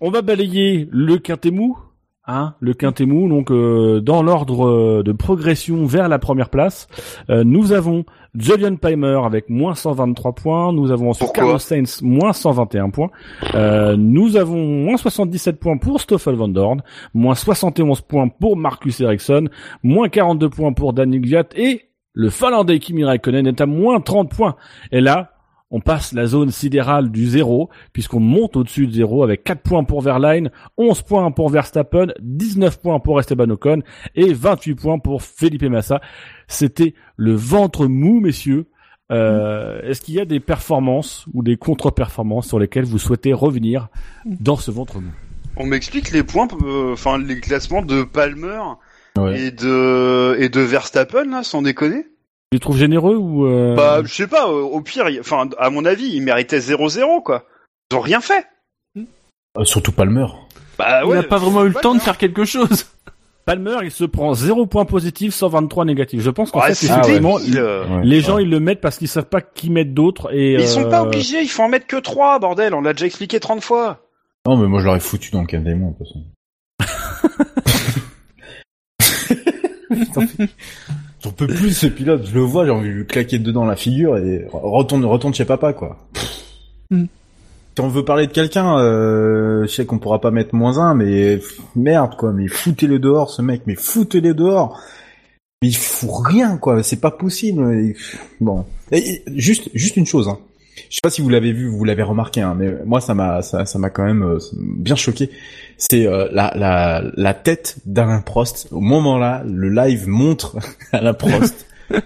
On 0.01 0.10
va 0.10 0.20
balayer 0.20 0.86
le 0.93 1.16
quintémou, 1.16 1.78
hein, 2.27 2.55
le 2.60 2.74
quintémou. 2.74 3.28
Donc, 3.31 3.51
euh, 3.51 4.01
dans 4.02 4.23
l'ordre 4.23 4.66
euh, 4.66 5.02
de 5.02 5.12
progression 5.12 5.86
vers 5.86 6.10
la 6.10 6.18
première 6.18 6.51
place, 6.51 6.86
euh, 7.31 7.44
nous 7.44 7.73
avons 7.73 8.05
Julian 8.39 8.77
Pimer 8.77 9.21
avec 9.25 9.49
moins 9.49 9.75
123 9.75 10.33
points. 10.35 10.73
Nous 10.73 10.91
avons 10.91 11.11
ensuite 11.11 11.27
Pourquoi 11.27 11.43
Carlos 11.45 11.59
Sainz 11.59 12.03
moins 12.03 12.33
121 12.33 12.91
points. 12.91 13.11
Euh, 13.55 13.97
nous 13.97 14.37
avons 14.37 14.65
moins 14.65 14.97
77 14.97 15.59
points 15.59 15.79
pour 15.79 16.01
Stoffel 16.01 16.35
Van 16.35 16.49
Dorn, 16.49 16.83
moins 17.15 17.35
71 17.35 18.01
points 18.03 18.29
pour 18.29 18.57
Marcus 18.57 19.01
Ericsson, 19.01 19.49
moins 19.83 20.09
42 20.09 20.51
points 20.51 20.73
pour 20.73 20.93
Daniel 20.93 21.21
Gviat 21.21 21.47
et 21.57 21.83
le 22.13 22.31
Finlandais 22.31 22.79
Kimi 22.79 23.05
Raikkonen 23.05 23.47
est 23.47 23.61
à 23.61 23.67
moins 23.67 24.01
30 24.01 24.31
points. 24.31 24.57
Et 24.91 25.01
là, 25.01 25.36
on 25.70 25.80
passe 25.80 26.12
la 26.12 26.26
zone 26.26 26.51
sidérale 26.51 27.10
du 27.10 27.26
zéro, 27.26 27.70
puisqu'on 27.93 28.20
monte 28.20 28.56
au-dessus 28.56 28.86
de 28.86 28.93
zéro 28.93 29.24
avec 29.24 29.43
4 29.44 29.60
points 29.62 29.84
pour 29.84 30.01
Verline, 30.01 30.51
11 30.78 31.02
points 31.02 31.30
pour 31.32 31.48
Verstappen, 31.48 32.06
19 32.20 32.80
points 32.80 33.01
pour 33.01 33.18
Esteban 33.18 33.51
Ocon 33.51 33.80
et 34.14 34.32
28 34.32 34.74
points 34.76 34.98
pour 34.98 35.22
Felipe 35.22 35.64
Massa. 35.64 36.01
C'était 36.47 36.94
le 37.16 37.34
ventre 37.34 37.86
mou, 37.86 38.20
messieurs. 38.20 38.66
Euh, 39.12 39.80
Est-ce 39.82 40.01
qu'il 40.01 40.14
y 40.14 40.20
a 40.20 40.24
des 40.24 40.40
performances 40.40 41.26
ou 41.34 41.43
des 41.43 41.56
contre-performances 41.56 42.48
sur 42.48 42.59
lesquelles 42.59 42.84
vous 42.84 42.98
souhaitez 42.98 43.32
revenir 43.32 43.88
dans 44.24 44.56
ce 44.56 44.70
ventre 44.70 45.01
mou? 45.01 45.10
On 45.56 45.66
m'explique 45.66 46.10
les 46.12 46.22
points, 46.22 46.48
euh, 46.64 46.93
enfin 46.93 47.18
les 47.18 47.40
classements 47.40 47.82
de 47.82 48.02
Palmer 48.05 48.60
Ouais. 49.16 49.40
et 49.47 49.51
de 49.51 50.36
et 50.38 50.51
de 50.51 50.60
Verstappen 50.60 51.24
là, 51.24 51.43
sans 51.43 51.62
déconner? 51.62 52.05
Tu 52.52 52.56
les 52.56 52.60
trouves 52.60 52.77
généreux 52.78 53.16
ou 53.16 53.44
euh... 53.47 53.74
Bah, 53.74 54.02
je 54.05 54.14
sais 54.14 54.27
pas. 54.28 54.47
euh, 54.48 54.60
Au 54.62 54.81
pire, 54.81 55.09
il- 55.09 55.20
enfin, 55.20 55.48
à 55.59 55.68
mon 55.70 55.85
avis, 55.85 56.06
ils 56.14 56.20
méritaient 56.23 56.60
0-0 56.60 57.23
quoi. 57.23 57.44
Ils 57.90 57.97
ont 57.97 58.01
rien 58.01 58.20
fait. 58.20 58.47
Euh, 58.97 59.64
surtout 59.64 59.90
Palmer. 59.93 60.27
Bah 60.78 61.01
Il 61.02 61.09
ouais. 61.09 61.16
n'a 61.16 61.23
pas 61.23 61.39
vraiment 61.39 61.64
eu 61.64 61.68
le 61.68 61.74
temps 61.74 61.81
de 61.94 61.98
Palmer. 61.98 62.01
faire 62.05 62.18
quelque 62.18 62.44
chose. 62.44 62.86
Palmer, 63.47 63.77
il 63.85 63.90
se 63.93 64.05
prend 64.05 64.35
0 64.35 64.66
points 64.66 64.85
positifs, 64.85 65.32
123 65.35 65.85
négatifs. 65.85 66.20
Je 66.20 66.31
pense 66.31 66.51
qu'en 66.51 66.60
Ouais, 66.60 66.68
fait, 66.68 66.74
c'est 66.74 66.86
effectivement, 66.89 67.39
les 68.02 68.20
gens, 68.20 68.39
ils 68.39 68.51
le 68.51 68.59
mettent 68.60 68.81
parce 68.81 68.98
qu'ils 68.98 69.06
savent 69.09 69.28
pas 69.28 69.40
qui 69.40 69.70
mettre 69.70 69.93
d'autres 69.93 70.32
et 70.35 70.56
Mais 70.56 70.62
Ils 70.64 70.68
sont 70.68 70.85
euh, 70.86 70.90
pas 70.90 71.02
obligés, 71.02 71.43
il 71.43 71.48
faut 71.48 71.62
en 71.62 71.68
mettre 71.68 71.86
que 71.86 71.97
3, 71.97 72.39
bordel, 72.40 72.74
on 72.74 72.81
l'a 72.81 72.93
déjà 72.93 73.06
expliqué 73.06 73.39
30 73.40 73.62
fois. 73.62 74.01
Non, 74.47 74.56
mais 74.56 74.66
moi, 74.66 74.81
je 74.81 74.86
l'aurais 74.86 75.01
foutu 75.01 75.31
dans 75.31 75.40
le 75.43 75.47
quintémoin, 75.47 75.93
de 75.93 75.97
toute 75.97 76.06
façon. 76.06 76.24
J'en 81.27 81.32
peux 81.32 81.48
plus 81.48 81.73
ce 81.73 81.89
pilote, 81.89 82.24
je 82.24 82.35
le 82.35 82.40
vois, 82.43 82.65
j'ai 82.65 82.70
envie 82.70 82.89
de 82.89 82.94
lui 82.94 83.05
claquer 83.07 83.40
dedans 83.40 83.65
la 83.65 83.74
figure 83.74 84.16
et 84.16 84.47
retourne, 84.53 85.05
retourne 85.05 85.35
chez 85.35 85.44
papa, 85.44 85.73
quoi. 85.73 85.97
Hmm. 86.89 87.07
Si 87.77 87.81
on 87.82 87.89
veut 87.89 88.05
parler 88.05 88.28
de 88.28 88.32
quelqu'un, 88.32 88.78
euh, 88.78 89.62
je 89.66 89.66
sais 89.74 89.85
qu'on 89.86 89.98
pourra 89.98 90.20
pas 90.20 90.31
mettre 90.31 90.55
moins 90.55 90.78
un, 90.78 90.94
mais 90.94 91.40
merde, 91.74 92.15
quoi, 92.16 92.32
mais 92.32 92.47
foutez-le 92.47 93.01
dehors, 93.01 93.31
ce 93.31 93.43
mec, 93.43 93.62
mais 93.66 93.74
foutez-le 93.74 94.35
dehors. 94.35 94.81
Mais 95.62 95.69
il 95.69 95.77
fout 95.77 96.11
rien, 96.27 96.59
quoi, 96.59 96.85
c'est 96.85 97.01
pas 97.01 97.11
possible. 97.11 97.93
Bon. 98.40 98.65
Et- 98.93 99.15
et 99.16 99.23
juste, 99.35 99.69
juste 99.74 99.97
une 99.97 100.07
chose, 100.07 100.28
hein. 100.28 100.39
Je 100.91 100.97
sais 100.97 101.01
pas 101.03 101.11
si 101.11 101.21
vous 101.21 101.29
l'avez 101.29 101.53
vu, 101.53 101.69
vous 101.69 101.85
l'avez 101.85 102.03
remarqué, 102.03 102.41
hein, 102.41 102.55
mais 102.57 102.73
moi 102.85 103.01
ça 103.01 103.15
m'a, 103.15 103.43
ça, 103.43 103.65
m'a 103.79 103.91
quand 103.91 104.05
même 104.05 104.23
euh, 104.23 104.39
bien 104.53 104.97
choqué. 104.97 105.31
C'est 105.79 106.07
euh, 106.07 106.29
la, 106.33 106.53
la, 106.57 107.03
la 107.15 107.35
tête 107.35 107.79
d'Alain 107.87 108.21
Prost. 108.21 108.69
Au 108.71 108.81
moment 108.81 109.19
là, 109.19 109.43
le 109.47 109.69
live 109.69 110.09
montre 110.09 110.57
Alain 110.93 111.15
Prost. 111.15 111.67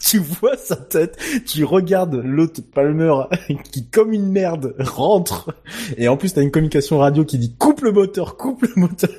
tu 0.00 0.18
vois 0.18 0.56
sa 0.56 0.76
tête, 0.76 1.18
tu 1.46 1.64
regardes 1.64 2.14
l'autre 2.14 2.60
Palmer 2.74 3.14
qui 3.72 3.86
comme 3.86 4.12
une 4.12 4.30
merde 4.30 4.74
rentre 4.78 5.54
et 5.96 6.08
en 6.08 6.18
plus 6.18 6.34
t'as 6.34 6.42
une 6.42 6.50
communication 6.50 6.98
radio 6.98 7.24
qui 7.24 7.38
dit 7.38 7.54
coupe 7.56 7.80
le 7.80 7.92
moteur, 7.92 8.36
coupe 8.36 8.62
le 8.62 8.72
moteur 8.76 9.10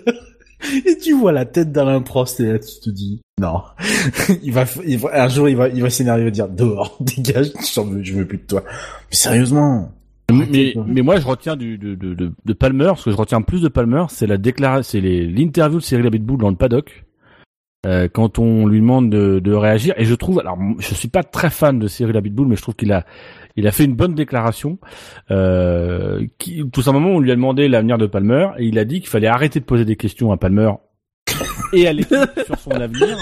et 0.86 0.98
tu 0.98 1.14
vois 1.14 1.32
la 1.32 1.46
tête 1.46 1.72
d'Alain 1.72 2.02
Prost 2.02 2.40
et 2.40 2.54
là 2.54 2.60
tu 2.60 2.80
te 2.80 2.90
dis 2.90 3.22
non. 3.40 3.62
Il 4.44 4.54
va, 4.54 4.66
il 4.86 4.98
va 4.98 5.24
un 5.24 5.28
jour 5.28 5.50
il 5.50 5.58
va 5.58 5.68
il 5.68 5.82
va 5.82 5.90
s'énerver 5.90 6.32
dire 6.32 6.48
dehors 6.48 6.98
dégage 7.02 7.52
veux 7.54 8.04
je 8.04 8.14
veux 8.14 8.26
plus 8.26 8.38
de 8.38 8.44
toi. 8.44 8.64
Mais 8.66 9.16
sérieusement. 9.16 9.92
Mais, 10.32 10.74
mais 10.88 11.04
moi, 11.04 11.20
je 11.20 11.28
retiens 11.28 11.56
du, 11.56 11.78
de, 11.78 11.94
de, 11.94 12.16
de, 12.16 12.32
de 12.44 12.54
Palmer, 12.54 12.94
ce 12.98 13.06
que 13.06 13.12
je 13.12 13.16
retiens 13.16 13.44
plus 13.44 13.62
de 13.62 13.68
Palmer, 13.68 14.06
c'est 14.10 14.26
la 14.26 14.38
déclaration, 14.38 14.90
c'est 14.90 15.00
l'interview 15.00 15.78
de 15.78 15.84
Cyril 15.84 16.08
Abitboul 16.08 16.40
dans 16.40 16.50
le 16.50 16.56
paddock, 16.56 17.06
euh, 17.86 18.08
quand 18.12 18.40
on 18.40 18.66
lui 18.66 18.80
demande 18.80 19.12
de, 19.12 19.38
de 19.38 19.54
réagir. 19.54 19.94
Et 19.98 20.06
je 20.06 20.16
trouve, 20.16 20.40
alors, 20.40 20.58
je 20.80 20.96
suis 20.96 21.10
pas 21.10 21.24
très 21.24 21.52
fan 21.52 21.78
de 21.78 21.88
Cyril 21.88 22.18
Abitboul, 22.18 22.48
mais 22.48 22.56
je 22.56 22.64
trouve 22.64 22.76
qu'il 22.76 22.92
a, 22.92 23.06
il 23.56 23.68
a 23.68 23.72
fait 23.72 23.86
une 23.86 23.96
bonne 23.96 24.16
déclaration. 24.16 24.78
Euh, 25.32 26.26
qui, 26.38 26.64
tout 26.72 26.82
simplement, 26.82 27.10
on 27.10 27.20
lui 27.20 27.32
a 27.32 27.36
demandé 27.36 27.68
l'avenir 27.68 27.98
de 27.98 28.06
Palmer, 28.06 28.50
et 28.58 28.66
il 28.66 28.80
a 28.80 28.86
dit 28.86 29.00
qu'il 29.00 29.10
fallait 29.10 29.28
arrêter 29.28 29.60
de 29.60 29.66
poser 29.66 29.86
des 29.86 29.96
questions 29.96 30.32
à 30.32 30.38
Palmer 30.38 30.72
et 31.74 31.88
à 31.88 31.94
l'équipe 31.94 32.18
sur 32.46 32.60
son 32.60 32.72
avenir. 32.72 33.18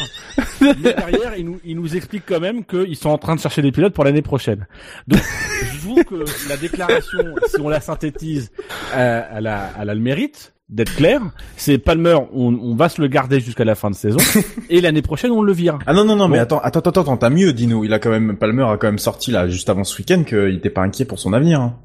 Mais 0.62 0.74
derrière, 0.74 1.38
il 1.38 1.46
nous, 1.46 1.60
il 1.64 1.76
nous 1.76 1.96
explique 1.96 2.24
quand 2.26 2.40
même 2.40 2.66
qu'ils 2.66 2.96
sont 2.96 3.10
en 3.10 3.18
train 3.18 3.36
de 3.36 3.40
chercher 3.40 3.62
des 3.62 3.72
pilotes 3.72 3.94
pour 3.94 4.04
l'année 4.04 4.22
prochaine. 4.22 4.68
Donc, 5.08 5.22
je 5.64 5.80
trouve 5.80 6.04
que 6.04 6.50
la 6.50 6.58
déclaration, 6.58 7.36
si 7.48 7.60
on 7.62 7.70
la 7.70 7.82
synthétise, 7.82 8.52
euh, 8.96 9.22
elle, 9.34 9.48
a, 9.48 9.72
elle 9.80 9.90
a 9.90 9.96
le 9.96 10.02
mérite 10.02 10.53
d'être 10.69 10.95
claire. 10.95 11.22
C'est 11.57 11.77
Palmer, 11.77 12.18
on, 12.34 12.53
on 12.61 12.76
va 12.76 12.90
se 12.90 13.02
le 13.02 13.07
garder 13.07 13.40
jusqu'à 13.40 13.65
la 13.65 13.76
fin 13.76 13.90
de 13.91 13.95
saison, 13.95 14.18
et 14.69 14.81
l'année 14.81 15.02
prochaine, 15.02 15.31
on 15.31 15.41
le 15.41 15.53
vire. 15.53 15.77
Ah 15.85 15.94
non 15.94 16.03
non 16.06 16.15
non 16.15 16.27
mais 16.27 16.38
Bon. 16.38 16.44
attends 16.44 16.60
attends 16.60 16.80
attends 16.80 17.02
attends 17.02 17.18
t'as 17.18 17.30
mieux 17.30 17.53
Dino 17.53 17.84
il 17.84 17.94
a 17.94 17.99
quand 17.99 18.10
même 18.10 18.38
Palmer 18.38 18.64
a 18.64 18.77
quand 18.77 18.88
même 18.88 18.98
sorti 18.98 19.31
là 19.31 19.48
juste 19.48 19.69
avant 19.69 19.84
ce 19.84 19.98
week-end 19.98 20.23
qu'il 20.23 20.56
était 20.56 20.69
pas 20.69 20.81
inquiet 20.81 21.06
pour 21.06 21.19
son 21.19 21.34
avenir. 21.34 21.61
Hein. 21.61 21.76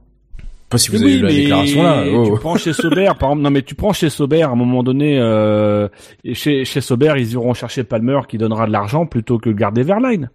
Pas 0.70 0.76
si 0.78 0.90
vous 0.90 1.02
avez 1.02 1.12
oui, 1.14 1.18
eu 1.18 1.22
la 1.22 1.28
mais 1.28 1.34
déclaration 1.34 1.82
là. 1.82 2.04
tu 2.04 2.10
Oh. 2.14 2.36
prends 2.38 2.56
chez 2.56 2.72
Sauber, 2.74 3.06
par 3.18 3.30
exemple, 3.30 3.40
non 3.42 3.50
mais 3.50 3.62
tu 3.62 3.74
prends 3.74 3.94
chez 3.94 4.10
Sauber, 4.10 4.42
à 4.42 4.50
un 4.50 4.54
moment 4.54 4.82
donné, 4.82 5.18
euh, 5.18 5.88
et 6.24 6.34
chez, 6.34 6.66
chez 6.66 6.82
Sauber, 6.82 7.14
ils 7.16 7.32
iront 7.32 7.54
chercher 7.54 7.84
Palmer 7.84 8.20
qui 8.28 8.36
donnera 8.36 8.66
de 8.66 8.72
l'argent 8.72 9.06
plutôt 9.06 9.38
que 9.38 9.48
garder 9.48 9.82
Verline. 9.82 10.30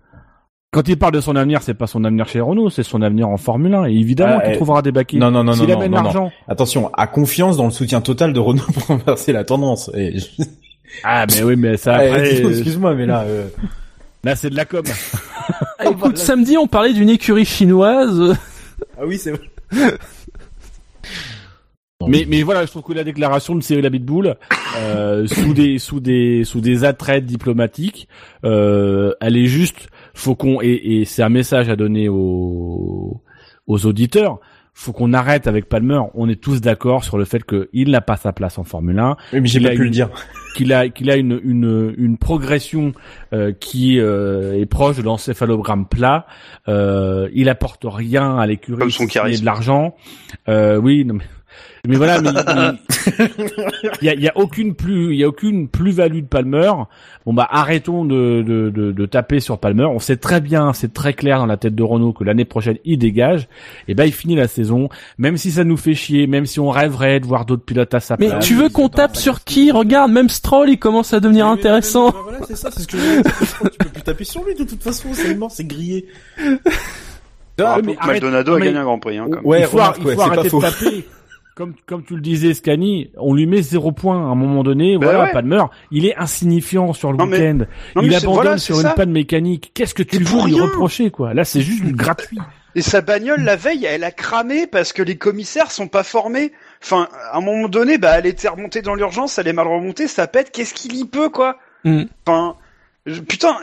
Quand 0.74 0.88
il 0.88 0.98
parle 0.98 1.14
de 1.14 1.22
son 1.22 1.36
avenir, 1.36 1.62
c'est 1.62 1.76
pas 1.76 1.86
son 1.86 2.04
avenir 2.04 2.28
chez 2.28 2.40
Renault, 2.42 2.72
c'est 2.72 2.82
son 2.82 3.04
avenir 3.04 3.30
en 3.30 3.38
Formule 3.38 3.76
1. 3.76 3.86
Et 3.86 3.94
évidemment 3.94 4.38
Ah, 4.40 4.42
qu'il 4.44 4.54
eh, 4.54 4.56
trouvera 4.56 4.82
des 4.82 4.92
baquets. 4.92 5.18
Non 5.18 5.30
non 5.30 5.44
non 5.44 5.52
non 5.52 5.58
S'il 5.60 5.68
non, 5.70 5.76
amène 5.76 5.92
non, 5.92 5.98
non. 5.98 6.04
l'argent. 6.04 6.32
Attention, 6.48 6.90
à 6.96 7.06
confiance 7.06 7.58
dans 7.58 7.66
le 7.66 7.72
soutien 7.72 8.02
total 8.02 8.34
de 8.34 8.40
Renault 8.40 8.64
pour 8.74 8.88
renverser 8.88 9.34
la 9.34 9.44
tendance. 9.44 9.92
Et 9.96 10.16
Ah 11.04 11.28
mais 11.30 11.44
oui, 11.44 11.56
mais 11.56 11.78
ça 11.78 11.94
Ah, 11.94 11.98
après, 12.06 12.44
euh, 12.44 12.50
excuse-moi 12.50 12.96
mais 12.96 13.06
là 13.06 13.22
euh, 13.22 13.48
là 14.24 14.36
c'est 14.36 14.50
de 14.50 14.56
la 14.56 14.66
com. 14.66 14.84
Ah, 15.80 15.90
écoute, 15.90 16.18
samedi, 16.18 16.58
on 16.58 16.68
parlait 16.68 16.94
d'une 16.94 17.10
écurie 17.10 17.44
chinoise. 17.44 18.38
Ah 18.98 19.02
oui, 19.06 19.18
c'est 19.18 19.32
vrai. 19.32 19.98
Mais, 22.08 22.26
mais 22.28 22.44
voilà, 22.44 22.66
je 22.66 22.72
trouve 22.72 22.84
que 22.84 22.94
la 22.94 23.04
déclaration 23.04 23.56
de 23.56 23.62
Cyril 23.62 23.86
Abitboul, 23.86 24.36
euh, 24.78 25.28
sous 25.28 25.54
des 25.54 25.80
sous 25.80 26.00
des 26.00 26.44
sous 26.44 26.62
des 26.62 26.84
attraits 26.84 27.26
diplomatiques, 27.26 28.08
euh, 28.46 29.14
elle 29.22 29.38
est 29.38 29.48
juste. 29.48 29.90
Faut 30.14 30.36
qu'on 30.36 30.62
et, 30.62 31.00
et 31.02 31.06
c'est 31.06 31.24
un 31.24 31.30
message 31.30 31.70
à 31.70 31.76
donner 31.76 32.10
aux 32.10 33.22
aux 33.68 33.86
auditeurs. 33.86 34.40
Faut 34.76 34.92
qu'on 34.92 35.14
arrête 35.14 35.46
avec 35.46 35.70
Palmer. 35.70 36.00
On 36.16 36.28
est 36.28 36.42
tous 36.42 36.60
d'accord 36.60 37.04
sur 37.04 37.20
le 37.20 37.26
fait 37.26 37.44
qu'il 37.44 37.92
n'a 37.92 38.02
pas 38.02 38.18
sa 38.18 38.34
place 38.34 38.58
en 38.58 38.64
Formule 38.64 38.98
1, 38.98 39.18
Oui, 39.34 39.42
mais 39.42 39.48
j'ai 39.48 39.60
pas 39.60 39.70
pu 39.70 39.76
une- 39.76 39.84
le 39.84 39.90
dire. 39.92 40.10
qu'il 40.56 40.74
a 40.74 40.90
qu'il 40.90 41.12
a 41.12 41.16
une 41.16 41.40
une 41.44 41.94
une 41.96 42.18
progression 42.18 42.92
euh, 43.34 43.52
qui 43.52 44.00
euh, 44.00 44.60
est 44.60 44.66
proche 44.66 44.98
de 44.98 45.04
l'encéphalogramme 45.04 45.88
plat. 45.88 46.26
Euh, 46.68 47.30
il 47.36 47.50
apporte 47.50 47.84
rien 47.86 48.36
à 48.38 48.48
l'écurie, 48.48 48.80
Comme 48.80 48.90
son 48.90 49.06
charisme. 49.06 49.42
de 49.42 49.46
l'argent. 49.46 49.96
Euh, 50.50 50.78
oui, 50.78 51.06
non, 51.06 51.16
mais 51.16 51.24
Mais 51.86 51.98
voilà, 51.98 52.22
mais 52.22 52.30
il 54.02 54.06
y 54.06 54.10
a, 54.10 54.14
y 54.14 54.30
a 54.30 54.38
aucune 54.38 54.74
plus, 54.74 55.12
il 55.12 55.20
y 55.20 55.26
a 55.26 55.28
aucune 55.28 55.68
plus-value 55.68 56.22
de 56.22 56.28
Palmer. 56.28 56.72
Bon 57.26 57.34
bah 57.34 57.46
arrêtons 57.52 58.06
de, 58.06 58.42
de, 58.42 58.70
de, 58.70 58.94
de, 58.94 59.06
taper 59.06 59.42
sur 59.42 59.58
Palmer. 59.58 59.84
On 59.84 60.00
sait 60.00 60.16
très 60.16 60.40
bien, 60.40 60.72
c'est 60.72 60.94
très 60.94 61.14
clair 61.14 61.40
dans 61.40 61.46
la 61.46 61.58
tête 61.58 61.76
de 61.76 61.84
Renault 61.84 62.14
que 62.14 62.24
l'année 62.24 62.46
prochaine 62.46 62.78
il 62.86 63.00
dégage. 63.00 63.50
Et 63.90 63.96
ben 63.96 64.06
il 64.06 64.14
finit 64.14 64.38
la 64.38 64.48
saison, 64.48 64.88
même 65.18 65.36
si 65.36 65.52
ça 65.52 65.66
nous 65.66 65.76
fait 65.76 65.94
chier, 65.94 66.26
même 66.26 66.46
si 66.46 66.62
on 66.62 66.70
rêverait 66.70 67.20
de 67.20 67.26
voir 67.26 67.46
d'autres 67.46 67.66
pilotes 67.66 67.94
à 67.94 68.00
sa 68.00 68.16
place. 68.16 68.32
Mais 68.32 68.40
tu 68.40 68.56
veux 68.56 68.70
qu'on 68.70 68.88
tape 68.88 69.18
sur 69.18 69.44
qui? 69.44 69.70
Regarde, 69.70 70.10
même 70.10 70.30
Stroll 70.30 70.70
il 70.70 70.80
commence 70.80 71.14
à 71.14 71.20
devenir 71.20 71.48
intéressant. 71.48 72.12
voilà, 72.24 72.40
c'est 72.48 72.56
ça, 72.56 72.72
c'est 72.72 72.84
ce 72.84 72.88
que 72.88 72.98
je 72.98 73.04
veux 73.04 73.24
Tu 73.72 73.78
peux 73.80 73.90
plus 73.90 74.02
taper 74.04 74.24
sur 74.24 74.46
lui 74.46 74.56
de 74.56 74.64
toute 74.64 74.82
façon, 74.82 75.10
c'est 75.12 75.36
mort, 75.36 75.52
c'est 75.52 75.68
grillé. 75.68 76.08
Ah, 77.62 77.80
mais 77.84 77.98
Maldonado 78.06 78.56
a 78.56 78.60
gagné 78.62 78.78
un 78.78 78.84
Grand 78.84 79.00
Prix. 79.00 79.18
Hein, 79.18 79.28
ouais, 79.44 79.64
il 79.64 79.68
faut, 79.68 79.80
il 79.98 80.14
faut 80.14 80.22
arrêter 80.22 80.50
de 80.50 80.62
taper. 80.62 81.06
Comme, 81.56 81.76
comme 81.86 82.04
tu 82.04 82.16
le 82.16 82.22
disais, 82.22 82.56
Scani, 82.56 83.12
on 83.16 83.36
lui 83.36 83.46
met 83.46 83.62
zéro 83.62 83.92
point 83.92 84.18
à 84.18 84.32
un 84.32 84.36
moment 84.36 84.64
donné. 84.64 84.98
Ben 84.98 85.06
voilà, 85.06 85.28
Palmer, 85.28 85.64
il 85.92 86.08
est 86.08 86.16
insignifiant 86.18 86.94
sur 86.94 87.12
le 87.14 87.24
week-end. 87.24 87.66
Il 88.02 88.16
abandonne 88.16 88.58
sur 88.58 88.80
une 88.80 88.92
panne 88.96 89.12
mécanique. 89.12 89.72
Qu'est-ce 89.76 89.94
que 89.94 90.02
tu 90.02 90.24
veux 90.24 90.48
lui 90.48 90.60
reprocher, 90.60 91.12
quoi? 91.12 91.34
Là, 91.34 91.46
c'est 91.46 91.62
juste 91.62 91.84
gratuit. 91.86 92.40
Et 92.76 92.82
sa 92.82 93.02
bagnole 93.02 93.42
la 93.42 93.56
veille, 93.56 93.86
elle 93.86 94.04
a 94.04 94.10
cramé 94.10 94.66
parce 94.66 94.94
que 94.94 95.04
les 95.04 95.16
commissaires 95.16 95.70
sont 95.70 95.88
pas 95.88 96.02
formés. 96.02 96.54
Enfin, 96.82 97.08
à 97.32 97.38
un 97.38 97.42
moment 97.42 97.68
donné, 97.68 98.00
bah, 98.00 98.18
elle 98.18 98.26
était 98.26 98.48
remontée 98.48 98.82
dans 98.82 98.96
l'urgence, 98.96 99.38
elle 99.38 99.48
est 99.48 99.54
mal 99.54 99.68
remontée, 99.68 100.08
ça 100.08 100.26
pète. 100.26 100.50
Qu'est-ce 100.52 100.74
qu'il 100.74 100.96
y 100.96 101.06
peut, 101.06 101.30
quoi? 101.30 101.60
Mm. 101.84 102.06
Enfin, 102.26 102.56
Putain, 103.06 103.58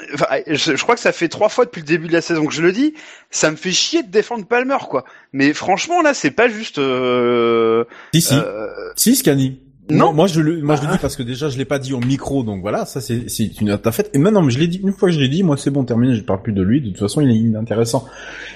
je, 0.49 0.83
crois 0.83 0.95
que 0.95 1.01
ça 1.01 1.12
fait 1.12 1.29
trois 1.29 1.49
fois 1.49 1.65
depuis 1.65 1.81
le 1.81 1.87
début 1.87 2.09
de 2.09 2.12
la 2.12 2.21
saison 2.21 2.45
que 2.47 2.53
je 2.53 2.61
le 2.61 2.73
dis. 2.73 2.93
Ça 3.31 3.51
me 3.51 3.57
fait 3.57 3.73
chier 3.73 4.03
de 4.03 4.11
défendre 4.11 4.47
Palmer, 4.47 4.77
quoi. 4.89 5.05
Mais 5.33 5.55
franchement, 5.55 6.03
là, 6.03 6.12
c'est 6.12 6.31
pas 6.31 6.49
juste. 6.49 6.79
Euh, 6.79 7.85
si 8.12 8.21
si, 8.21 8.35
euh... 8.35 8.69
si 8.97 9.17
Scani. 9.17 9.61
Non, 9.91 10.12
moi 10.12 10.27
je 10.27 10.41
le, 10.41 10.62
moi 10.62 10.77
je 10.77 10.83
le 10.83 10.93
dis 10.93 10.99
parce 10.99 11.17
que 11.17 11.23
déjà 11.23 11.49
je 11.49 11.59
l'ai 11.59 11.65
pas 11.65 11.79
dit 11.79 11.93
au 11.93 12.01
micro, 12.01 12.43
donc 12.43 12.62
voilà, 12.62 12.85
ça 12.87 13.01
c'est 13.01 13.29
c'est 13.29 13.61
une 13.61 13.69
note 13.69 13.87
fait. 13.91 14.11
Et 14.15 14.19
maintenant, 14.19 14.43
mais 14.43 14.51
je 14.51 14.59
l'ai 14.59 14.67
dit 14.67 14.81
une 14.83 14.93
fois 14.93 15.09
que 15.09 15.15
je 15.15 15.21
l'ai 15.21 15.29
dit, 15.29 15.43
moi 15.43 15.57
c'est 15.57 15.71
bon, 15.71 15.85
terminé, 15.85 16.15
je 16.15 16.23
parle 16.23 16.43
plus 16.43 16.53
de 16.53 16.62
lui. 16.62 16.81
De 16.81 16.89
toute 16.89 16.99
façon, 16.99 17.21
il 17.21 17.31
est 17.31 17.37
inintéressant. 17.37 18.05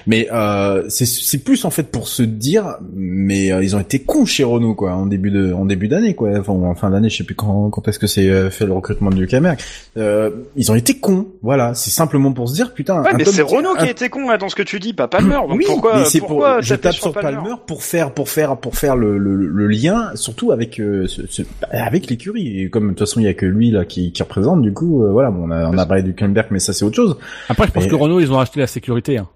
Mais 0.07 0.27
euh, 0.31 0.83
c'est 0.89 1.05
c'est 1.05 1.39
plus 1.39 1.65
en 1.65 1.69
fait 1.69 1.91
pour 1.91 2.07
se 2.07 2.23
dire, 2.23 2.75
mais 2.93 3.51
euh, 3.51 3.63
ils 3.63 3.75
ont 3.75 3.79
été 3.79 3.99
cons 3.99 4.25
chez 4.25 4.43
Renault 4.43 4.75
quoi, 4.75 4.93
en 4.93 5.05
début 5.05 5.31
de 5.31 5.53
en 5.53 5.65
début 5.65 5.87
d'année 5.87 6.13
quoi, 6.13 6.29
enfin 6.39 6.53
en 6.53 6.75
fin 6.75 6.89
d'année, 6.89 7.09
je 7.09 7.17
sais 7.17 7.23
plus 7.23 7.35
quand 7.35 7.69
quand 7.69 7.87
est-ce 7.87 7.99
que 7.99 8.07
c'est 8.07 8.29
euh, 8.29 8.49
fait 8.49 8.65
le 8.65 8.73
recrutement 8.73 9.09
de 9.09 9.17
Hülkenberg. 9.17 9.59
Euh, 9.97 10.29
ils 10.55 10.71
ont 10.71 10.75
été 10.75 10.99
cons, 10.99 11.27
voilà. 11.41 11.73
C'est 11.73 11.91
simplement 11.91 12.31
pour 12.31 12.49
se 12.49 12.53
dire 12.53 12.73
putain. 12.73 13.01
Ouais, 13.01 13.11
mais 13.17 13.25
c'est 13.25 13.41
Renault 13.41 13.75
qui 13.75 13.85
a 13.85 13.89
été 13.89 14.09
con 14.09 14.29
là, 14.29 14.37
dans 14.37 14.49
ce 14.49 14.55
que 14.55 14.63
tu 14.63 14.79
dis, 14.79 14.93
pas 14.93 15.07
Palmer. 15.07 15.35
Donc 15.47 15.57
oui, 15.57 15.65
pourquoi, 15.67 15.99
mais 15.99 16.19
pourquoi 16.19 16.53
pour, 16.55 16.61
je 16.61 16.75
tape 16.75 16.93
sur 16.93 17.13
Palmer, 17.13 17.55
pour 17.65 17.83
faire 17.83 18.11
pour 18.11 18.29
faire 18.29 18.57
pour 18.57 18.75
faire 18.75 18.95
le 18.95 19.17
le, 19.17 19.35
le 19.35 19.67
lien, 19.67 20.11
surtout 20.15 20.51
avec 20.51 20.75
ce, 20.75 21.07
ce, 21.07 21.24
avec 21.71 22.09
l'écurie. 22.09 22.61
Et 22.61 22.69
comme 22.69 22.85
de 22.85 22.89
toute 22.89 22.99
façon 22.99 23.19
il 23.19 23.23
y 23.23 23.27
a 23.27 23.33
que 23.33 23.45
lui 23.45 23.71
là 23.71 23.85
qui, 23.85 24.11
qui 24.11 24.23
représente, 24.23 24.61
du 24.61 24.73
coup, 24.73 25.03
euh, 25.03 25.11
voilà, 25.11 25.31
bon, 25.31 25.47
on 25.47 25.51
a, 25.51 25.69
on 25.69 25.77
a 25.77 25.85
parlé 25.85 26.03
du 26.03 26.13
Kemberg, 26.13 26.47
mais 26.51 26.59
ça 26.59 26.73
c'est 26.73 26.85
autre 26.85 26.95
chose. 26.95 27.17
Après, 27.49 27.67
je 27.67 27.71
pense 27.71 27.87
que 27.87 27.95
Renault 27.95 28.19
ils 28.19 28.31
ont 28.31 28.39
acheté 28.39 28.59
la 28.59 28.67
sécurité. 28.67 29.17
Hein. 29.17 29.27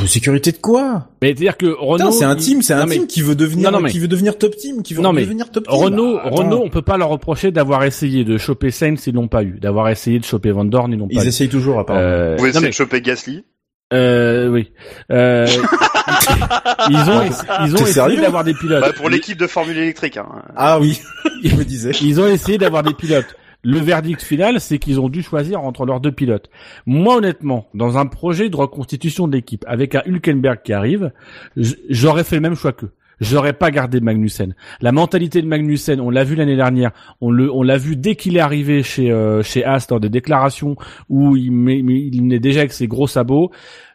La 0.00 0.06
sécurité 0.06 0.52
de 0.52 0.58
quoi? 0.58 1.08
Mais 1.22 1.28
c'est-à-dire 1.28 1.56
que 1.56 1.66
Renault, 1.66 2.12
c'est 2.12 2.24
un 2.24 2.36
team, 2.36 2.62
c'est 2.62 2.74
un 2.74 2.86
team 2.86 3.06
qui 3.08 3.20
veut 3.20 3.34
devenir, 3.34 3.72
non, 3.72 3.80
mais... 3.80 3.90
qui 3.90 3.98
veut 3.98 4.06
devenir 4.06 4.38
top 4.38 4.54
team, 4.56 4.82
qui 4.82 4.94
veut 4.94 5.02
non, 5.02 5.12
mais 5.12 5.22
devenir 5.22 5.50
top 5.50 5.66
team. 5.66 5.74
Renault, 5.76 6.16
bah, 6.16 6.30
Renault, 6.30 6.62
on 6.64 6.70
peut 6.70 6.82
pas 6.82 6.96
leur 6.96 7.08
reprocher 7.08 7.50
d'avoir 7.50 7.82
essayé 7.82 8.22
de 8.24 8.38
choper 8.38 8.70
Sainz, 8.70 9.06
ils 9.08 9.14
l'ont 9.14 9.26
pas 9.26 9.42
eu, 9.42 9.58
d'avoir 9.58 9.88
essayé 9.88 10.20
de 10.20 10.24
choper 10.24 10.52
Van 10.52 10.64
Dorn, 10.64 10.92
ils 10.92 10.98
n'ont 10.98 11.08
pas. 11.08 11.14
Ils 11.22 11.26
essayent 11.26 11.48
toujours, 11.48 11.80
apparemment. 11.80 12.06
Euh... 12.06 12.36
Vous 12.38 12.46
essayez 12.46 12.68
de 12.68 12.72
choper 12.72 13.00
Gasly 13.00 13.44
euh, 13.92 14.48
oui. 14.48 14.70
Euh, 15.10 15.46
ils 16.90 17.10
ont, 17.10 17.22
ils 17.64 17.76
ont 17.76 17.86
essayé 17.86 18.20
d'avoir 18.20 18.44
des 18.44 18.54
pilotes. 18.54 18.82
Bah, 18.82 18.92
pour 18.92 19.08
l'équipe 19.08 19.38
de 19.38 19.46
Formule 19.46 19.78
électrique. 19.78 20.16
Hein. 20.16 20.26
Ah 20.56 20.78
oui, 20.78 21.00
je 21.44 21.56
me 21.56 21.64
disais. 21.64 21.92
Ils 22.02 22.20
ont 22.20 22.26
essayé 22.26 22.58
d'avoir 22.58 22.82
des 22.82 22.94
pilotes. 22.94 23.36
Le 23.64 23.80
verdict 23.80 24.22
final, 24.22 24.60
c'est 24.60 24.78
qu'ils 24.78 25.00
ont 25.00 25.08
dû 25.08 25.22
choisir 25.22 25.62
entre 25.62 25.84
leurs 25.84 26.00
deux 26.00 26.12
pilotes. 26.12 26.48
Moi, 26.86 27.16
honnêtement, 27.16 27.66
dans 27.74 27.98
un 27.98 28.06
projet 28.06 28.48
de 28.48 28.56
reconstitution 28.56 29.26
de 29.26 29.32
l'équipe, 29.32 29.64
avec 29.66 29.96
un 29.96 30.02
Hülkenberg 30.06 30.60
qui 30.62 30.72
arrive, 30.72 31.10
j'aurais 31.56 32.22
fait 32.22 32.36
le 32.36 32.42
même 32.42 32.54
choix 32.54 32.72
qu'eux. 32.72 32.92
J'aurais 33.20 33.52
pas 33.52 33.70
gardé 33.70 34.00
Magnussen. 34.00 34.54
La 34.80 34.92
mentalité 34.92 35.42
de 35.42 35.46
Magnussen, 35.46 36.00
on 36.00 36.10
l'a 36.10 36.24
vu 36.24 36.36
l'année 36.36 36.56
dernière, 36.56 36.92
on 37.20 37.62
l'a 37.62 37.78
vu 37.78 37.96
dès 37.96 38.14
qu'il 38.14 38.36
est 38.36 38.40
arrivé 38.40 38.82
chez 38.82 39.10
euh, 39.10 39.42
chez 39.42 39.64
As 39.64 39.86
dans 39.88 39.98
des 39.98 40.08
déclarations 40.08 40.76
où 41.08 41.36
il 41.36 41.50
met, 41.50 41.78
il 41.78 42.40
déjà 42.40 42.60
avec 42.60 42.72
ses 42.72 42.86
gros 42.86 43.06
sabots. 43.06 43.50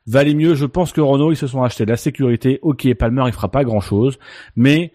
Valait 0.06 0.34
mieux, 0.34 0.54
je 0.54 0.66
pense 0.66 0.92
que 0.92 1.00
Renault 1.00 1.32
ils 1.32 1.38
se 1.38 1.48
sont 1.48 1.64
achetés 1.64 1.86
la 1.86 1.96
sécurité. 1.96 2.60
Ok, 2.62 2.94
Palmer 2.96 3.24
il 3.28 3.34
fera 3.34 3.50
pas 3.50 3.64
grand 3.64 3.80
chose, 3.80 4.20
mais 4.56 4.92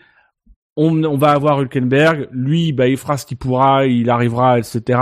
on, 0.79 1.17
va 1.17 1.33
avoir 1.33 1.61
Hülkenberg, 1.61 2.29
lui, 2.31 2.73
bah, 2.73 2.87
il 2.87 2.97
fera 2.97 3.17
ce 3.17 3.27
qu'il 3.27 3.37
pourra, 3.37 3.87
il 3.87 4.09
arrivera, 4.11 4.59
etc. 4.59 5.01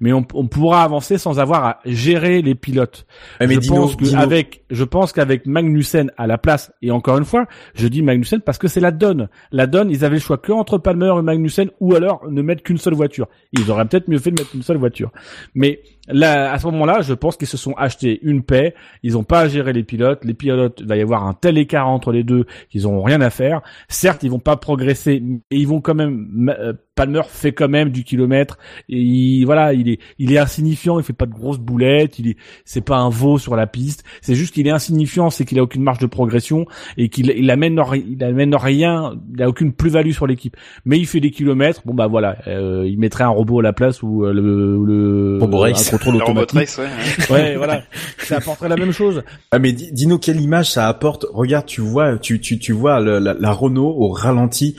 Mais 0.00 0.12
on, 0.12 0.22
pourra 0.22 0.82
avancer 0.82 1.18
sans 1.18 1.38
avoir 1.38 1.64
à 1.64 1.78
gérer 1.84 2.40
les 2.40 2.54
pilotes. 2.54 3.06
mais 3.38 3.60
je, 3.60 3.68
pense 3.68 3.94
que 3.94 4.16
avec, 4.16 4.62
je 4.70 4.84
pense 4.84 5.12
qu'avec 5.12 5.44
Magnussen 5.46 6.10
à 6.16 6.26
la 6.26 6.38
place, 6.38 6.72
et 6.80 6.90
encore 6.90 7.18
une 7.18 7.26
fois, 7.26 7.46
je 7.74 7.86
dis 7.88 8.02
Magnussen 8.02 8.40
parce 8.40 8.56
que 8.56 8.68
c'est 8.68 8.80
la 8.80 8.90
donne. 8.90 9.28
La 9.52 9.66
donne, 9.66 9.90
ils 9.90 10.04
avaient 10.04 10.16
le 10.16 10.22
choix 10.22 10.38
que 10.38 10.52
entre 10.52 10.78
Palmer 10.78 11.12
et 11.18 11.22
Magnussen, 11.22 11.70
ou 11.80 11.94
alors 11.94 12.26
ne 12.30 12.40
mettre 12.40 12.62
qu'une 12.62 12.78
seule 12.78 12.94
voiture. 12.94 13.28
Ils 13.52 13.70
auraient 13.70 13.84
peut-être 13.84 14.08
mieux 14.08 14.18
fait 14.18 14.30
de 14.30 14.40
mettre 14.40 14.54
une 14.54 14.62
seule 14.62 14.78
voiture. 14.78 15.12
Mais 15.54 15.82
là, 16.08 16.52
à 16.52 16.58
ce 16.58 16.66
moment-là, 16.66 17.00
je 17.02 17.14
pense 17.14 17.36
qu'ils 17.36 17.48
se 17.48 17.56
sont 17.56 17.72
achetés 17.72 18.18
une 18.22 18.42
paix. 18.42 18.74
Ils 19.02 19.12
n'ont 19.12 19.24
pas 19.24 19.40
à 19.40 19.48
gérer 19.48 19.72
les 19.72 19.84
pilotes. 19.84 20.24
Les 20.24 20.34
pilotes, 20.34 20.80
il 20.80 20.86
va 20.86 20.96
y 20.96 21.00
avoir 21.00 21.24
un 21.24 21.34
tel 21.34 21.58
écart 21.58 21.88
entre 21.88 22.12
les 22.12 22.24
deux 22.24 22.46
qu'ils 22.70 22.82
n'ont 22.82 23.02
rien 23.02 23.20
à 23.20 23.30
faire. 23.30 23.62
Certes, 23.88 24.22
ils 24.22 24.30
vont 24.30 24.38
pas 24.38 24.56
progresser, 24.56 25.20
mais 25.20 25.40
ils 25.50 25.68
vont 25.68 25.80
quand 25.80 25.94
même 25.94 26.54
euh, 26.58 26.72
Palmer 26.98 27.22
fait 27.28 27.52
quand 27.52 27.68
même 27.68 27.90
du 27.90 28.02
kilomètre 28.02 28.58
et 28.88 28.98
il, 28.98 29.44
voilà, 29.44 29.72
il 29.72 29.88
est 29.88 30.00
il 30.18 30.32
est 30.32 30.38
insignifiant, 30.38 30.98
il 30.98 31.04
fait 31.04 31.12
pas 31.12 31.26
de 31.26 31.32
grosses 31.32 31.60
boulettes, 31.60 32.18
il 32.18 32.30
est 32.30 32.36
c'est 32.64 32.80
pas 32.80 32.96
un 32.96 33.08
veau 33.08 33.38
sur 33.38 33.54
la 33.54 33.68
piste, 33.68 34.02
c'est 34.20 34.34
juste 34.34 34.52
qu'il 34.52 34.66
est 34.66 34.72
insignifiant, 34.72 35.30
c'est 35.30 35.44
qu'il 35.44 35.60
a 35.60 35.62
aucune 35.62 35.84
marge 35.84 36.00
de 36.00 36.06
progression 36.06 36.66
et 36.96 37.08
qu'il 37.08 37.30
il 37.30 37.52
amène 37.52 37.80
il 37.94 38.24
amène 38.24 38.52
rien, 38.56 39.14
il 39.32 39.40
a 39.40 39.48
aucune 39.48 39.72
plus-value 39.72 40.10
sur 40.10 40.26
l'équipe. 40.26 40.56
Mais 40.84 40.98
il 40.98 41.06
fait 41.06 41.20
des 41.20 41.30
kilomètres, 41.30 41.82
bon 41.84 41.94
bah 41.94 42.08
voilà, 42.08 42.36
euh, 42.48 42.84
il 42.84 42.98
mettrait 42.98 43.22
un 43.22 43.28
robot 43.28 43.60
à 43.60 43.62
la 43.62 43.72
place 43.72 44.02
ou 44.02 44.24
euh, 44.24 44.32
le 44.32 44.84
le 44.84 45.38
un 45.40 45.90
contrôle 45.90 46.16
automatique. 46.22 46.68
ouais, 46.78 47.30
ouais 47.30 47.56
voilà, 47.56 47.82
ça 48.18 48.38
apporterait 48.38 48.70
la 48.70 48.76
même 48.76 48.92
chose. 48.92 49.22
Ah 49.52 49.60
mais 49.60 49.70
dis-nous 49.70 50.18
quelle 50.18 50.40
image 50.40 50.72
ça 50.72 50.88
apporte. 50.88 51.26
Regarde, 51.32 51.66
tu 51.66 51.80
vois 51.80 52.18
tu 52.18 52.40
tu 52.40 52.58
tu 52.58 52.72
vois 52.72 52.98
la, 52.98 53.20
la 53.20 53.52
Renault 53.52 53.94
au 53.96 54.08
ralenti 54.08 54.74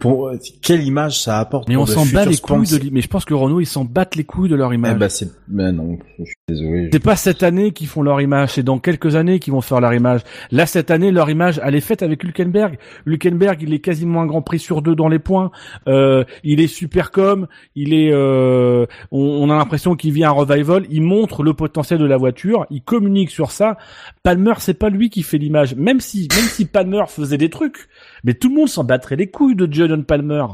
pour 0.00 0.32
quelle 0.62 0.82
image 0.82 1.20
ça 1.20 1.38
apporte 1.38 1.57
mais 1.68 1.76
on 1.76 1.86
s'en 1.86 2.06
bat 2.06 2.24
les 2.24 2.36
couilles 2.36 2.66
de 2.66 2.90
mais 2.92 3.00
je 3.00 3.08
pense 3.08 3.24
que 3.24 3.34
Renault 3.34 3.60
ils 3.60 3.66
s'en 3.66 3.84
battent 3.84 4.16
les 4.16 4.24
couilles 4.24 4.48
de 4.48 4.54
leur 4.54 4.72
image. 4.72 4.92
Eh 4.96 4.98
bah 4.98 5.08
c'est 5.08 5.30
mais 5.48 5.72
non, 5.72 5.98
je 6.18 6.24
suis 6.24 6.34
désolé. 6.48 6.90
C'est 6.92 7.02
pas 7.02 7.16
cette 7.16 7.42
année 7.42 7.72
qu'ils 7.72 7.86
font 7.86 8.02
leur 8.02 8.20
image, 8.20 8.52
c'est 8.54 8.62
dans 8.62 8.78
quelques 8.78 9.16
années 9.16 9.38
qu'ils 9.38 9.52
vont 9.52 9.60
faire 9.60 9.80
leur 9.80 9.94
image. 9.94 10.20
Là 10.50 10.66
cette 10.66 10.90
année 10.90 11.10
leur 11.10 11.30
image 11.30 11.60
elle 11.64 11.74
est 11.74 11.80
faite 11.80 12.02
avec 12.02 12.22
Hülkenberg. 12.22 12.78
Hülkenberg, 13.06 13.62
il 13.62 13.72
est 13.72 13.78
quasiment 13.80 14.22
un 14.22 14.26
Grand 14.26 14.42
Prix 14.42 14.58
sur 14.58 14.82
deux 14.82 14.94
dans 14.94 15.08
les 15.08 15.18
points. 15.18 15.50
Euh, 15.88 16.24
il 16.44 16.60
est 16.60 16.66
super 16.66 17.10
comme, 17.10 17.46
il 17.74 17.94
est 17.94 18.10
euh, 18.12 18.86
on, 19.10 19.50
a 19.50 19.56
l'impression 19.56 19.96
qu'il 19.96 20.12
vit 20.12 20.24
un 20.24 20.30
revival, 20.30 20.84
il 20.90 21.02
montre 21.02 21.42
le 21.42 21.54
potentiel 21.54 21.98
de 21.98 22.04
la 22.04 22.16
voiture, 22.16 22.66
il 22.70 22.82
communique 22.82 23.30
sur 23.30 23.50
ça. 23.50 23.76
Palmer, 24.22 24.54
c'est 24.58 24.74
pas 24.74 24.90
lui 24.90 25.10
qui 25.10 25.22
fait 25.22 25.38
l'image, 25.38 25.74
même 25.74 26.00
si 26.00 26.28
même 26.34 26.44
si 26.44 26.64
Palmer 26.64 27.04
faisait 27.08 27.38
des 27.38 27.50
trucs, 27.50 27.88
mais 28.24 28.34
tout 28.34 28.48
le 28.48 28.54
monde 28.54 28.68
s'en 28.68 28.84
battrait 28.84 29.16
les 29.16 29.28
couilles 29.28 29.56
de 29.56 29.72
Jordan 29.72 30.04
Palmer. 30.04 30.44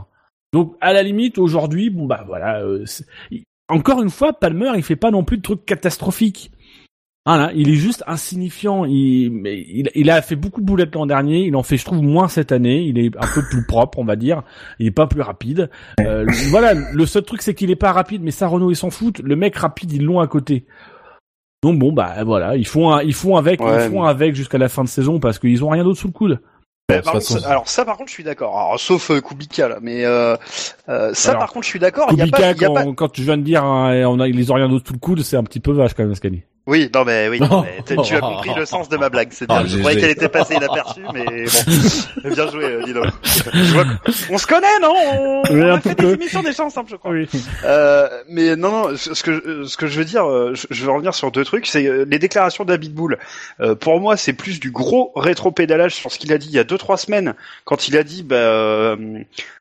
Donc 0.55 0.77
à 0.81 0.93
la 0.93 1.03
limite 1.03 1.37
aujourd'hui, 1.39 1.91
bon 1.91 2.07
bah 2.07 2.23
voilà. 2.25 2.61
Euh, 2.61 2.85
encore 3.69 4.01
une 4.01 4.09
fois, 4.09 4.33
Palmer, 4.33 4.71
il 4.77 4.85
fait 4.85 4.95
pas 4.95 5.11
non 5.11 5.25
plus 5.25 5.39
de 5.39 5.43
trucs 5.43 5.67
catastrophiques. 5.67 6.53
Voilà, 7.27 7.51
il 7.57 7.69
est 7.71 7.75
juste 7.75 8.05
insignifiant. 8.07 8.85
Il, 8.85 9.45
il, 9.49 9.91
il, 9.97 10.11
a 10.11 10.23
fait 10.23 10.37
beaucoup 10.37 10.61
de 10.61 10.67
boulettes 10.67 10.95
l'an 10.95 11.07
dernier. 11.07 11.41
Il 11.47 11.57
en 11.57 11.65
fait, 11.65 11.77
je 11.77 11.85
trouve, 11.85 12.03
moins 12.03 12.29
cette 12.29 12.53
année. 12.53 12.83
Il 12.83 13.01
est 13.01 13.11
un 13.17 13.27
peu 13.35 13.43
plus 13.51 13.67
propre, 13.67 13.99
on 13.99 14.05
va 14.05 14.15
dire. 14.15 14.45
Il 14.79 14.87
est 14.87 14.93
pas 14.93 15.09
plus 15.09 15.23
rapide. 15.23 15.71
Euh, 16.01 16.25
voilà, 16.51 16.75
le 16.75 17.05
seul 17.05 17.25
truc, 17.25 17.43
c'est 17.43 17.55
qu'il 17.55 17.73
est 17.73 17.77
pas 17.77 17.91
rapide. 17.91 18.23
Mais 18.23 18.31
ça, 18.31 18.47
Renault, 18.47 18.71
ils 18.71 18.77
s'en 18.77 18.91
foutent. 18.91 19.19
Le 19.25 19.35
mec 19.35 19.57
rapide, 19.57 19.91
ils 19.91 20.05
l'ont 20.05 20.21
à 20.21 20.29
côté. 20.29 20.67
Donc 21.65 21.81
bon, 21.81 21.93
bah 21.93 22.23
voilà, 22.25 22.55
ils 22.57 22.67
font, 22.67 23.01
ils 23.01 23.15
font 23.15 23.37
avec, 23.37 23.59
ils 23.61 23.91
font 23.91 24.05
avec 24.05 24.37
jusqu'à 24.37 24.59
la 24.59 24.69
fin 24.69 24.85
de 24.85 24.89
saison 24.89 25.19
parce 25.19 25.41
qu'ils 25.41 25.65
ont 25.65 25.71
rien 25.71 25.83
d'autre 25.83 25.99
sous 25.99 26.09
le 26.09 26.13
coude 26.13 26.41
alors 26.91 27.69
ça 27.69 27.85
par 27.85 27.97
contre 27.97 28.11
je 28.11 28.15
suis 28.15 28.25
d'accord. 28.25 28.79
sauf 28.79 29.11
euh, 29.11 29.21
Kubica 29.21 29.69
là, 29.69 29.79
mais 29.81 30.05
euh, 30.05 30.37
euh, 30.91 31.15
ça 31.15 31.35
par 31.35 31.51
contre 31.51 31.65
je 31.65 31.71
suis 31.71 31.79
d'accord. 31.79 32.09
Kubica, 32.09 32.53
y 32.53 32.65
a 32.65 32.69
pas, 32.71 32.85
quand, 32.85 32.95
quand 32.95 33.09
tu 33.09 33.23
viens 33.23 33.39
de 33.39 33.43
dire 33.43 33.65
hein, 33.65 34.05
on 34.07 34.21
a 34.21 34.29
les 34.29 34.51
ont 34.51 34.55
rien 34.55 34.69
d'autre 34.69 34.89
sous 34.89 34.93
le 34.93 34.99
coude, 34.99 35.23
c'est 35.23 35.37
un 35.37 35.45
petit 35.45 35.61
peu 35.61 35.73
vache 35.73 35.95
quand 35.95 36.05
même 36.05 36.15
Scani. 36.15 36.43
Oui, 36.67 36.91
non 36.95 37.05
mais 37.05 37.29
oui, 37.29 37.41
non, 37.41 37.63
mais 37.63 37.83
tu- 37.87 38.15
as 38.15 38.21
compris 38.21 38.55
le 38.57 38.65
sens 38.65 38.89
de 38.89 38.97
ma 38.97 39.11
blague. 39.11 39.29
C'est 39.33 39.47
bien. 39.47 39.59
Ah, 39.61 39.65
je 39.67 39.79
croyais 39.79 40.01
qu'elle 40.01 40.11
était 40.11 40.31
passée 40.31 40.55
inaperçue, 40.55 41.03
mais 41.13 41.25
bon. 41.25 42.31
bien 42.35 42.51
joué, 42.51 42.65
euh, 42.65 43.03
vois 43.73 43.85
que- 43.85 44.33
On 44.33 44.39
se 44.39 44.47
connaît, 44.47 44.79
non? 44.81 44.95
On, 45.13 45.43
Oui, 45.51 45.61
on 45.63 45.71
un 45.73 45.75
a 45.75 45.81
fait 45.81 45.95
peu. 45.95 46.07
des 46.07 46.13
émissions 46.15 46.43
des 46.43 46.59
ensemble, 46.61 46.89
je 46.91 46.97
crois. 46.97 47.11
Oui. 47.11 47.29
Euh, 47.65 48.09
mais 48.29 48.57
non, 48.57 48.71
non. 48.89 48.97
Ce 48.97 49.23
que 49.23 49.65
ce 49.67 49.77
que 49.77 49.87
je 49.87 49.99
veux 49.99 50.07
dire, 50.07 50.25
euh, 50.25 50.55
je, 50.71 50.85
veux 50.85 50.91
revenir 50.91 51.15
sur 51.15 51.31
deux 51.31 51.45
trucs. 51.45 51.67
C'est 51.67 51.87
euh, 51.87 52.07
les 52.09 52.19
déclarations 52.19 52.65
d'Abitbull. 52.65 53.19
Euh, 53.61 53.75
pour 53.75 54.01
moi, 54.01 54.17
c'est 54.17 54.33
plus 54.33 54.59
du 54.59 54.71
gros 54.71 55.13
rétro-pédalage 55.17 55.95
sur 55.95 56.11
ce 56.11 56.19
qu'il 56.19 56.33
a 56.33 56.39
dit 56.39 56.47
il 56.49 56.55
y 56.55 56.59
a 56.59 56.65
deux 56.65 56.79
trois 56.79 56.97
semaines 56.97 57.35
quand 57.65 57.89
il 57.89 57.97
a 57.99 58.03
dit 58.05 58.23
bah, 58.23 58.37
euh, 58.37 58.97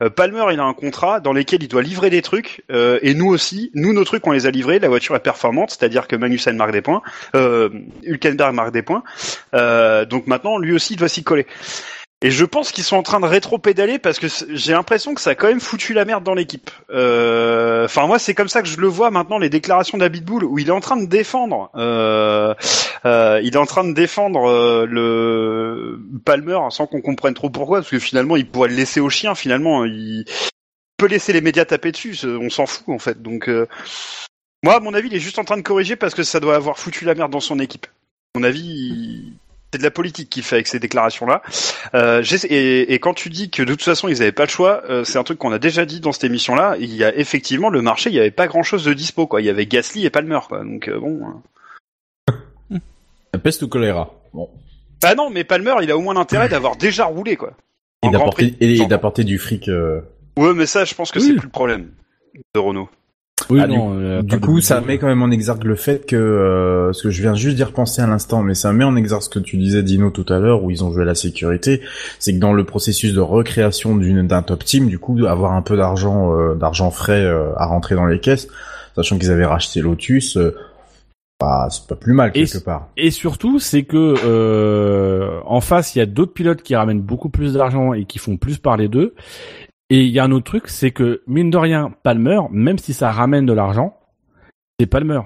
euh, 0.02 0.10
Palmer 0.10 0.46
il 0.54 0.60
a 0.60 0.64
un 0.64 0.74
contrat 0.74 1.20
dans 1.20 1.34
lequel 1.34 1.64
il 1.64 1.68
doit 1.68 1.82
livrer 1.82 2.10
des 2.10 2.22
trucs 2.22 2.64
euh, 2.72 3.00
et 3.02 3.14
nous 3.14 3.28
aussi 3.28 3.72
nous 3.74 3.94
nos 3.94 4.04
trucs 4.04 4.26
on 4.28 4.32
les 4.32 4.46
a 4.46 4.52
livrés 4.52 4.80
la 4.80 4.88
voiture 4.90 5.16
est 5.16 5.20
performante 5.20 5.72
c'est-à-dire 5.72 6.08
que 6.08 6.16
Magnussen 6.16 6.56
marque 6.56 6.72
des 6.72 6.82
points 6.82 6.93
euh, 7.36 7.70
Hülkenberg 8.04 8.54
marque 8.54 8.72
des 8.72 8.82
points 8.84 9.04
euh, 9.56 10.06
donc 10.06 10.28
maintenant 10.28 10.58
lui 10.58 10.74
aussi 10.74 10.94
il 10.94 10.98
doit 10.98 11.08
s'y 11.08 11.24
coller 11.24 11.48
et 12.24 12.32
je 12.32 12.46
pense 12.46 12.72
qu'ils 12.72 12.86
sont 12.86 12.96
en 12.96 13.04
train 13.04 13.20
de 13.20 13.26
rétro-pédaler 13.26 14.00
parce 14.00 14.18
que 14.18 14.28
j'ai 14.50 14.72
l'impression 14.72 15.14
que 15.14 15.20
ça 15.20 15.32
a 15.32 15.36
quand 15.36 15.50
même 15.50 15.60
foutu 15.60 15.94
la 15.94 16.06
merde 16.06 16.24
dans 16.24 16.34
l'équipe. 16.34 16.72
Euh, 16.90 17.84
Enfin 17.84 18.08
moi 18.08 18.18
c'est 18.18 18.34
comme 18.34 18.48
ça 18.48 18.62
que 18.62 18.68
je 18.70 18.80
le 18.80 18.88
vois 18.88 19.12
maintenant 19.12 19.38
les 19.38 19.50
déclarations 19.50 19.98
d'Abitbull 19.98 20.46
où 20.46 20.58
il 20.58 20.70
est 20.70 20.72
en 20.72 20.80
train 20.80 20.96
de 20.96 21.06
défendre, 21.06 21.70
euh, 21.76 22.54
euh, 23.06 23.42
il 23.44 23.56
est 23.56 23.58
en 23.58 23.66
train 23.66 23.84
de 23.84 23.92
défendre 23.92 24.50
euh, 24.50 24.86
le 24.86 26.00
Palmer 26.24 26.60
sans 26.70 26.88
qu'on 26.88 27.02
comprenne 27.02 27.34
trop 27.34 27.50
pourquoi 27.50 27.80
parce 27.80 27.90
que 27.90 28.00
finalement 28.00 28.38
il 28.38 28.48
pourrait 28.48 28.70
le 28.70 28.76
laisser 28.76 29.02
au 29.02 29.10
chien 29.10 29.36
finalement 29.36 29.84
il 29.84 30.24
peut 30.98 31.08
laisser 31.08 31.34
les 31.34 31.42
médias 31.42 31.66
taper 31.66 31.92
dessus, 31.92 32.18
on 32.24 32.50
s'en 32.50 32.66
fout 32.66 32.88
en 32.88 33.00
fait. 33.00 33.22
Donc 33.22 33.50
euh, 33.50 33.68
moi 34.64 34.76
à 34.76 34.80
mon 34.80 34.94
avis 34.94 35.10
il 35.10 35.16
est 35.16 35.20
juste 35.20 35.38
en 35.40 35.44
train 35.44 35.58
de 35.58 35.62
corriger 35.62 35.96
parce 35.96 36.16
que 36.16 36.24
ça 36.24 36.40
doit 36.40 36.56
avoir 36.56 36.80
foutu 36.80 37.06
la 37.06 37.14
merde 37.16 37.32
dans 37.32 37.40
son 37.40 37.60
équipe. 37.60 37.86
À 38.36 38.40
mon 38.40 38.44
avis 38.46 38.62
il- 38.64 39.34
c'est 39.72 39.80
de 39.80 39.84
la 39.84 39.90
politique 39.92 40.30
qu'il 40.30 40.44
fait 40.44 40.58
avec 40.58 40.68
ces 40.68 40.78
déclarations-là. 40.78 41.42
Euh, 41.96 42.24
et, 42.48 42.94
et 42.94 43.00
quand 43.00 43.16
tu 43.16 43.30
dis 43.32 43.50
que 43.50 43.64
de 43.64 43.72
toute 43.74 43.82
façon 43.82 44.08
ils 44.08 44.20
n'avaient 44.20 44.32
pas 44.32 44.44
le 44.46 44.50
choix, 44.50 44.84
euh, 44.88 45.04
c'est 45.04 45.18
un 45.18 45.24
truc 45.24 45.40
qu'on 45.40 45.52
a 45.52 45.58
déjà 45.58 45.84
dit 45.86 46.00
dans 46.00 46.12
cette 46.12 46.26
émission-là. 46.26 46.76
Il 46.80 46.94
y 46.94 47.04
a 47.04 47.16
effectivement 47.18 47.70
le 47.70 47.82
marché, 47.82 48.12
il 48.12 48.14
n'y 48.14 48.20
avait 48.20 48.30
pas 48.30 48.46
grand-chose 48.46 48.86
de 48.86 48.94
dispo. 48.94 49.26
Quoi. 49.26 49.42
Il 49.42 49.46
y 49.46 49.50
avait 49.50 49.66
Gasly 49.66 50.06
et 50.06 50.12
Palmer. 50.12 50.40
Quoi. 50.48 50.64
Donc 50.64 50.88
euh, 50.90 51.00
bon. 51.00 51.22
La 53.34 53.40
peste 53.40 53.64
ou 53.64 53.68
choléra. 53.68 54.14
Bon. 54.32 54.48
Bah 55.02 55.16
non, 55.16 55.32
mais 55.32 55.44
Palmer, 55.44 55.74
il 55.82 55.90
a 55.90 55.98
au 55.98 56.02
moins 56.02 56.14
l'intérêt 56.14 56.50
d'avoir 56.50 56.76
déjà 56.76 57.06
roulé 57.06 57.36
quoi. 57.36 57.54
Et 58.04 58.08
En 58.08 58.12
d'apporter, 58.12 58.56
et 58.60 59.24
du 59.24 59.40
fric. 59.40 59.70
euh, 59.70 60.02
Ouais, 60.38 60.54
mais 60.54 60.68
ça, 60.68 60.86
je 60.86 60.94
pense 60.94 61.12
que 61.12 61.18
Oui. 61.20 61.26
c'est 61.26 61.34
plus 61.34 61.46
le 61.46 61.50
problème 61.50 61.90
de 62.54 62.60
Renault. 62.60 62.90
Oui, 63.50 63.60
Ah, 63.62 63.68
non. 63.68 63.94
euh, 64.00 64.22
Du 64.22 64.40
coup, 64.40 64.62
ça 64.62 64.80
met 64.80 64.98
quand 64.98 65.08
même 65.08 65.22
en 65.24 65.32
exergue 65.32 65.64
le 65.66 65.76
fait 65.76 66.06
que, 66.06 66.16
euh, 66.16 66.94
ce 66.94 67.04
que 67.04 67.10
je 67.10 67.22
viens 67.22 67.34
juste 67.34 67.56
d'y 67.58 67.64
repenser 67.64 68.02
à 68.02 68.08
l'instant, 68.08 68.42
mais 68.44 68.54
ça 68.54 68.72
met 68.74 68.84
en 68.86 68.96
exergue 68.96 69.22
ce 69.24 69.30
que 69.30 69.40
tu 69.40 69.58
disais 69.58 69.84
Dino 69.84 70.12
tout 70.12 70.26
à 70.32 70.40
l'heure, 70.40 70.64
où 70.64 70.72
ils 70.72 70.84
ont 70.84 70.92
joué 70.92 71.04
la 71.04 71.16
sécurité, 71.16 71.82
c'est 72.20 72.34
que 72.34 72.40
dans 72.40 72.54
le 72.54 72.64
processus 72.64 73.14
de 73.14 73.20
recréation 73.20 73.96
d'une 73.98 74.26
d'un 74.28 74.44
top 74.44 74.64
team, 74.64 74.88
du 74.88 75.00
coup, 75.00 75.26
avoir 75.26 75.54
un 75.54 75.62
peu 75.62 75.76
d'argent, 75.76 76.34
euh, 76.38 76.56
d'argent 76.56 76.92
frais 76.92 77.24
euh, 77.24 77.54
à 77.58 77.66
rentrer 77.66 77.96
dans 77.96 78.06
les 78.06 78.20
caisses, 78.20 78.48
sachant 78.96 79.18
qu'ils 79.18 79.32
avaient 79.32 79.46
racheté 79.46 79.82
Lotus, 79.82 80.38
euh, 80.38 80.56
bah, 81.40 81.68
c'est 81.72 81.88
pas 81.88 81.96
plus 81.96 82.14
mal 82.14 82.30
Et 82.36 82.46
quelque 82.46 82.64
part. 82.64 82.88
Et 82.96 83.12
surtout, 83.12 83.60
c'est 83.60 83.84
que 83.84 84.14
euh, 84.24 85.40
en 85.46 85.60
face, 85.60 85.96
il 85.96 86.00
y 86.00 86.02
a 86.02 86.06
d'autres 86.06 86.32
pilotes 86.34 86.62
qui 86.62 86.76
ramènent 86.76 87.02
beaucoup 87.02 87.30
plus 87.30 87.54
d'argent 87.54 87.94
et 87.94 88.06
qui 88.06 88.20
font 88.20 88.38
plus 88.38 88.60
parler 88.60 88.88
d'eux. 88.88 89.14
Et 89.94 90.06
il 90.06 90.10
y 90.10 90.18
a 90.18 90.24
un 90.24 90.32
autre 90.32 90.46
truc, 90.46 90.70
c'est 90.70 90.90
que 90.90 91.22
mine 91.28 91.52
de 91.52 91.58
rien, 91.58 91.94
Palmer, 92.02 92.40
même 92.50 92.80
si 92.80 92.94
ça 92.94 93.12
ramène 93.12 93.46
de 93.46 93.54
l'argent, 93.54 93.96
c'est 94.80 94.88
Palmer. 94.88 95.20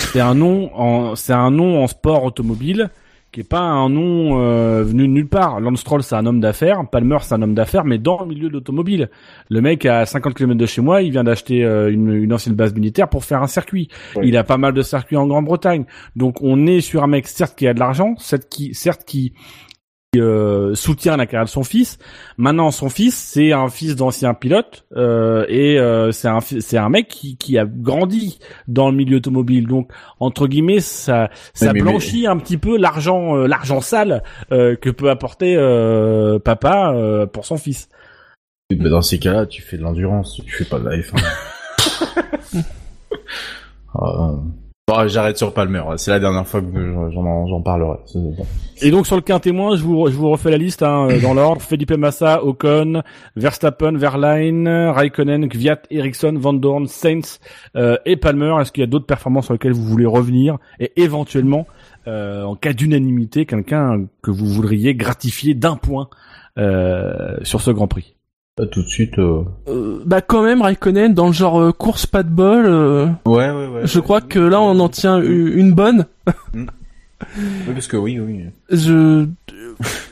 C'est 0.00 0.20
un 0.20 0.34
nom 0.34 0.70
en, 0.74 1.16
c'est 1.16 1.32
un 1.32 1.50
nom 1.50 1.82
en 1.82 1.86
sport 1.86 2.22
automobile 2.24 2.90
qui 3.32 3.40
est 3.40 3.48
pas 3.48 3.60
un 3.60 3.88
nom 3.88 4.38
euh, 4.38 4.82
venu 4.82 5.04
de 5.04 5.12
nulle 5.14 5.28
part. 5.30 5.60
Lance 5.60 5.80
Stroll, 5.80 6.02
c'est 6.02 6.14
un 6.14 6.26
homme 6.26 6.40
d'affaires. 6.40 6.86
Palmer, 6.90 7.16
c'est 7.22 7.32
un 7.32 7.40
homme 7.40 7.54
d'affaires, 7.54 7.86
mais 7.86 7.96
dans 7.96 8.20
le 8.20 8.26
milieu 8.26 8.48
de 8.48 8.52
l'automobile. 8.52 9.08
Le 9.48 9.62
mec 9.62 9.86
à 9.86 10.04
50 10.04 10.34
km 10.34 10.58
de 10.58 10.66
chez 10.66 10.82
moi, 10.82 11.00
il 11.00 11.10
vient 11.10 11.24
d'acheter 11.24 11.64
euh, 11.64 11.90
une, 11.90 12.12
une 12.12 12.34
ancienne 12.34 12.54
base 12.54 12.74
militaire 12.74 13.08
pour 13.08 13.24
faire 13.24 13.42
un 13.42 13.46
circuit. 13.46 13.88
Il 14.22 14.36
a 14.36 14.44
pas 14.44 14.58
mal 14.58 14.74
de 14.74 14.82
circuits 14.82 15.16
en 15.16 15.26
Grande-Bretagne. 15.26 15.86
Donc 16.16 16.42
on 16.42 16.66
est 16.66 16.82
sur 16.82 17.02
un 17.02 17.06
mec 17.06 17.26
certes 17.26 17.56
qui 17.56 17.66
a 17.66 17.72
de 17.72 17.80
l'argent, 17.80 18.14
certes 18.18 18.46
qui, 18.50 18.74
certes 18.74 19.04
qui 19.06 19.32
qui, 19.32 19.32
euh, 20.20 20.74
soutient 20.74 21.16
la 21.16 21.26
carrière 21.26 21.46
de 21.46 21.50
son 21.50 21.64
fils. 21.64 21.98
Maintenant, 22.36 22.70
son 22.70 22.90
fils, 22.90 23.14
c'est 23.16 23.52
un 23.52 23.68
fils 23.70 23.96
d'ancien 23.96 24.34
pilote 24.34 24.84
euh, 24.94 25.46
et 25.48 25.78
euh, 25.78 26.12
c'est 26.12 26.28
un 26.28 26.40
c'est 26.40 26.76
un 26.76 26.90
mec 26.90 27.08
qui, 27.08 27.36
qui 27.38 27.56
a 27.56 27.64
grandi 27.64 28.38
dans 28.68 28.90
le 28.90 28.96
milieu 28.96 29.16
automobile. 29.16 29.66
Donc 29.66 29.90
entre 30.20 30.48
guillemets, 30.48 30.80
ça 30.80 31.30
ça 31.54 31.72
mais- 31.72 31.80
blanchit 31.80 32.26
un 32.26 32.36
petit 32.36 32.58
peu 32.58 32.76
l'argent 32.76 33.36
euh, 33.38 33.46
l'argent 33.46 33.80
sale 33.80 34.22
euh, 34.52 34.76
que 34.76 34.90
peut 34.90 35.08
apporter 35.08 35.56
euh, 35.56 36.38
papa 36.38 36.92
euh, 36.94 37.24
pour 37.24 37.46
son 37.46 37.56
fils. 37.56 37.88
Mais 38.70 38.90
dans 38.90 39.02
ces 39.02 39.18
cas-là, 39.18 39.46
tu 39.46 39.62
fais 39.62 39.78
de 39.78 39.82
l'endurance, 39.82 40.40
tu 40.44 40.52
fais 40.52 40.64
pas 40.64 40.78
de 40.78 40.88
la 40.90 40.96
F1. 40.98 42.62
Ah, 43.94 44.06
non. 44.16 44.44
Bon, 44.92 45.08
j'arrête 45.08 45.38
sur 45.38 45.54
Palmer. 45.54 45.82
C'est 45.96 46.10
la 46.10 46.20
dernière 46.20 46.46
fois 46.46 46.60
que 46.60 46.66
j'en 47.12 47.62
parlerai. 47.62 47.98
Bon. 48.14 48.46
Et 48.82 48.90
donc 48.90 49.06
sur 49.06 49.16
le 49.16 49.22
quin 49.22 49.38
témoin, 49.38 49.76
je 49.76 49.82
vous, 49.82 50.06
je 50.08 50.16
vous 50.16 50.30
refais 50.30 50.50
la 50.50 50.58
liste 50.58 50.82
hein, 50.82 51.08
euh, 51.10 51.20
dans 51.20 51.34
l'ordre. 51.34 51.62
Felipe 51.68 51.92
Massa, 51.92 52.44
Ocon, 52.44 53.02
Verstappen, 53.36 53.92
Verlaine, 53.96 54.68
Raikkonen, 54.68 55.48
Kvyat, 55.48 55.82
Ericsson, 55.90 56.34
Van 56.36 56.52
Dorn, 56.52 56.86
Sainz 56.88 57.40
euh, 57.76 57.96
et 58.04 58.16
Palmer. 58.16 58.54
Est-ce 58.60 58.72
qu'il 58.72 58.82
y 58.82 58.84
a 58.84 58.88
d'autres 58.88 59.06
performances 59.06 59.46
sur 59.46 59.54
lesquelles 59.54 59.72
vous 59.72 59.84
voulez 59.84 60.06
revenir 60.06 60.58
Et 60.78 60.92
éventuellement, 61.00 61.66
euh, 62.06 62.42
en 62.44 62.56
cas 62.56 62.72
d'unanimité, 62.72 63.46
quelqu'un 63.46 64.06
que 64.22 64.30
vous 64.30 64.46
voudriez 64.46 64.94
gratifier 64.94 65.54
d'un 65.54 65.76
point 65.76 66.08
euh, 66.58 67.36
sur 67.42 67.62
ce 67.62 67.70
Grand 67.70 67.86
Prix? 67.86 68.14
Tout 68.70 68.82
de 68.82 68.88
suite. 68.88 69.18
euh, 69.18 69.44
Euh, 69.68 70.02
bah 70.04 70.20
quand 70.20 70.42
même 70.42 70.60
Raikkonen 70.60 71.14
dans 71.14 71.26
le 71.26 71.32
genre 71.32 71.58
euh, 71.60 71.72
course 71.72 72.04
pas 72.06 72.22
de 72.22 72.28
bol. 72.28 72.66
euh, 72.66 73.06
Ouais, 73.24 73.50
ouais, 73.50 73.66
ouais. 73.68 73.80
je 73.86 73.98
crois 73.98 74.20
que 74.20 74.38
là 74.38 74.60
on 74.60 74.78
en 74.78 74.88
tient 74.90 75.18
u- 75.20 75.54
une 75.58 75.72
bonne. 75.72 76.04
Oui, 76.56 76.66
parce 77.72 77.86
que 77.86 77.96
oui, 77.96 78.20
oui. 78.20 78.44
Je, 78.68 79.26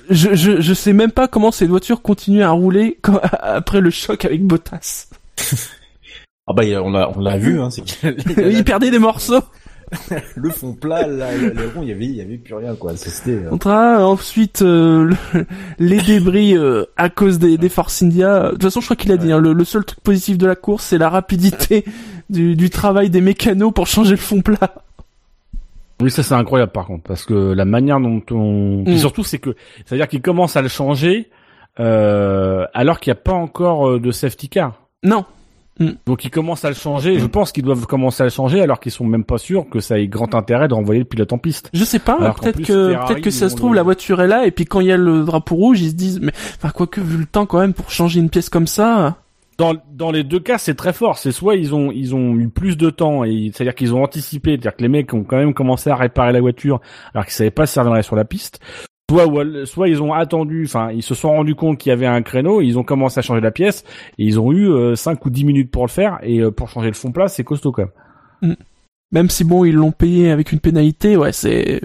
je 0.08 0.34
je 0.34 0.60
je 0.60 0.74
sais 0.74 0.94
même 0.94 1.10
pas 1.12 1.28
comment 1.28 1.50
ces 1.50 1.66
voitures 1.66 2.00
continuent 2.00 2.42
à 2.42 2.50
rouler 2.50 2.98
quand- 3.02 3.20
après 3.42 3.82
le 3.82 3.90
choc 3.90 4.24
avec 4.24 4.42
Bottas. 4.46 5.08
Ah 6.46 6.54
bah, 6.54 6.62
on 6.82 6.90
l'a, 6.90 7.10
on 7.14 7.20
l'a 7.20 7.36
vu, 7.36 7.60
hein. 7.60 7.68
Il 8.38 8.64
perdait 8.64 8.90
des 8.90 8.98
morceaux. 8.98 9.40
Le 10.36 10.50
fond 10.50 10.72
plat, 10.74 11.06
là, 11.06 11.36
le- 11.36 11.50
les 11.50 11.66
ronds, 11.66 11.82
il 11.82 11.88
y 11.88 11.92
avait, 11.92 12.04
il 12.04 12.14
y 12.16 12.20
avait 12.20 12.36
plus 12.38 12.54
rien, 12.54 12.74
quoi. 12.74 12.96
C'était. 12.96 13.32
euh, 13.32 13.48
On 13.50 13.56
tra- 13.56 13.98
ensuite 14.02 14.62
euh, 14.62 15.10
le- 15.34 15.46
les 15.78 16.00
débris 16.00 16.56
euh, 16.56 16.84
à 16.96 17.08
cause 17.08 17.38
des, 17.38 17.58
des 17.58 17.68
Force 17.68 18.02
India. 18.02 18.46
De 18.46 18.50
toute 18.52 18.62
façon, 18.64 18.80
je 18.80 18.86
crois 18.86 18.96
qu'il 18.96 19.12
a 19.12 19.16
dit 19.16 19.32
hein, 19.32 19.38
le, 19.40 19.52
le 19.52 19.64
seul 19.64 19.84
truc 19.84 20.00
positif 20.00 20.38
de 20.38 20.46
la 20.46 20.54
course, 20.56 20.84
c'est 20.84 20.98
la 20.98 21.08
rapidité 21.10 21.84
du, 22.30 22.54
du 22.56 22.70
travail 22.70 23.10
des 23.10 23.20
mécanos 23.20 23.72
pour 23.72 23.86
changer 23.86 24.12
le 24.12 24.16
fond 24.16 24.40
plat. 24.42 24.74
Oui, 26.00 26.10
ça 26.10 26.22
c'est 26.22 26.34
incroyable 26.34 26.72
par 26.72 26.86
contre, 26.86 27.02
parce 27.02 27.24
que 27.26 27.34
la 27.52 27.64
manière 27.66 28.00
dont 28.00 28.22
on... 28.30 28.82
Puis 28.86 28.94
Mm. 28.94 28.98
surtout, 28.98 29.22
c'est 29.24 29.38
que, 29.38 29.54
c'est-à-dire 29.84 30.08
qu'ils 30.08 30.22
commencent 30.22 30.56
à 30.56 30.62
le 30.62 30.68
changer 30.68 31.28
euh, 31.78 32.64
alors 32.72 33.00
qu'il 33.00 33.12
n'y 33.12 33.18
a 33.18 33.22
pas 33.22 33.32
encore 33.34 33.88
euh, 33.88 34.00
de 34.00 34.10
safety 34.10 34.48
car. 34.48 34.80
Non, 35.02 35.24
Donc 36.06 36.24
ils 36.24 36.30
commencent 36.30 36.64
à 36.64 36.68
le 36.68 36.74
changer. 36.74 37.18
Je 37.18 37.26
pense 37.26 37.52
qu'ils 37.52 37.64
doivent 37.64 37.86
commencer 37.86 38.22
à 38.22 38.26
le 38.26 38.30
changer 38.30 38.60
alors 38.60 38.80
qu'ils 38.80 38.92
sont 38.92 39.04
même 39.06 39.24
pas 39.24 39.38
sûrs 39.38 39.66
que 39.70 39.80
ça 39.80 39.98
ait 39.98 40.08
grand 40.08 40.34
intérêt 40.34 40.68
de 40.68 40.74
renvoyer 40.74 40.98
le 41.00 41.06
pilote 41.06 41.32
en 41.32 41.38
piste. 41.38 41.70
je 41.72 41.84
sais 41.84 41.98
pas. 41.98 42.16
Peut-être 42.42 42.60
que 42.66 43.06
peut-être 43.06 43.20
que 43.22 43.30
ça 43.30 43.48
se 43.48 43.56
trouve 43.56 43.70
le- 43.70 43.76
la 43.76 43.82
voiture 43.82 44.20
est 44.20 44.26
là 44.28 44.46
et 44.46 44.50
puis 44.50 44.64
quand 44.66 44.80
il 44.80 44.88
y 44.88 44.92
a 44.92 44.96
le 44.96 45.24
drapeau 45.24 45.54
rouge, 45.54 45.80
ils 45.80 45.90
se 45.90 45.94
disent 45.94 46.20
mais 46.20 46.32
enfin 46.56 46.70
quoique 46.70 47.00
vu 47.00 47.16
le 47.16 47.26
temps 47.26 47.46
quand 47.46 47.60
même 47.60 47.72
pour 47.72 47.90
changer 47.90 48.20
une 48.20 48.28
pièce 48.30 48.48
comme 48.50 48.66
ça. 48.66 49.16
Dans, 49.58 49.74
dans 49.92 50.10
les 50.10 50.24
deux 50.24 50.40
cas, 50.40 50.56
c'est 50.56 50.74
très 50.74 50.94
fort. 50.94 51.18
C'est 51.18 51.32
soit 51.32 51.54
ils 51.56 51.74
ont 51.74 51.90
ils 51.92 52.14
ont 52.14 52.34
eu 52.34 52.48
plus 52.48 52.76
de 52.78 52.88
temps 52.88 53.24
et 53.24 53.50
c'est-à-dire 53.54 53.74
qu'ils 53.74 53.94
ont 53.94 54.02
anticipé, 54.02 54.52
c'est-à-dire 54.52 54.74
que 54.76 54.82
les 54.82 54.88
mecs 54.88 55.12
ont 55.12 55.22
quand 55.24 55.36
même 55.36 55.52
commencé 55.54 55.90
à 55.90 55.96
réparer 55.96 56.32
la 56.32 56.40
voiture 56.40 56.80
alors 57.14 57.24
qu'ils 57.26 57.34
savaient 57.34 57.50
pas 57.50 57.66
si 57.66 57.74
ça 57.74 57.80
reviendrait 57.82 58.02
sur 58.02 58.16
la 58.16 58.24
piste. 58.24 58.60
Soit 59.64 59.88
ils 59.88 60.02
ont 60.02 60.12
attendu, 60.12 60.64
enfin 60.64 60.90
ils 60.92 61.02
se 61.02 61.14
sont 61.14 61.30
rendus 61.30 61.54
compte 61.54 61.78
qu'il 61.78 61.90
y 61.90 61.92
avait 61.92 62.06
un 62.06 62.22
créneau, 62.22 62.60
ils 62.60 62.78
ont 62.78 62.84
commencé 62.84 63.18
à 63.18 63.22
changer 63.22 63.40
la 63.40 63.50
pièce 63.50 63.84
et 64.18 64.24
ils 64.24 64.38
ont 64.38 64.52
eu 64.52 64.96
5 64.96 65.24
ou 65.24 65.30
10 65.30 65.44
minutes 65.44 65.70
pour 65.70 65.84
le 65.84 65.90
faire 65.90 66.18
et 66.22 66.40
euh, 66.40 66.50
pour 66.50 66.68
changer 66.68 66.88
le 66.88 66.94
fond 66.94 67.12
plat, 67.12 67.28
c'est 67.28 67.44
costaud 67.44 67.72
quand 67.72 67.86
même. 68.42 68.56
Même 69.12 69.28
si 69.28 69.44
bon 69.44 69.64
ils 69.64 69.74
l'ont 69.74 69.92
payé 69.92 70.30
avec 70.30 70.52
une 70.52 70.60
pénalité, 70.60 71.16
ouais 71.16 71.32
c'est 71.32 71.80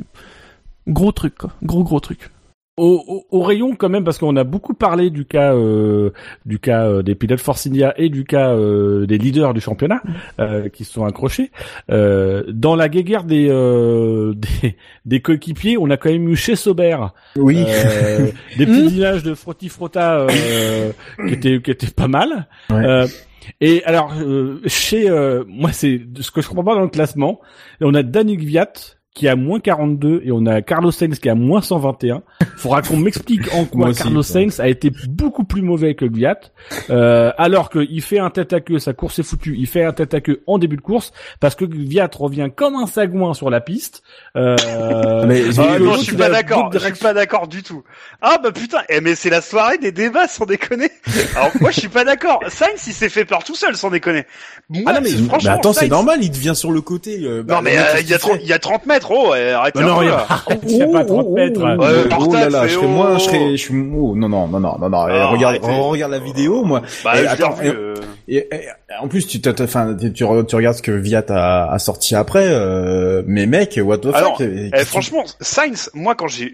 gros 0.87 1.11
truc 1.11 1.35
quoi, 1.35 1.51
gros 1.63 1.83
gros 1.83 1.99
truc. 1.99 2.29
Au, 2.77 3.01
au, 3.31 3.37
au 3.39 3.41
rayon 3.41 3.73
quand 3.77 3.87
même 3.87 4.03
parce 4.03 4.17
qu'on 4.17 4.35
a 4.35 4.43
beaucoup 4.43 4.73
parlé 4.73 5.09
du 5.09 5.23
cas 5.23 5.53
euh, 5.55 6.09
du 6.45 6.59
cas 6.59 6.85
euh, 6.89 7.03
des 7.03 7.15
pilotes 7.15 7.39
Force 7.39 7.65
India 7.67 7.93
et 7.95 8.09
du 8.09 8.25
cas 8.25 8.49
euh, 8.49 9.05
des 9.05 9.17
leaders 9.17 9.53
du 9.53 9.61
championnat 9.61 10.01
euh, 10.41 10.67
qui 10.67 10.83
se 10.83 10.91
sont 10.91 11.05
accrochés 11.05 11.51
euh, 11.89 12.43
dans 12.49 12.75
la 12.75 12.89
guéguerre 12.89 13.23
des 13.23 13.47
euh, 13.49 14.33
des, 14.61 14.75
des 15.05 15.21
coéquipiers 15.21 15.77
on 15.77 15.89
a 15.89 15.95
quand 15.95 16.09
même 16.09 16.27
eu 16.27 16.35
chez 16.35 16.57
Sauber 16.57 16.97
Oui. 17.37 17.63
euh, 17.65 18.27
des 18.57 18.65
petits 18.65 18.97
images 18.97 19.23
de 19.23 19.35
frotti 19.35 19.69
frotta 19.69 20.27
euh, 20.27 20.91
qui 21.29 21.33
étaient 21.33 21.61
qui 21.61 21.71
étaient 21.71 21.87
pas 21.95 22.09
mal 22.09 22.45
Ouais. 22.69 22.85
Euh, 22.85 23.07
et 23.61 23.83
alors 23.85 24.11
euh, 24.19 24.59
chez 24.65 25.09
euh, 25.09 25.45
moi 25.47 25.71
c'est 25.71 26.01
ce 26.19 26.29
que 26.29 26.41
je 26.41 26.49
comprends 26.49 26.63
pas 26.65 26.75
dans 26.75 26.81
le 26.81 26.89
classement 26.89 27.39
on 27.79 27.93
a 27.93 28.03
Danny 28.03 28.35
Gviat 28.35 28.73
qui 29.15 29.25
est 29.27 29.29
à 29.29 29.35
moins 29.37 29.59
42 29.61 30.21
et 30.25 30.31
on 30.31 30.45
a 30.45 30.61
Carlos 30.61 30.91
Sainz 30.91 31.19
qui 31.19 31.29
est 31.29 31.31
à 31.31 31.35
moins 31.35 31.61
121. 31.61 32.21
Faudra 32.57 32.81
qu'on 32.81 32.97
m'explique 32.97 33.51
en 33.53 33.63
quoi 33.65 33.87
aussi, 33.87 34.03
Carlos 34.03 34.17
ouais. 34.17 34.23
Sainz 34.23 34.59
a 34.59 34.67
été 34.67 34.91
beaucoup 35.07 35.45
plus 35.45 35.61
mauvais 35.61 35.95
que 35.95 36.05
Gviat, 36.05 36.37
euh, 36.89 37.31
alors 37.37 37.69
qu'il 37.69 38.01
fait 38.01 38.19
un 38.19 38.29
tête 38.29 38.51
à 38.51 38.59
queue, 38.59 38.77
sa 38.77 38.93
course 38.93 39.17
est 39.19 39.23
foutue, 39.23 39.55
il 39.57 39.67
fait 39.67 39.83
un 39.85 39.93
tête 39.93 40.13
à 40.13 40.19
queue 40.21 40.43
en 40.47 40.57
début 40.59 40.75
de 40.75 40.81
course 40.81 41.13
parce 41.39 41.55
que 41.55 41.63
Gviat 41.65 42.09
revient 42.13 42.49
comme 42.53 42.75
un 42.75 42.87
sagouin 42.87 43.33
sur 43.33 43.49
la 43.49 43.61
piste. 43.61 44.03
Euh, 44.35 44.55
Mais 45.25 45.43
Ah, 45.57 45.79
non, 45.79 45.93
je 45.95 46.01
suis 46.01 46.15
pas 46.15 46.25
a 46.25 46.29
d'accord. 46.29 46.69
Je 46.73 46.79
suis 46.79 46.93
pas 46.95 47.13
d'accord 47.13 47.47
du 47.47 47.63
tout. 47.63 47.83
Ah 48.21 48.37
bah 48.43 48.51
putain, 48.51 48.79
eh, 48.89 48.99
mais 48.99 49.15
c'est 49.15 49.29
la 49.29 49.39
soirée 49.41 49.77
des 49.77 49.93
débats 49.93 50.27
sans 50.27 50.45
déconner. 50.45 50.89
Alors 51.35 51.51
moi 51.61 51.71
je 51.71 51.79
suis 51.79 51.87
pas 51.89 52.03
d'accord. 52.03 52.41
Sainz 52.49 52.85
il 52.85 52.93
s'est 52.93 53.09
fait 53.09 53.23
peur 53.25 53.43
tout 53.45 53.55
seul 53.55 53.77
sans 53.77 53.89
déconner. 53.89 54.25
Moi, 54.69 54.83
Ah 54.87 54.93
non 54.93 54.99
mais, 55.01 55.09
franchement, 55.11 55.51
mais 55.51 55.57
attends, 55.57 55.73
c'est 55.73 55.87
normal, 55.87 56.19
il 56.21 56.31
devient 56.31 56.53
sur 56.55 56.71
le 56.71 56.81
côté. 56.81 57.19
euh, 57.23 57.43
bah, 57.43 57.55
Non 57.55 57.61
mais 57.61 57.71
le 57.75 57.77
mec, 57.77 57.85
euh, 57.85 57.93
qu'est-ce 57.93 58.03
il 58.03 58.09
y 58.09 58.13
a 58.13 58.17
qu'il 58.17 58.27
30, 58.27 58.37
fait 58.37 58.43
il 58.43 58.49
y 58.49 58.53
a 58.53 58.59
30 58.59 58.85
mètres, 58.87 59.04
oh, 59.11 59.31
ouais, 59.31 59.51
arrêtez 59.51 59.79
Bah 59.79 59.85
un 59.85 59.87
non, 59.89 59.97
peu, 59.97 60.03
il 60.03 60.07
y 60.07 60.11
a, 60.11 60.15
là. 60.15 60.27
il 60.63 60.77
y 60.77 60.81
a 60.81 60.87
pas 60.87 61.05
30 61.05 61.29
mètres. 61.29 61.61
Oh, 61.63 62.15
oh, 62.19 62.25
oh 62.29 62.33
là 62.33 62.49
là, 62.49 62.67
je 62.67 62.73
serais 62.75 62.87
moi, 62.87 63.09
oh. 63.13 63.17
je 63.19 63.23
serais, 63.23 63.51
je 63.51 63.55
suis, 63.57 63.73
oh, 63.73 64.13
non, 64.15 64.29
non, 64.29 64.47
non, 64.47 64.59
non, 64.59 64.77
non, 64.79 64.89
non, 64.89 64.97
Ah, 64.97 65.27
regarde, 65.27 65.57
arrêtez. 65.61 65.79
regarde 65.81 66.11
la 66.11 66.19
vidéo, 66.19 66.63
moi. 66.63 66.81
Bah, 67.03 67.13
Et 67.19 67.23
et- 67.23 67.67
euh. 67.69 67.93
Et, 68.27 68.37
et- 68.37 68.67
en 68.99 69.07
plus, 69.07 69.27
tu, 69.27 69.39
enfin, 69.61 69.95
tu, 69.99 70.11
tu, 70.13 70.23
re- 70.23 70.45
tu 70.45 70.55
regardes 70.55 70.77
ce 70.77 70.81
que 70.81 70.91
Viat 70.91 71.25
a, 71.29 71.71
a 71.71 71.79
sorti 71.79 72.15
après, 72.15 72.47
euh, 72.47 73.21
mais 73.27 73.45
mec, 73.45 73.79
what 73.83 73.99
the 73.99 74.07
Alors, 74.13 74.37
fuck 74.37 74.47
Eh, 74.47 74.85
franchement, 74.85 75.23
Sainz, 75.41 75.89
moi 75.93 76.15
quand 76.15 76.27
j'ai 76.27 76.51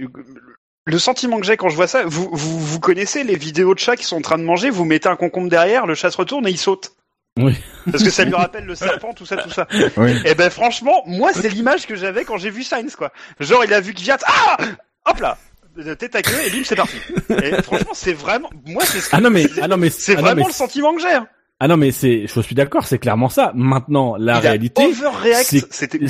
le 0.86 1.00
sentiment 1.00 1.40
que 1.40 1.46
j'ai 1.46 1.58
quand 1.58 1.70
je 1.70 1.76
vois 1.76 1.88
ça, 1.88 2.04
vous, 2.06 2.30
vous 2.32 2.60
vous 2.60 2.80
connaissez 2.80 3.24
les 3.24 3.36
vidéos 3.36 3.74
de 3.74 3.80
chats 3.80 3.96
qui 3.96 4.06
sont 4.06 4.18
en 4.18 4.22
train 4.22 4.38
de 4.38 4.44
manger, 4.44 4.70
vous 4.70 4.84
mettez 4.86 5.08
un 5.10 5.16
concombre 5.16 5.50
derrière, 5.50 5.86
le 5.86 5.94
chat 5.96 6.10
se 6.12 6.18
retourne 6.18 6.48
et 6.48 6.52
il 6.52 6.58
saute. 6.58 6.92
Oui. 7.40 7.56
Parce 7.90 8.04
que 8.04 8.10
ça 8.10 8.26
lui 8.26 8.34
rappelle 8.36 8.66
le 8.66 8.76
serpent, 8.76 9.14
tout 9.14 9.26
ça, 9.26 9.38
tout 9.38 9.50
ça. 9.50 9.68
Oui. 9.98 10.14
Et 10.26 10.36
ben 10.36 10.50
franchement, 10.50 11.02
moi 11.06 11.32
c'est 11.34 11.50
l'image 11.50 11.88
que 11.88 11.96
j'avais 11.96 12.26
quand 12.26 12.38
j'ai 12.38 12.50
vu 12.50 12.64
Sainz 12.64 12.96
quoi. 12.96 13.12
Genre 13.40 13.64
il 13.66 13.74
a 13.74 13.80
vu 13.82 13.94
Kvyat, 13.94 14.18
ah, 14.26 14.58
hop 15.06 15.20
là, 15.20 15.38
de 15.78 15.94
tête 15.94 16.16
à 16.16 16.22
queue 16.22 16.36
et 16.46 16.50
bim 16.50 16.62
c'est 16.66 16.76
parti. 16.76 16.98
Et 17.30 17.62
franchement 17.64 17.92
c'est 17.94 18.14
vraiment, 18.14 18.50
moi 18.66 18.84
c'est 18.86 19.00
ce 19.00 19.10
que- 19.10 19.16
Ah 19.16 19.22
non 19.22 19.30
mais 19.30 19.46
ah 19.62 19.68
non 19.70 19.78
mais 19.78 19.90
c'est 19.90 20.18
ah 20.18 20.22
vraiment 20.22 20.42
mais- 20.42 20.48
le 20.48 20.54
sentiment 20.54 20.94
que 20.94 21.02
j'ai. 21.02 21.14
hein. 21.14 21.28
Ah 21.64 21.68
non 21.68 21.78
mais 21.78 21.92
c'est 21.92 22.26
je 22.28 22.42
suis 22.42 22.56
d'accord, 22.56 22.86
c'est 22.86 22.98
clairement 23.00 23.30
ça. 23.30 23.52
Maintenant 23.56 24.16
la 24.18 24.38
il 24.38 24.40
réalité 24.40 24.92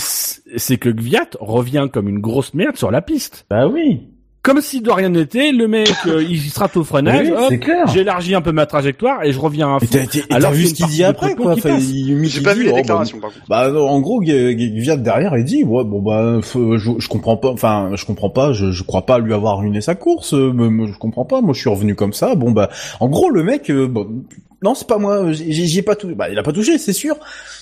c'est 0.08 0.78
que 0.78 0.90
Gviat 0.90 1.28
revient 1.40 1.88
comme 1.92 2.08
une 2.08 2.20
grosse 2.20 2.54
merde 2.54 2.78
sur 2.78 2.90
la 2.90 3.02
piste. 3.02 3.46
Bah 3.50 3.68
oui. 3.68 4.08
Comme 4.44 4.60
si 4.60 4.82
de 4.82 4.90
rien 4.90 5.10
n'était, 5.10 5.52
le 5.52 5.68
mec 5.68 5.92
euh, 6.08 6.24
il 6.28 6.40
se 6.42 6.60
rate 6.60 6.76
au 6.76 6.84
freinage, 6.84 7.28
Oui, 7.28 7.34
hop, 7.38 7.46
c'est 7.50 7.60
clair. 7.60 7.86
j'élargis 7.88 8.34
un 8.34 8.42
peu 8.42 8.52
ma 8.52 8.66
trajectoire 8.66 9.24
et 9.24 9.32
je 9.32 9.40
reviens 9.40 9.76
à 9.76 9.78
Et 9.82 9.86
fond. 9.86 9.98
et 10.00 10.08
t'as 10.28 10.36
Alors 10.36 10.52
vu 10.52 10.62
qu'il 10.64 10.70
ce 10.70 10.74
qu'il 10.74 10.88
dit 10.88 11.04
après, 11.04 11.36
de 11.36 11.40
quoi. 11.40 11.54
Enfin, 11.54 11.78
il, 11.78 12.26
J'ai 12.28 12.40
il 12.40 12.44
pas 12.44 12.54
dit, 12.56 12.60
vu 12.62 12.66
les 12.66 12.72
oh, 12.72 12.74
bah, 12.74 12.82
déclarations 12.82 13.20
par 13.20 13.32
contre. 13.32 13.46
Bah 13.48 13.70
non, 13.70 13.88
en 13.88 14.00
gros, 14.00 14.24
G- 14.24 14.58
G- 14.58 14.72
Gviat 14.72 14.98
derrière, 14.98 15.38
il 15.38 15.44
dit 15.46 15.64
ouais 15.64 15.84
bon 15.84 16.02
bah 16.02 16.40
je, 16.42 16.78
je 16.98 17.08
comprends 17.08 17.38
pas, 17.38 17.50
enfin 17.50 17.92
je 17.94 18.04
comprends 18.06 18.32
pas, 18.32 18.52
je, 18.52 18.72
je 18.72 18.84
crois 18.84 19.06
pas 19.06 19.20
lui 19.20 19.34
avoir 19.34 19.60
ruiné 19.60 19.80
sa 19.80 19.94
course, 19.94 20.34
euh, 20.34 20.52
je 20.92 20.98
comprends 20.98 21.26
pas, 21.26 21.42
moi 21.42 21.54
je 21.54 21.60
suis 21.60 21.70
revenu 21.70 21.94
comme 21.94 22.14
ça, 22.14 22.34
bon 22.34 22.50
bah 22.50 22.70
en 23.00 23.10
gros 23.10 23.30
le 23.30 23.44
mec, 23.44 23.70
euh, 23.70 23.88
bon, 23.88 24.24
non 24.64 24.74
c'est 24.74 24.88
pas 24.88 24.98
moi, 24.98 25.32
j'ai 25.34 25.82
pas 25.84 25.96
touché, 25.96 26.16
bah 26.16 26.30
il 26.32 26.40
a 26.40 26.44
pas 26.44 26.52
touché 26.54 26.80
c'est 26.80 26.94
sûr, 26.94 27.16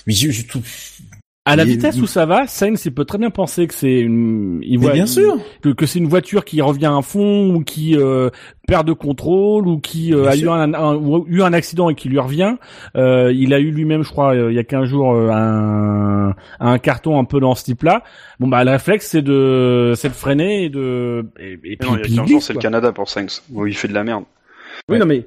mais 0.07 0.13
j'ai 0.13 0.31
j'ai 0.31 0.43
tout, 0.43 0.61
À 1.49 1.55
la 1.55 1.63
il- 1.63 1.69
vitesse 1.71 1.99
où 2.01 2.07
ça 2.07 2.25
va, 2.25 2.47
Sainz 2.47 2.85
il 2.85 2.93
peut 2.93 3.05
très 3.05 3.17
bien 3.17 3.29
penser 3.29 3.67
que 3.67 3.73
c'est 3.73 3.99
une 3.99 4.59
il 4.63 4.77
voit 4.79 4.91
bien 4.93 5.05
sûr, 5.05 5.37
que, 5.61 5.69
que 5.69 5.85
c'est 5.85 5.99
une 5.99 6.07
voiture 6.07 6.45
qui 6.45 6.61
revient 6.61 6.91
à 6.97 7.01
fond 7.01 7.53
ou 7.55 7.63
qui 7.63 7.95
euh, 7.97 8.29
perd 8.67 8.87
de 8.87 8.93
contrôle 8.93 9.67
ou 9.67 9.79
qui 9.79 10.13
euh, 10.13 10.27
a 10.29 10.35
eu 10.35 10.47
un, 10.49 10.73
un- 10.73 11.23
eu 11.27 11.41
un 11.41 11.53
accident 11.53 11.89
et 11.89 11.95
qui 11.95 12.07
lui 12.09 12.19
revient. 12.19 12.55
Euh, 12.95 13.31
il 13.35 13.53
a 13.53 13.59
eu 13.59 13.71
lui-même, 13.71 14.03
je 14.03 14.09
crois, 14.09 14.33
euh, 14.35 14.51
il 14.51 14.55
y 14.55 14.59
a 14.59 14.63
15 14.63 14.85
jours, 14.85 15.13
euh, 15.13 15.29
un, 15.31 16.35
un 16.59 16.77
carton 16.79 17.19
un 17.19 17.23
peu 17.25 17.39
dans 17.39 17.55
ce 17.55 17.63
type-là. 17.63 18.03
Bon 18.39 18.47
bah 18.47 18.63
le 18.63 18.71
réflexe 18.71 19.07
c'est 19.09 19.21
de 19.21 19.93
c'est 19.95 20.09
de 20.09 20.13
freiner 20.13 20.63
et 20.65 20.69
de 20.69 21.25
et, 21.39 21.53
et 21.63 21.77
puis, 21.77 21.89
Non, 21.89 21.95
il 21.97 21.99
y 21.99 22.13
a 22.13 22.15
15 22.17 22.25
glisse, 22.25 22.29
jours 22.29 22.43
c'est 22.43 22.53
le. 22.53 22.59
Canada 22.59 22.91
pour 22.91 23.09
Sainz, 23.09 23.43
où 23.51 23.65
il 23.65 23.75
fait 23.75 23.87
de 23.87 23.93
la 23.93 24.03
merde. 24.03 24.23
Oui 24.87 24.97
non 24.99 25.05
mais 25.05 25.25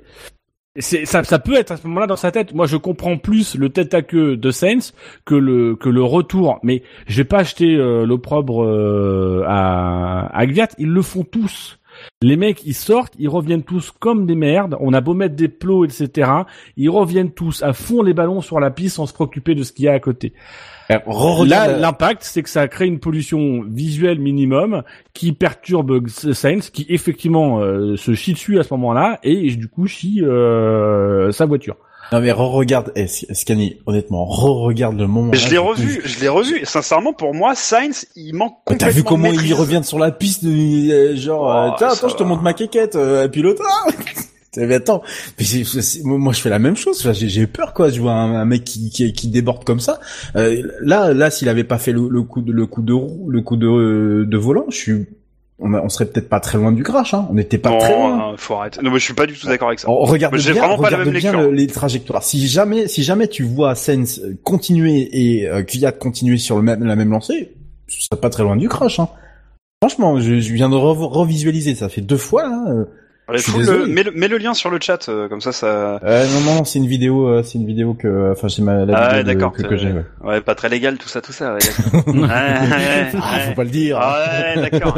c'est 0.78 1.04
ça, 1.04 1.22
ça 1.22 1.38
peut 1.38 1.54
être 1.54 1.72
à 1.72 1.76
ce 1.76 1.86
moment-là 1.86 2.06
dans 2.06 2.16
sa 2.16 2.30
tête. 2.30 2.54
Moi, 2.54 2.66
je 2.66 2.78
comprends 2.78 3.18
plus 3.18 3.56
le 3.56 3.68
tête 3.68 3.92
à 3.92 4.00
queue 4.00 4.38
de 4.38 4.50
Sainz 4.50 4.94
que 5.26 5.34
le 5.34 5.76
que 5.76 5.90
le 5.90 6.02
retour. 6.02 6.60
Mais 6.62 6.82
je 7.06 7.22
pas 7.22 7.40
acheter 7.40 7.76
euh, 7.76 8.06
l'opprobre 8.06 8.64
euh, 8.64 9.44
à 9.46 10.30
à. 10.32 10.74
Ils 10.78 10.88
le 10.88 11.02
font 11.02 11.24
tous. 11.24 11.78
Les 12.22 12.36
mecs, 12.36 12.64
ils 12.64 12.74
sortent, 12.74 13.14
ils 13.18 13.28
reviennent 13.28 13.64
tous 13.64 13.90
comme 13.90 14.26
des 14.26 14.34
merdes. 14.34 14.76
On 14.80 14.94
a 14.94 15.02
beau 15.02 15.12
mettre 15.12 15.36
des 15.36 15.48
plots, 15.48 15.84
etc. 15.84 16.30
Ils 16.78 16.88
reviennent 16.88 17.32
tous 17.32 17.62
à 17.62 17.74
fond 17.74 18.02
les 18.02 18.14
ballons 18.14 18.40
sur 18.40 18.58
la 18.58 18.70
piste 18.70 18.96
sans 18.96 19.06
se 19.06 19.12
préoccuper 19.12 19.54
de 19.54 19.62
ce 19.62 19.72
qu'il 19.72 19.84
y 19.84 19.88
a 19.88 19.92
à 19.92 20.00
côté. 20.00 20.32
Re-regarde 20.88 21.48
Là, 21.48 21.66
la- 21.72 21.78
l'impact, 21.78 22.22
c'est 22.24 22.42
que 22.42 22.48
ça 22.50 22.68
crée 22.68 22.86
une 22.86 22.98
pollution 22.98 23.62
visuelle 23.68 24.18
minimum 24.18 24.82
qui 25.14 25.32
perturbe 25.32 26.06
Sainz, 26.08 26.70
qui 26.70 26.86
effectivement 26.88 27.60
euh, 27.60 27.96
se 27.96 28.14
chie 28.14 28.32
dessus 28.32 28.58
à 28.58 28.62
ce 28.62 28.72
moment-là 28.74 29.18
et 29.22 29.50
du 29.56 29.68
coup 29.68 29.86
chie 29.86 30.20
euh, 30.22 31.30
sa 31.32 31.46
voiture. 31.46 31.76
non 32.12 32.20
mais 32.20 32.30
re-regarde, 32.32 32.92
eh, 32.96 33.06
Scani, 33.06 33.76
honnêtement, 33.86 34.24
re-regarde 34.26 34.98
le 34.98 35.06
moment. 35.06 35.32
Je 35.32 35.48
l'ai 35.50 35.58
revu, 35.58 36.02
je 36.04 36.20
l'ai 36.20 36.28
revu. 36.28 36.58
Et 36.60 36.64
Sincèrement, 36.64 37.12
pour 37.12 37.34
moi, 37.34 37.54
Sainz, 37.54 38.06
il 38.16 38.34
manque 38.34 38.56
complètement 38.64 38.86
T'as 38.88 38.92
vu 38.92 39.02
comment 39.02 39.30
maîtrise. 39.30 39.50
il 39.50 39.54
revient 39.54 39.80
sur 39.84 39.98
la 39.98 40.10
piste, 40.10 40.44
euh, 40.44 41.16
genre, 41.16 41.42
Oh, 41.44 41.74
euh, 41.74 41.78
ça 41.78 41.92
attends, 41.96 42.08
je 42.08 42.16
te 42.16 42.22
montre 42.22 42.42
ma 42.42 42.52
quéquette, 42.52 42.96
euh, 42.96 43.28
pilote. 43.28 43.58
Ah 43.64 43.88
mais 44.56 44.74
attends, 44.74 45.02
mais 45.38 45.44
moi 46.04 46.32
je 46.32 46.40
fais 46.40 46.50
la 46.50 46.58
même 46.58 46.76
chose. 46.76 47.10
J'ai 47.12 47.46
peur 47.46 47.72
quoi. 47.72 47.88
Je 47.90 48.00
vois 48.00 48.12
un, 48.12 48.34
un 48.34 48.44
mec 48.44 48.64
qui, 48.64 48.90
qui, 48.90 49.12
qui 49.12 49.28
déborde 49.28 49.64
comme 49.64 49.80
ça. 49.80 50.00
Euh, 50.36 50.62
là, 50.82 51.12
là, 51.14 51.30
s'il 51.30 51.48
avait 51.48 51.64
pas 51.64 51.78
fait 51.78 51.92
le, 51.92 52.08
le 52.08 52.22
coup 52.22 52.42
de 52.42 52.52
le 52.52 52.66
coup 52.66 52.82
de 52.82 52.92
roue, 52.92 53.30
le 53.30 53.40
coup 53.42 53.56
de, 53.56 54.24
de 54.24 54.36
volant, 54.36 54.66
je 54.68 54.76
suis, 54.76 55.06
on, 55.58 55.72
a- 55.74 55.80
on 55.80 55.88
serait 55.88 56.06
peut-être 56.06 56.28
pas 56.28 56.40
très 56.40 56.58
loin 56.58 56.72
du 56.72 56.82
crash. 56.82 57.14
Hein. 57.14 57.26
On 57.30 57.34
n'était 57.34 57.56
pas 57.58 57.76
très 57.78 57.92
loin. 57.94 58.18
non, 58.18 58.34
faut 58.36 58.54
arrêter. 58.54 58.80
Non, 58.82 58.90
mais 58.90 58.98
je 58.98 59.04
suis 59.04 59.14
pas 59.14 59.26
du 59.26 59.34
tout 59.38 59.46
d'accord 59.46 59.68
avec 59.68 59.80
ça. 59.80 59.88
On 59.88 60.04
regarde 60.04 60.34
Mais 60.34 60.40
j'ai 60.40 60.52
bien, 60.52 60.62
vraiment 60.66 60.76
pas 60.82 60.90
la 60.90 60.98
regarde 60.98 61.12
même 61.12 61.20
bien 61.20 61.32
le- 61.32 61.50
les 61.50 61.66
trajectoires. 61.66 62.22
Si 62.22 62.46
jamais, 62.46 62.88
si 62.88 63.02
jamais 63.02 63.28
tu 63.28 63.44
vois 63.44 63.74
Sens 63.74 64.18
euh, 64.18 64.36
continuer 64.42 65.08
et 65.12 65.48
euh, 65.48 65.62
Kvyat 65.62 65.92
continuer 65.92 66.36
sur 66.38 66.56
le 66.56 66.62
même, 66.62 66.84
la 66.84 66.96
même 66.96 67.10
lancée, 67.10 67.52
tu 67.86 68.00
serais 68.02 68.20
pas 68.20 68.28
très 68.30 68.42
loin 68.42 68.56
du 68.56 68.68
crash. 68.68 69.00
Hein. 69.00 69.08
Franchement, 69.82 70.20
je, 70.20 70.40
je 70.40 70.52
viens 70.52 70.68
de 70.68 70.76
re- 70.76 71.06
revisualiser. 71.08 71.74
Ça 71.74 71.88
fait 71.88 72.00
deux 72.02 72.16
fois. 72.18 72.42
Là. 72.48 72.84
Euh. 73.38 73.84
Le- 73.84 73.86
mets, 73.86 74.02
le, 74.02 74.10
mets 74.12 74.28
le 74.28 74.38
lien 74.38 74.54
sur 74.54 74.70
le 74.70 74.78
chat, 74.80 75.08
euh, 75.08 75.28
comme 75.28 75.40
ça, 75.40 75.52
ça. 75.52 75.98
Euh, 76.04 76.24
non, 76.26 76.54
non, 76.54 76.64
c'est 76.64 76.78
une 76.78 76.86
vidéo. 76.86 77.28
euh, 77.28 77.42
c'est 77.42 77.58
une 77.58 77.66
vidéo 77.66 77.94
que, 77.94 78.32
enfin, 78.32 78.48
c'est 78.48 78.62
ma 78.62 78.84
la 78.84 78.96
Ah, 78.96 79.22
vidéo 79.22 79.50
de- 79.50 79.56
que, 79.56 79.62
que 79.68 79.76
j'ai. 79.76 79.92
Ouais. 79.92 80.04
Ouais, 80.22 80.40
pas 80.40 80.54
très 80.54 80.68
légal, 80.68 80.98
tout 80.98 81.08
ça, 81.08 81.20
tout 81.20 81.32
ça. 81.32 81.54
Ouais, 81.54 81.58
ouais, 82.06 82.12
ouais, 82.22 83.10
Ah, 83.20 83.38
faut 83.48 83.54
pas 83.54 83.64
le 83.64 83.70
dire. 83.70 83.98
Ah 84.00 84.16
ouais, 84.56 84.62
d'accord. 84.70 84.96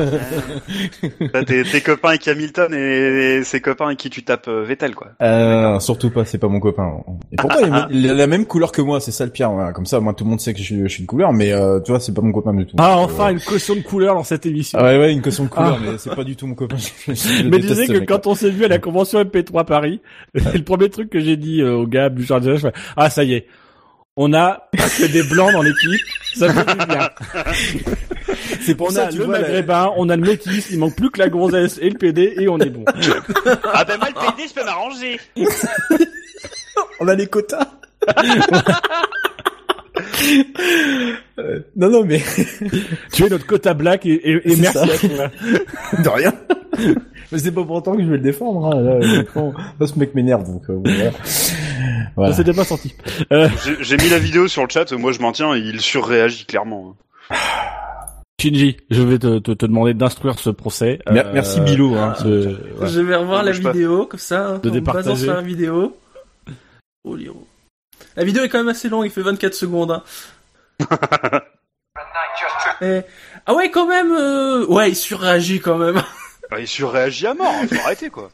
Tes, 1.47 1.65
tes 1.65 1.81
copains 1.81 2.11
avec 2.11 2.27
Hamilton 2.29 2.73
et, 2.75 3.37
et 3.39 3.45
ses 3.45 3.61
copains 3.61 3.87
avec 3.87 3.99
qui 3.99 4.11
tu 4.11 4.23
tapes 4.23 4.49
euh, 4.49 4.65
Vettel, 4.65 4.95
quoi. 4.95 5.09
Euh, 5.23 5.79
surtout 5.81 6.11
pas, 6.11 6.25
c'est 6.25 6.39
pas 6.39 6.49
mon 6.49 6.61
copain. 6.61 6.93
Et 7.33 7.37
pourtant, 7.37 7.59
il, 7.67 7.73
a, 7.73 7.89
il 7.91 8.11
a 8.11 8.15
la 8.15 8.27
même 8.27 8.47
couleur 8.47 8.73
que 8.73 8.83
moi, 8.83 9.01
c'est 9.01 9.11
ça 9.13 9.25
le 9.25 9.31
pire. 9.31 9.51
Comme 9.75 9.87
ça, 9.87 10.01
moi, 10.01 10.15
tout 10.15 10.25
le 10.25 10.31
monde 10.31 10.41
sait 10.41 10.53
que 10.53 10.59
je 10.59 10.65
suis, 10.65 10.81
je 10.83 10.89
suis 10.89 11.01
une 11.01 11.07
couleur, 11.07 11.33
mais 11.33 11.53
euh, 11.53 11.81
tu 11.81 11.91
vois, 11.93 12.01
c'est 12.01 12.13
pas 12.15 12.23
mon 12.23 12.33
copain 12.33 12.55
du 12.55 12.67
tout. 12.67 12.77
Ah, 12.79 12.99
enfin 12.99 13.29
euh, 13.29 13.33
une 13.33 13.41
caution 13.41 13.75
de 13.75 13.81
couleur 13.81 14.15
dans 14.15 14.25
cette 14.25 14.47
émission. 14.47 14.79
Ah 14.81 14.85
ouais, 14.85 14.99
ouais, 14.99 15.13
une 15.13 15.23
caution 15.23 15.45
de 15.45 15.49
couleur, 15.49 15.79
mais 15.81 15.99
c'est 15.99 16.15
pas 16.15 16.25
du 16.25 16.37
tout 16.37 16.47
mon 16.47 16.55
copain. 16.55 16.77
Mais 17.45 17.59
disais 17.59 17.87
que 17.87 17.99
quand 18.25 18.31
on 18.31 18.35
s'est 18.35 18.51
vu 18.51 18.65
à 18.65 18.69
la 18.69 18.79
convention 18.79 19.23
MP3 19.23 19.65
Paris, 19.67 20.01
le 20.35 20.63
premier 20.63 20.89
truc 20.91 21.11
que 21.11 21.21
j'ai 21.21 21.37
dit 21.37 21.61
euh, 21.61 21.75
au 21.75 21.87
gars 21.87 22.09
Bouchard 22.09 22.41
de 22.41 22.57
je 22.57 22.69
ah 22.97 23.11
ça 23.11 23.23
y 23.23 23.35
est, 23.35 23.47
on 24.17 24.33
a 24.33 24.69
que 24.73 25.07
des 25.13 25.23
blancs 25.25 25.53
dans 25.53 25.63
l'équipe, 25.63 26.01
ça 26.35 26.53
fait 26.53 26.65
du 26.79 26.87
bien. 26.87 27.11
C'est 28.63 28.75
pour 28.75 28.87
On 28.89 28.91
ça, 28.91 29.07
a 29.07 29.09
tu 29.09 29.19
le 29.19 29.25
vois, 29.25 29.35
la- 29.35 29.43
maghrébin, 29.43 29.93
on 29.97 30.09
a 30.09 30.17
le 30.17 30.23
métis, 30.23 30.69
il 30.71 30.79
manque 30.79 30.97
plus 30.97 31.11
que 31.11 31.19
la 31.19 31.29
gonzesse 31.29 31.79
et 31.83 31.91
le 31.91 31.99
PD 31.99 32.35
et 32.39 32.49
on 32.49 32.59
est 32.59 32.71
bon. 32.71 32.85
Ah 33.73 33.85
ben 33.85 33.99
moi, 33.99 34.09
le 34.09 34.15
PD, 34.37 34.49
je 34.49 34.55
peux 34.55 34.65
m'arranger. 34.65 35.21
on 37.01 37.09
a 37.09 37.15
les 37.15 37.27
quotas. 37.27 37.69
Euh, 41.39 41.61
non, 41.77 41.91
non, 41.91 42.05
mais 42.05 42.23
tu 43.13 43.25
es 43.25 43.29
notre 43.29 43.47
quota 43.47 43.75
black 43.75 44.07
et, 44.07 44.13
et, 44.15 44.33
et 44.45 44.57
C'est 44.57 44.63
merci 44.63 44.79
ça. 44.79 44.85
à 44.85 45.29
toi. 45.29 46.03
de 46.03 46.09
rien. 46.09 46.33
Mais 47.35 47.39
c'est 47.41 47.53
pas 47.53 47.65
pour 47.65 47.77
autant 47.77 47.95
que 47.97 48.03
je 48.03 48.07
vais 48.09 48.17
le 48.17 48.23
défendre. 48.23 48.67
Hein. 48.75 49.51
Là, 49.81 49.87
ce 49.87 49.99
mec 49.99 50.15
m'énerve, 50.15 50.45
donc 50.47 50.63
euh, 50.71 50.81
voilà. 50.85 51.11
Voilà. 52.17 52.33
Ça 52.33 52.39
s'était 52.39 52.53
pas 52.55 52.65
senti. 52.65 52.95
Euh, 53.33 53.49
J'ai- 53.65 53.77
J'ai 53.83 53.97
mis 53.97 54.09
la 54.09 54.19
vidéo 54.21 54.47
sur 54.49 54.63
le 54.63 54.69
chat, 54.71 54.91
moi 54.93 55.11
je 55.13 55.19
m'en 55.21 55.33
tiens, 55.33 55.55
il 55.57 55.81
surréagit 55.81 56.47
clairement. 56.47 56.95
Shinji, 58.41 58.77
je 58.91 59.03
vais 59.03 59.19
te, 59.19 59.39
te, 59.41 59.53
te 59.53 59.67
demander 59.67 59.95
d'instruire 59.95 60.39
ce 60.39 60.51
procès. 60.51 61.01
Mer- 61.11 61.27
Euh, 61.29 61.33
Merci 61.35 61.61
Bilo. 61.61 61.95
Hein. 61.97 62.15
ce-. 62.19 62.57
Je 62.83 63.01
vais 63.01 63.17
revoir 63.17 63.41
On 63.43 63.45
la 63.45 63.53
pas. 63.53 63.73
vidéo, 63.73 64.07
comme 64.07 64.21
ça, 64.21 64.47
hein, 64.47 64.53
De 64.63 64.69
basant 64.71 64.73
départager. 64.75 65.25
sur 65.25 65.35
la 65.35 65.41
vidéo. 65.43 65.97
Oh, 67.05 67.17
Liro. 67.17 67.47
La 68.17 68.25
vidéo 68.25 68.45
est 68.45 68.49
quand 68.49 68.59
même 68.59 68.69
assez 68.69 68.89
longue, 68.89 69.07
il 69.07 69.11
fait 69.11 69.23
24 69.23 69.55
secondes. 69.55 69.91
Hein. 69.91 70.03
Eh, 72.83 73.01
Ah 73.47 73.55
ouais, 73.55 73.71
quand 73.71 73.87
même 73.87 74.11
euh, 74.13 74.67
Ouais, 74.67 74.91
il 74.91 74.97
surréagit 74.97 75.61
quand 75.61 75.79
même. 75.79 76.03
Ah, 76.51 76.61
il 76.61 76.67
surréagit 76.69 77.27
à 77.27 77.35
mort, 77.35 77.47
hein, 77.63 77.67
faut 77.67 77.85
arrêter 77.85 78.11
quoi. 78.11 78.31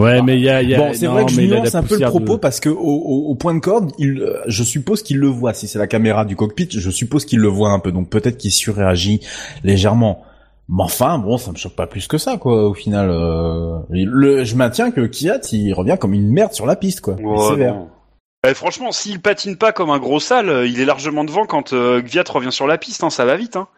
Ouais, 0.00 0.20
mais 0.22 0.34
il 0.36 0.42
y 0.42 0.48
a, 0.48 0.60
il 0.60 0.68
y 0.70 0.74
a 0.74 0.78
Bon, 0.78 0.92
c'est 0.92 1.06
vrai 1.06 1.24
que 1.24 1.30
je 1.30 1.40
nuance 1.40 1.74
un 1.76 1.82
peu 1.84 1.96
le 1.96 2.06
propos 2.08 2.34
de- 2.34 2.40
parce 2.40 2.58
que 2.58 2.68
au, 2.68 2.76
au- 2.76 3.28
au 3.30 3.34
point 3.36 3.54
de 3.54 3.60
corde, 3.60 3.92
il, 3.98 4.20
euh, 4.22 4.42
je 4.48 4.64
suppose 4.64 5.02
qu'il 5.04 5.18
le 5.18 5.28
voit. 5.28 5.54
Si 5.54 5.68
c'est 5.68 5.78
la 5.78 5.86
caméra 5.86 6.24
du 6.24 6.34
cockpit, 6.34 6.68
je 6.70 6.90
suppose 6.90 7.24
qu'il 7.24 7.38
le 7.38 7.46
voit 7.48 7.70
un 7.70 7.78
peu. 7.78 7.92
Donc 7.92 8.10
peut-être 8.10 8.36
qu'il 8.36 8.50
surréagit 8.50 9.20
légèrement. 9.62 10.24
Mais 10.68 10.82
enfin, 10.82 11.18
bon, 11.18 11.38
ça 11.38 11.52
me 11.52 11.56
choque 11.56 11.76
pas 11.76 11.86
plus 11.86 12.08
que 12.08 12.18
ça, 12.18 12.38
quoi. 12.38 12.66
Au 12.68 12.74
final, 12.74 13.08
euh, 13.08 13.78
le, 13.90 14.42
je 14.44 14.56
maintiens 14.56 14.90
que 14.90 15.02
Kiat, 15.06 15.40
il 15.52 15.72
revient 15.74 15.96
comme 16.00 16.12
une 16.14 16.28
merde 16.30 16.54
sur 16.54 16.66
la 16.66 16.74
piste, 16.74 17.00
quoi. 17.00 17.14
Ouais, 17.14 17.48
sévère. 17.50 17.76
Eh, 18.48 18.54
franchement, 18.54 18.90
s'il 18.90 19.20
patine 19.20 19.56
pas 19.56 19.72
comme 19.72 19.90
un 19.90 19.98
gros 20.00 20.20
sale, 20.20 20.48
euh, 20.48 20.66
il 20.66 20.80
est 20.80 20.84
largement 20.86 21.22
devant 21.24 21.46
quand 21.46 21.72
euh, 21.72 22.00
Gviat 22.02 22.24
revient 22.28 22.50
sur 22.52 22.66
la 22.66 22.78
piste. 22.78 23.04
Hein, 23.04 23.10
ça 23.10 23.24
va 23.24 23.36
vite. 23.36 23.56
Hein. 23.56 23.68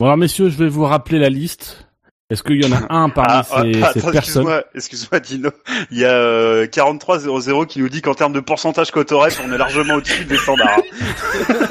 Bon 0.00 0.06
alors 0.06 0.16
messieurs, 0.16 0.48
je 0.48 0.56
vais 0.56 0.68
vous 0.68 0.84
rappeler 0.84 1.18
la 1.18 1.28
liste. 1.28 1.87
Est-ce 2.30 2.42
qu'il 2.42 2.62
y 2.62 2.66
en 2.66 2.76
a 2.76 2.92
un 2.94 3.08
parmi 3.08 3.30
Ah, 3.32 3.42
ces, 3.42 3.54
ah, 3.54 3.62
ces 3.62 3.98
attends, 4.00 4.10
personnes 4.12 4.14
excuse-moi, 4.14 4.64
excuse-moi, 4.74 5.20
Dino. 5.20 5.50
Il 5.90 5.98
y 5.98 6.04
a 6.04 6.12
euh, 6.12 6.66
4300 6.66 7.64
qui 7.64 7.80
nous 7.80 7.88
dit 7.88 8.02
qu'en 8.02 8.14
termes 8.14 8.32
de 8.34 8.40
pourcentage 8.40 8.90
Cotoref, 8.90 9.40
on 9.46 9.52
est 9.52 9.58
largement 9.58 9.94
au-dessus 9.94 10.24
des 10.26 10.36
standards. 10.36 10.78
hein. 10.78 11.54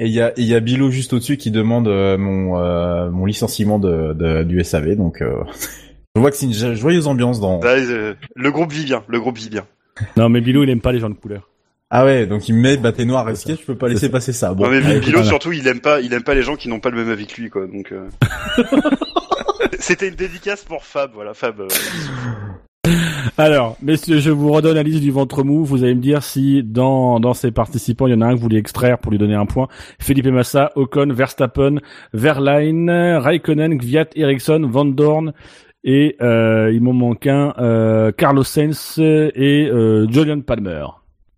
Et 0.00 0.06
il 0.06 0.12
y 0.12 0.20
a, 0.22 0.32
y 0.36 0.54
a 0.54 0.60
Bilo 0.60 0.90
juste 0.92 1.12
au-dessus 1.12 1.36
qui 1.38 1.50
demande 1.50 1.88
euh, 1.88 2.16
mon, 2.16 2.56
euh, 2.62 3.10
mon 3.10 3.26
licenciement 3.26 3.80
de, 3.80 4.12
de- 4.14 4.44
du 4.44 4.62
SAV. 4.62 4.94
Donc, 4.94 5.20
euh, 5.22 5.42
je 6.14 6.20
vois 6.20 6.30
que 6.30 6.36
c'est 6.36 6.46
une 6.46 6.52
jo- 6.52 6.74
joyeuse 6.74 7.08
ambiance 7.08 7.40
dans. 7.40 7.60
Euh, 7.64 8.14
le 8.36 8.50
groupe 8.52 8.72
vit 8.72 8.84
bien. 8.84 9.02
Le 9.08 9.18
groupe 9.18 9.36
vit 9.38 9.48
bien. 9.50 9.64
Non 10.16 10.28
mais 10.28 10.40
Bilou 10.40 10.62
il 10.62 10.70
aime 10.70 10.80
pas 10.80 10.92
les 10.92 11.00
gens 11.00 11.10
de 11.10 11.14
couleur. 11.16 11.48
Ah 11.90 12.04
ouais, 12.04 12.26
donc 12.26 12.48
il 12.48 12.54
me 12.54 12.60
met 12.60 12.76
bah 12.76 12.92
t'es 12.92 13.06
noir 13.06 13.24
risqué, 13.24 13.56
je 13.58 13.64
peux 13.64 13.74
pas 13.74 13.88
laisser 13.88 14.10
passer 14.10 14.32
ça. 14.34 14.52
Bon, 14.52 14.64
non, 14.64 14.70
mais 14.70 14.98
écoute, 14.98 15.24
surtout, 15.24 15.52
il 15.52 15.66
aime 15.66 15.80
pas, 15.80 16.00
il 16.00 16.12
aime 16.12 16.22
pas 16.22 16.34
les 16.34 16.42
gens 16.42 16.56
qui 16.56 16.68
n'ont 16.68 16.80
pas 16.80 16.90
le 16.90 16.98
même 16.98 17.10
avis 17.10 17.26
que 17.26 17.40
lui, 17.40 17.48
quoi. 17.48 17.66
Donc, 17.66 17.92
euh... 17.92 18.08
c'était 19.78 20.08
une 20.08 20.14
dédicace 20.14 20.64
pour 20.64 20.84
Fab. 20.84 21.12
Voilà, 21.14 21.32
Fab. 21.32 21.60
euh, 21.60 21.68
Alors, 23.38 23.78
messieurs, 23.80 24.18
je 24.18 24.30
vous 24.30 24.52
redonne 24.52 24.74
la 24.74 24.82
liste 24.82 25.00
du 25.00 25.10
ventre 25.10 25.44
mou. 25.44 25.64
Vous 25.64 25.82
allez 25.82 25.94
me 25.94 26.02
dire 26.02 26.22
si 26.22 26.62
dans 26.62 27.20
dans 27.20 27.32
ces 27.32 27.52
participants, 27.52 28.06
il 28.06 28.12
y 28.12 28.14
en 28.14 28.20
a 28.20 28.26
un 28.26 28.30
que 28.32 28.36
vous 28.36 28.42
voulez 28.42 28.58
extraire 28.58 28.98
pour 28.98 29.10
lui 29.10 29.18
donner 29.18 29.34
un 29.34 29.46
point. 29.46 29.68
Felipe 29.98 30.26
Massa, 30.26 30.72
Ocon, 30.74 31.08
Verstappen, 31.10 31.76
Verlaine, 32.12 32.90
Raikkonen, 32.90 33.78
Gviat, 33.78 34.08
Ericsson, 34.14 34.68
Van 34.70 34.84
Dorn 34.84 35.32
et 35.84 36.16
euh, 36.20 36.70
il 36.72 36.82
m'en 36.82 36.92
manque 36.92 37.26
un, 37.26 37.54
euh, 37.58 38.12
Carlos 38.12 38.44
Sainz 38.44 38.98
et 38.98 39.68
euh, 39.70 40.06
Julian 40.10 40.40
Palmer. 40.40 40.84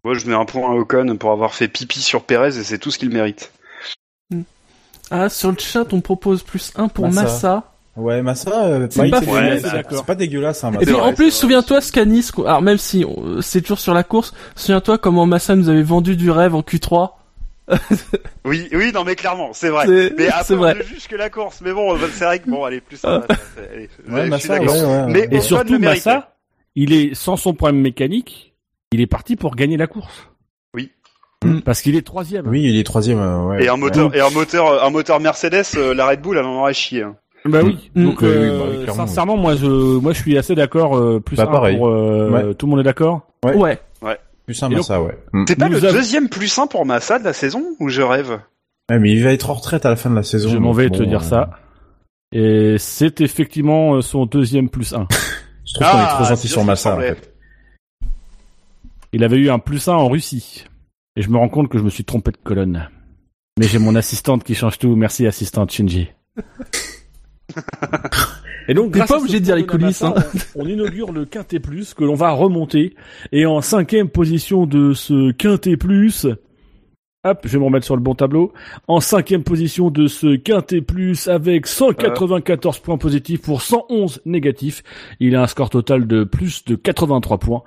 Moi, 0.05 0.15
je 0.15 0.27
mets 0.27 0.35
un 0.35 0.45
point 0.45 0.71
à 0.71 0.75
Ocon 0.75 1.17
pour 1.19 1.31
avoir 1.31 1.55
fait 1.55 1.69
pipi 1.69 2.01
sur 2.01 2.23
Perez 2.23 2.59
et 2.59 2.65
c'est 2.65 2.79
tout 2.79 2.91
ce 2.91 2.99
qu'il 2.99 3.11
mérite. 3.11 3.53
Ah, 5.11 5.29
sur 5.29 5.51
le 5.51 5.59
chat, 5.59 5.93
on 5.93 6.01
propose 6.01 6.43
plus 6.43 6.73
1 6.77 6.89
pour 6.89 7.07
Massa. 7.09 7.23
Massa. 7.23 7.73
Ouais, 7.97 8.23
Massa, 8.23 8.65
euh, 8.67 8.87
C'est 8.89 9.11
pas 9.11 9.21
dégueulasse, 9.21 9.27
Ouais, 9.27 10.01
pas 10.07 10.15
hein, 10.69 10.71
Et 10.71 10.73
Massa. 10.75 10.87
puis 10.87 10.93
vrai, 10.95 11.03
en 11.03 11.13
plus, 11.13 11.33
souviens-toi 11.33 11.81
Scanis, 11.81 12.31
quoi. 12.33 12.49
alors 12.49 12.63
même 12.63 12.79
si 12.79 13.05
on- 13.05 13.43
c'est 13.43 13.61
toujours 13.61 13.81
sur 13.81 13.93
la 13.93 14.05
course, 14.05 14.33
souviens-toi 14.55 14.99
comment 14.99 15.27
Massa 15.27 15.57
nous 15.57 15.69
avait 15.69 15.83
vendu 15.83 16.17
du 16.17 16.31
rêve 16.31 16.55
en 16.55 16.63
Q3. 16.63 17.11
Oui, 18.45 18.69
oui, 18.73 18.91
non, 18.95 19.05
mais 19.05 19.17
clairement, 19.17 19.51
c'est 19.53 19.69
vrai. 19.69 19.87
C'est- 19.87 20.15
Mais 20.17 20.29
après, 20.29 20.55
on 20.55 20.59
vrai. 20.59 20.75
ne 20.77 20.83
juge 20.83 21.07
que 21.09 21.17
la 21.17 21.29
course. 21.29 21.61
Mais 21.63 21.73
bon, 21.73 21.97
c'est 22.15 22.25
vrai 22.25 22.39
que 22.39 22.49
bon, 22.49 22.65
allez, 22.65 22.81
plus 22.81 22.97
ça. 22.97 23.19
va, 23.19 23.27
ça, 23.29 23.35
ça, 23.35 23.61
allez, 23.73 23.83
Ouais, 23.83 23.89
je 24.09 24.21
suis 24.39 24.49
Massa, 24.49 24.61
ouais, 24.63 24.69
ouais. 24.69 25.07
Mais 25.09 25.29
Et 25.31 25.41
surtout. 25.41 25.79
Massa, 25.79 26.33
il 26.77 26.93
est 26.93 27.15
sans 27.15 27.37
son 27.37 27.53
problème 27.55 27.81
mécanique, 27.81 28.50
il 28.93 29.01
est 29.01 29.07
parti 29.07 29.37
pour 29.37 29.55
gagner 29.57 29.77
la 29.77 29.87
course. 29.87 30.31
Oui. 30.75 30.91
Parce 31.65 31.81
qu'il 31.83 31.97
est 31.97 32.03
troisième. 32.07 32.47
Oui, 32.49 32.63
il 32.63 32.79
est 32.79 32.85
troisième, 32.85 33.19
euh, 33.19 33.45
ouais. 33.47 33.65
Et 33.65 33.69
un 33.69 33.77
moteur, 33.77 34.11
Ouais. 34.11 34.19
et 34.19 34.21
un 34.21 34.31
moteur, 34.31 34.85
un 34.85 34.91
moteur 34.91 35.21
Mercedes, 35.21 35.63
euh, 35.77 35.95
la 35.95 36.09
Red 36.09 36.21
Bull, 36.21 36.37
elle 36.39 36.45
en 36.45 36.61
aurait 36.61 36.75
chié. 36.75 37.03
hein. 37.03 37.17
Bah 37.47 37.61
oui. 37.65 37.91
Mm. 37.95 38.05
Donc 38.05 38.21
oui, 38.21 38.29
euh, 38.29 38.59
bah 38.59 38.83
clairement. 38.85 39.07
sincèrement, 39.07 39.37
moi 39.39 39.57
je 39.57 39.67
moi 39.67 40.13
je 40.13 40.21
suis 40.21 40.37
assez 40.37 40.55
d'accord. 40.55 40.97
euh, 40.99 41.21
plus 41.21 41.37
Bah, 41.37 41.45
un 41.45 41.47
pareil. 41.47 41.79
pour 41.79 41.89
euh, 41.89 42.53
tout 42.53 42.67
le 42.67 42.71
monde 42.71 42.81
est 42.81 42.85
d'accord. 42.85 43.23
Ouais. 43.45 43.55
Ouais. 43.57 43.79
Plus 44.45 44.63
un 44.63 44.71
Et 44.71 44.75
Massa, 44.75 45.01
ouais. 45.01 45.17
Mm. 45.33 45.45
C'est 45.49 45.57
pas 45.57 45.67
Nous 45.69 45.79
le 45.81 45.85
avons- 45.87 45.97
deuxième 45.97 46.29
plus 46.29 46.59
un 46.59 46.67
pour 46.67 46.85
Massa 46.85 47.19
de 47.19 47.25
la 47.25 47.33
saison 47.33 47.63
ou 47.79 47.89
je 47.89 48.03
rêve? 48.03 48.41
Ouais, 48.91 48.99
mais 48.99 49.13
il 49.13 49.23
va 49.25 49.33
être 49.33 49.49
en 49.49 49.55
retraite 49.55 49.87
à 49.87 49.91
la 49.91 49.97
fin 49.97 50.11
de 50.11 50.17
la 50.17 50.23
saison. 50.25 50.51
Je 50.51 50.59
m'en 50.59 50.71
donc 50.71 50.77
vais 50.79 50.89
bon, 50.89 50.99
te 50.99 51.03
dire 51.05 51.21
euh, 51.21 51.23
ça. 51.23 51.51
Et 52.33 52.77
c'est 52.79 53.21
effectivement 53.23 53.95
euh, 53.95 54.03
son 54.03 54.27
deuxième 54.27 54.69
plus 54.69 54.93
un. 54.93 55.07
Je 55.65 55.75
trouve 55.75 55.87
qu'on 55.91 55.99
est 55.99 56.03
Ah, 56.03 56.13
trop 56.17 56.25
c'est 56.25 56.31
gentil 56.31 56.47
bien 56.49 56.53
sur 56.53 56.65
Massa, 56.65 56.97
en 56.97 57.01
fait. 57.01 57.33
Il 59.13 59.25
avait 59.25 59.39
eu 59.39 59.51
un 59.51 59.59
plus 59.59 59.89
un 59.89 59.95
en 59.95 60.09
Russie. 60.09 60.65
Et 61.17 61.23
je 61.23 61.31
me 61.31 61.37
rends 61.37 61.49
compte 61.49 61.69
que 61.69 61.79
je 61.79 61.83
me 61.83 61.91
suis 61.91 62.05
trompé 62.05 62.31
de 62.31 62.37
colonne. 62.37 62.89
Mais 63.59 63.67
j'ai 63.67 63.79
mon 63.79 63.95
assistante 63.95 64.45
qui 64.45 64.55
change 64.55 64.79
tout. 64.79 64.95
Merci 64.95 65.27
assistante 65.27 65.73
Shinji. 65.73 66.09
Et 68.69 68.75
donc, 68.75 68.93
T'es 68.93 69.01
grâce 69.01 69.11
pas 69.11 69.19
obligé 69.19 69.41
de 69.41 69.45
dire 69.45 69.57
les 69.57 69.67
coulisses, 69.67 70.01
Massa, 70.03 70.15
On, 70.55 70.63
on 70.63 70.67
inaugure 70.69 71.11
le 71.11 71.25
Quintet 71.25 71.59
Plus 71.59 71.93
que 71.93 72.05
l'on 72.05 72.15
va 72.15 72.31
remonter. 72.31 72.95
Et 73.33 73.45
en 73.45 73.61
cinquième 73.63 74.09
position 74.09 74.65
de 74.65 74.93
ce 74.93 75.33
Quintet 75.33 75.77
Plus, 75.77 76.29
hop, 77.25 77.41
je 77.45 77.49
vais 77.49 77.59
me 77.59 77.65
remettre 77.65 77.85
sur 77.85 77.97
le 77.97 78.03
bon 78.03 78.15
tableau. 78.15 78.53
En 78.87 79.01
cinquième 79.01 79.43
position 79.43 79.91
de 79.91 80.07
ce 80.07 80.37
Quintet 80.37 80.83
Plus 80.83 81.27
avec 81.27 81.67
194 81.67 82.79
points 82.79 82.99
positifs 82.99 83.43
pour 83.43 83.63
111 83.63 84.23
négatifs. 84.25 84.85
Il 85.19 85.35
a 85.35 85.43
un 85.43 85.47
score 85.49 85.71
total 85.71 86.07
de 86.07 86.23
plus 86.23 86.65
de 86.65 86.77
83 86.77 87.39
points. 87.39 87.63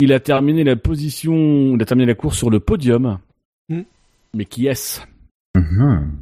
Il 0.00 0.12
a 0.12 0.20
terminé 0.20 0.62
la 0.62 0.76
position, 0.76 1.74
il 1.74 1.82
a 1.82 1.84
terminé 1.84 2.06
la 2.06 2.14
course 2.14 2.36
sur 2.38 2.50
le 2.50 2.60
podium. 2.60 3.18
Hmm. 3.68 3.82
Mais 4.32 4.44
qui 4.44 4.68
est-ce? 4.68 5.00
Mhm. 5.56 6.12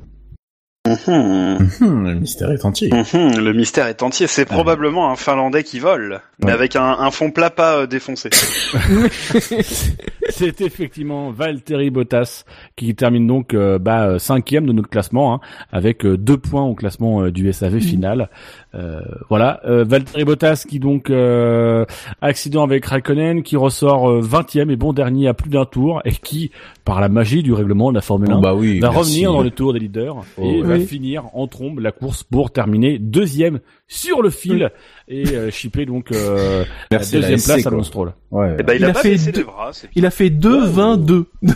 Mhm, 0.88 2.04
Le 2.06 2.14
mystère 2.14 2.52
est 2.52 2.64
entier. 2.64 2.88
Le 2.90 3.52
mystère 3.52 3.88
est 3.88 4.04
entier. 4.04 4.28
C'est 4.28 4.44
probablement 4.44 5.10
un 5.10 5.16
Finlandais 5.16 5.64
qui 5.64 5.80
vole, 5.80 6.20
mais 6.38 6.46
Ouais. 6.46 6.52
avec 6.52 6.76
un, 6.76 6.84
un 6.84 7.10
fond 7.10 7.32
plat 7.32 7.50
pas 7.50 7.80
euh, 7.80 7.86
défoncé. 7.86 8.30
C'est 10.28 10.60
effectivement 10.60 11.30
Valtteri 11.32 11.90
Bottas 11.90 12.44
qui 12.76 12.94
termine 12.94 13.26
donc 13.26 13.52
euh, 13.54 13.78
bah, 13.78 14.06
euh, 14.06 14.18
cinquième 14.18 14.66
de 14.66 14.72
notre 14.72 14.88
classement 14.88 15.34
hein, 15.34 15.40
avec 15.72 16.04
euh, 16.06 16.16
deux 16.16 16.36
points 16.36 16.64
au 16.64 16.74
classement 16.74 17.22
euh, 17.22 17.30
du 17.32 17.52
SAV 17.52 17.80
final. 17.80 18.28
Euh, 18.76 19.00
voilà, 19.30 19.60
euh, 19.64 19.84
Valtteri 19.88 20.24
Bottas 20.24 20.64
qui 20.68 20.78
donc 20.78 21.08
euh, 21.08 21.86
accident 22.20 22.62
avec 22.62 22.84
Raikkonen 22.84 23.42
qui 23.42 23.56
ressort 23.56 24.10
euh, 24.10 24.20
vingtième 24.20 24.70
et 24.70 24.76
bon 24.76 24.92
dernier 24.92 25.28
à 25.28 25.34
plus 25.34 25.48
d'un 25.48 25.64
tour 25.64 26.02
et 26.04 26.10
qui 26.12 26.50
par 26.84 27.00
la 27.00 27.08
magie 27.08 27.42
du 27.42 27.54
règlement 27.54 27.90
de 27.90 27.94
la 27.94 28.02
Formule 28.02 28.30
1 28.30 28.36
Oh, 28.36 28.40
bah 28.40 28.54
oui. 28.54 28.78
va 28.80 28.88
merci. 28.90 28.98
revenir 28.98 29.32
dans 29.32 29.40
le 29.42 29.50
tour 29.50 29.72
des 29.72 29.78
leaders 29.78 30.16
Oh, 30.36 30.42
et 30.44 30.60
va 30.62 30.78
finir 30.78 31.24
en 31.34 31.46
trombe 31.46 31.78
la 31.78 31.90
course 31.90 32.22
pour 32.22 32.50
terminer 32.50 32.98
deuxième 32.98 33.60
sur 33.88 34.20
le 34.20 34.28
fil 34.30 34.70
et 35.08 35.26
euh, 35.34 35.50
chipper 35.50 35.86
donc 35.86 36.12
euh, 36.12 36.64
Merci 36.90 37.14
la 37.14 37.20
la 37.22 37.28
deuxième 37.28 37.38
SC, 37.38 37.46
place 37.46 37.66
à 37.66 37.70
quoi. 37.70 37.78
Lance 37.78 37.86
Stroll. 37.86 38.12
Ouais. 38.30 38.56
Eh 38.58 38.62
ben, 38.62 38.74
il, 38.74 38.80
Il 38.80 38.84
a, 38.84 38.88
a 38.88 38.92
pas 38.92 39.00
fait 39.00 39.16
deux- 39.16 39.38
les 39.38 39.44
bras. 39.44 39.70
Il 39.94 40.04
a 40.06 40.10
fait 40.10 40.28
2-20-2. 40.30 41.24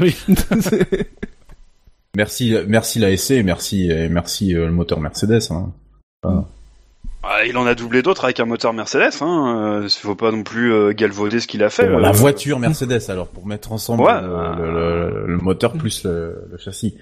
Oui. 0.00 0.14
Merci, 2.16 2.54
merci 2.68 3.00
la 3.00 3.16
SC 3.16 3.32
et 3.32 3.42
merci, 3.42 3.90
et 3.90 4.08
merci 4.08 4.54
euh, 4.54 4.66
le 4.66 4.72
moteur 4.72 5.00
Mercedes. 5.00 5.40
Hein. 5.50 5.72
Ah, 7.26 7.44
il 7.46 7.56
en 7.56 7.64
a 7.66 7.74
doublé 7.74 8.02
d'autres 8.02 8.24
avec 8.24 8.38
un 8.40 8.44
moteur 8.44 8.74
Mercedes. 8.74 9.22
Hein. 9.22 9.80
Euh, 9.84 9.88
faut 9.88 10.14
pas 10.14 10.30
non 10.30 10.42
plus 10.42 10.72
euh, 10.72 10.92
galvauder 10.92 11.40
ce 11.40 11.46
qu'il 11.46 11.62
a 11.62 11.70
fait. 11.70 11.88
Bon, 11.88 11.96
euh. 11.96 12.00
la 12.00 12.12
voiture 12.12 12.58
Mercedes 12.58 13.00
alors 13.08 13.28
pour 13.28 13.46
mettre 13.46 13.72
ensemble 13.72 14.02
Ouais. 14.02 14.20
le, 14.20 14.62
le- 14.62 15.10
le- 15.10 15.26
le 15.28 15.36
moteur 15.38 15.72
plus 15.72 16.04
le, 16.04 16.46
le 16.50 16.58
châssis. 16.58 16.98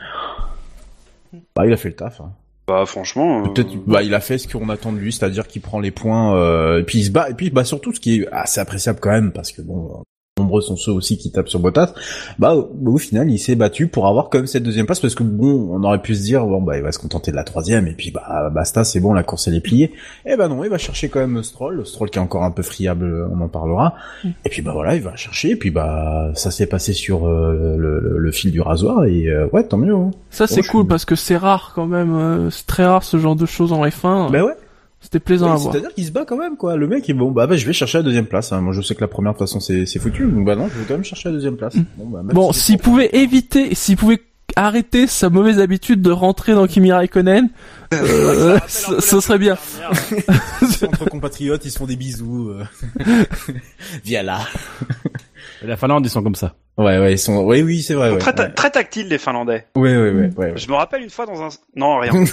Bah 1.57 1.67
il 1.67 1.73
a 1.73 1.77
fait 1.77 1.89
le 1.89 1.97
taf. 1.97 2.21
hein. 2.21 2.31
Bah 2.69 2.85
franchement. 2.87 3.41
euh, 3.45 3.49
Peut-être, 3.49 3.71
bah 3.87 4.03
il 4.03 4.15
a 4.15 4.21
fait 4.21 4.39
ce 4.39 4.47
qu'on 4.47 4.69
attend 4.69 4.93
de 4.93 4.99
lui, 4.99 5.13
c'est-à-dire 5.13 5.49
qu'il 5.49 5.61
prend 5.63 5.81
les 5.81 5.91
points 5.91 6.37
euh, 6.37 6.79
et 6.81 6.85
puis 6.85 7.01
il 7.01 7.05
se 7.05 7.11
bat 7.11 7.29
et 7.29 7.35
puis 7.35 7.51
bah 7.51 7.65
surtout 7.65 7.93
ce 7.93 7.99
qui 7.99 8.21
est 8.21 8.29
assez 8.31 8.61
appréciable 8.61 9.01
quand 9.01 9.11
même 9.11 9.33
parce 9.33 9.51
que 9.51 9.61
bon 9.63 10.03
nombreux 10.53 10.61
sont 10.61 10.77
ceux 10.77 10.93
aussi 10.93 11.17
qui 11.17 11.31
tapent 11.31 11.49
sur 11.49 11.61
Bottas. 11.61 11.95
Bah 12.39 12.55
au, 12.55 12.71
au 12.87 12.99
final 12.99 13.31
il 13.31 13.39
s'est 13.39 13.55
battu 13.55 13.87
pour 13.89 14.07
avoir 14.07 14.29
même 14.35 14.47
cette 14.47 14.63
deuxième 14.63 14.85
place 14.87 15.01
parce 15.01 15.15
que 15.15 15.23
bon 15.23 15.69
on 15.73 15.83
aurait 15.85 16.01
pu 16.03 16.15
se 16.15 16.23
dire 16.23 16.45
bon 16.45 16.61
bah 16.61 16.77
il 16.77 16.83
va 16.83 16.93
se 16.93 16.99
contenter 16.99 17.31
de 17.31 17.37
la 17.37 17.45
troisième 17.45 17.87
et 17.87 17.93
puis 17.95 18.11
bah 18.11 18.51
basta 18.53 18.85
c'est 18.85 19.01
bon 19.01 19.13
la 19.15 19.23
course 19.23 19.49
elle 19.49 19.55
est 19.55 19.61
pliée. 19.61 19.93
Et 20.27 20.37
bah 20.37 20.49
non 20.49 20.63
il 20.65 20.71
va 20.71 20.79
chercher 20.79 21.09
quand 21.09 21.21
même 21.21 21.43
Stroll, 21.43 21.87
Stroll 21.87 22.11
qui 22.11 22.19
est 22.19 22.23
encore 22.23 22.45
un 22.45 22.51
peu 22.51 22.63
friable 22.63 23.27
on 23.35 23.41
en 23.41 23.49
parlera. 23.49 23.95
Et 24.45 24.49
puis 24.51 24.61
bah 24.63 24.73
voilà 24.75 24.95
il 24.95 25.03
va 25.03 25.17
chercher 25.17 25.51
et 25.51 25.57
puis 25.57 25.71
bah 25.71 26.31
ça 26.35 26.51
s'est 26.51 26.67
passé 26.67 26.93
sur 26.93 27.27
euh, 27.27 27.77
le, 27.79 27.99
le- 28.01 28.19
le 28.19 28.33
fil 28.33 28.51
du 28.51 28.61
rasoir 28.61 29.05
et 29.05 29.29
euh, 29.29 29.47
ouais 29.53 29.65
tant 29.65 29.79
mieux. 29.79 29.95
hein. 29.95 30.11
Ça 30.31 30.47
c'est 30.47 30.63
cool 30.63 30.83
suis- 30.83 30.89
parce 30.89 31.05
que 31.05 31.15
c'est 31.17 31.37
rare 31.37 31.73
quand 31.75 31.87
même, 31.87 32.15
euh, 32.15 32.51
c'est 32.51 32.67
très 32.67 32.85
rare 32.85 33.03
ce 33.05 33.17
genre 33.19 33.37
de 33.37 33.47
choses 33.47 33.73
en 33.73 33.85
F1. 33.87 34.31
Bah 34.31 34.45
ouais. 34.45 34.53
C'était 35.03 35.19
plaisant 35.21 35.47
Oui, 35.49 35.53
à 35.53 35.57
voir. 35.57 35.73
C'est-à-dire 35.73 35.93
qu'il 35.95 36.07
se 36.07 36.13
bat 36.13 36.25
quand 36.25 36.37
même, 36.39 36.57
quoi. 36.57 36.77
Le 36.77 36.87
mec, 36.87 37.07
il 37.09 37.15
bon, 37.15 37.31
bah, 37.33 37.47
bah, 37.47 37.57
je 37.57 37.67
vais 37.67 37.73
chercher 37.73 37.99
la 37.99 38.05
deuxième 38.05 38.27
place. 38.27 38.53
hein. 38.53 38.61
Moi, 38.61 38.73
je 38.73 38.81
sais 38.81 38.95
que 38.95 39.01
la 39.01 39.09
première, 39.09 39.33
de 39.33 39.39
toute 39.39 39.47
façon, 39.49 39.61
c'est, 39.61 39.85
c'est 39.85 39.99
foutu. 39.99 40.27
Donc, 40.27 40.45
bah 40.47 40.55
non, 40.57 40.69
je 40.69 40.79
vais 40.79 40.85
quand 40.87 40.95
même 40.95 41.05
chercher 41.05 41.29
la 41.29 41.35
deuxième 41.35 41.57
place. 41.57 41.75
Bon, 41.97 42.07
bah, 42.07 42.23
même 42.23 42.35
Bon, 42.35 42.53
si 42.53 42.61
s'il 42.61 42.79
pouvait 42.79 43.11
éviter, 43.13 43.75
s'il 43.75 43.97
pouvait 43.97 44.23
arrêter 44.55 45.07
sa 45.07 45.31
mauvaise 45.31 45.59
habitude 45.59 46.03
de 46.03 46.11
rentrer 46.11 46.53
dans 46.55 46.67
Kimi 46.67 46.93
Raikkonen, 46.93 47.49
euh, 47.95 48.59
ce 48.69 49.01
ce 49.01 49.21
serait 49.21 49.39
bien. 49.39 49.57
C'est 50.71 50.85
entre 50.89 51.07
compatriotes, 51.09 51.65
ils 51.65 51.71
se 51.71 51.79
font 51.79 51.87
des 51.87 51.97
bisous. 51.97 52.51
euh. 52.51 52.65
Viens 54.05 54.23
là. 54.23 54.41
La 55.65 55.77
Finlande, 55.77 56.05
ils 56.07 56.11
sont 56.11 56.23
comme 56.23 56.35
ça. 56.35 56.55
Ouais, 56.79 56.99
ouais, 56.99 57.13
ils 57.15 57.19
sont, 57.19 57.45
oui, 57.45 57.63
oui, 57.63 57.83
c'est 57.83 57.95
vrai, 57.95 58.11
ouais. 58.13 58.19
très, 58.19 58.35
ta- 58.35 58.45
ouais. 58.45 58.53
très 58.53 58.71
tactiles 58.71 59.09
les 59.09 59.19
Finlandais. 59.19 59.67
Ouais, 59.75 59.97
ouais, 59.97 60.11
ouais, 60.11 60.13
ouais, 60.13 60.31
ouais. 60.37 60.53
Je 60.57 60.69
me 60.69 60.75
rappelle 60.75 61.03
une 61.03 61.11
fois 61.11 61.27
dans 61.27 61.43
un. 61.43 61.49
Non 61.77 61.99
rien. 61.99 62.13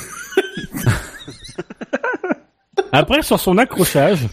Après, 2.92 3.22
sur 3.22 3.40
son 3.40 3.58
accrochage, 3.58 4.28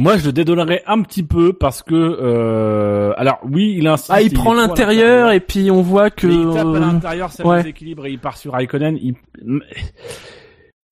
moi, 0.00 0.16
je 0.16 0.24
le 0.24 0.32
dédonnerais 0.32 0.82
un 0.86 1.02
petit 1.02 1.22
peu 1.22 1.52
parce 1.52 1.82
que, 1.82 1.94
euh, 1.94 3.12
alors 3.16 3.38
oui, 3.44 3.74
il 3.76 3.86
insiste. 3.86 4.10
Ah, 4.12 4.22
il, 4.22 4.32
prend 4.32 4.54
l'intérieur 4.54 5.30
et 5.30 5.40
puis 5.40 5.70
on 5.70 5.82
voit 5.82 6.10
que. 6.10 6.26
Mais 6.26 6.34
il 6.34 6.54
tape 6.54 6.66
à 6.66 6.70
euh, 6.70 6.80
l'intérieur, 6.80 7.32
ça 7.32 7.46
ouais. 7.46 7.58
déséquilibre 7.58 8.06
et 8.06 8.12
il 8.12 8.18
part 8.18 8.38
sur 8.38 8.52
Raikkonen. 8.52 8.96
Il... 8.96 9.14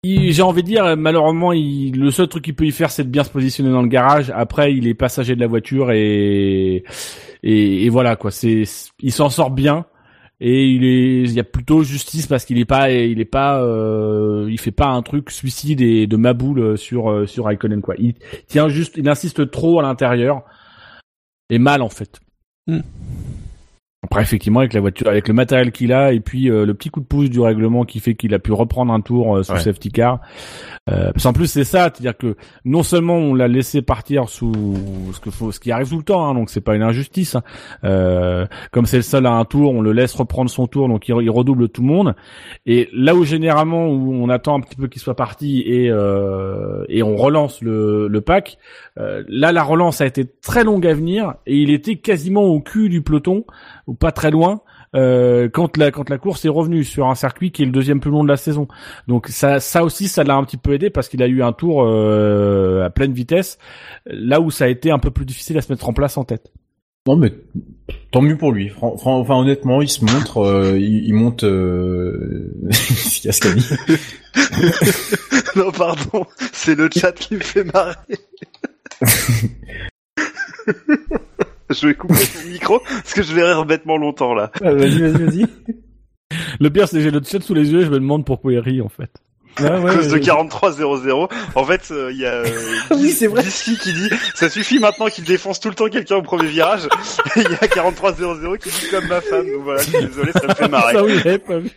il- 0.03 0.33
J'ai 0.33 0.43
envie 0.43 0.63
de 0.63 0.69
dire, 0.69 0.97
malheureusement, 0.97 1.53
il... 1.53 1.99
le 1.99 2.11
seul 2.11 2.29
truc 2.29 2.45
qu'il 2.45 2.55
peut 2.55 2.67
y 2.67 2.71
faire, 2.71 2.91
c'est 2.91 3.05
de 3.05 3.09
bien 3.09 3.25
se 3.25 3.31
positionner 3.31 3.71
dans 3.71 3.83
le 3.83 3.89
garage. 3.89 4.31
Après, 4.35 4.75
il 4.75 4.87
est 4.87 4.95
passager 4.95 5.35
de 5.35 5.41
la 5.41 5.47
voiture 5.47 5.91
et 5.91 6.85
et, 7.43 7.85
et 7.85 7.89
voilà 7.89 8.17
quoi. 8.17 8.31
C'est, 8.31 8.65
il 9.01 9.13
s'en 9.13 9.31
sort 9.31 9.51
bien 9.51 9.87
et 10.41 10.69
il 10.69 10.85
est, 10.85 11.23
il 11.23 11.33
y 11.33 11.41
a 11.41 11.45
plutôt 11.45 11.83
justice 11.83 12.27
parce 12.27 12.45
qu'il 12.45 12.59
est 12.59 12.65
pas, 12.65 12.91
il 12.91 13.21
est 13.21 13.25
pas, 13.25 13.61
euh, 13.63 14.47
il 14.49 14.59
fait 14.59 14.71
pas 14.71 14.87
un 14.87 15.03
truc 15.03 15.31
suicide 15.31 15.81
et 15.81 16.07
de 16.07 16.17
maboule 16.17 16.79
sur 16.79 17.11
euh, 17.11 17.27
sur 17.27 17.47
Raikkonen 17.47 17.81
quoi. 17.81 17.97
Il 17.99 18.15
tient 18.47 18.69
juste, 18.69 18.97
il 18.97 19.09
insiste 19.09 19.51
trop 19.51 19.81
à 19.81 19.83
l'intérieur 19.83 20.43
et 21.51 21.59
mal 21.59 21.83
en 21.83 21.89
fait. 21.89 22.21
Hmm. 22.67 22.81
Après, 24.11 24.23
effectivement, 24.23 24.61
avec 24.61 24.73
la 24.73 24.81
voiture, 24.81 25.07
avec 25.09 25.29
le 25.29 25.35
matériel 25.35 25.71
qu'il 25.71 25.93
a, 25.93 26.13
et 26.15 26.21
puis 26.21 26.51
euh, 26.51 26.65
le 26.65 26.73
petit 26.75 26.89
coup 26.89 27.01
de 27.01 27.05
pouce 27.07 27.29
du 27.29 27.41
règlement 27.41 27.85
qui 27.85 28.01
fait 28.01 28.15
qu'il 28.15 28.33
a 28.33 28.39
pu 28.39 28.53
reprendre 28.53 28.91
un 28.93 29.01
tour 29.03 29.37
euh, 29.37 29.43
sous 29.43 29.53
Ouais. 29.53 29.59
safety 29.59 29.91
car. 29.93 30.21
Euh, 30.91 31.13
parce 31.13 31.25
qu'en 31.25 31.35
plus, 31.35 31.47
c'est 31.47 31.65
ça, 31.65 31.91
c'est-à-dire 31.93 32.17
que 32.17 32.35
non 32.65 32.83
seulement 32.83 33.17
on 33.17 33.35
l'a 33.35 33.49
laissé 33.49 33.83
partir 33.83 34.31
sous 34.31 34.55
ce 35.13 35.21
que 35.21 35.31
faut, 35.31 35.53
ce 35.53 35.61
qui 35.61 35.71
arrive 35.73 35.91
tout 35.91 35.99
le 35.99 36.03
temps, 36.03 36.27
hein, 36.27 36.33
donc 36.35 36.49
c'est 36.49 36.63
pas 36.63 36.75
une 36.75 36.83
injustice. 36.83 37.35
hein. 37.35 37.43
Euh, 37.85 38.47
comme 38.73 38.87
c'est 38.87 38.97
le 38.97 39.03
seul 39.03 39.27
à 39.27 39.33
un 39.33 39.45
tour, 39.45 39.73
on 39.75 39.83
le 39.83 39.93
laisse 39.93 40.15
reprendre 40.15 40.49
son 40.51 40.67
tour, 40.67 40.89
donc 40.89 41.07
il, 41.09 41.15
il 41.21 41.31
redouble 41.31 41.69
tout 41.69 41.83
le 41.83 41.89
monde. 41.89 42.15
Et 42.65 42.89
là 42.95 43.15
où 43.15 43.25
généralement 43.25 43.89
où 43.89 44.15
on 44.15 44.31
attend 44.31 44.57
un 44.57 44.61
petit 44.61 44.77
peu 44.77 44.89
qu'il 44.89 45.03
soit 45.03 45.17
parti 45.17 45.63
et 45.67 45.91
euh, 45.91 46.85
et 46.89 47.03
on 47.03 47.15
relance 47.17 47.61
le, 47.61 48.09
le 48.09 48.21
pack, 48.23 48.57
euh, 48.99 49.23
là 49.29 49.53
la 49.53 49.63
relance 49.63 50.01
a 50.01 50.07
été 50.07 50.25
très 50.27 50.65
longue 50.65 50.87
à 50.87 50.95
venir 50.95 51.35
et 51.47 51.57
il 51.57 51.71
était 51.71 51.97
quasiment 51.97 52.45
au 52.45 52.61
cul 52.61 52.89
du 52.89 53.03
peloton 53.03 53.45
ou 53.87 53.95
pas 53.95 54.13
très 54.13 54.31
loin 54.31 54.61
euh, 54.95 55.49
quand 55.51 55.77
la 55.77 55.91
quand 55.91 56.09
la 56.09 56.19
course 56.19 56.45
est 56.45 56.49
revenue 56.49 56.83
sur 56.83 57.09
un 57.09 57.15
circuit 57.15 57.51
qui 57.53 57.63
est 57.63 57.67
le 57.67 57.73
deuxième 57.73 58.01
plus 58.01 58.11
long 58.11 58.25
de 58.25 58.29
la 58.29 58.39
saison. 58.39 58.69
Donc 59.07 59.29
ça 59.29 59.61
ça 59.61 59.85
aussi 59.85 60.09
ça 60.09 60.25
l'a 60.25 60.35
un 60.35 60.45
petit 60.45 60.57
peu 60.57 60.73
aidé 60.73 60.89
parce 60.91 61.09
qu'il 61.09 61.23
a 61.23 61.27
eu 61.27 61.43
un 61.43 61.53
tour 61.53 61.85
euh, 61.85 62.85
à 62.85 62.91
pleine 62.91 63.13
vitesse 63.13 63.59
là 64.07 64.41
où 64.41 64.51
ça 64.51 64.65
a 64.65 64.69
été 64.69 64.91
un 64.91 64.99
peu 64.99 65.11
plus 65.11 65.27
difficile 65.27 65.59
à 65.59 65.61
se 65.61 65.71
mettre 65.71 65.89
en 65.89 65.93
place 65.93 66.17
en 66.17 66.25
tête. 66.25 66.53
Non 67.07 67.17
mais 67.17 67.33
tant 68.11 68.21
mieux 68.23 68.37
pour 68.37 68.53
lui. 68.53 68.69
Fran- 68.69 68.97
fran- 68.97 69.19
enfin 69.21 69.37
honnêtement, 69.37 69.81
il 69.81 69.89
se 69.89 70.05
montre, 70.05 70.39
euh, 70.39 70.79
il, 70.79 71.07
il 71.07 71.15
monte. 71.15 71.45
Euh... 71.45 72.53
non, 75.57 75.71
pardon, 75.73 76.27
c'est 76.53 76.77
le 76.77 76.89
chat 76.95 77.13
qui 77.13 77.35
me 77.35 77.41
fait 77.41 77.65
marrer. 77.73 77.95
je 81.71 81.87
vais 81.87 81.95
couper 81.95 82.15
mon 82.15 82.51
micro 82.51 82.81
parce 82.81 83.15
que 83.15 83.23
je 83.23 83.33
vais 83.35 83.45
rire 83.45 83.65
bêtement 83.65 83.97
longtemps 83.97 84.35
là. 84.35 84.51
vas-y, 84.61 85.01
vas-y, 85.01 85.25
vas-y. 85.25 85.47
Le 86.61 86.71
pire 86.71 86.89
c'est 86.89 86.97
que 86.97 87.03
j'ai 87.03 87.11
le 87.11 87.23
chat 87.23 87.41
sous 87.41 87.55
les 87.55 87.71
yeux 87.71 87.81
et 87.81 87.85
je 87.85 87.91
me 87.91 87.99
demande 87.99 88.25
pourquoi 88.25 88.53
il 88.53 88.59
rit 88.59 88.81
en 88.81 88.89
fait. 88.89 89.11
Ouais, 89.61 89.67
À 89.71 89.95
cause 89.95 90.09
de 90.09 90.15
ouais. 90.15 90.21
43-0-0. 90.21 91.31
En 91.55 91.65
fait, 91.65 91.89
euh, 91.91 92.13
il 92.13 92.19
y 92.19 92.27
a 92.27 92.35
euh, 92.35 92.47
Oui, 92.93 93.11
c'est 93.11 93.27
vrai. 93.27 93.43
Disky 93.43 93.77
qui 93.79 93.93
dit 93.93 94.11
ça 94.35 94.49
suffit 94.49 94.79
maintenant 94.79 95.07
qu'il 95.07 95.25
défonce 95.25 95.61
tout 95.61 95.69
le 95.69 95.75
temps 95.75 95.89
quelqu'un 95.89 96.17
au 96.17 96.23
premier 96.23 96.47
virage. 96.47 96.89
Il 97.37 97.43
y 97.43 97.47
a 97.47 97.67
43-0-0 97.67 98.59
qui 98.59 98.69
dit 98.69 98.91
comme 98.91 99.07
ma 99.07 99.21
femme. 99.21 99.47
Donc 99.51 99.63
voilà, 99.63 99.81
je 99.83 99.91
suis 99.91 100.07
désolé, 100.07 100.33
ça 100.33 100.47
me 100.47 100.55
fait 100.55 100.69
marrer. 100.69 100.95
Ça 100.95 101.05
oui, 101.05 101.39
pas 101.39 101.59
vu. 101.59 101.71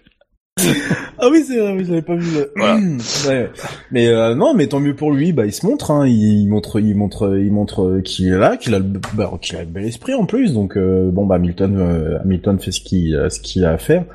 Ah 1.24 1.28
oui, 1.32 1.44
c'est 1.48 1.60
vrai, 1.60 1.78
je 1.84 1.90
l'avais 1.90 2.02
pas 2.02 2.16
vu. 2.16 2.28
Voilà. 2.56 2.80
Ouais. 3.28 3.50
Mais 3.92 4.08
euh, 4.08 4.34
non, 4.34 4.56
mais 4.56 4.68
tant 4.68 4.80
mieux 4.80 4.96
pour 4.96 5.12
lui. 5.12 5.34
Bah, 5.34 5.46
il 5.46 5.54
se 5.54 5.66
montre, 5.66 5.92
hein, 5.92 6.08
il 6.08 6.48
montre, 6.48 6.80
il 6.80 6.96
montre, 6.96 7.38
il 7.38 7.52
montre 7.52 8.00
qu'il 8.04 8.28
est 8.28 8.38
là, 8.38 8.58
qu'il 8.58 8.74
a, 8.74 8.80
le, 8.80 8.86
bah, 9.14 9.32
qu'il 9.40 9.56
a 9.58 9.62
le 9.62 9.68
bel 9.68 9.86
esprit 9.86 10.16
en 10.16 10.26
plus. 10.26 10.54
Donc 10.54 10.78
euh, 10.78 11.12
bon, 11.12 11.28
bah 11.28 11.36
Hamilton, 11.36 11.78
euh, 11.78 12.20
Hamilton 12.24 12.60
fait 12.60 12.72
ce 12.72 12.82
qu'il, 12.82 13.16
euh, 13.16 13.30
ce 13.30 13.40
qu'il 13.40 13.66
a 13.66 13.72
à 13.72 13.78
faire. 13.78 14.06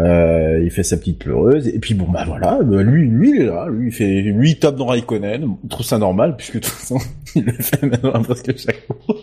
Euh, 0.00 0.62
il 0.64 0.70
fait 0.70 0.84
sa 0.84 0.96
petite 0.96 1.18
pleureuse 1.18 1.68
et 1.68 1.78
puis 1.78 1.92
bon 1.92 2.06
bah 2.10 2.24
voilà, 2.26 2.60
bah, 2.62 2.82
lui, 2.82 3.06
lui 3.06 3.36
il 3.36 3.42
est 3.42 3.44
là, 3.44 3.66
lui 3.68 3.88
il 3.88 3.92
fait, 3.92 4.22
lui 4.22 4.52
il 4.52 4.58
tape 4.58 4.76
dans 4.76 4.86
Raikkonen, 4.86 5.56
il 5.62 5.68
trouve 5.68 5.84
ça 5.84 5.98
normal 5.98 6.34
puisque 6.34 6.54
de 6.54 6.60
toute 6.60 6.72
façon 6.72 6.98
il 7.34 7.44
le 7.44 7.52
fait 7.52 7.82
maintenant 7.82 8.22
presque 8.22 8.56
chaque 8.56 8.86
fois. 8.86 9.16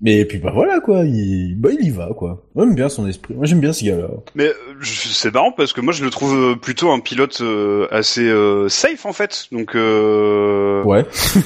Mais 0.00 0.24
puis 0.24 0.38
bah 0.38 0.52
voilà 0.54 0.78
quoi, 0.78 1.02
il, 1.04 1.56
bah 1.58 1.70
il 1.72 1.84
y 1.84 1.90
va 1.90 2.10
quoi. 2.16 2.44
Moi 2.54 2.66
j'aime 2.66 2.76
bien 2.76 2.88
son 2.88 3.08
esprit, 3.08 3.34
moi 3.34 3.46
j'aime 3.46 3.58
bien 3.60 3.72
ce 3.72 3.84
gars-là. 3.84 4.06
Mais 4.36 4.46
euh, 4.46 4.52
c'est 4.82 5.34
marrant 5.34 5.50
parce 5.50 5.72
que 5.72 5.80
moi 5.80 5.92
je 5.92 6.04
le 6.04 6.10
trouve 6.10 6.34
euh, 6.36 6.54
plutôt 6.54 6.92
un 6.92 7.00
pilote 7.00 7.40
euh, 7.40 7.88
assez 7.90 8.22
euh, 8.28 8.68
safe 8.68 9.06
en 9.06 9.12
fait. 9.12 9.46
Donc 9.50 9.74
euh, 9.74 10.84
Ouais. 10.84 11.04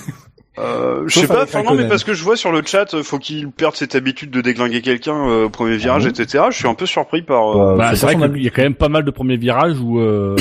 euh, 0.59 1.05
je 1.07 1.21
sais 1.21 1.27
pas, 1.29 1.45
enfin 1.45 1.63
non 1.63 1.75
mais 1.75 1.89
parce 1.89 2.05
que 2.05 2.13
je 2.13 2.23
vois 2.23 2.37
sur 2.37 2.53
le 2.53 2.61
chat, 2.63 3.01
faut 3.03 3.19
qu'il 3.19 3.51
perde 3.51 3.75
cette 3.75 3.95
habitude 3.95 4.31
de 4.31 4.43
déglinguer 4.43 4.83
quelqu'un 4.83 5.17
euh, 5.31 5.45
au 5.47 5.49
premier 5.51 5.79
virage, 5.79 6.05
bon 6.05 6.11
etc. 6.11 6.45
Je 6.51 6.57
suis 6.59 6.69
un 6.69 6.75
peu 6.75 6.85
surpris 6.85 7.23
par. 7.23 7.57
euh, 7.59 7.77
Bah, 7.77 7.91
Bah, 7.93 7.97
c'est 7.97 8.05
vrai 8.15 8.17
qu'il 8.35 8.43
y 8.43 8.49
a 8.49 8.51
quand 8.51 8.63
même 8.63 8.75
pas 8.75 8.91
mal 8.91 9.05
de 9.07 9.11
premiers 9.11 9.39
virages 9.39 9.81
où 9.81 9.99
euh, 9.99 10.37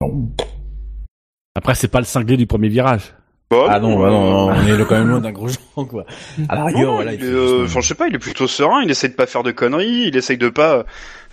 Non. 0.00 0.30
après 1.54 1.74
c'est 1.74 1.88
pas 1.88 1.98
le 1.98 2.06
cinglé 2.06 2.38
du 2.38 2.46
premier 2.46 2.68
virage. 2.68 3.12
Bah, 3.50 3.66
Ah 3.68 3.80
non, 3.80 3.98
bah 3.98 4.10
non, 4.10 4.30
non, 4.30 4.54
on 4.54 4.66
est 4.80 4.84
quand 4.84 4.94
même 4.98 5.08
loin 5.08 5.20
d'un 5.20 5.32
gros 5.32 5.48
genre, 5.76 5.88
quoi. 5.88 6.04
À 6.48 6.54
la 6.54 6.60
Non, 6.60 6.66
rigueur, 6.66 6.82
non, 6.86 6.94
voilà, 6.96 7.12
il 7.14 7.20
il 7.20 7.26
est, 7.26 7.28
fait 7.28 7.34
euh, 7.34 7.66
je 7.66 7.80
sais 7.80 7.94
pas, 7.94 8.06
il 8.08 8.14
est 8.14 8.18
plutôt 8.18 8.46
serein. 8.46 8.82
Il 8.82 8.90
essaie 8.90 9.08
de 9.08 9.14
pas 9.14 9.26
faire 9.26 9.42
de 9.42 9.50
conneries. 9.50 10.06
Il 10.08 10.16
essaye 10.16 10.38
de 10.38 10.48
pas 10.48 10.84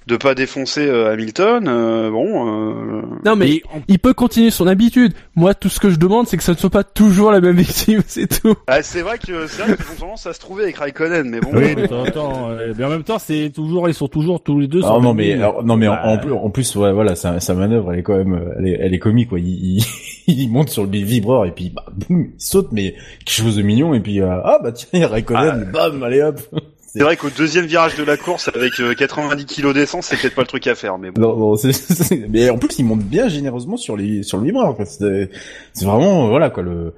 de 0.08 0.16
pas 0.18 0.34
défoncer 0.36 0.88
euh, 0.88 1.12
Hamilton. 1.12 1.68
euh, 1.68 2.10
bon. 2.10 2.48
euh, 2.48 3.02
Non 3.26 3.36
mais 3.36 3.62
il 3.88 4.00
peut 4.00 4.14
continuer 4.14 4.50
son 4.50 4.66
habitude. 4.68 5.14
Moi, 5.36 5.54
tout 5.54 5.70
ce 5.70 5.80
que 5.80 5.90
je 5.90 5.98
demande, 5.98 6.28
c'est 6.28 6.38
que 6.38 6.44
ça 6.44 6.54
ne 6.54 6.58
soit 6.58 6.70
pas 6.70 6.84
toujours 6.84 7.30
la 7.32 7.42
même 7.42 7.58
victime, 7.58 8.02
c'est 8.08 8.42
tout. 8.42 8.56
Ah, 8.68 8.82
c'est 8.82 9.02
vrai 9.02 9.18
que 9.18 9.48
c'est 9.48 9.62
vrai 9.64 9.76
qu'ils 9.76 9.86
ont 9.92 10.00
tendance 10.00 10.26
à 10.26 10.34
se 10.34 10.40
trouver 10.40 10.64
avec 10.64 10.78
Raikkonen, 10.78 11.30
mais 11.30 11.40
bon. 11.42 11.50
Oui, 11.54 11.76
en 11.76 12.52
euh, 12.52 12.74
mais 12.78 12.86
en 12.86 12.90
même 12.90 13.04
temps, 13.04 13.20
c'est 13.20 13.52
toujours, 13.54 13.88
ils 13.90 13.94
sont 13.94 14.08
toujours 14.08 14.42
tous 14.42 14.60
les 14.60 14.68
deux. 14.68 14.80
Ah 14.84 14.88
sur 14.88 15.02
non 15.02 15.10
le 15.12 15.16
mais 15.18 15.34
alors, 15.34 15.64
non 15.64 15.76
mais 15.78 15.88
en- 15.88 15.94
Bah, 15.94 16.02
en, 16.06 16.18
plus 16.18 16.32
en 16.32 16.50
plus 16.50 16.76
ouais, 16.78 16.94
voilà 16.94 17.16
sa, 17.16 17.40
sa 17.40 17.54
manœuvre 17.54 17.92
elle 17.94 18.00
est 18.00 18.04
quand 18.04 18.16
même 18.18 18.54
elle 18.60 18.68
est, 18.68 18.78
elle 18.80 18.94
est 18.94 19.00
comique 19.00 19.30
quoi 19.30 19.40
il, 19.40 19.78
il, 19.78 19.84
il 20.28 20.50
monte 20.50 20.70
sur 20.70 20.84
le 20.86 20.90
vibreur 20.90 21.46
et 21.46 21.52
puis 21.52 21.70
bah, 21.76 21.86
boum, 21.94 22.30
il 22.34 22.42
saute 22.42 22.70
mais 22.72 22.96
quelque 23.26 23.32
chose 23.44 23.56
de 23.58 23.62
mignon 23.62 23.94
et 23.94 24.00
puis 24.00 24.22
euh, 24.22 24.30
ah 24.44 24.60
bah 24.64 24.72
tiens 24.72 24.88
il 24.94 25.00
y 25.02 25.04
a 25.04 25.08
Raikkonen 25.08 25.70
bam 25.74 26.02
allez 26.04 26.22
hop 26.22 26.40
C'est 26.90 27.04
vrai 27.04 27.18
qu'au 27.18 27.30
deuxième 27.30 27.66
virage 27.66 27.96
de 27.96 28.04
la 28.04 28.18
course, 28.18 28.48
avec 28.56 28.80
euh, 28.80 28.94
90 28.96 29.46
kilos 29.46 29.74
d'essence, 29.74 30.06
c'est 30.08 30.18
peut-être 30.20 30.36
pas 30.36 30.42
le 30.42 30.48
truc 30.48 30.66
à 30.68 30.74
faire, 30.76 30.98
mais 30.98 31.12
bon. 31.12 31.22
non, 31.22 31.36
non, 31.38 31.56
c'est- 31.56 31.72
c'est- 31.74 32.28
mais 32.30 32.50
en 32.50 32.58
plus 32.58 32.80
il 32.80 32.86
monte 32.86 33.04
bien 33.04 33.28
généreusement 33.28 33.78
sur 33.78 33.96
les 33.98 34.24
sur 34.24 34.38
le 34.38 34.46
vibreur 34.46 34.76
quoi. 34.76 34.86
c'est 34.86 35.30
c'est 35.74 35.86
vraiment 35.86 36.26
euh, 36.26 36.30
voilà 36.30 36.50
quoi 36.50 36.64
le 36.64 36.94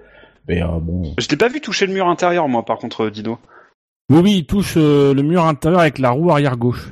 mais 0.47 0.61
euh, 0.63 0.67
bon 0.79 1.13
Je 1.17 1.27
l'ai 1.27 1.37
pas 1.37 1.47
vu 1.49 1.59
toucher 1.59 1.85
le 1.87 1.93
mur 1.93 2.07
intérieur, 2.07 2.47
moi, 2.47 2.63
par 2.63 2.77
contre, 2.77 3.05
euh, 3.05 3.11
Dino. 3.11 3.37
Oui, 4.11 4.19
oui, 4.23 4.35
il 4.37 4.45
touche 4.45 4.75
euh, 4.77 5.13
le 5.13 5.21
mur 5.21 5.43
intérieur 5.45 5.81
avec 5.81 5.99
la 5.99 6.09
roue 6.11 6.31
arrière 6.31 6.57
gauche. 6.57 6.91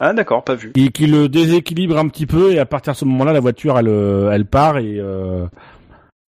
Ah, 0.00 0.12
d'accord, 0.14 0.42
pas 0.44 0.54
vu. 0.54 0.72
Et 0.76 0.88
qui 0.90 1.06
le 1.06 1.28
déséquilibre 1.28 1.98
un 1.98 2.08
petit 2.08 2.26
peu 2.26 2.52
et 2.52 2.58
à 2.58 2.66
partir 2.66 2.92
de 2.94 2.98
ce 2.98 3.04
moment-là, 3.04 3.32
la 3.32 3.40
voiture, 3.40 3.78
elle, 3.78 3.88
euh, 3.88 4.30
elle 4.32 4.44
part 4.46 4.78
et, 4.78 4.96
euh, 4.98 5.46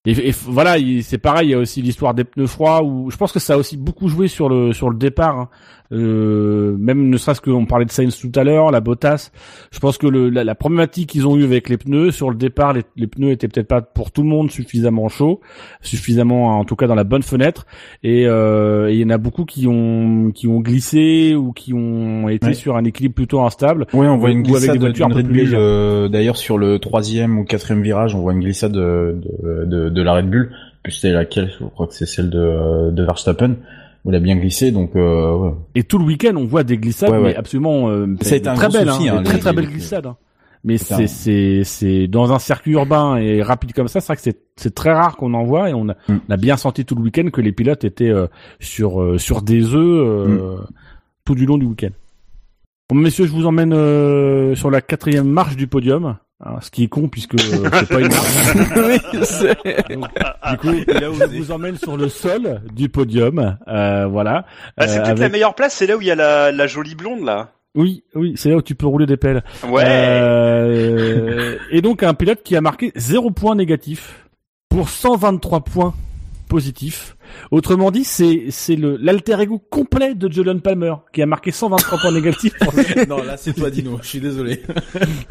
et, 0.06 0.28
et 0.30 0.34
voilà, 0.46 0.78
il- 0.78 1.04
c'est 1.04 1.18
pareil. 1.18 1.48
Il 1.48 1.50
y 1.52 1.54
a 1.54 1.58
aussi 1.58 1.80
l'histoire 1.82 2.14
des 2.14 2.24
pneus 2.24 2.46
froids 2.46 2.82
où 2.82 3.10
je 3.10 3.16
pense 3.16 3.32
que 3.32 3.38
ça 3.38 3.54
a 3.54 3.56
aussi 3.58 3.76
beaucoup 3.76 4.08
joué 4.08 4.26
sur 4.28 4.48
le 4.48 4.72
sur 4.72 4.88
le 4.90 4.96
départ. 4.96 5.38
hein. 5.38 5.48
Euh, 5.92 6.74
même 6.78 7.10
ne 7.10 7.16
serait-ce 7.18 7.40
qu'on 7.40 7.66
parlait 7.66 7.84
de 7.84 7.90
Sainz 7.90 8.18
tout 8.18 8.32
à 8.38 8.44
l'heure, 8.44 8.70
la 8.70 8.80
Bottas. 8.80 9.30
Je 9.70 9.78
pense 9.78 9.98
que 9.98 10.06
le, 10.06 10.30
la, 10.30 10.42
la 10.44 10.54
problématique 10.54 11.10
qu'ils 11.10 11.26
ont 11.26 11.36
eu 11.36 11.44
avec 11.44 11.68
les 11.68 11.76
pneus 11.76 12.10
sur 12.12 12.30
le 12.30 12.36
départ, 12.36 12.72
les, 12.72 12.82
les 12.96 13.06
pneus 13.06 13.30
étaient 13.30 13.48
peut-être 13.48 13.68
pas 13.68 13.82
pour 13.82 14.10
tout 14.10 14.22
le 14.22 14.28
monde 14.28 14.50
suffisamment 14.50 15.08
chauds, 15.08 15.40
suffisamment 15.82 16.58
en 16.58 16.64
tout 16.64 16.76
cas 16.76 16.86
dans 16.86 16.94
la 16.94 17.04
bonne 17.04 17.22
fenêtre. 17.22 17.66
Et 18.02 18.26
euh, 18.26 18.90
il 18.90 18.98
y 18.98 19.04
en 19.04 19.10
a 19.10 19.18
beaucoup 19.18 19.44
qui 19.44 19.66
ont 19.66 20.30
qui 20.34 20.46
ont 20.48 20.60
glissé 20.60 21.34
ou 21.34 21.52
qui 21.52 21.72
ont 21.74 22.28
été 22.28 22.46
Ouais. 22.48 22.54
sur 22.54 22.76
un 22.76 22.84
équilibre 22.84 23.14
plutôt 23.14 23.40
instable. 23.42 23.86
Ouais, 23.92 24.06
on 24.08 24.16
voit 24.16 24.30
une 24.30 24.42
glissade 24.42 24.72
des 24.72 24.78
voitures 24.78 25.06
un 25.06 25.08
d'une 25.10 25.16
peu 25.16 25.22
Red 25.22 25.26
plus 25.26 25.34
Bull. 25.34 25.44
légères. 25.44 25.58
euh, 25.60 26.08
D'ailleurs, 26.08 26.36
sur 26.36 26.58
le 26.58 26.78
troisième 26.78 27.38
ou 27.38 27.44
quatrième 27.44 27.82
virage, 27.82 28.14
on 28.14 28.20
voit 28.20 28.32
une 28.32 28.40
glissade 28.40 28.72
de, 28.72 29.16
de, 29.42 29.64
de, 29.64 29.88
de 29.90 30.02
la 30.02 30.14
Red 30.14 30.30
Bull. 30.30 30.50
Puis 30.82 30.94
c'était 30.94 31.12
laquelle? 31.12 31.50
Je 31.60 31.64
crois 31.66 31.86
que 31.86 31.94
c'est 31.94 32.06
celle 32.06 32.30
de, 32.30 32.90
de 32.90 33.02
Verstappen. 33.04 33.54
Où 34.04 34.10
il 34.10 34.16
a 34.16 34.20
bien 34.20 34.36
glissé, 34.36 34.72
donc 34.72 34.96
euh, 34.96 35.36
ouais. 35.36 35.50
Et 35.76 35.84
tout 35.84 35.98
le 35.98 36.04
week-end, 36.04 36.32
on 36.36 36.44
voit 36.44 36.64
des 36.64 36.76
glissades, 36.76 37.10
Ouais, 37.10 37.18
ouais. 37.18 37.22
mais 37.30 37.36
absolument 37.36 37.88
euh, 37.88 38.06
Ça 38.22 38.34
a 38.34 38.38
été 38.38 38.48
un 38.48 38.54
très 38.54 38.70
souci, 38.70 39.08
hein, 39.08 39.16
hein, 39.18 39.22
très 39.22 39.38
très 39.38 39.52
belles 39.52 39.66
les- 39.66 39.72
glissades. 39.72 40.06
hein. 40.06 40.16
Mais 40.64 40.78
C'est 40.78 41.08
c'est 41.08 41.62
c'est 41.64 42.06
dans 42.06 42.32
un 42.32 42.38
circuit 42.38 42.72
urbain 42.72 43.16
et 43.16 43.42
rapide 43.42 43.72
comme 43.72 43.88
ça, 43.88 44.00
c'est 44.00 44.06
vrai 44.06 44.16
que 44.16 44.22
c'est 44.22 44.38
c'est 44.56 44.72
très 44.74 44.92
rare 44.92 45.16
qu'on 45.16 45.34
en 45.34 45.42
voit 45.42 45.68
et 45.70 45.74
on 45.74 45.88
a, 45.88 45.94
Mm. 46.08 46.18
on 46.28 46.32
a 46.32 46.36
bien 46.36 46.56
senti 46.56 46.84
tout 46.84 46.94
le 46.94 47.02
week-end 47.02 47.30
que 47.32 47.40
les 47.40 47.50
pilotes 47.50 47.82
étaient 47.84 48.10
euh, 48.10 48.28
sur 48.60 49.02
euh, 49.02 49.18
sur 49.18 49.42
des 49.42 49.74
œufs 49.74 49.76
euh, 49.76 50.58
tout 51.24 51.34
du 51.34 51.46
long 51.46 51.58
du 51.58 51.66
week-end. 51.66 51.90
Bon, 52.90 52.94
messieurs, 52.96 53.26
je 53.26 53.32
vous 53.32 53.46
emmène 53.46 53.72
euh, 53.72 54.54
sur 54.54 54.70
la 54.70 54.80
quatrième 54.80 55.26
marche 55.28 55.56
du 55.56 55.66
podium. 55.66 56.16
Ce 56.60 56.70
qui 56.70 56.84
est 56.84 56.88
con 56.88 57.08
puisque 57.08 57.34
euh, 57.34 57.68
c'est 57.72 57.88
pas 57.88 58.00
une 58.00 58.08
oui, 58.86 58.98
c'est- 59.24 59.56
Donc, 59.94 60.08
du 60.50 60.56
coup, 60.58 60.92
là 61.00 61.10
où 61.10 61.14
je 61.14 61.24
vous 61.38 61.50
emmène 61.52 61.76
sur 61.76 61.96
le 61.96 62.08
sol 62.08 62.62
du 62.72 62.88
podium, 62.88 63.56
euh, 63.68 64.06
voilà. 64.06 64.44
Ah, 64.76 64.86
c'est 64.88 64.98
Euh, 64.98 65.02
peut-être 65.04 65.18
la 65.20 65.28
meilleure 65.28 65.54
place, 65.54 65.74
c'est 65.74 65.86
là 65.86 65.96
où 65.96 66.00
il 66.00 66.06
y 66.06 66.10
a 66.10 66.14
la, 66.16 66.50
la 66.52 66.66
jolie 66.66 66.94
blonde, 66.94 67.24
là. 67.24 67.50
Oui, 67.74 68.04
oui, 68.14 68.34
c'est 68.36 68.50
là 68.50 68.56
où 68.56 68.62
tu 68.62 68.74
peux 68.74 68.86
rouler 68.86 69.06
des 69.06 69.16
pelles. 69.16 69.42
Ouais. 69.66 69.84
Euh, 69.86 71.56
et 71.70 71.80
donc 71.80 72.02
un 72.02 72.14
pilote 72.14 72.42
qui 72.42 72.54
a 72.56 72.60
marqué 72.60 72.92
0 72.96 73.30
points 73.30 73.54
négatifs 73.54 74.26
pour 74.68 74.88
123 74.88 75.60
points 75.60 75.94
positifs. 76.48 77.16
Autrement 77.50 77.90
dit, 77.90 78.04
c'est 78.04 78.46
c'est 78.50 78.76
le 78.76 78.96
l'alter 78.96 79.40
ego 79.40 79.58
complet 79.58 80.14
de 80.14 80.30
Julian 80.30 80.58
Palmer 80.58 80.94
qui 81.12 81.22
a 81.22 81.26
marqué 81.26 81.50
123 81.50 81.98
points 81.98 82.12
négatifs. 82.12 82.54
non, 83.08 83.22
là 83.22 83.36
c'est 83.36 83.52
toi 83.52 83.70
Dino, 83.70 83.98
je 84.02 84.08
suis 84.08 84.20
désolé. 84.20 84.62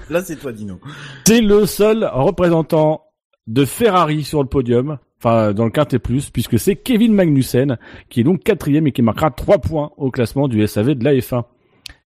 là 0.10 0.24
c'est 0.24 0.36
toi 0.36 0.52
Dino. 0.52 0.80
C'est 1.28 1.42
le 1.42 1.66
seul 1.66 2.10
représentant 2.12 3.04
de 3.48 3.66
Ferrari 3.66 4.24
sur 4.24 4.42
le 4.42 4.50
podium, 4.50 4.98
enfin 5.18 5.54
dans 5.54 5.66
le 5.66 5.72
quintet 5.72 6.00
plus, 6.00 6.30
puisque 6.30 6.60
c'est 6.60 6.76
Kevin 6.76 7.14
Magnussen 7.14 7.78
qui 8.10 8.22
est 8.22 8.24
donc 8.24 8.44
quatrième 8.44 8.88
et 8.88 8.92
qui 8.92 9.02
marquera 9.02 9.32
3 9.32 9.60
points 9.60 9.92
au 9.98 10.12
classement 10.12 10.48
du 10.48 10.66
SAV 10.68 10.96
de 10.96 11.04
la 11.04 11.14
F1. 11.14 11.44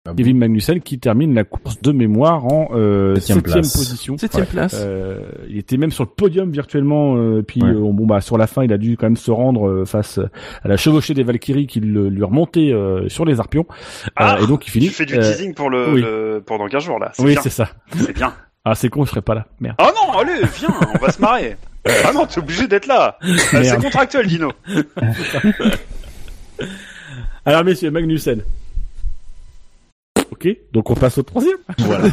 Ah 0.08 0.12
bon. 0.12 0.16
Kevin 0.18 0.38
Magnussen 0.38 0.82
qui 0.82 1.00
termine 1.00 1.34
la 1.34 1.44
course 1.44 1.82
de 1.82 1.92
mémoire 1.92 2.46
en 2.46 2.70
euh, 2.74 3.16
Septième 3.16 3.62
position. 3.64 4.18
Septième 4.20 4.46
place. 4.46 4.76
Euh, 4.80 5.20
il 5.50 5.58
était 5.58 5.78
même 5.78 5.90
sur 5.92 6.04
le 6.04 6.10
podium 6.12 6.52
virtuellement. 6.52 7.16
euh, 7.18 7.42
puis 7.42 7.64
Ouais. 7.64 7.70
euh, 7.70 7.92
bon 7.92 8.06
bah 8.06 8.22
sur 8.22 8.38
la 8.38 8.46
fin, 8.46 8.64
il 8.64 8.72
a 8.72 8.78
dû 8.78 8.98
quand 8.98 9.08
même 9.08 9.16
se 9.18 9.32
rendre 9.32 9.68
euh, 9.68 9.86
face 9.86 10.20
à 10.64 10.68
la 10.68 10.78
chevauchée 10.78 11.16
des 11.16 11.24
Valkyries 11.24 11.66
qui 11.66 11.80
le- 11.80 12.10
lui 12.10 12.24
remontait 12.24 12.72
euh, 12.72 13.10
sur 13.10 13.26
les 13.26 13.40
arpions. 13.40 13.66
Ah, 14.16 14.36
Euh, 14.38 14.44
et 14.44 14.48
donc 14.48 14.68
il 14.68 14.70
finit. 14.70 14.88
Tu 14.90 14.94
fais 14.94 15.06
du 15.08 15.16
euh, 15.16 15.22
teasing 15.22 15.56
pour 15.56 15.72
le, 15.72 15.92
oui. 15.94 16.02
le- 16.02 16.44
pour 16.46 16.60
dans 16.60 16.68
15 16.68 16.84
jours 16.84 17.00
là. 17.00 17.12
Oui, 17.18 17.36
c'est 17.42 17.50
ça. 17.50 17.70
C'est 17.98 18.14
bien. 18.14 18.32
Ah 18.68 18.74
c'est 18.74 18.90
con, 18.90 19.06
je 19.06 19.12
serais 19.12 19.22
pas 19.22 19.36
là. 19.36 19.46
Merde. 19.60 19.76
Oh 19.80 19.86
non, 19.96 20.18
allez, 20.20 20.42
viens, 20.58 20.70
on 20.96 20.98
va 20.98 21.12
se 21.12 21.22
marrer. 21.22 21.56
Ah 22.04 22.12
non, 22.14 22.26
t'es 22.26 22.40
obligé 22.40 22.66
d'être 22.68 22.88
là. 22.88 23.20
C'est 23.52 23.80
contractuel, 23.80 24.26
Dino. 24.26 24.52
Alors 27.46 27.64
messieurs, 27.64 27.92
Magnussen. 27.92 28.42
Ok, 30.46 30.56
donc 30.72 30.92
on 30.92 30.96
passe 30.96 31.18
au 31.18 31.24
troisième. 31.24 31.58
Voilà. 31.80 32.04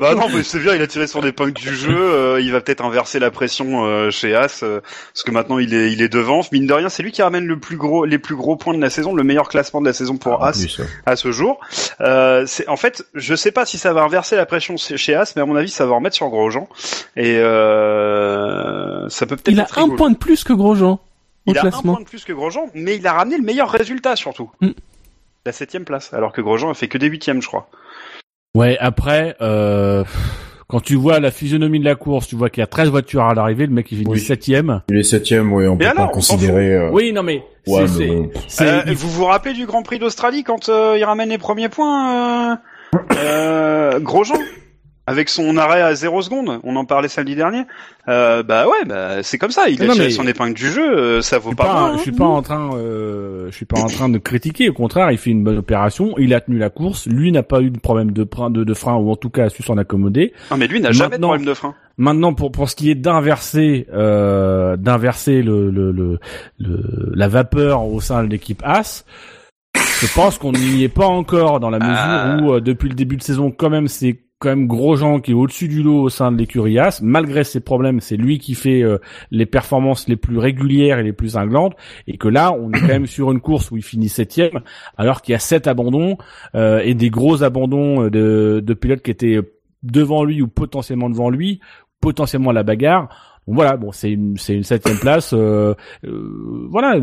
bah 0.00 0.14
non, 0.14 0.28
mais 0.34 0.42
c'est 0.42 0.58
bien, 0.58 0.74
il 0.74 0.82
a 0.82 0.86
tiré 0.86 1.06
son 1.06 1.22
épingle 1.22 1.52
du 1.52 1.74
jeu. 1.74 1.96
euh, 1.96 2.40
il 2.40 2.52
va 2.52 2.60
peut-être 2.60 2.84
inverser 2.84 3.18
la 3.18 3.30
pression 3.30 3.84
euh, 3.84 4.10
chez 4.10 4.34
As, 4.34 4.62
euh, 4.62 4.80
parce 5.12 5.22
que 5.22 5.30
maintenant 5.30 5.58
il 5.58 5.74
est, 5.74 5.92
il 5.92 6.02
est 6.02 6.08
devant. 6.08 6.40
Mine 6.52 6.66
de 6.66 6.74
rien, 6.74 6.88
c'est 6.88 7.02
lui 7.02 7.12
qui 7.12 7.22
ramène 7.22 7.46
le 7.46 7.58
plus 7.58 7.76
gros, 7.76 8.04
les 8.04 8.18
plus 8.18 8.36
gros 8.36 8.56
points 8.56 8.74
de 8.74 8.80
la 8.80 8.90
saison, 8.90 9.14
le 9.14 9.22
meilleur 9.22 9.48
classement 9.48 9.80
de 9.80 9.86
la 9.86 9.92
saison 9.92 10.16
pour 10.16 10.40
En 10.40 10.44
As 10.44 10.58
plus, 10.58 10.78
ouais. 10.78 10.86
à 11.06 11.16
ce 11.16 11.32
jour. 11.32 11.60
Euh, 12.00 12.44
c'est 12.46 12.68
en 12.68 12.76
fait, 12.76 13.04
je 13.14 13.34
sais 13.34 13.52
pas 13.52 13.64
si 13.64 13.78
ça 13.78 13.92
va 13.92 14.02
inverser 14.02 14.36
la 14.36 14.46
pression 14.46 14.76
chez 14.76 15.14
As, 15.14 15.34
mais 15.36 15.42
à 15.42 15.46
mon 15.46 15.56
avis, 15.56 15.70
ça 15.70 15.86
va 15.86 15.94
remettre 15.94 16.16
sur 16.16 16.28
Grosjean. 16.28 16.68
Et 17.16 17.36
euh, 17.38 19.08
ça 19.08 19.26
peut 19.26 19.36
peut-être. 19.36 19.54
Il 19.54 19.60
a 19.60 19.66
un 19.76 19.88
point 19.90 20.10
de 20.10 20.16
plus 20.16 20.44
que 20.44 20.52
Grosjean 20.52 21.00
au 21.46 21.52
Il 21.52 21.58
a 21.58 21.64
un 21.64 21.70
point 21.70 22.00
de 22.00 22.04
plus 22.04 22.24
que 22.24 22.32
Grosjean, 22.32 22.66
mais 22.74 22.96
il 22.96 23.06
a 23.06 23.14
ramené 23.14 23.36
le 23.36 23.42
meilleur 23.42 23.70
résultat 23.70 24.16
surtout. 24.16 24.50
Mm. 24.60 24.70
La 25.46 25.52
septième 25.52 25.84
place, 25.84 26.12
alors 26.12 26.32
que 26.32 26.40
Grosjean 26.40 26.70
a 26.70 26.74
fait 26.74 26.88
que 26.88 26.98
des 26.98 27.06
huitièmes, 27.06 27.40
je 27.40 27.46
crois. 27.48 27.68
Ouais, 28.54 28.76
après, 28.78 29.36
euh, 29.40 30.04
quand 30.68 30.80
tu 30.80 30.96
vois 30.96 31.18
la 31.20 31.30
physionomie 31.30 31.80
de 31.80 31.84
la 31.84 31.94
course, 31.94 32.26
tu 32.26 32.36
vois 32.36 32.50
qu'il 32.50 32.60
y 32.60 32.64
a 32.64 32.66
13 32.66 32.90
voitures 32.90 33.22
à 33.24 33.34
l'arrivée, 33.34 33.66
le 33.66 33.72
mec 33.72 33.90
il 33.90 33.98
finit 33.98 34.10
Oui. 34.10 34.20
septième. 34.20 34.82
Il 34.90 34.98
est 34.98 35.02
septième, 35.02 35.52
oui, 35.52 35.66
on 35.66 35.78
peut 35.78 35.86
alors, 35.86 36.08
pas 36.08 36.12
considérer. 36.12 36.74
euh, 36.74 36.90
Oui, 36.92 37.12
non 37.12 37.22
mais 37.22 37.42
Ouais, 37.66 37.84
mais 37.98 38.06
bon. 38.08 38.30
Euh, 38.60 38.82
il- 38.86 38.94
Vous 38.94 39.08
vous 39.10 39.24
rappelez 39.24 39.54
du 39.54 39.66
Grand 39.66 39.82
Prix 39.82 39.98
d'Australie 39.98 40.44
quand 40.44 40.68
euh, 40.68 40.96
il 40.98 41.04
ramène 41.04 41.28
les 41.30 41.38
premiers 41.38 41.68
points, 41.68 42.52
euh, 42.52 42.56
euh, 43.16 44.00
Grosjean? 44.00 44.38
Avec 45.10 45.28
son 45.28 45.56
arrêt 45.56 45.82
à 45.82 45.94
0 45.94 46.22
secondes, 46.22 46.60
on 46.62 46.76
en 46.76 46.84
parlait 46.84 47.08
samedi 47.08 47.34
dernier. 47.34 47.62
Euh, 48.08 48.42
bah 48.42 48.66
ouais, 48.66 48.84
bah 48.86 49.22
c'est 49.22 49.38
comme 49.38 49.50
ça. 49.50 49.68
Il 49.68 49.82
a 49.82 49.86
Non, 49.86 49.92
tiré 49.94 50.06
mais- 50.06 50.10
son 50.12 50.26
épingle 50.26 50.54
du 50.54 50.70
jeu, 50.70 50.98
euh, 50.98 51.20
ça 51.22 51.38
vaut 51.38 51.52
pas, 51.54 51.64
pas, 51.64 51.72
moins, 51.88 51.96
je 51.96 52.02
suis 52.02 52.12
pas 52.12 52.24
en 52.24 52.42
train, 52.42 52.70
euh, 52.76 53.46
je 53.50 53.56
suis 53.56 53.66
pas 53.66 53.80
en 53.80 53.86
train 53.86 54.08
de 54.08 54.18
critiquer. 54.18 54.68
Au 54.70 54.72
contraire, 54.72 55.10
il 55.12 55.18
fait 55.18 55.30
une 55.30 55.44
bonne 55.44 55.58
opération. 55.58 56.14
Il 56.18 56.32
a 56.34 56.40
tenu 56.40 56.58
la 56.58 56.70
course. 56.70 57.06
Lui 57.06 57.30
n'a 57.32 57.42
pas 57.42 57.60
eu 57.60 57.70
de 57.70 57.78
problème 57.78 58.12
de, 58.12 58.24
frein- 58.24 58.50
de, 58.50 58.64
de 58.64 58.74
frein 58.74 58.94
ou 58.96 59.10
en 59.10 59.16
tout 59.16 59.30
cas 59.30 59.44
a 59.44 59.48
su 59.48 59.62
s'en 59.62 59.76
accommoder. 59.78 60.32
Non 60.50 60.56
mais 60.56 60.66
lui 60.66 60.80
n'a 60.80 60.92
jamais 60.92 61.16
de 61.18 61.22
problème 61.22 61.44
de 61.46 61.54
frein. 61.54 61.74
Maintenant, 61.98 62.32
pour 62.32 62.50
pour 62.50 62.70
ce 62.70 62.76
qui 62.76 62.90
est 62.90 62.94
d'inverser, 62.94 63.86
euh, 63.92 64.76
d'inverser 64.76 65.42
le, 65.42 65.70
le, 65.70 65.92
le, 65.92 66.18
le- 66.58 67.12
la 67.14 67.28
vapeur 67.28 67.84
au 67.84 68.00
sein 68.00 68.24
de 68.24 68.28
l'équipe 68.30 68.62
As, 68.64 69.04
je 69.74 70.06
pense 70.14 70.38
qu'on 70.38 70.52
n'y 70.52 70.82
est 70.82 70.88
pas 70.88 71.06
encore 71.06 71.60
dans 71.60 71.68
la 71.70 71.78
mesure 71.78 71.94
Ah. 71.94 72.38
où 72.40 72.54
euh, 72.54 72.60
depuis 72.60 72.88
le 72.88 72.94
début 72.94 73.16
de 73.16 73.22
saison, 73.22 73.50
quand 73.50 73.68
même, 73.70 73.86
c'est 73.88 74.18
quand 74.40 74.48
même 74.48 74.66
Grosjean 74.66 75.20
qui 75.20 75.30
est 75.30 75.34
au-dessus 75.34 75.68
du 75.68 75.82
lot 75.82 76.00
au 76.00 76.08
sein 76.08 76.32
de 76.32 76.38
l'écurie. 76.38 76.78
Malgré 77.02 77.44
ses 77.44 77.60
problèmes, 77.60 78.00
c'est 78.00 78.16
lui 78.16 78.38
qui 78.38 78.54
fait 78.54 78.82
euh, 78.82 78.98
les 79.30 79.46
performances 79.46 80.08
les 80.08 80.16
plus 80.16 80.38
régulières 80.38 80.98
et 80.98 81.04
les 81.04 81.12
plus 81.12 81.30
cinglantes. 81.30 81.76
Et 82.08 82.16
que 82.16 82.26
là, 82.26 82.52
on 82.52 82.72
est 82.72 82.80
quand 82.80 82.88
même 82.88 83.06
sur 83.06 83.30
une 83.30 83.40
course 83.40 83.70
où 83.70 83.76
il 83.76 83.84
finit 83.84 84.08
septième, 84.08 84.60
alors 84.96 85.22
qu'il 85.22 85.32
y 85.32 85.36
a 85.36 85.38
sept 85.38 85.68
abandons 85.68 86.16
euh, 86.54 86.80
et 86.80 86.94
des 86.94 87.10
gros 87.10 87.42
abandons 87.42 88.04
euh, 88.04 88.60
de, 88.60 88.74
pilotes 88.74 89.02
qui 89.02 89.10
étaient 89.10 89.40
devant 89.82 90.24
lui 90.24 90.42
ou 90.42 90.48
potentiellement 90.48 91.10
devant 91.10 91.30
lui 91.30 91.60
potentiellement 92.00 92.50
à 92.50 92.54
la 92.54 92.62
bagarre. 92.62 93.08
Voilà, 93.46 93.76
bon, 93.76 93.92
c'est 93.92 94.12
une 94.12 94.36
septième 94.38 94.98
place. 94.98 95.34
Euh, 95.34 95.74
voilà, 96.70 96.98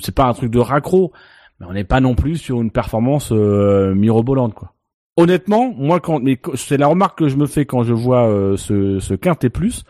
c'est 0.00 0.14
pas 0.14 0.24
un 0.24 0.32
truc 0.32 0.50
de 0.50 0.58
raccro, 0.58 1.12
mais 1.60 1.66
on 1.66 1.72
n'est 1.72 1.84
pas 1.84 2.00
non 2.00 2.14
plus 2.14 2.36
sur 2.36 2.60
une 2.60 2.70
performance 2.70 3.30
euh, 3.32 3.94
mirobolante, 3.94 4.54
quoi. 4.54 4.72
Honnêtement, 5.20 5.74
moi, 5.76 5.98
quand 5.98 6.20
c'est 6.54 6.76
la 6.76 6.86
remarque 6.86 7.18
que 7.18 7.28
je 7.28 7.36
me 7.36 7.46
fais 7.46 7.64
quand 7.66 7.82
je 7.82 7.92
vois 7.92 8.28
euh, 8.28 8.56
ce 8.56 9.00
ce 9.00 9.14
quintet 9.14 9.50
plus, 9.50 9.82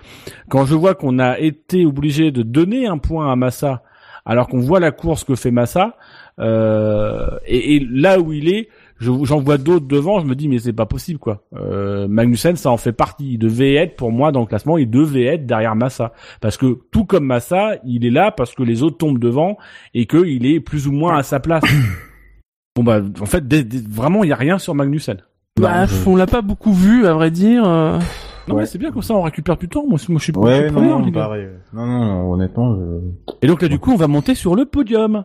quand 0.48 0.64
je 0.64 0.74
vois 0.74 0.94
qu'on 0.94 1.18
a 1.18 1.38
été 1.38 1.84
obligé 1.84 2.30
de 2.30 2.42
donner 2.42 2.86
un 2.86 2.96
point 2.96 3.30
à 3.30 3.36
Massa, 3.36 3.82
alors 4.24 4.48
qu'on 4.48 4.60
voit 4.60 4.80
la 4.80 4.90
course 4.90 5.24
que 5.24 5.34
fait 5.34 5.50
Massa, 5.50 5.96
euh, 6.38 7.26
et, 7.46 7.84
là 7.90 8.20
où 8.20 8.32
il 8.32 8.48
est, 8.48 8.68
je- 9.00 9.12
j'en 9.24 9.38
vois 9.40 9.58
d'autres 9.58 9.86
devant, 9.86 10.18
je 10.20 10.24
me 10.24 10.34
dis 10.34 10.48
mais 10.48 10.58
c'est 10.60 10.72
pas 10.72 10.86
possible 10.86 11.18
quoi. 11.18 11.42
Euh, 11.54 12.08
Magnussen 12.08 12.56
ça 12.56 12.70
en 12.70 12.78
fait 12.78 12.92
partie. 12.92 13.32
Il 13.34 13.38
devait 13.38 13.74
être 13.74 13.96
pour 13.96 14.10
moi 14.12 14.32
dans 14.32 14.40
le 14.40 14.46
classement, 14.46 14.78
il 14.78 14.88
devait 14.88 15.24
être 15.26 15.44
derrière 15.44 15.76
Massa 15.76 16.14
parce 16.40 16.56
que 16.56 16.78
tout 16.90 17.04
comme 17.04 17.26
Massa, 17.26 17.72
il 17.84 18.06
est 18.06 18.10
là 18.10 18.30
parce 18.30 18.54
que 18.54 18.62
les 18.62 18.82
autres 18.82 18.96
tombent 18.96 19.18
devant 19.18 19.58
et 19.92 20.06
que 20.06 20.24
il 20.24 20.46
est 20.46 20.60
plus 20.60 20.86
ou 20.88 20.92
moins 20.92 21.18
à 21.18 21.22
sa 21.22 21.38
place. 21.38 21.64
Bon 22.78 22.84
bah 22.84 23.00
en 23.20 23.26
fait 23.26 23.42
vraiment 23.88 24.22
il 24.24 24.30
y 24.30 24.32
a 24.32 24.36
rien 24.36 24.58
sur 24.58 24.74
Magnussen. 24.74 25.18
Bah, 25.60 25.86
on 26.06 26.14
l'a 26.14 26.26
pas 26.28 26.40
beaucoup 26.42 26.72
vu, 26.72 27.06
à 27.06 27.14
vrai 27.14 27.30
dire. 27.30 27.66
euh. 27.66 27.98
Non 28.46 28.54
Ouais. 28.54 28.60
mais 28.62 28.66
c'est 28.66 28.78
bien 28.78 28.90
comme 28.92 29.02
ça 29.02 29.14
on 29.14 29.22
récupère 29.22 29.56
du 29.56 29.68
temps. 29.68 29.84
Moi, 29.86 29.98
moi 30.08 30.18
je 30.18 30.22
suis 30.24 30.32
pas 30.32 30.40
je 30.40 30.46
Ouais, 30.46 30.70
non, 30.70 31.00
non, 31.00 31.12
pareil. 31.12 31.48
Non, 31.74 31.84
non, 31.86 32.32
honnêtement, 32.32 32.76
je... 32.76 33.34
Et 33.42 33.46
donc 33.46 33.60
là, 33.60 33.68
du 33.68 33.78
coup, 33.78 33.92
on 33.92 33.96
va 33.96 34.06
monter 34.08 34.34
sur 34.34 34.54
le 34.54 34.64
podium. 34.64 35.24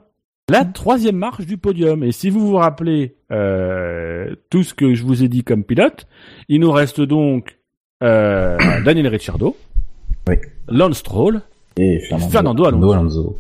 La 0.50 0.66
troisième 0.66 1.16
marche 1.16 1.46
du 1.46 1.58
podium. 1.58 2.04
Et 2.04 2.12
si 2.12 2.30
vous 2.30 2.46
vous 2.46 2.56
rappelez 2.58 3.16
euh, 3.32 4.36
tout 4.50 4.64
ce 4.64 4.74
que 4.74 4.94
je 4.94 5.04
vous 5.06 5.24
ai 5.24 5.30
dit 5.30 5.44
comme 5.44 5.64
pilote, 5.64 6.06
il 6.50 6.60
nous 6.60 6.72
reste 6.72 7.00
donc 7.00 7.60
euh, 8.04 8.58
Daniel 8.86 9.08
Ricciardo, 9.08 9.56
Oui. 10.28 10.36
Lance 10.68 10.98
Stroll, 10.98 11.42
Et 11.78 12.00
Fernando, 12.10 12.32
Fernando 12.32 12.66
Alonso. 12.66 12.94
Alonso. 12.94 13.38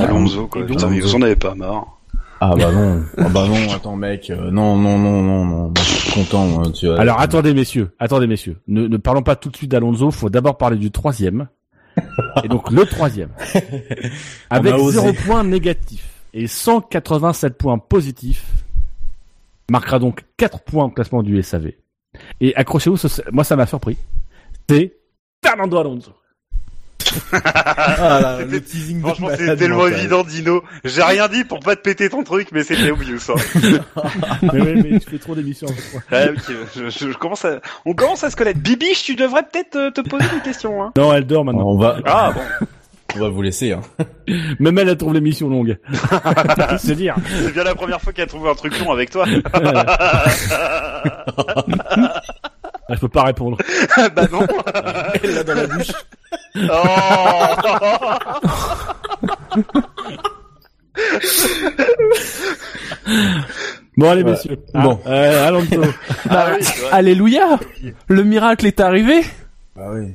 Alonso, 0.00 0.46
quoi. 0.46 0.64
Putain, 0.64 0.88
mais 0.88 1.00
vous 1.00 1.14
en 1.14 1.20
avez 1.22 1.36
pas 1.36 1.54
marre. 1.54 1.98
Ah 2.46 2.54
bah 2.56 2.70
non, 2.72 3.02
ah 3.16 3.28
bah 3.30 3.46
non, 3.48 3.72
attends 3.72 3.96
mec, 3.96 4.28
euh, 4.28 4.50
non, 4.50 4.76
non, 4.76 4.98
non, 4.98 5.22
non, 5.22 5.44
non, 5.46 5.72
je 5.78 5.82
suis 5.82 6.12
content, 6.12 6.70
tu 6.72 6.86
vois. 6.86 7.00
Alors 7.00 7.18
attendez 7.18 7.54
messieurs, 7.54 7.94
attendez 7.98 8.26
messieurs, 8.26 8.58
ne, 8.68 8.86
ne 8.86 8.96
parlons 8.98 9.22
pas 9.22 9.34
tout 9.34 9.48
de 9.48 9.56
suite 9.56 9.70
d'Alonso, 9.70 10.10
faut 10.10 10.28
d'abord 10.28 10.58
parler 10.58 10.76
du 10.76 10.90
troisième. 10.90 11.48
et 12.42 12.48
donc 12.48 12.70
le 12.70 12.84
troisième, 12.84 13.30
avec 14.50 14.74
a 14.74 14.78
osé. 14.78 15.00
0 15.00 15.12
points 15.24 15.44
négatifs 15.44 16.06
et 16.34 16.46
187 16.46 17.56
points 17.56 17.78
positifs, 17.78 18.44
marquera 19.70 19.98
donc 19.98 20.24
4 20.36 20.60
points 20.64 20.84
au 20.84 20.90
classement 20.90 21.22
du 21.22 21.42
SAV. 21.42 21.72
Et 22.42 22.54
accrochez-vous, 22.56 22.98
moi 23.32 23.44
ça 23.44 23.56
m'a 23.56 23.66
surpris, 23.66 23.96
c'est 24.68 24.92
Fernando 25.42 25.78
Alonso. 25.78 26.12
Ah, 27.32 28.20
là, 28.20 28.36
C'était- 28.38 28.50
le 28.52 28.60
teasing 28.62 29.00
Franchement, 29.00 29.28
c'est 29.36 29.56
tellement 29.56 29.76
mental. 29.84 29.98
évident, 29.98 30.24
Dino. 30.24 30.62
J'ai 30.84 31.02
rien 31.02 31.28
dit 31.28 31.44
pour 31.44 31.60
pas 31.60 31.76
te 31.76 31.82
péter 31.82 32.08
ton 32.08 32.22
truc, 32.24 32.48
mais 32.52 32.62
c'était 32.64 32.90
obvious, 32.90 33.18
ça. 33.18 33.34
mais 34.42 34.60
oui, 34.60 34.82
mais 34.82 34.98
tu 35.00 35.10
fais 35.10 35.18
trop 35.18 35.34
d'émissions. 35.34 35.66
je 35.68 35.98
crois. 35.98 36.18
Ouais, 36.18 36.30
ok, 36.30 36.54
je, 36.76 36.90
je- 36.90 37.10
je 37.12 37.16
commence 37.18 37.44
à, 37.44 37.60
on 37.84 37.94
commence 37.94 38.24
à 38.24 38.30
se 38.30 38.36
connaître. 38.36 38.60
Bibiche, 38.60 39.02
tu 39.04 39.14
devrais 39.16 39.42
peut-être 39.42 39.76
euh, 39.76 39.90
te 39.90 40.00
poser 40.00 40.26
des 40.34 40.40
questions, 40.42 40.82
hein. 40.82 40.92
Non, 40.96 41.12
elle 41.12 41.26
dort 41.26 41.44
maintenant. 41.44 41.66
On 41.68 41.78
va, 41.78 41.96
Ah, 42.06 42.32
bon. 42.34 42.66
on 43.16 43.18
va 43.20 43.28
vous 43.28 43.42
laisser, 43.42 43.72
hein. 43.72 43.80
Même 44.58 44.78
elle, 44.78 44.88
elle 44.88 44.96
trouve 44.96 45.14
l'émission 45.14 45.48
longue. 45.48 45.78
c'est 46.78 46.94
dire. 46.96 47.14
C'est 47.44 47.52
bien 47.52 47.64
la 47.64 47.74
première 47.74 48.00
fois 48.00 48.12
qu'elle 48.12 48.26
trouve 48.28 48.48
un 48.48 48.54
truc 48.54 48.78
long 48.80 48.90
avec 48.92 49.10
toi. 49.10 49.26
Ah, 52.88 52.94
je 52.94 53.00
peux 53.00 53.08
pas 53.08 53.24
répondre. 53.24 53.56
bah 54.14 54.26
non. 54.30 54.40
Elle 55.22 55.34
l'a 55.34 55.44
dans 55.44 55.54
la 55.54 55.66
bouche. 55.66 55.92
Bon 63.96 64.10
allez 64.10 64.22
Ouais. 64.24 64.30
messieurs. 64.32 64.58
Bon. 64.74 64.98
Ah, 65.04 65.08
euh, 65.10 65.48
Alonso. 65.48 65.82
Ah 66.28 66.46
oui, 66.50 66.56
c'est 66.64 66.80
vrai. 66.80 66.90
Alléluia 66.92 67.58
Le 68.08 68.24
miracle 68.24 68.66
est 68.66 68.80
arrivé 68.80 69.20
Bah 69.76 69.86
oui. 69.92 70.12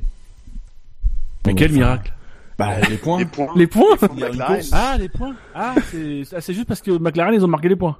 Mais 1.45 1.53
quel 1.55 1.71
miracle. 1.71 2.11
Bah, 2.57 2.71
les 2.89 2.97
points. 2.97 3.19
Les 3.19 3.25
points. 3.25 3.47
Les 3.55 3.67
points 3.67 3.95
McLaren. 4.01 4.55
course. 4.57 4.69
Ah, 4.73 4.95
les 4.99 5.07
points. 5.07 5.33
Ah, 5.55 5.75
c'est 5.91 6.23
ah, 6.35 6.41
c'est 6.41 6.53
juste 6.53 6.67
parce 6.67 6.81
que 6.81 6.91
McLaren 6.91 7.33
ils 7.33 7.45
ont 7.45 7.47
marqué 7.47 7.69
les 7.69 7.77
points. 7.77 7.97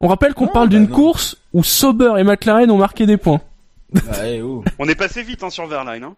On 0.00 0.08
rappelle 0.08 0.34
qu'on 0.34 0.48
parle 0.48 0.68
bah 0.68 0.76
d'une 0.76 0.88
non. 0.88 0.94
course 0.96 1.36
où 1.52 1.62
Sauber 1.62 2.14
et 2.18 2.24
McLaren 2.24 2.68
ont 2.70 2.78
marqué 2.78 3.06
des 3.06 3.16
points. 3.16 3.40
Ouais, 3.94 4.40
oh. 4.42 4.62
On 4.78 4.88
est 4.88 4.94
passé 4.94 5.22
vite 5.22 5.42
hein, 5.42 5.50
sur 5.50 5.66
Verline. 5.66 6.04
Hein. 6.04 6.16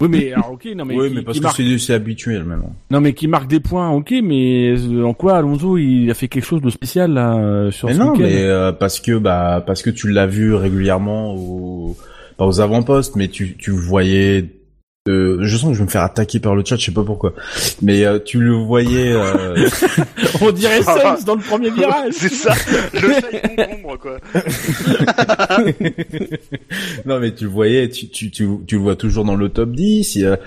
Oui, 0.00 0.08
mais 0.10 0.32
alors, 0.32 0.52
ok, 0.52 0.68
non 0.76 0.84
mais, 0.84 0.94
oui, 0.94 1.08
qui, 1.08 1.14
mais 1.14 1.22
parce 1.22 1.34
qui 1.36 1.40
que 1.40 1.44
marque, 1.46 1.80
c'est 1.80 1.94
habituel 1.94 2.44
maintenant. 2.44 2.74
non 2.90 3.00
mais 3.00 3.14
qui 3.14 3.26
marque 3.26 3.48
des 3.48 3.60
points, 3.60 3.88
ok, 3.88 4.12
mais 4.22 4.74
euh, 4.76 5.02
en 5.04 5.14
quoi 5.14 5.38
Alonso 5.38 5.78
il 5.78 6.10
a 6.10 6.14
fait 6.14 6.28
quelque 6.28 6.44
chose 6.44 6.60
de 6.60 6.68
spécial 6.68 7.12
là 7.14 7.36
euh, 7.38 7.70
sur 7.70 7.88
Mais 7.88 7.94
ce 7.94 7.98
non, 7.98 8.10
week-end 8.12 8.22
mais 8.22 8.42
euh, 8.42 8.72
parce 8.72 9.00
que 9.00 9.16
bah 9.16 9.64
parce 9.66 9.80
que 9.80 9.88
tu 9.88 10.10
l'as 10.10 10.26
vu 10.26 10.54
régulièrement 10.54 11.34
au 11.34 11.96
pas 12.36 12.46
aux 12.46 12.60
avant-postes, 12.60 13.16
mais 13.16 13.28
tu 13.28 13.56
tu 13.56 13.70
voyais. 13.70 14.50
Euh, 15.08 15.38
je 15.42 15.56
sens 15.56 15.70
que 15.70 15.74
je 15.74 15.78
vais 15.80 15.84
me 15.86 15.90
faire 15.90 16.02
attaquer 16.02 16.38
par 16.38 16.54
le 16.54 16.64
chat, 16.64 16.76
je 16.76 16.84
sais 16.86 16.92
pas 16.92 17.02
pourquoi. 17.02 17.32
Mais 17.80 18.04
euh, 18.04 18.18
tu 18.24 18.38
le 18.40 18.52
voyais. 18.54 19.12
euh, 19.12 19.68
On 20.40 20.52
dirait 20.52 20.82
Sainz 20.82 21.24
dans 21.24 21.34
le 21.34 21.42
premier 21.42 21.70
virage. 21.70 22.12
C'est 22.16 22.32
ça, 22.32 22.54
le 22.94 23.12
chat 23.12 23.32
est 23.32 23.56
concombre 23.56 23.98
quoi. 23.98 24.18
non 27.06 27.18
mais 27.18 27.34
tu 27.34 27.44
le 27.44 27.50
voyais, 27.50 27.88
tu, 27.88 28.08
tu, 28.08 28.30
tu, 28.30 28.48
tu 28.66 28.76
le 28.76 28.80
vois 28.80 28.96
toujours 28.96 29.24
dans 29.24 29.36
le 29.36 29.48
top 29.48 29.72
10. 29.72 30.14
il 30.16 30.22
y 30.22 30.26
a- 30.26 30.38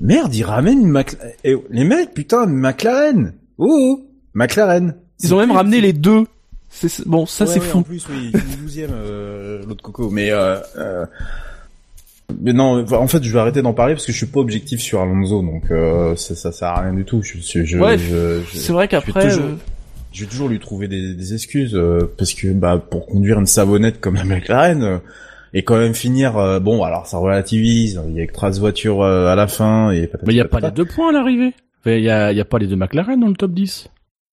Merde, 0.00 0.34
il 0.34 0.44
ramène 0.44 0.80
une 0.82 0.90
McLaren. 0.90 1.32
les 1.70 1.84
mecs, 1.84 2.14
putain, 2.14 2.46
McLaren. 2.46 3.34
Oh, 3.58 3.66
oh, 3.68 4.06
McLaren. 4.32 4.94
Ils 5.22 5.34
ont 5.34 5.38
même 5.38 5.50
ramené 5.50 5.80
les 5.80 5.92
deux. 5.92 6.24
C'est 6.70 7.04
bon, 7.06 7.26
ça 7.26 7.44
Ouais, 7.44 7.50
c'est 7.54 7.58
ouais, 7.60 7.66
fou. 7.66 7.78
En 7.78 7.82
plus, 7.82 8.06
oui, 8.08 8.30
il 8.32 8.40
finit 8.40 8.56
12 8.62 8.78
euh, 8.90 9.62
l'autre 9.66 9.82
coco. 9.82 10.08
Mais 10.10 10.30
euh, 10.30 10.58
euh, 10.76 11.04
mais 12.40 12.52
non, 12.52 12.84
en 12.92 13.06
fait, 13.08 13.22
je 13.22 13.32
vais 13.32 13.38
arrêter 13.38 13.62
d'en 13.62 13.72
parler 13.72 13.94
parce 13.94 14.06
que 14.06 14.12
je 14.12 14.16
suis 14.18 14.26
pas 14.26 14.40
objectif 14.40 14.80
sur 14.80 15.00
Alonso, 15.00 15.42
donc 15.42 15.70
euh, 15.70 16.14
ça, 16.16 16.34
ça 16.34 16.52
sert 16.52 16.68
à 16.68 16.82
rien 16.82 16.92
du 16.92 17.04
tout. 17.04 17.22
Je, 17.22 17.38
je, 17.40 17.64
je, 17.64 17.78
Ouais, 17.78 17.96
je- 17.98 18.40
je- 18.52 18.58
C'est 18.58 18.72
vrai 18.72 18.86
je 18.90 18.96
vais 18.96 19.02
qu'après, 19.02 19.28
toujours- 19.30 19.44
euh, 19.46 19.56
je 20.12 20.20
vais 20.24 20.30
toujours 20.30 20.48
lui 20.48 20.58
trouver 20.58 20.88
des, 20.88 21.14
des 21.14 21.34
excuses 21.34 21.74
euh, 21.74 22.00
parce 22.18 22.34
que 22.34 22.48
bah 22.52 22.78
pour 22.78 23.06
conduire 23.06 23.38
une 23.38 23.46
savonnette 23.46 24.00
comme 24.00 24.14
la 24.16 24.24
McLaren 24.24 24.82
euh, 24.82 24.98
et 25.54 25.62
quand 25.64 25.76
même 25.78 25.94
finir 25.94 26.36
euh, 26.38 26.60
bon 26.60 26.82
alors 26.82 27.06
ça 27.06 27.18
relativise 27.18 28.00
il 28.08 28.14
y 28.14 28.20
a 28.22 28.26
que 28.26 28.32
13 28.32 28.58
voitures 28.60 29.02
euh, 29.02 29.26
à 29.26 29.34
la 29.34 29.46
fin 29.46 29.90
et 29.90 30.10
Mais 30.26 30.32
il 30.34 30.36
y 30.36 30.40
a 30.40 30.44
pas 30.46 30.60
les 30.60 30.70
deux 30.70 30.84
points 30.86 31.10
à 31.10 31.12
l'arrivée. 31.12 31.52
Enfin, 31.80 31.92
Il 31.92 32.02
y 32.04 32.10
a, 32.10 32.32
y 32.32 32.40
a 32.40 32.44
pas 32.44 32.58
les 32.58 32.66
deux 32.66 32.76
McLaren 32.76 33.20
dans 33.20 33.28
le 33.28 33.34
top 33.34 33.52
10. 33.52 33.88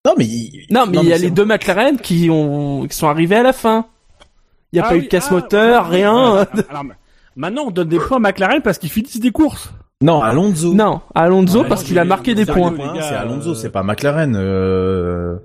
non 0.06 0.14
mais 0.18 0.24
il- 0.24 0.66
non, 0.70 0.84
mais 0.86 0.98
il 1.02 1.08
y 1.08 1.12
a 1.12 1.18
les 1.18 1.30
deux 1.30 1.44
McLaren 1.44 1.98
qui 1.98 2.28
ont, 2.30 2.86
qui 2.86 2.96
sont 2.96 3.08
arrivés 3.08 3.36
à 3.36 3.42
la 3.42 3.52
fin. 3.52 3.86
Il 4.72 4.76
y 4.76 4.80
a 4.80 4.84
Ah 4.84 4.88
pas 4.88 4.96
eu 4.96 4.98
oui, 5.00 5.04
de 5.04 5.08
casse 5.10 5.26
ah, 5.30 5.34
moteur, 5.34 5.88
ouais, 5.90 5.96
rien. 5.96 6.32
ouais, 6.34 6.40
ouais. 6.40 6.62
Alors, 6.70 6.84
maintenant 7.36 7.64
on 7.66 7.70
donne 7.70 7.88
des 7.88 7.98
points 7.98 8.16
à 8.16 8.20
McLaren 8.20 8.62
parce 8.62 8.78
qu'ils 8.78 8.90
finissent 8.90 9.20
des 9.20 9.30
courses. 9.30 9.70
non 10.02 10.22
Alonso 10.22 10.74
Non, 10.74 11.00
Alonso 11.14 11.62
Ouais, 11.62 11.68
parce 11.68 11.84
qu'il 11.84 11.98
a 11.98 12.04
marqué 12.04 12.34
des 12.34 12.46
points. 12.46 12.74
c'est 13.00 13.14
Alonso 13.14 13.50
euh, 13.50 13.54
c'est 13.54 13.70
pas 13.70 13.82
McLaren 13.82 14.34
euh, 14.36 15.36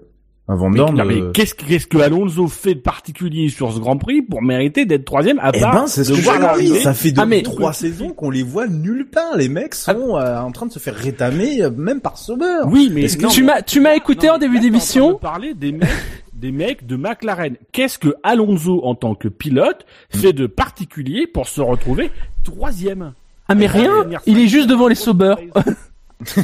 Dorn 0.50 0.76
non, 0.76 1.06
mais 1.06 1.22
euh, 1.22 1.32
qu'est-ce 1.32 1.54
que, 1.56 1.64
qu'est-ce 1.66 1.88
que 1.88 1.98
Alonso 2.00 2.48
fait 2.48 2.76
de 2.76 2.82
particulier 2.82 3.48
sur 3.48 3.72
ce 3.72 3.80
Grand 3.80 3.98
Prix 3.98 4.22
pour 4.22 4.42
mériter 4.42 4.86
d'être 4.86 5.06
troisième 5.06 5.40
à 5.40 5.52
Eh 5.54 5.60
part 5.62 5.74
ben, 5.74 5.88
c'est 5.88 6.04
ce 6.04 6.12
de 6.12 6.18
que 6.18 6.22
voir 6.24 6.40
l'arrivée 6.40 6.80
Ça 6.80 6.94
fait 6.94 7.14
Ah, 7.16 7.26
mais- 7.26 7.42
depuis 7.42 7.56
trois 7.56 7.72
saisons 7.72 8.10
qu'on 8.10 8.30
les 8.30 8.44
voit 8.44 8.68
nulle 8.68 9.08
part. 9.10 9.38
Les 9.38 9.48
mecs 9.48 9.76
sont 9.76 10.18
euh, 10.18 10.40
en 10.40 10.52
train 10.52 10.66
de 10.66 10.72
se 10.74 10.80
faire 10.80 10.96
rétamer, 10.96 11.62
euh, 11.62 11.70
même 11.70 12.02
par 12.02 12.18
Sauber. 12.18 12.64
Oui, 12.68 12.92
mais 12.94 13.04
Est-ce 13.04 13.16
que 13.18 13.24
non, 13.24 13.30
tu 13.30 13.44
m'as, 13.44 13.62
tu 13.62 13.80
m'as 13.80 13.96
écouté 13.96 14.28
Non, 14.28 14.34
en 14.34 14.38
début 14.40 14.60
d'émission. 14.60 15.14
de 15.14 15.18
parler 15.20 15.54
des 15.54 15.72
mecs, 15.72 15.88
des 16.34 16.52
mecs 16.52 16.86
de 16.86 16.98
McLaren. 16.98 17.56
Qu'est-ce 17.72 17.98
que 17.98 18.14
Alonso 18.24 18.82
en 18.84 18.96
tant 18.96 19.16
que 19.16 19.30
pilote 19.30 19.86
fait 20.10 20.34
de 20.34 20.48
particulier 20.48 21.28
pour 21.28 21.48
se 21.48 21.62
retrouver 21.62 22.12
troisième 22.44 23.14
Ah 23.48 23.56
mais 23.56 23.68
rien, 23.68 23.94
il 24.26 24.38
est 24.38 24.48
juste 24.48 24.68
devant 24.68 24.90
les 24.90 24.96
Sauber. 24.96 25.36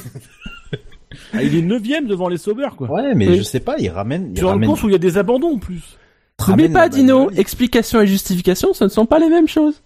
Ah, 1.33 1.41
il 1.43 1.55
est 1.55 1.61
neuvième 1.61 2.05
devant 2.07 2.27
les 2.29 2.37
Sauber, 2.37 2.67
quoi. 2.77 2.89
Ouais, 2.91 3.15
mais 3.15 3.27
Oui. 3.29 3.37
je 3.37 3.43
sais 3.43 3.59
pas, 3.61 3.75
il 3.79 3.89
ramène. 3.89 4.29
Il 4.33 4.37
Sur 4.37 4.49
ramène, 4.49 4.67
course 4.69 4.83
où 4.83 4.89
il 4.89 4.91
y 4.91 4.95
a 4.95 4.99
des 4.99 5.17
abandons 5.17 5.55
en 5.55 5.57
plus. 5.59 5.97
Ramène 6.39 6.73
pas, 6.73 6.89
Dino, 6.89 7.25
bagnole. 7.25 7.39
explication 7.39 8.01
et 8.01 8.07
justification, 8.07 8.73
ce 8.73 8.83
ne 8.83 8.89
sont 8.89 9.05
pas 9.05 9.17
les 9.19 9.29
mêmes 9.29 9.47
choses. 9.47 9.81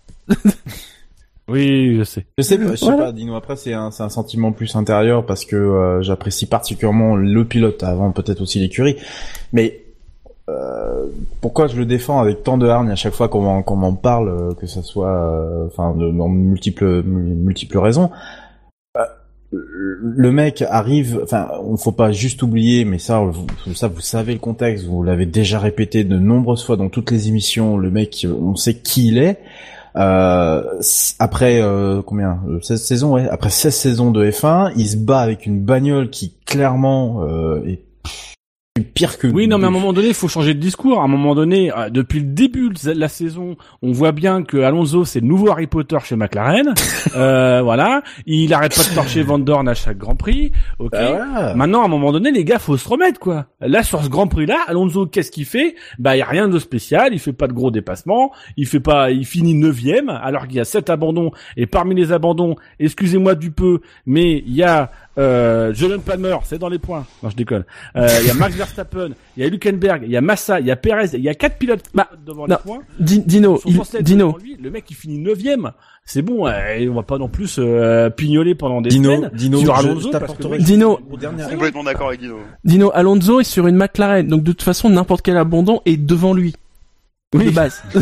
Oui, 1.48 1.98
je 1.98 2.03
sais. 2.03 2.25
Je 2.38 2.43
sais 2.43 2.58
pas, 2.58 2.72
je 2.72 2.75
sais 2.75 2.85
Voilà. 2.85 3.06
pas, 3.06 3.11
Dino. 3.11 3.35
Après, 3.35 3.56
c'est 3.56 3.74
un, 3.74 3.91
c'est 3.91 4.03
un 4.03 4.09
sentiment 4.09 4.51
plus 4.51 4.75
intérieur 4.75 5.25
parce 5.25 5.43
que 5.43 5.56
euh, 5.56 6.01
j'apprécie 6.01 6.45
particulièrement 6.45 7.16
le 7.16 7.45
pilote 7.45 7.83
avant 7.83 8.11
peut-être 8.11 8.41
aussi 8.41 8.59
l'écurie. 8.59 8.95
Mais 9.51 9.82
euh, 10.50 11.06
pourquoi 11.41 11.67
je 11.67 11.75
le 11.77 11.85
défends 11.85 12.19
avec 12.22 12.43
tant 12.43 12.58
de 12.58 12.67
hargne 12.67 12.90
à 12.91 12.95
chaque 12.95 13.14
fois 13.14 13.27
qu'on 13.27 13.41
m'en- 13.41 13.64
qu'on 13.64 13.75
m'en 13.75 13.93
parle, 13.93 14.30
euh, 14.30 14.53
que 14.53 14.66
ça 14.66 14.82
soit, 14.82 15.09
euh, 15.09 15.67
enfin, 15.67 15.93
de, 15.95 16.09
dans 16.11 16.30
multiples 16.30 17.03
multiples 17.03 17.80
raisons? 17.80 18.11
Euh, 19.53 19.97
le 20.01 20.31
mec 20.31 20.63
arrive, 20.69 21.19
enfin, 21.23 21.49
on 21.63 21.77
faut 21.77 21.91
pas 21.91 22.11
juste 22.11 22.41
oublier, 22.43 22.85
mais 22.85 22.99
ça, 22.99 23.19
vous, 23.19 23.47
ça, 23.73 23.88
vous 23.88 24.01
savez 24.01 24.33
le 24.33 24.39
contexte, 24.39 24.85
vous 24.85 25.03
l'avez 25.03 25.25
déjà 25.25 25.59
répété 25.59 26.03
de 26.03 26.17
nombreuses 26.17 26.63
fois 26.63 26.77
dans 26.77 26.89
toutes 26.89 27.11
les 27.11 27.27
émissions. 27.27 27.77
Le 27.77 27.91
mec, 27.91 28.25
on 28.30 28.55
sait 28.55 28.75
qui 28.75 29.09
il 29.09 29.17
est. 29.17 29.39
Euh, 29.97 30.80
après 31.19 31.61
euh, 31.61 32.01
combien? 32.01 32.39
Euh, 32.47 32.61
16 32.61 32.81
saisons 32.81 33.13
ouais 33.13 33.27
après 33.27 33.49
16 33.49 33.75
saisons 33.75 34.11
de 34.11 34.25
F1 34.25 34.71
il 34.77 34.88
se 34.88 34.95
bat 34.95 35.19
avec 35.19 35.45
une 35.45 35.59
bagnole 35.59 36.09
qui 36.09 36.33
clairement 36.45 37.23
euh, 37.23 37.61
est 37.65 37.81
pire 38.80 39.17
que 39.17 39.27
Oui, 39.27 39.50
non, 39.50 39.58
mais 39.58 39.66
à 39.66 39.67
un 39.67 39.72
moment 39.72 39.91
donné, 39.91 40.08
il 40.08 40.14
faut 40.14 40.30
changer 40.30 40.53
de 40.53 40.59
discours. 40.59 41.01
À 41.01 41.03
un 41.03 41.08
moment 41.09 41.35
donné, 41.35 41.74
euh, 41.75 41.90
depuis 41.90 42.19
le 42.22 42.27
début 42.27 42.69
de 42.69 42.91
la 42.91 43.09
saison, 43.09 43.58
on 43.82 43.91
voit 43.91 44.14
bien 44.14 44.43
que 44.43 44.58
Alonso, 44.58 45.03
c'est 45.03 45.19
le 45.19 45.27
nouveau 45.27 45.50
Harry 45.51 45.67
Potter 45.67 45.98
chez 46.06 46.16
McLaren. 46.16 46.74
euh, 47.16 47.61
voilà. 47.61 48.01
Il 48.25 48.53
arrête 48.53 48.74
pas 48.74 48.90
de 48.90 48.95
torcher 48.95 49.24
Van 49.24 49.40
Dorn 49.40 49.67
à 49.67 49.74
chaque 49.74 49.98
Grand 49.98 50.16
Prix. 50.16 50.53
Ok. 50.80 50.91
Bah, 50.91 51.11
voilà. 51.11 51.53
Maintenant, 51.53 51.82
à 51.82 51.85
un 51.85 51.90
moment 51.90 52.14
donné, 52.14 52.32
les 52.32 52.45
gars, 52.45 52.59
faut 52.59 52.77
se 52.77 52.88
remettre, 52.88 53.19
quoi. 53.19 53.48
Là, 53.59 53.83
sur 53.83 54.01
ce 54.01 54.08
Grand 54.08 54.27
Prix-là, 54.27 54.59
Alonso, 54.67 55.06
qu'est-ce 55.06 55.32
qu'il 55.32 55.45
fait? 55.45 55.75
Bah, 56.00 56.16
il 56.16 56.19
y 56.19 56.24
a 56.24 56.27
rien 56.27 56.48
de 56.48 56.58
spécial. 56.58 57.09
Il 57.11 57.19
fait 57.19 57.33
pas 57.33 57.48
de 57.48 57.53
gros 57.53 57.72
dépassements. 57.72 58.32
Il 58.56 58.67
fait 58.67 58.80
pas, 58.80 59.11
il 59.11 59.25
finit 59.25 59.53
neuvième, 59.53 60.08
alors 60.08 60.48
qu'il 60.48 60.56
y 60.56 60.61
a 60.61 60.66
sept 60.66 60.90
abandons. 60.90 61.32
Et 61.58 61.66
parmi 61.66 61.93
les 61.93 62.14
abandons, 62.14 62.56
excusez-moi 62.80 63.35
du 63.35 63.51
peu, 63.51 63.82
mais 64.06 64.38
il 64.48 64.56
y 64.56 64.64
a 64.64 64.91
euh, 65.17 65.73
Jordan 65.73 65.99
Palmer, 66.01 66.38
c'est 66.43 66.57
dans 66.57 66.69
les 66.69 66.80
points. 66.80 67.06
Non, 67.22 67.30
je 67.30 67.35
déconne. 67.35 67.64
Euh, 67.95 68.07
Il 68.22 68.27
y 68.27 68.30
a 68.30 68.33
Max 68.33 68.56
Verstappen, 68.56 69.09
il 69.38 69.43
y 69.43 69.45
a 69.45 69.48
Hülkenberg, 69.49 70.03
il 70.06 70.11
y 70.11 70.17
a 70.17 70.22
Massa, 70.22 70.59
il 70.59 70.65
y 70.65 70.72
a 70.72 70.75
Perez, 70.75 71.09
il 71.14 71.22
y 71.22 71.30
a 71.30 71.35
quatre 71.35 71.57
pilotes 71.57 71.83
Bah, 71.93 72.09
devant 72.25 72.48
non. 72.48 72.56
les 72.56 72.61
points. 72.64 72.83
Di- 72.99 73.19
Dino, 73.25 73.59
il- 73.65 73.80
Dino, 74.03 74.38
lui. 74.41 74.57
Le 74.61 74.69
mec, 74.72 74.85
il 74.90 74.95
finit 74.95 75.17
neuvième. 75.17 75.72
C'est 76.03 76.22
bon, 76.23 76.48
euh, 76.48 76.88
on 76.90 76.93
va 76.95 77.03
pas 77.03 77.17
non 77.19 77.27
plus 77.27 77.57
euh, 77.59 78.09
pignoler 78.09 78.56
pendant 78.56 78.81
des 78.81 78.90
Dino, 78.90 79.15
semaines 79.15 79.31
Dino, 79.33 79.59
sur 79.59 79.75
Alonso 79.75 80.09
parce 80.11 80.33
que 80.35 80.57
Dino, 80.57 80.99
Au 81.11 81.17
dernier- 81.17 81.43
Complètement 81.49 81.83
d'accord 81.83 82.07
avec 82.07 82.19
Dino. 82.22 82.38
Dino, 82.64 82.91
Alonso 82.93 83.40
est 83.40 83.43
sur 83.45 83.67
une 83.67 83.75
McLaren, 83.75 84.27
donc 84.27 84.41
de 84.43 84.51
toute 84.51 84.64
façon, 84.64 84.90
n'importe 84.90 85.22
quel 85.23 85.38
abandon 85.38 85.81
est 85.85 85.98
devant 85.98 86.33
lui. 86.33 86.56
Oui. 87.34 87.45
De 87.45 87.51
base. 87.51 87.82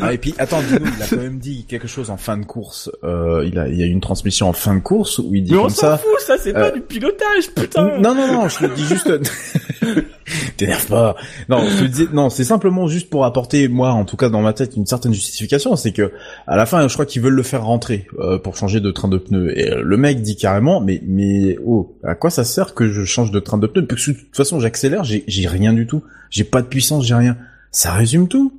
Ah, 0.00 0.12
et 0.12 0.18
puis 0.18 0.34
attends, 0.38 0.60
Dino, 0.62 0.80
il 0.96 1.02
a 1.02 1.06
quand 1.06 1.16
même 1.18 1.38
dit 1.38 1.64
quelque 1.68 1.86
chose 1.86 2.10
en 2.10 2.16
fin 2.16 2.36
de 2.36 2.44
course. 2.44 2.90
Euh, 3.04 3.44
il 3.46 3.58
a, 3.58 3.68
il 3.68 3.76
y 3.78 3.82
a 3.82 3.86
eu 3.86 3.90
une 3.90 4.00
transmission 4.00 4.48
en 4.48 4.52
fin 4.52 4.74
de 4.74 4.80
course 4.80 5.18
où 5.18 5.34
il 5.34 5.44
dit 5.44 5.52
Mais 5.52 5.58
on 5.58 5.62
comme 5.62 5.70
s'en 5.70 5.80
ça. 5.82 5.98
fout, 5.98 6.18
ça, 6.26 6.36
c'est 6.38 6.52
pas 6.52 6.68
euh, 6.68 6.72
du 6.72 6.80
pilotage, 6.80 7.50
putain. 7.54 7.98
Non, 8.00 8.14
non, 8.14 8.26
non, 8.26 8.48
je 8.48 8.58
te 8.66 8.74
dis 8.74 8.84
juste. 8.84 9.10
T'énerve 10.56 10.86
pas. 10.86 11.16
Non, 11.48 11.62
je 11.68 11.82
te 11.82 11.84
disais, 11.84 12.08
non, 12.12 12.30
c'est 12.30 12.44
simplement 12.44 12.88
juste 12.88 13.10
pour 13.10 13.24
apporter, 13.24 13.68
moi, 13.68 13.90
en 13.90 14.04
tout 14.04 14.16
cas 14.16 14.28
dans 14.28 14.40
ma 14.40 14.52
tête, 14.52 14.74
une 14.76 14.86
certaine 14.86 15.14
justification. 15.14 15.76
C'est 15.76 15.92
que 15.92 16.12
à 16.46 16.56
la 16.56 16.66
fin, 16.66 16.88
je 16.88 16.92
crois 16.92 17.06
qu'ils 17.06 17.22
veulent 17.22 17.34
le 17.34 17.42
faire 17.42 17.64
rentrer 17.64 18.08
euh, 18.18 18.38
pour 18.38 18.56
changer 18.56 18.80
de 18.80 18.90
train 18.90 19.08
de 19.08 19.18
pneus. 19.18 19.56
Et 19.56 19.70
euh, 19.70 19.82
le 19.82 19.96
mec 19.96 20.22
dit 20.22 20.36
carrément, 20.36 20.80
mais, 20.80 21.00
mais, 21.06 21.58
oh, 21.64 21.96
à 22.02 22.14
quoi 22.14 22.30
ça 22.30 22.44
sert 22.44 22.74
que 22.74 22.90
je 22.90 23.04
change 23.04 23.30
de 23.30 23.38
train 23.38 23.58
de 23.58 23.66
pneus 23.66 23.86
Parce 23.86 24.04
que 24.04 24.10
de 24.12 24.16
toute 24.16 24.36
façon, 24.36 24.58
j'accélère, 24.58 25.04
j'ai, 25.04 25.22
j'ai 25.28 25.46
rien 25.46 25.72
du 25.72 25.86
tout. 25.86 26.02
J'ai 26.30 26.44
pas 26.44 26.62
de 26.62 26.66
puissance, 26.66 27.06
j'ai 27.06 27.14
rien. 27.14 27.36
Ça 27.76 27.92
résume 27.92 28.26
tout. 28.26 28.58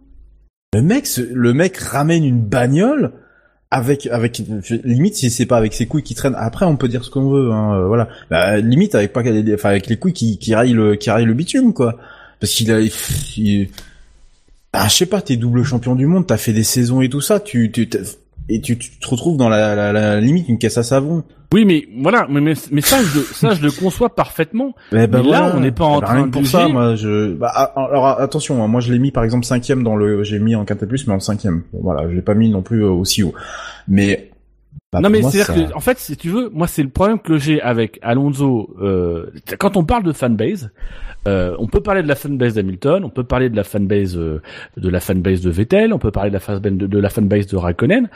Le 0.76 0.84
mec, 0.84 1.08
le 1.18 1.52
mec 1.52 1.76
ramène 1.78 2.24
une 2.24 2.40
bagnole 2.40 3.14
avec 3.72 4.06
avec 4.06 4.44
limite 4.84 5.16
si 5.16 5.32
c'est 5.32 5.48
pas 5.48 5.58
avec 5.58 5.74
ses 5.74 5.88
couilles 5.88 6.04
qui 6.04 6.14
traînent. 6.14 6.36
Après 6.38 6.68
on 6.68 6.78
peut 6.78 6.88
dire 6.88 7.04
ce 7.04 7.10
qu'on 7.10 7.28
veut 7.28 7.52
hein, 7.52 7.88
voilà. 7.88 8.10
Bah, 8.30 8.58
limite 8.58 8.94
avec 8.94 9.14
pas 9.14 9.24
enfin 9.56 9.70
avec 9.70 9.88
les 9.88 9.98
couilles 9.98 10.14
qui 10.14 10.38
qui 10.38 10.54
raillent 10.54 10.74
le 10.74 10.98
qui 10.98 11.10
raillent 11.10 11.26
le 11.26 11.34
bitume 11.34 11.74
quoi. 11.74 11.98
Parce 12.40 12.54
qu'il 12.54 12.72
a 12.72 12.80
il, 12.80 13.70
bah, 14.72 14.88
je 14.88 14.94
sais 14.94 15.08
pas 15.08 15.22
t'es 15.22 15.36
double 15.36 15.64
champion 15.64 15.96
du 15.96 16.06
monde 16.06 16.28
t'as 16.28 16.38
fait 16.38 16.54
des 16.54 16.62
saisons 16.62 17.02
et 17.02 17.10
tout 17.10 17.20
ça 17.20 17.40
tu 17.40 17.72
tu 17.72 17.90
et 18.50 18.62
tu, 18.62 18.78
tu 18.78 18.92
te 19.00 19.08
retrouves 19.08 19.38
dans 19.38 19.50
la, 19.50 19.74
la, 19.74 19.92
la 19.94 20.22
limite 20.22 20.48
une 20.48 20.60
caisse 20.60 20.78
à 20.78 20.84
savon 20.84 21.24
Oui, 21.54 21.64
mais 21.64 21.88
voilà, 22.02 22.28
mais, 22.30 22.42
mais, 22.42 22.54
mais 22.72 22.82
ça, 22.82 22.98
je, 23.02 23.20
ça, 23.20 23.52
je 23.52 23.62
le 23.64 23.72
conçois 23.72 24.14
parfaitement. 24.14 24.76
Eh 24.92 25.08
ben 25.08 25.24
Mais 25.24 25.30
là, 25.30 25.42
voilà. 25.44 25.56
on 25.56 25.60
n'est 25.62 25.72
pas 25.72 25.86
en 25.86 26.02
train 26.02 26.26
de 26.26 26.32
pour 26.32 26.46
ça 26.46 26.68
moi 26.68 26.96
je 26.96 27.34
bah 27.34 27.52
ah, 27.56 27.72
alors 27.76 28.20
attention 28.20 28.62
hein, 28.64 28.68
moi 28.68 28.82
je 28.82 28.92
l'ai 28.92 29.00
mis 29.00 29.12
par 29.12 29.24
exemple 29.24 29.46
cinquième 29.46 29.82
dans 29.84 29.96
le 29.96 30.24
j'ai 30.24 30.40
mis 30.40 30.56
en 30.56 30.66
quintet 30.66 30.86
plus 30.86 31.08
mais 31.08 31.14
en 31.14 31.20
cinquième 31.20 31.64
bon, 31.72 31.80
voilà 31.84 32.10
je 32.10 32.14
l'ai 32.16 32.22
pas 32.22 32.34
mis 32.34 32.50
non 32.50 32.62
plus 32.62 32.84
euh, 32.84 32.90
aussi 32.90 33.24
haut 33.24 33.34
mais 33.88 34.30
bah, 34.92 35.00
non 35.02 35.10
mais 35.10 35.22
moi, 35.22 35.32
c'est-à-dire 35.32 35.68
ça- 35.68 35.72
que, 35.72 35.76
en 35.76 35.80
fait, 35.82 35.98
si 36.00 36.16
tu 36.16 36.30
veux, 36.30 36.50
moi 36.54 36.68
c'est 36.68 36.84
le 36.84 36.90
problème 36.90 37.20
que 37.20 37.38
j'ai 37.38 37.62
avec 37.62 38.00
Alonso. 38.02 38.74
Euh, 38.82 39.28
quand 39.60 39.76
on 39.76 39.84
parle 39.84 40.04
de 40.04 40.14
fanbase, 40.14 40.72
euh, 41.28 41.56
on 41.60 41.68
peut 41.68 41.82
parler 41.82 42.04
de 42.04 42.08
la 42.08 42.16
fanbase 42.16 42.54
d'Hamilton, 42.54 43.04
on 43.04 43.10
peut 43.10 43.26
parler 43.26 43.50
de 43.50 43.56
la 43.56 43.66
fanbase 43.66 44.18
euh, 44.18 44.42
de 44.78 44.90
la 44.90 45.02
fanbase 45.02 45.42
de 45.42 45.50
Vettel, 45.50 45.92
on 45.94 46.00
peut 46.00 46.12
parler 46.12 46.30
de 46.30 46.36
la 46.36 46.40
fanbase 46.40 46.62
de, 46.62 46.88
de 46.88 47.00
la 47.00 47.10
fanbase 47.10 47.48
de 47.48 47.58
Raikkonen. 47.58 48.10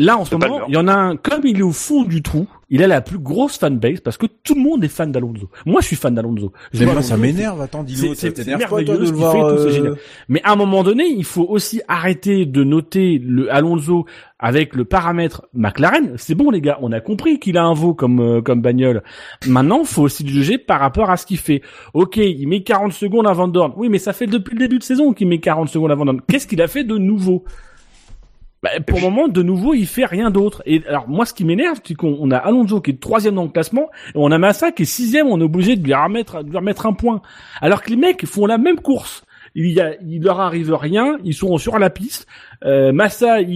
Là, 0.00 0.18
en 0.18 0.24
ce 0.24 0.34
moment, 0.34 0.62
il 0.66 0.74
y 0.74 0.76
en 0.76 0.88
a 0.88 0.92
un, 0.92 1.14
comme 1.14 1.42
il 1.44 1.60
est 1.60 1.62
au 1.62 1.70
fond 1.70 2.02
du 2.02 2.20
trou, 2.20 2.48
il 2.68 2.82
a 2.82 2.88
la 2.88 3.00
plus 3.00 3.20
grosse 3.20 3.56
fanbase 3.58 4.00
parce 4.00 4.16
que 4.16 4.26
tout 4.26 4.56
le 4.56 4.60
monde 4.60 4.82
est 4.82 4.88
fan 4.88 5.12
d'Alonso. 5.12 5.48
Moi, 5.66 5.82
je 5.82 5.86
suis 5.86 5.94
fan 5.94 6.12
d'Alonso. 6.12 6.52
Moi, 6.80 7.00
ça 7.02 7.16
m'énerve. 7.16 7.60
Attends, 7.60 7.84
dis-le. 7.84 8.12
c'est- 8.16 8.44
merveilleux 8.44 8.98
de 8.98 9.04
ce 9.04 9.12
le 9.12 9.16
qu'il 9.16 9.24
fait, 9.26 9.40
tout, 9.40 9.58
c'est 9.58 9.66
euh, 9.66 9.70
génial. 9.70 9.96
Mais 10.28 10.40
à 10.42 10.50
un 10.50 10.56
moment 10.56 10.82
donné, 10.82 11.04
il 11.06 11.22
faut 11.24 11.46
aussi 11.48 11.80
arrêter 11.86 12.44
de 12.44 12.64
noter 12.64 13.20
le 13.24 13.54
Alonso 13.54 14.04
avec 14.40 14.74
le 14.74 14.84
paramètre 14.84 15.46
McLaren. 15.54 16.14
C'est 16.16 16.34
bon 16.34 16.50
les 16.50 16.60
gars, 16.60 16.76
on 16.82 16.90
a 16.90 16.98
compris 16.98 17.38
qu'il 17.38 17.56
a 17.56 17.62
un 17.62 17.74
veau 17.74 17.94
comme 17.94 18.18
euh, 18.18 18.42
comme 18.42 18.62
bagnole. 18.62 19.04
Maintenant, 19.46 19.84
faut 19.84 20.02
aussi 20.02 20.24
le 20.24 20.30
juger 20.30 20.58
par 20.58 20.80
rapport 20.80 21.08
à 21.10 21.16
ce 21.16 21.24
qu'il 21.24 21.38
fait. 21.38 21.62
Ok, 21.92 22.16
il 22.16 22.48
met 22.48 22.64
40 22.64 22.92
secondes 22.92 23.28
à 23.28 23.32
Van 23.32 23.46
Dorn. 23.46 23.72
Oui, 23.76 23.88
mais 23.88 23.98
ça 23.98 24.12
fait 24.12 24.26
depuis 24.26 24.54
le 24.54 24.58
début 24.58 24.80
de 24.80 24.82
saison 24.84 25.12
qu'il 25.12 25.28
met 25.28 25.38
40 25.38 25.68
secondes 25.68 25.92
à 25.92 25.94
Van 25.94 26.04
Dorn. 26.04 26.20
Qu'est-ce 26.26 26.48
qu'il 26.48 26.60
a 26.62 26.66
fait 26.66 26.82
de 26.82 26.98
nouveau? 26.98 27.44
Bah, 28.64 28.70
pour 28.86 28.96
le 28.96 29.04
moment, 29.04 29.28
de 29.28 29.42
nouveau, 29.42 29.74
il 29.74 29.86
fait 29.86 30.06
rien 30.06 30.30
d'autre. 30.30 30.62
Et 30.64 30.82
alors, 30.88 31.06
moi, 31.06 31.26
ce 31.26 31.34
qui 31.34 31.44
m'énerve, 31.44 31.80
c'est 31.84 31.92
qu'on 31.92 32.16
on 32.18 32.30
a 32.30 32.38
Alonso 32.38 32.80
qui 32.80 32.92
est 32.92 32.98
troisième 32.98 33.34
dans 33.34 33.42
le 33.42 33.50
classement, 33.50 33.90
et 34.08 34.12
on 34.14 34.30
a 34.30 34.38
Massa 34.38 34.72
qui 34.72 34.84
est 34.84 34.86
sixième, 34.86 35.26
on 35.26 35.38
est 35.38 35.44
obligé 35.44 35.76
de 35.76 35.84
lui 35.84 35.92
remettre, 35.92 36.42
de 36.42 36.48
lui 36.48 36.56
remettre 36.56 36.86
un 36.86 36.94
point. 36.94 37.20
Alors 37.60 37.82
que 37.82 37.90
les 37.90 37.96
mecs 37.96 38.24
font 38.24 38.46
la 38.46 38.56
même 38.56 38.80
course. 38.80 39.22
Il 39.54 39.70
y 39.70 39.82
a, 39.82 39.92
il 40.00 40.22
leur 40.22 40.40
arrive 40.40 40.72
rien, 40.72 41.18
ils 41.24 41.34
sont 41.34 41.58
sur 41.58 41.78
la 41.78 41.90
piste. 41.90 42.26
Euh, 42.64 42.90
Massa, 42.90 43.42
il, 43.42 43.50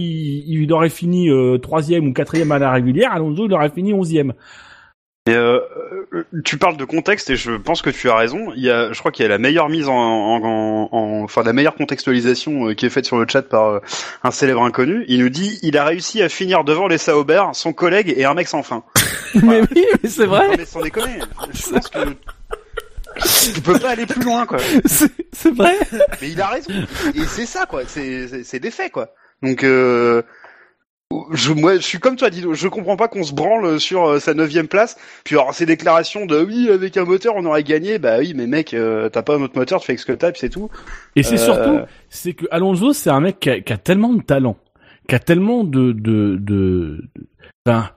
il 0.47 0.71
aurait 0.71 0.89
fini 0.89 1.27
euh, 1.31 1.57
troisième 1.57 2.05
ou 2.05 2.13
quatrième 2.13 2.51
à 2.51 2.59
la 2.59 2.71
régulière. 2.71 3.11
Alonso, 3.11 3.47
il 3.47 3.53
aurait 3.53 3.71
fini 3.71 3.93
onzième. 3.93 4.33
Et 5.29 5.35
euh, 5.35 5.59
euh, 6.13 6.23
tu 6.43 6.57
parles 6.57 6.77
de 6.77 6.85
contexte 6.85 7.29
et 7.29 7.35
je 7.35 7.51
pense 7.51 7.81
que 7.83 7.89
tu 7.91 8.09
as 8.09 8.15
raison. 8.15 8.51
Il 8.55 8.63
y 8.63 8.71
a, 8.71 8.91
je 8.91 8.97
crois 8.99 9.11
qu'il 9.11 9.21
y 9.23 9.25
a 9.25 9.29
la 9.29 9.37
meilleure 9.37 9.69
mise 9.69 9.87
en, 9.87 9.93
en, 9.93 10.43
en- 10.43 10.89
en- 10.91 11.23
enfin 11.23 11.43
la 11.43 11.53
meilleure 11.53 11.75
contextualisation 11.75 12.69
euh, 12.69 12.73
qui 12.73 12.85
est 12.85 12.89
faite 12.89 13.05
sur 13.05 13.17
le 13.17 13.25
chat 13.27 13.43
par 13.43 13.67
euh, 13.67 13.79
un 14.23 14.31
célèbre 14.31 14.63
inconnu. 14.63 15.05
Il 15.07 15.19
nous 15.21 15.29
dit, 15.29 15.59
il 15.61 15.77
a 15.77 15.83
réussi 15.85 16.21
à 16.23 16.29
finir 16.29 16.63
devant 16.63 16.87
les 16.87 16.97
Sauber, 16.97 17.43
son 17.53 17.73
collègue 17.73 18.11
et 18.17 18.25
un 18.25 18.33
mec 18.33 18.47
sans 18.47 18.63
fin. 18.63 18.83
mais 19.43 19.61
oui, 19.75 19.85
mais 20.01 20.09
c'est 20.09 20.23
Non 20.25 20.29
vrai. 20.29 20.57
mais 20.57 20.65
sans 20.65 20.81
déconner, 20.81 21.19
je 21.53 21.69
pense 21.69 21.87
que 21.89 21.99
tu 23.53 23.61
peux 23.61 23.77
pas 23.77 23.89
aller 23.89 24.05
plus 24.05 24.23
loin 24.23 24.45
quoi. 24.45 24.57
C'est 24.85 25.53
vrai. 25.53 25.75
Mais 26.21 26.29
il 26.29 26.41
a 26.41 26.47
raison. 26.47 26.69
Et 27.15 27.25
c'est 27.27 27.45
ça 27.45 27.65
quoi. 27.65 27.81
C'est 27.85 28.59
des 28.59 28.71
faits 28.71 28.91
quoi. 28.91 29.09
Donc 29.43 29.63
euh, 29.63 30.21
je, 31.31 31.53
moi, 31.53 31.75
je 31.75 31.81
suis 31.81 31.99
comme 31.99 32.15
toi, 32.15 32.29
Dino. 32.29 32.53
Je 32.53 32.67
comprends 32.67 32.95
pas 32.95 33.07
qu'on 33.07 33.23
se 33.23 33.33
branle 33.33 33.79
sur 33.79 34.05
euh, 34.05 34.19
sa 34.19 34.33
neuvième 34.33 34.67
place. 34.67 34.97
Puis 35.23 35.35
alors 35.35 35.53
ces 35.53 35.65
déclarations 35.65 36.25
de 36.25 36.43
oui, 36.43 36.69
avec 36.69 36.97
un 36.97 37.05
moteur, 37.05 37.33
on 37.35 37.45
aurait 37.45 37.63
gagné. 37.63 37.99
Bah 37.99 38.17
oui, 38.19 38.33
mais 38.35 38.47
mec, 38.47 38.73
euh, 38.73 39.09
t'as 39.09 39.21
pas 39.23 39.35
un 39.35 39.41
autre 39.41 39.57
moteur, 39.57 39.79
tu 39.79 39.87
fais 39.87 39.93
avec 39.93 39.99
ce 39.99 40.05
que 40.05 40.11
t'as, 40.13 40.31
c'est 40.35 40.49
tout. 40.49 40.69
Et 41.15 41.23
c'est 41.23 41.35
Euh, 41.35 41.37
surtout, 41.37 41.79
c'est 42.09 42.33
que 42.33 42.45
Alonso, 42.51 42.93
c'est 42.93 43.09
un 43.09 43.19
mec 43.21 43.39
qui 43.39 43.49
a, 43.49 43.59
qui 43.61 43.73
a 43.73 43.77
tellement 43.77 44.13
de 44.13 44.21
talent, 44.21 44.57
qui 45.07 45.15
a 45.15 45.19
tellement 45.19 45.63
de, 45.63 45.91
de, 45.93 46.37
de, 46.39 47.03
enfin, 47.65 47.89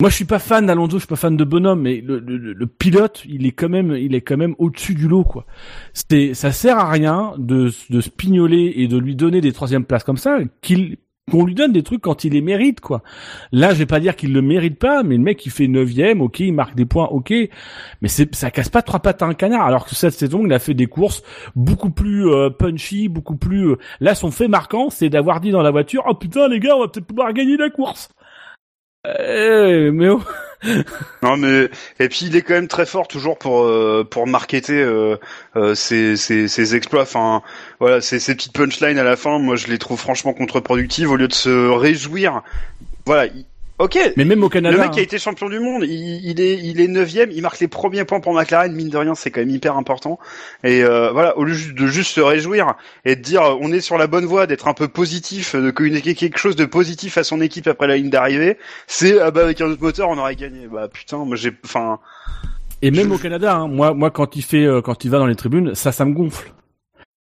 moi 0.00 0.10
je 0.10 0.16
suis 0.16 0.24
pas 0.24 0.40
fan 0.40 0.66
d'Alonso, 0.66 0.96
je 0.96 1.02
suis 1.02 1.08
pas 1.08 1.16
fan 1.16 1.36
de 1.36 1.44
Bonhomme, 1.44 1.82
mais 1.82 2.00
le, 2.00 2.18
le, 2.18 2.36
le 2.52 2.66
pilote, 2.66 3.22
il 3.24 3.46
est 3.46 3.52
quand 3.52 3.68
même, 3.68 3.92
il 3.92 4.14
est 4.16 4.20
quand 4.20 4.36
même 4.36 4.56
au-dessus 4.58 4.94
du 4.94 5.06
lot, 5.06 5.24
quoi. 5.24 5.46
C'est, 5.92 6.34
ça 6.34 6.50
sert 6.50 6.78
à 6.78 6.90
rien 6.90 7.34
de, 7.38 7.70
de 7.90 8.00
se 8.00 8.10
pignoler 8.10 8.72
et 8.76 8.88
de 8.88 8.98
lui 8.98 9.14
donner 9.14 9.40
des 9.40 9.52
troisièmes 9.52 9.84
places 9.84 10.04
comme 10.04 10.16
ça, 10.16 10.38
qu'il, 10.60 10.96
qu'on 11.32 11.44
lui 11.44 11.54
donne 11.54 11.72
des 11.72 11.82
trucs 11.82 12.02
quand 12.02 12.24
il 12.24 12.34
les 12.34 12.42
mérite, 12.42 12.80
quoi. 12.80 13.02
Là, 13.50 13.72
je 13.72 13.78
vais 13.78 13.86
pas 13.86 13.98
dire 13.98 14.14
qu'il 14.14 14.32
le 14.32 14.42
mérite 14.42 14.78
pas, 14.78 15.02
mais 15.02 15.16
le 15.16 15.22
mec, 15.22 15.44
il 15.46 15.50
fait 15.50 15.66
neuvième, 15.66 16.20
ok, 16.20 16.40
il 16.40 16.52
marque 16.52 16.74
des 16.76 16.84
points, 16.84 17.06
ok, 17.06 17.32
mais 18.02 18.08
c'est, 18.08 18.34
ça 18.34 18.50
casse 18.50 18.68
pas 18.68 18.82
trois 18.82 19.00
pattes 19.00 19.22
à 19.22 19.26
un 19.26 19.34
canard, 19.34 19.66
alors 19.66 19.86
que 19.86 19.94
cette 19.94 20.12
saison, 20.14 20.44
il 20.44 20.52
a 20.52 20.58
fait 20.58 20.74
des 20.74 20.86
courses 20.86 21.22
beaucoup 21.56 21.90
plus 21.90 22.28
euh, 22.28 22.50
punchy, 22.50 23.08
beaucoup 23.08 23.36
plus. 23.36 23.70
euh, 23.70 23.76
Là, 24.00 24.14
son 24.14 24.30
fait 24.30 24.48
marquant, 24.48 24.90
c'est 24.90 25.08
d'avoir 25.08 25.40
dit 25.40 25.50
dans 25.50 25.62
la 25.62 25.70
voiture, 25.70 26.04
oh 26.06 26.14
putain 26.14 26.48
les 26.48 26.60
gars, 26.60 26.76
on 26.76 26.80
va 26.80 26.88
peut-être 26.88 27.06
pouvoir 27.06 27.32
gagner 27.32 27.56
la 27.56 27.70
course. 27.70 28.10
Euh, 29.06 29.90
mais 29.92 30.08
oh. 30.08 30.22
Non 31.22 31.36
mais 31.36 31.70
et 31.98 32.08
puis 32.08 32.26
il 32.26 32.36
est 32.36 32.42
quand 32.42 32.54
même 32.54 32.68
très 32.68 32.86
fort 32.86 33.08
toujours 33.08 33.38
pour 33.38 33.62
euh, 33.64 34.06
pour 34.08 34.26
marketer 34.26 34.80
euh, 34.80 35.16
euh, 35.56 35.74
ses, 35.74 36.16
ses, 36.16 36.48
ses 36.48 36.76
exploits. 36.76 37.02
Enfin 37.02 37.42
voilà, 37.80 38.00
ces 38.00 38.20
ces 38.20 38.34
petites 38.34 38.52
punchlines 38.52 38.98
à 38.98 39.04
la 39.04 39.16
fin, 39.16 39.38
moi 39.38 39.56
je 39.56 39.66
les 39.66 39.78
trouve 39.78 39.98
franchement 39.98 40.32
contre-productives 40.32 41.10
au 41.10 41.16
lieu 41.16 41.28
de 41.28 41.32
se 41.34 41.68
réjouir. 41.68 42.42
Voilà, 43.06 43.26
il- 43.26 43.44
ok. 43.82 44.12
mais 44.16 44.24
même 44.24 44.42
au 44.42 44.48
Canada. 44.48 44.76
Le 44.76 44.82
mec 44.82 44.92
qui 44.92 44.98
a 44.98 45.02
hein. 45.02 45.04
été 45.04 45.18
champion 45.18 45.48
du 45.48 45.58
monde, 45.60 45.84
il, 45.84 46.24
il 46.24 46.40
est 46.40 46.58
il 46.58 46.80
est 46.80 46.88
neuvième, 46.88 47.30
il 47.30 47.42
marque 47.42 47.60
les 47.60 47.68
premiers 47.68 48.04
points 48.04 48.20
pour 48.20 48.32
McLaren, 48.34 48.72
mine 48.72 48.88
de 48.88 48.96
rien, 48.96 49.14
c'est 49.14 49.30
quand 49.30 49.40
même 49.40 49.50
hyper 49.50 49.76
important. 49.76 50.18
Et 50.64 50.82
euh, 50.82 51.10
voilà, 51.12 51.36
au 51.38 51.44
lieu 51.44 51.54
de 51.54 51.86
juste 51.86 52.12
se 52.12 52.20
réjouir 52.20 52.74
et 53.04 53.16
de 53.16 53.20
dire 53.20 53.42
euh, 53.42 53.56
on 53.60 53.72
est 53.72 53.80
sur 53.80 53.98
la 53.98 54.06
bonne 54.06 54.24
voie, 54.24 54.46
d'être 54.46 54.68
un 54.68 54.74
peu 54.74 54.88
positif, 54.88 55.56
de 55.56 55.70
communiquer 55.70 56.14
quelque 56.14 56.38
chose 56.38 56.56
de 56.56 56.64
positif 56.64 57.18
à 57.18 57.24
son 57.24 57.40
équipe 57.40 57.66
après 57.66 57.86
la 57.86 57.96
ligne 57.96 58.10
d'arrivée, 58.10 58.58
c'est 58.86 59.20
ah 59.20 59.30
bah 59.30 59.42
avec 59.42 59.60
un 59.60 59.66
autre 59.66 59.82
moteur 59.82 60.08
on 60.08 60.18
aurait 60.18 60.36
gagné. 60.36 60.66
Bah 60.66 60.88
putain, 60.88 61.18
moi 61.18 61.36
j'ai, 61.36 61.52
enfin 61.64 61.98
Et 62.80 62.90
même 62.90 63.12
au 63.12 63.18
Canada, 63.18 63.54
hein, 63.54 63.68
moi, 63.68 63.94
moi, 63.94 64.10
quand 64.10 64.36
il 64.36 64.42
fait, 64.42 64.64
euh, 64.64 64.80
quand 64.80 65.04
il 65.04 65.10
va 65.10 65.18
dans 65.18 65.26
les 65.26 65.36
tribunes, 65.36 65.74
ça, 65.74 65.92
ça 65.92 66.04
me 66.04 66.12
gonfle. 66.12 66.52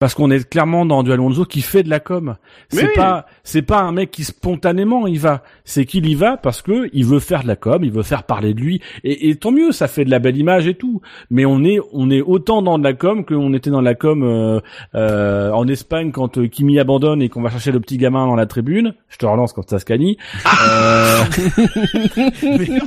Parce 0.01 0.15
qu'on 0.15 0.31
est 0.31 0.49
clairement 0.49 0.83
dans 0.83 1.03
du 1.03 1.11
Alonso 1.11 1.45
qui 1.45 1.61
fait 1.61 1.83
de 1.83 1.89
la 1.91 1.99
com. 1.99 2.35
C'est 2.69 2.87
oui. 2.87 2.93
pas, 2.95 3.27
c'est 3.43 3.61
pas 3.61 3.81
un 3.81 3.91
mec 3.91 4.09
qui 4.09 4.23
spontanément 4.23 5.05
y 5.05 5.19
va. 5.19 5.43
C'est 5.63 5.85
qu'il 5.85 6.07
y 6.07 6.15
va 6.15 6.37
parce 6.37 6.63
que 6.63 6.89
il 6.91 7.05
veut 7.05 7.19
faire 7.19 7.43
de 7.43 7.47
la 7.47 7.55
com, 7.55 7.83
il 7.83 7.91
veut 7.91 8.01
faire 8.01 8.23
parler 8.23 8.55
de 8.55 8.59
lui. 8.59 8.81
Et, 9.03 9.29
et 9.29 9.35
tant 9.35 9.51
mieux, 9.51 9.71
ça 9.71 9.87
fait 9.87 10.03
de 10.03 10.09
la 10.09 10.17
belle 10.17 10.37
image 10.37 10.65
et 10.65 10.73
tout. 10.73 11.03
Mais 11.29 11.45
on 11.45 11.63
est, 11.63 11.77
on 11.93 12.09
est 12.09 12.21
autant 12.21 12.63
dans 12.63 12.79
de 12.79 12.83
la 12.83 12.93
com 12.93 13.23
qu'on 13.23 13.53
était 13.53 13.69
dans 13.69 13.81
la 13.81 13.93
com 13.93 14.23
euh, 14.23 14.59
euh, 14.95 15.51
en 15.51 15.67
Espagne 15.67 16.11
quand 16.11 16.39
euh, 16.39 16.47
Kimi 16.47 16.79
abandonne 16.79 17.21
et 17.21 17.29
qu'on 17.29 17.43
va 17.43 17.51
chercher 17.51 17.71
le 17.71 17.79
petit 17.79 17.97
gamin 17.97 18.25
dans 18.25 18.35
la 18.35 18.47
tribune. 18.47 18.95
Je 19.07 19.17
te 19.17 19.27
relance 19.27 19.53
quand 19.53 19.69
ça 19.69 19.77
se. 19.77 19.85
Euh, 19.91 19.91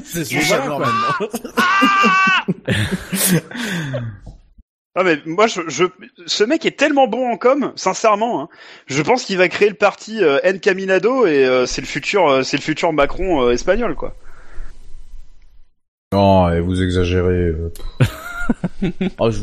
C'est 0.03 0.25
Ah 4.97 5.03
mais 5.03 5.19
moi 5.27 5.47
je, 5.49 5.61
je 5.69 5.85
ce 6.27 6.45
mec 6.45 6.65
est 6.67 6.77
tellement 6.79 7.09
bon 7.09 7.29
en 7.33 7.37
com, 7.37 7.73
sincèrement. 7.75 8.43
Hein, 8.43 8.49
je 8.87 9.03
pense 9.03 9.25
qu'il 9.25 9.37
va 9.39 9.49
créer 9.49 9.69
le 9.69 9.75
parti 9.75 10.23
euh, 10.23 10.39
Encaminado 10.45 11.27
et 11.27 11.45
euh, 11.45 11.67
c'est 11.67 11.81
le 11.81 11.87
futur 11.87 12.29
euh, 12.29 12.43
c'est 12.45 12.57
le 12.57 12.63
futur 12.63 12.93
Macron 12.93 13.43
euh, 13.45 13.51
espagnol 13.53 13.97
quoi. 13.97 14.15
Non, 16.13 16.49
et 16.53 16.61
vous 16.61 16.81
exagérez. 16.83 17.33
euh. 17.49 17.71
Ah, 19.19 19.31
je- 19.31 19.41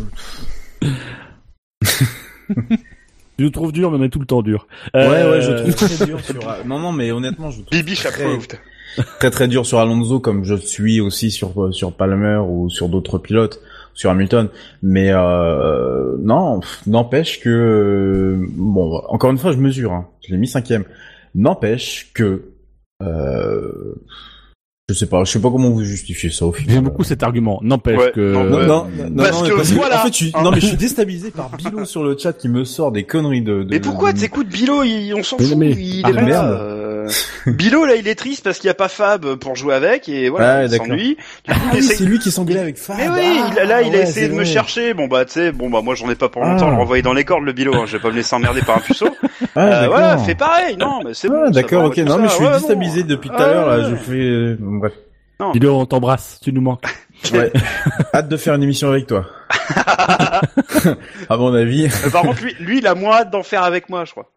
je 3.40 3.48
trouve 3.48 3.72
dur, 3.72 3.92
mais 3.92 3.98
on 3.98 4.04
est 4.04 4.10
tout 4.10 4.20
le 4.20 4.26
temps 4.26 4.42
dur. 4.42 4.68
Ouais, 4.94 5.02
Euh, 5.02 5.32
ouais, 5.32 5.42
je 5.42 5.52
trouve 5.52 5.76
très 5.76 6.06
dur 6.06 6.20
sur. 6.20 6.36
Non, 6.66 6.80
non, 6.80 6.92
mais 6.92 7.12
honnêtement, 7.12 7.50
je 7.52 7.62
trouve 7.62 7.72
Bibi 7.72 7.96
très, 7.96 8.12
très 9.20 9.32
très 9.32 9.48
dur 9.48 9.66
sur 9.66 9.80
Alonso, 9.80 10.20
comme 10.20 10.44
je 10.46 10.56
suis 10.56 11.02
aussi 11.02 11.32
sur 11.32 11.74
sur 11.74 11.94
Palmer 11.94 12.38
ou 12.48 12.70
sur 12.70 12.90
d'autres 12.90 13.18
pilotes, 13.18 13.60
sur 13.94 14.10
Hamilton. 14.10 14.50
Mais 14.82 15.10
euh, 15.12 16.18
non, 16.20 16.62
n'empêche 16.88 17.40
que 17.40 17.50
euh, 17.50 18.48
bon, 18.52 19.02
encore 19.10 19.32
une 19.32 19.38
fois, 19.38 19.52
je 19.52 19.58
mesure. 19.58 19.94
Hein, 19.94 20.08
je 20.26 20.32
l'ai 20.32 20.38
mis 20.38 20.48
cinquième. 20.48 20.84
N'empêche 21.36 22.12
que 22.14 22.52
euh, 23.02 23.96
je 24.94 24.98
sais 24.98 25.06
pas, 25.06 25.24
je 25.24 25.32
sais 25.32 25.40
pas 25.40 25.50
comment 25.50 25.70
vous 25.70 25.84
justifiez 25.84 26.30
ça 26.30 26.46
au 26.46 26.52
final. 26.52 26.74
J'aime 26.76 26.84
beaucoup 26.84 27.04
cet 27.04 27.24
argument. 27.24 27.60
N'empêche 27.64 27.98
Ouais, 28.00 28.12
que. 28.14 28.34
non, 28.34 28.44
Non, 28.44 28.60
non, 28.68 28.88
non, 29.10 29.24
Parce 29.24 29.42
non, 29.42 29.48
que 29.50 29.54
mais 29.58 29.64
voilà. 29.78 30.00
en 30.00 30.04
fait, 30.04 30.08
je 30.10 30.14
suis, 30.16 30.32
Hein. 30.34 30.44
non, 30.44 30.52
mais 30.52 30.60
je 30.60 30.66
suis 30.68 30.78
déstabilisé 30.78 31.32
par 31.32 31.50
Bilo 31.50 31.86
sur 31.86 32.04
le 32.04 32.18
chat 32.18 32.34
qui 32.34 32.50
me 32.50 32.64
sort 32.66 32.92
des 32.92 33.04
conneries 33.04 33.42
de. 33.42 33.64
de 33.64 33.68
Mais 33.70 33.80
pourquoi 33.80 34.14
de- 34.14 34.20
t'écoutes 34.20 34.48
Bilo 34.50 34.84
il, 34.84 35.14
On 35.16 35.24
s'en 35.24 35.38
fout. 35.38 35.56
mais- 35.58 35.72
il 35.72 36.02
ah, 36.06 36.10
est 36.10 36.14
pas 36.14 36.22
merde. 36.22 36.46
là, 36.52 36.52
euh. 36.62 37.08
Bilo 37.48 37.86
là 37.86 37.96
il 37.96 38.08
est 38.08 38.16
triste 38.16 38.44
parce 38.44 38.60
qu'il 38.60 38.68
n'y 38.68 38.72
a 38.72 38.76
pas 38.76 38.88
Fab 38.88 39.36
pour 39.36 39.56
jouer 39.56 39.74
avec 39.74 40.08
et 40.08 40.30
voilà 40.30 40.66
il 40.66 40.70
s'ennuie. 40.72 41.18
Ah 41.48 41.54
il 41.56 41.72
oui, 41.74 41.80
essaie- 41.80 41.96
c'est 41.96 42.04
lui 42.06 42.20
qui 42.20 42.30
s'engueulait 42.32 42.60
avec 42.60 42.78
Fab. 42.78 42.96
Mais 42.98 43.10
oui, 43.10 43.16
Ah, 43.44 43.50
il 43.64 43.68
là 43.68 43.82
il 43.82 43.88
a 43.88 43.98
ouais, 43.98 44.04
essayé 44.04 44.28
de 44.30 44.34
me 44.34 44.44
chercher. 44.46 44.94
Bon 44.94 45.08
bah 45.08 45.26
tu 45.26 45.34
sais, 45.34 45.52
bon 45.52 45.70
bah 45.70 45.82
moi 45.84 45.96
j'en 45.96 46.10
ai 46.12 46.16
pas 46.16 46.30
pour 46.30 46.44
longtemps. 46.44 46.68
Ah. 46.68 46.72
Le 46.72 46.78
renvoyer 46.78 47.02
dans 47.02 47.14
les 47.14 47.24
cordes 47.26 47.44
le 47.44 47.54
Bilo. 47.54 47.74
Hein. 47.76 47.84
Je 47.88 47.94
vais 47.98 48.02
pas 48.04 48.10
me 48.10 48.16
laisser 48.16 48.36
emmerder 48.36 48.62
par 48.62 48.78
un 48.78 48.82
puceau. 48.82 49.08
Ah, 49.56 49.60
Euh, 49.66 49.70
d'accord. 49.70 49.90
voilà, 49.98 50.18
fais 50.20 50.36
pareil. 50.36 50.78
Non, 50.78 51.00
mais 51.04 51.14
c'est 51.14 51.28
Ah, 51.32 51.46
bon. 51.46 51.52
d'accord, 51.52 51.86
ok. 51.86 51.98
Non, 51.98 52.20
mais 52.20 52.28
je 52.30 52.34
suis 52.34 52.46
déstabilisé 52.48 53.04
depuis 53.04 53.30
tout 53.30 53.36
à 53.36 53.48
l'heure. 53.48 53.90
Je 53.90 53.96
fais, 53.96 54.56
euh, 54.86 54.90
bref. 54.90 55.52
Dis-le, 55.54 55.72
on 55.72 55.86
t'embrasse, 55.86 56.40
tu 56.44 56.52
nous 56.54 56.62
manques. 56.62 56.84
Ouais. 57.32 57.52
Hâte 58.16 58.30
de 58.30 58.36
faire 58.38 58.56
une 58.56 58.64
émission 58.64 58.90
avec 58.90 59.06
toi. 59.06 59.28
à 61.30 61.38
mon 61.38 61.54
avis. 61.54 61.88
Mais 62.04 62.10
par 62.12 62.24
contre, 62.24 62.42
lui, 62.42 62.56
lui, 62.60 62.78
il 62.80 62.88
a 62.88 62.96
moins 62.96 63.18
hâte 63.18 63.30
d'en 63.30 63.44
faire 63.44 63.62
avec 63.64 63.90
moi, 63.90 64.06
je 64.06 64.12
crois. 64.12 64.32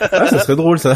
Ah, 0.00 0.26
ça 0.26 0.38
serait 0.40 0.56
drôle, 0.56 0.78
ça. 0.78 0.94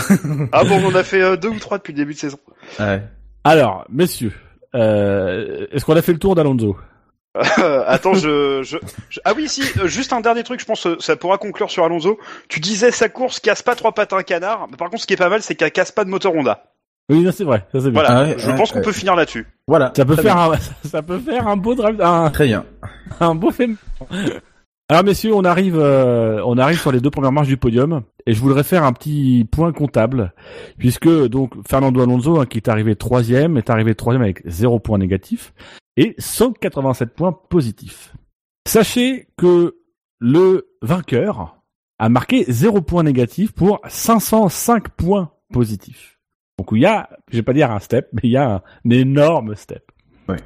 Ah 0.53 0.65
bon, 0.65 0.83
on 0.85 0.95
a 0.95 1.03
fait 1.03 1.23
euh, 1.23 1.37
deux 1.37 1.49
ou 1.49 1.59
trois 1.59 1.79
depuis 1.79 1.93
le 1.95 1.97
début 1.99 2.13
de 2.13 2.19
saison. 2.19 2.37
Ouais. 2.79 3.03
Alors, 3.45 3.87
messieurs, 3.89 4.35
euh, 4.75 5.67
est-ce 5.73 5.85
qu'on 5.87 5.97
a 5.97 6.03
fait 6.03 6.13
le 6.13 6.19
tour 6.19 6.35
d'Alonso? 6.35 6.77
Euh, 7.59 7.85
attends, 7.87 8.13
je, 8.15 8.63
je, 8.63 8.77
je- 9.09 9.21
Ah 9.25 9.33
oui, 9.35 9.49
si, 9.49 9.63
euh, 9.79 9.87
juste 9.87 10.13
un 10.13 10.21
dernier 10.21 10.43
truc, 10.43 10.61
je 10.61 10.67
pense 10.67 10.83
que 10.83 11.01
ça 11.01 11.17
pourra 11.17 11.39
conclure 11.39 11.71
sur 11.71 11.85
Alonso. 11.85 12.19
Tu 12.49 12.61
disais 12.61 12.91
sa 12.91 13.09
course 13.09 13.41
casse 13.41 13.63
pas 13.63 13.75
trois 13.77 13.93
pattes 13.93 14.13
à 14.13 14.17
un 14.17 14.23
canard. 14.23 14.67
Mais 14.71 14.77
par 14.77 14.91
contre, 14.91 15.03
ce 15.03 15.07
qui 15.07 15.15
est 15.15 15.19
pas 15.19 15.29
mal, 15.31 15.43
c'est 15.43 15.55
qu'elle 15.55 15.71
casse 15.73 15.93
pas 15.93 16.05
de 16.05 16.11
moteur 16.11 16.35
Honda. 16.35 16.65
Oui, 17.11 17.23
non, 17.23 17.31
c'est 17.33 17.45
vrai, 17.45 17.67
ça 17.73 17.81
c'est 17.81 17.91
bien. 17.91 18.03
Voilà, 18.03 18.11
Ah 18.19 18.23
ouais, 18.25 18.37
je 18.39 18.47
ouais, 18.51 18.57
pense 18.57 18.71
qu'on 18.71 18.79
ouais. 18.79 18.85
peut 18.85 18.93
finir 18.93 19.15
là-dessus. 19.17 19.47
Voilà. 19.67 19.93
Ça 19.97 20.05
peut 20.05 20.17
faire 20.17 20.35
bien. 20.35 20.53
un, 20.53 20.59
ça 20.89 21.03
peut 21.03 21.19
faire 21.19 21.49
un 21.49 21.57
beau 21.57 21.75
drive, 21.75 22.01
un, 22.03 22.29
Très 22.31 22.47
bien. 22.47 22.65
un 23.21 23.35
beau 23.35 23.51
film. 23.51 23.77
Alors 24.91 25.05
messieurs, 25.05 25.35
on 25.35 25.45
arrive, 25.45 25.79
euh, 25.79 26.43
on 26.47 26.57
arrive 26.57 26.81
sur 26.81 26.93
les 26.93 27.01
deux 27.01 27.11
premières 27.11 27.33
marches 27.33 27.49
du 27.49 27.57
podium 27.59 28.03
et 28.27 28.33
je 28.33 28.41
voudrais 28.41 28.63
faire 28.63 28.85
un 28.85 28.93
petit 28.95 29.47
point 29.51 29.71
comptable 29.73 30.33
puisque 30.79 31.09
donc 31.29 31.53
Fernando 31.69 32.01
Alonso 32.03 32.41
hein, 32.41 32.47
qui 32.47 32.57
est 32.57 32.69
arrivé 32.69 32.97
troisième 32.97 33.59
est 33.59 33.69
arrivé 33.69 33.95
troisième 33.95 34.23
avec 34.23 34.41
zéro 34.47 34.79
point 34.79 34.97
négatif 34.97 35.53
et 35.99 36.15
187 36.19 37.15
points 37.15 37.33
positifs. 37.51 38.15
Sachez 38.67 39.29
que 39.37 39.77
le 40.21 40.69
vainqueur 40.81 41.59
a 41.99 42.09
marqué 42.09 42.45
zéro 42.49 42.81
point 42.81 43.03
négatif 43.03 43.53
pour 43.53 43.81
505 43.89 44.89
points 44.91 45.33
positifs. 45.53 46.18
Donc 46.59 46.69
il 46.73 46.81
y 46.81 46.87
a, 46.87 47.09
je 47.31 47.37
vais 47.37 47.43
pas 47.43 47.53
dire 47.53 47.71
un 47.71 47.79
step, 47.79 48.09
mais 48.13 48.21
il 48.25 48.31
y 48.31 48.37
a 48.37 48.57
un, 48.57 48.91
énorme 48.91 49.55
step. 49.55 49.91
Ouais. 50.29 50.37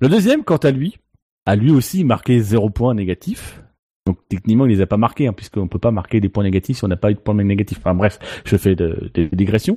Le 0.00 0.08
deuxième, 0.08 0.44
quant 0.44 0.56
à 0.56 0.70
lui, 0.70 0.98
a 1.44 1.56
lui 1.56 1.70
aussi 1.70 2.04
marqué 2.04 2.40
zéro 2.40 2.70
point 2.70 2.94
négatif 2.94 3.60
donc 4.06 4.18
techniquement, 4.28 4.66
il 4.66 4.76
les 4.76 4.80
a 4.80 4.86
pas 4.86 4.96
marqués, 4.96 5.26
hein, 5.26 5.32
puisqu'on 5.32 5.66
peut 5.66 5.80
pas 5.80 5.90
marquer 5.90 6.20
des 6.20 6.28
points 6.28 6.44
négatifs 6.44 6.78
si 6.78 6.84
on 6.84 6.88
n'a 6.88 6.96
pas 6.96 7.10
eu 7.10 7.14
de 7.14 7.18
points 7.18 7.34
négatifs. 7.34 7.78
Enfin 7.78 7.92
bref, 7.92 8.20
je 8.44 8.56
fais 8.56 8.76
des 8.76 9.28
digressions. 9.32 9.76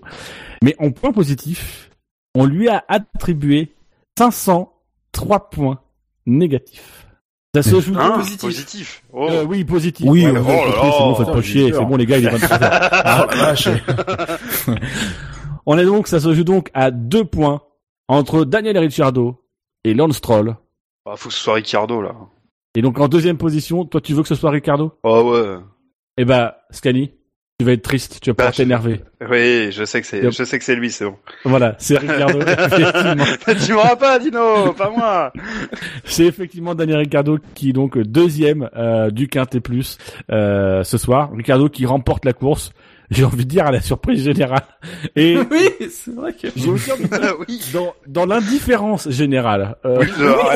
Mais 0.64 0.76
en 0.78 0.92
point 0.92 1.12
positif, 1.12 1.90
on 2.36 2.46
lui 2.46 2.70
a 2.70 2.86
attribué 2.88 3.74
503 4.20 5.50
points 5.50 5.80
négatifs. 6.28 7.08
Ça 7.56 7.64
se 7.64 7.80
joue 7.82 7.96
hein, 7.98 8.12
positif. 8.18 8.42
positif. 8.42 9.04
Oh. 9.12 9.28
Euh, 9.28 9.44
oui, 9.44 9.64
positif. 9.64 10.06
Oui, 10.08 10.28
ouais, 10.28 10.38
oh 10.38 10.44
c'est 10.46 11.00
bon, 11.00 11.16
faites 11.16 11.34
pas 11.34 11.42
chier. 11.42 11.74
C'est 11.74 11.84
bon, 11.84 11.98
les 11.98 12.06
gars, 12.06 12.20
il 12.20 12.28
est 12.28 12.30
23 12.30 12.60
on 15.72 15.78
est 15.78 15.86
donc, 15.86 16.08
ça 16.08 16.20
se 16.20 16.34
joue 16.34 16.44
donc 16.44 16.72
à 16.74 16.90
deux 16.90 17.24
points 17.24 17.62
entre 18.08 18.44
Daniel 18.44 18.76
Ricciardo 18.80 19.40
et 19.84 19.94
Lance 19.94 20.18
Stroll. 20.18 20.56
Ah, 21.06 21.16
faut 21.16 21.30
que 21.30 21.36
ce 21.36 21.42
soit 21.42 21.54
Ricciardo, 21.54 22.02
là. 22.02 22.16
Et 22.76 22.82
donc 22.82 23.00
en 23.00 23.08
deuxième 23.08 23.38
position, 23.38 23.86
toi 23.86 24.02
tu 24.02 24.14
veux 24.14 24.24
que 24.24 24.28
ce 24.28 24.34
soit 24.34 24.50
Ricardo 24.50 24.94
Oh 25.04 25.32
ouais. 25.32 25.58
Eh 26.18 26.26
bah, 26.26 26.62
Scani, 26.72 27.12
tu 27.60 27.66
vas 27.68 27.74
être 27.74 27.84
triste, 27.84 28.20
tu 28.20 28.32
vas 28.32 28.34
pas 28.34 28.52
t'énerver. 28.52 29.02
Oui, 29.30 29.72
je 29.72 29.86
sais 29.86 30.02
que 30.02 30.08
c'est, 30.08 30.24
je 30.24 30.44
sais 30.44 30.58
que 30.58 30.66
c'est 30.66 30.76
lui, 30.76 30.90
c'est 30.90 31.06
bon. 31.06 31.18
Voilà, 31.46 31.76
c'est 31.78 32.00
Ricardo. 32.00 32.40
effectivement. 32.48 33.26
tu 33.66 33.74
m'auras 33.74 33.96
pas, 33.96 34.18
Dino, 34.18 34.74
pas 34.74 34.90
moi. 34.90 35.32
c'est 36.04 36.26
effectivement 36.26 36.74
Daniel 36.74 36.98
Ricardo 36.98 37.38
qui 37.54 37.70
est 37.70 37.74
donc 37.74 37.96
deuxième 37.96 38.72
euh, 38.76 39.12
du 39.12 39.28
Quintet 39.28 39.60
Plus 39.60 40.00
euh, 40.32 40.84
ce 40.84 40.98
soir. 40.98 41.30
Ricardo 41.32 41.70
qui 41.70 41.86
remporte 41.86 42.26
la 42.26 42.34
course 42.34 42.72
j'ai 43.10 43.24
envie 43.24 43.46
de 43.46 43.50
dire 43.50 43.66
à 43.66 43.72
la 43.72 43.82
surprise 43.82 44.24
générale. 44.24 44.64
Et 45.16 45.38
oui, 45.52 45.90
c'est 45.90 46.14
vrai 46.14 46.34
que 46.34 46.48
j'ai 46.56 46.70
aussi 46.70 46.92
envie 46.92 47.04
de 47.04 47.18
dire, 47.18 47.36
dans, 47.74 47.94
dans 48.08 48.26
l'indifférence 48.26 49.10
générale. 49.10 49.78
Euh... 49.86 50.06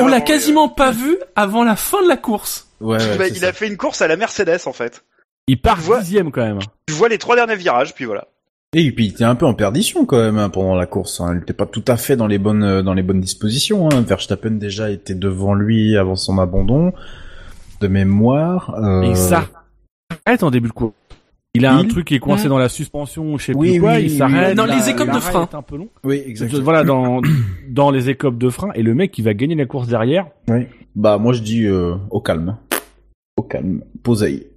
on 0.00 0.06
l'a 0.06 0.20
quasiment 0.20 0.68
pas 0.68 0.92
vu 0.92 1.16
avant 1.36 1.64
la 1.64 1.76
fin 1.76 2.02
de 2.02 2.08
la 2.08 2.16
course. 2.16 2.68
Ouais, 2.80 2.98
bah, 3.16 3.28
il 3.28 3.44
a 3.44 3.52
fait 3.52 3.66
une 3.66 3.76
course 3.76 4.02
à 4.02 4.08
la 4.08 4.16
Mercedes 4.16 4.60
en 4.66 4.72
fait. 4.72 5.04
Il 5.46 5.60
part 5.60 5.78
dixième 5.78 6.30
quand 6.30 6.42
même. 6.42 6.60
Tu 6.86 6.94
vois 6.94 7.08
les 7.08 7.18
trois 7.18 7.36
derniers 7.36 7.56
virages, 7.56 7.94
puis 7.94 8.04
voilà. 8.04 8.28
Et 8.76 8.90
puis 8.90 9.06
il 9.06 9.10
était 9.10 9.24
un 9.24 9.36
peu 9.36 9.46
en 9.46 9.54
perdition 9.54 10.04
quand 10.04 10.18
même 10.18 10.38
hein, 10.38 10.48
pendant 10.48 10.74
la 10.74 10.86
course. 10.86 11.20
Hein. 11.20 11.34
Il 11.34 11.40
n'était 11.40 11.52
pas 11.52 11.66
tout 11.66 11.84
à 11.86 11.96
fait 11.96 12.16
dans 12.16 12.26
les 12.26 12.38
bonnes 12.38 12.64
euh, 12.64 12.82
dans 12.82 12.94
les 12.94 13.02
bonnes 13.02 13.20
dispositions. 13.20 13.88
Hein. 13.90 14.00
Verstappen 14.00 14.52
déjà 14.52 14.90
était 14.90 15.14
devant 15.14 15.54
lui 15.54 15.96
avant 15.96 16.16
son 16.16 16.38
abandon 16.38 16.92
de 17.80 17.88
mémoire. 17.88 18.74
Euh... 18.82 19.02
Et 19.02 19.14
ça 19.14 19.46
arrête 20.26 20.42
en 20.42 20.50
début 20.50 20.68
de 20.68 20.72
course. 20.72 20.94
Il 21.56 21.66
a 21.66 21.74
un 21.74 21.84
truc 21.84 22.08
qui 22.08 22.16
est 22.16 22.18
coincé 22.18 22.48
dans 22.48 22.58
la 22.58 22.68
suspension, 22.68 23.38
je 23.38 23.44
sais 23.44 23.54
plus 23.54 23.80
quoi, 23.80 24.00
il 24.00 24.10
s'arrête. 24.10 24.56
Dans 24.56 24.66
les 24.66 24.88
écopes 24.88 25.12
de 25.12 25.20
frein. 25.20 25.48
Un 25.52 25.62
peu 25.62 25.76
long. 25.76 25.88
Oui, 26.02 26.20
exactement. 26.26 26.62
Voilà, 26.62 26.82
dans, 26.82 27.20
dans 27.68 27.90
les 27.92 28.10
écopes 28.10 28.38
de 28.38 28.50
frein, 28.50 28.70
et 28.74 28.82
le 28.82 28.94
mec, 28.94 29.16
il 29.18 29.22
va 29.24 29.34
gagner 29.34 29.54
la 29.54 29.66
course 29.66 29.86
derrière. 29.86 30.26
Oui. 30.48 30.66
Bah, 30.96 31.18
moi, 31.18 31.32
je 31.32 31.42
dis, 31.42 31.64
euh, 31.66 31.94
au 32.10 32.20
calme. 32.20 32.56
Au 33.36 33.42
calme. 33.42 33.82
Poseille. 34.02 34.48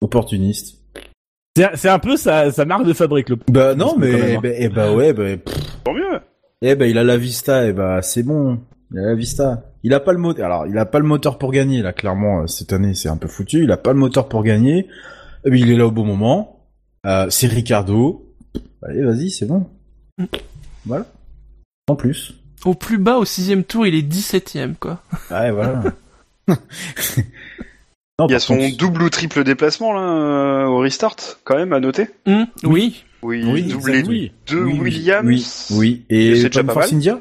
Opportuniste. 0.00 0.78
C'est 1.74 1.88
un 1.88 1.98
peu 1.98 2.16
sa, 2.16 2.52
sa 2.52 2.64
marque 2.64 2.84
de 2.86 2.92
fabrique, 2.92 3.28
le 3.28 3.36
Bah, 3.50 3.74
non, 3.74 3.96
mais, 3.98 4.36
hein. 4.36 4.40
bah, 4.42 4.48
eh 4.54 4.68
bah, 4.68 4.92
ouais, 4.92 5.12
bah, 5.12 5.24
Tant 5.84 5.92
mieux. 5.92 6.20
Eh 6.62 6.74
bah, 6.76 6.86
il 6.86 6.96
a 6.98 7.04
la 7.04 7.16
vista, 7.16 7.66
et 7.66 7.70
eh 7.70 7.72
bah, 7.72 8.00
c'est 8.00 8.22
bon. 8.22 8.58
Il 8.92 8.98
a 9.00 9.02
la 9.02 9.14
vista. 9.14 9.64
Il 9.82 9.92
a 9.92 10.00
pas 10.00 10.12
le 10.12 10.18
moteur. 10.18 10.46
Alors, 10.46 10.66
il 10.66 10.78
a 10.78 10.86
pas 10.86 10.98
le 10.98 11.04
moteur 11.04 11.36
pour 11.36 11.52
gagner, 11.52 11.82
là, 11.82 11.92
clairement, 11.92 12.42
euh, 12.42 12.46
cette 12.46 12.72
année, 12.72 12.94
c'est 12.94 13.08
un 13.08 13.16
peu 13.16 13.28
foutu. 13.28 13.64
Il 13.64 13.72
a 13.72 13.76
pas 13.76 13.92
le 13.92 13.98
moteur 13.98 14.28
pour 14.28 14.42
gagner. 14.42 14.86
Eh 15.44 15.50
ben, 15.50 15.58
il 15.58 15.70
est 15.70 15.76
là 15.76 15.86
au 15.86 15.90
bon 15.90 16.04
moment. 16.04 16.66
Euh, 17.06 17.28
c'est 17.30 17.46
Ricardo. 17.46 18.34
Allez, 18.82 19.02
vas-y, 19.02 19.30
c'est 19.30 19.46
bon. 19.46 19.66
Mm. 20.18 20.24
Voilà. 20.86 21.06
En 21.88 21.96
plus. 21.96 22.34
Au 22.64 22.74
plus 22.74 22.98
bas, 22.98 23.18
au 23.18 23.24
sixième 23.24 23.64
tour, 23.64 23.86
il 23.86 23.94
est 23.94 24.02
17ème, 24.02 24.74
quoi. 24.74 25.02
Ouais, 25.30 25.50
voilà. 25.50 25.82
il 26.48 28.30
y 28.30 28.34
a 28.34 28.40
son 28.40 28.68
double 28.70 29.02
ou 29.02 29.10
triple 29.10 29.44
déplacement, 29.44 29.92
là, 29.92 30.00
euh, 30.00 30.66
au 30.66 30.78
restart, 30.78 31.16
quand 31.44 31.56
même, 31.56 31.72
à 31.72 31.80
noter. 31.80 32.08
Mm. 32.26 32.44
oui. 32.64 33.04
Oui, 33.20 33.42
oui 33.44 33.64
doublé 33.64 34.04
oui. 34.06 34.32
deux 34.46 34.62
Williams. 34.62 35.26
Oui, 35.26 35.44
oui. 35.72 36.04
Et, 36.08 36.36
c'est 36.36 36.50
déjà 36.50 36.62
pas 36.62 36.74
Force 36.74 36.92
India 36.92 37.18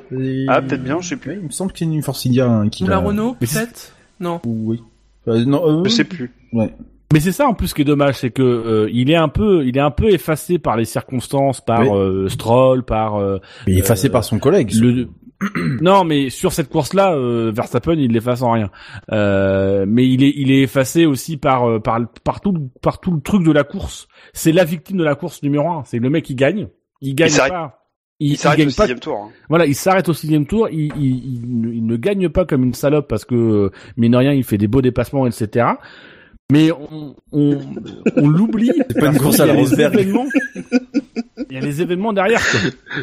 Ah, 0.47 0.61
peut-être 0.61 0.83
bien, 0.83 1.01
je 1.01 1.09
sais 1.09 1.17
plus. 1.17 1.33
il 1.33 1.47
me 1.47 1.49
semble 1.49 1.71
qu'il 1.71 1.87
y 1.87 1.91
a 1.91 1.93
une 1.95 2.03
Force 2.03 2.25
India 2.27 2.47
hein, 2.47 2.69
qui 2.69 2.83
Ou 2.83 2.87
la 2.87 2.99
Renault, 2.99 3.35
peut-être? 3.39 3.93
Non. 4.19 4.39
Oui. 4.45 4.83
Euh, 5.27 5.43
non, 5.45 5.83
je 5.83 5.89
sais 5.89 6.03
plus. 6.03 6.31
Ouais. 6.53 6.71
Mais 7.13 7.21
c'est 7.21 7.31
ça 7.31 7.47
en 7.47 7.53
plus 7.53 7.73
qui 7.73 7.81
est 7.81 7.85
dommage, 7.85 8.15
c'est 8.15 8.31
que 8.31 8.43
euh, 8.43 8.89
il 8.91 9.09
est 9.09 9.15
un 9.15 9.29
peu, 9.29 9.65
il 9.65 9.77
est 9.77 9.81
un 9.81 9.91
peu 9.91 10.09
effacé 10.09 10.59
par 10.59 10.75
les 10.75 10.83
circonstances, 10.83 11.61
par 11.61 11.95
euh, 11.95 12.27
Stroll, 12.27 12.83
par. 12.83 13.15
Euh, 13.15 13.39
mais 13.65 13.75
effacé 13.75 14.09
par 14.09 14.25
son 14.25 14.39
collègue. 14.39 14.73
Le... 14.73 15.07
non, 15.81 16.03
mais 16.03 16.29
sur 16.29 16.51
cette 16.51 16.67
course-là, 16.67 17.15
Verstappen, 17.51 17.93
il 17.93 18.11
l'efface 18.11 18.41
en 18.41 18.51
rien. 18.51 18.71
mais 19.09 20.07
il 20.07 20.23
est, 20.23 20.33
il 20.35 20.51
est 20.51 20.63
effacé 20.63 21.05
aussi 21.05 21.37
par, 21.37 21.81
par, 21.81 21.99
par 22.23 22.41
tout, 22.41 22.71
par 22.81 22.99
tout 22.99 23.11
le 23.11 23.21
truc 23.21 23.43
de 23.43 23.51
la 23.51 23.63
course. 23.63 24.07
C'est 24.33 24.51
la 24.51 24.65
victime 24.65 24.97
de 24.97 25.03
la 25.03 25.15
course 25.15 25.43
numéro 25.43 25.69
un. 25.69 25.83
C'est 25.85 25.99
le 25.99 26.09
mec 26.09 26.25
qui 26.25 26.35
gagne. 26.35 26.67
Il 27.01 27.15
gagne 27.15 27.37
pas. 27.37 27.83
Il, 28.19 28.31
il 28.31 28.37
s'arrête 28.37 28.65
au 28.65 28.69
sixième 28.71 28.99
tour. 28.99 29.17
Hein. 29.17 29.29
Voilà, 29.47 29.67
il 29.67 29.75
s'arrête 29.75 30.09
au 30.09 30.13
sixième 30.13 30.47
tour. 30.47 30.69
Il, 30.71 30.91
il, 30.97 31.75
il, 31.75 31.85
ne 31.85 31.95
gagne 31.97 32.29
pas 32.29 32.45
comme 32.45 32.63
une 32.63 32.73
salope 32.73 33.07
parce 33.07 33.23
que 33.23 33.71
mine 33.95 34.13
de 34.13 34.17
rien, 34.17 34.33
il 34.33 34.43
fait 34.43 34.57
des 34.57 34.67
beaux 34.67 34.81
dépassements, 34.81 35.27
etc 35.27 35.67
mais 36.51 36.71
on, 36.71 37.15
on, 37.31 37.59
on 38.15 38.27
l'oublie. 38.27 38.71
C'est 38.75 38.99
pas 38.99 39.07
une 39.07 39.17
course 39.17 39.39
à 39.39 39.45
la 39.45 39.53
Rosberg. 39.53 40.07
Il 41.49 41.55
y 41.55 41.57
a 41.57 41.61
les 41.61 41.81
événements 41.81 42.13
derrière. 42.13 42.41
Quoi. 42.49 42.59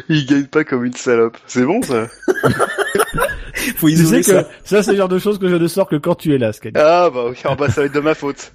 Il 0.09 0.25
gagne 0.25 0.45
pas 0.45 0.63
comme 0.63 0.85
une 0.85 0.93
salope. 0.93 1.37
C'est 1.47 1.65
bon 1.65 1.81
ça. 1.81 2.07
Faut 3.77 3.87
isoler 3.87 4.23
ça. 4.23 4.43
Que 4.43 4.49
ça 4.63 4.83
c'est 4.83 4.91
le 4.91 4.97
genre 4.97 5.09
de 5.09 5.19
choses 5.19 5.39
que 5.39 5.47
je 5.47 5.55
ne 5.55 5.67
sors 5.67 5.87
que 5.87 5.95
quand 5.95 6.15
tu 6.15 6.33
es 6.33 6.37
là, 6.37 6.53
Scani. 6.53 6.73
Ah 6.77 7.09
bah 7.13 7.25
ok, 7.29 7.41
ah, 7.45 7.55
bah 7.55 7.69
ça 7.69 7.81
va 7.81 7.87
être 7.87 7.93
de 7.93 7.99
ma 7.99 8.13
faute. 8.13 8.53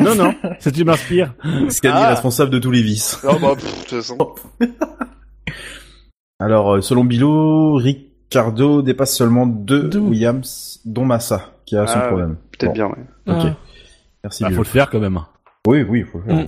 non 0.00 0.14
non, 0.14 0.34
ça 0.58 0.70
tu 0.70 0.84
m'inspires. 0.84 1.34
Scani 1.68 1.94
ah. 1.96 2.04
est 2.04 2.10
responsable 2.10 2.50
de 2.50 2.58
tous 2.58 2.70
les 2.70 2.82
vices. 2.82 3.22
Non 3.24 3.38
bah 3.40 3.54
de 3.54 3.60
toute 3.60 3.90
façon. 3.90 4.18
Alors 6.40 6.76
euh, 6.76 6.80
selon 6.80 7.04
Bilo, 7.04 7.74
Ricardo 7.74 8.82
dépasse 8.82 9.16
seulement 9.16 9.46
deux, 9.46 9.96
Williams, 9.96 10.80
dont 10.84 11.04
Massa, 11.04 11.52
qui 11.66 11.76
a 11.76 11.86
son 11.86 11.98
ah, 11.98 12.06
problème. 12.06 12.36
Peut-être 12.58 12.72
bien. 12.72 12.86
Ouais. 12.86 13.04
Ok. 13.26 13.52
Merci. 14.24 14.44
Bah, 14.44 14.50
faut 14.50 14.58
le 14.58 14.64
faire 14.64 14.90
quand 14.90 15.00
même. 15.00 15.18
Oui, 15.66 15.82
oui, 15.82 16.02
faut 16.02 16.18
le 16.18 16.24
faire. 16.24 16.44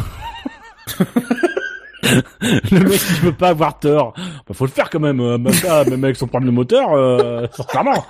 le 2.70 2.80
mec 2.80 2.98
qui 2.98 3.20
veut 3.20 3.32
pas 3.32 3.48
avoir 3.48 3.78
tort. 3.78 4.14
Bah, 4.16 4.54
faut 4.54 4.66
le 4.66 4.70
faire 4.70 4.90
quand 4.90 5.00
même. 5.00 5.20
Euh, 5.20 5.38
même 5.38 6.04
avec 6.04 6.16
son 6.16 6.26
problème 6.26 6.50
de 6.50 6.54
moteur, 6.54 6.92
euh, 6.92 7.46
sincèrement. 7.52 8.04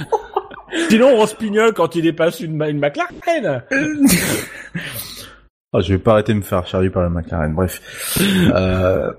Sinon, 0.88 1.16
Rospignol, 1.16 1.72
quand 1.72 1.94
il 1.94 2.02
dépasse 2.02 2.40
une, 2.40 2.60
une 2.62 2.78
McLaren. 2.78 3.62
oh, 5.72 5.80
je 5.80 5.92
vais 5.92 5.98
pas 5.98 6.12
arrêter 6.12 6.32
de 6.32 6.38
me 6.38 6.42
faire 6.42 6.66
charger 6.66 6.90
par 6.90 7.02
la 7.02 7.10
McLaren. 7.10 7.54
Bref. 7.54 8.18
Euh... 8.20 9.12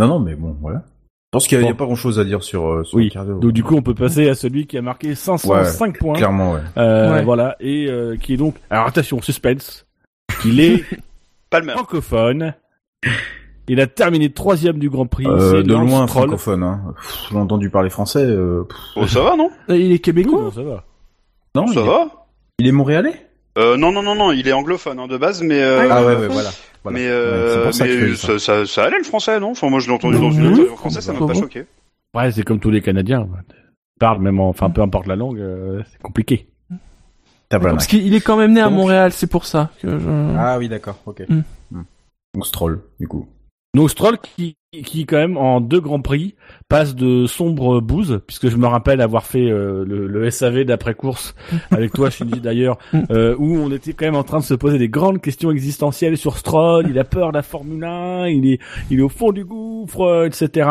Non, 0.00 0.06
non, 0.06 0.18
mais 0.20 0.34
bon, 0.34 0.56
voilà. 0.60 0.82
Je 1.28 1.32
pense 1.32 1.46
qu'il 1.46 1.60
n'y 1.60 1.68
a, 1.68 1.74
pas 1.74 1.84
grand 1.84 1.94
chose 1.94 2.18
à 2.18 2.24
dire 2.24 2.42
sur, 2.42 2.66
euh, 2.66 2.84
sur 2.84 2.96
oui. 2.96 3.12
Donc 3.14 3.52
du 3.52 3.62
coup, 3.62 3.76
on 3.76 3.82
peut 3.82 3.94
passer 3.94 4.30
à 4.30 4.34
celui 4.34 4.66
qui 4.66 4.78
a 4.78 4.82
marqué 4.82 5.14
505 5.14 5.98
points. 5.98 6.14
Clairement, 6.14 6.52
ouais. 6.52 6.60
Euh, 6.78 7.20
Voilà, 7.22 7.54
et 7.60 7.86
euh, 7.86 8.16
qui 8.16 8.32
est 8.32 8.36
donc. 8.38 8.54
Alors 8.70 8.86
attention, 8.86 9.20
suspense. 9.20 9.86
Il 10.46 10.58
est 10.58 10.84
francophone. 11.52 12.54
Il 13.68 13.78
a 13.82 13.86
terminé 13.86 14.32
troisième 14.32 14.78
du 14.78 14.88
Grand 14.88 15.04
Prix. 15.04 15.26
Euh, 15.26 15.62
de 15.62 15.74
loin 15.74 16.06
francophone. 16.06 16.62
Hein. 16.62 16.94
J'ai 17.30 17.36
entendu 17.36 17.68
parler 17.68 17.90
français. 17.90 18.24
Euh, 18.24 18.64
oh, 18.96 19.06
ça 19.06 19.20
va, 19.20 19.36
non 19.36 19.50
Il 19.68 19.92
est 19.92 19.98
québécois. 19.98 20.40
Non, 20.40 20.50
ça 20.50 20.62
va. 20.62 20.84
Non, 21.54 21.66
ça 21.66 21.82
va. 21.82 22.08
Il 22.58 22.66
est 22.66 22.72
montréalais 22.72 23.28
euh, 23.58 23.76
non, 23.76 23.90
non, 23.90 24.02
non, 24.02 24.14
non, 24.14 24.30
il 24.30 24.46
est 24.46 24.52
anglophone 24.52 25.00
hein, 25.00 25.08
de 25.08 25.16
base, 25.16 25.42
mais. 25.42 25.60
Euh, 25.60 25.88
ah 25.90 26.04
ouais, 26.04 26.14
ouais, 26.14 26.28
voilà. 26.28 26.50
Mais, 26.84 27.06
euh, 27.06 27.70
ça, 27.72 27.84
mais 27.84 28.14
ça, 28.14 28.38
ça, 28.38 28.66
ça, 28.66 28.84
allait 28.84 28.98
le 28.98 29.04
français, 29.04 29.38
non? 29.40 29.50
Enfin, 29.50 29.68
moi, 29.68 29.80
je 29.80 29.88
l'ai 29.88 29.94
entendu 29.94 30.18
dans 30.18 30.30
une 30.30 30.46
interview 30.46 30.76
française, 30.76 31.04
ça 31.04 31.12
m'a 31.12 31.26
pas 31.26 31.34
choqué. 31.34 31.64
Ouais, 32.14 32.30
c'est 32.32 32.42
comme 32.42 32.60
tous 32.60 32.70
les 32.70 32.80
Canadiens. 32.80 33.28
Parle 34.00 34.22
même, 34.22 34.40
enfin, 34.40 34.70
peu 34.70 34.80
importe 34.80 35.06
la 35.06 35.16
langue, 35.16 35.38
euh, 35.38 35.82
c'est 35.90 36.00
compliqué. 36.00 36.48
Parce 37.50 37.86
qu'il 37.86 38.14
est 38.14 38.20
quand 38.20 38.36
même 38.36 38.52
né 38.52 38.60
à 38.60 38.70
Montréal, 38.70 39.12
c'est 39.12 39.26
pour 39.26 39.46
ça 39.46 39.70
que 39.80 39.98
je... 39.98 40.36
Ah 40.36 40.58
oui, 40.58 40.68
d'accord, 40.68 40.98
ok. 41.06 41.22
Mm. 41.28 41.42
Mm. 41.70 41.84
Donc 42.34 42.46
Stroll, 42.46 42.82
du 43.00 43.08
coup. 43.08 43.26
Donc 43.74 43.90
Stroll 43.90 44.18
qui, 44.18 44.56
qui 44.84 45.04
quand 45.04 45.18
même 45.18 45.36
en 45.36 45.60
deux 45.60 45.80
grands 45.80 46.00
prix 46.00 46.36
passe 46.68 46.94
de 46.94 47.26
sombre 47.26 47.80
bouse, 47.80 48.20
puisque 48.26 48.48
je 48.48 48.56
me 48.56 48.66
rappelle 48.66 49.00
avoir 49.00 49.26
fait 49.26 49.50
euh, 49.50 49.84
le, 49.86 50.06
le, 50.06 50.30
SAV 50.30 50.64
d'après 50.64 50.94
course 50.94 51.34
avec 51.70 51.92
toi, 51.92 52.10
Shinji 52.10 52.40
d'ailleurs, 52.40 52.78
euh, 53.10 53.36
où 53.38 53.56
on 53.58 53.70
était 53.70 53.92
quand 53.92 54.06
même 54.06 54.16
en 54.16 54.24
train 54.24 54.38
de 54.38 54.44
se 54.44 54.54
poser 54.54 54.78
des 54.78 54.88
grandes 54.88 55.20
questions 55.20 55.50
existentielles 55.50 56.16
sur 56.16 56.38
Stroll. 56.38 56.86
Il 56.88 56.98
a 56.98 57.04
peur 57.04 57.30
de 57.30 57.36
la 57.36 57.42
Formule 57.42 57.84
1, 57.84 58.28
il 58.28 58.52
est 58.52 58.58
il 58.90 59.00
est 59.00 59.02
au 59.02 59.08
fond 59.08 59.32
du 59.32 59.44
gouffre, 59.44 60.26
etc. 60.26 60.70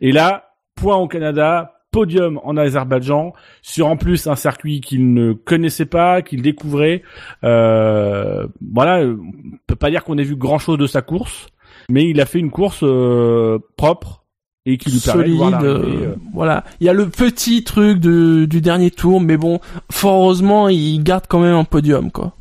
Et 0.00 0.12
là, 0.12 0.54
point 0.74 0.96
au 0.96 1.06
Canada, 1.06 1.78
podium 1.90 2.40
en 2.44 2.56
Azerbaïdjan 2.56 3.32
sur 3.62 3.86
en 3.86 3.96
plus 3.96 4.26
un 4.26 4.36
circuit 4.36 4.80
qu'il 4.80 5.12
ne 5.14 5.32
connaissait 5.32 5.86
pas, 5.86 6.22
qu'il 6.22 6.42
découvrait. 6.42 7.02
Euh, 7.44 8.46
voilà, 8.72 9.04
on 9.06 9.58
peut 9.66 9.76
pas 9.76 9.90
dire 9.90 10.04
qu'on 10.04 10.18
ait 10.18 10.24
vu 10.24 10.36
grand 10.36 10.58
chose 10.58 10.78
de 10.78 10.86
sa 10.86 11.02
course, 11.02 11.48
mais 11.88 12.08
il 12.08 12.20
a 12.20 12.26
fait 12.26 12.38
une 12.38 12.50
course 12.50 12.80
euh, 12.82 13.58
propre 13.76 14.24
et 14.66 14.76
qui 14.76 14.90
lui 14.90 15.00
permet 15.00 15.24
de 15.24 15.32
voir 15.32 15.62
euh, 15.62 15.82
euh. 15.84 16.14
voilà, 16.34 16.64
il 16.80 16.86
y 16.86 16.90
a 16.90 16.92
le 16.92 17.08
petit 17.08 17.64
truc 17.64 17.98
de, 18.00 18.44
du 18.44 18.60
dernier 18.60 18.90
tour, 18.90 19.20
mais 19.20 19.36
bon, 19.36 19.60
fort 19.90 20.22
heureusement, 20.22 20.68
il 20.68 21.02
garde 21.02 21.24
quand 21.28 21.40
même 21.40 21.54
un 21.54 21.64
podium 21.64 22.10
quoi. 22.10 22.34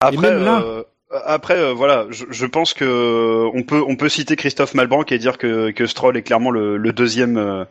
Après, 0.00 0.32
euh, 0.32 0.82
après, 1.24 1.58
euh, 1.58 1.72
voilà, 1.72 2.06
je, 2.10 2.24
je, 2.28 2.46
pense 2.46 2.74
que 2.74 3.48
on 3.54 3.62
peut 3.62 3.82
on 3.86 3.96
peut 3.96 4.08
citer 4.08 4.36
Christophe 4.36 4.74
Malbranck 4.74 5.12
et 5.12 5.18
dire 5.18 5.38
que, 5.38 5.70
que 5.70 5.86
Stroll 5.86 6.16
est 6.16 6.22
clairement 6.22 6.50
le, 6.50 6.76
le 6.76 6.92
deuxième 6.92 7.36
euh, 7.36 7.64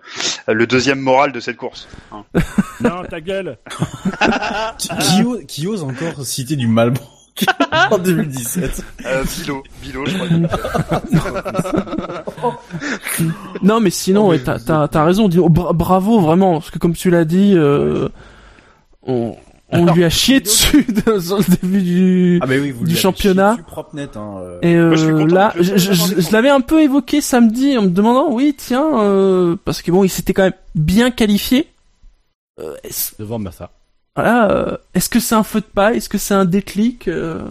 le 0.47 0.65
deuxième 0.65 0.99
moral 0.99 1.31
de 1.31 1.39
cette 1.39 1.57
course. 1.57 1.87
Hein. 2.11 2.23
non, 2.81 3.03
ta 3.03 3.21
gueule. 3.21 3.57
qui, 4.77 4.87
qui, 4.87 5.23
ose, 5.23 5.45
qui, 5.47 5.67
ose, 5.67 5.83
encore 5.83 6.25
citer 6.25 6.55
du 6.55 6.67
Malbranck 6.67 7.12
en 7.91 7.97
2017 7.97 8.85
euh, 9.05 9.23
Bilo, 9.39 9.63
Bilo, 9.81 10.05
je 10.05 10.17
crois. 12.35 12.61
non, 13.63 13.79
mais 13.79 13.89
sinon, 13.89 14.29
oh, 14.29 14.37
t'as 14.37 14.87
as, 14.93 15.05
raison. 15.05 15.29
Oh, 15.37 15.49
bravo, 15.49 16.19
vraiment, 16.19 16.53
parce 16.59 16.69
que 16.69 16.79
comme 16.79 16.93
tu 16.93 17.09
l'as 17.09 17.25
dit, 17.25 17.53
euh, 17.55 18.07
on 19.01 19.35
on 19.73 19.93
lui 19.93 20.03
a 20.03 20.09
chié 20.09 20.39
dessus 20.39 20.85
dans 21.05 21.13
le 21.13 21.57
début 21.61 21.81
du, 21.81 22.39
ah 22.41 22.45
oui, 22.47 22.73
du 22.73 22.95
championnat. 22.95 23.57
Propre 23.65 23.95
net, 23.95 24.15
hein, 24.15 24.35
euh... 24.39 24.59
Et 24.61 24.75
euh, 24.75 25.25
là, 25.27 25.53
je, 25.59 25.77
je, 25.77 25.93
je, 25.93 26.31
l'avais 26.31 26.49
un 26.49 26.61
peu 26.61 26.81
évoqué 26.81 27.21
samedi 27.21 27.77
en 27.77 27.83
me 27.83 27.89
demandant, 27.89 28.31
oui, 28.31 28.53
tiens, 28.57 29.01
euh, 29.01 29.55
parce 29.65 29.81
que 29.81 29.91
bon, 29.91 30.03
il 30.03 30.09
s'était 30.09 30.33
quand 30.33 30.43
même 30.43 30.53
bien 30.75 31.11
qualifié. 31.11 31.67
Euh, 32.59 32.75
Devant 33.17 33.39
Massa. 33.39 33.71
Voilà, 34.15 34.51
euh, 34.51 34.77
est-ce 34.93 35.09
que 35.09 35.19
c'est 35.19 35.35
un 35.35 35.43
feu 35.43 35.61
de 35.61 35.65
paille? 35.65 35.97
Est-ce 35.97 36.09
que 36.09 36.17
c'est 36.17 36.33
un 36.33 36.45
déclic 36.45 37.07
euh? 37.07 37.41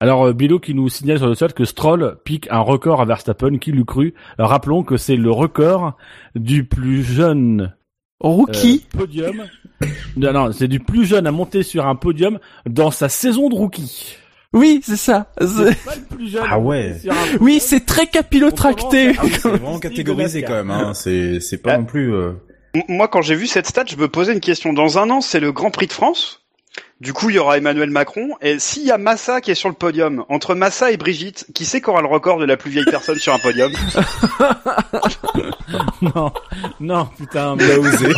Alors 0.00 0.34
Bilo 0.34 0.58
qui 0.58 0.74
nous 0.74 0.88
signale 0.88 1.18
sur 1.18 1.28
le 1.28 1.34
chat 1.34 1.52
que 1.52 1.64
Stroll 1.64 2.16
pique 2.24 2.48
un 2.50 2.58
record 2.58 3.00
à 3.00 3.04
Verstappen, 3.04 3.58
qui 3.58 3.70
l'eût 3.70 3.84
cru. 3.84 4.14
rappelons 4.38 4.82
que 4.82 4.96
c'est 4.96 5.14
le 5.14 5.30
record 5.30 5.96
du 6.34 6.64
plus 6.64 7.04
jeune 7.04 7.72
rookie 8.18 8.84
podium 8.96 9.44
non, 10.16 10.32
non, 10.32 10.52
c'est 10.52 10.68
du 10.68 10.80
plus 10.80 11.04
jeune 11.04 11.26
à 11.26 11.32
monter 11.32 11.62
sur 11.62 11.86
un 11.86 11.94
podium 11.94 12.38
dans 12.66 12.90
sa 12.90 13.08
saison 13.08 13.48
de 13.48 13.54
rookie. 13.54 14.16
Oui, 14.52 14.80
c'est 14.84 14.96
ça. 14.96 15.32
C'est 15.40 15.84
pas 15.84 15.96
le 15.96 16.16
plus 16.16 16.28
jeune. 16.28 16.44
Ah 16.48 16.58
ouais. 16.58 16.96
Oui, 17.40 17.58
c'est 17.58 17.86
très 17.86 18.06
capillotracté. 18.06 19.12
Ah 19.18 19.22
c'est 19.22 19.48
vraiment 19.48 19.78
catégorisé 19.78 20.42
quand 20.42 20.52
même. 20.52 20.70
Hein. 20.70 20.92
C'est 20.94 21.40
c'est 21.40 21.58
pas 21.58 21.74
ah. 21.74 21.78
non 21.78 21.84
plus. 21.84 22.12
Euh... 22.12 22.32
Moi, 22.88 23.08
quand 23.08 23.22
j'ai 23.22 23.34
vu 23.34 23.46
cette 23.46 23.66
stat, 23.66 23.84
je 23.86 23.96
me 23.96 24.08
posais 24.08 24.32
une 24.32 24.40
question. 24.40 24.72
Dans 24.72 24.98
un 24.98 25.10
an, 25.10 25.20
c'est 25.20 25.40
le 25.40 25.52
Grand 25.52 25.70
Prix 25.70 25.88
de 25.88 25.92
France. 25.92 26.40
Du 27.00 27.12
coup, 27.12 27.28
il 27.30 27.36
y 27.36 27.38
aura 27.38 27.58
Emmanuel 27.58 27.90
Macron. 27.90 28.30
Et 28.40 28.58
s'il 28.58 28.84
y 28.84 28.90
a 28.90 28.96
Massa 28.98 29.40
qui 29.40 29.50
est 29.50 29.56
sur 29.56 29.68
le 29.68 29.74
podium, 29.74 30.24
entre 30.28 30.54
Massa 30.54 30.90
et 30.92 30.96
Brigitte, 30.96 31.46
qui 31.54 31.64
sait 31.64 31.80
qu'aura 31.80 32.00
le 32.00 32.06
record 32.06 32.38
de 32.38 32.44
la 32.44 32.56
plus 32.56 32.70
vieille 32.70 32.84
personne 32.84 33.18
sur 33.18 33.34
un 33.34 33.38
podium? 33.38 33.72
Non, 36.02 36.32
non, 36.80 37.08
putain, 37.16 37.56
m'a 37.56 37.64
osé. 37.76 38.12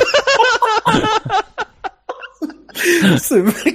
C'est 3.19 3.41
vrai 3.41 3.75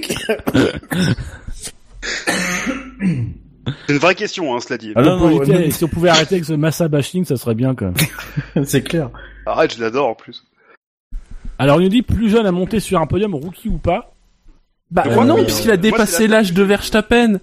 C'est 3.86 3.92
une 3.92 3.98
vraie 3.98 4.14
question, 4.14 4.54
hein, 4.54 4.60
cela 4.60 4.78
dit. 4.78 4.92
Ah 4.96 5.02
si 5.70 5.84
on 5.84 5.88
pouvait 5.88 6.08
arrêter 6.08 6.36
avec 6.36 6.44
ce 6.44 6.52
massa 6.52 6.88
bashing, 6.88 7.24
ça 7.24 7.36
serait 7.36 7.54
bien 7.54 7.74
quand 7.74 7.92
même. 8.56 8.64
C'est 8.64 8.82
clair. 8.82 9.10
Arrête, 9.46 9.74
je 9.74 9.80
l'adore 9.80 10.08
en 10.08 10.14
plus. 10.14 10.44
Alors 11.60 11.78
il 11.78 11.84
nous 11.84 11.90
dit 11.90 12.00
plus 12.00 12.30
jeune 12.30 12.46
à 12.46 12.52
monter 12.52 12.80
sur 12.80 12.98
un 13.02 13.06
podium, 13.06 13.34
rookie 13.34 13.68
ou 13.68 13.76
pas 13.76 14.14
Bah 14.90 15.04
non, 15.04 15.44
puisqu'il 15.44 15.70
a 15.70 15.76
dépassé 15.76 16.26
l'âge 16.26 16.54
de 16.54 16.62
Verstappen. 16.62 17.38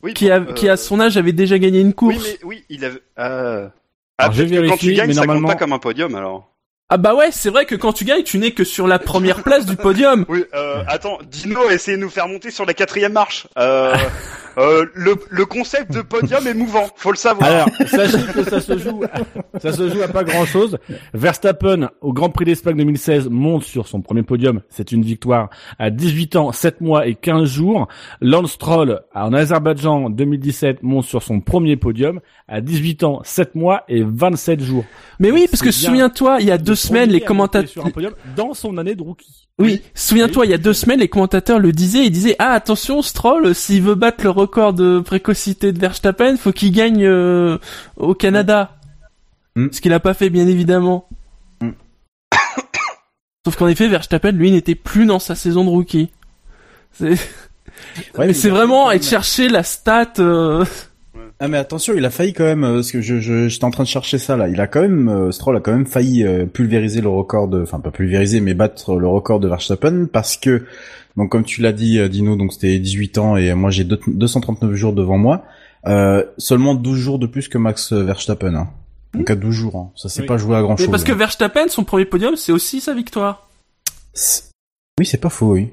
Oui, 0.00 0.14
qui, 0.14 0.30
a, 0.30 0.40
qui 0.40 0.68
à 0.68 0.76
son 0.76 1.00
âge 1.00 1.16
avait 1.16 1.32
déjà 1.32 1.58
gagné 1.58 1.80
une 1.80 1.92
course. 1.92 2.14
Oui, 2.18 2.36
mais 2.40 2.46
oui, 2.46 2.64
il 2.68 2.84
avait. 2.84 3.02
Euh... 3.18 3.68
Ah, 4.16 4.28
quand 4.28 4.76
tu 4.76 4.92
gagnes, 4.92 5.08
mais 5.08 5.12
ça 5.12 5.26
compte 5.26 5.44
pas 5.44 5.56
comme 5.56 5.72
un 5.72 5.80
podium 5.80 6.14
alors. 6.14 6.52
Ah 6.88 6.98
bah 6.98 7.16
ouais, 7.16 7.30
c'est 7.32 7.50
vrai 7.50 7.66
que 7.66 7.74
quand 7.74 7.92
tu 7.92 8.04
gagnes, 8.04 8.22
tu 8.22 8.38
n'es 8.38 8.52
que 8.52 8.62
sur 8.62 8.86
la 8.86 9.00
première 9.00 9.42
place 9.42 9.66
du 9.66 9.74
podium. 9.74 10.24
Oui, 10.28 10.44
euh, 10.54 10.84
attends, 10.86 11.18
Dino 11.28 11.60
a 11.68 11.74
essayé 11.74 11.96
de 11.96 12.02
nous 12.02 12.10
faire 12.10 12.28
monter 12.28 12.52
sur 12.52 12.64
la 12.64 12.74
quatrième 12.74 13.12
marche. 13.12 13.48
Euh, 13.58 13.92
Euh, 14.58 14.86
le, 14.94 15.14
le, 15.30 15.46
concept 15.46 15.92
de 15.92 16.00
podium 16.00 16.44
est 16.46 16.54
mouvant, 16.54 16.88
faut 16.96 17.12
le 17.12 17.16
savoir. 17.16 17.48
Alors, 17.48 17.68
sachez 17.86 18.18
que 18.34 18.42
ça 18.42 18.60
se 18.60 18.76
joue, 18.76 19.02
ça 19.62 19.72
se 19.72 19.88
joue 19.88 20.02
à 20.02 20.08
pas 20.08 20.24
grand 20.24 20.46
chose. 20.46 20.78
Verstappen, 21.14 21.90
au 22.00 22.12
Grand 22.12 22.30
Prix 22.30 22.44
d'Espagne 22.44 22.76
2016, 22.76 23.28
monte 23.28 23.62
sur 23.62 23.86
son 23.86 24.00
premier 24.00 24.24
podium. 24.24 24.60
C'est 24.68 24.90
une 24.90 25.02
victoire 25.02 25.50
à 25.78 25.90
18 25.90 26.36
ans, 26.36 26.50
7 26.50 26.80
mois 26.80 27.06
et 27.06 27.14
15 27.14 27.48
jours. 27.48 27.86
Lance 28.20 28.52
Stroll, 28.52 29.00
en 29.14 29.32
Azerbaïdjan 29.32 30.10
2017, 30.10 30.82
monte 30.82 31.04
sur 31.04 31.22
son 31.22 31.40
premier 31.40 31.76
podium 31.76 32.20
à 32.48 32.60
18 32.60 33.04
ans, 33.04 33.20
7 33.22 33.54
mois 33.54 33.84
et 33.88 34.02
27 34.02 34.60
jours. 34.60 34.84
Mais 35.20 35.30
oui, 35.30 35.46
parce 35.48 35.62
que 35.62 35.70
souviens-toi, 35.70 36.38
il 36.40 36.46
y 36.46 36.50
a 36.50 36.58
deux 36.58 36.74
semaines, 36.74 37.10
les 37.10 37.20
commentateurs... 37.20 37.84
dans 38.36 38.54
son 38.54 38.76
année 38.76 38.96
de 38.96 39.02
rookie. 39.02 39.48
Oui, 39.60 39.82
souviens-toi, 39.94 40.46
il 40.46 40.50
y 40.50 40.54
a 40.54 40.58
deux 40.58 40.72
semaines, 40.72 41.00
les 41.00 41.08
commentateurs 41.08 41.58
le 41.58 41.72
disaient, 41.72 42.06
ils 42.06 42.12
disaient 42.12 42.36
ah 42.38 42.52
attention, 42.52 43.02
Stroll, 43.02 43.56
s'il 43.56 43.82
veut 43.82 43.96
battre 43.96 44.22
le 44.22 44.30
record 44.30 44.47
de 44.48 45.00
précocité 45.00 45.72
de 45.72 45.78
Verstappen, 45.78 46.36
faut 46.36 46.52
qu'il 46.52 46.72
gagne 46.72 47.04
euh, 47.04 47.58
au 47.96 48.14
Canada, 48.14 48.76
mm. 49.56 49.68
ce 49.72 49.80
qu'il 49.80 49.92
a 49.92 50.00
pas 50.00 50.14
fait 50.14 50.30
bien 50.30 50.46
évidemment. 50.46 51.08
Mm. 51.60 51.70
Sauf 53.46 53.56
qu'en 53.56 53.68
effet, 53.68 53.88
Verstappen, 53.88 54.32
lui, 54.32 54.50
n'était 54.50 54.74
plus 54.74 55.06
dans 55.06 55.18
sa 55.18 55.34
saison 55.34 55.64
de 55.64 55.70
rookie. 55.70 56.10
C'est, 56.92 57.14
vraiment 58.50 58.88
aller 58.88 59.02
chercher 59.02 59.48
la 59.48 59.62
stat. 59.62 60.14
Euh, 60.18 60.64
ah 61.40 61.46
mais 61.46 61.58
attention, 61.58 61.94
il 61.96 62.04
a 62.04 62.10
failli 62.10 62.32
quand 62.32 62.44
même, 62.44 62.64
euh, 62.64 62.74
parce 62.74 62.90
que 62.90 63.00
je, 63.00 63.18
j'étais 63.48 63.64
en 63.64 63.70
train 63.70 63.84
de 63.84 63.88
chercher 63.88 64.18
ça 64.18 64.36
là. 64.36 64.48
Il 64.48 64.60
a 64.60 64.66
quand 64.66 64.80
même, 64.80 65.30
Stroll 65.30 65.56
a 65.56 65.60
quand 65.60 65.72
même 65.72 65.86
failli 65.86 66.26
pulvériser 66.52 67.00
le 67.00 67.08
record 67.08 67.46
de, 67.48 67.62
enfin 67.62 67.78
pas 67.78 67.92
pulvériser, 67.92 68.40
mais 68.40 68.54
battre 68.54 68.96
le 68.96 69.06
record 69.06 69.38
de 69.38 69.48
Verstappen 69.48 70.06
parce 70.12 70.36
que, 70.36 70.64
donc 71.18 71.30
comme 71.30 71.44
tu 71.44 71.60
l'as 71.60 71.72
dit, 71.72 72.00
Dino, 72.08 72.36
donc 72.36 72.52
c'était 72.52 72.78
18 72.78 73.18
ans 73.18 73.36
et 73.36 73.52
moi 73.52 73.70
j'ai 73.70 73.84
239 73.84 74.72
jours 74.74 74.92
devant 74.92 75.18
moi, 75.18 75.44
euh, 75.86 76.24
seulement 76.38 76.74
12 76.76 76.96
jours 76.96 77.18
de 77.18 77.26
plus 77.26 77.48
que 77.48 77.58
Max 77.58 77.92
Verstappen. 77.92 78.54
Hein. 78.54 78.70
Donc 79.14 79.28
à 79.28 79.34
12 79.34 79.52
jours, 79.52 79.76
hein. 79.76 79.90
ça 79.96 80.08
s'est 80.08 80.26
pas 80.26 80.38
joué 80.38 80.56
à 80.56 80.62
grand 80.62 80.76
chose. 80.76 80.88
parce 80.90 81.02
que 81.02 81.12
Verstappen, 81.12 81.68
son 81.68 81.82
premier 81.82 82.04
podium, 82.04 82.36
c'est 82.36 82.52
aussi 82.52 82.80
sa 82.80 82.94
victoire. 82.94 83.48
Oui, 84.98 85.06
c'est 85.06 85.20
pas 85.20 85.28
faux, 85.28 85.54
oui. 85.54 85.70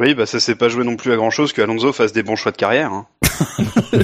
Oui, 0.00 0.14
bah 0.14 0.24
ça 0.26 0.40
s'est 0.40 0.54
pas 0.54 0.70
joué 0.70 0.84
non 0.84 0.96
plus 0.96 1.12
à 1.12 1.16
grand 1.16 1.30
chose 1.30 1.52
que 1.52 1.60
Alonso 1.60 1.92
fasse 1.92 2.12
des 2.12 2.22
bons 2.22 2.36
choix 2.36 2.52
de 2.52 2.56
carrière. 2.56 2.92
Hein. 2.92 3.06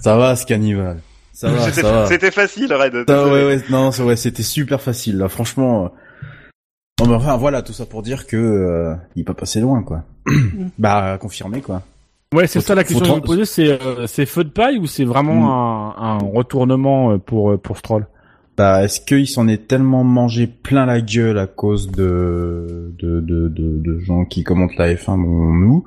ça 0.00 0.16
va, 0.16 0.36
ce 0.36 0.46
cannibale. 0.46 1.00
Ça 1.32 1.50
va. 1.50 2.06
C'était 2.06 2.30
facile, 2.30 2.72
Red. 2.72 3.04
Ça, 3.08 3.26
ouais, 3.26 3.44
ouais, 3.44 3.62
non, 3.70 3.90
ouais, 3.90 4.16
c'était 4.16 4.42
super 4.42 4.80
facile, 4.80 5.18
là, 5.18 5.28
franchement. 5.28 5.92
Euh. 7.00 7.04
Non, 7.04 7.10
mais 7.10 7.16
enfin, 7.16 7.36
voilà, 7.36 7.62
tout 7.62 7.72
ça 7.72 7.86
pour 7.86 8.02
dire 8.02 8.26
que 8.26 8.36
euh, 8.36 8.94
il 9.16 9.24
peut 9.24 9.34
passer 9.34 9.60
loin, 9.60 9.82
quoi. 9.82 10.04
bah, 10.78 11.18
confirmé, 11.20 11.60
quoi. 11.60 11.82
Ouais, 12.34 12.46
c'est 12.46 12.60
ça 12.60 12.74
la 12.74 12.84
question 12.84 13.00
que 13.00 13.10
je 13.10 13.14
me 13.14 13.20
poser, 13.20 13.44
c'est 13.46 13.68
euh, 13.68 14.06
c'est 14.06 14.26
feu 14.26 14.44
de 14.44 14.50
paille 14.50 14.78
ou 14.78 14.86
c'est 14.86 15.06
vraiment 15.06 15.34
mm. 15.34 16.02
un, 16.02 16.08
un, 16.10 16.18
retournement 16.18 17.18
pour 17.18 17.58
pour 17.58 17.78
Stroll? 17.78 18.06
Bah, 18.58 18.84
est-ce 18.84 19.00
qu'il 19.00 19.26
s'en 19.26 19.48
est 19.48 19.66
tellement 19.68 20.04
mangé 20.04 20.46
plein 20.46 20.84
la 20.84 21.00
gueule 21.00 21.38
à 21.38 21.46
cause 21.46 21.90
de 21.90 22.92
de 22.98 23.20
de 23.20 23.48
de, 23.48 23.78
de 23.78 23.98
gens 24.00 24.26
qui 24.26 24.44
commentent 24.44 24.76
la 24.76 24.92
F1, 24.92 25.16
dont 25.16 25.52
nous? 25.54 25.84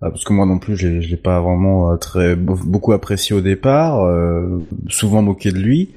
Ah, 0.00 0.10
parce 0.10 0.24
que 0.24 0.32
moi 0.32 0.46
non 0.46 0.58
plus, 0.58 0.76
je 0.76 0.86
l'ai 0.86 1.16
pas 1.16 1.40
vraiment 1.40 1.90
euh, 1.90 1.96
très 1.96 2.36
beaucoup 2.36 2.92
apprécié 2.92 3.34
au 3.34 3.40
départ, 3.40 4.04
euh, 4.04 4.64
souvent 4.88 5.22
moqué 5.22 5.50
de 5.50 5.58
lui. 5.58 5.90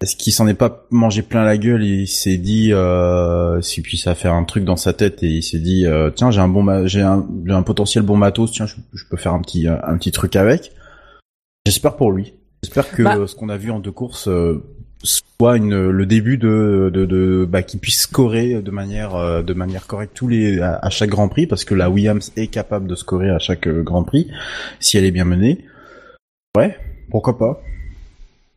Est-ce 0.00 0.14
qu'il 0.14 0.32
s'en 0.32 0.46
est 0.46 0.54
pas 0.54 0.86
mangé 0.90 1.22
plein 1.22 1.44
la 1.44 1.58
gueule 1.58 1.82
Il 1.82 2.06
s'est 2.06 2.36
dit, 2.36 2.72
euh, 2.72 3.60
si 3.60 3.82
puis 3.82 3.98
ça 3.98 4.12
a 4.12 4.14
fait 4.14 4.28
un 4.28 4.44
truc 4.44 4.64
dans 4.64 4.76
sa 4.76 4.92
tête 4.92 5.22
et 5.22 5.28
il 5.28 5.42
s'est 5.42 5.58
dit, 5.58 5.86
euh, 5.86 6.10
tiens, 6.10 6.30
j'ai 6.30 6.40
un 6.40 6.48
bon, 6.48 6.86
j'ai 6.86 7.02
un, 7.02 7.26
un, 7.48 7.62
potentiel 7.62 8.04
bon 8.04 8.16
matos, 8.16 8.52
tiens, 8.52 8.66
je, 8.66 9.04
peux 9.10 9.16
faire 9.16 9.34
un 9.34 9.40
petit, 9.40 9.66
un 9.66 9.98
petit 9.98 10.12
truc 10.12 10.36
avec. 10.36 10.72
J'espère 11.66 11.96
pour 11.96 12.12
lui. 12.12 12.34
J'espère 12.62 12.90
que 12.90 13.02
bah 13.02 13.16
ce 13.26 13.34
qu'on 13.34 13.48
a 13.48 13.56
vu 13.56 13.70
en 13.70 13.78
deux 13.78 13.92
courses 13.92 14.28
soit 15.02 15.56
une, 15.56 15.90
le 15.90 16.06
début 16.06 16.38
de, 16.38 16.90
de, 16.92 17.04
de 17.04 17.46
bah, 17.48 17.62
qui 17.62 17.76
puisse 17.76 18.02
scorer 18.02 18.60
de 18.60 18.70
manière 18.70 19.14
euh, 19.14 19.42
de 19.42 19.54
manière 19.54 19.86
correcte 19.86 20.14
tous 20.14 20.28
les 20.28 20.60
à, 20.60 20.90
chaque 20.90 21.10
Grand 21.10 21.28
Prix 21.28 21.46
parce 21.46 21.64
que 21.64 21.74
la 21.74 21.90
Williams 21.90 22.32
est 22.36 22.48
capable 22.48 22.86
de 22.88 22.94
scorer 22.94 23.30
à 23.30 23.38
chaque 23.38 23.68
euh, 23.68 23.82
Grand 23.82 24.02
Prix 24.02 24.30
si 24.80 24.96
elle 24.96 25.04
est 25.04 25.10
bien 25.10 25.24
menée. 25.24 25.64
Ouais, 26.56 26.76
pourquoi 27.10 27.38
pas. 27.38 27.60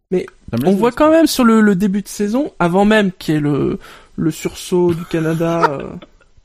Mais 0.09 0.25
on 0.65 0.71
voit 0.75 0.91
quand 0.91 1.09
même 1.11 1.27
sur 1.27 1.43
le, 1.43 1.61
le 1.61 1.75
début 1.75 2.01
de 2.01 2.07
saison, 2.07 2.51
avant 2.59 2.85
même 2.85 3.11
qu'il 3.11 3.35
y 3.35 3.37
ait 3.37 3.41
le, 3.41 3.79
le 4.17 4.31
sursaut 4.31 4.93
du 4.93 5.05
Canada, 5.05 5.79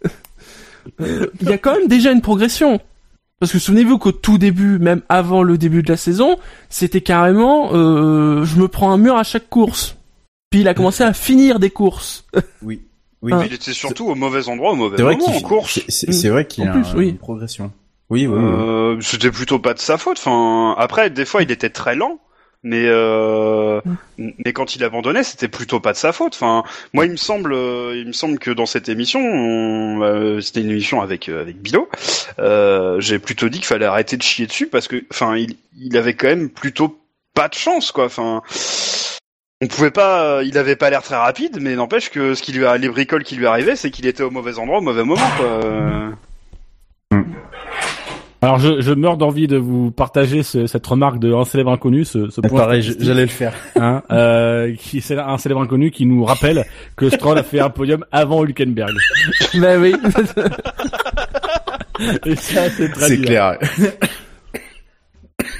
euh, 0.05 0.09
euh, 1.01 1.27
il 1.41 1.49
y 1.49 1.53
a 1.53 1.59
quand 1.59 1.75
même 1.77 1.89
déjà 1.89 2.13
une 2.13 2.21
progression. 2.23 2.81
Parce 3.39 3.53
que 3.53 3.59
souvenez-vous 3.59 3.99
qu'au 3.99 4.13
tout 4.13 4.39
début, 4.39 4.79
même 4.79 5.03
avant 5.11 5.43
le 5.43 5.59
début 5.59 5.83
de 5.83 5.91
la 5.91 5.99
saison, 5.99 6.39
c'était 6.71 7.03
carrément 7.03 7.71
euh, 7.75 8.45
je 8.45 8.57
me 8.59 8.67
prends 8.67 8.91
un 8.93 8.97
mur 8.97 9.17
à 9.17 9.25
chaque 9.25 9.49
course. 9.51 9.97
Puis 10.51 10.61
il 10.61 10.69
a 10.69 10.75
commencé 10.75 11.05
à 11.05 11.13
finir 11.13 11.59
des 11.59 11.71
courses. 11.71 12.25
Oui. 12.63 12.83
Oui, 13.23 13.33
Ah. 13.35 13.39
Mais 13.41 13.47
il 13.47 13.55
était 13.55 13.73
surtout 13.73 14.07
au 14.07 14.15
mauvais 14.15 14.49
endroit, 14.49 14.73
au 14.73 14.75
mauvais 14.77 14.97
c'est 14.99 15.03
vrai 15.03 15.17
moment 15.17 15.27
qu'il 15.33 15.45
en 15.45 15.49
course. 15.49 15.81
c'est- 15.89 16.13
c'est 16.13 16.29
vrai 16.29 16.47
qu'il 16.47 16.65
y 16.65 16.67
a 16.67 16.71
plus, 16.73 16.85
un- 16.87 16.97
oui. 16.97 17.09
une 17.09 17.17
progression. 17.19 17.73
Oui, 18.09 18.27
oui, 18.27 18.39
oui. 18.39 18.45
Euh, 18.45 19.01
c'était 19.01 19.31
plutôt 19.33 19.59
pas 19.59 19.75
de 19.75 19.81
sa 19.81 19.99
faute. 19.99 20.19
Enfin, 20.19 20.75
après, 20.79 21.11
des 21.11 21.25
fois, 21.25 21.43
il 21.43 21.51
était 21.51 21.71
très 21.71 21.97
lent, 21.97 22.21
mais 22.69 22.85
euh, 22.87 23.81
mais 24.19 24.53
quand 24.53 24.75
il 24.75 24.83
abandonnait, 24.83 25.23
c'était 25.23 25.47
plutôt 25.47 25.79
pas 25.79 25.93
de 25.93 25.97
sa 25.97 26.13
faute. 26.13 26.35
Enfin, 26.35 26.65
moi, 26.93 27.05
il 27.07 27.13
me 27.13 27.17
semble, 27.17 27.53
euh, 27.53 27.95
il 27.97 28.09
me 28.09 28.13
semble 28.13 28.41
que 28.41 28.51
dans 28.51 28.67
cette 28.67 28.89
émission, 28.89 29.21
on- 29.21 30.03
euh, 30.03 30.41
c'était 30.41 30.63
une 30.63 30.71
émission 30.71 31.01
avec 31.01 31.29
euh, 31.29 31.43
avec 31.43 31.63
Bilo. 31.63 31.89
euh, 32.41 32.99
J'ai 32.99 33.21
plutôt 33.21 33.49
dit 33.49 33.59
qu'il 33.59 33.67
fallait 33.69 33.87
arrêter 33.87 34.17
de 34.17 34.23
chier 34.23 34.47
dessus 34.47 34.67
parce 34.67 34.89
que, 34.89 35.05
enfin, 35.13 35.37
il 35.37 35.57
il 35.79 35.97
avait 35.97 36.15
quand 36.15 36.27
même 36.27 36.51
plutôt 36.51 36.99
pas 37.35 37.49
de 37.49 37.55
chance, 37.55 37.93
quoi. 37.93 38.07
Enfin. 38.07 38.43
On 39.63 39.69
pouvait 39.69 39.91
pas, 39.91 40.43
il 40.43 40.59
avait 40.59 40.77
pas 40.77 40.91
l'air 40.91 41.03
très 41.03 41.17
rapide, 41.17 41.59
mais 41.63 41.77
n'empêche 41.77 42.11
que 42.11 42.35
ce 42.35 42.43
qui 42.43 42.53
lui 42.53 42.67
a, 42.67 42.77
les 42.77 42.91
bricoles 42.91 43.25
qui 43.25 43.37
lui 43.37 43.47
arrivaient, 43.47 43.75
c'est 43.77 43.91
qu'il 43.91 44.07
était 44.07 44.23
au 44.23 44.31
mauvais 44.31 44.59
endroit 44.59 44.79
au 44.79 44.83
mauvais 44.83 45.03
moment, 45.05 45.31
quoi. 45.39 45.47
Euh, 45.65 46.11
Alors 48.43 48.59
je, 48.59 48.81
je 48.81 48.93
meurs 48.93 49.17
d'envie 49.17 49.47
de 49.47 49.57
vous 49.57 49.91
partager 49.91 50.43
ce- 50.43 50.67
cette 50.67 50.87
remarque 50.87 51.19
de 51.19 51.33
un 51.33 51.45
célèbre 51.45 51.73
inconnu, 51.73 52.05
ce, 52.05 52.29
ce 52.31 52.41
point 52.43 52.61
pareil, 52.61 52.83
j'allais 53.01 53.23
le 53.23 53.27
faire. 53.29 53.55
hein, 53.77 54.03
euh, 54.13 54.75
qui 54.79 55.01
c'est 55.01 55.19
un 55.19 55.39
célèbre 55.39 55.63
inconnu 55.63 55.91
qui 55.91 56.05
nous 56.07 56.23
rappelle 56.25 56.65
que 56.97 57.09
Stroll 57.09 57.39
a 57.39 57.43
fait 57.43 57.61
un 57.61 57.71
podium 57.71 58.05
avant 58.13 58.45
Hülkenberg. 58.45 58.93
bah 59.55 59.79
oui. 59.79 59.95
Et 62.27 62.37
ça 62.37 62.69
c'est 62.71 62.91
très 62.93 63.09
C'est 63.09 63.21
clair. 63.23 63.59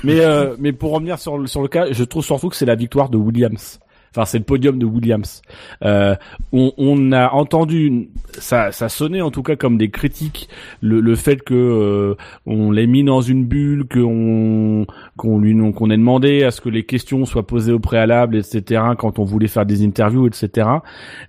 Mais 0.05 0.21
euh, 0.21 0.55
mais 0.59 0.73
pour 0.73 0.93
revenir 0.93 1.19
sur 1.19 1.39
le, 1.39 1.47
sur 1.47 1.63
le 1.63 1.69
cas, 1.69 1.87
je 1.91 2.05
trouve 2.05 2.25
surtout 2.25 2.49
que 2.51 2.57
c'est 2.57 2.67
la 2.67 2.75
victoire 2.75 3.09
de 3.09 3.17
Williams. 3.17 3.81
Enfin, 4.17 4.25
c'est 4.25 4.39
le 4.39 4.45
podium 4.45 4.79
de 4.79 4.87
Williams. 4.87 5.43
Euh, 5.85 6.17
on, 6.51 6.73
on 6.79 7.13
a 7.13 7.31
entendu, 7.33 8.09
ça, 8.33 8.73
ça 8.73 8.89
sonnait 8.89 9.21
en 9.21 9.31
tout 9.31 9.43
cas 9.43 9.57
comme 9.57 9.77
des 9.77 9.91
critiques, 9.91 10.49
le, 10.81 11.01
le 11.01 11.17
fait 11.17 11.43
que 11.43 11.55
euh, 11.55 12.15
on 12.47 12.71
l'ait 12.71 12.87
mis 12.87 13.05
dans 13.05 13.21
une 13.21 13.45
bulle, 13.45 13.85
qu'on 13.87 14.87
qu'on 15.19 15.39
lui 15.39 15.55
qu'on 15.73 15.91
ait 15.91 15.97
demandé 15.97 16.45
à 16.45 16.51
ce 16.51 16.63
que 16.63 16.71
les 16.71 16.85
questions 16.85 17.27
soient 17.27 17.47
posées 17.47 17.73
au 17.73 17.79
préalable, 17.79 18.37
etc. 18.37 18.83
Quand 18.97 19.19
on 19.19 19.25
voulait 19.25 19.49
faire 19.49 19.67
des 19.67 19.85
interviews, 19.85 20.27
etc. 20.27 20.69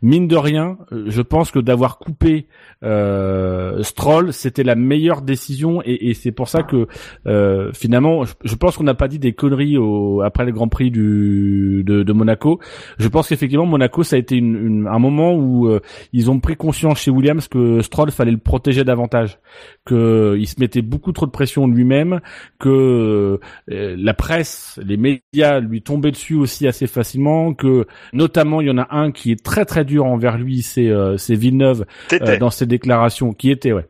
Mine 0.02 0.30
de 0.30 0.38
rien, 0.38 0.78
je 0.92 1.22
pense 1.22 1.52
que 1.52 1.60
d'avoir 1.60 1.98
coupé 1.98 2.48
euh, 2.84 3.82
Stroll, 3.84 4.34
c'était 4.34 4.64
la 4.64 4.76
meilleure 4.76 5.22
décision, 5.22 5.82
et, 5.86 6.10
et 6.10 6.14
c'est 6.14 6.32
pour 6.32 6.48
ça 6.48 6.64
que 6.64 6.88
euh, 7.26 7.72
finalement, 7.74 8.24
je, 8.26 8.34
je 8.44 8.56
pense 8.56 8.78
qu'on 8.78 8.84
n'a 8.84 8.94
pas 8.94 9.08
dit 9.08 9.20
des 9.20 9.34
conneries 9.34 9.78
au, 9.78 10.22
après 10.22 10.46
le 10.46 10.52
Grand 10.52 10.68
Prix 10.68 10.92
du, 10.92 11.84
de, 11.86 12.04
de 12.04 12.14
Monaco. 12.14 12.60
Je 13.00 13.08
pense 13.08 13.30
qu'effectivement 13.30 13.66
Monaco, 13.66 14.04
ça 14.04 14.16
a 14.16 14.20
été 14.20 14.36
une, 14.36 14.56
une- 14.56 14.88
un 14.88 15.00
moment 15.00 15.34
où 15.34 15.68
euh, 15.68 15.80
ils 16.14 16.30
ont 16.30 16.40
pris 16.40 16.56
conscience 16.56 17.00
chez 17.00 17.12
Williams 17.12 17.48
que 17.48 17.82
Stroll 17.82 18.12
fallait 18.12 18.32
le 18.32 18.38
protéger 18.38 18.84
davantage, 18.84 19.40
que 19.86 19.96
euh, 19.96 20.38
il 20.38 20.48
se 20.48 20.60
mettait 20.60 20.82
beaucoup 20.84 21.12
trop 21.12 21.26
de 21.26 21.32
pression 21.32 21.68
lui-même, 21.68 22.20
que 22.60 22.70
euh, 23.72 23.96
la 23.98 24.14
presse, 24.14 24.80
les 24.86 24.98
médias 24.98 25.60
lui 25.60 25.82
tombaient 25.82 26.12
dessus 26.12 26.36
aussi 26.36 26.68
assez 26.68 26.86
facilement, 26.88 27.54
que 27.54 27.86
notamment 28.14 28.62
il 28.62 28.68
y 28.68 28.72
en 28.72 28.78
a 28.78 28.88
un 28.92 29.12
qui 29.12 29.32
est 29.32 29.44
très 29.44 29.66
très 29.66 29.84
dur 29.84 30.06
envers 30.06 30.38
lui, 30.38 30.62
c'est 30.62 30.90
euh, 30.90 31.18
c'est 31.18 31.36
Villeneuve 31.36 31.86
euh, 32.22 32.38
dans 32.38 32.50
ses 32.52 32.67
déclarations, 32.68 33.34
qui 33.34 33.50
était 33.52 33.72
ouais. 33.72 33.86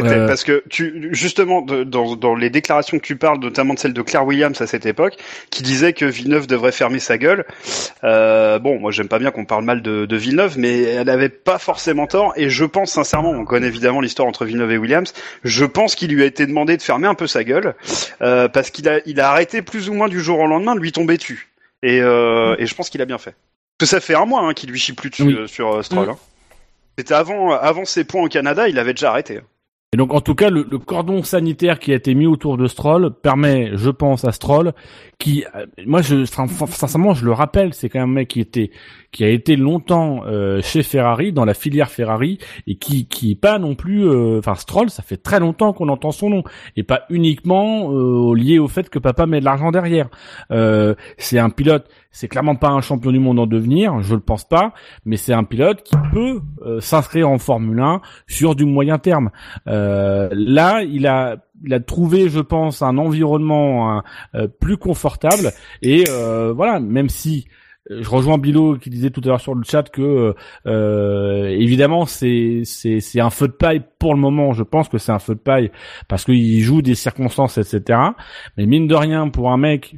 Euh, 0.00 0.28
parce 0.28 0.44
que 0.44 0.62
tu 0.70 1.08
justement 1.10 1.60
de- 1.60 1.82
dans, 1.82 2.14
dans 2.14 2.36
les 2.36 2.50
déclarations 2.50 2.98
que 3.00 3.02
tu 3.04 3.16
parles, 3.16 3.40
notamment 3.40 3.74
de 3.74 3.80
celle 3.80 3.92
de 3.94 4.02
Claire 4.02 4.24
Williams 4.24 4.60
à 4.60 4.68
cette 4.68 4.86
époque, 4.86 5.16
qui 5.50 5.64
disait 5.64 5.92
que 5.92 6.04
Villeneuve 6.04 6.46
devrait 6.46 6.70
fermer 6.70 7.00
sa 7.00 7.18
gueule. 7.18 7.44
Euh, 8.04 8.60
bon, 8.60 8.78
moi 8.78 8.92
j'aime 8.92 9.08
pas 9.08 9.18
bien 9.18 9.32
qu'on 9.32 9.44
parle 9.44 9.64
mal 9.64 9.82
de, 9.82 10.06
de 10.06 10.16
Villeneuve, 10.16 10.56
mais 10.56 10.82
elle 10.82 11.10
avait 11.10 11.28
pas 11.28 11.58
forcément 11.58 12.06
tort. 12.06 12.32
Et 12.36 12.48
je 12.48 12.64
pense 12.64 12.92
sincèrement, 12.92 13.30
on 13.30 13.44
connaît 13.44 13.66
évidemment 13.66 14.00
l'histoire 14.00 14.28
entre 14.28 14.44
Villeneuve 14.44 14.70
et 14.70 14.78
Williams. 14.78 15.12
Je 15.42 15.64
pense 15.64 15.96
qu'il 15.96 16.12
lui 16.14 16.22
a 16.22 16.26
été 16.26 16.46
demandé 16.46 16.76
de 16.76 16.82
fermer 16.82 17.08
un 17.08 17.14
peu 17.14 17.26
sa 17.26 17.42
gueule 17.42 17.74
euh, 18.22 18.46
parce 18.46 18.70
qu'il 18.70 18.88
a 18.88 19.00
il 19.04 19.20
a 19.20 19.30
arrêté 19.30 19.62
plus 19.62 19.88
ou 19.88 19.94
moins 19.94 20.08
du 20.08 20.20
jour 20.20 20.38
au 20.38 20.46
lendemain 20.46 20.76
de 20.76 20.80
lui 20.80 20.92
tomber 20.92 21.16
dessus. 21.16 21.48
Et, 21.82 22.00
euh, 22.00 22.54
et 22.60 22.66
je 22.66 22.74
pense 22.76 22.88
qu'il 22.88 23.02
a 23.02 23.04
bien 23.04 23.18
fait. 23.18 23.34
Parce 23.78 23.90
que 23.90 23.96
ça 23.96 24.00
fait 24.00 24.14
un 24.14 24.26
mois 24.26 24.42
hein, 24.42 24.54
qu'il 24.54 24.70
lui 24.70 24.78
chie 24.78 24.92
plus 24.92 25.10
dessus 25.10 25.22
Oui. 25.24 25.34
euh, 25.34 25.46
sur 25.48 25.74
euh, 25.78 25.82
Stroll. 25.82 26.06
Mm. 26.06 26.10
hein. 26.10 26.18
C'était 26.98 27.14
avant 27.14 27.52
avant 27.52 27.84
ses 27.84 28.02
points 28.02 28.24
au 28.24 28.28
Canada, 28.28 28.68
il 28.68 28.76
avait 28.76 28.92
déjà 28.92 29.10
arrêté. 29.10 29.38
Et 29.92 29.96
donc 29.96 30.12
en 30.12 30.20
tout 30.20 30.34
cas, 30.34 30.50
le, 30.50 30.66
le 30.68 30.78
cordon 30.78 31.22
sanitaire 31.22 31.78
qui 31.78 31.92
a 31.92 31.94
été 31.94 32.12
mis 32.12 32.26
autour 32.26 32.58
de 32.58 32.66
Stroll 32.66 33.14
permet, 33.22 33.70
je 33.74 33.88
pense, 33.90 34.24
à 34.24 34.32
Stroll, 34.32 34.72
qui, 35.18 35.44
euh, 35.54 35.64
moi, 35.86 36.02
je, 36.02 36.24
sin- 36.24 36.48
sincèrement, 36.48 37.14
je 37.14 37.24
le 37.24 37.32
rappelle, 37.32 37.72
c'est 37.72 37.88
quand 37.88 38.00
même 38.00 38.10
un 38.10 38.14
mec 38.14 38.28
qui 38.28 38.40
était, 38.40 38.72
qui 39.10 39.24
a 39.24 39.28
été 39.28 39.56
longtemps 39.56 40.22
euh, 40.26 40.60
chez 40.62 40.82
Ferrari, 40.82 41.32
dans 41.32 41.44
la 41.44 41.54
filière 41.54 41.90
Ferrari, 41.90 42.38
et 42.66 42.76
qui, 42.76 43.06
qui 43.06 43.32
est 43.32 43.40
pas 43.40 43.58
non 43.58 43.74
plus, 43.74 44.06
euh, 44.06 44.38
enfin 44.38 44.54
Stroll, 44.54 44.90
ça 44.90 45.02
fait 45.02 45.16
très 45.16 45.40
longtemps 45.40 45.72
qu'on 45.72 45.88
entend 45.88 46.12
son 46.12 46.30
nom, 46.30 46.44
et 46.76 46.82
pas 46.82 47.02
uniquement 47.08 47.90
euh, 47.90 48.34
lié 48.34 48.58
au 48.58 48.68
fait 48.68 48.90
que 48.90 48.98
papa 48.98 49.26
met 49.26 49.40
de 49.40 49.44
l'argent 49.44 49.70
derrière. 49.70 50.08
Euh, 50.50 50.94
c'est 51.16 51.38
un 51.38 51.48
pilote, 51.48 51.88
c'est 52.10 52.28
clairement 52.28 52.56
pas 52.56 52.68
un 52.68 52.82
champion 52.82 53.10
du 53.10 53.18
monde 53.18 53.38
en 53.38 53.46
devenir, 53.46 54.02
je 54.02 54.14
le 54.14 54.20
pense 54.20 54.46
pas, 54.46 54.74
mais 55.06 55.16
c'est 55.16 55.32
un 55.32 55.44
pilote 55.44 55.82
qui 55.82 55.96
peut 56.12 56.40
euh, 56.66 56.80
s'inscrire 56.80 57.30
en 57.30 57.38
Formule 57.38 57.80
1 57.80 58.02
sur 58.26 58.54
du 58.54 58.66
moyen 58.66 58.98
terme. 58.98 59.30
Là, 59.66 60.82
il 60.82 61.06
a, 61.06 61.36
il 61.64 61.72
a 61.72 61.80
trouvé, 61.80 62.28
je 62.28 62.40
pense, 62.40 62.82
un 62.82 62.98
environnement 62.98 64.02
plus 64.60 64.76
confortable. 64.76 65.52
Et 65.82 66.04
voilà, 66.54 66.80
même 66.80 67.08
si 67.08 67.46
je 67.90 68.08
rejoins 68.08 68.38
Bilo 68.38 68.76
qui 68.76 68.90
disait 68.90 69.10
tout 69.10 69.20
à 69.24 69.28
l'heure 69.28 69.40
sur 69.40 69.54
le 69.54 69.64
chat 69.64 69.88
que 69.90 70.34
euh, 70.66 71.46
évidemment 71.48 72.06
c'est 72.06 72.62
c'est 72.64 73.00
c'est 73.00 73.20
un 73.20 73.30
feu 73.30 73.48
de 73.48 73.52
paille 73.52 73.82
pour 73.98 74.14
le 74.14 74.20
moment. 74.20 74.52
Je 74.52 74.62
pense 74.62 74.88
que 74.88 74.98
c'est 74.98 75.12
un 75.12 75.18
feu 75.18 75.34
de 75.34 75.40
paille 75.40 75.70
parce 76.08 76.24
qu'il 76.24 76.60
joue 76.60 76.82
des 76.82 76.94
circonstances, 76.94 77.58
etc. 77.58 78.00
Mais 78.56 78.66
mine 78.66 78.86
de 78.86 78.94
rien, 78.94 79.28
pour 79.28 79.50
un 79.50 79.56
mec 79.56 79.94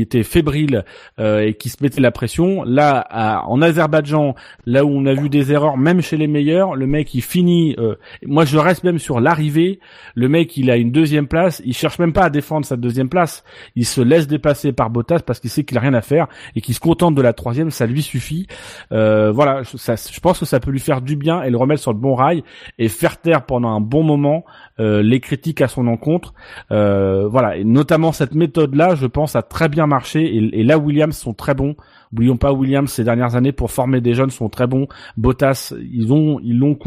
était 0.00 0.22
fébrile 0.22 0.84
euh, 1.18 1.40
et 1.40 1.54
qui 1.54 1.68
se 1.68 1.82
mettait 1.82 2.00
la 2.00 2.10
pression, 2.10 2.62
là 2.64 3.04
à- 3.10 3.46
en 3.46 3.60
Azerbaïdjan, 3.62 4.34
là 4.66 4.84
où 4.84 4.88
on 4.90 5.06
a 5.06 5.14
vu 5.14 5.28
des 5.28 5.52
erreurs, 5.52 5.76
même 5.76 6.00
chez 6.02 6.16
les 6.16 6.26
meilleurs, 6.26 6.74
le 6.76 6.86
mec 6.86 7.14
il 7.14 7.22
finit. 7.22 7.74
euh, 7.78 7.94
moi 8.24 8.44
je 8.44 8.58
reste 8.58 8.84
même 8.84 8.98
sur 8.98 9.20
l'arrivée. 9.20 9.80
Le 10.14 10.28
mec 10.28 10.56
il 10.56 10.70
a 10.70 10.76
une 10.76 10.90
deuxième 10.92 11.26
place, 11.26 11.62
il 11.64 11.74
cherche 11.74 11.98
même 11.98 12.12
pas 12.12 12.24
à 12.24 12.30
défendre 12.30 12.64
sa 12.66 12.76
deuxième 12.76 13.08
place. 13.08 13.44
Il 13.76 13.86
se 13.86 14.00
laisse 14.00 14.26
dépasser 14.26 14.72
par 14.72 14.90
Bottas 14.90 15.20
parce 15.20 15.40
qu'il 15.40 15.50
sait 15.50 15.64
qu'il 15.64 15.76
a 15.78 15.80
rien 15.80 15.94
à 15.94 16.00
faire 16.02 16.26
et 16.54 16.60
qu'il 16.60 16.74
se 16.74 16.80
contente 16.80 17.14
de 17.14 17.22
la 17.22 17.32
troisième, 17.32 17.70
ça 17.70 17.86
lui 17.86 18.02
suffit. 18.02 18.46
Euh, 18.92 19.30
voilà, 19.32 19.62
ça, 19.64 19.94
je 19.96 20.20
pense 20.20 20.38
que 20.38 20.44
ça 20.44 20.60
peut 20.60 20.70
lui 20.70 20.80
faire 20.80 21.00
du 21.02 21.16
bien 21.16 21.42
et 21.42 21.50
le 21.50 21.56
remettre 21.56 21.82
sur 21.82 21.92
le 21.92 21.98
bon 21.98 22.14
rail 22.14 22.42
et 22.78 22.88
faire 22.88 23.20
taire 23.20 23.44
pendant 23.46 23.68
un 23.70 23.80
bon 23.80 24.02
moment 24.02 24.44
euh, 24.78 25.02
les 25.02 25.20
critiques 25.20 25.60
à 25.60 25.68
son 25.68 25.86
encontre. 25.86 26.32
Euh, 26.72 27.28
voilà, 27.28 27.56
et 27.56 27.64
notamment 27.64 28.12
cette 28.12 28.34
méthode-là, 28.34 28.94
je 28.94 29.06
pense, 29.06 29.36
a 29.36 29.42
très 29.42 29.68
bien 29.68 29.86
marché. 29.90 30.34
Et, 30.34 30.64
là, 30.64 30.78
Williams 30.78 31.16
sont 31.16 31.34
très 31.34 31.54
bons. 31.54 31.76
Oublions 32.12 32.38
pas 32.38 32.52
Williams 32.52 32.90
ces 32.90 33.04
dernières 33.04 33.36
années 33.36 33.52
pour 33.52 33.70
former 33.70 34.00
des 34.00 34.14
jeunes 34.14 34.30
sont 34.30 34.48
très 34.48 34.66
bons. 34.66 34.88
Bottas, 35.18 35.74
ils 35.92 36.12
ont, 36.12 36.40
ils 36.42 36.58
l'ont 36.58 36.78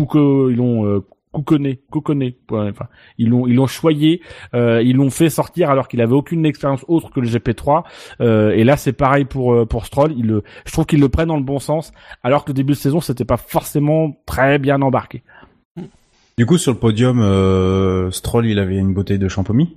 ils 0.50 0.56
l'ont 0.56 0.86
euh, 0.88 1.02
couconné, 1.34 1.82
ils 3.18 3.30
l'ont, 3.30 3.48
ils 3.48 3.56
l'ont 3.56 3.68
choyé, 3.68 4.22
euh, 4.54 4.82
ils 4.84 4.96
l'ont 4.96 5.10
fait 5.10 5.30
sortir 5.30 5.70
alors 5.70 5.88
qu'il 5.88 6.00
avait 6.02 6.14
aucune 6.14 6.46
expérience 6.46 6.86
autre 6.88 7.12
que 7.12 7.20
le 7.20 7.28
GP3. 7.28 7.84
Euh, 8.22 8.52
et 8.52 8.64
là, 8.64 8.78
c'est 8.78 8.94
pareil 8.94 9.26
pour 9.26 9.54
euh, 9.54 9.66
pour 9.66 9.86
Stroll. 9.86 10.14
Je 10.66 10.72
trouve 10.72 10.86
qu'il 10.86 11.02
le 11.02 11.10
prend 11.10 11.26
dans 11.26 11.38
le 11.38 11.44
bon 11.44 11.60
sens, 11.60 11.92
alors 12.24 12.46
que 12.46 12.52
le 12.52 12.54
début 12.54 12.74
de 12.74 12.78
saison, 12.78 13.02
c'était 13.02 13.26
pas 13.26 13.38
forcément 13.38 14.16
très 14.26 14.60
bien 14.60 14.82
embarqué. 14.82 15.24
Du 16.38 16.46
coup, 16.46 16.58
sur 16.58 16.72
le 16.72 16.80
podium, 16.80 18.12
Stroll, 18.12 18.48
il 18.48 18.60
avait 18.60 18.78
une 18.78 18.94
bouteille 18.94 19.20
de 19.20 19.28
champomis. 19.28 19.76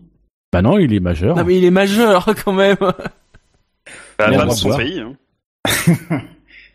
Bah 0.53 0.63
non, 0.63 0.79
il 0.79 0.93
est 0.95 1.01
majeur. 1.01 1.37
Non 1.37 1.45
mais 1.45 1.57
il 1.59 1.65
est 1.65 1.71
majeur 1.71 2.27
quand 2.45 2.53
même. 2.53 2.77
Bah, 2.81 2.93
pas 4.17 4.31
on 4.31 4.47
de 4.47 4.51
son 4.53 4.69
voir. 4.69 4.79
pays. 4.79 5.01
Hein. 5.01 5.17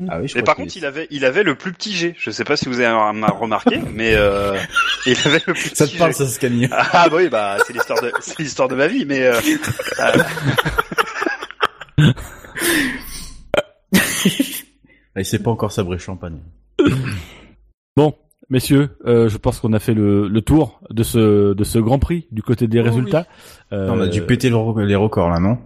Ah 0.10 0.20
oui, 0.20 0.28
je 0.28 0.34
Mais 0.34 0.42
crois 0.42 0.56
par 0.56 0.56
qu'il 0.56 0.64
contre, 0.64 0.78
est- 0.78 0.80
il 0.80 0.86
avait, 0.88 1.08
il 1.12 1.26
avait 1.26 1.44
le 1.44 1.54
plus 1.54 1.72
petit 1.74 1.92
G. 1.94 2.16
Je 2.18 2.32
sais 2.32 2.44
pas 2.44 2.58
si 2.58 2.68
vous 2.68 2.80
avez 2.80 2.88
rem- 2.92 3.24
remarqué, 3.24 3.80
mais 3.94 4.16
euh, 4.16 4.58
il 5.06 5.16
avait 5.26 5.44
le 5.46 5.54
plus 5.54 5.70
Ça 5.76 5.86
petit 5.86 5.94
te 5.94 6.00
parle, 6.00 6.12
G. 6.14 6.18
ça, 6.18 6.28
Scania 6.28 6.70
Ah 6.72 7.08
bah 7.08 7.18
oui, 7.18 7.30
bah 7.30 7.58
c'est 7.68 7.74
l'histoire 7.74 8.02
de, 8.02 8.12
c'est 8.20 8.40
l'histoire 8.40 8.68
de 8.68 8.74
ma 8.74 8.88
vie, 8.88 9.06
mais 9.06 9.22
euh, 9.28 9.40
euh, 10.00 10.24
Ah, 15.16 15.20
Il 15.20 15.26
sait 15.26 15.40
pas 15.40 15.52
encore 15.52 15.72
sabrer 15.72 16.00
champagne. 16.00 16.40
Bon, 17.96 18.16
messieurs, 18.52 18.90
euh, 19.08 19.28
je 19.30 19.38
pense 19.38 19.60
qu'on 19.60 19.74
a 19.74 19.80
fait 19.80 19.96
le, 19.96 20.28
le 20.28 20.42
tour 20.42 20.80
de 20.92 21.02
ce 21.02 21.54
de 21.54 21.64
ce 21.64 21.80
Grand 21.80 21.98
Prix 21.98 22.28
du 22.32 22.44
côté 22.44 22.68
des 22.68 22.80
Oh 22.80 22.84
résultats. 22.84 23.26
Euh, 23.74 23.90
On 23.92 24.00
a 24.00 24.08
dû 24.08 24.22
péter 24.22 24.50
le 24.52 24.86
les 24.86 24.96
records, 24.96 25.30
là, 25.32 25.40
non? 25.40 25.58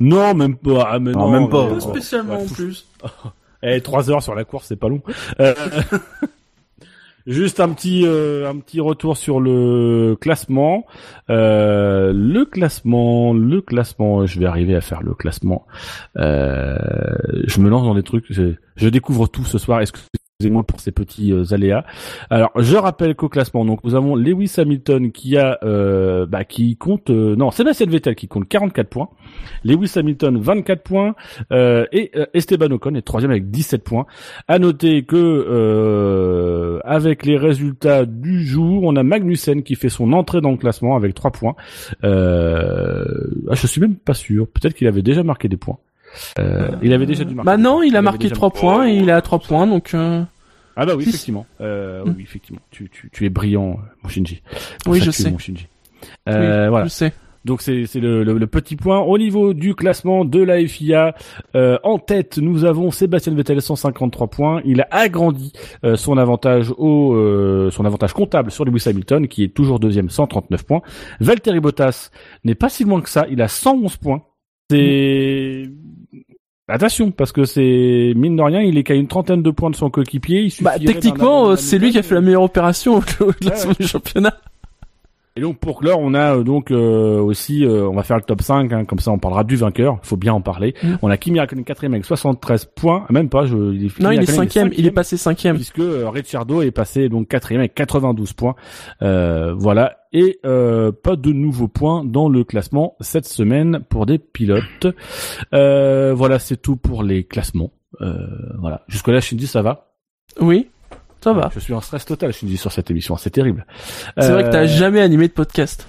Non, 0.00 0.32
même 0.32 0.56
pas. 0.56 0.88
Ah, 0.92 0.98
mais 0.98 1.12
Non, 1.12 1.26
non, 1.28 1.30
même 1.40 1.48
pas. 1.50 1.66
mais- 1.66 1.74
Pas 1.74 1.80
spécialement 1.80 2.36
Ouais, 2.38 2.44
en 2.44 2.54
plus. 2.54 2.86
Eh, 3.64 3.80
3 3.80 4.08
heures 4.08 4.22
sur 4.22 4.36
la 4.36 4.44
course, 4.44 4.66
c'est 4.68 4.76
pas 4.78 4.88
long. 4.88 5.02
Euh, 5.40 5.52
Juste 7.26 7.60
un 7.60 7.68
petit 7.70 8.04
euh, 8.06 8.48
un 8.48 8.56
petit 8.58 8.80
retour 8.80 9.18
sur 9.18 9.38
le 9.40 10.16
classement. 10.18 10.86
Euh, 11.28 12.10
le 12.14 12.46
classement, 12.46 13.34
le 13.34 13.60
classement. 13.60 14.24
Je 14.24 14.40
vais 14.40 14.46
arriver 14.46 14.74
à 14.74 14.80
faire 14.80 15.02
le 15.02 15.12
classement. 15.12 15.66
Euh, 16.16 16.78
je 17.46 17.60
me 17.60 17.68
lance 17.68 17.82
dans 17.82 17.94
des 17.94 18.02
trucs. 18.02 18.24
Je, 18.30 18.54
je 18.76 18.88
découvre 18.88 19.26
tout 19.26 19.44
ce 19.44 19.58
soir. 19.58 19.82
Excusez-moi 20.40 20.62
pour 20.62 20.78
ces 20.78 20.92
petits 20.92 21.32
euh, 21.32 21.52
aléas. 21.52 21.84
Alors, 22.30 22.52
je 22.54 22.76
rappelle 22.76 23.16
qu'au 23.16 23.28
classement, 23.28 23.64
donc 23.64 23.82
nous 23.82 23.96
avons 23.96 24.14
Lewis 24.14 24.54
Hamilton 24.56 25.10
qui 25.10 25.36
a 25.36 25.58
euh, 25.64 26.26
bah, 26.26 26.44
qui 26.44 26.76
compte 26.76 27.10
euh, 27.10 27.34
non 27.34 27.50
Sébastien 27.50 27.86
Vettel 27.86 28.14
qui 28.14 28.28
compte 28.28 28.46
44 28.46 28.88
points. 28.88 29.08
Lewis 29.64 29.90
Hamilton 29.96 30.38
24 30.38 30.82
points 30.84 31.16
euh, 31.50 31.86
et 31.90 32.12
euh, 32.14 32.26
Esteban 32.34 32.70
Ocon 32.70 32.94
est 32.94 33.02
troisième 33.02 33.32
avec 33.32 33.50
17 33.50 33.82
points. 33.82 34.06
À 34.46 34.60
noter 34.60 35.02
que 35.02 36.78
avec 36.84 37.26
les 37.26 37.36
résultats 37.36 38.06
du 38.06 38.46
jour, 38.46 38.84
on 38.84 38.94
a 38.94 39.02
Magnussen 39.02 39.64
qui 39.64 39.74
fait 39.74 39.88
son 39.88 40.12
entrée 40.12 40.40
dans 40.40 40.52
le 40.52 40.56
classement 40.56 40.94
avec 40.94 41.14
3 41.14 41.32
points. 41.32 41.56
Euh, 42.04 43.04
ah, 43.50 43.56
je 43.56 43.66
suis 43.66 43.80
même 43.80 43.96
pas 43.96 44.14
sûr. 44.14 44.46
Peut-être 44.46 44.74
qu'il 44.74 44.86
avait 44.86 45.02
déjà 45.02 45.24
marqué 45.24 45.48
des 45.48 45.56
points. 45.56 45.78
Euh, 46.38 46.68
il 46.82 46.92
avait 46.92 47.06
déjà 47.06 47.24
dû 47.24 47.34
marquer. 47.34 47.46
Bah 47.46 47.56
non, 47.56 47.82
il 47.82 47.96
a 47.96 48.02
marqué 48.02 48.24
déjà 48.24 48.34
3 48.34 48.50
points 48.50 48.88
et 48.88 48.94
il 48.96 49.08
est 49.08 49.12
à 49.12 49.20
3 49.22 49.38
points, 49.40 49.66
donc 49.66 49.94
euh, 49.94 50.22
Ah 50.76 50.86
bah 50.86 50.94
oui, 50.96 51.04
effectivement. 51.08 51.46
Euh, 51.60 52.04
Mm. 52.04 52.14
Oui, 52.16 52.22
effectivement. 52.22 52.60
Tu, 52.70 52.88
tu, 52.90 53.10
tu 53.12 53.26
es 53.26 53.28
brillant, 53.30 53.78
mon 54.02 54.08
Shinji. 54.08 54.42
Pour 54.84 54.92
Oui, 54.92 54.98
ça 55.00 55.06
je 55.06 55.10
sais. 55.10 55.30
Mon 55.30 55.38
Shinji. 55.38 55.66
Euh, 56.28 56.68
voilà. 56.70 56.84
je 56.86 56.90
sais. 56.90 57.12
Donc 57.44 57.62
c'est 57.62 57.86
c'est 57.86 58.00
le, 58.00 58.24
le, 58.24 58.36
le 58.36 58.46
petit 58.46 58.76
point 58.76 58.98
au 59.00 59.16
niveau 59.16 59.54
du 59.54 59.74
classement 59.74 60.24
de 60.24 60.42
la 60.42 60.58
FIA. 60.66 61.14
euh, 61.54 61.78
en 61.82 61.98
tête, 61.98 62.36
nous 62.38 62.64
avons 62.64 62.90
Sébastien 62.90 63.32
Vettel 63.32 63.62
153 63.62 64.26
points. 64.26 64.60
Il 64.64 64.80
a 64.82 64.88
agrandi 64.90 65.52
euh, 65.84 65.96
son 65.96 66.18
avantage 66.18 66.72
au 66.76 67.14
euh, 67.14 67.70
son 67.70 67.84
avantage 67.84 68.12
comptable 68.12 68.50
sur 68.50 68.64
Lewis 68.64 68.82
Hamilton 68.86 69.28
qui 69.28 69.44
est 69.44 69.54
toujours 69.54 69.78
deuxième 69.78 70.10
139 70.10 70.64
points. 70.64 70.82
Valtteri 71.20 71.60
Bottas 71.60 72.10
n'est 72.44 72.56
pas 72.56 72.68
si 72.68 72.84
loin 72.84 73.00
que 73.00 73.08
ça. 73.08 73.24
Il 73.30 73.40
a 73.40 73.48
111 73.48 73.96
points. 73.96 74.22
C'est 74.70 75.70
Attention, 76.70 77.10
parce 77.10 77.32
que 77.32 77.44
c'est 77.46 78.12
mine 78.14 78.36
de 78.36 78.42
rien, 78.42 78.60
il 78.60 78.76
est 78.76 78.84
qu'à 78.84 78.94
une 78.94 79.08
trentaine 79.08 79.42
de 79.42 79.50
points 79.50 79.70
de 79.70 79.76
son 79.76 79.88
coéquipier. 79.88 80.42
Il 80.42 80.52
Bah 80.62 80.78
techniquement, 80.78 81.48
euh, 81.48 81.56
c'est 81.56 81.78
lui 81.78 81.90
qui 81.90 81.98
a 81.98 82.02
fait 82.02 82.14
la 82.14 82.20
meilleure 82.20 82.42
opération 82.42 82.96
au 83.20 83.32
classement 83.32 83.70
ouais. 83.70 83.76
du 83.80 83.86
championnat. 83.88 84.34
Et 85.38 85.40
donc 85.40 85.58
pour 85.60 85.84
l'heure, 85.84 86.00
on 86.00 86.14
a 86.14 86.34
euh, 86.36 86.42
donc 86.42 86.72
euh, 86.72 87.20
aussi, 87.20 87.64
euh, 87.64 87.88
on 87.88 87.94
va 87.94 88.02
faire 88.02 88.16
le 88.16 88.24
top 88.24 88.42
5, 88.42 88.72
hein, 88.72 88.84
comme 88.84 88.98
ça 88.98 89.12
on 89.12 89.20
parlera 89.20 89.44
du 89.44 89.54
vainqueur, 89.54 90.00
il 90.02 90.06
faut 90.06 90.16
bien 90.16 90.34
en 90.34 90.40
parler. 90.40 90.74
Mm. 90.82 90.94
On 91.00 91.10
a 91.10 91.16
Kimi 91.16 91.38
Raikkonen 91.38 91.64
quatrième 91.64 91.94
avec 91.94 92.04
73 92.06 92.64
points, 92.64 93.06
Ah, 93.08 93.12
même 93.12 93.28
pas, 93.28 93.46
je, 93.46 93.56
il 93.56 93.84
est, 93.86 94.00
Non, 94.00 94.10
Kimi 94.10 94.16
il 94.16 94.22
est 94.24 94.32
cinquième, 94.32 94.70
il 94.76 94.84
est 94.84 94.90
passé 94.90 95.16
cinquième. 95.16 95.54
puisque 95.54 95.78
euh, 95.78 96.10
Ricciardo 96.10 96.60
est 96.62 96.72
passé 96.72 97.08
donc 97.08 97.28
quatrième 97.28 97.60
avec 97.60 97.76
92 97.76 98.32
points. 98.32 98.56
Euh, 99.02 99.54
voilà, 99.56 99.98
et 100.12 100.40
euh, 100.44 100.90
pas 100.90 101.14
de 101.14 101.30
nouveaux 101.30 101.68
points 101.68 102.04
dans 102.04 102.28
le 102.28 102.42
classement 102.42 102.96
cette 102.98 103.26
semaine 103.26 103.78
pour 103.88 104.06
des 104.06 104.18
pilotes. 104.18 104.88
Euh, 105.54 106.14
voilà, 106.14 106.40
c'est 106.40 106.60
tout 106.60 106.74
pour 106.74 107.04
les 107.04 107.22
classements. 107.22 107.70
Euh, 108.00 108.16
voilà, 108.58 108.82
jusque 108.88 109.06
là, 109.06 109.20
Shinji, 109.20 109.46
ça 109.46 109.62
va? 109.62 109.92
Oui, 110.40 110.66
ça 111.22 111.32
va. 111.32 111.50
Je 111.54 111.60
suis 111.60 111.74
en 111.74 111.80
stress 111.80 112.04
total, 112.04 112.32
Shinji, 112.32 112.56
sur 112.56 112.72
cette 112.72 112.90
émission, 112.90 113.16
c'est 113.16 113.30
terrible. 113.30 113.66
C'est 114.18 114.30
vrai 114.32 114.44
que 114.44 114.50
t'as 114.50 114.64
Euh, 114.64 114.66
jamais 114.68 115.00
animé 115.00 115.28
de 115.28 115.32
podcast. 115.32 115.88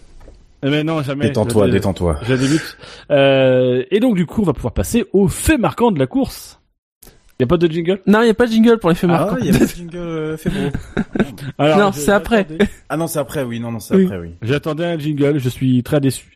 Mais 0.64 0.84
non, 0.84 1.02
jamais. 1.04 1.28
Détends-toi, 1.28 1.68
Je- 1.68 1.72
détends-toi. 1.72 2.20
Je 2.24 2.34
débute. 2.36 2.78
Euh, 3.12 3.84
et 3.92 4.00
donc 4.00 4.16
du 4.16 4.26
coup, 4.26 4.42
on 4.42 4.46
va 4.46 4.54
pouvoir 4.54 4.74
passer 4.74 5.06
au 5.14 5.28
fait 5.28 5.58
marquant 5.58 5.92
de 5.92 6.00
la 6.00 6.08
course. 6.08 6.60
Y 7.40 7.44
a 7.44 7.48
pas 7.48 7.56
de 7.56 7.68
jingle? 7.72 8.02
Non, 8.06 8.22
y 8.24 8.30
a 8.30 8.34
pas 8.34 8.46
de 8.48 8.52
jingle 8.52 8.78
pour 8.80 8.90
les 8.90 8.96
faits 8.98 9.10
marquants. 9.10 9.38
Ah, 9.40 9.40
il 9.40 9.46
y 9.46 9.56
a 9.56 9.58
pas 9.58 9.64
de 9.66 9.70
jingle 9.76 9.98
euh, 9.98 10.36
fait 10.38 10.50
beau. 10.50 10.78
Alors, 11.58 11.78
Non, 11.78 11.92
je- 11.94 12.00
c'est 12.00 12.12
après. 12.12 12.46
Ah 12.90 12.98
non, 12.98 13.08
c'est 13.08 13.20
après, 13.20 13.44
oui, 13.44 13.62
non, 13.62 13.72
non, 13.72 13.80
c'est 13.80 13.96
Oui. 13.96 14.04
après, 14.06 14.18
oui. 14.20 14.32
J'attendais 14.42 14.86
un 14.86 15.00
jingle, 15.00 15.38
je 15.40 15.48
suis 15.48 15.82
très 15.84 16.02
déçu. 16.02 16.36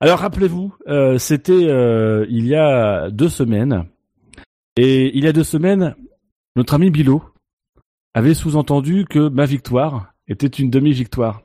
Alors 0.00 0.18
rappelez-vous, 0.18 0.74
euh, 0.88 1.16
c'était 1.16 1.52
euh, 1.66 2.26
il 2.28 2.46
y 2.46 2.54
a 2.54 3.08
deux 3.10 3.30
semaines. 3.30 3.84
Et 4.76 5.16
il 5.16 5.24
y 5.24 5.28
a 5.28 5.32
deux 5.32 5.44
semaines, 5.44 5.94
notre 6.56 6.74
ami 6.74 6.90
Bilo 6.90 7.22
avait 8.14 8.34
sous-entendu 8.34 9.04
que 9.08 9.28
ma 9.28 9.44
victoire 9.44 10.14
était 10.28 10.46
une 10.46 10.70
demi-victoire. 10.70 11.42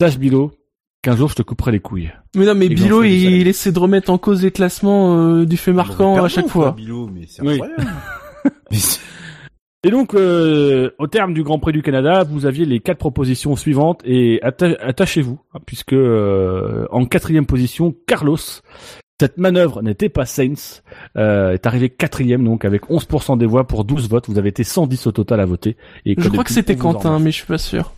Sache 0.00 0.18
Bilo, 0.18 0.52
qu'un 1.02 1.16
jour 1.16 1.28
je 1.28 1.34
te 1.34 1.42
couperai 1.42 1.72
les 1.72 1.80
couilles. 1.80 2.12
Mais 2.36 2.44
non, 2.46 2.54
mais 2.54 2.68
Bilo, 2.68 3.02
il, 3.02 3.48
essaie 3.48 3.72
de 3.72 3.78
remettre 3.78 4.10
en 4.10 4.18
cause 4.18 4.42
les 4.42 4.50
classements 4.50 5.16
euh, 5.18 5.44
du 5.46 5.56
fait 5.56 5.72
marquant 5.72 6.22
à 6.22 6.28
chaque 6.28 6.48
fois. 6.48 6.72
Bilou, 6.72 7.08
mais 7.12 7.26
c'est 7.26 7.42
Oui. 7.42 7.54
incroyable. 7.54 7.86
Mais 8.70 8.76
c'est- 8.78 9.00
Et 9.84 9.90
donc, 9.90 10.14
euh, 10.14 10.90
au 10.98 11.06
terme 11.06 11.32
du 11.34 11.42
Grand 11.42 11.58
Prix 11.58 11.72
du 11.72 11.82
Canada, 11.82 12.22
vous 12.24 12.44
aviez 12.46 12.64
les 12.66 12.80
quatre 12.80 12.98
propositions 12.98 13.56
suivantes 13.56 14.00
et 14.04 14.38
atta- 14.42 14.78
attachez-vous, 14.80 15.38
hein, 15.54 15.58
puisque 15.66 15.92
euh, 15.94 16.86
en 16.90 17.04
quatrième 17.06 17.46
position, 17.46 17.94
Carlos. 18.06 18.36
Cette 19.20 19.36
manœuvre 19.36 19.82
n'était 19.82 20.08
pas 20.08 20.24
Sainz, 20.24 20.82
euh, 21.18 21.52
est 21.52 21.66
arrivé 21.66 21.90
quatrième, 21.90 22.42
donc 22.42 22.64
avec 22.64 22.88
11% 22.88 23.36
des 23.36 23.44
voix 23.44 23.66
pour 23.66 23.84
12 23.84 24.08
votes. 24.08 24.30
Vous 24.30 24.38
avez 24.38 24.48
été 24.48 24.64
110 24.64 25.08
au 25.08 25.12
total 25.12 25.40
à 25.40 25.44
voter. 25.44 25.76
Et 26.06 26.14
Je 26.16 26.26
crois 26.30 26.42
que 26.42 26.50
c'était 26.50 26.74
Quentin, 26.74 27.18
mais 27.18 27.30
je 27.30 27.36
suis 27.36 27.46
pas 27.46 27.58
sûr. 27.58 27.92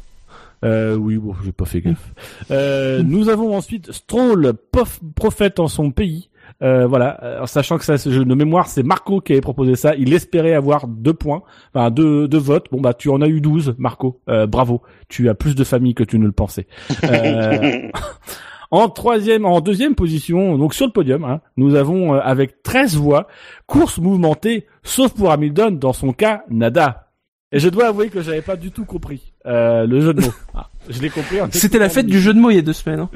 Euh, 0.65 0.97
oui, 0.97 1.18
bon, 1.18 1.33
j'ai 1.44 1.52
pas 1.52 1.65
fait 1.65 1.81
gaffe. 1.81 2.12
Euh, 2.51 3.05
nous 3.05 3.28
avons 3.28 3.57
ensuite 3.57 3.92
Stroll, 3.92 4.52
pof, 4.73 4.99
prophète 5.15 5.60
en 5.60 5.68
son 5.68 5.92
pays. 5.92 6.28
Euh, 6.60 6.89
voilà, 6.89 7.20
Euh, 7.23 7.42
en 7.42 7.47
sachant 7.47 7.78
que 7.78 7.84
ça, 7.84 7.99
ce 7.99 8.10
jeu 8.10 8.25
de 8.25 8.34
mémoire, 8.34 8.67
c'est 8.67 8.83
Marco 8.83 9.20
qui 9.20 9.31
avait 9.31 9.41
proposé 9.41 9.76
ça. 9.76 9.94
Il 9.94 10.12
espérait 10.15 10.55
avoir 10.55 10.89
deux 10.89 11.15
points, 11.15 11.42
enfin 11.73 11.92
deux, 11.92 12.26
deux 12.26 12.39
votes. 12.39 12.67
Bon 12.73 12.81
bah, 12.81 12.94
tu 12.94 13.10
en 13.10 13.20
as 13.23 13.28
eu 13.28 13.41
12, 13.41 13.76
Marco. 13.78 14.20
Euh, 14.28 14.49
bravo, 14.49 14.83
tu 15.09 15.28
as 15.28 15.34
plus 15.34 15.55
de 15.55 15.62
famille 15.62 15.94
que 15.94 16.02
tu 16.02 16.18
ne 16.18 16.26
le 16.26 16.33
pensais. 16.33 16.67
Euh, 17.05 17.89
en 18.73 18.89
troisième, 18.89 19.44
en 19.44 19.60
deuxième 19.60 19.94
position, 19.94 20.59
donc 20.59 20.75
sur 20.75 20.86
le 20.86 20.92
podium, 20.92 21.23
hein, 21.25 21.41
nous 21.57 21.75
avons 21.76 22.15
euh, 22.15 22.20
avec 22.20 22.62
13 22.65 22.97
voix 22.97 23.28
course 23.67 23.99
mouvementée, 23.99 24.67
sauf 24.83 25.12
pour 25.12 25.31
Hamilton, 25.31 25.78
dans 25.78 25.92
son 25.92 26.12
cas, 26.12 26.42
nada. 26.51 27.10
Et 27.52 27.59
je 27.60 27.68
dois 27.68 27.89
avouer 27.89 28.09
que 28.09 28.23
j'avais 28.23 28.41
pas 28.42 28.57
du 28.57 28.70
tout 28.70 28.86
compris 28.86 29.34
euh, 29.47 29.86
le 29.86 30.01
jeu 30.01 30.15
de 30.15 30.23
mots. 30.23 30.33
Ah, 30.55 30.70
je 30.89 31.01
l'ai 31.02 31.10
compris. 31.10 31.36
C'était 31.52 31.78
la 31.78 31.91
fête 31.91 32.07
du 32.07 32.18
jeu 32.18 32.33
de 32.33 32.41
mots 32.41 32.49
il 32.51 32.57
y 32.57 32.59
a 32.59 32.62
deux 32.62 32.73
semaines. 32.73 33.01
hein. 33.01 33.10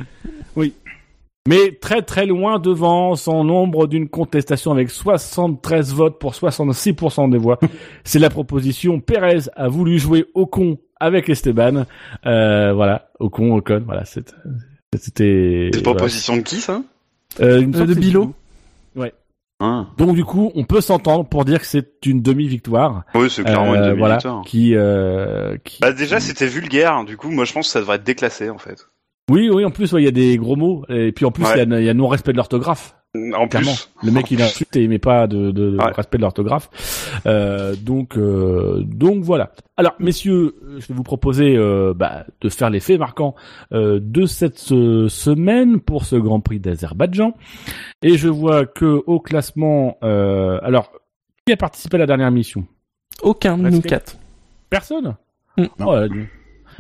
mais 1.49 1.73
très 1.81 2.03
très 2.03 2.27
loin 2.27 2.59
devant 2.59 3.15
son 3.17 3.45
nombre 3.45 3.87
d'une 3.87 4.09
contestation 4.09 4.73
avec 4.73 4.91
73 4.91 5.95
votes 5.95 6.19
pour 6.19 6.33
66% 6.33 7.31
des 7.31 7.39
voix. 7.39 7.59
C'est 8.05 8.19
la 8.19 8.29
proposition. 8.31 9.01
Pérez 9.01 9.39
a 9.57 9.69
voulu 9.69 9.99
jouer 9.99 10.27
au 10.35 10.45
con 10.47 10.79
avec 11.01 11.29
Esteban. 11.31 11.85
Euh, 12.27 12.73
voilà, 12.75 13.09
au 13.21 13.31
con, 13.31 13.55
au 13.57 13.63
con. 13.63 13.83
Voilà, 13.87 14.05
c'est- 14.05 14.35
c'était. 14.95 15.71
C'est 15.73 15.83
voilà. 15.83 15.97
proposition 15.99 16.37
de 16.37 16.43
qui 16.43 16.57
ça? 16.61 16.83
Euh, 17.41 17.59
Euh, 17.59 17.61
semble 17.61 17.73
de 17.73 17.85
que 17.87 17.93
c'est 17.95 18.01
Bilo. 18.01 18.35
ah. 19.61 19.87
Donc 19.97 20.15
du 20.15 20.25
coup, 20.25 20.53
on 20.55 20.65
peut 20.65 20.81
s'entendre 20.81 21.27
pour 21.29 21.45
dire 21.45 21.61
que 21.61 21.67
c'est 21.67 21.89
une 22.05 22.21
demi-victoire. 22.23 23.05
Oui, 23.15 23.29
c'est 23.31 23.43
clairement 23.43 23.73
Euh, 23.75 23.93
une 23.93 23.99
voilà, 23.99 24.17
demi-victoire. 24.19 24.45
qui, 24.45 24.75
euh, 24.75 25.57
qui. 25.65 25.81
Bah 25.81 25.93
déjà 25.93 26.21
c'était 26.21 26.47
vulgaire, 26.47 27.05
du 27.05 27.17
coup 27.17 27.31
moi 27.31 27.45
je 27.47 27.53
pense 27.55 27.67
que 27.67 27.73
ça 27.73 27.81
devrait 27.81 27.97
être 27.97 28.05
déclassé 28.05 28.51
en 28.51 28.59
fait. 28.59 28.87
Oui, 29.31 29.51
oui. 29.53 29.65
En 29.65 29.71
plus, 29.73 29.93
ouais, 29.93 30.03
il 30.03 30.05
y 30.05 30.09
a 30.09 30.13
des 30.13 30.37
gros 30.37 30.55
mots. 30.55 30.85
Et 30.89 31.11
puis 31.11 31.25
en 31.25 31.33
plus, 31.33 31.43
il 31.43 31.49
Ouais. 31.49 31.59
y 31.67 31.73
a- 31.75 31.81
il 31.81 31.85
y 31.85 31.89
a, 31.89 31.95
non-respect 31.95 32.31
de 32.33 32.37
l'orthographe. 32.37 32.95
En 33.15 33.49
Clairement. 33.49 33.73
plus, 33.73 33.89
Le 34.03 34.13
mec 34.13 34.31
il 34.31 34.43
insulte 34.43 34.77
et 34.77 34.83
il 34.83 34.91
met 34.91 34.99
pas 34.99 35.27
de, 35.27 35.51
de, 35.51 35.71
de 35.71 35.77
Ouais. 35.79 35.91
respect 35.93 36.19
de 36.19 36.23
l'orthographe. 36.23 36.69
Euh, 37.25 37.75
donc 37.75 38.19
euh, 38.19 38.83
donc 38.85 39.23
voilà. 39.23 39.53
Alors 39.79 39.95
messieurs, 39.99 40.55
je 40.79 40.87
vais 40.87 40.95
vous 40.95 41.03
proposer 41.03 41.57
euh, 41.57 41.95
bah, 41.95 42.27
de 42.43 42.49
faire 42.51 42.69
les 42.69 42.81
faits 42.81 42.99
marquants 42.99 43.35
euh, 43.73 44.01
de 44.03 44.27
cette 44.27 44.71
euh, 44.73 45.09
semaine 45.09 45.81
pour 45.81 46.05
ce 46.05 46.17
Grand 46.17 46.41
Prix 46.41 46.61
d'Azerbaïdjan. 46.61 47.33
Et 48.03 48.19
je 48.19 48.29
vois 48.29 48.67
que 48.67 49.03
au 49.07 49.19
classement, 49.21 49.97
euh, 50.03 50.59
alors 50.63 50.93
qui 51.47 51.53
a 51.55 51.57
participé 51.57 51.95
à 51.97 52.01
la 52.01 52.07
dernière 52.07 52.31
mission? 52.31 52.67
Aucun 53.23 53.57
de 53.57 53.71
nous 53.71 53.81
quatre. 53.81 54.17
Personne? 54.69 55.15
Mm. 55.57 55.65
Oh, 55.81 55.95
là, 55.95 56.09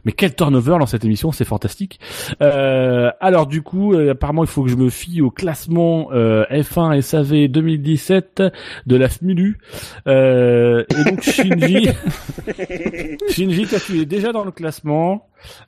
mais 0.07 0.13
quel 0.13 0.37
turnover 0.37 0.77
dans 0.79 0.87
cette 0.87 1.05
émission, 1.05 1.33
c'est 1.33 1.45
fantastique. 1.45 1.99
Euh, 2.41 3.11
alors 3.21 3.49
du 3.49 3.63
coup, 3.63 3.93
euh, 3.93 4.13
apparemment, 4.13 4.45
il 4.45 4.47
faut 4.49 4.63
que 4.63 4.71
je 4.71 4.77
me 4.77 4.89
fie 4.89 5.21
au 5.21 5.33
classement 5.33 6.11
euh, 6.13 6.45
F1 6.49 7.01
SAV 7.01 7.49
2017 7.49 8.41
de 8.87 8.97
la 8.97 9.09
FMULU. 9.09 9.59
Euh, 10.07 10.85
et 10.97 11.05
donc 11.11 11.23
Shinji, 11.23 11.89
Shinji, 13.31 13.67
toi, 13.67 13.79
tu 13.85 14.01
es 14.01 14.07
déjà 14.07 14.31
dans 14.31 14.45
le 14.45 14.53
classement. 14.53 15.27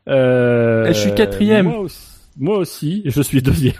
Euh, 0.08 0.86
Je 0.86 0.92
suis 0.92 1.14
quatrième. 1.14 1.66
Moi 1.66 1.78
aussi, 1.80 1.98
moi 2.38 2.58
aussi, 2.58 3.02
je 3.06 3.20
suis 3.20 3.42
deuxième. 3.42 3.74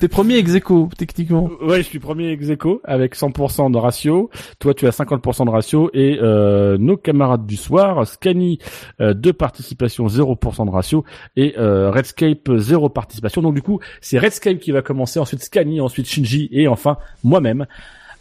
T'es 0.00 0.08
premier 0.08 0.36
ex 0.38 0.54
aequo, 0.54 0.88
techniquement. 0.96 1.50
Ouais, 1.60 1.78
je 1.78 1.82
suis 1.82 1.98
premier 1.98 2.30
ex 2.30 2.48
aequo 2.48 2.80
avec 2.84 3.14
100% 3.14 3.70
de 3.70 3.76
ratio. 3.76 4.30
Toi, 4.58 4.72
tu 4.72 4.86
as 4.86 4.90
50% 4.90 5.44
de 5.44 5.50
ratio 5.50 5.90
et 5.92 6.18
euh, 6.20 6.78
nos 6.78 6.96
camarades 6.96 7.44
du 7.46 7.56
soir, 7.56 8.06
Scani, 8.06 8.58
euh, 9.02 9.12
2 9.12 9.32
participations, 9.34 10.06
0% 10.06 10.64
de 10.64 10.70
ratio 10.70 11.04
et 11.36 11.54
euh, 11.58 11.90
Redscape, 11.90 12.50
0 12.56 12.88
participation. 12.88 13.42
Donc 13.42 13.54
du 13.54 13.60
coup, 13.62 13.80
c'est 14.00 14.18
Redscape 14.18 14.58
qui 14.58 14.72
va 14.72 14.80
commencer, 14.80 15.20
ensuite 15.20 15.42
Scani, 15.42 15.80
ensuite 15.82 16.08
Shinji 16.08 16.48
et 16.52 16.66
enfin 16.66 16.96
moi-même. 17.22 17.66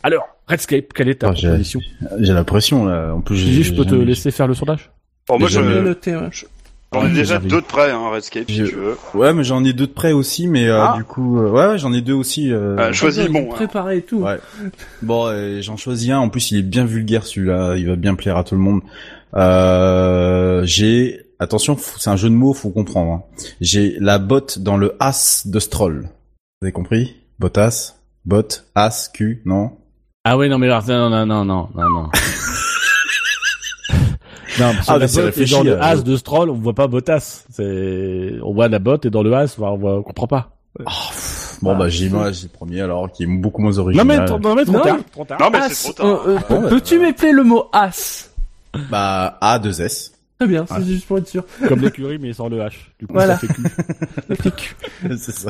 Alors, 0.04 0.28
Redscape, 0.48 0.92
quelle 0.94 1.08
est 1.10 1.16
ta 1.22 1.30
Oh, 1.30 1.34
j'ai- 1.36 1.48
proposition? 1.48 1.80
J'ai 2.20 2.34
la 2.34 2.44
pression 2.44 2.84
là. 2.86 3.14
En 3.16 3.22
plus, 3.22 3.38
Shinji, 3.38 3.64
je 3.64 3.74
peux 3.74 3.86
te 3.86 3.96
laisser 3.96 4.32
faire 4.32 4.48
le 4.48 4.56
sondage? 4.56 4.92
Bon, 5.28 5.40
moi, 5.40 5.48
je- 5.48 5.62
euh, 5.62 5.84
noté, 5.84 6.16
ouais. 6.18 6.30
J'en 6.94 7.06
ai 7.06 7.12
déjà 7.14 7.40
deux 7.40 7.62
de 7.62 7.66
près, 7.66 7.92
hein, 7.92 8.10
Redscape, 8.10 8.50
si 8.50 8.56
tu 8.58 8.76
veux. 8.76 8.98
Ouais, 9.14 9.34
mais 9.34 9.44
j'en 9.44 9.64
ai 9.64 9.74
deux 9.74 9.88
de 9.88 9.92
près 9.92 10.12
aussi, 10.12 10.48
mais 10.48 10.68
euh, 10.68 10.82
Ah. 10.82 10.94
du 10.98 11.04
coup, 11.04 11.40
euh, 11.40 11.50
ouais, 11.50 11.68
ouais, 11.68 11.78
j'en 11.78 11.94
ai 11.94 12.02
deux 12.02 12.14
aussi. 12.14 12.52
Euh... 12.52 12.76
Ah, 12.78 12.92
choisis 12.92 13.24
le 13.26 13.32
bon. 13.32 13.50
hein. 13.52 13.56
Préparé 13.56 13.98
et 13.98 14.02
tout. 14.02 14.22
Ouais. 14.22 14.40
Bon, 15.02 15.28
euh, 15.28 15.62
j'en 15.62 15.78
choisis 15.78 16.10
un. 16.12 16.18
En 16.20 16.30
plus, 16.30 16.52
il 16.52 16.58
est 16.60 16.64
bien 16.64 16.86
vulgaire 16.86 17.26
celui-là. 17.26 17.76
Il 17.78 17.88
va 17.88 17.96
bien 17.96 18.16
plaire 18.16 18.38
à 18.38 18.44
tout 18.44 18.56
le 18.56 18.62
monde. 18.62 18.82
Euh, 19.36 20.62
j'ai 20.66 21.22
attention, 21.40 21.78
c'est 21.98 22.10
un 22.10 22.16
jeu 22.18 22.30
de 22.30 22.34
mots, 22.36 22.54
faut 22.54 22.70
comprendre. 22.70 23.12
hein. 23.14 23.24
J'ai 23.62 23.96
la 24.00 24.18
botte 24.20 24.60
dans 24.60 24.76
le 24.78 24.96
as 25.00 25.44
de 25.48 25.60
Stroll. 25.60 26.10
Vous 26.62 26.66
avez 26.66 26.72
compris? 26.72 27.16
Botas, 27.40 27.96
bot, 28.26 28.64
as, 28.76 29.10
Q, 29.14 29.42
non? 29.46 29.72
Ah 30.26 30.38
ouais, 30.38 30.50
non 30.50 30.58
mais 30.58 30.66
alors, 30.68 30.84
non, 30.88 31.10
non, 31.10 31.26
non, 31.26 31.46
non, 31.46 31.70
non, 31.76 31.90
non. 31.90 32.10
Non, 34.60 34.74
parce 34.74 34.88
que 34.88 34.92
Ah, 34.92 34.98
la 34.98 35.08
botte 35.08 35.38
est 35.38 35.52
dans 35.52 35.64
le 35.64 35.82
as 35.82 36.04
de 36.04 36.16
Stroll, 36.18 36.50
on 36.50 36.54
voit 36.54 36.74
pas 36.76 36.88
Bottas. 36.88 37.46
C'est, 37.52 38.34
on 38.44 38.54
voit 38.54 38.68
la 38.68 38.80
botte 38.80 39.06
et 39.06 39.10
dans 39.10 39.24
le 39.24 39.34
as, 39.34 39.58
on 39.60 39.78
voit, 39.78 39.98
on 39.98 40.04
comprend 40.04 40.28
pas. 40.28 40.58
Bon, 41.62 41.72
Ah, 41.72 41.76
bah 41.76 41.90
j'ai 41.90 42.10
c'est- 42.10 42.44
le 42.44 42.48
premier 42.50 42.82
alors, 42.82 43.12
qui 43.12 43.24
est 43.24 43.28
beaucoup 43.28 43.62
moins 43.62 43.72
Non 43.72 43.80
original. 43.80 44.08
mais, 44.08 44.18
non 44.40 44.56
mais 44.56 44.64
trop 44.66 44.74
Non, 44.74 44.82
tard, 44.82 44.98
mais- 44.98 45.04
trop 45.12 45.26
tard. 45.26 45.38
Non, 45.42 45.50
mais 45.52 45.60
c'est 45.70 45.94
trop 45.94 46.04
tard. 46.16 46.28
euh, 46.28 46.38
euh, 46.52 46.70
Peux-tu 46.70 47.00
m'épeler 47.00 47.32
le 47.32 47.44
mot 47.44 47.66
as? 47.74 48.30
Bah 48.90 49.38
A 49.42 49.60
2 49.60 49.82
S. 49.82 50.14
Très 50.40 50.48
bien, 50.48 50.66
c'est 50.68 50.84
juste 50.86 51.06
pour 51.06 51.18
être 51.18 51.28
sûr. 51.28 51.44
Comme 51.68 51.82
l'écurie 51.82 52.18
mais 52.18 52.32
sans 52.32 52.48
le 52.48 52.60
H. 52.60 52.72
Du 52.98 53.08
coup, 53.08 53.14
Voilà. 53.14 53.38
ça 53.38 53.48
fait 53.48 53.48
clic. 54.38 54.76
c'est 55.18 55.32
ça. 55.34 55.50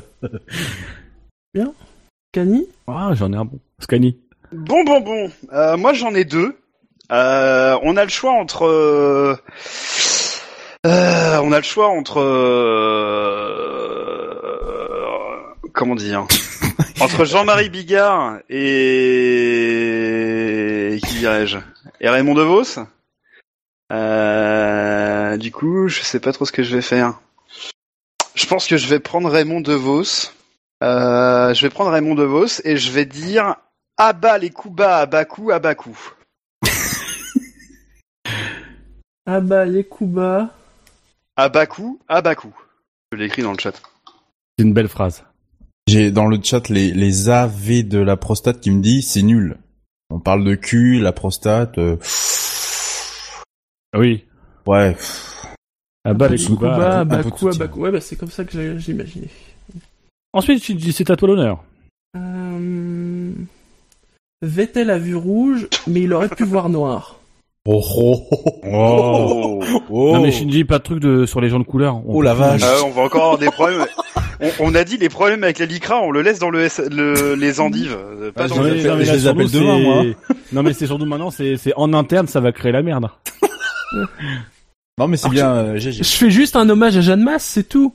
Cani 2.32 2.66
Ah, 2.88 3.12
j'en 3.14 3.32
ai 3.34 3.36
un 3.36 3.46
bon. 3.46 3.60
Scani. 3.80 4.18
Bon, 4.52 4.84
bon, 4.84 5.02
bon. 5.02 5.30
Euh, 5.54 5.78
moi, 5.78 5.94
j'en 5.94 6.14
ai 6.16 6.26
deux. 6.26 6.56
Euh, 7.12 7.78
on 7.82 7.98
a 7.98 8.04
le 8.04 8.10
choix 8.10 8.32
entre. 8.34 8.66
euh, 8.66 9.36
euh, 10.86 11.40
on 11.44 11.52
a 11.52 11.58
le 11.58 11.64
choix 11.64 11.88
entre. 11.88 12.20
euh, 14.50 15.70
comment 15.74 15.96
dire 15.96 16.28
Entre 17.02 17.26
Jean-Marie 17.26 17.70
Bigard 17.70 18.40
et 18.50 19.80
qui 21.06 21.16
dirais-je 21.20 21.58
Et 22.02 22.10
Raymond 22.10 22.34
DeVos. 22.36 22.80
Euh, 23.92 25.38
du 25.38 25.52
coup, 25.52 25.88
je 25.88 26.02
sais 26.02 26.20
pas 26.20 26.34
trop 26.34 26.46
ce 26.46 26.52
que 26.52 26.62
je 26.64 26.76
vais 26.76 26.82
faire. 26.82 27.20
Je 28.36 28.46
pense 28.46 28.68
que 28.68 28.76
je 28.78 28.88
vais 28.88 29.00
prendre 29.00 29.30
Raymond 29.30 29.62
DeVos. 29.62 30.32
Euh, 30.84 31.54
je 31.54 31.62
vais 31.62 31.70
prendre 31.70 31.92
Raymond 31.92 32.16
DeVos 32.16 32.62
et 32.66 32.78
je 32.78 32.92
vais 32.92 33.06
dire 33.06 33.56
à 33.98 34.14
bas 34.14 34.38
les 34.38 34.50
coups 34.50 34.76
bas, 34.76 35.00
à 35.00 35.06
bas 35.06 35.26
coups, 35.26 35.54
à 35.54 35.60
bas 35.60 35.76
coups. 35.76 35.98
Ah 41.36 41.50
coups, 41.68 42.00
à 42.08 42.22
bas 42.22 42.34
coups. 42.34 42.56
Je 43.12 43.18
l'ai 43.18 43.26
écrit 43.26 43.44
dans 43.44 43.52
le 43.52 43.60
chat. 43.60 43.80
C'est 44.58 44.66
une 44.66 44.74
belle 44.74 44.88
phrase. 44.88 45.24
J'ai 45.88 46.10
dans 46.10 46.26
le 46.26 46.40
chat 46.42 46.68
les, 46.70 46.92
les 46.92 47.30
AV 47.30 47.84
de 47.84 48.00
la 48.00 48.18
prostate 48.18 48.60
qui 48.60 48.72
me 48.72 48.82
dit 48.82 49.04
c'est 49.04 49.22
nul. 49.22 49.58
On 50.10 50.20
parle 50.20 50.44
de 50.44 50.56
cul, 50.56 51.00
la 51.00 51.12
prostate. 51.12 51.78
euh, 51.78 51.98
Oui. 53.96 54.26
ouais. 54.66 54.98
Ah 56.04 56.14
bah 56.16 56.28
les 56.28 56.44
coups 56.44 56.60
bas. 56.62 57.02
un 57.02 57.06
peu 57.06 57.18
de 57.18 57.22
soutien. 57.52 57.68
coups. 57.68 57.84
Ouais, 57.84 57.92
bah 57.92 58.02
c'est 58.02 58.16
comme 58.16 58.32
ça 58.32 58.44
que 58.46 58.90
imaginé. 58.90 59.28
Ensuite, 60.34 60.64
c'est 60.92 61.10
à 61.12 61.16
toi 61.16 61.28
l'honneur. 61.28 61.64
Euh... 62.18 63.32
Vettel 64.42 64.90
a 64.90 64.98
vu 64.98 65.16
rouge, 65.16 65.68
mais 65.86 66.02
il 66.02 66.14
aurait 66.14 66.30
pu 66.30 66.46
voir 66.46 66.70
noir. 66.70 67.19
Oh, 67.66 67.84
oh, 67.98 68.28
oh, 68.32 68.62
Oh. 68.64 69.64
oh. 69.90 70.14
Non 70.16 70.22
mais 70.24 70.32
Shinji, 70.32 70.64
pas 70.64 70.80
de 70.80 70.84
truc 70.84 71.00
de 71.00 71.26
sur 71.26 71.40
les 71.42 71.50
gens 71.50 71.60
de 71.60 71.66
couleur. 71.66 71.98
On 71.98 72.16
Oh 72.16 72.22
la 72.22 72.34
vache. 72.34 72.64
Euh, 72.64 72.82
on 72.86 72.90
va 72.92 73.04
encore 73.04 73.24
avoir 73.24 73.38
des 73.38 73.48
problèmes. 73.52 73.86
On, 74.40 74.50
on 74.60 74.76
a 74.76 74.84
dit 74.84 74.98
les 74.98 75.10
problèmes 75.10 75.44
avec 75.44 75.60
la 75.60 75.66
Lycra, 75.66 76.02
on 76.02 76.12
le 76.12 76.22
laisse 76.22 76.40
dans 76.40 76.50
le, 76.50 76.62
S- 76.62 76.82
le- 76.90 77.36
les 77.36 77.60
endives, 77.60 77.96
euh, 77.96 78.32
pas 78.32 78.46
Ah, 78.46 78.48
dans 78.48 78.64
les 78.64 78.84
non, 78.84 78.96
mais 78.96 79.06
je 79.06 79.12
les 79.12 79.20
sur 79.20 79.30
appelle 79.32 79.44
nous, 79.44 79.50
demain, 79.52 79.80
moi. 79.80 80.04
Non 80.54 80.64
mais 80.64 80.74
c'est 80.74 80.88
surtout 80.88 81.06
maintenant, 81.06 81.30
c'est 81.32 81.58
c'est 81.58 81.74
en 81.76 81.94
interne, 81.94 82.28
ça 82.28 82.40
va 82.40 82.52
créer 82.52 82.72
la 82.72 82.82
merde. 82.82 83.10
Non 84.98 85.08
mais 85.08 85.16
c'est 85.16 85.30
bien 85.30 85.50
euh, 85.54 85.78
GG. 85.78 86.04
Je 86.04 86.10
fais 86.18 86.30
juste 86.30 86.58
un 86.58 86.68
hommage 86.70 86.98
à 86.98 87.02
Jeanne 87.02 87.24
Masse, 87.24 87.46
c'est 87.46 87.68
tout. 87.70 87.94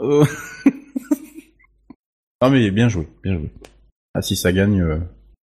Euh. 0.00 0.24
non 2.42 2.50
mais 2.50 2.70
bien 2.70 2.88
joué, 2.90 3.08
bien 3.22 3.34
joué. 3.34 3.50
Ah 4.14 4.20
si 4.22 4.36
ça 4.36 4.52
gagne, 4.52 4.80
euh, 4.82 4.98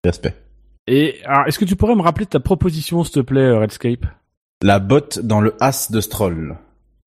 respect. 0.03 0.33
Et 0.87 1.19
alors, 1.25 1.47
est-ce 1.47 1.57
que 1.59 1.65
tu 1.65 1.75
pourrais 1.75 1.95
me 1.95 2.01
rappeler 2.01 2.25
ta 2.25 2.39
proposition, 2.39 3.03
s'il 3.03 3.13
te 3.13 3.19
plaît, 3.21 3.41
euh, 3.41 3.59
Redscape? 3.59 4.05
La 4.61 4.79
botte 4.79 5.19
dans 5.19 5.41
le 5.41 5.55
as 5.59 5.91
de 5.91 5.99
Stroll. 6.01 6.57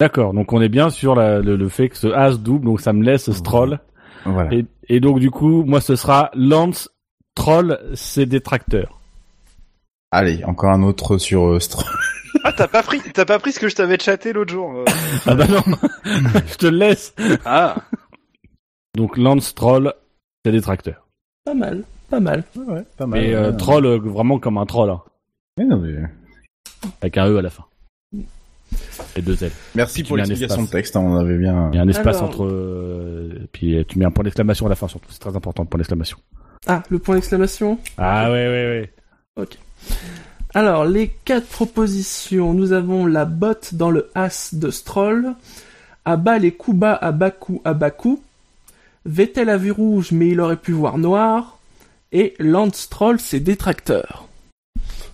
D'accord, 0.00 0.32
donc 0.34 0.52
on 0.52 0.60
est 0.60 0.68
bien 0.68 0.90
sur 0.90 1.15
la- 1.15 1.40
le, 1.40 1.57
le 1.57 1.68
fait 1.68 1.89
que 1.89 1.97
ce 1.97 2.08
as 2.08 2.36
double, 2.36 2.65
donc 2.66 2.81
ça 2.81 2.92
me 2.92 3.02
laisse 3.05 3.31
Stroll. 3.32 3.81
Voilà. 4.24 4.52
Et, 4.55 4.66
et 4.89 5.00
donc 5.00 5.18
du 5.20 5.31
coup, 5.31 5.65
moi 5.65 5.81
ce 5.81 5.97
sera 5.97 6.31
Lance 6.34 6.89
Troll, 7.34 7.78
c'est 7.94 8.26
détracteur. 8.26 9.00
Allez, 10.10 10.42
encore 10.44 10.70
un 10.70 10.82
autre 10.82 11.18
sur 11.18 11.47
euh, 11.47 11.60
Stroll. 11.60 11.84
Ah, 12.44 12.52
t'as 12.52 12.68
pas 12.68 12.82
pris, 12.82 13.00
t'as 13.15 13.24
pas 13.24 13.39
pris 13.39 13.52
ce 13.52 13.58
que 13.58 13.68
je 13.68 13.74
t'avais 13.74 13.98
chatté 13.98 14.32
l'autre 14.32 14.52
jour. 14.52 14.70
euh. 14.73 14.84
Ah 15.26 15.34
bah 15.34 15.47
non, 15.48 15.62
je 16.47 16.55
te 16.57 16.66
le 16.66 16.76
laisse. 16.76 17.15
Ah. 17.44 17.76
Donc 18.94 19.16
Lance 19.16 19.55
Troll, 19.55 19.92
c'est 20.44 20.52
détracteur. 20.52 21.08
Pas 21.44 21.55
mal, 21.55 21.84
pas 22.10 22.20
mal. 22.20 22.44
Ouais, 22.56 22.84
pas 22.96 23.06
Mais 23.06 23.34
euh, 23.34 23.50
ouais. 23.50 23.56
troll 23.56 23.86
euh, 23.86 23.98
vraiment 23.98 24.38
comme 24.38 24.58
un 24.58 24.66
troll, 24.66 24.90
hein, 24.90 25.00
Ouais, 25.58 25.64
non, 25.64 25.78
mais- 25.78 25.96
avec 27.00 27.18
un 27.18 27.28
E 27.28 27.38
à 27.38 27.42
la 27.42 27.50
fin. 27.50 27.64
Et 29.16 29.22
deux 29.22 29.42
L. 29.42 29.50
Merci 29.74 30.04
pour 30.04 30.16
l'explication 30.16 30.62
de 30.62 30.68
texte, 30.68 30.94
hein, 30.96 31.00
on 31.00 31.16
avait 31.16 31.38
bien. 31.38 31.70
Il 31.72 31.76
y 31.76 31.78
a 31.78 31.82
un 31.82 31.88
espace 31.88 32.18
Alors- 32.18 32.28
entre... 32.28 32.44
euh, 32.44 33.48
puis 33.52 33.84
tu 33.88 33.98
mets 33.98 34.04
un 34.04 34.10
point 34.10 34.24
d'exclamation 34.24 34.66
à 34.66 34.68
la 34.68 34.74
fin 34.76 34.88
surtout, 34.88 35.10
c'est 35.10 35.18
très 35.18 35.34
important, 35.34 35.64
point 35.64 35.78
d'exclamation. 35.78 36.18
Ah, 36.66 36.82
le 36.90 36.98
point 36.98 37.14
d'exclamation? 37.14 37.78
Ah 37.96 38.30
ouais, 38.30 38.46
ouais, 38.48 38.90
ouais. 39.38 39.48
Alors, 40.54 40.84
les 40.84 41.08
quatre 41.24 41.46
propositions. 41.46 42.52
Nous 42.54 42.72
avons 42.72 43.06
la 43.06 43.24
botte 43.24 43.74
dans 43.74 43.90
le 43.90 44.10
as 44.14 44.54
de 44.54 44.70
Stroll. 44.70 45.34
À 46.04 46.16
bas 46.16 46.38
les 46.38 46.52
coups 46.52 46.76
bas 46.78 46.94
à 46.94 47.12
bas 47.12 47.30
coup 47.30 47.60
à 47.64 47.74
bas 47.74 47.90
coup. 47.90 48.22
Vettel 49.04 49.50
a 49.50 49.56
vu 49.56 49.70
rouge, 49.70 50.10
mais 50.12 50.28
il 50.28 50.40
aurait 50.40 50.56
pu 50.56 50.72
voir 50.72 50.98
noir. 50.98 51.57
Et 52.12 52.34
Lance 52.38 52.76
Stroll, 52.76 53.20
c'est 53.20 53.40
détracteur. 53.40 54.26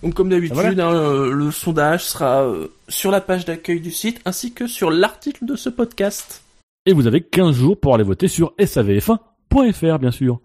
Donc, 0.03 0.13
comme 0.13 0.29
d'habitude, 0.29 0.79
hein, 0.79 0.93
euh, 0.93 1.31
le 1.31 1.51
sondage 1.51 2.05
sera 2.05 2.43
euh, 2.43 2.67
sur 2.89 3.11
la 3.11 3.21
page 3.21 3.45
d'accueil 3.45 3.79
du 3.81 3.91
site 3.91 4.21
ainsi 4.25 4.53
que 4.53 4.67
sur 4.67 4.91
l'article 4.91 5.45
de 5.45 5.55
ce 5.55 5.69
podcast. 5.69 6.43
Et 6.85 6.93
vous 6.93 7.07
avez 7.07 7.21
15 7.21 7.55
jours 7.55 7.79
pour 7.79 7.95
aller 7.95 8.03
voter 8.03 8.27
sur 8.27 8.53
savf1.fr, 8.59 9.99
bien 9.99 10.11
sûr. 10.11 10.39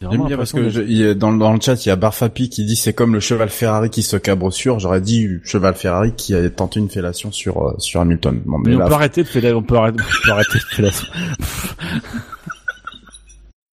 J'aime 0.00 0.26
bien 0.26 0.36
parce 0.36 0.52
que 0.52 0.68
je- 0.68 1.12
dans, 1.12 1.32
dans 1.32 1.52
le 1.54 1.60
chat, 1.60 1.86
il 1.86 1.88
y 1.88 1.92
a 1.92 1.96
Barfapi 1.96 2.50
qui 2.50 2.64
dit 2.66 2.74
c'est 2.74 2.92
comme 2.92 3.14
le 3.14 3.20
cheval 3.20 3.48
Ferrari 3.48 3.88
qui 3.88 4.02
se 4.02 4.16
cabre 4.16 4.52
sur. 4.52 4.80
J'aurais 4.80 5.00
dit 5.00 5.28
cheval 5.44 5.74
Ferrari 5.76 6.12
qui 6.16 6.34
a 6.34 6.50
tenté 6.50 6.80
une 6.80 6.90
fellation 6.90 7.30
sur 7.30 7.68
euh, 7.68 7.74
sur 7.78 8.00
Hamilton. 8.00 8.42
Bon, 8.44 8.58
mais 8.58 8.70
Mais 8.74 8.82
on 8.82 8.88
peut 8.88 8.94
arrêter 8.94 9.22
de 9.22 9.28
faire, 9.28 9.56
on 9.56 9.62
peut 9.62 9.76
arrêter, 9.76 10.00
on 10.02 10.26
peut 10.26 10.32
arrêter 10.32 10.58
de 10.58 10.90
faire 10.90 11.12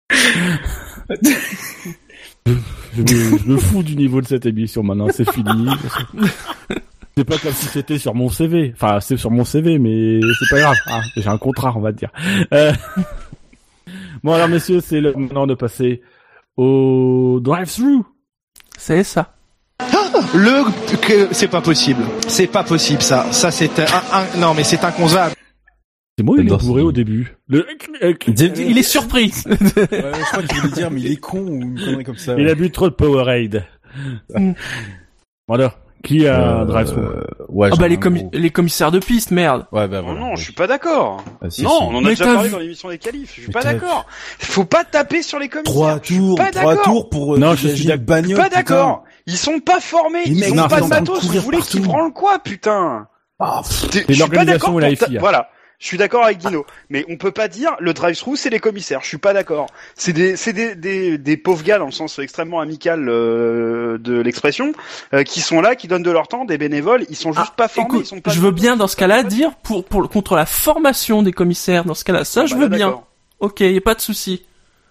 je, 2.45 3.01
me, 3.01 3.38
je 3.38 3.43
me 3.47 3.57
fous 3.57 3.83
du 3.83 3.95
niveau 3.95 4.21
de 4.21 4.27
cette 4.27 4.45
émission 4.45 4.83
maintenant, 4.83 5.07
c'est 5.13 5.29
fini. 5.31 5.67
C'est 7.17 7.23
pas 7.25 7.38
comme 7.38 7.51
si 7.53 7.65
c'était 7.65 7.97
sur 7.97 8.15
mon 8.15 8.29
CV. 8.29 8.71
Enfin, 8.75 8.99
c'est 9.01 9.17
sur 9.17 9.29
mon 9.31 9.43
CV, 9.43 9.77
mais 9.77 10.19
c'est 10.21 10.55
pas 10.55 10.61
grave. 10.61 10.75
Ah, 10.88 11.01
J'ai 11.17 11.27
un 11.27 11.38
contrat, 11.38 11.73
on 11.75 11.81
va 11.81 11.91
dire. 11.91 12.09
Euh, 12.53 12.71
Bon 14.23 14.33
alors 14.33 14.49
messieurs, 14.49 14.81
c'est 14.85 14.99
le 14.99 15.13
moment 15.13 15.47
de 15.47 15.53
passer 15.53 16.01
au 16.57 17.39
drive-thru. 17.41 18.01
C'est 18.77 19.03
ça. 19.05 19.33
Le 20.35 20.63
que 20.97 21.33
c'est 21.33 21.47
pas 21.47 21.61
possible. 21.61 22.03
C'est 22.27 22.47
pas 22.47 22.63
possible 22.63 23.01
ça. 23.01 23.31
Ça 23.31 23.49
c'est 23.49 23.79
un, 23.79 23.85
un- 24.11 24.38
non 24.39 24.53
mais 24.53 24.63
c'est 24.65 24.83
inconcevable. 24.83 25.35
C'est 26.19 26.23
moi, 26.23 26.35
il 26.38 26.51
est 26.51 26.57
bourré 26.57 26.81
au 26.81 26.91
début. 26.91 27.38
Le... 27.48 27.65
Il 28.27 28.77
est 28.77 28.83
surpris. 28.83 29.31
Ouais, 29.49 29.56
je 29.61 30.25
crois 30.31 30.43
qu'il 30.43 30.59
voulait 30.59 30.73
dire 30.73 30.91
mais 30.91 30.99
il 30.99 31.14
est 31.14 31.15
con 31.15 31.39
ou 31.39 31.61
une 31.61 31.80
connerie 31.80 32.03
comme 32.03 32.17
ça. 32.17 32.35
Il 32.38 32.49
a 32.49 32.56
bu 32.56 32.69
trop 32.72 32.89
de 32.89 32.93
Powerade. 32.93 33.64
Bon 34.38 35.53
alors, 35.53 35.77
Qui 36.03 36.27
a 36.27 36.59
Euh, 36.61 36.65
drive-through 36.65 37.23
Ouais. 37.48 37.69
Ah 37.72 37.77
bah 37.77 37.88
les, 37.88 37.95
commi- 37.95 38.23
gros. 38.23 38.30
les 38.33 38.49
commissaires 38.49 38.91
de 38.91 38.99
piste, 38.99 39.31
merde. 39.31 39.65
Ouais, 39.72 39.88
bah 39.88 40.01
Non, 40.01 40.07
voilà. 40.07 40.19
non, 40.19 40.35
je 40.35 40.43
suis 40.43 40.51
pas 40.53 40.67
d'accord. 40.67 41.23
Ah, 41.41 41.49
si, 41.49 41.64
non, 41.64 41.69
si. 41.69 41.83
on 41.83 41.95
en 41.95 41.98
a 41.99 42.01
Mais 42.01 42.09
déjà 42.09 42.25
parlé 42.25 42.48
vu- 42.49 42.53
dans 42.53 42.59
l'émission 42.59 42.89
des 42.89 42.98
qualifs. 42.98 43.33
Je 43.38 43.41
suis 43.43 43.51
pas 43.51 43.64
d'accord. 43.64 44.06
Faut 44.39 44.65
pas 44.65 44.83
taper 44.83 45.22
sur 45.22 45.39
les 45.39 45.48
commissaires. 45.48 45.73
Trois 45.73 45.99
tours, 45.99 46.35
pas 46.38 46.51
trois 46.51 46.75
tours 46.83 47.09
pour 47.09 47.35
euh, 47.35 47.38
Non, 47.38 47.56
je 47.56 47.69
suis 47.69 47.88
bagnole. 47.98 48.38
Pas 48.38 48.49
d'accord. 48.49 49.06
Ils 49.25 49.38
sont 49.38 49.59
pas 49.61 49.80
formés. 49.80 50.19
Ils 50.25 50.51
ont 50.51 50.67
pas 50.67 50.81
de 50.81 50.88
matos. 50.88 51.23
Vous 51.25 51.39
voulez 51.39 51.59
qu'ils 51.59 51.81
branlent 51.81 52.11
quoi, 52.11 52.39
putain 52.39 53.07
Ah, 53.39 53.61
pas 53.64 54.14
l'organisation 54.14 54.73
d'accord 54.73 54.81
et 54.81 54.89
la 54.91 54.95
FIA. 55.07 55.19
Voilà. 55.22 55.49
Je 55.80 55.88
suis 55.88 55.98
d'accord 55.98 56.25
avec 56.25 56.40
Dino, 56.40 56.66
mais 56.90 57.06
on 57.08 57.16
peut 57.16 57.32
pas 57.32 57.48
dire 57.48 57.72
le 57.80 57.93
drive-through 57.93 58.35
c'est 58.35 58.49
les 58.49 58.59
commissaires. 58.59 58.99
Je 59.01 59.08
suis 59.08 59.17
pas 59.17 59.32
d'accord. 59.33 59.67
C'est 59.95 60.11
des 60.11 60.35
c'est 60.35 60.51
des, 60.51 60.75
des 60.75 61.17
des 61.17 61.38
pauvres 61.38 61.64
gars 61.64 61.80
dans 61.80 61.85
le 61.85 61.91
sens 61.93 62.19
extrêmement 62.19 62.59
amical 62.59 63.08
euh, 63.08 63.98
de 63.98 64.19
l'expression 64.19 64.74
euh, 65.14 65.24
qui 65.24 65.40
sont 65.40 65.61
là, 65.61 65.75
qui 65.77 65.88
donnent 65.88 66.03
de 66.03 66.11
leur 66.11 66.27
temps, 66.27 66.43
des 66.43 66.58
bénévoles. 66.58 67.06
Ils 67.09 67.16
sont 67.16 67.32
juste 67.32 67.48
Ah, 67.51 67.53
pas 67.56 67.67
formés. 67.69 67.88
écoute, 67.88 68.01
ils 68.06 68.08
sont 68.09 68.19
pas 68.19 68.32
je 68.32 68.41
veux 68.41 68.51
bien 68.51 68.75
dans 68.75 68.88
ce 68.88 68.98
cas-là 68.98 69.24
dire 69.24 69.56
pour, 69.56 69.85
pour 69.85 70.09
contre 70.09 70.35
la 70.35 70.45
formation 70.45 71.24
des 71.24 71.32
commissaires. 71.32 71.85
Dans 71.85 71.93
ce 71.93 72.03
cas-là, 72.03 72.25
ça 72.25 72.41
Bah, 72.41 72.48
je 72.48 72.56
là, 72.56 72.59
veux 72.61 72.67
bien. 72.67 72.99
Ok, 73.40 73.61
y 73.61 73.77
a 73.77 73.82
pas 73.82 73.95
de 73.95 74.01
souci. 74.01 74.43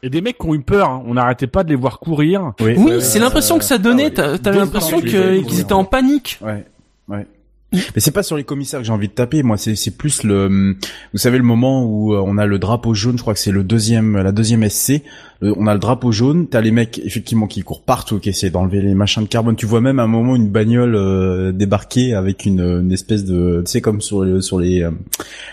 Et 0.03 0.09
des 0.09 0.23
mecs 0.23 0.39
qui 0.39 0.47
ont 0.47 0.55
eu 0.55 0.63
peur. 0.63 0.89
hein. 0.89 1.03
On 1.07 1.15
n'arrêtait 1.15 1.49
pas 1.49 1.65
de 1.65 1.69
les 1.69 1.75
voir 1.77 1.99
courir. 1.99 2.53
Oui, 2.61 2.75
ouais, 2.77 3.01
c'est 3.03 3.19
l'impression 3.19 3.59
que 3.59 3.65
ça 3.65 3.77
donnait. 3.77 4.05
ouais. 4.05 4.11
T'as- 4.15 4.39
T'avais 4.39 4.59
l'impression 4.59 5.03
qu'ils 5.03 5.61
étaient 5.61 5.73
en 5.75 5.85
panique. 5.85 6.39
Ouais, 6.41 6.65
ouais. 7.09 7.27
Mais 7.73 8.01
c'est 8.01 8.11
pas 8.13 8.23
sur 8.23 8.37
les 8.37 8.45
commissaires 8.45 8.81
que 8.81 8.87
j'ai 8.87 8.93
envie 8.93 9.09
de 9.09 9.13
taper. 9.13 9.43
Moi, 9.43 9.57
c'est 9.59 9.75
c'est 9.77 9.91
plus 9.97 10.23
le, 10.25 10.75
vous 11.13 11.19
savez 11.19 11.37
le 11.39 11.45
moment 11.45 11.85
où 11.85 12.15
euh, 12.15 12.23
on 12.25 12.39
a 12.39 12.47
le 12.47 12.59
drapeau 12.59 12.95
jaune. 12.95 13.17
Je 13.19 13.23
crois 13.23 13.35
que 13.35 13.41
c'est 13.41 13.53
le 13.53 13.63
deuxième, 13.63 14.17
la 14.17 14.33
deuxième 14.33 14.67
SC. 14.69 15.03
Le- 15.41 15.53
on 15.57 15.67
a 15.67 15.75
le 15.75 15.79
drapeau 15.79 16.11
jaune. 16.11 16.49
T'as 16.49 16.61
les 16.63 16.71
mecs 16.71 16.99
effectivement 17.05 17.47
qui 17.47 17.61
courent 17.63 17.83
partout, 17.83 18.19
qui 18.21 18.31
essaient 18.31 18.49
d'enlever 18.51 18.81
les 18.81 18.95
machins 18.95 19.23
de 19.23 19.29
carbone. 19.29 19.55
Tu 19.55 19.67
vois 19.67 19.81
même 19.83 19.99
à 19.99 20.05
un 20.05 20.09
moment 20.09 20.35
une 20.35 20.49
bagnole 20.49 20.95
euh, 20.97 21.53
débarquer 21.53 22.15
avec 22.15 22.47
une, 22.47 22.61
une 22.61 22.91
espèce 22.93 23.25
de, 23.27 23.63
tu 23.67 23.71
sais 23.71 23.81
comme 23.83 24.01
sur 24.01 24.25
le- 24.25 24.41
sur 24.41 24.59
les 24.59 24.83
euh, 24.83 24.91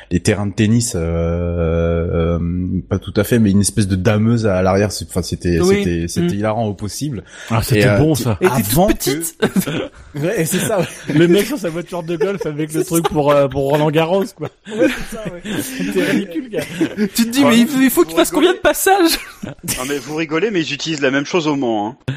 les 0.10 0.22
terrains 0.22 0.48
de 0.48 0.54
tennis, 0.54 0.94
euh, 0.96 2.38
euh, 2.40 2.80
pas 2.90 3.00
tout 3.00 3.14
à 3.18 3.24
fait, 3.24 3.40
mais 3.40 3.52
une 3.52 3.62
espèce 3.62 3.88
de 3.88 3.96
dameuse 3.96 4.46
à 4.48 4.62
l'arrière. 4.62 4.92
C'est- 4.92 5.06
Enfin, 5.10 5.22
c'était 5.22 5.60
Oui. 5.60 5.78
c'était 5.84 6.08
c'était 6.08 6.36
Mm. 6.36 6.40
hilarant 6.40 6.66
au 6.68 6.74
possible. 6.74 7.24
Ah, 7.50 7.62
c'était 7.62 7.86
euh, 7.88 7.98
bon 7.98 8.16
ça. 8.16 8.38
Et 8.42 8.46
Avant 8.48 8.88
toute 8.88 9.00
que- 9.00 9.12
petite. 9.20 9.36
Ouais, 10.16 10.46
c'est 10.46 10.60
ça. 10.60 10.80
Ouais. 10.80 10.86
Le 11.14 11.28
mec 11.28 11.46
sur 11.46 11.58
sa 11.58 11.70
voiture 11.70 12.02
de 12.06 12.16
golf 12.16 12.46
avec 12.46 12.74
le 12.74 12.84
truc 12.84 13.08
pour 13.10 13.32
euh, 13.32 13.48
pour 13.48 13.70
Roland 13.70 13.92
Garros 13.92 14.26
quoi. 14.36 14.50
C'était 15.62 16.04
ridicule 16.12 16.50
gars. 16.50 16.62
tu 17.14 17.26
te 17.26 17.30
dis 17.30 17.44
mais 17.46 17.58
il 17.60 17.68
faut, 17.68 17.80
il 17.82 17.90
faut 17.90 18.02
vous 18.02 18.08
qu'il 18.08 18.16
fasse 18.18 18.30
rigolez 18.30 18.48
combien 18.48 18.54
de 18.58 18.62
passages 18.62 19.20
Non 19.46 19.84
mais 19.88 19.98
vous 19.98 20.16
rigolez, 20.16 20.52
mais 20.52 20.62
ils 20.62 20.74
utilisent 20.74 21.02
la 21.02 21.12
même 21.12 21.26
chose 21.26 21.48
au 21.48 21.56
Mans. 21.56 21.90
Hein. 22.10 22.14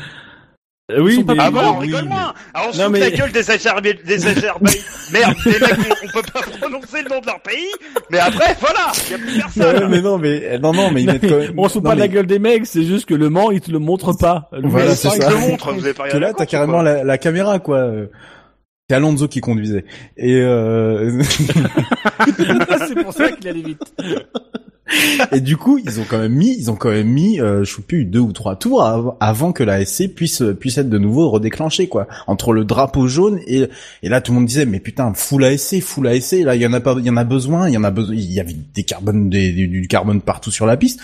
Euh, 0.91 1.03
oui, 1.03 1.23
mais 1.29 1.35
Ah 1.39 1.51
bon, 1.51 1.61
on 1.61 1.79
oui, 1.81 1.87
rigole 1.89 2.05
mais- 2.05 2.09
moins. 2.15 2.33
Alors 2.55 2.69
on 2.71 2.73
se 2.73 2.79
fout 2.83 2.87
de 2.87 2.93
mais- 2.93 3.01
la 3.01 3.11
gueule 3.11 3.31
des 3.33 3.51
Azerbaï- 3.51 4.03
des 4.07 4.27
Azerbaï- 4.27 4.81
Merde, 5.13 5.35
les 5.45 5.53
mecs, 5.53 5.63
on, 6.03 6.07
peut 6.09 6.23
pas 6.33 6.41
prononcer 6.41 7.03
le 7.03 7.11
nom 7.11 7.21
de 7.21 7.27
leur 7.27 7.41
pays. 7.43 7.67
Mais 8.11 8.19
après, 8.19 8.57
voilà, 8.59 8.91
y 9.11 9.15
a 9.15 9.19
plus 9.19 9.37
personne. 9.39 9.83
Ouais, 9.83 9.89
mais 9.91 10.01
non, 10.01 10.17
mais 10.17 10.59
non, 10.59 10.73
non, 10.73 10.91
mais 10.91 11.03
ils 11.03 11.07
Non, 11.07 11.13
mettent 11.13 11.23
mais 11.25 11.29
quand 11.29 11.37
même. 11.41 11.53
on 11.59 11.69
se 11.69 11.75
fout 11.75 11.83
pas 11.83 11.95
de 11.95 12.01
la 12.01 12.07
mais 12.09 12.15
gueule 12.15 12.27
des 12.27 12.39
mecs, 12.39 12.65
c'est 12.65 12.85
juste 12.85 13.05
que 13.05 13.13
le 13.15 13.29
Mans, 13.29 13.51
ils 13.51 13.61
te 13.61 13.71
le 13.71 13.79
montrent 13.81 14.15
pas. 14.17 14.49
Le 14.53 14.67
Voilà, 14.67 14.97
c'est 14.97 15.11
ça. 15.11 15.17
ils 15.17 15.23
te 15.23 15.31
le 15.31 15.37
montrent, 15.51 15.73
vous 15.75 15.85
avez 15.85 15.93
pas 15.93 16.09
Que 16.09 16.17
là, 16.17 16.33
t'as 16.33 16.47
carrément 16.47 16.81
la 16.81 17.19
caméra, 17.19 17.59
quoi. 17.59 17.87
C'est 18.91 18.97
Alonso 18.97 19.29
qui 19.29 19.41
conduisait. 19.43 19.85
Et 20.17 20.37
euh... 20.41 21.21
c'est 22.89 23.03
pour 23.03 23.13
ça 23.13 23.31
qu'il 23.33 23.47
allait 23.49 23.61
vite. 23.61 23.83
et 25.33 25.41
du 25.41 25.59
coup, 25.59 25.77
ils 25.77 26.01
ont 26.01 26.07
quand 26.09 26.17
même 26.19 26.33
mis, 26.33 26.57
ils 26.59 26.71
ont 26.71 26.75
quand 26.75 26.89
même 26.89 27.07
mis, 27.09 27.39
euh, 27.39 27.65
je 27.65 27.75
sais 27.77 27.83
plus, 27.83 28.07
deux 28.07 28.21
ou 28.21 28.33
trois 28.33 28.57
tours 28.57 28.83
av- 28.83 29.13
avant 29.21 29.53
que 29.53 29.63
la 29.63 29.85
SC 29.85 30.09
puisse 30.15 30.43
puisse 30.59 30.79
être 30.79 30.89
de 30.89 30.97
nouveau 30.97 31.29
redéclenchée, 31.29 31.89
quoi. 31.89 32.09
Entre 32.27 32.55
le 32.55 32.65
drapeau 32.65 33.09
jaune 33.09 33.41
et 33.47 33.69
et 34.03 34.09
là, 34.09 34.23
tout 34.23 34.33
le 34.33 34.37
monde 34.39 34.47
disait, 34.47 34.65
mais 34.65 34.81
putain, 34.81 35.13
full 35.13 35.45
ASC, 35.45 35.81
full 35.83 36.07
ASC. 36.09 36.37
Là, 36.43 36.57
il 36.57 36.63
y 36.63 36.67
en 36.67 36.73
a 36.73 36.81
pas, 36.81 36.95
il 36.99 37.05
y 37.05 37.11
en 37.11 37.19
a 37.19 37.25
besoin, 37.25 37.69
il 37.69 37.75
y 37.75 37.77
en 37.77 37.85
a 37.85 37.91
besoin. 37.91 38.15
Il 38.15 38.33
y 38.33 38.41
avait 38.41 38.57
des 38.75 38.85
carbones, 38.85 39.29
des, 39.29 39.53
du, 39.53 39.69
du 39.69 39.87
carbone 39.87 40.23
partout 40.23 40.51
sur 40.51 40.65
la 40.65 40.79
piste. 40.79 41.01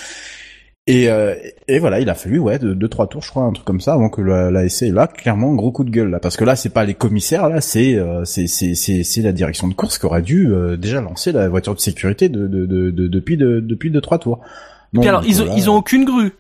Et, 0.87 1.09
euh, 1.09 1.35
et 1.67 1.79
voilà, 1.79 1.99
il 2.01 2.11
a 2.11 2.15
fallu 2.15 2.39
ouais 2.39 2.59
deux, 2.59 2.75
deux 2.75 2.89
trois 2.89 3.07
tours, 3.07 3.23
je 3.23 3.31
crois, 3.31 3.45
un 3.45 3.53
truc 3.53 3.65
comme 3.65 3.81
ça, 3.81 3.95
avant 3.95 4.11
que 4.11 4.21
la, 4.21 4.51
la 4.51 4.69
SC 4.69 4.83
là, 4.93 5.07
clairement, 5.07 5.55
gros 5.55 5.73
coup 5.73 5.83
de 5.83 5.91
gueule 5.91 6.11
là, 6.11 6.21
parce 6.21 6.37
que 6.37 6.45
là, 6.45 6.57
c'est 6.57 6.69
pas 6.69 6.85
les 6.85 6.93
commissaires 6.93 7.49
là, 7.49 7.63
c'est 7.63 7.95
euh, 7.95 8.27
c'est 8.27 8.47
c'est 8.49 8.75
c'est 8.75 9.03
c'est 9.03 9.23
la 9.23 9.33
direction 9.33 9.67
de 9.67 9.73
course 9.73 9.99
qui 9.99 10.05
aurait 10.05 10.21
dû 10.21 10.49
euh, 10.53 10.77
déjà 10.77 11.01
lancer 11.01 11.33
la 11.33 11.49
voiture 11.49 11.75
de 11.75 11.81
sécurité 11.81 12.29
de, 12.29 12.47
de, 12.47 12.67
de, 12.67 12.91
de- 12.91 13.09
depuis 13.09 13.39
de, 13.39 13.61
depuis 13.61 13.91
deux 13.91 14.03
trois 14.03 14.19
tours. 14.19 14.41
Puis 14.41 14.99
Donc, 15.01 15.07
alors 15.07 15.25
ils 15.25 15.43
ont 15.43 15.57
ils 15.57 15.71
ont 15.71 15.77
aucune 15.77 16.05
grue. 16.05 16.33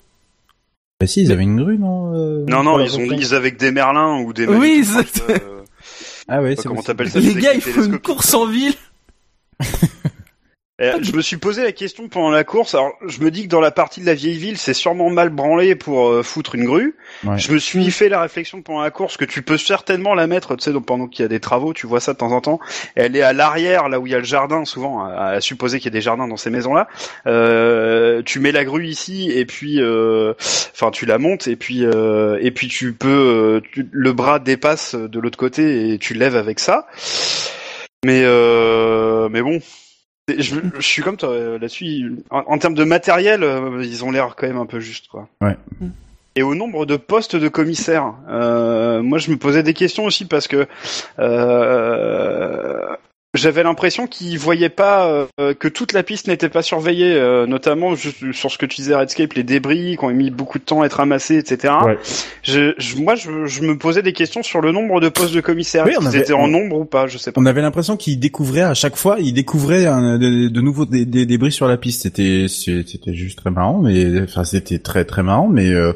Bah 1.00 1.06
si, 1.06 1.22
ils 1.22 1.32
avaient 1.32 1.42
une 1.42 1.56
grue, 1.56 1.78
non 1.78 2.14
euh, 2.14 2.44
Non, 2.46 2.62
non, 2.62 2.78
ils 2.80 2.96
ont, 2.98 3.02
ils 3.02 3.34
avec 3.34 3.58
des 3.58 3.70
Merlins 3.70 4.20
ou 4.20 4.34
des. 4.34 4.46
Oui, 4.46 4.84
euh, 5.30 5.38
Ah 6.28 6.42
ouais, 6.42 6.54
c'est 6.54 6.68
comment 6.68 6.82
t'appelles 6.82 7.08
ça 7.10 7.18
Les 7.18 7.34
gars 7.34 7.54
ils 7.54 7.62
font 7.62 7.82
une 7.82 7.98
course 7.98 8.34
en 8.34 8.46
ville. 8.46 8.74
Eh, 10.80 10.90
je 11.02 11.12
me 11.14 11.22
suis 11.22 11.36
posé 11.36 11.62
la 11.62 11.70
question 11.70 12.08
pendant 12.08 12.30
la 12.30 12.42
course. 12.42 12.74
Alors, 12.74 12.94
je 13.06 13.20
me 13.20 13.30
dis 13.30 13.44
que 13.44 13.48
dans 13.48 13.60
la 13.60 13.70
partie 13.70 14.00
de 14.00 14.06
la 14.06 14.14
vieille 14.14 14.36
ville, 14.38 14.58
c'est 14.58 14.74
sûrement 14.74 15.08
mal 15.08 15.28
branlé 15.28 15.76
pour 15.76 16.08
euh, 16.08 16.24
foutre 16.24 16.56
une 16.56 16.64
grue. 16.64 16.96
Ouais. 17.22 17.38
Je 17.38 17.52
me 17.52 17.58
suis 17.58 17.88
fait 17.92 18.08
la 18.08 18.20
réflexion 18.20 18.60
pendant 18.60 18.80
la 18.82 18.90
course 18.90 19.16
que 19.16 19.24
tu 19.24 19.42
peux 19.42 19.56
certainement 19.56 20.14
la 20.14 20.26
mettre, 20.26 20.56
tu 20.56 20.64
sais, 20.64 20.72
donc 20.72 20.84
pendant 20.84 21.06
qu'il 21.06 21.22
y 21.22 21.26
a 21.26 21.28
des 21.28 21.38
travaux, 21.38 21.74
tu 21.74 21.86
vois 21.86 22.00
ça 22.00 22.12
de 22.12 22.18
temps 22.18 22.32
en 22.32 22.40
temps. 22.40 22.58
Elle 22.96 23.14
est 23.14 23.22
à 23.22 23.32
l'arrière, 23.32 23.88
là 23.88 24.00
où 24.00 24.08
il 24.08 24.12
y 24.12 24.16
a 24.16 24.18
le 24.18 24.24
jardin, 24.24 24.64
souvent, 24.64 25.04
à, 25.04 25.26
à 25.26 25.40
supposer 25.40 25.78
qu'il 25.78 25.92
y 25.92 25.94
a 25.94 25.96
des 25.96 26.00
jardins 26.00 26.26
dans 26.26 26.36
ces 26.36 26.50
maisons-là. 26.50 26.88
Euh, 27.28 28.22
tu 28.26 28.40
mets 28.40 28.50
la 28.50 28.64
grue 28.64 28.86
ici 28.86 29.30
et 29.30 29.46
puis, 29.46 29.80
euh, 29.80 30.34
enfin, 30.72 30.90
tu 30.90 31.06
la 31.06 31.18
montes 31.18 31.46
et 31.46 31.54
puis, 31.54 31.84
euh, 31.84 32.36
et 32.40 32.50
puis 32.50 32.66
tu 32.66 32.94
peux, 32.94 33.08
euh, 33.08 33.60
tu- 33.72 33.88
le 33.92 34.12
bras 34.12 34.40
dépasse 34.40 34.96
de 34.96 35.20
l'autre 35.20 35.38
côté 35.38 35.90
et 35.92 35.98
tu 35.98 36.14
lèves 36.14 36.34
avec 36.34 36.58
ça. 36.58 36.88
Mais, 38.04 38.22
euh, 38.24 39.28
mais 39.30 39.40
bon. 39.40 39.60
Je, 40.28 40.56
je 40.76 40.80
suis 40.80 41.02
comme 41.02 41.16
toi 41.18 41.30
euh, 41.30 41.58
là-dessus. 41.58 42.16
En, 42.30 42.44
en 42.46 42.58
termes 42.58 42.74
de 42.74 42.84
matériel, 42.84 43.42
euh, 43.42 43.82
ils 43.84 44.04
ont 44.04 44.10
l'air 44.10 44.36
quand 44.36 44.46
même 44.46 44.56
un 44.56 44.66
peu 44.66 44.80
justes, 44.80 45.08
quoi. 45.08 45.28
Ouais. 45.42 45.56
Et 46.36 46.42
au 46.42 46.54
nombre 46.54 46.86
de 46.86 46.96
postes 46.96 47.36
de 47.36 47.48
commissaires, 47.48 48.14
euh, 48.28 49.02
moi 49.02 49.18
je 49.18 49.30
me 49.30 49.36
posais 49.36 49.62
des 49.62 49.74
questions 49.74 50.04
aussi 50.04 50.24
parce 50.24 50.48
que 50.48 50.66
euh, 51.18 52.96
j'avais 53.34 53.62
l'impression 53.62 54.06
qu'ils 54.06 54.38
voyaient 54.38 54.68
pas 54.68 55.26
euh, 55.40 55.54
que 55.54 55.68
toute 55.68 55.92
la 55.92 56.02
piste 56.02 56.28
n'était 56.28 56.48
pas 56.48 56.62
surveillée, 56.62 57.14
euh, 57.14 57.46
notamment 57.46 57.94
juste 57.94 58.32
sur 58.32 58.50
ce 58.50 58.56
que 58.58 58.66
tu 58.66 58.76
disais 58.76 58.94
Redscape, 58.94 59.32
les 59.34 59.42
débris 59.42 59.96
qui 59.98 60.04
ont 60.04 60.10
mis 60.10 60.30
beaucoup 60.30 60.58
de 60.58 60.64
temps 60.64 60.82
à 60.82 60.86
être 60.86 60.94
ramassés, 60.94 61.36
etc. 61.36 61.74
Ouais. 61.84 61.98
Je, 62.42 62.72
je- 62.78 62.96
moi 62.96 63.14
je, 63.16 63.46
je 63.46 63.62
me 63.62 63.76
posais 63.76 64.02
des 64.02 64.12
questions 64.12 64.42
sur 64.42 64.60
le 64.60 64.72
nombre 64.72 65.00
de 65.00 65.08
postes 65.08 65.34
de 65.34 65.40
commissaires. 65.40 65.84
Oui, 65.86 65.94
on 65.98 66.02
Ils 66.02 66.06
avait- 66.08 66.20
étaient 66.20 66.32
en 66.32 66.48
nombre 66.48 66.78
ou 66.78 66.84
pas, 66.84 67.06
je 67.06 67.18
sais 67.18 67.32
pas. 67.32 67.40
On 67.40 67.46
avait 67.46 67.60
l'impression 67.62 67.96
qu'ils 67.96 68.18
découvraient 68.18 68.62
à 68.62 68.74
chaque 68.74 68.96
fois, 68.96 69.16
ils 69.20 69.32
découvraient 69.34 69.86
un- 69.86 70.18
de, 70.18 70.48
de 70.48 70.60
nouveaux 70.60 70.86
dé- 70.86 71.04
dé- 71.04 71.26
débris 71.26 71.52
sur 71.52 71.66
la 71.66 71.76
piste. 71.76 72.02
C'était 72.02 72.46
c'était 72.48 73.14
juste 73.14 73.38
très 73.38 73.50
marrant, 73.50 73.80
mais 73.82 74.22
enfin 74.22 74.44
c'était 74.44 74.78
très 74.78 75.04
très 75.04 75.22
marrant, 75.22 75.48
mais 75.48 75.70
euh, 75.70 75.92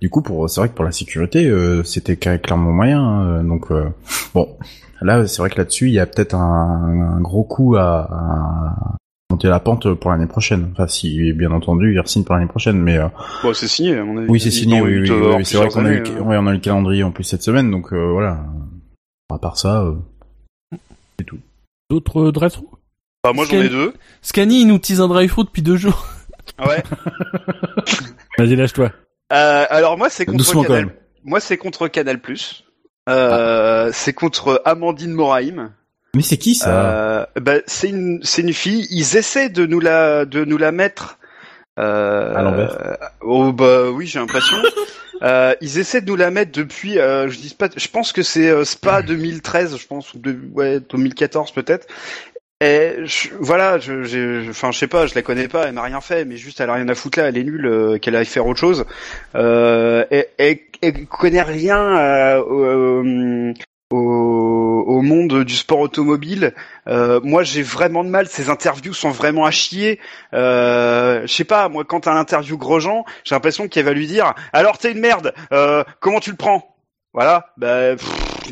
du 0.00 0.10
coup 0.10 0.22
pour 0.22 0.48
c'est 0.48 0.60
vrai 0.60 0.68
que 0.68 0.74
pour 0.74 0.84
la 0.84 0.92
sécurité 0.92 1.46
euh, 1.46 1.82
c'était 1.84 2.14
cla- 2.14 2.38
clairement 2.38 2.72
moyen. 2.72 3.02
hein, 3.02 3.44
donc 3.44 3.70
euh, 3.70 3.84
bon, 4.34 4.48
là 5.02 5.26
c'est 5.26 5.40
vrai 5.42 5.50
que 5.50 5.56
là-dessus 5.58 5.88
il 5.88 5.94
y 5.94 5.98
a 6.00 6.06
peut-être 6.06 6.34
un, 6.34 7.16
un 7.16 7.20
gros 7.20 7.44
coup 7.44 7.76
à, 7.76 8.08
à 8.10 8.96
monter 9.30 9.48
la 9.48 9.60
pente 9.60 9.92
pour 9.94 10.10
l'année 10.10 10.26
prochaine. 10.26 10.68
Enfin 10.72 10.86
si 10.88 11.32
bien 11.32 11.50
entendu 11.52 11.92
il 11.94 12.08
signe 12.08 12.24
pour 12.24 12.34
l'année 12.34 12.46
prochaine, 12.48 12.78
mais 12.80 12.96
euh, 12.98 13.08
Bon, 13.42 13.52
c'est 13.54 13.68
signé 13.68 13.96
à 13.98 14.04
mon 14.04 14.16
avis. 14.18 14.30
oui 14.30 14.40
c'est 14.40 14.50
signé. 14.50 14.80
Oui, 14.80 14.98
oui, 15.10 15.44
c'est 15.44 15.56
vrai 15.56 15.68
qu'on 15.68 15.84
a 15.84 15.90
eu, 15.90 15.98
années, 15.98 16.10
euh. 16.16 16.22
ouais, 16.22 16.36
on 16.38 16.46
a 16.46 16.50
eu 16.50 16.54
le 16.54 16.60
calendrier 16.60 17.02
en 17.02 17.10
plus 17.10 17.24
cette 17.24 17.42
semaine, 17.42 17.70
donc 17.70 17.92
euh, 17.92 18.10
voilà. 18.12 18.44
À 19.30 19.38
part 19.38 19.58
ça. 19.58 19.82
euh, 19.82 19.94
D'autres 21.90 22.30
drive-through? 22.30 22.68
Bah, 23.24 23.32
moi 23.34 23.44
j'en 23.46 23.56
ai 23.60 23.68
deux. 23.68 23.94
Scani 24.22 24.60
il 24.62 24.66
nous 24.68 24.78
tease 24.78 25.00
un 25.00 25.08
drive-through 25.08 25.44
depuis 25.46 25.62
deux 25.62 25.76
jours. 25.76 26.06
Ouais? 26.58 26.82
Vas-y, 28.38 28.56
lâche-toi. 28.56 28.92
Euh, 29.32 29.66
alors 29.70 29.98
moi 29.98 30.08
c'est 30.10 30.24
contre 30.26 30.38
Doucement, 30.38 30.62
quand 30.62 30.68
Canal. 30.68 30.86
même. 30.86 30.94
Moi 31.24 31.40
c'est 31.40 31.56
contre 31.56 31.88
Canal 31.88 32.20
Euh, 33.08 33.90
C'est 33.92 34.12
contre 34.12 34.62
Amandine 34.64 35.12
Moraim. 35.12 35.72
Mais 36.14 36.22
c'est 36.22 36.38
qui 36.38 36.54
ça? 36.54 36.70
Euh, 36.70 37.26
bah, 37.40 37.56
c'est 37.66 37.90
une 37.90 38.20
c'est 38.22 38.42
une 38.42 38.52
fille. 38.54 38.86
Ils 38.90 39.16
essaient 39.16 39.50
de 39.50 39.66
nous 39.66 39.80
la 39.80 40.24
de 40.24 40.44
nous 40.44 40.56
la 40.58 40.72
mettre. 40.72 41.18
Euh, 41.78 42.34
À 42.34 42.42
l'envers. 42.42 42.98
Oh 43.20 43.52
bah 43.52 43.90
oui 43.90 44.06
j'ai 44.06 44.18
l'impression. 44.18 44.56
Euh, 45.22 45.52
ils 45.60 45.78
essaient 45.78 46.00
de 46.00 46.06
nous 46.06 46.14
la 46.14 46.30
mettre 46.30 46.52
depuis, 46.52 47.00
euh, 47.00 47.28
je 47.28 47.38
dis 47.40 47.52
pas, 47.52 47.68
je 47.76 47.88
pense 47.88 48.12
que 48.12 48.22
c'est 48.22 48.48
euh, 48.50 48.64
Spa 48.64 49.02
2013, 49.06 49.76
je 49.76 49.84
pense, 49.84 50.14
ou 50.14 50.20
de, 50.20 50.38
ouais 50.52 50.78
2014 50.78 51.50
peut-être. 51.50 51.88
Et 52.60 52.96
je- 53.04 53.28
voilà, 53.38 53.78
je, 53.78 54.02
je- 54.02 54.50
enfin, 54.50 54.72
je 54.72 54.78
sais 54.78 54.88
pas, 54.88 55.06
je 55.06 55.14
la 55.14 55.22
connais 55.22 55.46
pas, 55.46 55.66
elle 55.66 55.74
m'a 55.74 55.82
rien 55.82 56.00
fait, 56.00 56.24
mais 56.24 56.36
juste 56.36 56.60
elle 56.60 56.68
a 56.70 56.74
rien 56.74 56.88
à 56.88 56.94
foutre 56.96 57.20
là, 57.20 57.28
elle 57.28 57.38
est 57.38 57.44
nulle, 57.44 57.66
euh, 57.66 57.98
qu'elle 57.98 58.16
aille 58.16 58.26
faire 58.26 58.46
autre 58.48 58.58
chose. 58.58 58.84
Euh, 59.36 60.04
elle 60.10 61.06
connaît 61.06 61.42
rien 61.42 61.78
euh, 61.78 62.42
au, 62.42 63.96
au, 63.96 64.84
au 64.88 65.02
monde 65.02 65.44
du 65.44 65.54
sport 65.54 65.78
automobile. 65.78 66.52
Euh, 66.88 67.20
moi, 67.22 67.44
j'ai 67.44 67.62
vraiment 67.62 68.02
de 68.02 68.08
mal. 68.10 68.26
Ces 68.26 68.50
interviews 68.50 68.92
sont 68.92 69.10
vraiment 69.10 69.44
à 69.44 69.52
chier. 69.52 70.00
Euh, 70.34 71.22
je 71.26 71.32
sais 71.32 71.44
pas, 71.44 71.68
moi, 71.68 71.84
quand 71.84 72.00
t'as 72.00 72.12
un 72.12 72.16
interview 72.18 72.58
Grosjean, 72.58 73.04
j'ai 73.22 73.36
l'impression 73.36 73.68
qu'elle 73.68 73.84
va 73.84 73.92
lui 73.92 74.08
dire 74.08 74.34
"Alors 74.52 74.78
t'es 74.78 74.90
une 74.90 75.00
merde. 75.00 75.32
Euh, 75.52 75.84
comment 76.00 76.18
tu 76.18 76.30
le 76.30 76.36
prends? 76.36 76.74
Voilà. 77.14 77.52
Bah, 77.56 77.94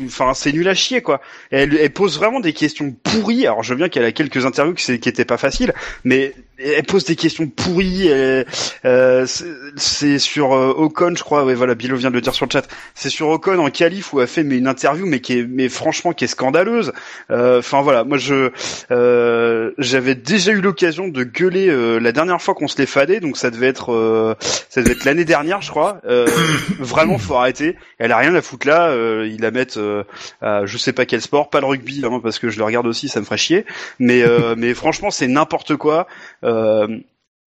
enfin 0.05 0.33
c'est 0.33 0.51
nul 0.51 0.67
à 0.67 0.73
chier 0.73 1.01
quoi. 1.01 1.21
Elle, 1.51 1.75
elle 1.77 1.91
pose 1.91 2.17
vraiment 2.17 2.39
des 2.39 2.53
questions 2.53 2.91
pourries. 3.03 3.45
Alors 3.45 3.63
je 3.63 3.71
veux 3.73 3.77
bien 3.77 3.89
qu'elle 3.89 4.05
a 4.05 4.11
quelques 4.11 4.45
interviews 4.45 4.73
qui, 4.73 4.99
qui 4.99 5.09
étaient 5.09 5.25
pas 5.25 5.37
faciles, 5.37 5.73
mais 6.03 6.33
elle 6.59 6.83
pose 6.85 7.05
des 7.05 7.15
questions 7.15 7.47
pourries. 7.47 8.09
euh, 8.09 9.25
c'est- 9.25 10.17
sur 10.19 10.53
euh, 10.53 10.73
Ocon, 10.75 11.13
je 11.15 11.23
crois. 11.23 11.43
Ouais, 11.45 11.53
voilà, 11.53 11.75
Bilo 11.75 11.95
vient 11.95 12.09
de 12.09 12.15
le 12.15 12.21
dire 12.21 12.33
sur 12.33 12.45
le 12.45 12.51
chat. 12.51 12.67
C'est 12.95 13.09
sur 13.09 13.27
Ocon 13.29 13.59
en 13.59 13.69
qualif 13.69 14.13
où 14.13 14.21
elle 14.21 14.27
fait 14.27 14.43
mais 14.43 14.57
une 14.57 14.67
interview, 14.67 15.05
mais 15.05 15.19
qui 15.19 15.39
est, 15.39 15.45
mais 15.47 15.69
franchement, 15.69 16.13
qui 16.13 16.25
est 16.25 16.27
scandaleuse. 16.27 16.93
Euh, 17.31 17.59
Enfin 17.59 17.81
voilà, 17.81 18.03
moi 18.03 18.17
je, 18.17 18.51
euh, 18.91 19.71
j'avais 19.77 20.15
déjà 20.15 20.51
eu 20.51 20.61
l'occasion 20.61 21.07
de 21.07 21.23
gueuler 21.23 21.67
euh, 21.69 21.99
la 21.99 22.11
dernière 22.11 22.41
fois 22.41 22.53
qu'on 22.53 22.67
se 22.67 22.77
l'est 22.77 22.85
fadé, 22.85 23.19
donc 23.19 23.37
ça 23.37 23.49
devait 23.51 23.67
être, 23.67 23.91
euh, 23.93 24.35
ça 24.69 24.81
devait 24.81 24.93
être 24.93 25.05
l'année 25.05 25.25
dernière, 25.25 25.61
je 25.61 25.69
crois. 25.69 25.99
Euh, 26.07 26.27
vraiment, 26.79 27.17
faut 27.17 27.35
arrêter. 27.35 27.75
Elle 27.99 28.11
a 28.11 28.17
rien 28.17 28.33
à 28.35 28.41
foutre 28.41 28.67
là. 28.67 28.87
Euh, 28.89 29.27
ils 29.31 29.41
la 29.41 29.51
mettent, 29.51 29.76
euh, 29.77 30.03
à 30.41 30.65
je 30.65 30.77
sais 30.77 30.93
pas 30.93 31.05
quel 31.05 31.21
sport, 31.21 31.49
pas 31.49 31.59
le 31.59 31.65
rugby, 31.65 32.03
hein, 32.03 32.19
parce 32.21 32.39
que 32.39 32.49
je 32.49 32.57
le 32.57 32.63
regarde 32.63 32.87
aussi, 32.87 33.09
ça 33.09 33.19
me 33.19 33.25
ferait 33.25 33.37
chier. 33.37 33.65
Mais, 33.99 34.21
euh, 34.23 34.55
mais 34.57 34.73
franchement, 34.73 35.11
c'est 35.11 35.27
n'importe 35.27 35.75
quoi. 35.75 36.07
Euh, 36.43 36.99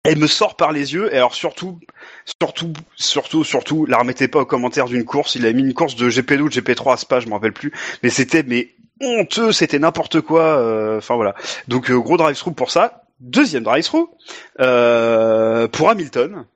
elle 0.05 0.19
me 0.19 0.27
sort 0.27 0.57
par 0.57 0.73
les 0.73 0.95
yeux. 0.95 1.13
Et 1.13 1.17
alors 1.17 1.35
surtout, 1.35 1.79
surtout, 2.41 2.73
surtout, 2.97 3.45
surtout, 3.45 3.87
la 3.87 3.99
remettez 3.99 4.29
pas 4.29 4.41
aux 4.41 4.47
commentaires 4.47 4.87
d'une 4.87 5.05
course. 5.05 5.35
Il 5.35 5.47
a 5.47 5.53
mis 5.53 5.63
une 5.63 5.75
course 5.75 5.97
de 5.97 6.09
GP2 6.09 6.41
ou 6.41 6.49
de 6.49 6.55
GP3 6.55 6.95
à 6.95 6.97
Spa, 6.97 7.21
je 7.21 7.27
me 7.29 7.35
rappelle 7.35 7.53
plus. 7.53 7.73
Mais 8.03 8.11
c'était 8.11 8.43
mais 8.43 8.71
honteux, 9.03 9.53
c'était 9.53 9.79
n'importe 9.79 10.21
quoi. 10.23 10.97
Enfin 10.97 11.17
voilà. 11.17 11.35
Donc 11.69 11.91
gros 11.91 12.17
drive-through 12.17 12.55
pour 12.55 12.71
ça. 12.71 13.03
Deuxième 13.21 13.65
drive-through 13.65 14.09
pour 14.57 15.91
Hamilton. 15.91 16.47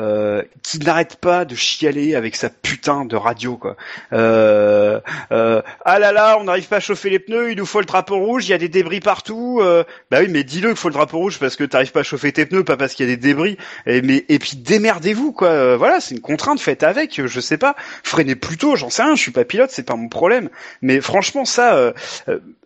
Euh, 0.00 0.42
qui 0.62 0.78
n'arrête 0.78 1.16
pas 1.16 1.44
de 1.44 1.54
chialer 1.54 2.14
avec 2.14 2.34
sa 2.34 2.48
putain 2.48 3.04
de 3.04 3.16
radio 3.16 3.56
quoi. 3.56 3.76
Euh, 4.14 4.98
euh, 5.30 5.60
ah 5.84 5.98
là 5.98 6.12
là, 6.12 6.38
on 6.40 6.44
n'arrive 6.44 6.68
pas 6.68 6.76
à 6.76 6.80
chauffer 6.80 7.10
les 7.10 7.18
pneus, 7.18 7.50
il 7.50 7.58
nous 7.58 7.66
faut 7.66 7.80
le 7.80 7.86
drapeau 7.86 8.16
rouge, 8.16 8.48
il 8.48 8.52
y 8.52 8.54
a 8.54 8.58
des 8.58 8.70
débris 8.70 9.00
partout. 9.00 9.58
euh. 9.60 9.84
bah 10.10 10.18
oui, 10.20 10.28
mais 10.30 10.42
dis-le 10.42 10.68
qu'il 10.68 10.78
faut 10.78 10.88
le 10.88 10.94
drapeau 10.94 11.18
rouge 11.18 11.38
parce 11.38 11.56
que 11.56 11.64
t'arrives 11.64 11.92
pas 11.92 12.00
à 12.00 12.04
chauffer 12.04 12.32
tes 12.32 12.46
pneus, 12.46 12.64
pas 12.64 12.78
parce 12.78 12.94
qu'il 12.94 13.06
y 13.06 13.12
a 13.12 13.14
des 13.14 13.20
débris. 13.20 13.58
Et, 13.84 14.00
mais 14.00 14.24
et 14.28 14.38
puis 14.38 14.56
démerdez-vous 14.56 15.32
quoi. 15.32 15.48
Euh, 15.48 15.76
voilà, 15.76 16.00
c'est 16.00 16.14
une 16.14 16.22
contrainte, 16.22 16.60
faites 16.60 16.82
avec. 16.82 17.20
Je 17.26 17.40
sais 17.40 17.58
pas, 17.58 17.74
freinez 18.02 18.36
plus 18.36 18.56
tôt, 18.56 18.76
j'en 18.76 18.88
sais 18.88 19.02
rien. 19.02 19.16
Je 19.16 19.22
suis 19.22 19.32
pas 19.32 19.44
pilote, 19.44 19.70
c'est 19.70 19.82
pas 19.82 19.96
mon 19.96 20.08
problème. 20.08 20.48
Mais 20.80 21.00
franchement, 21.02 21.44
ça. 21.44 21.92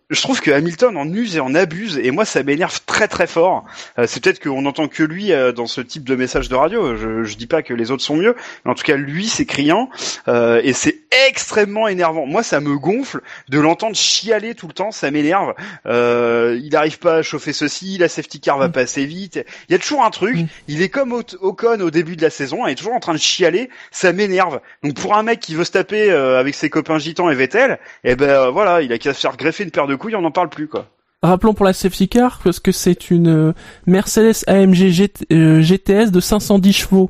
Je 0.09 0.21
trouve 0.21 0.39
que 0.39 0.51
Hamilton 0.51 0.97
en 0.97 1.11
use 1.11 1.35
et 1.35 1.39
en 1.39 1.55
abuse, 1.55 1.97
et 1.97 2.11
moi 2.11 2.25
ça 2.25 2.43
m'énerve 2.43 2.79
très 2.85 3.07
très 3.07 3.27
fort. 3.27 3.65
Euh, 3.97 4.05
c'est 4.07 4.23
peut-être 4.23 4.41
qu'on 4.41 4.65
entend 4.65 4.87
que 4.87 5.03
lui 5.03 5.31
euh, 5.31 5.51
dans 5.51 5.65
ce 5.65 5.81
type 5.81 6.03
de 6.03 6.15
message 6.15 6.47
de 6.47 6.55
radio. 6.55 6.95
Je, 6.95 7.23
je 7.23 7.37
dis 7.37 7.47
pas 7.47 7.63
que 7.63 7.73
les 7.73 7.91
autres 7.91 8.03
sont 8.03 8.15
mieux, 8.15 8.35
mais 8.63 8.71
en 8.71 8.75
tout 8.75 8.83
cas 8.83 8.97
lui 8.97 9.27
c'est 9.27 9.45
criant 9.45 9.89
euh, 10.27 10.61
et 10.63 10.73
c'est 10.73 10.99
extrêmement 11.27 11.87
énervant. 11.87 12.25
Moi 12.25 12.43
ça 12.43 12.59
me 12.59 12.77
gonfle 12.77 13.21
de 13.49 13.59
l'entendre 13.59 13.95
chialer 13.95 14.53
tout 14.53 14.67
le 14.67 14.73
temps, 14.73 14.91
ça 14.91 15.09
m'énerve. 15.09 15.53
Euh, 15.87 16.59
il 16.61 16.69
n'arrive 16.71 16.99
pas 16.99 17.15
à 17.15 17.21
chauffer 17.23 17.53
ceci, 17.53 17.97
la 17.97 18.07
safety 18.09 18.39
car 18.39 18.57
va 18.57 18.69
pas 18.69 18.81
assez 18.81 19.05
vite. 19.05 19.43
Il 19.69 19.71
y 19.71 19.75
a 19.75 19.79
toujours 19.79 20.03
un 20.03 20.11
truc. 20.11 20.35
Mm. 20.35 20.47
Il 20.67 20.81
est 20.81 20.89
comme 20.89 21.13
Ocon 21.13 21.79
au 21.81 21.89
début 21.89 22.15
de 22.15 22.21
la 22.21 22.29
saison, 22.29 22.67
il 22.67 22.71
est 22.71 22.75
toujours 22.75 22.93
en 22.93 22.99
train 22.99 23.13
de 23.13 23.19
chialer, 23.19 23.69
ça 23.91 24.13
m'énerve. 24.13 24.59
Donc 24.83 24.93
pour 24.95 25.15
un 25.15 25.23
mec 25.23 25.39
qui 25.39 25.55
veut 25.55 25.63
se 25.63 25.71
taper 25.71 26.11
euh, 26.11 26.39
avec 26.39 26.53
ses 26.53 26.69
copains 26.69 26.99
gitans 26.99 27.29
et 27.29 27.35
Vettel, 27.35 27.79
eh 28.03 28.15
ben 28.15 28.29
euh, 28.29 28.49
voilà, 28.51 28.81
il 28.81 28.93
a 28.93 28.97
qu'à 28.97 29.13
se 29.13 29.19
faire 29.19 29.37
greffer 29.37 29.63
une 29.63 29.71
paire 29.71 29.87
de 29.87 29.94
couilles, 29.97 30.15
on 30.15 30.21
n'en 30.21 30.31
parle 30.31 30.49
plus 30.49 30.67
quoi. 30.67 30.87
Rappelons 31.23 31.53
pour 31.53 31.65
la 31.65 31.73
safety 31.73 32.07
car 32.07 32.39
parce 32.43 32.59
que 32.59 32.71
c'est 32.71 33.09
une 33.09 33.27
euh, 33.27 33.53
Mercedes 33.87 34.43
AMG 34.47 34.89
GT- 34.91 35.25
euh, 35.33 35.61
GTS 35.61 36.11
de 36.11 36.19
510 36.19 36.73
chevaux. 36.73 37.09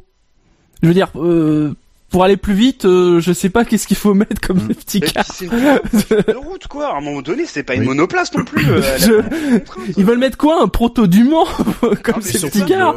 Je 0.82 0.88
veux 0.88 0.94
dire, 0.94 1.10
euh, 1.16 1.74
pour 2.12 2.24
aller 2.24 2.38
plus 2.38 2.54
vite, 2.54 2.86
euh, 2.86 3.20
je 3.20 3.34
sais 3.34 3.50
pas 3.50 3.66
qu'est-ce 3.66 3.88
qu'il 3.88 3.98
faut 3.98 4.14
mettre 4.14 4.40
comme 4.40 4.58
Mm. 4.58 4.72
Et 4.72 4.74
puis, 4.74 5.00
car. 5.02 5.26
c'est 5.26 5.46
une 5.46 5.52
voiture 5.52 6.24
de 6.28 6.34
route 6.38 6.68
quoi. 6.68 6.94
À 6.94 6.98
un 6.98 7.02
moment 7.02 7.22
donné, 7.22 7.44
c'est 7.46 7.64
pas 7.64 7.74
une 7.76 7.82
Oui. 7.82 7.88
monoplace 7.88 8.34
non 8.34 8.46
plus. 8.46 8.66
euh, 8.70 8.82
Je- 8.98 9.92
Ils 9.98 10.06
veulent 10.06 10.20
mettre 10.20 10.38
quoi 10.38 10.62
Un 10.64 10.68
proto 10.68 11.08
du 11.08 11.24
Mans 11.26 11.46
comme 12.04 12.16
mais 12.18 12.22
safety 12.22 12.38
surtout, 12.60 12.66
car 12.66 12.96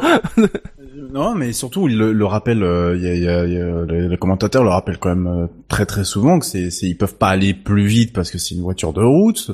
Non, 1.11 1.33
mais 1.35 1.51
surtout, 1.53 1.87
il 1.89 1.97
le, 1.97 2.13
le 2.13 2.25
rappelle, 2.25 2.63
euh, 2.63 2.95
il 2.95 3.03
y 3.03 3.07
a, 3.09 3.15
il 3.15 3.23
y 3.23 3.27
a- 3.27 3.45
il 3.45 4.09
y 4.09 4.13
a- 4.13 4.17
commentateurs 4.17 4.63
le 4.63 4.69
rappellent 4.69 4.99
quand 4.99 5.09
même 5.09 5.27
euh, 5.27 5.47
très 5.67 5.85
très 5.85 6.03
souvent 6.03 6.39
que 6.39 6.45
c'est, 6.45 6.69
c'est, 6.69 6.85
ils 6.87 6.95
peuvent 6.95 7.15
pas 7.15 7.29
aller 7.29 7.53
plus 7.53 7.87
vite 7.87 8.13
parce 8.13 8.31
que 8.31 8.37
c'est 8.37 8.53
une 8.55 8.61
voiture 8.61 8.93
de 8.93 9.01
route, 9.01 9.51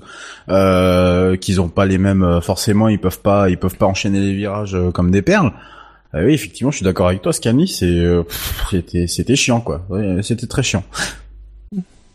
euh, 0.50 1.38
qu'ils 1.38 1.62
ont 1.62 1.70
pas 1.70 1.86
les 1.86 1.98
mêmes, 1.98 2.40
forcément, 2.42 2.88
ils 2.88 3.00
peuvent 3.00 3.22
pas, 3.22 3.50
ils 3.50 3.58
peuvent 3.58 3.78
pas 3.78 3.86
enchaîner 3.86 4.20
les 4.20 4.34
virages 4.34 4.76
euh, 4.76 4.92
comme 4.92 5.12
des 5.12 5.22
perles. 5.22 5.52
Euh, 6.16 6.26
oui, 6.26 6.34
effectivement, 6.34 6.72
je 6.72 6.78
suis 6.78 6.84
d'accord 6.86 7.08
avec 7.10 7.22
toi, 7.22 7.34
Scani, 7.34 7.68
c'est, 7.68 7.86
euh, 7.86 8.24
c'était, 8.72 9.08
c'était 9.08 9.36
chiant 9.36 9.60
quoi. 9.62 9.86
Ouais, 9.90 10.22
c'était 10.24 10.48
très 10.48 10.64
chiant. 10.64 10.84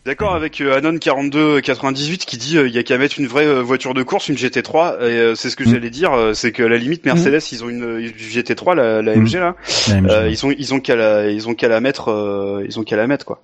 D'accord 0.03 0.33
avec 0.33 0.59
euh, 0.61 0.75
Anon 0.75 0.97
4298 0.97 2.25
qui 2.25 2.37
dit 2.37 2.57
euh, 2.57 2.67
il 2.67 2.73
y 2.73 2.79
a 2.79 2.83
qu'à 2.83 2.97
mettre 2.97 3.19
une 3.19 3.27
vraie 3.27 3.45
euh, 3.45 3.61
voiture 3.61 3.93
de 3.93 4.01
course, 4.01 4.29
une 4.29 4.35
GT3 4.35 4.95
et 4.95 5.03
euh, 5.03 5.35
c'est 5.35 5.51
ce 5.51 5.55
que 5.55 5.63
Mm. 5.63 5.69
j'allais 5.71 5.89
dire, 5.91 6.11
euh, 6.13 6.33
c'est 6.33 6.51
que 6.51 6.63
à 6.63 6.67
la 6.69 6.77
limite 6.79 7.05
Mercedes 7.05 7.39
ils 7.51 7.63
ont 7.63 7.69
une, 7.69 7.83
euh, 7.83 7.99
une 7.99 8.09
GT3 8.09 8.75
la, 8.75 9.03
la 9.03 9.15
MG 9.15 9.33
là, 9.35 9.55
La 9.89 9.95
Euh, 9.97 10.23
chose. 10.23 10.31
ils 10.31 10.45
ont 10.47 10.55
ils 10.57 10.73
ont 10.73 10.79
qu'à 10.79 10.95
la 10.95 11.29
ils 11.29 11.47
ont 11.47 11.53
qu'à 11.53 11.67
la 11.67 11.81
mettre 11.81 12.09
euh, 12.09 12.65
ils 12.67 12.79
ont 12.79 12.83
qu'à 12.83 12.95
la 12.95 13.05
mettre 13.05 13.25
quoi. 13.25 13.43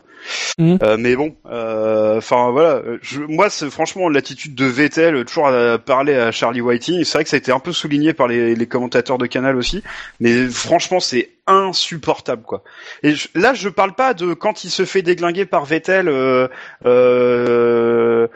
Mhm. 0.60 0.80
Euh, 0.84 0.98
mais 0.98 1.16
bon, 1.16 1.36
euh, 1.46 2.18
enfin 2.18 2.50
voilà, 2.52 2.76
euh, 2.78 2.98
je, 3.02 3.20
moi 3.22 3.50
c'est 3.50 3.70
franchement 3.70 4.10
l'attitude 4.10 4.56
de 4.56 4.66
Vettel 4.66 5.24
toujours 5.26 5.48
à 5.48 5.78
parler 5.78 6.16
à 6.16 6.32
Charlie 6.32 6.62
Whiting, 6.62 7.04
c'est 7.04 7.14
vrai 7.18 7.24
que 7.24 7.30
ça 7.30 7.36
a 7.36 7.40
été 7.40 7.52
un 7.52 7.60
peu 7.60 7.72
souligné 7.72 8.14
par 8.14 8.28
les, 8.28 8.56
les 8.56 8.66
commentateurs 8.68 9.18
de 9.18 9.26
Canal 9.28 9.56
aussi, 9.56 9.84
mais 10.20 10.48
franchement 10.48 11.00
c'est 11.00 11.30
insupportable 11.46 12.42
quoi. 12.44 12.64
Et 13.04 13.12
je- 13.16 13.28
là 13.36 13.54
je 13.54 13.70
parle 13.70 13.94
pas 13.94 14.14
de 14.14 14.34
quand 14.34 14.64
il 14.64 14.70
se 14.72 14.84
fait 14.86 15.02
déglinguer 15.02 15.46
par 15.46 15.66
Vettel. 15.66 16.08
Euh, 16.10 16.48
euh, 16.86 18.28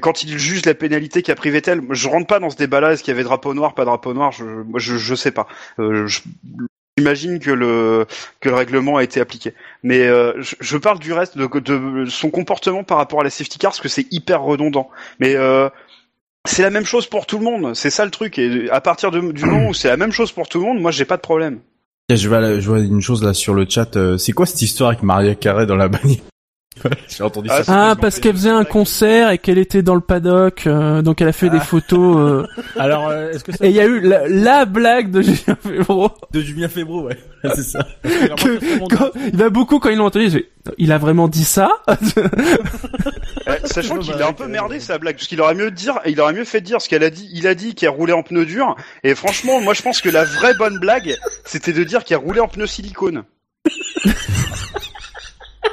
quand 0.00 0.22
il 0.22 0.38
juge 0.38 0.64
la 0.64 0.74
pénalité 0.74 1.22
qu'a 1.22 1.34
pris 1.34 1.50
Vettel, 1.50 1.80
je 1.90 2.08
rentre 2.08 2.26
pas 2.26 2.38
dans 2.38 2.50
ce 2.50 2.56
débat-là. 2.56 2.92
Est-ce 2.92 3.02
qu'il 3.02 3.10
y 3.12 3.14
avait 3.14 3.24
drapeau 3.24 3.52
noir, 3.54 3.74
pas 3.74 3.84
drapeau 3.84 4.14
noir 4.14 4.30
Je, 4.30 4.44
je, 4.76 4.96
je 4.96 5.14
sais 5.14 5.32
pas. 5.32 5.48
Euh, 5.80 6.06
je- 6.06 6.20
J'imagine 6.98 7.38
que 7.38 7.50
le 7.50 8.06
que 8.40 8.50
le 8.50 8.54
règlement 8.54 8.98
a 8.98 9.02
été 9.02 9.18
appliqué, 9.18 9.54
mais 9.82 10.06
euh, 10.06 10.34
je, 10.38 10.76
parle 10.76 10.98
du 10.98 11.14
reste 11.14 11.38
de, 11.38 12.04
son 12.10 12.28
comportement 12.28 12.84
par 12.84 12.98
rapport 12.98 13.22
à 13.22 13.24
la 13.24 13.30
safety 13.30 13.58
car, 13.58 13.70
parce 13.70 13.80
que 13.80 13.88
c'est 13.88 14.06
hyper 14.10 14.42
redondant. 14.42 14.90
Mais 15.18 15.34
euh, 15.34 15.70
c'est 16.44 16.60
la 16.60 16.68
même 16.68 16.84
chose 16.84 17.06
pour 17.06 17.24
tout 17.24 17.38
le 17.38 17.44
monde. 17.44 17.74
C'est 17.74 17.88
ça 17.88 18.04
le 18.04 18.10
truc. 18.10 18.38
Et 18.38 18.68
à 18.70 18.82
partir 18.82 19.10
du 19.10 19.22
moment 19.22 19.68
où 19.68 19.74
c'est 19.74 19.88
la 19.88 19.96
même 19.96 20.12
chose 20.12 20.32
pour 20.32 20.48
tout 20.48 20.58
le 20.58 20.66
monde, 20.66 20.80
moi 20.80 20.90
j'ai 20.90 21.06
pas 21.06 21.16
de 21.16 21.22
problème. 21.22 21.60
Je 22.10 22.28
vois, 22.28 22.60
je 22.60 22.68
vois 22.68 22.80
une 22.80 23.00
chose 23.00 23.22
là 23.22 23.32
sur 23.32 23.54
le 23.54 23.66
chat. 23.66 23.96
euh, 23.96 24.18
c'est 24.18 24.32
quoi 24.32 24.44
cette 24.44 24.60
histoire 24.60 24.90
avec 24.90 25.02
Maria 25.02 25.34
Carré 25.34 25.64
dans 25.64 25.76
la 25.76 25.88
bannière? 25.88 26.20
J'ai 27.08 27.22
entendu 27.22 27.48
Ah, 27.50 27.58
ça. 27.58 27.64
c'est 27.64 27.70
Ah, 27.72 27.96
parce 28.00 28.18
qu'elle 28.18 28.32
faisait 28.34 28.50
un 28.50 28.64
concert 28.64 29.30
et 29.30 29.38
qu'elle 29.38 29.58
était 29.58 29.82
dans 29.82 29.94
le 29.94 30.00
paddock, 30.00 30.66
euh, 30.66 31.02
donc 31.02 31.20
elle 31.20 31.28
a 31.28 31.32
fait 31.32 31.50
des 31.50 31.60
photos. 31.60 32.16
euh, 32.18 32.46
Alors, 32.78 33.08
euh, 33.08 33.30
est-ce 33.30 33.44
que 33.44 33.52
ça... 33.52 33.64
et 33.64 33.68
il 33.68 33.74
y 33.76 33.80
a 33.80 33.84
eu 33.86 34.00
la, 34.00 34.26
la 34.26 34.64
blague 34.64 35.10
de 35.10 35.22
Julien 35.22 35.56
Febro. 35.62 36.10
De 36.32 36.40
Julien 36.40 36.68
Febro, 36.68 37.02
ouais. 37.02 37.16
c'est 37.54 37.62
ça. 37.62 37.86
Mon- 38.78 38.88
Quand- 38.88 39.10
il 39.32 39.36
va 39.36 39.50
beaucoup 39.50 39.78
quand 39.78 39.90
ils 39.90 39.98
l'ont 39.98 40.06
entendu. 40.06 40.44
Il 40.78 40.92
a 40.92 40.98
vraiment 40.98 41.28
dit 41.28 41.44
ça? 41.44 41.70
Euh, 43.48 43.56
sachant 43.64 43.98
qu'il 43.98 44.12
a 44.22 44.28
un 44.28 44.32
peu 44.32 44.46
merdé 44.46 44.78
sa 44.78 44.98
blague, 44.98 45.16
parce 45.16 45.26
qu'il 45.26 45.40
aurait 45.40 45.56
mieux 45.56 45.72
dire, 45.72 45.98
il 46.06 46.20
aurait 46.20 46.32
mieux 46.32 46.44
fait 46.44 46.60
de 46.60 46.66
dire 46.66 46.80
ce 46.80 46.88
qu'elle 46.88 47.02
a 47.02 47.10
dit. 47.10 47.28
Il 47.32 47.48
a 47.48 47.56
dit 47.56 47.74
qu'il 47.74 47.88
a 47.88 47.90
roulé 47.90 48.12
en 48.12 48.22
pneu 48.22 48.46
dur, 48.46 48.76
et 49.02 49.16
franchement, 49.16 49.60
moi 49.60 49.74
je 49.74 49.82
pense 49.82 50.00
que 50.00 50.08
la 50.08 50.24
vraie 50.24 50.54
bonne 50.54 50.78
blague, 50.78 51.16
c'était 51.44 51.72
de 51.72 51.82
dire 51.82 52.04
qu'il 52.04 52.14
a 52.14 52.20
roulé 52.20 52.38
en 52.38 52.46
pneu 52.46 52.66
silicone. 52.68 53.24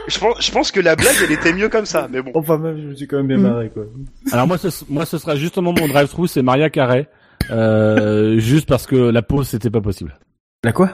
Je, 0.07 0.19
pense, 0.19 0.45
je 0.45 0.51
pense 0.51 0.71
que 0.71 0.79
la 0.79 0.95
blague, 0.95 1.15
elle 1.23 1.31
était 1.31 1.53
mieux 1.53 1.69
comme 1.69 1.85
ça, 1.85 2.07
mais 2.11 2.21
bon. 2.21 2.31
Enfin 2.35 2.57
même, 2.57 2.77
je 2.81 2.87
me 2.87 2.95
suis 2.95 3.07
quand 3.07 3.17
même 3.17 3.27
bien 3.27 3.37
marré 3.37 3.69
quoi. 3.69 3.83
Alors 4.31 4.47
moi, 4.47 4.57
ce, 4.57 4.67
moi, 4.89 5.05
ce 5.05 5.17
sera 5.17 5.35
justement 5.35 5.73
mon 5.73 5.87
drive-through, 5.87 6.27
c'est 6.27 6.41
Maria 6.41 6.69
Carré. 6.69 7.07
Euh, 7.51 8.37
juste 8.39 8.67
parce 8.67 8.85
que 8.85 8.95
la 8.95 9.21
pause, 9.21 9.47
c'était 9.47 9.69
pas 9.69 9.81
possible. 9.81 10.17
La 10.63 10.71
quoi? 10.71 10.89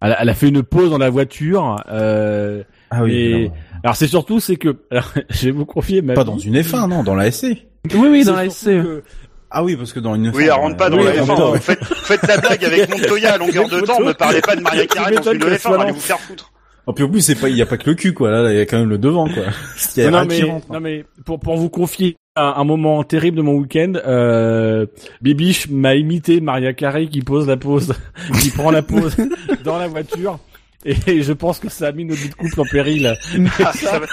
Elle, 0.00 0.12
a- 0.12 0.22
elle 0.22 0.28
a 0.28 0.34
fait 0.34 0.48
une 0.48 0.62
pause 0.62 0.90
dans 0.90 0.98
la 0.98 1.10
voiture. 1.10 1.76
Euh, 1.90 2.62
Ah 2.90 3.02
oui. 3.04 3.12
Et- 3.14 3.50
alors, 3.84 3.96
c'est 3.96 4.06
surtout, 4.06 4.40
c'est 4.40 4.56
que, 4.56 4.76
alors, 4.90 5.12
je 5.30 5.44
vais 5.46 5.50
vous 5.50 5.66
confier 5.66 6.02
ma 6.02 6.14
pas 6.14 6.22
vie. 6.24 6.30
dans 6.30 6.38
une 6.38 6.56
F1, 6.56 6.88
non, 6.88 7.02
dans 7.02 7.14
la 7.14 7.30
SC. 7.30 7.66
Oui, 7.94 8.08
oui, 8.10 8.24
dans 8.24 8.34
la 8.36 8.48
SC. 8.48 8.66
que- 8.66 9.02
Ah 9.50 9.62
oui, 9.62 9.76
parce 9.76 9.92
que 9.92 10.00
dans 10.00 10.14
une 10.14 10.30
F1. 10.30 10.34
Oui, 10.36 10.44
elle 10.44 10.52
rentre 10.52 10.76
pas 10.76 10.88
dans 10.88 10.96
Oui, 10.98 11.04
la 11.04 11.10
en 11.22 11.24
F1. 11.24 11.28
même 11.28 11.36
temps. 11.36 11.54
Faites, 11.54 11.84
faites 11.84 12.22
la 12.26 12.38
blague 12.38 12.64
avec 12.64 12.88
Montoya 12.88 13.34
à 13.34 13.38
longueur 13.38 13.68
de 13.68 13.80
temps, 13.86 14.00
me 14.00 14.12
parlez 14.12 14.40
pas 14.40 14.56
de 14.56 14.60
Maria 14.62 14.86
Carré 14.86 15.16
dans 15.16 15.32
une 15.32 15.38
qu'elle 15.38 15.58
soit 15.58 15.76
F1, 15.76 15.80
allez 15.82 15.92
vous 15.92 16.00
faire 16.00 16.18
foutre. 16.20 16.51
En 16.86 16.92
plus, 16.92 17.20
c'est 17.20 17.34
pas, 17.36 17.48
il 17.48 17.56
y 17.56 17.62
a 17.62 17.66
pas 17.66 17.76
que 17.78 17.88
le 17.88 17.94
cul, 17.94 18.12
quoi. 18.12 18.30
Là, 18.30 18.52
il 18.52 18.58
y 18.58 18.60
a 18.60 18.66
quand 18.66 18.78
même 18.78 18.88
le 18.88 18.98
devant, 18.98 19.28
quoi. 19.28 19.44
Il 19.96 20.02
y 20.02 20.06
a 20.06 20.10
Non, 20.10 20.22
non, 20.22 20.26
qui 20.26 20.42
mais, 20.42 20.50
rentre. 20.50 20.72
non 20.72 20.80
mais 20.80 21.04
pour 21.24 21.38
pour 21.38 21.56
vous 21.56 21.68
confier 21.68 22.16
un, 22.34 22.54
un 22.56 22.64
moment 22.64 23.02
terrible 23.04 23.36
de 23.36 23.42
mon 23.42 23.54
week-end, 23.54 23.92
euh, 24.06 24.86
Bibiche 25.20 25.68
m'a 25.68 25.94
imité 25.94 26.40
Maria 26.40 26.72
Carré 26.72 27.06
qui 27.06 27.20
pose 27.22 27.46
la 27.46 27.56
pause, 27.56 27.94
qui 28.40 28.50
prend 28.50 28.70
la 28.72 28.82
pause 28.82 29.16
dans 29.64 29.78
la 29.78 29.86
voiture. 29.86 30.38
Et 30.84 31.22
je 31.22 31.32
pense 31.32 31.58
que 31.60 31.68
ça 31.68 31.86
a 31.88 31.92
mis 31.92 32.04
nos 32.04 32.14
vies 32.14 32.28
de 32.28 32.34
couple 32.34 32.60
en 32.60 32.64
péril. 32.64 33.16
Ah, 33.64 33.72
ça 33.72 33.98
va, 34.00 34.06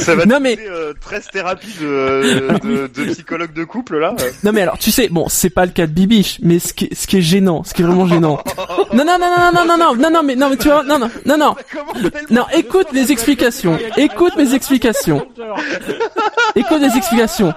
ça 0.00 0.14
va 0.14 0.26
Non, 0.26 0.38
mais- 0.40 0.58
euh, 0.60 0.92
13 1.00 1.28
thérapies 1.32 1.74
de, 1.80 2.58
de, 2.62 2.86
de 2.88 3.12
psychologue 3.12 3.52
de 3.52 3.64
couple 3.64 3.98
là. 3.98 4.14
Non 4.44 4.52
mais 4.52 4.60
alors 4.62 4.78
tu 4.78 4.90
sais, 4.90 5.08
bon 5.08 5.28
c'est 5.28 5.50
pas 5.50 5.64
le 5.64 5.72
cas 5.72 5.86
de 5.86 5.92
Bibiche, 5.92 6.38
mais 6.42 6.58
ce 6.58 6.72
qui 6.74 6.86
est, 6.86 6.94
ce 6.94 7.06
qui 7.06 7.18
est 7.18 7.22
gênant, 7.22 7.64
ce 7.64 7.72
qui 7.72 7.82
est 7.82 7.84
vraiment 7.84 8.06
gênant. 8.06 8.42
Non 8.92 9.04
non 9.04 9.16
non 9.18 9.28
non 9.36 9.52
non 9.52 9.64
non 9.66 9.76
non 9.78 9.94
non 9.96 10.10
non 10.10 10.22
mais 10.22 10.36
non 10.36 10.50
mais 10.50 10.56
tu 10.56 10.68
vois 10.68 10.82
non 10.82 10.98
non 10.98 11.10
non 11.24 11.38
non 11.38 11.54
non 12.30 12.46
écoute 12.54 12.92
mes 12.92 13.10
explications, 13.10 13.78
écoute 13.96 14.36
mes 14.36 14.54
explications, 14.54 15.26
écoute 16.54 16.80
mes 16.80 16.96
explications. 16.96 17.54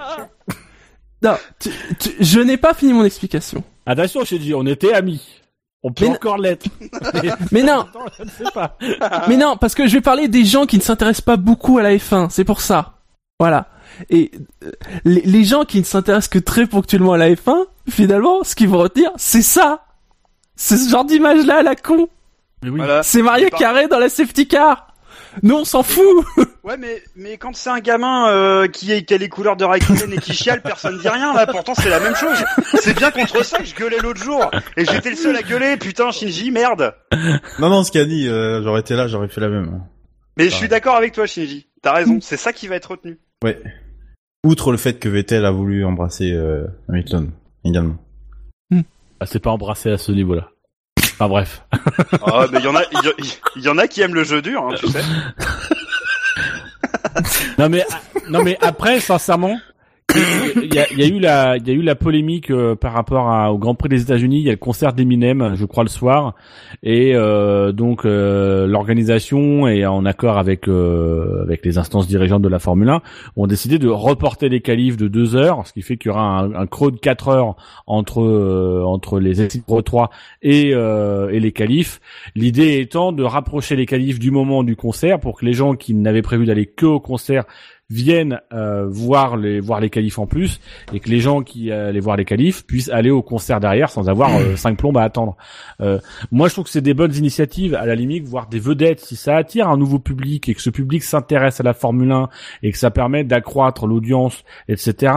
Non, 1.22 1.36
tu- 1.58 1.70
tu- 1.98 2.14
je 2.18 2.40
n'ai 2.40 2.56
pas 2.56 2.72
fini 2.72 2.92
mon 2.94 3.04
explication. 3.04 3.62
Attention, 3.84 4.24
j'ai 4.24 4.38
dit, 4.38 4.54
on 4.54 4.64
était 4.64 4.94
amis. 4.94 5.39
On 5.82 5.92
peut 5.92 6.04
Mais- 6.06 6.10
encore 6.12 6.36
l'être. 6.38 6.66
Mais 7.52 7.62
non, 7.62 7.80
Attends, 7.80 8.04
je 8.18 8.24
ne 8.24 8.28
sais 8.28 8.52
pas. 8.52 8.76
mais 9.28 9.36
non, 9.36 9.56
parce 9.56 9.74
que 9.74 9.86
je 9.86 9.94
vais 9.94 10.00
parler 10.02 10.28
des 10.28 10.44
gens 10.44 10.66
qui 10.66 10.76
ne 10.76 10.82
s'intéressent 10.82 11.24
pas 11.24 11.36
beaucoup 11.36 11.78
à 11.78 11.82
la 11.82 11.94
F1, 11.94 12.28
c'est 12.30 12.44
pour 12.44 12.60
ça. 12.60 12.98
Voilà. 13.38 13.68
Et 14.10 14.30
euh, 14.62 14.70
les, 15.04 15.22
les 15.22 15.44
gens 15.44 15.64
qui 15.64 15.78
ne 15.78 15.84
s'intéressent 15.84 16.28
que 16.28 16.38
très 16.38 16.66
ponctuellement 16.66 17.14
à 17.14 17.18
la 17.18 17.30
F1, 17.30 17.64
finalement, 17.88 18.44
ce 18.44 18.54
qu'ils 18.54 18.68
vont 18.68 18.78
retenir, 18.78 19.10
c'est 19.16 19.42
ça. 19.42 19.86
C'est 20.54 20.76
ce 20.76 20.90
genre 20.90 21.06
d'image-là 21.06 21.58
à 21.58 21.62
la 21.62 21.74
con. 21.76 22.08
Mais 22.62 22.68
oui. 22.68 22.76
Voilà. 22.78 23.02
C'est 23.02 23.22
Maria 23.22 23.48
Carré 23.48 23.88
dans 23.88 23.98
la 23.98 24.10
safety 24.10 24.46
car. 24.46 24.88
Nous, 25.42 25.54
on 25.56 25.64
s'en 25.64 25.82
fout. 25.82 26.24
Ouais, 26.62 26.76
mais, 26.76 27.02
mais 27.16 27.38
quand 27.38 27.56
c'est 27.56 27.70
un 27.70 27.80
gamin 27.80 28.28
euh, 28.28 28.68
qui, 28.68 28.92
est, 28.92 29.04
qui 29.04 29.14
a 29.14 29.16
les 29.16 29.30
couleurs 29.30 29.56
de 29.56 29.64
Raikkonen 29.64 30.12
et 30.12 30.18
qui 30.18 30.34
chiale, 30.34 30.60
personne 30.60 30.98
dit 30.98 31.08
rien, 31.08 31.32
là. 31.32 31.46
Pourtant, 31.46 31.74
c'est 31.74 31.88
la 31.88 32.00
même 32.00 32.14
chose. 32.14 32.36
C'est 32.82 32.94
bien 32.94 33.10
contre 33.10 33.42
ça 33.42 33.58
que 33.58 33.64
je 33.64 33.74
gueulais 33.74 33.96
l'autre 33.98 34.22
jour. 34.22 34.50
Et 34.76 34.84
j'étais 34.84 35.08
le 35.08 35.16
seul 35.16 35.34
à 35.34 35.42
gueuler. 35.42 35.78
Putain, 35.78 36.10
Shinji, 36.10 36.50
merde. 36.50 36.94
Non, 37.58 37.70
non, 37.70 37.82
ce 37.82 37.90
qu'il 37.90 38.02
a 38.02 38.04
dit, 38.04 38.28
euh, 38.28 38.62
j'aurais 38.62 38.80
été 38.80 38.94
là, 38.94 39.08
j'aurais 39.08 39.28
fait 39.28 39.40
la 39.40 39.48
même. 39.48 39.82
Mais 40.36 40.44
je 40.50 40.54
suis 40.54 40.68
d'accord 40.68 40.96
avec 40.96 41.14
toi, 41.14 41.24
Shinji. 41.26 41.66
T'as 41.80 41.94
raison. 41.94 42.18
C'est 42.20 42.36
ça 42.36 42.52
qui 42.52 42.68
va 42.68 42.76
être 42.76 42.90
retenu. 42.90 43.18
Ouais. 43.42 43.58
Outre 44.44 44.70
le 44.70 44.76
fait 44.76 44.98
que 44.98 45.08
Vettel 45.08 45.46
a 45.46 45.50
voulu 45.50 45.86
embrasser 45.86 46.30
euh, 46.32 46.66
Hamilton, 46.90 47.30
également. 47.64 47.96
Ah, 49.20 49.26
c'est 49.26 49.38
pas 49.38 49.50
embrassé 49.50 49.90
à 49.90 49.98
ce 49.98 50.12
niveau-là. 50.12 50.50
Enfin 50.98 51.28
bref. 51.28 51.62
Ah, 52.22 52.46
mais 52.50 52.60
il 52.60 52.64
y 52.64 52.68
en 52.68 52.76
a, 52.76 52.82
il 53.56 53.62
y, 53.62 53.68
en 53.68 53.76
a 53.76 53.86
qui 53.86 54.00
aiment 54.00 54.14
le 54.14 54.24
jeu 54.24 54.40
dur, 54.40 54.64
hein, 54.64 54.74
tu 54.78 54.88
sais. 54.88 55.02
Non 57.58 57.68
mais 57.68 57.84
non 58.28 58.42
mais 58.42 58.56
après 58.60 59.00
sincèrement 59.00 59.58
il 60.62 60.74
y 60.74 60.78
a, 60.78 61.56
y 61.56 61.70
a 61.70 61.72
eu 61.74 61.82
la 61.82 61.94
polémique 61.94 62.50
euh, 62.50 62.74
par 62.74 62.92
rapport 62.92 63.28
à- 63.28 63.52
au 63.52 63.58
Grand 63.58 63.74
Prix 63.74 63.88
des 63.88 64.02
États-Unis. 64.02 64.38
Il 64.40 64.44
y 64.44 64.48
a 64.48 64.52
le 64.52 64.56
concert 64.58 64.92
d'Eminem 64.92 65.52
je 65.56 65.64
crois 65.64 65.84
le 65.84 65.88
soir. 65.88 66.34
Et 66.82 67.12
euh, 67.14 67.72
donc 67.72 68.04
euh, 68.04 68.66
l'organisation 68.66 69.68
et 69.68 69.86
en 69.86 70.04
accord 70.04 70.38
avec 70.38 70.68
euh, 70.68 71.42
avec 71.42 71.64
les 71.64 71.78
instances 71.78 72.06
dirigeantes 72.08 72.42
de 72.42 72.48
la 72.48 72.58
Formule 72.58 72.88
1 72.90 73.02
ont 73.36 73.46
décidé 73.46 73.78
de 73.78 73.88
reporter 73.88 74.48
les 74.48 74.60
qualifs 74.60 74.96
de 74.96 75.08
deux 75.08 75.36
heures 75.36 75.66
ce 75.66 75.72
qui 75.72 75.82
fait 75.82 75.96
qu'il 75.96 76.10
y 76.10 76.12
aura 76.12 76.40
un, 76.40 76.54
un 76.54 76.66
creux 76.66 76.90
de 76.90 76.98
quatre 76.98 77.28
heures 77.28 77.56
entre 77.86 78.20
euh, 78.22 78.82
entre 78.84 79.20
les 79.20 79.48
Pro 79.66 79.82
3 79.82 80.10
et 80.42 80.70
euh, 80.74 81.30
et 81.30 81.40
les 81.40 81.52
qualifs. 81.52 82.00
L'idée 82.34 82.78
étant 82.80 83.12
de 83.12 83.22
rapprocher 83.22 83.76
les 83.76 83.86
qualifs 83.86 84.18
du 84.18 84.30
moment 84.30 84.62
du 84.62 84.76
concert 84.76 85.20
pour 85.20 85.38
que 85.38 85.44
les 85.44 85.52
gens 85.52 85.74
qui 85.74 85.94
n'avaient 85.94 86.22
prévu 86.22 86.46
d'aller 86.46 86.66
que 86.66 86.86
au 86.86 87.00
concert 87.00 87.44
viennent 87.90 88.40
euh, 88.52 88.86
voir 88.88 89.36
les 89.36 89.60
voir 89.60 89.80
les 89.80 89.90
qualifs 89.90 90.18
en 90.18 90.26
plus 90.26 90.60
et 90.92 91.00
que 91.00 91.08
les 91.08 91.20
gens 91.20 91.42
qui 91.42 91.72
allaient 91.72 92.00
voir 92.00 92.16
les 92.16 92.24
qualifs 92.24 92.64
puissent 92.64 92.88
aller 92.88 93.10
au 93.10 93.22
concert 93.22 93.60
derrière 93.60 93.90
sans 93.90 94.08
avoir 94.08 94.30
euh, 94.36 94.54
cinq 94.56 94.78
plombes 94.78 94.96
à 94.96 95.02
attendre. 95.02 95.36
Euh, 95.80 95.98
moi, 96.30 96.48
je 96.48 96.54
trouve 96.54 96.64
que 96.64 96.70
c'est 96.70 96.80
des 96.80 96.94
bonnes 96.94 97.14
initiatives 97.14 97.74
à 97.74 97.86
la 97.86 97.94
limite, 97.94 98.26
voir 98.26 98.46
des 98.48 98.60
vedettes 98.60 99.00
si 99.00 99.16
ça 99.16 99.36
attire 99.36 99.68
un 99.68 99.76
nouveau 99.76 99.98
public 99.98 100.48
et 100.48 100.54
que 100.54 100.62
ce 100.62 100.70
public 100.70 101.02
s'intéresse 101.02 101.60
à 101.60 101.64
la 101.64 101.74
Formule 101.74 102.12
1 102.12 102.28
et 102.62 102.70
que 102.70 102.78
ça 102.78 102.90
permet 102.90 103.24
d'accroître 103.24 103.86
l'audience, 103.86 104.44
etc. 104.68 105.12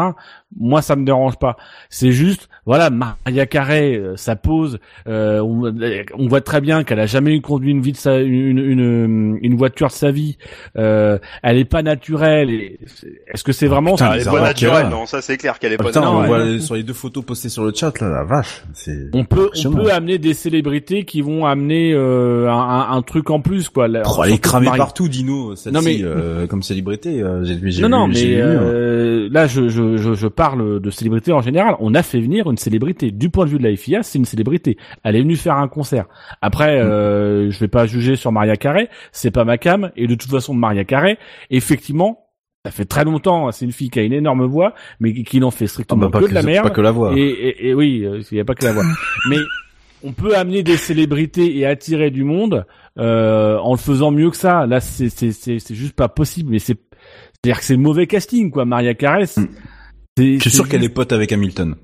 Moi, 0.58 0.82
ça 0.82 0.95
me 0.95 1.06
dérange 1.06 1.38
pas. 1.38 1.58
C'est 1.90 2.11
juste, 2.11 2.50
voilà, 2.66 2.90
Maria 2.90 3.45
Carré, 3.45 3.95
euh, 3.95 4.14
ça 4.16 4.35
pose. 4.35 4.80
euh, 5.08 5.40
on, 5.42 5.74
on 6.17 6.27
voit 6.27 6.42
très 6.42 6.61
bien 6.61 6.83
qu'elle 6.83 7.00
a 7.00 7.06
jamais 7.06 7.40
conduit 7.42 7.72
une 7.72 7.82
vie 7.82 7.92
de 7.92 7.98
sa, 7.98 8.19
une, 8.19 8.58
une, 8.58 9.38
une 9.42 9.56
voiture 9.56 9.88
de 9.88 9.92
sa 9.93 10.11
vie. 10.11 10.38
Euh, 10.77 11.17
elle 11.42 11.58
est 11.58 11.66
pas 11.66 11.82
naturelle. 11.83 12.50
Est-ce 12.50 13.43
que 13.43 13.51
c'est 13.51 13.67
vraiment 13.67 13.92
putain, 13.93 14.06
ça 14.08 14.16
Elle 14.16 14.22
est 14.22 14.25
pas 14.25 14.42
naturelle, 14.42 14.88
non, 14.90 15.06
ça 15.06 15.22
c'est 15.22 15.38
clair 15.38 15.59
qu'elle 15.59 15.74
est 15.74 15.77
pas 15.77 15.85
putain, 15.85 16.01
non, 16.01 16.17
on 16.17 16.22
ouais. 16.22 16.27
voit 16.27 16.59
sur 16.59 16.75
les 16.75 16.83
deux 16.83 16.93
photos 16.93 17.24
postées 17.25 17.50
sur 17.50 17.64
le 17.64 17.74
chat, 17.74 18.00
là, 18.00 18.09
la 18.09 18.24
vache. 18.24 18.64
C'est... 18.74 19.09
On 19.14 19.25
peut, 19.25 19.50
on 19.66 19.72
peut 19.72 19.92
amener 19.92 20.17
des 20.17 20.33
célébrités 20.33 21.03
qui 21.06 21.22
vont 21.22 21.45
amener 21.45 21.93
euh, 21.93 22.50
un, 22.50 22.53
un- 22.58 22.92
un 22.98 23.01
truc 23.01 23.30
en 23.30 23.40
plus, 23.42 23.69
quoi. 23.69 23.88
Là, 23.88 24.03
Oh, 24.06 24.22
elle 24.25 24.33
est 24.33 24.38
cramée 24.38 24.66
Marie- 24.67 24.77
partout, 24.77 25.08
Dino, 25.09 25.56
celle-ci, 25.56 25.75
Non, 25.75 25.82
mais- 25.83 26.00
euh, 26.03 26.48
comme 26.48 26.64
célébrité. 26.64 27.22
euh, 27.22 27.43
j'ai, 27.43 27.58
j'ai 27.72 27.82
Non, 27.82 27.90
non, 27.90 28.08
mais 28.08 28.42
hein. 28.42 28.45
euh, 28.45 29.27
là, 29.32 29.48
je, 29.48 29.67
je, 29.69 29.98
je, 29.98 30.14
je 30.14 30.27
parle 30.27 30.80
de 30.80 30.90
célébrité 30.90 31.32
en 31.33 31.42
général. 31.42 31.75
On 31.80 31.93
a 31.95 32.03
fait 32.03 32.19
venir 32.22 32.48
une 32.53 32.57
célébrité. 32.57 33.11
Du 33.11 33.30
point 33.30 33.45
de 33.45 33.49
vue 33.51 33.57
de 33.59 33.67
la 33.67 33.75
FIA, 33.75 34.01
c'est 34.01 34.17
une 34.17 34.25
célébrité. 34.25 34.77
Elle 35.03 35.15
est 35.17 35.22
venue 35.22 35.35
faire 35.35 35.57
un 35.57 35.67
concert. 35.67 36.06
Après, 36.41 36.77
Mm. 36.82 36.88
euh, 36.88 37.51
je 37.51 37.59
vais 37.59 37.67
pas 37.67 37.85
juger 37.85 38.15
sur 38.15 38.32
Maria 38.32 38.56
Carré. 38.56 38.88
C'est 39.11 39.32
pas 39.32 39.43
ma 39.43 39.57
cam. 39.57 39.91
Et 39.98 40.07
de 40.07 40.15
toute 40.15 40.32
façon, 40.32 40.53
Maria 40.53 40.85
Carré, 40.85 41.17
effectivement, 41.49 42.27
ça 42.65 42.72
fait 42.72 42.85
très 42.85 43.03
longtemps. 43.03 43.51
C'est 43.51 43.65
une 43.65 43.72
fille 43.73 43.90
qui 43.90 43.99
a 43.99 44.03
une 44.03 44.14
énorme 44.14 44.45
voix, 44.45 44.73
mais 45.01 45.14
qui, 45.14 45.40
n'en 45.41 45.51
fait 45.51 45.65
Ah, 45.65 45.67
strictement 45.67 46.06
bah, 46.07 46.09
pas 46.19 46.22
que 46.22 46.30
de 46.30 46.33
la 46.33 46.43
merde. 46.43 46.64
pas 46.67 46.73
que 46.73 46.82
la 46.82 46.91
voix. 46.91 47.14
Et, 47.17 47.22
et, 47.22 47.67
et 47.69 47.73
oui, 47.73 48.06
euh, 48.06 48.22
il 48.32 48.35
n'y 48.35 48.40
a 48.41 48.45
pas 48.45 48.56
que 48.56 48.64
la 48.65 48.72
voix. 48.72 48.85
Mais 49.30 49.38
on 50.03 50.14
peut 50.14 50.35
amener 50.35 50.64
des 50.64 50.77
célébrités 50.77 51.57
et 51.57 51.65
attirer 51.65 52.09
du 52.11 52.23
monde 52.23 52.65
euh, 52.99 53.57
en 53.57 53.72
le 53.73 53.77
faisant 53.77 54.11
mieux 54.11 54.30
que 54.30 54.38
ça. 54.38 54.65
Là, 54.65 54.80
c'est 54.80 55.09
juste 55.75 55.95
pas 55.95 56.07
possible. 56.07 56.51
Mais 56.51 56.59
c'est 56.59 56.77
c'est 57.45 57.49
à 57.49 57.53
dire 57.53 57.59
que 57.59 57.65
c'est 57.65 57.75
mauvais 57.77 58.07
casting 58.07 58.49
quoi. 58.51 58.64
Maria 58.64 58.93
Carré, 58.93 59.25
Mm. 59.35 59.48
Je 60.17 60.38
suis 60.41 60.51
sûr 60.51 60.69
qu'elle 60.69 60.83
est 60.83 60.90
pote 60.90 61.11
avec 61.11 61.32
Hamilton? 61.32 61.75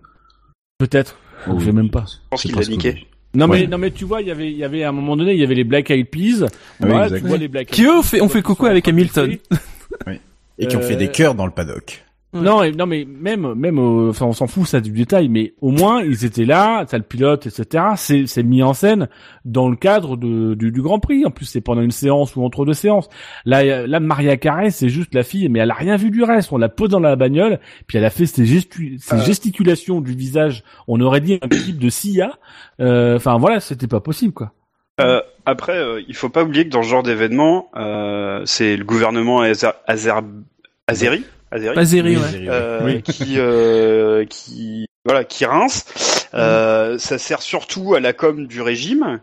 Peut-être. 0.79 1.17
Oh, 1.47 1.59
je 1.59 1.65
sais 1.65 1.71
même 1.71 1.91
pas. 1.91 2.05
Je 2.09 2.15
pense 2.31 2.41
qu'il 2.41 2.55
l'a 2.55 2.61
que- 2.63 2.69
niqué. 2.71 3.05
Non 3.35 3.47
mais 3.47 3.61
Ouais. 3.61 3.67
non 3.67 3.77
mais 3.77 3.91
tu 3.91 4.05
vois, 4.05 4.21
il 4.21 4.27
y 4.27 4.31
avait 4.31 4.49
il 4.51 4.57
y 4.57 4.63
avait 4.63 4.83
à 4.83 4.89
un 4.89 4.91
moment 4.91 5.15
donné, 5.15 5.33
il 5.33 5.39
y 5.39 5.43
avait 5.43 5.53
les 5.53 5.63
Black 5.63 5.91
Eyed 5.91 6.07
Peas. 6.09 6.41
Oui, 6.41 6.47
Voilà, 6.79 7.09
tu 7.15 7.19
vois 7.27 7.37
les 7.37 7.47
Black 7.47 7.67
Qui 7.67 7.81
Eyed 7.81 7.89
eux, 7.91 7.93
on 7.97 8.01
Peas, 8.01 8.07
fait, 8.07 8.21
on 8.21 8.29
fait 8.29 8.39
qui 8.39 8.43
coucou 8.43 8.65
avec 8.65 8.87
Hamilton. 8.87 9.29
kiffer. 9.37 10.19
Et 10.57 10.67
qui 10.67 10.75
ont 10.75 10.81
fait 10.81 10.95
Euh, 10.95 10.97
des 10.97 11.09
chœurs 11.09 11.35
dans 11.35 11.45
le 11.45 11.51
paddock. 11.51 12.03
Non, 12.31 12.61
et- 12.61 12.71
non, 12.71 12.85
mais 12.85 13.05
même, 13.09 13.55
même, 13.55 13.79
euh, 13.79 14.09
enfin, 14.11 14.27
on 14.27 14.33
s'en 14.33 14.45
fout 14.45 14.67
ça 14.67 14.81
du 14.81 14.91
détail, 14.91 15.29
mais 15.29 15.55
au 15.61 15.71
moins 15.71 16.03
ils 16.03 16.25
étaient 16.25 16.45
là, 16.45 16.85
t'as 16.85 16.97
le 16.99 17.03
pilote, 17.03 17.47
etc. 17.47 17.83
C'est, 17.95 18.27
c'est 18.27 18.43
mis 18.43 18.61
en 18.61 18.75
scène 18.75 19.07
dans 19.45 19.67
le 19.67 19.75
cadre 19.75 20.15
de, 20.15 20.53
du, 20.53 20.71
du 20.71 20.81
Grand 20.83 20.99
Prix. 20.99 21.25
En 21.25 21.31
plus, 21.31 21.45
c'est 21.45 21.59
pendant 21.61 21.81
une 21.81 21.89
séance 21.89 22.35
ou 22.35 22.43
entre 22.43 22.65
deux 22.65 22.73
séances. 22.75 23.09
Là, 23.45 23.61
euh, 23.63 23.87
là, 23.87 23.99
Maria 23.99 24.37
Carré, 24.37 24.69
c'est 24.69 24.89
juste 24.89 25.15
la 25.15 25.23
fille, 25.23 25.49
mais 25.49 25.57
elle 25.57 25.71
a 25.71 25.73
rien 25.73 25.95
vu 25.97 26.11
du 26.11 26.21
reste. 26.21 26.51
On 26.51 26.57
la 26.59 26.69
pose 26.69 26.89
dans 26.89 26.99
la 26.99 27.15
bagnole, 27.15 27.59
puis 27.87 27.97
elle 27.97 28.05
a 28.05 28.11
fait 28.11 28.27
ses, 28.27 28.45
gestu- 28.45 28.99
ses 28.99 29.15
Euh. 29.15 29.23
gesticulations 29.25 29.99
du 29.99 30.13
visage. 30.13 30.63
On 30.87 31.01
aurait 31.01 31.21
dit 31.21 31.39
un 31.41 31.47
type 31.47 31.79
de 31.79 31.89
Sia. 31.89 32.33
Euh, 32.79 33.15
Enfin, 33.15 33.37
voilà, 33.39 33.59
c'était 33.59 33.87
pas 33.87 34.01
possible, 34.01 34.33
quoi. 34.33 34.51
Euh, 35.01 35.21
après, 35.47 35.77
euh, 35.77 35.99
il 36.07 36.13
faut 36.15 36.29
pas 36.29 36.43
oublier 36.43 36.65
que 36.65 36.69
dans 36.69 36.83
ce 36.83 36.89
genre 36.89 37.01
d'événement, 37.03 37.69
euh, 37.75 38.41
c'est 38.45 38.77
le 38.77 38.83
gouvernement 38.83 39.39
azer, 39.39 39.73
azer, 39.87 40.21
azéri, 40.87 41.23
azéri, 41.51 41.77
Azeri, 41.77 42.17
ouais. 42.17 42.23
euh, 42.49 42.79
Oui. 42.83 43.01
qui, 43.01 43.35
euh, 43.37 44.25
qui, 44.25 44.85
voilà, 45.05 45.23
qui 45.23 45.45
rince. 45.45 45.85
Euh, 46.33 46.97
Ça 46.99 47.17
sert 47.17 47.41
surtout 47.41 47.95
à 47.95 47.99
la 47.99 48.13
com 48.13 48.45
du 48.47 48.61
régime. 48.61 49.19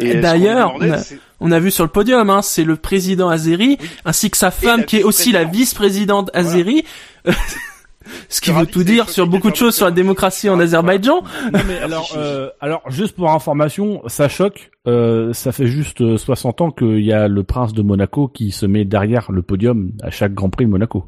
Et 0.00 0.12
qu'on 0.14 0.20
d'ailleurs, 0.20 0.74
on 0.76 0.80
a- 0.90 0.98
c'est- 0.98 1.18
On 1.40 1.50
a 1.52 1.58
vu 1.60 1.70
sur 1.70 1.84
le 1.84 1.90
podium, 1.90 2.30
hein, 2.30 2.42
c'est 2.42 2.64
le 2.64 2.76
président 2.76 3.28
Azeri, 3.30 3.78
ainsi 4.04 4.30
que 4.30 4.36
sa 4.36 4.50
femme 4.50 4.84
qui 4.84 4.96
est 4.98 5.02
aussi 5.04 5.30
la 5.32 5.44
vice-présidente. 5.44 6.30
Azeri. 6.34 6.84
Ce 8.30 8.40
qui 8.40 8.50
veut 8.52 8.64
tout 8.66 8.84
dire 8.84 9.10
sur 9.10 9.26
beaucoup 9.26 9.50
de 9.50 9.56
choses 9.56 9.74
sur 9.74 9.84
la 9.84 9.90
démocratie 9.90 10.48
en 10.48 10.52
Voilà. 10.54 10.64
Azerbaïdjan. 10.64 11.22
Non 11.52 11.60
mais 11.66 11.78
alors, 11.82 12.14
euh, 12.16 12.48
alors 12.60 12.82
juste 12.88 13.14
pour 13.14 13.30
information, 13.30 14.00
ça 14.06 14.28
choque. 14.30 14.70
euh, 14.86 15.32
ça 15.34 15.52
fait 15.52 15.66
juste 15.66 16.00
euh, 16.00 16.16
60 16.16 16.60
ans 16.62 16.70
qu'il 16.70 17.04
y 17.04 17.12
a 17.12 17.28
le 17.28 17.42
prince 17.42 17.74
de 17.74 17.82
Monaco 17.82 18.26
qui 18.28 18.50
se 18.50 18.64
met 18.64 18.86
derrière 18.86 19.30
le 19.30 19.42
podium 19.42 19.92
à 20.02 20.10
chaque 20.10 20.32
Grand 20.32 20.48
Prix 20.48 20.64
de 20.64 20.70
Monaco. 20.70 21.04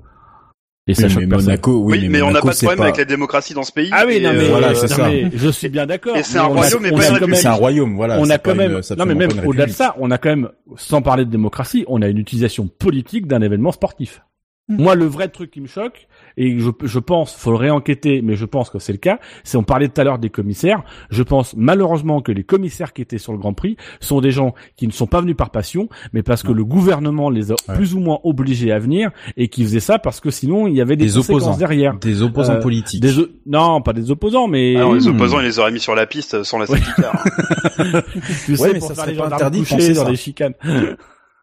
Et 0.90 0.94
ça 0.94 1.06
Oui, 1.06 1.14
mais. 1.26 1.26
Monaco, 1.26 1.82
oui, 1.84 1.98
Oui, 2.02 2.08
mais, 2.08 2.22
on 2.22 2.30
n'a 2.30 2.40
pas 2.40 2.50
de 2.50 2.56
problème 2.56 2.82
avec 2.82 2.96
la 2.96 3.04
démocratie 3.04 3.54
dans 3.54 3.62
ce 3.62 3.72
pays. 3.72 3.90
Ah 3.92 4.04
oui, 4.06 4.20
non 4.20 4.32
mais, 4.32 4.44
euh, 4.44 4.48
voilà, 4.48 4.74
c'est 4.74 4.88
ça. 4.88 5.08
mais 5.08 5.30
je 5.34 5.48
suis 5.48 5.68
bien 5.68 5.86
d'accord. 5.86 6.16
Et 6.16 6.22
c'est 6.22 6.38
un 6.38 6.44
royaume, 6.44 6.82
mais 6.82 6.90
pas 6.90 6.96
même- 7.20 7.34
C'est 7.34 7.46
un 7.46 7.52
royaume, 7.52 7.94
voilà. 7.96 8.18
on 8.18 8.28
a 8.30 8.38
pas 8.38 8.50
quand 8.50 8.56
même, 8.56 8.72
une- 8.72 8.96
non 8.96 9.06
mais 9.06 9.14
même 9.14 9.30
au-delà 9.46 9.66
de 9.66 9.70
ça, 9.72 9.94
on 9.98 10.10
a 10.10 10.18
quand 10.18 10.30
même, 10.30 10.48
sans 10.76 11.02
parler 11.02 11.24
de 11.24 11.30
démocratie, 11.30 11.84
on 11.88 12.02
a 12.02 12.08
une 12.08 12.18
utilisation 12.18 12.66
politique 12.66 13.26
d'un 13.26 13.40
événement 13.42 13.72
sportif. 13.72 14.22
Moi, 14.68 14.94
le 14.94 15.04
vrai 15.04 15.26
truc 15.26 15.50
qui 15.50 15.60
me 15.60 15.66
choque, 15.66 16.06
et 16.36 16.56
je, 16.60 16.70
je 16.84 16.98
pense, 17.00 17.34
faut 17.34 17.50
le 17.50 17.56
réenquêter, 17.56 18.22
mais 18.22 18.36
je 18.36 18.44
pense 18.44 18.70
que 18.70 18.78
c'est 18.78 18.92
le 18.92 18.98
cas, 18.98 19.18
c'est 19.42 19.56
on 19.56 19.64
parlait 19.64 19.88
tout 19.88 20.00
à 20.00 20.04
l'heure 20.04 20.20
des 20.20 20.30
commissaires. 20.30 20.84
Je 21.10 21.24
pense 21.24 21.54
malheureusement 21.56 22.20
que 22.22 22.30
les 22.30 22.44
commissaires 22.44 22.92
qui 22.92 23.02
étaient 23.02 23.18
sur 23.18 23.32
le 23.32 23.38
Grand 23.38 23.52
Prix 23.52 23.76
sont 23.98 24.20
des 24.20 24.30
gens 24.30 24.54
qui 24.76 24.86
ne 24.86 24.92
sont 24.92 25.08
pas 25.08 25.22
venus 25.22 25.34
par 25.36 25.50
passion, 25.50 25.88
mais 26.12 26.22
parce 26.22 26.44
que 26.44 26.52
le 26.52 26.64
gouvernement 26.64 27.30
les 27.30 27.50
a 27.50 27.56
Ouais. 27.68 27.74
plus 27.74 27.94
ou 27.96 28.00
moins 28.00 28.20
obligés 28.22 28.70
à 28.70 28.78
venir 28.78 29.10
et 29.36 29.48
qui 29.48 29.64
faisaient 29.64 29.80
ça 29.80 29.98
parce 29.98 30.20
que 30.20 30.30
sinon 30.30 30.68
il 30.68 30.74
y 30.76 30.80
avait 30.80 30.94
des, 30.96 31.18
opposants. 31.18 31.56
derrière. 31.56 31.98
Des 31.98 32.22
opposants 32.22 32.54
Euh, 32.54 32.60
politiques. 32.60 33.00
Des 33.02 33.18
o- 33.18 33.26
non, 33.46 33.82
pas 33.82 33.92
des 33.92 34.12
opposants, 34.12 34.46
mais 34.46 34.76
Alors, 34.76 34.94
les 34.94 35.00
Hmm. 35.08 35.16
opposants, 35.16 35.40
ils 35.40 35.46
les 35.46 35.58
auraient 35.58 35.72
mis 35.72 35.80
sur 35.80 35.96
la 35.96 36.06
piste 36.06 36.44
sans 36.44 36.58
la 36.58 36.66
safety 36.66 36.90
car. 36.96 37.24
tu 38.46 38.56
sais, 38.56 38.72
mais 38.74 38.78
pour 38.78 38.88
ça 38.88 38.94
faire 38.94 39.02
serait 39.04 39.10
les 39.10 39.16
gendarmes 39.16 39.32
interdit 39.34 39.62
penser 39.62 39.94
dans 39.94 40.04
ça. 40.04 40.10
les 40.10 40.16
chicanes. 40.16 40.54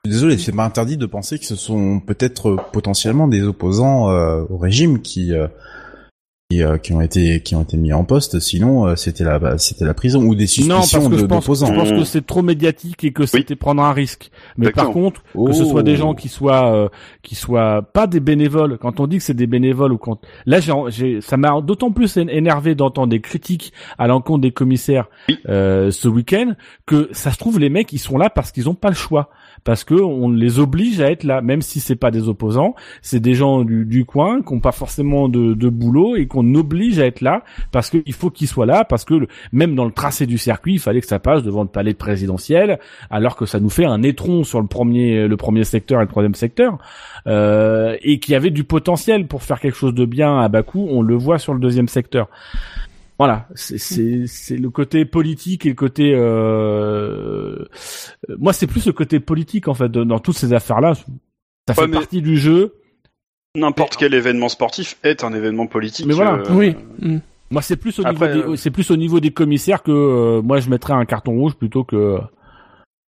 Désolé, 0.07 0.37
c'est 0.37 0.51
pas 0.55 0.65
interdit 0.65 0.97
de 0.97 1.05
penser 1.05 1.37
que 1.39 1.45
ce 1.45 1.55
sont 1.55 1.99
peut-être 1.99 2.49
euh, 2.49 2.57
potentiellement 2.73 3.27
des 3.27 3.43
opposants 3.43 4.09
euh, 4.09 4.43
au 4.49 4.57
régime 4.57 5.01
qui 5.01 5.33
euh, 5.33 5.47
qui, 6.49 6.63
euh, 6.63 6.77
qui 6.77 6.93
ont 6.93 7.01
été 7.01 7.41
qui 7.41 7.55
ont 7.55 7.63
été 7.63 7.75
mis 7.75 7.91
en 7.91 8.05
poste. 8.05 8.39
Sinon, 8.39 8.87
euh, 8.87 8.95
c'était 8.95 9.25
la 9.25 9.37
bah, 9.37 9.57
c'était 9.57 9.83
la 9.83 9.93
prison 9.93 10.23
ou 10.23 10.33
des 10.33 10.45
Non, 10.65 10.75
parce 10.77 10.87
suspicions 10.91 11.09
que 11.09 11.15
de- 11.15 11.19
je 11.19 11.25
pense, 11.25 11.41
d'opposants. 11.45 11.73
que 11.97 12.05
c'est 12.05 12.25
trop 12.25 12.41
médiatique 12.41 13.03
et 13.03 13.11
que 13.11 13.25
c'était 13.25 13.57
prendre 13.57 13.83
un 13.83 13.91
risque. 13.91 14.31
Mais 14.57 14.71
par 14.71 14.91
contre, 14.91 15.23
que 15.35 15.51
ce 15.51 15.65
soit 15.65 15.83
des 15.83 15.97
gens 15.97 16.13
qui 16.15 16.29
soient 16.29 16.73
euh, 16.73 16.87
qui 17.21 17.35
soient 17.35 17.81
pas 17.81 18.07
des 18.07 18.21
bénévoles 18.21 18.77
quand 18.77 19.01
on 19.01 19.07
dit 19.07 19.17
que 19.17 19.23
c'est 19.23 19.33
des 19.33 19.45
bénévoles 19.45 19.91
ou 19.91 19.97
quand 19.97 20.21
là 20.45 20.61
j'ai 20.61 20.71
j'ai 20.87 21.19
ça 21.19 21.35
m'a 21.35 21.59
d'autant 21.59 21.91
plus 21.91 22.15
énervé 22.15 22.75
d'entendre 22.75 23.09
des 23.09 23.19
critiques 23.19 23.73
à 23.97 24.07
l'encontre 24.07 24.39
des 24.39 24.51
commissaires 24.51 25.09
euh, 25.49 25.91
ce 25.91 26.07
week-end 26.07 26.53
que 26.85 27.09
ça 27.11 27.33
se 27.33 27.37
trouve 27.37 27.59
les 27.59 27.69
mecs 27.69 27.91
ils 27.91 27.99
sont 27.99 28.17
là 28.17 28.29
parce 28.29 28.53
qu'ils 28.53 28.69
ont 28.69 28.73
pas 28.75 28.87
le 28.89 28.95
choix 28.95 29.31
parce 29.67 29.83
que 29.83 29.95
on 29.95 30.29
les 30.29 30.59
oblige 30.59 31.01
à 31.01 31.11
être 31.11 31.25
là 31.25 31.41
même 31.41 31.61
si 31.61 31.81
c'est 31.81 31.97
pas 31.97 32.09
des 32.09 32.29
opposants. 32.29 32.73
C'est 33.01 33.19
des 33.19 33.33
gens 33.33 33.65
du, 33.65 34.05
coin 34.05 34.41
qui 34.41 34.53
ont 34.53 34.61
pas 34.61 34.71
forcément 34.71 35.27
de, 35.27 35.69
boulot 35.69 36.15
et 36.15 36.25
qu'on 36.25 36.55
oblige 36.55 36.99
à 36.99 37.05
être 37.05 37.19
là 37.19 37.43
parce 37.73 37.89
qu'il 37.89 38.13
faut 38.13 38.29
qu'ils 38.29 38.47
soient 38.47 38.65
là 38.65 38.85
parce 38.85 39.03
que 39.03 39.27
même 39.51 39.75
dans 39.75 39.83
le 39.83 39.91
tracé 39.91 40.25
du 40.25 40.37
circuit 40.37 40.75
il 40.75 40.79
fallait 40.79 41.01
que 41.01 41.07
ça 41.07 41.19
passe 41.19 41.43
devant 41.43 41.63
le 41.63 41.67
palais 41.67 41.93
présidentiel 41.93 42.79
alors 43.09 43.35
que 43.35 43.45
ça 43.45 43.59
nous 43.59 43.69
fait 43.69 43.83
un 43.83 44.03
étron 44.03 44.45
sur 44.45 44.61
le 44.61 44.67
premier 44.67 45.27
le 45.27 45.35
premier 45.35 45.65
secteur 45.65 45.99
et 45.99 46.05
le 46.05 46.09
troisième 46.09 46.35
secteur 46.35 46.77
euh, 47.27 47.97
et 48.01 48.19
qu'il 48.19 48.31
y 48.31 48.35
avait 48.35 48.51
du 48.51 48.63
potentiel 48.63 49.27
pour 49.27 49.43
faire 49.43 49.59
quelque 49.59 49.75
chose 49.75 49.93
de 49.93 50.05
bien 50.05 50.39
à 50.39 50.47
Bakou 50.47 50.87
on 50.89 51.01
le 51.01 51.15
voit 51.15 51.39
sur 51.39 51.53
le 51.53 51.59
deuxième 51.59 51.89
secteur 51.89 52.29
voilà, 53.19 53.47
c'est 53.55 53.77
c'est 53.77 54.25
c'est 54.27 54.57
le 54.57 54.69
côté 54.69 55.05
politique 55.05 55.65
et 55.65 55.69
le 55.69 55.75
côté 55.75 56.13
euh, 56.13 56.17
euh, 58.29 58.35
moi 58.39 58.53
c'est 58.53 58.67
plus 58.67 58.85
le 58.85 58.93
côté 58.93 59.19
politique 59.19 59.67
en 59.67 59.73
fait 59.73 59.89
de- 59.89 60.03
dans 60.03 60.19
toutes 60.19 60.37
ces 60.37 60.53
affaires 60.53 60.81
là. 60.81 60.93
Ça 61.67 61.73
fait 61.73 61.81
Ouais, 61.81 61.87
partie 61.89 62.21
du 62.21 62.37
jeu. 62.37 62.75
N'importe 63.55 63.95
quel 63.97 64.13
événement 64.13 64.49
sportif 64.49 64.97
est 65.03 65.23
un 65.23 65.33
événement 65.33 65.67
politique. 65.67 66.05
Mais 66.05 66.13
voilà, 66.13 66.33
euh, 66.35 66.53
Oui. 66.53 66.75
Mm. 66.99 67.17
Moi 67.49 67.61
c'est 67.61 67.75
plus 67.77 67.97
au 67.99 68.05
Après, 68.05 68.33
niveau 68.33 68.47
des, 68.49 68.53
euh, 68.53 68.55
c'est 68.55 68.71
plus 68.71 68.91
au 68.91 68.97
niveau 68.97 69.19
des 69.19 69.31
commissaires 69.31 69.81
que 69.81 69.91
euh, 69.91 70.41
moi 70.41 70.59
je 70.59 70.69
mettrais 70.69 70.93
un 70.93 71.05
carton 71.05 71.31
rouge 71.31 71.55
plutôt 71.55 71.83
que 71.83 72.19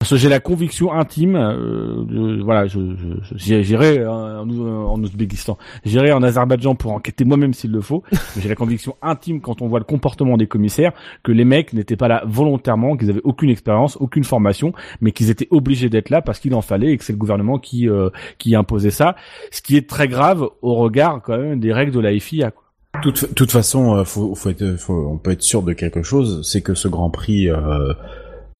parce 0.06 0.10
que 0.12 0.16
j'ai 0.18 0.28
la 0.28 0.38
conviction 0.38 0.92
intime 0.92 1.34
euh, 1.34 2.04
de- 2.04 2.40
voilà 2.42 2.66
je 2.68 2.78
je- 2.78 3.06
je- 3.22 3.36
j'irai- 3.36 3.64
j'irai 3.64 4.06
en, 4.06 4.48
en 4.48 5.02
Ouzbékistan. 5.02 5.58
J'irai 5.84 6.12
en 6.12 6.22
Azerbaïdjan 6.22 6.76
pour 6.76 6.92
enquêter 6.92 7.24
moi-même 7.24 7.52
s'il 7.54 7.72
le 7.72 7.80
faut. 7.80 8.04
Mais 8.36 8.42
j'ai 8.42 8.48
la 8.48 8.54
conviction 8.54 8.94
intime 9.02 9.40
quand 9.40 9.62
on 9.62 9.66
voit 9.66 9.80
le 9.80 9.84
comportement 9.84 10.36
des 10.36 10.46
commissaires 10.46 10.92
que 11.24 11.32
les 11.32 11.44
mecs 11.44 11.72
n'étaient 11.72 11.96
pas 11.96 12.06
là 12.06 12.22
volontairement 12.24 12.96
qu'ils 12.96 13.10
avaient 13.10 13.20
aucune 13.24 13.50
expérience 13.50 13.96
aucune 14.00 14.22
formation 14.24 14.72
mais 15.00 15.10
qu'ils 15.10 15.28
étaient 15.30 15.48
obligés 15.50 15.88
d'être 15.88 16.10
là 16.10 16.22
parce 16.22 16.38
qu'il 16.38 16.54
en 16.54 16.62
fallait 16.62 16.92
et 16.92 16.96
que 16.98 17.02
c'est 17.04 17.12
le 17.12 17.18
gouvernement 17.18 17.58
qui 17.58 17.88
euh, 17.88 18.10
qui 18.38 18.54
imposait 18.54 18.90
ça. 18.92 19.16
Ce 19.50 19.60
qui 19.60 19.76
est 19.76 19.88
très 19.88 20.06
grave 20.06 20.46
au 20.62 20.74
regard 20.76 21.20
quand 21.20 21.36
même 21.36 21.58
des 21.58 21.72
règles 21.72 21.90
de 21.92 22.00
la 22.00 22.16
FIA 22.20 22.52
quoi. 22.52 22.62
toute 23.02 23.34
toute 23.34 23.50
façon, 23.50 23.96
euh, 23.96 24.04
faut, 24.04 24.34
faut 24.36 24.50
être, 24.50 24.76
faut- 24.78 25.08
on 25.10 25.18
peut 25.18 25.32
être 25.32 25.42
sûr 25.42 25.62
de 25.62 25.72
quelque 25.72 26.02
chose, 26.02 26.48
c'est 26.48 26.62
que 26.62 26.74
ce 26.74 26.86
Grand 26.88 27.10
Prix 27.10 27.48
euh, 27.50 27.56
euh, 27.56 27.92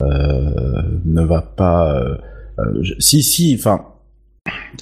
ne 0.03 1.23
va 1.25 1.43
pas. 1.43 1.95
euh, 1.95 2.17
euh, 2.59 2.83
si 2.99 3.23
si, 3.23 3.57
enfin. 3.59 3.85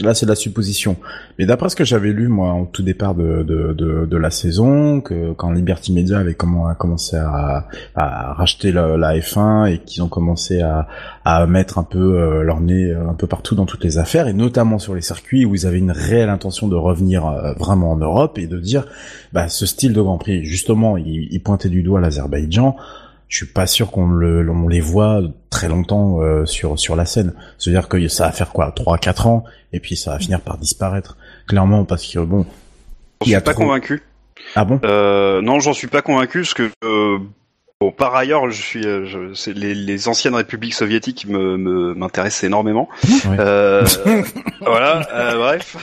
Là, 0.00 0.12
c'est 0.12 0.26
de 0.26 0.30
la 0.30 0.36
supposition. 0.36 0.96
Mais 1.38 1.46
d'après 1.46 1.70
ce 1.70 1.76
que 1.76 1.84
j'avais 1.84 2.12
lu, 2.12 2.28
moi, 2.28 2.52
au 2.52 2.66
tout 2.66 2.82
départ 2.82 3.14
de, 3.14 3.42
de, 3.44 3.72
de, 3.72 4.04
de 4.04 4.16
la 4.18 4.30
saison, 4.30 5.00
que 5.00 5.32
quand 5.32 5.52
Liberty 5.52 5.92
Media 5.94 6.18
avait 6.18 6.34
commencé 6.34 7.16
à, 7.16 7.68
à 7.94 8.34
racheter 8.34 8.72
la, 8.72 8.98
la 8.98 9.16
F1 9.16 9.72
et 9.72 9.78
qu'ils 9.78 10.02
ont 10.02 10.08
commencé 10.08 10.60
à, 10.60 10.86
à 11.24 11.46
mettre 11.46 11.78
un 11.78 11.82
peu 11.84 11.98
euh, 12.18 12.42
leur 12.42 12.60
nez 12.60 12.90
euh, 12.90 13.08
un 13.08 13.14
peu 13.14 13.26
partout 13.26 13.54
dans 13.54 13.64
toutes 13.64 13.84
les 13.84 13.96
affaires, 13.96 14.26
et 14.28 14.34
notamment 14.34 14.78
sur 14.78 14.94
les 14.94 15.00
circuits 15.00 15.46
où 15.46 15.54
ils 15.54 15.66
avaient 15.66 15.78
une 15.78 15.92
réelle 15.92 16.28
intention 16.28 16.68
de 16.68 16.76
revenir 16.76 17.24
euh, 17.26 17.54
vraiment 17.54 17.92
en 17.92 17.96
Europe 17.96 18.36
et 18.36 18.46
de 18.46 18.58
dire, 18.58 18.84
bah, 19.32 19.48
ce 19.48 19.64
style 19.64 19.94
de 19.94 20.02
Grand 20.02 20.18
Prix, 20.18 20.44
justement, 20.44 20.98
ils 20.98 21.28
il 21.30 21.42
pointaient 21.42 21.70
du 21.70 21.82
doigt 21.82 22.00
l'Azerbaïdjan. 22.00 22.76
Je 23.34 23.38
suis 23.38 23.52
pas 23.52 23.66
sûr 23.66 23.90
qu'on 23.90 24.06
le, 24.06 24.48
on 24.48 24.68
les 24.68 24.78
voit 24.80 25.20
très 25.50 25.66
longtemps 25.68 26.20
euh, 26.22 26.46
sur 26.46 26.78
sur 26.78 26.94
la 26.94 27.04
scène. 27.04 27.34
C'est-à-dire 27.58 27.88
que 27.88 28.06
ça 28.06 28.26
va 28.26 28.30
faire 28.30 28.52
quoi, 28.52 28.70
trois, 28.70 28.96
quatre 28.96 29.26
ans, 29.26 29.42
et 29.72 29.80
puis 29.80 29.96
ça 29.96 30.12
va 30.12 30.20
finir 30.20 30.40
par 30.40 30.56
disparaître. 30.56 31.16
Clairement, 31.48 31.84
parce 31.84 32.06
que 32.06 32.20
bon, 32.20 32.46
a 33.22 33.24
suis 33.24 33.34
pas 33.40 33.40
trop- 33.52 33.64
convaincu. 33.64 34.04
ah 34.54 34.64
bon, 34.64 34.78
Euh, 34.84 35.42
non, 35.42 35.58
j'en 35.58 35.72
suis 35.72 35.88
pas 35.88 36.00
convaincu 36.00 36.42
parce 36.42 36.54
que 36.54 36.70
euh, 36.84 37.18
bon, 37.80 37.90
par 37.90 38.14
ailleurs, 38.14 38.48
je 38.50 38.62
suis, 38.62 38.82
je, 38.84 39.34
c'est 39.34 39.52
les, 39.52 39.74
les 39.74 40.06
anciennes 40.06 40.36
républiques 40.36 40.74
soviétiques 40.74 41.26
me 41.26 41.56
me- 41.56 41.92
m'intéressent 41.94 42.44
énormément. 42.44 42.88
Ouais. 43.28 43.36
Euh, 43.40 43.84
voilà, 44.60 45.08
euh, 45.12 45.38
bref. 45.38 45.76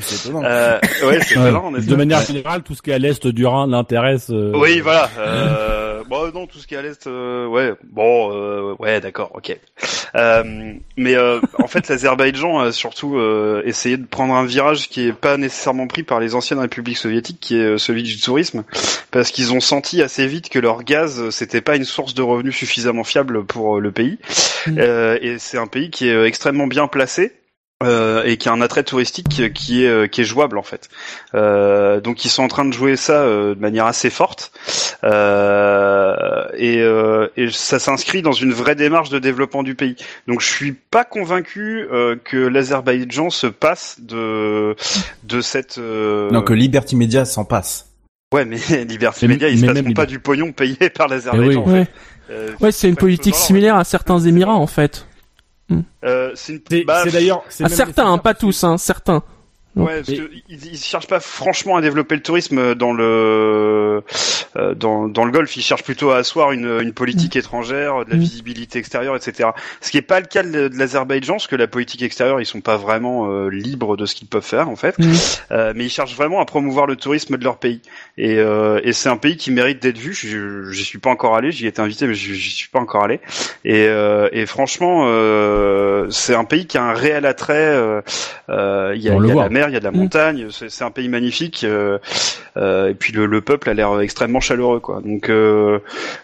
c'est 0.00 0.28
étonnant. 0.28 0.42
Euh, 0.44 0.78
ouais, 1.06 1.18
c'est 1.22 1.38
Ouais. 1.38 1.48
étonnant, 1.48 1.64
en 1.68 1.74
effet. 1.76 1.86
De 1.86 1.96
manière 1.96 2.20
générale, 2.20 2.62
tout 2.62 2.74
ce 2.74 2.82
qui 2.82 2.90
est 2.90 2.94
à 2.94 2.98
l'est 2.98 3.26
du 3.26 3.46
Rhin 3.46 3.68
l'intéresse. 3.68 4.28
euh, 4.28 4.52
Oui, 4.54 4.80
voilà. 4.80 5.08
Bon, 6.08 6.30
non, 6.32 6.46
tout 6.46 6.58
ce 6.58 6.66
qui 6.66 6.74
est 6.74 6.78
à 6.78 6.82
l'est, 6.82 7.06
euh, 7.06 7.46
ouais. 7.46 7.74
Bon, 7.84 8.30
euh, 8.32 8.74
ouais, 8.78 9.00
d'accord, 9.00 9.32
ok. 9.34 9.58
Euh, 10.14 10.74
mais 10.96 11.14
euh, 11.14 11.40
en 11.58 11.66
fait, 11.66 11.88
l'Azerbaïdjan 11.88 12.58
a 12.60 12.72
surtout 12.72 13.16
euh, 13.16 13.62
essayé 13.64 13.96
de 13.96 14.06
prendre 14.06 14.34
un 14.34 14.44
virage 14.44 14.88
qui 14.88 15.08
est 15.08 15.12
pas 15.12 15.36
nécessairement 15.36 15.86
pris 15.86 16.04
par 16.04 16.20
les 16.20 16.34
anciennes 16.34 16.60
républiques 16.60 16.96
soviétiques, 16.96 17.40
qui 17.40 17.56
est 17.56 17.78
celui 17.78 18.02
du 18.02 18.20
tourisme, 18.20 18.64
parce 19.10 19.30
qu'ils 19.30 19.52
ont 19.52 19.60
senti 19.60 20.00
assez 20.00 20.26
vite 20.26 20.48
que 20.48 20.58
leur 20.58 20.84
gaz, 20.84 21.30
c'était 21.30 21.60
pas 21.60 21.76
une 21.76 21.84
source 21.84 22.14
de 22.14 22.22
revenus 22.22 22.56
suffisamment 22.56 23.04
fiable 23.04 23.44
pour 23.44 23.80
le 23.80 23.90
pays. 23.90 24.18
Mm. 24.66 24.78
Euh, 24.78 25.18
et 25.20 25.38
c'est 25.38 25.58
un 25.58 25.66
pays 25.66 25.90
qui 25.90 26.08
est 26.08 26.24
extrêmement 26.24 26.66
bien 26.66 26.86
placé. 26.86 27.32
Euh, 27.82 28.22
et 28.24 28.38
qui 28.38 28.48
a 28.48 28.52
un 28.52 28.62
attrait 28.62 28.84
touristique 28.84 29.28
qui- 29.28 29.82
est 29.84 29.88
euh, 29.88 30.06
qui 30.06 30.22
est 30.22 30.24
jouable 30.24 30.56
en 30.56 30.62
fait. 30.62 30.88
Euh, 31.34 32.00
donc 32.00 32.24
ils 32.24 32.28
sont 32.30 32.42
en 32.42 32.48
train 32.48 32.64
de 32.64 32.72
jouer 32.72 32.96
ça 32.96 33.20
euh, 33.22 33.54
de 33.54 33.60
manière 33.60 33.84
assez 33.86 34.08
forte 34.08 34.50
euh, 35.36 36.46
et, 36.56 36.78
euh, 36.80 37.28
et 37.36 37.50
ça 37.50 37.78
s'inscrit 37.78 38.22
dans 38.22 38.32
une 38.32 38.52
vraie 38.52 38.74
démarche 38.76 39.10
de 39.10 39.18
développement 39.18 39.62
du 39.62 39.74
pays. 39.74 39.96
Donc 40.26 40.40
je 40.40 40.46
suis 40.48 40.72
pas 40.72 41.04
convaincu 41.04 41.86
euh, 41.92 42.16
que 42.22 42.36
l'Azerbaïdjan 42.38 43.30
se 43.30 43.46
passe 43.46 43.96
de 44.00 44.74
de 45.24 45.40
cette 45.40 45.78
euh, 45.78 46.30
Non, 46.30 46.42
que 46.42 46.52
Liberty 46.54 46.96
Media 46.96 47.24
s'en 47.24 47.44
passe. 47.44 47.90
ouais 48.32 48.44
mais 48.44 48.56
Liberty 48.88 49.26
Mais- 49.26 49.34
Media 49.34 49.48
ils 49.48 49.60
se 49.60 49.66
même 49.66 49.94
pas 49.94 50.06
du 50.06 50.18
pognon 50.18 50.52
payé 50.52 50.76
par 50.90 51.08
l'Azerbaïdjan. 51.08 51.64
Eh 51.66 51.68
en 51.68 51.72
oui. 51.72 51.72
fait. 51.72 51.80
Ouais. 51.80 51.86
Euh, 52.30 52.50
Ouais, 52.60 52.72
c'est 52.72 52.88
une 52.88 52.96
politique 52.96 53.34
similaire 53.36 53.76
à 53.76 53.84
certains 53.84 54.18
Émirats 54.18 54.56
en 54.56 54.66
fait. 54.66 55.06
Euh, 56.04 56.30
c'est 56.34 56.52
une 56.54 56.60
C'est 56.70 56.84
bah, 56.84 57.00
c'est 57.04 57.10
d'ailleurs. 57.12 57.42
À 57.60 57.62
même 57.64 57.68
certains, 57.70 58.12
hein, 58.12 58.18
pas 58.18 58.34
tous, 58.34 58.64
hein, 58.64 58.78
certains. 58.78 59.22
Ouais, 59.76 60.02
parce 60.02 60.18
que 60.18 60.30
ils, 60.48 60.78
cherchent 60.78 61.06
pas 61.06 61.20
franchement 61.20 61.76
à 61.76 61.80
développer 61.80 62.14
le 62.16 62.22
tourisme 62.22 62.74
dans 62.74 62.92
le 62.92 64.02
euh, 64.56 64.74
dans, 64.74 65.08
dans 65.08 65.24
le 65.24 65.30
Golfe. 65.30 65.56
Ils 65.56 65.62
cherchent 65.62 65.84
plutôt 65.84 66.10
à 66.10 66.16
asseoir 66.18 66.52
une, 66.52 66.80
une 66.80 66.92
politique 66.92 67.36
étrangère, 67.36 68.04
de 68.04 68.10
la 68.10 68.16
Mm. 68.16 68.20
visibilité 68.20 68.78
extérieure, 68.78 69.16
etc. 69.16 69.50
Ce 69.80 69.90
qui 69.90 69.98
est 69.98 70.02
pas 70.02 70.20
le 70.20 70.26
cas 70.26 70.42
de, 70.42 70.68
de 70.68 70.78
l'Azerbaïdjan, 70.78 71.34
parce 71.34 71.46
que 71.46 71.56
la 71.56 71.66
politique 71.66 72.02
extérieure, 72.02 72.40
ils 72.40 72.46
sont 72.46 72.60
pas 72.60 72.76
vraiment 72.76 73.30
euh, 73.30 73.48
libres 73.48 73.96
de 73.96 74.06
ce 74.06 74.14
qu'ils 74.14 74.28
peuvent 74.28 74.44
faire 74.44 74.68
en 74.68 74.76
fait. 74.76 74.98
Mm. 74.98 75.12
Euh, 75.52 75.72
mais 75.76 75.84
ils 75.84 75.90
cherchent 75.90 76.16
vraiment 76.16 76.40
à 76.40 76.44
promouvoir 76.44 76.86
le 76.86 76.96
tourisme 76.96 77.36
de 77.36 77.44
leur 77.44 77.58
pays. 77.58 77.80
Et, 78.18 78.36
euh, 78.38 78.80
et 78.82 78.92
c'est 78.92 79.08
un 79.08 79.16
pays 79.16 79.36
qui 79.36 79.50
mérite 79.50 79.82
d'être 79.82 79.98
vu. 79.98 80.14
J'y 80.14 80.84
suis 80.84 80.98
pas 80.98 81.10
encore 81.10 81.36
allé. 81.36 81.52
J'y 81.52 81.66
étais 81.66 81.80
invité, 81.80 82.06
mais 82.06 82.14
j'y 82.14 82.50
suis 82.50 82.68
pas 82.68 82.80
encore 82.80 83.04
allé. 83.04 83.20
Et, 83.64 83.86
euh, 83.88 84.28
et 84.32 84.46
franchement, 84.46 85.04
euh, 85.06 86.06
c'est 86.10 86.34
un 86.34 86.44
pays 86.44 86.66
qui 86.66 86.78
a 86.78 86.84
un 86.84 86.94
réel 86.94 87.26
attrait. 87.26 87.74
Il 88.48 89.02
y 89.02 89.08
a, 89.08 89.14
On 89.14 89.24
y 89.24 89.34
la 89.34 89.48
mer, 89.48 89.65
il 89.68 89.74
y 89.74 89.76
a 89.76 89.80
de 89.80 89.84
la 89.84 89.90
Mm. 89.90 89.96
montagne. 89.96 90.46
C'est 90.50 90.84
un 90.84 90.90
pays 90.90 91.08
magnifique. 91.08 91.64
euh, 91.64 91.98
euh, 92.56 92.88
et 92.88 92.94
puis 92.94 93.12
le, 93.12 93.26
le 93.26 93.40
peuple 93.40 93.68
a 93.70 93.74
l'air 93.74 94.00
extrêmement 94.00 94.40
chaleureux, 94.40 94.80
quoi. 94.80 95.00
Donc, 95.02 95.28
euh, 95.28 95.78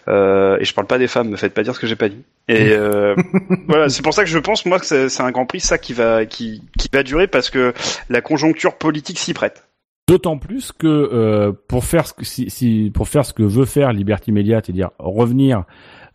et 0.07 0.65
je 0.65 0.73
parle 0.73 0.87
pas 0.87 0.97
des 0.97 1.07
femmes. 1.07 1.29
Me 1.29 1.37
faites 1.37 1.53
pas 1.53 1.63
dire 1.63 1.75
ce 1.75 1.79
que 1.79 1.87
j'ai 1.87 1.95
pas 1.95 2.09
dit. 2.09 2.23
Et 2.49 2.75
voilà, 3.67 3.89
c'est 3.89 4.01
pour 4.01 4.13
ça 4.13 4.23
que 4.23 4.29
je 4.29 4.39
pense 4.39 4.65
moi 4.65 4.79
que 4.79 4.85
c'est 5.07 5.21
un 5.23 5.31
Grand 5.31 5.45
Prix 5.45 5.59
ça 5.61 5.77
qui 5.77 5.93
va 5.93 6.25
qui 6.25 6.61
qui 6.77 6.89
va 6.91 7.03
durer 7.03 7.27
parce 7.27 7.49
que 7.49 7.73
la 8.09 8.21
conjoncture 8.21 8.77
politique 8.77 9.19
s'y 9.19 9.33
prête. 9.33 9.63
D'autant 10.09 10.37
plus 10.37 10.71
que 10.73 11.51
pour 11.69 11.85
faire 11.85 12.07
ce 12.07 12.13
que 12.13 12.25
si, 12.25 12.49
si- 12.49 12.91
pour 12.93 13.07
faire 13.07 13.25
ce 13.25 13.33
que 13.33 13.43
veut 13.43 13.65
faire 13.65 13.93
Liberty 13.93 14.31
Media, 14.33 14.61
c'est-à-dire 14.63 14.89
revenir 14.99 15.63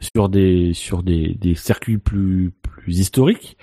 sur 0.00 0.28
des 0.28 0.72
sur 0.74 1.02
des, 1.02 1.34
des 1.34 1.54
circuits 1.54 1.98
plus 1.98 2.52
plus 2.62 2.68
plus 2.78 3.00
historique. 3.00 3.56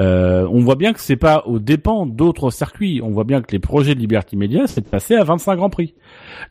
Euh, 0.00 0.48
on 0.50 0.60
voit 0.60 0.76
bien 0.76 0.92
que 0.92 1.00
c'est 1.00 1.16
pas 1.16 1.44
au 1.46 1.58
dépens 1.58 2.06
d'autres 2.06 2.50
circuits. 2.50 3.00
On 3.02 3.10
voit 3.10 3.24
bien 3.24 3.42
que 3.42 3.52
les 3.52 3.58
projets 3.58 3.94
de 3.94 4.00
Liberty 4.00 4.36
Media, 4.36 4.66
c'est 4.66 4.80
de 4.80 4.88
passer 4.88 5.14
à 5.14 5.24
25 5.24 5.56
grands 5.56 5.70
prix. 5.70 5.94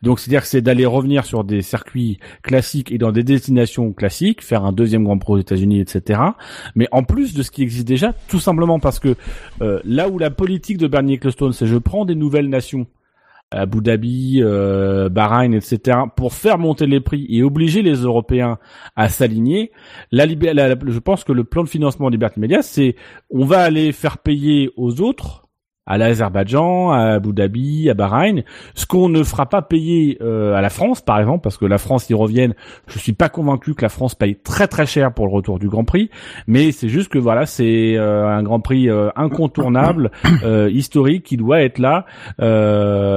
Donc 0.02 0.20
c'est-à-dire 0.20 0.42
que 0.42 0.46
c'est 0.46 0.62
d'aller 0.62 0.86
revenir 0.86 1.24
sur 1.24 1.44
des 1.44 1.62
circuits 1.62 2.18
classiques 2.42 2.92
et 2.92 2.98
dans 2.98 3.12
des 3.12 3.24
destinations 3.24 3.92
classiques, 3.92 4.42
faire 4.42 4.64
un 4.64 4.72
deuxième 4.72 5.04
Grand 5.04 5.18
Prix 5.18 5.32
aux 5.32 5.38
États-Unis, 5.38 5.80
etc. 5.80 6.20
Mais 6.74 6.88
en 6.92 7.02
plus 7.02 7.34
de 7.34 7.42
ce 7.42 7.50
qui 7.50 7.62
existe 7.62 7.86
déjà, 7.86 8.14
tout 8.28 8.40
simplement 8.40 8.78
parce 8.78 8.98
que 8.98 9.16
euh, 9.60 9.80
là 9.84 10.08
où 10.08 10.18
la 10.18 10.30
politique 10.30 10.78
de 10.78 10.86
Bernie 10.86 11.14
Ecclestone, 11.14 11.52
c'est 11.52 11.66
je 11.66 11.76
prends 11.76 12.04
des 12.04 12.14
nouvelles 12.14 12.48
nations 12.48 12.86
Abu 13.52 13.80
Dhabi, 13.80 14.40
euh, 14.42 15.08
Bahreïn, 15.08 15.52
etc., 15.52 15.98
pour 16.16 16.32
faire 16.32 16.58
monter 16.58 16.86
les 16.86 17.00
prix 17.00 17.26
et 17.28 17.42
obliger 17.42 17.82
les 17.82 17.96
Européens 17.96 18.58
à 18.96 19.08
s'aligner. 19.08 19.70
Je 20.12 20.98
pense 20.98 21.24
que 21.24 21.32
le 21.32 21.44
plan 21.44 21.62
de 21.62 21.68
financement 21.68 22.08
Liberty 22.08 22.40
Media, 22.40 22.62
c'est 22.62 22.96
on 23.30 23.44
va 23.44 23.60
aller 23.60 23.92
faire 23.92 24.18
payer 24.18 24.70
aux 24.76 25.00
autres 25.00 25.42
à 25.86 25.98
l'Azerbaïdjan, 25.98 26.92
à 26.92 27.14
Abu 27.14 27.32
Dhabi, 27.32 27.90
à 27.90 27.94
Bahreïn, 27.94 28.44
ce 28.74 28.86
qu'on 28.86 29.08
ne 29.08 29.22
fera 29.22 29.46
pas 29.46 29.62
payer 29.62 30.18
euh, 30.20 30.54
à 30.54 30.60
la 30.60 30.70
France, 30.70 31.00
par 31.00 31.18
exemple, 31.18 31.42
parce 31.42 31.56
que 31.56 31.66
la 31.66 31.78
France 31.78 32.08
y 32.08 32.14
revienne. 32.14 32.54
Je 32.86 32.98
suis 32.98 33.12
pas 33.12 33.28
convaincu 33.28 33.74
que 33.74 33.82
la 33.82 33.88
France 33.88 34.14
paye 34.14 34.36
très 34.36 34.68
très 34.68 34.86
cher 34.86 35.12
pour 35.12 35.26
le 35.26 35.32
retour 35.32 35.58
du 35.58 35.68
Grand 35.68 35.84
Prix, 35.84 36.10
mais 36.46 36.70
c'est 36.70 36.88
juste 36.88 37.08
que 37.08 37.18
voilà, 37.18 37.46
c'est 37.46 37.96
euh, 37.96 38.28
un 38.28 38.42
Grand 38.42 38.60
Prix 38.60 38.88
euh, 38.88 39.10
incontournable, 39.16 40.10
historique, 40.70 41.24
qui 41.24 41.36
doit 41.36 41.62
être 41.62 41.78
là, 41.78 42.06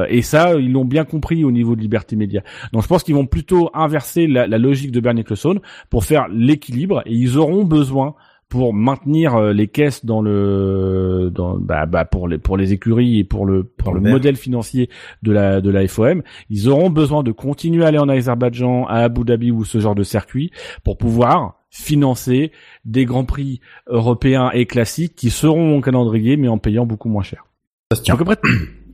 et 0.10 0.22
ça, 0.22 0.56
ils 0.56 0.72
l'ont 0.72 0.86
bien 0.86 1.06
compris 1.06 1.44
au 1.44 1.52
niveau 1.52 1.76
de 1.76 1.82
Liberté 1.82 2.16
Média. 2.16 2.42
Donc 2.74 2.84
je 2.84 2.88
pense 2.88 3.04
qu'ils 3.04 3.16
vont 3.16 3.26
plutôt 3.26 3.70
inverser 3.74 4.28
la, 4.28 4.48
la 4.48 4.58
logique 4.58 4.92
de 4.92 5.00
Bernie 5.00 5.22
Ecclestone 5.22 5.60
pour 5.90 6.04
faire 6.04 6.28
l'équilibre, 6.30 7.04
et 7.06 7.14
ils 7.14 7.38
auront 7.38 7.64
besoin 7.64 8.16
pour 8.50 8.74
maintenir 8.74 9.36
euh, 9.36 9.54
les 9.54 9.68
caisses 9.68 10.06
dans 10.06 10.22
le 10.22 11.32
dans 11.34 11.58
bah, 11.58 11.86
bah, 11.86 12.06
pour 12.06 12.28
les 12.28 12.38
pour 12.38 12.58
les 12.58 12.74
écuries 12.74 13.20
et 13.20 13.24
pour 13.24 13.46
le 13.46 13.64
pour 13.64 13.94
le 13.94 14.02
modèle 14.02 14.36
financier 14.36 14.90
de 15.24 15.32
la 15.32 15.62
de 15.62 15.70
la 15.70 15.88
FOM, 15.88 16.22
ils 16.50 16.70
auront 16.70 16.90
besoin 16.90 17.24
de 17.24 17.32
continuer 17.32 17.84
à 17.84 17.88
aller 17.88 17.98
en 17.98 18.10
Azerbaïdjan, 18.10 18.86
à 18.86 19.00
Abu 19.00 19.24
Dhabi 19.24 19.52
ou 19.52 19.66
ce 19.66 19.80
genre 19.80 19.96
de 19.96 20.04
circuit 20.04 20.52
pour 20.84 20.98
pouvoir 20.98 21.66
financer 21.70 22.52
des 22.86 23.06
grands 23.06 23.26
prix 23.26 23.60
européens 23.88 24.52
et 24.54 24.66
classiques 24.66 25.16
qui 25.16 25.30
seront 25.30 25.78
au 25.78 25.82
calendrier 25.82 26.38
mais 26.38 26.48
en 26.48 26.58
payant 26.58 26.86
beaucoup 26.86 27.10
moins 27.10 27.24
cher. 27.24 27.46
Ça 27.92 27.98
se 27.98 28.04
tient 28.04 28.18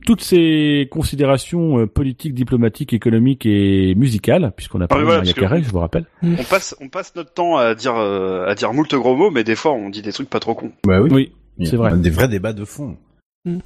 toutes 0.04 0.22
ces 0.22 0.88
considérations 0.90 1.80
euh, 1.80 1.86
politiques, 1.86 2.34
diplomatiques, 2.34 2.92
économiques 2.92 3.46
et 3.46 3.94
musicales, 3.94 4.52
puisqu'on 4.56 4.80
a 4.80 4.88
parlé 4.88 5.04
de 5.04 5.32
Carré, 5.32 5.62
je 5.62 5.70
vous 5.70 5.78
rappelle. 5.78 6.06
On 6.22 6.44
passe, 6.44 6.76
on 6.80 6.88
passe 6.88 7.14
notre 7.16 7.32
temps 7.32 7.56
à 7.56 7.74
dire, 7.74 7.96
euh, 7.96 8.46
à 8.46 8.54
dire 8.54 8.72
moult 8.72 8.94
gros 8.94 9.16
mots, 9.16 9.30
mais 9.30 9.44
des 9.44 9.56
fois 9.56 9.72
on 9.72 9.90
dit 9.90 10.02
des 10.02 10.12
trucs 10.12 10.30
pas 10.30 10.40
trop 10.40 10.54
cons. 10.54 10.72
Bah 10.86 11.00
oui. 11.00 11.32
Oui, 11.58 11.66
c'est 11.66 11.76
vrai. 11.76 11.96
Des 11.96 12.10
vrais 12.10 12.28
débats 12.28 12.52
de 12.52 12.64
fond. 12.64 12.96
Mm. 13.44 13.58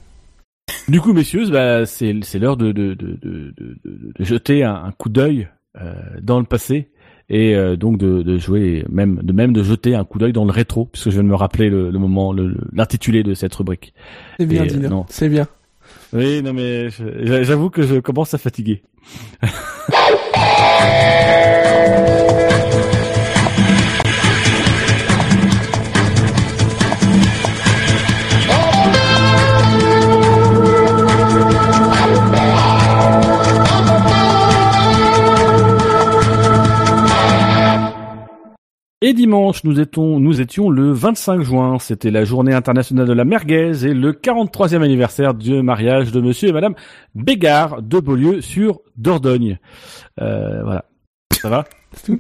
Du 0.89 1.01
coup, 1.01 1.13
messieurs, 1.13 1.49
bah, 1.51 1.87
c'est, 1.87 2.15
c'est 2.23 2.39
l'heure 2.39 2.57
de, 2.57 2.73
de, 2.73 2.95
de, 2.95 3.19
de, 3.23 3.55
de 3.59 4.25
jeter 4.25 4.63
un, 4.65 4.75
un 4.75 4.93
coup 4.93 5.09
d'œil 5.09 5.49
euh, 5.81 5.95
dans 6.23 6.39
le 6.39 6.45
passé 6.47 6.91
et 7.29 7.57
euh, 7.57 7.77
donc 7.77 7.99
de, 7.99 8.23
de, 8.23 8.39
jouer 8.39 8.85
même 8.89 9.21
de 9.23 9.33
même 9.33 9.53
de 9.53 9.65
jeter 9.65 9.97
un 9.97 10.05
coup 10.05 10.19
d'œil 10.19 10.33
dans 10.33 10.45
le 10.45 10.53
rétro 10.53 10.87
puisque 10.87 11.07
je 11.07 11.15
viens 11.15 11.25
de 11.25 11.29
me 11.29 11.35
rappeler 11.35 11.71
le, 11.71 11.91
le 11.91 11.99
moment 11.99 12.33
l'intitulé 12.73 13.25
de 13.25 13.35
cette 13.35 13.55
rubrique. 13.55 13.95
C'est 14.39 14.47
bien, 14.47 14.65
dit, 14.65 14.79
non. 14.79 15.07
C'est 15.09 15.29
bien. 15.29 15.49
Oui, 16.13 16.43
non 16.43 16.53
mais 16.53 16.91
j'avoue 16.91 17.71
que 17.71 17.83
je 17.83 18.01
commence 18.01 18.35
à 18.35 18.39
fatiguer. 18.39 18.83
Et 39.09 39.13
dimanche, 39.13 39.63
nous 39.63 39.79
étions, 39.79 40.19
nous 40.19 40.41
étions 40.41 40.69
le 40.69 40.91
25 40.91 41.41
juin. 41.43 41.79
C'était 41.79 42.11
la 42.11 42.25
journée 42.25 42.53
internationale 42.53 43.07
de 43.07 43.13
la 43.13 43.25
merguez 43.25 43.87
et 43.87 43.95
le 43.95 44.11
43e 44.11 44.83
anniversaire 44.83 45.33
du 45.33 45.63
mariage 45.63 46.11
de 46.11 46.21
monsieur 46.21 46.49
et 46.49 46.53
madame 46.53 46.75
Bégard 47.15 47.83
de 47.83 48.01
Beaulieu 48.01 48.41
sur 48.41 48.81
Dordogne. 48.97 49.61
Euh, 50.21 50.61
voilà. 50.65 50.87
Ça 51.41 51.49
va? 51.49 51.67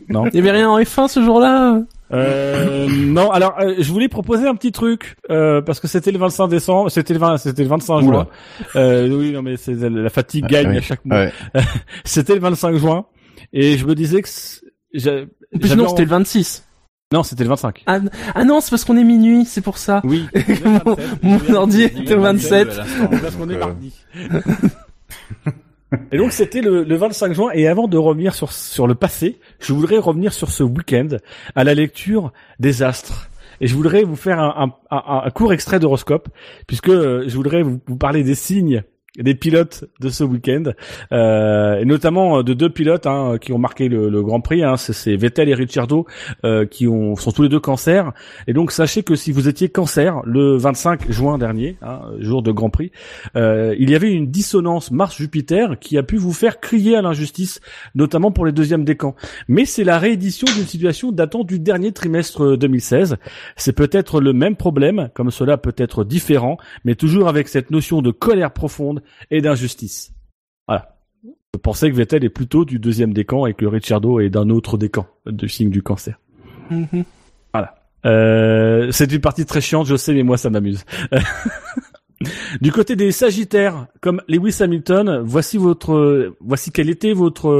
Non. 0.08 0.26
Il 0.28 0.36
y 0.36 0.38
avait 0.38 0.52
rien 0.52 0.70
en 0.70 0.78
F1 0.78 1.08
ce 1.08 1.24
jour-là? 1.24 1.80
Euh, 2.12 2.86
non, 2.88 3.32
alors 3.32 3.56
euh, 3.58 3.74
je 3.80 3.90
voulais 3.90 4.06
proposer 4.06 4.46
un 4.46 4.54
petit 4.54 4.70
truc 4.70 5.16
euh, 5.28 5.60
parce 5.62 5.80
que 5.80 5.88
c'était 5.88 6.12
le 6.12 6.20
25 6.20 6.46
décembre, 6.46 6.88
c'était 6.88 7.14
le 7.14 7.18
20, 7.18 7.38
c'était 7.38 7.64
le 7.64 7.68
25 7.68 8.00
juin. 8.02 8.28
Euh, 8.76 9.08
oui, 9.08 9.32
non 9.32 9.42
mais 9.42 9.56
c'est 9.56 9.74
la 9.74 10.08
fatigue 10.08 10.44
ah, 10.46 10.52
gagne 10.52 10.76
à 10.76 10.80
chaque 10.80 11.04
mois. 11.04 11.26
c'était 12.04 12.34
le 12.34 12.40
25 12.42 12.76
juin 12.76 13.06
et 13.52 13.76
je 13.76 13.84
me 13.84 13.96
disais 13.96 14.22
que 14.22 14.28
non, 15.74 15.88
c'était 15.88 16.04
le 16.04 16.10
26. 16.10 16.65
Non, 17.12 17.22
c'était 17.22 17.44
le 17.44 17.50
25. 17.50 17.84
Ah, 17.86 18.00
ah 18.34 18.44
non, 18.44 18.60
c'est 18.60 18.70
parce 18.70 18.84
qu'on 18.84 18.96
est 18.96 19.04
minuit, 19.04 19.44
c'est 19.44 19.60
pour 19.60 19.78
ça. 19.78 20.00
Oui. 20.02 20.26
mon, 21.22 21.38
ordi 21.54 21.84
était 21.84 22.16
le 22.16 22.20
27. 22.20 22.68
Parce 23.22 23.36
qu'on 23.36 23.48
est 23.48 23.58
mardi. 23.58 23.94
Et 26.10 26.18
donc 26.18 26.32
c'était 26.32 26.62
le, 26.62 26.82
le, 26.82 26.96
25 26.96 27.32
juin. 27.32 27.50
Et 27.54 27.68
avant 27.68 27.86
de 27.86 27.96
revenir 27.96 28.34
sur 28.34 28.50
sur 28.50 28.88
le 28.88 28.96
passé, 28.96 29.38
je 29.60 29.72
voudrais 29.72 29.98
revenir 29.98 30.32
sur 30.32 30.50
ce 30.50 30.64
week-end 30.64 31.06
à 31.54 31.62
la 31.62 31.74
lecture 31.74 32.32
des 32.58 32.82
astres. 32.82 33.30
Et 33.60 33.68
je 33.68 33.74
voudrais 33.76 34.02
vous 34.02 34.16
faire 34.16 34.40
un, 34.40 34.72
un, 34.90 34.96
un, 34.96 35.22
un 35.26 35.30
court 35.30 35.52
extrait 35.52 35.78
d'horoscope, 35.78 36.28
puisque 36.66 36.90
je 36.90 37.34
voudrais 37.36 37.62
vous, 37.62 37.80
vous 37.86 37.96
parler 37.96 38.24
des 38.24 38.34
signes 38.34 38.82
des 39.18 39.34
pilotes 39.34 39.84
de 40.00 40.08
ce 40.08 40.24
week-end, 40.24 40.64
euh, 41.12 41.78
et 41.78 41.84
notamment 41.84 42.38
euh, 42.38 42.42
de 42.42 42.54
deux 42.54 42.70
pilotes 42.70 43.06
hein, 43.06 43.36
qui 43.40 43.52
ont 43.52 43.58
marqué 43.58 43.88
le, 43.88 44.08
le 44.08 44.22
Grand 44.22 44.40
Prix. 44.40 44.62
Hein, 44.62 44.76
c'est 44.76 45.16
Vettel 45.16 45.48
et 45.48 45.54
Ricciardo 45.54 46.06
euh, 46.44 46.66
qui 46.66 46.86
ont, 46.86 47.16
sont 47.16 47.32
tous 47.32 47.42
les 47.42 47.48
deux 47.48 47.60
cancer. 47.60 48.12
Et 48.46 48.52
donc 48.52 48.72
sachez 48.72 49.02
que 49.02 49.14
si 49.14 49.32
vous 49.32 49.48
étiez 49.48 49.68
cancer 49.68 50.20
le 50.24 50.56
25 50.56 51.10
juin 51.10 51.38
dernier, 51.38 51.76
hein, 51.82 52.00
jour 52.18 52.42
de 52.42 52.52
Grand 52.52 52.70
Prix, 52.70 52.92
euh, 53.36 53.74
il 53.78 53.90
y 53.90 53.94
avait 53.94 54.12
une 54.12 54.30
dissonance 54.30 54.90
Mars-Jupiter 54.90 55.78
qui 55.78 55.98
a 55.98 56.02
pu 56.02 56.16
vous 56.16 56.32
faire 56.32 56.60
crier 56.60 56.96
à 56.96 57.02
l'injustice, 57.02 57.60
notamment 57.94 58.30
pour 58.30 58.46
les 58.46 58.52
deuxièmes 58.52 58.84
décans. 58.84 59.14
Mais 59.48 59.64
c'est 59.64 59.84
la 59.84 59.98
réédition 59.98 60.46
d'une 60.54 60.66
situation 60.66 61.12
datant 61.12 61.44
du 61.44 61.58
dernier 61.58 61.92
trimestre 61.92 62.56
2016. 62.56 63.16
C'est 63.56 63.72
peut-être 63.72 64.20
le 64.20 64.32
même 64.32 64.56
problème, 64.56 65.10
comme 65.14 65.30
cela 65.30 65.56
peut 65.56 65.74
être 65.76 66.04
différent, 66.04 66.56
mais 66.84 66.94
toujours 66.94 67.28
avec 67.28 67.48
cette 67.48 67.70
notion 67.70 68.02
de 68.02 68.10
colère 68.10 68.52
profonde 68.52 69.02
et 69.30 69.40
d'injustice. 69.40 70.12
Voilà. 70.66 70.96
Je 71.54 71.58
pensais 71.60 71.90
que 71.90 71.96
Vettel 71.96 72.24
est 72.24 72.30
plutôt 72.30 72.64
du 72.64 72.78
deuxième 72.78 73.12
décan 73.12 73.46
et 73.46 73.54
que 73.54 73.64
Ricciardo 73.64 74.20
est 74.20 74.28
d'un 74.28 74.50
autre 74.50 74.76
décan, 74.76 75.06
de 75.24 75.46
signe 75.46 75.70
du 75.70 75.82
cancer. 75.82 76.20
Mm-hmm. 76.70 77.04
Voilà. 77.52 77.74
Euh, 78.04 78.90
c'est 78.92 79.10
une 79.12 79.20
partie 79.20 79.46
très 79.46 79.60
chiante, 79.60 79.86
je 79.86 79.96
sais, 79.96 80.12
mais 80.12 80.22
moi 80.22 80.36
ça 80.36 80.50
m'amuse. 80.50 80.84
Du 82.62 82.72
côté 82.72 82.96
des 82.96 83.12
Sagittaires, 83.12 83.88
comme 84.00 84.22
Lewis 84.26 84.56
Hamilton, 84.60 85.20
voici 85.22 85.58
votre, 85.58 86.34
voici 86.40 86.72
quel 86.72 86.88
était 86.88 87.12
votre 87.12 87.50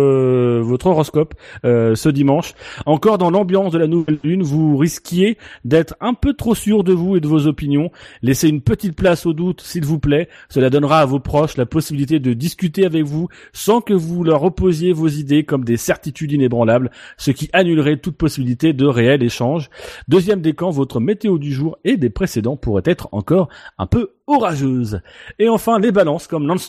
votre 0.61 0.87
horoscope 0.87 1.35
euh, 1.67 1.95
ce 1.95 2.09
dimanche. 2.09 2.55
Encore 2.87 3.19
dans 3.19 3.31
l'ambiance 3.31 3.73
de 3.73 3.79
la 3.79 3.87
nouvelle 3.87 4.19
lune, 4.25 4.43
vous 4.43 4.79
risquiez 4.79 5.37
d'être 5.67 5.95
un 6.01 6.15
peu 6.15 6.33
trop 6.33 6.55
sûr 6.55 6.85
de 6.85 6.95
vous 6.95 7.17
et 7.17 7.21
de 7.21 7.29
vos 7.29 7.47
opinions. 7.47 7.91
Laissez 8.23 8.49
une 8.49 8.63
petite 8.63 8.97
place 8.97 9.27
au 9.27 9.35
doute, 9.35 9.61
s'il 9.61 9.85
vous 9.85 9.99
plaît. 9.99 10.29
Cela 10.49 10.71
donnera 10.71 11.01
à 11.01 11.07
vos 11.07 11.21
proches 11.21 11.59
la 11.59 11.67
possibilité 11.67 12.19
de 12.19 12.33
discuter 12.33 12.87
avec 12.87 13.05
vous 13.05 13.29
sans 13.53 13.83
que 13.83 13.93
vous 13.93 14.25
leur 14.25 14.43
opposiez 14.43 14.95
vos 14.95 15.09
idées 15.09 15.45
comme 15.45 15.65
des 15.65 15.77
certitudes 15.77 16.33
inébranlables, 16.33 16.91
ce 17.19 17.31
qui 17.31 17.51
annulerait 17.53 17.99
toute 17.99 18.17
possibilité 18.17 18.73
de 18.73 18.87
réel 18.87 19.23
échange. 19.23 19.69
Deuxième 20.09 20.41
décan, 20.41 20.71
votre 20.71 20.99
météo 20.99 21.37
du 21.37 21.53
jour 21.53 21.77
et 21.85 21.99
des 21.99 22.11
précédents 22.11 22.57
pourrait 22.57 22.83
être 22.87 23.11
encore 23.13 23.51
un 23.77 23.87
peu 23.87 24.13
orageuse. 24.27 25.01
Et 25.39 25.49
enfin, 25.49 25.79
les 25.79 25.93
balances 25.93 26.27
comme 26.27 26.47
Lance 26.47 26.69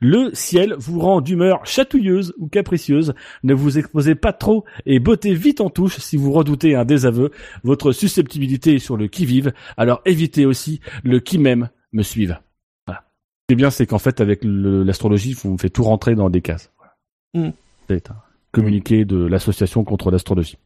Le 0.00 0.30
ciel 0.34 0.74
vous 0.78 1.00
rend 1.00 1.20
d'humeur 1.20 1.64
chatouilleuse 1.66 2.34
ou 2.38 2.48
capricieuse. 2.48 3.14
Ne 3.42 3.54
vous 3.54 3.78
exposez 3.78 4.14
pas 4.14 4.32
trop 4.32 4.64
et 4.86 4.98
bottez 4.98 5.34
vite 5.34 5.60
en 5.60 5.70
touche 5.70 5.98
si 5.98 6.16
vous 6.16 6.32
redoutez 6.32 6.74
un 6.74 6.84
désaveu. 6.84 7.30
Votre 7.62 7.92
susceptibilité 7.92 8.74
est 8.74 8.78
sur 8.78 8.96
le 8.96 9.08
qui-vive. 9.08 9.52
Alors 9.76 10.00
évitez 10.04 10.46
aussi 10.46 10.80
le 11.04 11.20
qui 11.20 11.38
m'aime 11.38 11.68
me 11.92 12.02
suive. 12.02 12.38
Voilà. 12.86 13.04
Ce 13.04 13.46
qui 13.48 13.52
est 13.52 13.56
bien, 13.56 13.70
c'est 13.70 13.86
qu'en 13.86 13.98
fait, 13.98 14.20
avec 14.20 14.40
l'astrologie, 14.42 15.36
on 15.44 15.58
fait 15.58 15.70
tout 15.70 15.84
rentrer 15.84 16.14
dans 16.14 16.30
des 16.30 16.40
cases. 16.40 16.72
Voilà. 16.78 17.48
Mm. 17.48 17.52
C'est 17.88 18.10
un 18.10 18.16
communiqué 18.52 19.04
de 19.04 19.16
l'association 19.16 19.84
contre 19.84 20.10
l'astrologie. 20.10 20.58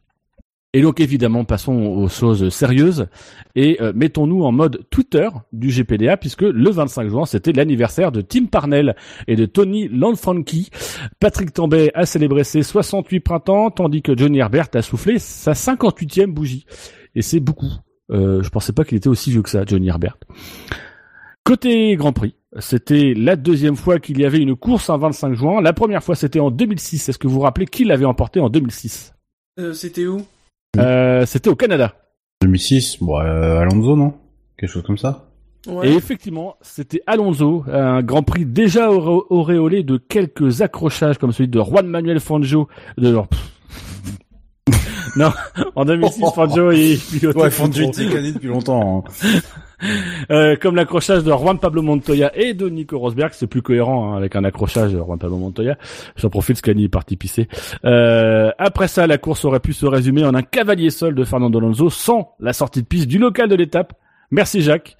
Et 0.73 0.81
donc 0.81 0.99
évidemment, 0.99 1.45
passons 1.45 1.73
aux 1.73 2.09
choses 2.09 2.49
sérieuses 2.49 3.07
et 3.55 3.81
euh, 3.81 3.93
mettons-nous 3.95 4.43
en 4.43 4.51
mode 4.51 4.85
Twitter 4.89 5.27
du 5.53 5.69
GPDA 5.69 6.17
puisque 6.17 6.41
le 6.41 6.69
25 6.69 7.09
juin, 7.09 7.25
c'était 7.25 7.53
l'anniversaire 7.53 8.11
de 8.11 8.21
Tim 8.21 8.45
Parnell 8.45 8.95
et 9.27 9.35
de 9.35 9.45
Tony 9.45 9.87
Lanfranchi. 9.87 10.69
Patrick 11.19 11.53
Tambay 11.53 11.89
a 11.95 12.05
célébré 12.05 12.43
ses 12.43 12.63
68 12.63 13.21
printemps 13.21 13.71
tandis 13.71 14.01
que 14.01 14.15
Johnny 14.15 14.39
Herbert 14.39 14.67
a 14.73 14.81
soufflé 14.81 15.19
sa 15.19 15.53
58e 15.53 16.27
bougie. 16.27 16.65
Et 17.15 17.21
c'est 17.21 17.39
beaucoup. 17.39 17.71
Euh, 18.11 18.43
je 18.43 18.49
pensais 18.49 18.73
pas 18.73 18.83
qu'il 18.83 18.97
était 18.97 19.09
aussi 19.09 19.31
vieux 19.31 19.41
que 19.41 19.49
ça, 19.49 19.63
Johnny 19.65 19.87
Herbert. 19.87 20.17
Côté 21.43 21.95
Grand 21.95 22.11
Prix, 22.11 22.35
c'était 22.59 23.13
la 23.15 23.37
deuxième 23.37 23.77
fois 23.77 23.99
qu'il 23.99 24.19
y 24.19 24.25
avait 24.25 24.39
une 24.39 24.55
course 24.55 24.89
un 24.89 24.97
25 24.97 25.33
juin. 25.33 25.61
La 25.61 25.71
première 25.71 26.03
fois, 26.03 26.15
c'était 26.15 26.41
en 26.41 26.51
2006. 26.51 27.07
Est-ce 27.07 27.17
que 27.17 27.27
vous 27.27 27.35
vous 27.35 27.39
rappelez 27.39 27.65
qui 27.65 27.85
l'avait 27.85 28.05
emporté 28.05 28.41
en 28.41 28.49
2006 28.49 29.13
Euh, 29.59 29.71
C'était 29.73 30.05
où? 30.05 30.21
Euh, 30.77 31.25
C'était 31.25 31.49
au 31.49 31.55
Canada. 31.55 31.93
2006, 32.41 32.97
bon, 33.01 33.19
euh, 33.19 33.59
Alonso, 33.59 33.95
non? 33.95 34.13
Quelque 34.57 34.69
chose 34.69 34.83
comme 34.83 34.97
ça? 34.97 35.23
Et 35.83 35.89
effectivement, 35.93 36.55
c'était 36.61 37.01
Alonso, 37.07 37.65
un 37.71 38.01
Grand 38.01 38.23
Prix 38.23 38.45
déjà 38.45 38.89
auré- 38.89 39.25
auréolé 39.29 39.83
de 39.83 39.97
quelques 39.97 40.61
accrochages 40.61 41.17
comme 41.17 41.33
celui 41.33 41.49
de 41.49 41.59
Juan 41.61 41.85
Manuel 41.87 42.21
Fangio. 42.21 42.69
De... 42.97 43.17
non, 45.23 45.31
en 45.75 45.85
2006, 45.85 46.21
Fangio 46.33 46.71
il 46.71 46.99
pilotait 46.99 47.39
Ouais, 47.41 47.49
Fangio 47.51 47.89
gagné 47.89 48.31
depuis 48.31 48.47
longtemps. 48.47 49.05
hein. 49.23 49.29
Euh, 50.31 50.55
comme 50.59 50.75
l'accrochage 50.75 51.23
de 51.23 51.31
Juan 51.31 51.59
Pablo 51.59 51.83
Montoya 51.83 52.31
et 52.35 52.55
de 52.55 52.67
Nico 52.67 52.97
Rosberg, 52.97 53.31
c'est 53.33 53.45
plus 53.45 53.61
cohérent 53.61 54.11
hein, 54.11 54.17
avec 54.17 54.35
un 54.35 54.43
accrochage 54.43 54.91
de 54.91 54.97
Juan 54.97 55.19
Pablo 55.19 55.37
Montoya. 55.37 55.77
J'en 56.15 56.31
profite, 56.31 56.57
Scani 56.57 56.85
est 56.85 56.89
parti 56.89 57.15
pisser. 57.15 57.47
Euh, 57.85 58.49
après 58.57 58.87
ça, 58.87 59.05
la 59.05 59.19
course 59.19 59.45
aurait 59.45 59.59
pu 59.59 59.73
se 59.73 59.85
résumer 59.85 60.25
en 60.25 60.33
un 60.33 60.41
cavalier 60.41 60.89
seul 60.89 61.13
de 61.13 61.23
Fernando 61.23 61.59
Alonso 61.59 61.91
sans 61.91 62.33
la 62.39 62.53
sortie 62.53 62.81
de 62.81 62.87
piste 62.87 63.07
du 63.07 63.19
local 63.19 63.49
de 63.49 63.55
l'étape. 63.55 63.93
Merci 64.31 64.61
Jacques. 64.61 64.97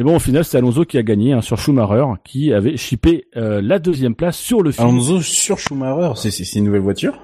Et 0.00 0.02
bon, 0.02 0.16
au 0.16 0.20
final, 0.20 0.44
c'est 0.44 0.58
Alonso 0.58 0.84
qui 0.84 0.98
a 0.98 1.04
gagné 1.04 1.32
hein, 1.32 1.40
sur 1.40 1.56
Schumacher, 1.56 2.06
qui 2.24 2.52
avait 2.52 2.76
chippé 2.76 3.28
euh, 3.36 3.62
la 3.62 3.78
deuxième 3.78 4.16
place 4.16 4.36
sur 4.36 4.60
le 4.60 4.72
fil. 4.72 4.82
Alonso 4.82 5.20
sur 5.20 5.60
Schumacher, 5.60 6.14
c'est 6.16 6.58
une 6.58 6.64
nouvelle 6.64 6.80
voiture? 6.80 7.14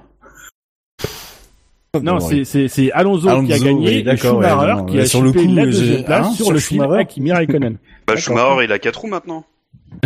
Non, 2.03 2.21
c'est 2.21 2.93
Alonso, 2.93 3.43
qui 3.43 3.53
a 3.53 3.59
gagné 3.59 3.89
oui, 3.89 3.99
et 3.99 4.07
ouais, 4.07 4.17
Schumacher 4.17 4.75
non, 4.77 4.85
qui 4.87 5.01
a 5.01 5.07
sur 5.07 5.23
le 5.23 5.33
coup, 5.33 5.39
la 5.45 5.65
deuxième 5.65 6.05
place 6.05 6.27
hein, 6.27 6.31
sur, 6.31 6.45
sur 6.47 6.53
le 6.53 6.59
Schumacher 6.61 7.07
Kimi 7.07 7.33
Raikkonen. 7.33 7.79
Bah, 8.07 8.17
Schumacher, 8.17 8.65
il 8.65 8.73
a 8.73 8.79
4 8.79 9.01
roues 9.01 9.09
maintenant. 9.09 9.45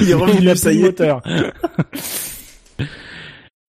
Il 0.00 0.10
est 0.10 0.14
revenu, 0.14 0.38
Il 0.40 0.48
a 0.48 0.56
ça 0.56 0.72
y 0.72 0.80
est. 0.80 0.82
moteur. 0.82 1.22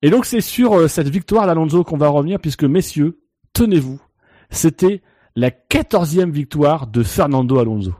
Et 0.01 0.09
donc 0.09 0.25
c'est 0.25 0.41
sur 0.41 0.73
euh, 0.73 0.87
cette 0.87 1.07
victoire 1.07 1.47
d'Alonso 1.47 1.83
qu'on 1.83 1.97
va 1.97 2.09
revenir 2.09 2.39
puisque 2.39 2.63
messieurs, 2.65 3.19
tenez-vous, 3.53 4.01
c'était 4.49 5.01
la 5.35 5.51
quatorzième 5.51 6.31
victoire 6.31 6.87
de 6.87 7.03
Fernando 7.03 7.57
Alonso. 7.59 7.93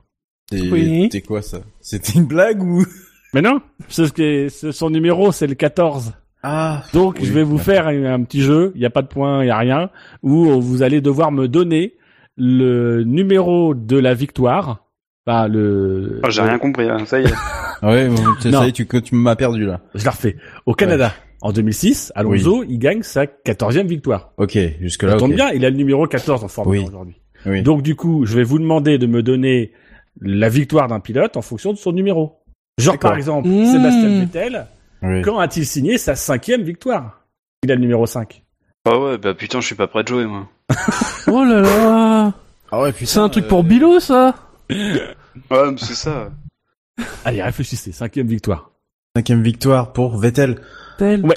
Oui. 0.51 1.03
C'était 1.03 1.22
quoi 1.22 1.42
ça? 1.42 1.59
C'était 1.80 2.14
une 2.14 2.25
blague 2.25 2.61
ou? 2.61 2.85
Mais 3.33 3.41
non, 3.41 3.61
c'est 3.87 4.07
ce 4.07 4.13
qui 4.13 4.23
est- 4.23 4.49
c'est 4.49 4.71
son 4.71 4.89
numéro, 4.89 5.31
c'est 5.31 5.47
le 5.47 5.55
14. 5.55 6.13
Ah 6.43 6.83
Donc 6.93 7.17
Oui, 7.19 7.25
je 7.25 7.33
vais 7.33 7.43
vous 7.43 7.57
faire 7.57 7.87
un, 7.87 8.03
un 8.05 8.23
petit 8.23 8.41
jeu, 8.41 8.71
il 8.75 8.79
n'y 8.79 8.85
a 8.85 8.89
pas 8.89 9.01
de 9.01 9.07
point, 9.07 9.41
il 9.43 9.45
n'y 9.45 9.51
a 9.51 9.57
rien, 9.57 9.89
où 10.23 10.59
vous 10.61 10.81
allez 10.83 10.99
devoir 11.01 11.31
me 11.31 11.47
donner 11.47 11.93
le 12.37 13.03
numéro 13.03 13.73
de 13.73 13.97
la 13.97 14.13
victoire. 14.13 14.85
Enfin, 15.25 15.47
le... 15.47 16.19
Ah, 16.23 16.29
J'ai 16.29 16.41
rien 16.41 16.59
compris, 16.59 16.89
hein, 16.89 16.97
ça 17.05 17.19
y 17.21 17.23
est. 17.25 17.33
Ah 17.81 17.91
Ouais, 17.91 18.09
bon, 18.09 18.15
tu- 18.41 18.49
Non. 18.49 18.59
ça 18.59 18.65
y 18.65 18.69
est, 18.69 18.71
tu, 18.73 18.85
tu 18.87 19.15
m'as 19.15 19.35
perdu 19.37 19.65
là. 19.65 19.81
Je 19.95 20.03
la 20.03 20.11
refais. 20.11 20.35
Au 20.65 20.73
Canada, 20.73 21.13
en 21.41 21.51
2006, 21.53 22.11
Alonso, 22.15 22.63
il 22.67 22.77
gagne 22.77 23.03
sa 23.03 23.25
quatorzième 23.27 23.87
victoire. 23.87 24.33
Ok, 24.37 24.57
jusque 24.81 25.03
là. 25.03 25.11
Ça 25.11 25.17
tombe 25.17 25.33
bien, 25.33 25.49
il 25.51 25.63
a 25.65 25.69
le 25.69 25.77
numéro 25.77 26.05
14 26.07 26.43
en 26.43 26.47
Formule 26.49 26.79
Oui. 26.79 26.85
1 26.85 26.87
aujourd'hui. 26.89 27.15
Oui. 27.45 27.61
Donc 27.63 27.81
du 27.83 27.95
coup, 27.95 28.25
je 28.25 28.35
vais 28.35 28.43
vous 28.43 28.59
demander 28.59 28.97
de 28.97 29.05
me 29.07 29.21
donner 29.23 29.71
la 30.21 30.49
victoire 30.49 30.87
d'un 30.89 30.99
pilote 30.99 31.35
en 31.37 31.41
fonction 31.41 31.71
de 31.73 31.77
son 31.77 31.91
numéro. 31.93 32.42
Genre 32.77 32.98
par 32.98 33.16
exemple, 33.16 33.48
Mmh. 33.48 33.66
Sébastien 33.72 34.19
Vettel, 34.19 34.68
Oui. 35.02 35.22
quand 35.22 35.38
a-t-il 35.40 35.66
signé 35.66 35.98
sa 35.98 36.16
cinquième 36.16 36.64
victoire? 36.64 37.22
Il 37.64 37.72
a 37.72 37.76
le 37.76 37.82
numéro 37.82 38.06
5. 38.06 38.43
Ah 38.85 39.00
ouais, 39.00 39.18
bah 39.18 39.34
putain, 39.34 39.61
je 39.61 39.68
suis 39.68 39.76
pas 39.76 39.88
prêt 39.88 40.03
de 40.03 40.08
jouer, 40.10 40.26
moi. 40.26 40.48
Oh 41.27 41.43
là 41.43 41.61
là 41.61 42.34
Ah 42.72 42.82
ouais, 42.82 42.93
C'est 43.03 43.19
un 43.19 43.30
truc 43.30 43.45
euh, 43.45 43.48
pour 43.48 43.64
Bilo, 43.64 44.00
ça? 44.00 44.35
Ouais, 44.69 45.16
mais 45.50 45.77
c'est 45.77 45.93
ça. 45.95 46.32
Allez, 47.26 47.42
réfléchissez, 47.42 47.92
cinquième 47.92 48.27
victoire. 48.27 48.72
Cinquième 49.16 49.42
victoire 49.43 49.93
pour 49.93 50.18
Vettel. 50.18 50.60
Tel. 50.98 51.26
Ouais. 51.26 51.35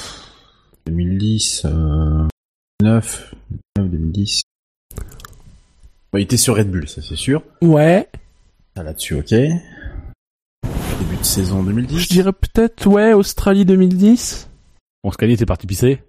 2010, 0.87 1.63
euh, 1.67 2.27
9, 2.83 3.35
9, 3.79 3.89
2010. 3.91 4.43
Bon, 6.13 6.19
il 6.19 6.23
était 6.23 6.37
sur 6.37 6.57
Red 6.57 6.71
Bull, 6.71 6.89
ça 6.89 7.03
c'est 7.03 7.17
sûr. 7.17 7.43
Ouais. 7.61 8.09
Là-dessus, 8.77 9.15
ok. 9.15 9.35
Saison 11.27 11.63
2010. 11.63 11.99
Je 11.99 12.09
dirais 12.09 12.33
peut-être, 12.33 12.87
ouais, 12.87 13.13
Australie 13.13 13.65
2010. 13.65 14.49
Bon, 15.05 15.11
Scali 15.11 15.33
était 15.35 15.47
parti 15.47 15.67
pisser. 15.67 16.03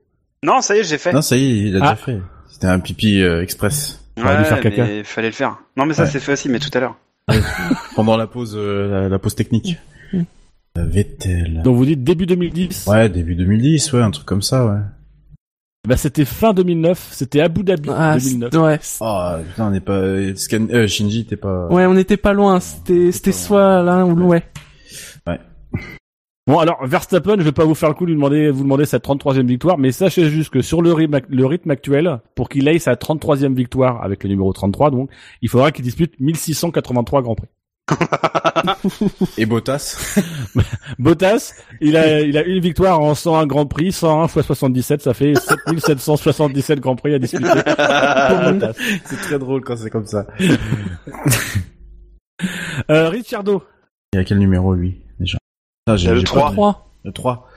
Non, 0.43 0.61
ça 0.61 0.75
y 0.75 0.79
est, 0.79 0.83
j'ai 0.83 0.97
fait. 0.97 1.11
Non, 1.13 1.21
ça 1.21 1.35
y 1.35 1.43
est, 1.45 1.57
il 1.69 1.75
a 1.75 1.79
Ah. 1.79 1.81
déjà 1.81 1.95
fait. 1.95 2.19
C'était 2.49 2.67
un 2.67 2.79
pipi 2.79 3.21
euh, 3.21 3.41
express. 3.41 4.03
J'aurais 4.15 4.37
dû 4.39 4.45
faire 4.45 4.61
caca. 4.61 4.83
mais 4.85 5.03
fallait 5.03 5.27
le 5.29 5.33
faire. 5.33 5.57
Non, 5.75 5.85
mais 5.85 5.93
ça 5.93 6.03
Ouais. 6.03 6.09
c'est 6.09 6.19
fait 6.19 6.33
aussi, 6.33 6.49
mais 6.49 6.59
tout 6.59 6.69
à 6.73 6.79
l'heure. 6.79 6.95
Pendant 7.95 8.15
la 8.17 8.25
pause, 8.27 8.53
euh, 8.57 8.89
la, 9.03 9.09
la 9.09 9.19
pause 9.19 9.35
technique. 9.35 9.77
Mm. 10.13 10.21
Vettel. 10.77 11.61
Donc 11.63 11.75
vous 11.75 11.85
dites 11.85 12.03
début 12.03 12.25
2010 12.27 12.85
Ouais, 12.87 13.09
début 13.09 13.35
2010, 13.35 13.93
ouais, 13.93 14.01
un 14.01 14.11
truc 14.11 14.25
comme 14.25 14.41
ça, 14.43 14.65
ouais. 14.65 14.79
Bah 15.87 15.97
c'était 15.97 16.25
fin 16.25 16.53
2009, 16.53 17.07
c'était 17.11 17.41
Abu 17.41 17.63
Dhabi 17.63 17.89
Ah, 17.95 18.17
2009. 18.19 18.49
c'est- 18.51 18.57
ouais. 18.57 18.79
Oh, 19.01 19.31
putain, 19.49 19.67
on 19.67 19.71
n'est 19.71 19.79
pas... 19.79 20.35
Scan... 20.35 20.67
Euh, 20.71 20.85
Shinji, 20.87 21.25
t'es 21.25 21.35
pas... 21.37 21.67
Ouais, 21.67 21.85
on 21.85 21.93
n'était 21.93 22.17
pas 22.17 22.33
loin. 22.33 22.59
C'était, 22.59 23.11
c'était 23.11 23.31
soit 23.31 23.81
l'un 23.83 24.03
ou. 24.05 24.27
Ouais. 24.27 24.43
Bon 26.47 26.59
alors 26.59 26.85
Verstappen, 26.85 27.35
je 27.37 27.43
vais 27.43 27.51
pas 27.51 27.65
vous 27.65 27.75
faire 27.75 27.89
le 27.89 27.95
coup 27.95 28.05
de 28.05 28.11
lui 28.11 28.15
demander 28.15 28.49
vous 28.49 28.63
demander 28.63 28.85
sa 28.85 28.99
33e 28.99 29.45
victoire, 29.45 29.77
mais 29.77 29.91
sachez 29.91 30.29
juste 30.29 30.49
que 30.49 30.61
sur 30.61 30.81
le 30.81 30.93
rythme, 30.93 31.19
le 31.27 31.45
rythme 31.45 31.71
actuel, 31.71 32.19
pour 32.35 32.47
qu'il 32.47 32.69
aille 32.69 32.79
sa 32.79 32.93
33e 32.93 33.53
victoire 33.53 34.01
avec 34.01 34.23
le 34.23 34.29
numéro 34.29 34.53
33 34.53 34.91
donc, 34.91 35.09
il 35.41 35.49
faudra 35.49 35.73
qu'il 35.73 35.83
dispute 35.83 36.17
1683 36.21 37.21
grands 37.21 37.35
prix. 37.35 37.49
Et 39.37 39.45
Bottas. 39.45 40.15
Bottas, 40.99 41.53
il 41.81 41.97
a 41.97 42.21
il 42.21 42.37
a 42.37 42.43
une 42.43 42.61
victoire 42.61 43.01
en 43.01 43.13
101 43.13 43.45
grands 43.45 43.65
prix, 43.65 43.91
101 43.91 44.27
x 44.27 44.41
77, 44.41 45.01
ça 45.01 45.13
fait 45.13 45.35
7777 45.35 46.79
grands 46.79 46.95
prix 46.95 47.13
à 47.13 47.19
disputer 47.19 47.49
c'est 49.05 49.17
très 49.17 49.37
drôle 49.37 49.65
quand 49.65 49.75
c'est 49.75 49.89
comme 49.89 50.07
ça. 50.07 50.25
Euh, 52.89 53.09
Ricciardo, 53.09 53.63
Il 54.13 54.17
y 54.17 54.21
a 54.21 54.23
quel 54.23 54.37
numéro, 54.37 54.73
lui, 54.73 55.01
Ah, 55.87 55.95
j'ai- 55.97 56.05
Il 56.05 56.07
y 56.07 56.11
a 56.11 56.13
le 56.13 56.19
j'ai 56.19 56.25
3. 56.25 56.41
pas- 56.47 56.51
3. 56.51 56.87
Le 57.05 57.11
3. 57.11 57.47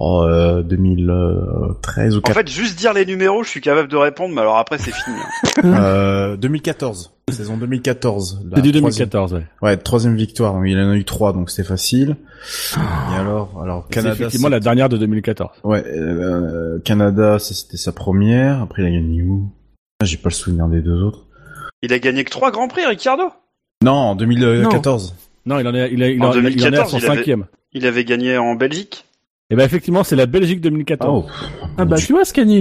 Oh, 0.00 0.22
euh, 0.22 0.62
2013 0.62 2.14
ou 2.14 2.18
En 2.18 2.22
4... 2.22 2.34
fait, 2.36 2.48
juste 2.48 2.78
dire 2.78 2.92
les 2.92 3.04
numéros, 3.04 3.42
je 3.42 3.48
suis 3.50 3.60
capable 3.60 3.88
de 3.88 3.96
répondre, 3.96 4.32
mais 4.34 4.40
alors 4.40 4.56
après, 4.58 4.78
c'est 4.78 4.92
fini. 4.92 5.16
hein. 5.18 5.24
Euh, 5.64 6.36
2014. 6.36 7.12
Saison 7.32 7.56
2014. 7.56 8.42
la 8.48 8.56
c'est 8.56 8.62
du 8.62 8.70
troisième- 8.72 9.08
2014, 9.08 9.34
ouais. 9.34 9.46
Ouais, 9.60 9.76
troisième 9.76 10.14
victoire. 10.16 10.54
donc 10.54 10.62
Il 10.66 10.78
en 10.78 10.90
a 10.90 10.94
eu 10.96 11.04
trois, 11.04 11.32
donc 11.32 11.50
c'était 11.50 11.66
facile. 11.68 12.16
Et 12.76 13.16
alors, 13.18 13.60
alors 13.62 13.84
C'est 13.88 13.94
Canada. 13.94 14.14
effectivement 14.14 14.48
la 14.48 14.60
dernière 14.60 14.88
de 14.88 14.96
2014. 14.96 15.50
Ouais, 15.64 15.84
euh, 15.86 16.78
Canada, 16.84 17.38
c'était 17.40 17.76
sa 17.76 17.90
première. 17.92 18.62
Après, 18.62 18.82
il 18.82 18.86
a 18.86 18.90
gagné 18.92 19.22
où? 19.24 19.50
Ah, 20.00 20.04
J'ai 20.04 20.16
pas 20.16 20.28
le 20.28 20.34
souvenir 20.34 20.68
des 20.68 20.80
deux 20.80 21.02
autres. 21.02 21.26
Il 21.82 21.92
a 21.92 21.98
gagné 21.98 22.22
que 22.24 22.30
3 22.30 22.50
grands 22.52 22.68
prix, 22.68 22.86
Ricardo? 22.86 23.24
Non, 23.84 23.92
en 23.92 24.14
2014. 24.14 25.10
Non, 25.10 25.27
il 25.58 25.66
en 25.66 25.74
est 25.74 25.90
il 25.92 26.02
a 26.02 26.08
il 26.08 26.22
En 26.22 26.28
en, 26.30 26.32
il 26.32 26.38
en 26.38 26.44
est 26.44 26.46
à 26.46 26.50
2014, 26.50 26.90
son 26.90 26.98
il 26.98 27.04
avait- 27.06 27.16
cinquième. 27.16 27.46
Il 27.72 27.86
avait 27.86 28.04
gagné 28.04 28.36
en 28.38 28.54
Belgique. 28.54 29.04
Et 29.50 29.56
ben 29.56 29.64
effectivement, 29.64 30.04
c'est 30.04 30.16
la 30.16 30.26
Belgique 30.26 30.60
2014. 30.60 31.24
Oh. 31.26 31.30
Ah 31.78 31.84
bah, 31.86 31.96
tu 31.96 32.12
vois, 32.12 32.24
Scani. 32.24 32.58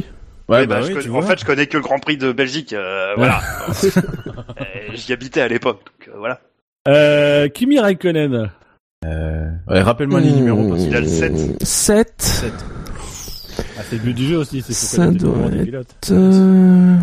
Ouais, 0.49 0.59
Oui, 0.61 0.67
bah, 0.67 0.79
bah, 0.79 0.81
je 0.81 0.87
oui, 0.87 0.93
connais- 1.03 1.09
en 1.17 1.21
fait, 1.21 1.39
je 1.39 1.45
connais 1.45 1.67
que 1.67 1.75
le 1.75 1.83
Grand 1.83 1.99
Prix 1.99 2.15
de 2.17 2.31
Belgique. 2.31 2.71
euh, 2.73 3.13
voilà. 3.17 3.41
Euh, 4.59 4.63
J'y 4.93 5.11
habitais 5.13 5.41
à 5.41 5.47
l'époque, 5.47 5.81
donc 5.85 6.07
euh, 6.07 6.17
voilà. 6.17 6.39
Euh, 6.87 7.47
Kimi 7.49 7.79
Raikkonen. 7.79 8.49
Euh, 9.05 9.49
ouais, 9.67 9.81
rappelle-moi 9.81 10.19
les 10.21 10.31
numéros. 10.31 10.69
Parce 10.69 10.83
que... 10.83 10.87
Il 10.89 10.95
a 10.95 11.01
le 11.01 11.07
7. 11.07 11.61
7. 11.63 12.65
Ah, 13.77 13.81
c'est 13.89 13.97
le 13.97 14.01
but 14.01 14.13
du 14.13 14.25
jeu 14.25 14.37
aussi, 14.37 14.61
c'est 14.61 14.73
Ça 14.73 15.07
doit 15.07 15.47
être- 15.47 15.63
pilotes. 15.63 15.95
Euh... 16.11 16.95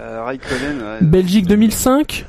Euh, 0.00 0.22
Raikkonen. 0.24 0.78
ouais. 0.82 0.98
Belgique 1.06 1.46
2005. 1.46 2.26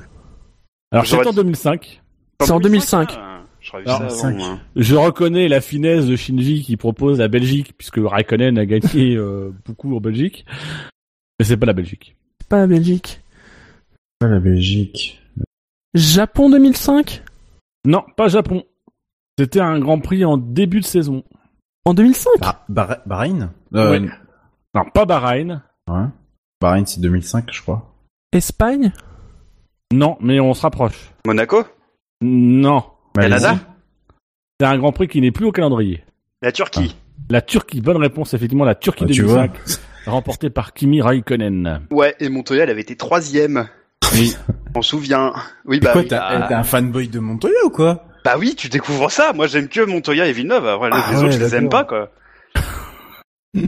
Alors 0.91 1.05
c'est 1.05 1.15
en 1.17 1.29
dit- 1.31 1.35
2005. 1.35 2.01
C'est 2.41 2.51
en 2.51 2.59
2005. 2.59 3.13
hein. 3.13 3.43
J'aurais 3.59 3.83
vu 3.83 3.89
Alors, 3.89 3.99
ça 3.99 4.05
avant, 4.05 4.15
5. 4.15 4.35
moi. 4.37 4.59
Je 4.75 4.95
reconnais 4.95 5.47
la 5.47 5.59
finesse 5.61 6.05
de 6.05 6.15
Shinji 6.15 6.61
qui 6.63 6.77
propose 6.77 7.19
la 7.19 7.27
Belgique, 7.27 7.73
puisque 7.77 7.97
Raikkonen 7.97 8.57
a 8.57 8.65
gagné 8.65 9.15
euh, 9.17 9.51
beaucoup 9.65 9.95
en 9.95 9.99
Belgique. 9.99 10.45
Mais 11.39 11.45
c'est 11.45 11.57
pas 11.57 11.65
la 11.65 11.73
Belgique. 11.73 12.15
C'est 12.39 12.47
pas 12.49 12.57
la 12.59 12.67
Belgique. 12.67 13.21
Pas 14.19 14.27
la 14.27 14.39
Belgique. 14.39 15.21
Japon 15.93 16.49
2005. 16.49 17.23
Non, 17.85 18.03
pas 18.15 18.27
Japon. 18.27 18.63
C'était 19.39 19.59
un 19.59 19.79
Grand 19.79 19.99
Prix 19.99 20.25
en 20.25 20.37
début 20.37 20.79
de 20.79 20.85
saison. 20.85 21.23
En 21.85 21.93
2005. 21.93 22.31
Bah, 22.41 22.65
Bah- 22.69 23.01
Bahreïn? 23.05 23.51
Euh, 23.75 23.99
Oui. 23.99 24.09
Non, 24.73 24.85
pas 24.93 25.05
Bahreïn. 25.05 25.61
ouais. 25.89 26.05
Bahreïn, 26.61 26.85
c'est 26.85 26.99
2005, 27.01 27.51
je 27.53 27.61
crois. 27.61 27.93
Espagne? 28.31 28.91
Non, 29.93 30.17
mais 30.21 30.39
on 30.39 30.53
se 30.53 30.61
rapproche. 30.61 31.11
Monaco? 31.25 31.63
Non. 32.21 32.83
Canada. 33.15 33.57
C'est 34.59 34.65
un 34.65 34.77
Grand 34.77 34.91
Prix 34.91 35.07
qui 35.07 35.21
n'est 35.21 35.31
plus 35.31 35.45
au 35.45 35.51
calendrier. 35.51 36.03
La 36.41 36.51
Turquie 36.51 36.95
La 37.29 37.41
Turquie, 37.41 37.81
bonne 37.81 37.97
réponse, 37.97 38.33
effectivement, 38.33 38.65
la 38.65 38.75
Turquie 38.75 39.05
Ah, 39.07 39.11
tu 39.11 39.21
2005. 39.21 39.51
remporté 40.07 40.49
par 40.49 40.73
Kimi 40.73 41.01
Raikkonen. 41.01 41.81
Ouais, 41.91 42.15
et 42.19 42.29
Montoya, 42.29 42.63
elle 42.63 42.69
avait 42.69 42.81
été 42.81 42.95
troisième. 42.95 43.67
Oui. 44.13 44.35
On 44.75 44.81
se 44.81 44.89
souvient. 44.91 45.33
Oui, 45.65 45.79
bah 45.79 45.91
quoi, 45.91 46.01
oui. 46.01 46.07
Ah. 46.11 46.45
t'es 46.47 46.53
un 46.53 46.63
fanboy 46.63 47.07
de 47.09 47.19
Montoya 47.19 47.57
ou 47.65 47.69
quoi? 47.69 48.05
Bah 48.23 48.35
oui, 48.39 48.55
tu 48.55 48.69
découvres 48.69 49.11
ça. 49.11 49.33
Moi, 49.33 49.47
j'aime 49.47 49.67
que 49.67 49.81
Montoya 49.81 50.27
et 50.27 50.31
Villeneuve. 50.31 50.65
Après, 50.67 50.89
Ah 50.91 50.95
les 51.11 51.17
ouais, 51.17 51.23
autres, 51.23 51.31
je 51.33 51.39
les 51.39 51.55
aime 51.55 51.69
pas, 51.69 51.83
quoi. 51.83 52.11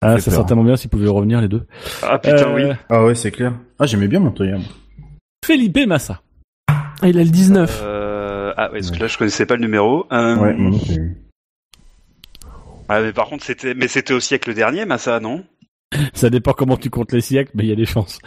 Ah, 0.00 0.20
ça 0.20 0.44
tellement 0.44 0.62
bien 0.62 0.76
s'ils 0.76 0.90
pouvaient 0.90 1.08
revenir 1.08 1.40
les 1.40 1.48
deux. 1.48 1.66
Ah 2.04 2.20
putain, 2.20 2.36
Euh, 2.36 2.54
oui. 2.70 2.76
Ah 2.88 3.04
ouais, 3.04 3.16
c'est 3.16 3.32
clair. 3.32 3.54
Ah, 3.80 3.86
j'aimais 3.86 4.06
bien 4.06 4.20
Montoya. 4.20 4.56
moi. 4.56 4.66
Felipe 5.44 5.76
Massa. 5.88 6.20
Ah, 7.00 7.08
il 7.08 7.18
a 7.18 7.24
le 7.24 7.30
19. 7.30 7.80
Euh... 7.82 8.52
Ah, 8.56 8.70
ouais, 8.72 8.80
parce 8.80 8.90
que 8.90 8.98
là, 8.98 9.06
je 9.06 9.18
connaissais 9.18 9.46
pas 9.46 9.54
le 9.54 9.60
numéro. 9.62 10.06
Euh... 10.12 10.36
Ouais, 10.36 10.54
moi 10.54 10.70
non 10.70 10.78
plus. 10.78 11.16
Ah, 12.88 13.00
mais 13.00 13.12
par 13.12 13.28
contre, 13.28 13.44
c'était, 13.44 13.74
mais 13.74 13.86
c'était 13.86 14.14
au 14.14 14.20
siècle 14.20 14.54
dernier, 14.54 14.84
Massa, 14.86 15.20
non? 15.20 15.44
Ça 16.14 16.30
dépend 16.30 16.52
comment 16.52 16.76
tu 16.76 16.90
comptes 16.90 17.12
les 17.12 17.20
siècles, 17.20 17.52
mais 17.54 17.64
il 17.64 17.68
y 17.68 17.72
a 17.72 17.76
des 17.76 17.86
chances. 17.86 18.18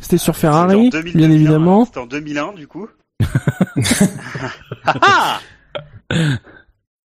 C'était 0.00 0.18
sur 0.18 0.32
en 0.32 0.34
Ferrari, 0.34 0.90
2000, 0.90 1.12
bien 1.14 1.28
2001, 1.28 1.34
évidemment. 1.34 1.84
C'était 1.84 2.00
en 2.00 2.06
2001, 2.06 2.52
du 2.54 2.66
coup. 2.66 2.88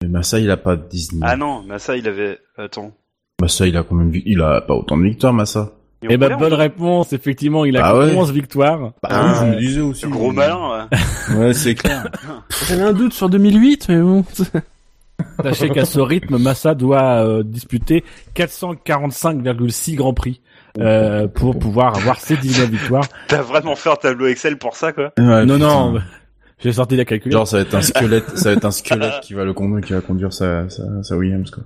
Mais 0.02 0.08
Massa, 0.08 0.40
il 0.40 0.50
a 0.50 0.58
pas 0.58 0.76
19. 0.76 1.22
ah 1.24 1.36
non, 1.38 1.64
Massa, 1.64 1.98
il 1.98 2.08
avait. 2.08 2.40
Attends. 2.58 2.96
Massa, 3.40 3.68
il 3.68 3.76
a 3.78 3.84
quand 3.84 3.96
même, 3.96 4.12
il 4.14 4.42
a 4.42 4.62
pas 4.62 4.76
autant 4.76 4.98
de 4.98 5.04
victoires, 5.04 5.34
Massa. 5.34 5.74
Et 6.04 6.08
Eh 6.10 6.16
on 6.16 6.18
ben, 6.18 6.36
bonne 6.38 6.54
on- 6.54 6.58
réponse, 6.58 7.14
effectivement, 7.14 7.64
il 7.64 7.78
a 7.78 7.82
Bah 7.82 7.98
ouais. 8.00 8.16
11 8.16 8.32
victoires. 8.32 8.92
Bah 9.04 9.10
oui, 9.24 9.32
je 9.40 9.46
me 9.46 9.60
disais 9.60 9.82
aussi. 9.82 10.06
Le 10.06 10.12
gros 10.12 10.32
malin. 10.32 10.88
ouais. 10.92 11.36
Ouais, 11.38 11.54
c'est 11.54 11.76
clair. 11.76 12.08
J'avais 12.68 12.82
un 12.82 12.94
doute 12.94 13.14
sur 13.14 13.30
2008, 13.30 13.88
mais 13.90 14.02
bon. 14.02 14.26
Sachez 15.44 15.70
qu'à 15.70 15.86
ce 15.86 16.00
rythme, 16.00 16.38
Massa 16.40 16.74
doit 16.74 17.24
euh, 17.24 17.44
disputer 17.44 18.04
445,6 18.36 19.96
grands 19.96 20.14
prix 20.14 20.42
euh, 20.80 21.28
pour 21.28 21.58
pouvoir 21.60 21.96
avoir 21.98 22.20
ses 22.20 22.36
19 22.38 22.70
victoires. 22.70 23.06
T'as 23.28 23.42
vraiment 23.44 23.76
fait 23.76 23.92
un 23.92 23.96
tableau 23.96 24.28
Excel 24.28 24.58
pour 24.58 24.76
ça, 24.76 24.92
quoi 24.94 25.12
Ouais, 25.20 25.46
non, 25.46 25.56
putain. 25.56 25.58
non, 25.58 26.00
j'ai 26.60 26.74
sorti 26.74 26.96
la 26.96 27.06
calculette. 27.06 27.34
Genre, 27.38 27.48
ça 27.48 27.58
va 27.58 27.64
être 27.64 27.76
un 27.76 27.82
squelette, 27.82 28.38
ça 28.38 28.50
va 28.50 28.56
être 28.56 28.66
un 28.66 28.72
squelette 28.72 29.20
qui 29.22 29.34
va 29.36 29.46
le 29.46 29.54
conduire, 29.54 29.86
qui 29.86 29.94
va 29.94 30.02
conduire 30.02 30.34
sa, 30.34 30.68
sa, 30.70 30.84
sa 31.04 31.16
Williams, 31.18 31.52
quoi. 31.52 31.64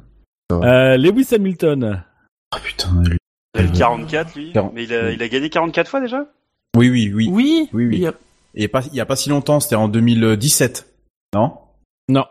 Euh, 0.66 0.98
Lewis 0.98 1.28
Hamilton. 1.34 2.04
Ah 2.52 2.58
putain, 2.62 2.90
lui. 3.06 3.18
Il 3.56 3.60
a 3.62 3.64
le 3.64 3.70
44, 3.78 4.36
lui. 4.36 4.52
40. 4.54 4.74
Mais 4.74 4.84
il 4.84 4.94
a, 4.94 5.12
il 5.12 5.22
a 5.24 5.28
gagné 5.28 5.50
44 5.50 5.90
fois 5.90 6.02
déjà? 6.02 6.26
Oui, 6.78 6.90
oui, 6.90 7.12
oui. 7.14 7.28
Oui, 7.32 7.70
Oui, 7.74 7.86
oui. 7.88 7.96
il 7.98 8.02
y 8.02 8.08
a- 8.08 8.14
Et 8.56 8.68
pas, 8.68 8.82
il 8.86 8.96
y 8.96 9.00
a 9.02 9.06
pas 9.06 9.16
si 9.16 9.30
longtemps, 9.30 9.60
c'était 9.60 9.76
en 9.76 9.88
2017. 9.88 10.88
Non? 11.34 11.54
Non. 12.10 12.26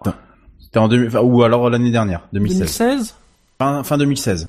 C'était 0.60 0.78
en 0.78 0.88
2000, 0.88 1.08
enfin, 1.08 1.20
ou 1.20 1.42
alors 1.42 1.68
l'année 1.70 1.90
dernière, 1.90 2.28
2016. 2.32 2.58
2016 2.78 3.14
Fin, 3.60 3.82
fin 3.84 3.98
2016. 3.98 4.48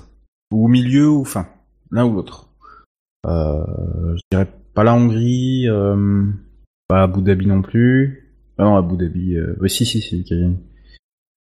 Ou 0.51 0.67
milieu 0.67 1.09
ou 1.09 1.25
fin. 1.25 1.47
L'un 1.91 2.05
ou 2.05 2.13
l'autre. 2.15 2.47
Euh, 3.27 3.63
je 4.15 4.21
dirais 4.31 4.47
pas 4.73 4.83
la 4.83 4.93
Hongrie, 4.93 5.67
euh, 5.69 6.23
pas 6.87 7.03
Abu 7.03 7.21
Dhabi 7.21 7.45
non 7.47 7.61
plus. 7.61 8.31
Ah 8.57 8.63
non, 8.63 8.75
Abu 8.77 8.97
Dhabi, 8.97 9.35
euh, 9.35 9.55
oui, 9.61 9.69
si, 9.69 9.85
si, 9.85 10.01
si, 10.01 10.23
qui 10.23 10.33
a 10.33 10.37
gagné. 10.37 10.55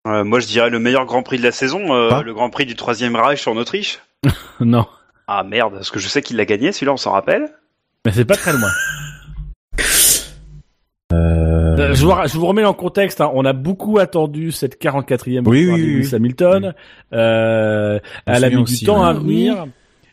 Euh, 0.06 0.24
Moi, 0.24 0.40
je 0.40 0.46
dirais 0.46 0.70
le 0.70 0.78
meilleur 0.78 1.06
Grand 1.06 1.22
Prix 1.22 1.38
de 1.38 1.42
la 1.42 1.52
saison, 1.52 1.94
euh, 1.94 2.22
le 2.22 2.34
Grand 2.34 2.50
Prix 2.50 2.66
du 2.66 2.74
Troisième 2.76 3.16
Reich 3.16 3.46
en 3.48 3.56
Autriche. 3.56 4.00
Non. 4.60 4.86
Ah 5.26 5.42
merde, 5.44 5.74
parce 5.74 5.90
que 5.90 5.98
je 5.98 6.08
sais 6.08 6.22
qu'il 6.22 6.36
l'a 6.36 6.44
gagné, 6.44 6.72
celui-là, 6.72 6.92
on 6.92 6.96
s'en 6.98 7.12
rappelle. 7.12 7.48
Mais 8.04 8.12
c'est 8.12 8.24
pas 8.24 8.36
très 8.36 8.52
loin. 8.52 8.70
Euh, 11.12 11.76
Euh, 11.78 11.94
je, 11.94 12.04
vous, 12.06 12.12
je 12.26 12.38
vous 12.38 12.46
remets 12.46 12.64
en 12.64 12.72
contexte. 12.74 13.20
hein. 13.20 13.30
On 13.34 13.44
a 13.44 13.52
beaucoup 13.52 13.98
attendu 13.98 14.52
cette 14.52 14.80
44e 14.80 15.42
Oui, 15.46 15.58
victoire 15.58 15.76
oui, 15.76 15.82
de 15.82 15.86
oui, 15.86 15.92
Lewis 15.96 16.08
oui. 16.08 16.14
Hamilton. 16.14 16.74
Euh, 17.12 17.98
elle 18.26 18.44
a 18.44 18.50
mis 18.50 18.56
aussi, 18.56 18.80
du 18.80 18.86
temps 18.86 19.02
ouais. 19.02 19.08
à 19.08 19.12
venir. 19.12 19.66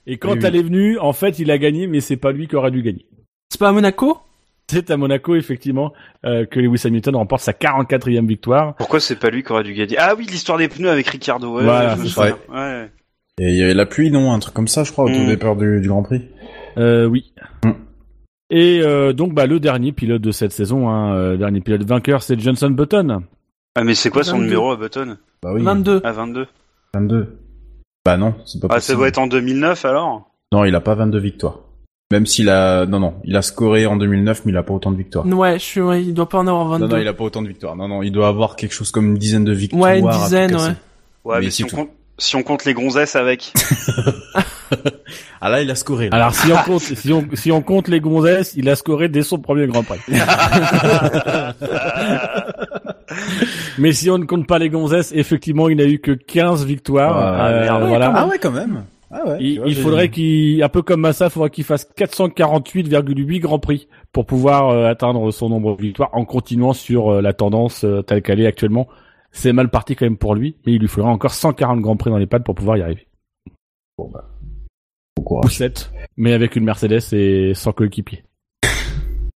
Et 0.06 0.18
quand 0.18 0.34
Oui, 0.34 0.40
oui. 0.40 0.46
elle 0.46 0.56
est 0.56 0.64
venue, 0.64 1.00
en 1.00 1.14
fait, 1.14 1.40
il 1.40 1.50
a 1.52 1.58
gagné, 1.58 1.88
mais 1.88 2.02
c'est 2.02 2.18
pas 2.18 2.32
lui 2.32 2.48
qui 2.48 2.56
aurait 2.56 2.72
dû 2.72 2.82
gagner. 2.82 3.06
C'est 3.50 3.60
pas 3.60 3.70
à 3.70 3.72
Monaco? 3.72 4.18
C'est 4.70 4.90
à 4.92 4.98
Monaco, 4.98 5.36
effectivement, 5.36 5.92
euh, 6.26 6.46
que 6.46 6.60
Lewis 6.60 6.82
Hamilton 6.86 7.16
remporte 7.16 7.42
sa 7.42 7.52
44e 7.54 8.28
victoire. 8.28 8.76
Pourquoi 8.76 9.00
c'est 9.00 9.18
pas 9.18 9.30
lui 9.30 9.44
qui 9.44 9.52
aurait 9.52 9.64
dû 9.64 9.74
gagner? 9.74 9.98
Ah 9.98 10.14
oui, 10.18 10.26
l'histoire 10.30 10.58
des 10.58 10.68
pneus 10.68 10.90
avec 10.90 11.08
Ricardo. 11.08 11.56
Ouais, 11.58 11.64
Voilà, 11.64 11.96
je 11.98 12.02
me. 12.02 12.90
Et 13.44 13.50
il 13.50 13.56
y 13.56 13.64
avait 13.64 13.74
la 13.74 13.86
pluie, 13.88 14.12
non 14.12 14.32
Un 14.34 14.40
truc 14.40 14.54
comme 14.54 14.68
ça, 14.68 14.84
je 14.84 14.92
crois, 14.92 15.06
au 15.06 15.08
tout 15.10 15.16
Mm. 15.20 15.28
départ 15.28 15.56
du, 15.56 15.82
du 15.82 15.88
Grand 15.88 16.04
Prix. 16.04 16.22
Euh, 16.78 17.06
oui. 17.06 17.34
Mm. 17.64 17.72
Et 18.52 18.82
euh, 18.84 19.14
donc, 19.14 19.34
bah, 19.34 19.48
le 19.48 19.60
dernier 19.60 19.92
pilote 19.94 20.22
de 20.22 20.32
cette 20.32 20.52
saison, 20.52 20.90
hein, 20.90 21.16
euh, 21.16 21.38
dernier 21.38 21.62
pilote 21.62 21.84
vainqueur, 21.84 22.22
c'est 22.22 22.40
Johnson 22.40 22.70
Button. 22.70 23.22
Ah 23.76 23.84
mais 23.84 23.96
c'est 23.96 24.10
quoi 24.10 24.24
son 24.24 24.34
22. 24.34 24.44
numéro 24.46 24.72
à 24.72 24.76
Button? 24.76 25.18
Bah 25.42 25.52
oui. 25.54 25.64
22. 25.64 26.02
À 26.04 26.12
22. 26.12 26.46
22. 26.94 27.38
Bah 28.06 28.18
non, 28.18 28.36
c'est 28.46 28.60
pas 28.62 28.68
Ah, 28.70 28.80
ça 28.82 28.94
doit 28.96 29.08
être 29.08 29.18
en 29.20 29.28
2009 29.28 29.86
alors? 29.86 30.30
Non, 30.52 30.66
il 30.66 30.76
a 30.76 30.82
pas 30.82 30.94
22 30.96 31.18
victoires. 31.20 31.60
Même 32.12 32.26
s'il 32.26 32.50
a, 32.50 32.86
non, 32.86 33.00
non, 33.00 33.14
il 33.24 33.38
a 33.38 33.42
scoré 33.42 33.86
en 33.86 33.96
2009, 33.96 34.42
mais 34.46 34.52
il 34.52 34.58
a 34.58 34.64
pas 34.64 34.74
autant 34.74 34.92
de 34.92 34.98
victoires. 34.98 35.26
Ouais, 35.26 35.54
je 35.58 35.64
suis, 35.64 35.80
ouais, 35.82 36.04
il 36.04 36.14
doit 36.14 36.28
pas 36.28 36.40
en 36.40 36.48
avoir 36.48 36.68
22. 36.68 36.86
Non, 36.88 36.96
non, 36.96 37.02
il 37.02 37.08
a 37.08 37.14
pas 37.14 37.24
autant 37.24 37.42
de 37.42 37.48
victoires. 37.48 37.78
Non, 37.78 37.88
non, 37.88 38.04
il 38.04 38.12
doit 38.12 38.28
avoir 38.28 38.58
quelque 38.58 38.74
chose 38.74 38.92
comme 38.92 39.06
une 39.12 39.18
dizaine 39.18 39.46
de 39.46 39.54
victoires. 39.54 39.82
Ouais, 39.84 40.00
une 40.00 40.10
dizaine, 40.10 40.54
ouais. 40.54 40.62
Ouais, 41.24 41.36
Mais 41.40 41.46
mais, 41.46 41.52
si, 41.52 41.64
on 41.64 41.68
tout. 41.68 41.76
compte, 41.78 41.90
si 42.22 42.36
on 42.36 42.44
compte 42.44 42.66
les 42.66 42.74
gonzesses 42.74 43.16
avec. 43.16 43.52
Ah 45.44 45.50
là, 45.50 45.60
il 45.62 45.72
a 45.72 45.76
scoré. 45.76 46.10
Là. 46.10 46.16
Alors, 46.18 46.36
si 46.36 46.52
on 46.54 46.58
compte, 46.66 46.82
si 46.82 47.12
on, 47.12 47.26
si 47.34 47.52
on 47.52 47.62
compte 47.64 47.88
les 47.88 48.00
gonzesses, 48.00 48.54
il 48.56 48.70
a 48.70 48.76
scoré 48.76 49.10
dès 49.10 49.24
son 49.24 49.40
premier 49.40 49.66
Grand 49.66 49.82
Prix. 49.84 50.00
Mais 53.78 53.92
si 53.92 54.10
on 54.10 54.18
ne 54.18 54.26
compte 54.26 54.48
pas 54.48 54.60
les 54.60 54.70
gonzesses, 54.70 55.12
effectivement, 55.14 55.68
il 55.68 55.78
n'a 55.78 55.86
eu 55.86 56.00
que 56.00 56.12
15 56.12 56.66
victoires. 56.66 57.18
Ah, 57.18 57.48
Euh, 57.48 57.62
merde. 57.64 57.84
voilà. 57.88 58.14
Ah 58.16 58.28
ouais, 58.28 58.38
quand 58.40 58.52
même. 58.52 58.84
Ah 59.12 59.28
ouais. 59.28 59.38
Il, 59.42 59.60
vois, 59.60 59.74
faudrait 59.74 60.10
qu'il, 60.10 60.64
un 60.64 60.70
peu 60.70 60.82
comme 60.84 61.02
Massa, 61.02 61.26
il 61.26 61.32
faudrait 61.32 61.50
qu'il 61.50 61.66
fasse 61.66 61.86
448,8 61.98 63.40
grands 63.40 63.60
prix 63.60 63.90
pour 64.14 64.26
pouvoir 64.26 64.70
euh, 64.70 64.86
atteindre 64.90 65.32
son 65.32 65.50
nombre 65.50 65.76
de 65.76 65.82
victoires 65.82 66.12
en 66.14 66.24
continuant 66.24 66.72
sur 66.74 67.10
euh, 67.10 67.22
la 67.22 67.34
tendance 67.34 67.84
euh, 67.84 68.02
telle 68.04 68.22
qu'elle 68.22 68.40
est 68.40 68.48
actuellement. 68.48 68.88
C'est 69.32 69.54
mal 69.54 69.70
parti 69.70 69.96
quand 69.96 70.06
même 70.06 70.18
pour 70.18 70.36
lui, 70.36 70.56
mais 70.66 70.74
il 70.74 70.80
lui 70.80 70.88
faudra 70.88 71.10
encore 71.10 71.34
140 71.34 71.80
grands 71.80 71.96
prix 71.98 72.10
dans 72.10 72.18
les 72.18 72.28
pattes 72.28 72.44
pour 72.44 72.56
pouvoir 72.56 72.78
y 72.78 72.82
arriver. 72.82 73.08
Bon, 73.98 74.10
bah. 74.12 74.28
Bon 75.18 75.24
courage. 75.24 75.56
7, 75.58 75.92
mais 76.18 76.34
avec 76.34 76.56
une 76.56 76.64
Mercedes 76.66 77.00
et 77.14 77.54
sans 77.56 77.72
coéquipier. 77.72 78.24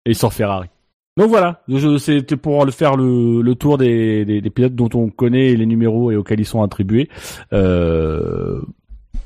et 0.07 0.15
sans 0.15 0.31
Ferrari. 0.31 0.69
Donc 1.17 1.29
voilà, 1.29 1.63
c'était 1.99 2.37
pour 2.37 2.65
le 2.65 2.73
faire 2.73 2.97
le, 2.97 3.41
le 3.41 3.55
tour 3.55 3.79
des, 3.79 4.25
des, 4.25 4.41
des 4.41 4.51
pilotes 4.51 4.75
dont 4.75 4.91
on 4.95 5.11
connaît 5.11 5.55
les 5.55 5.67
numéros 5.67 6.11
et 6.11 6.17
auxquels 6.17 6.41
ils 6.41 6.45
sont 6.47 6.63
attribués. 6.63 7.09
Euh, 7.53 8.61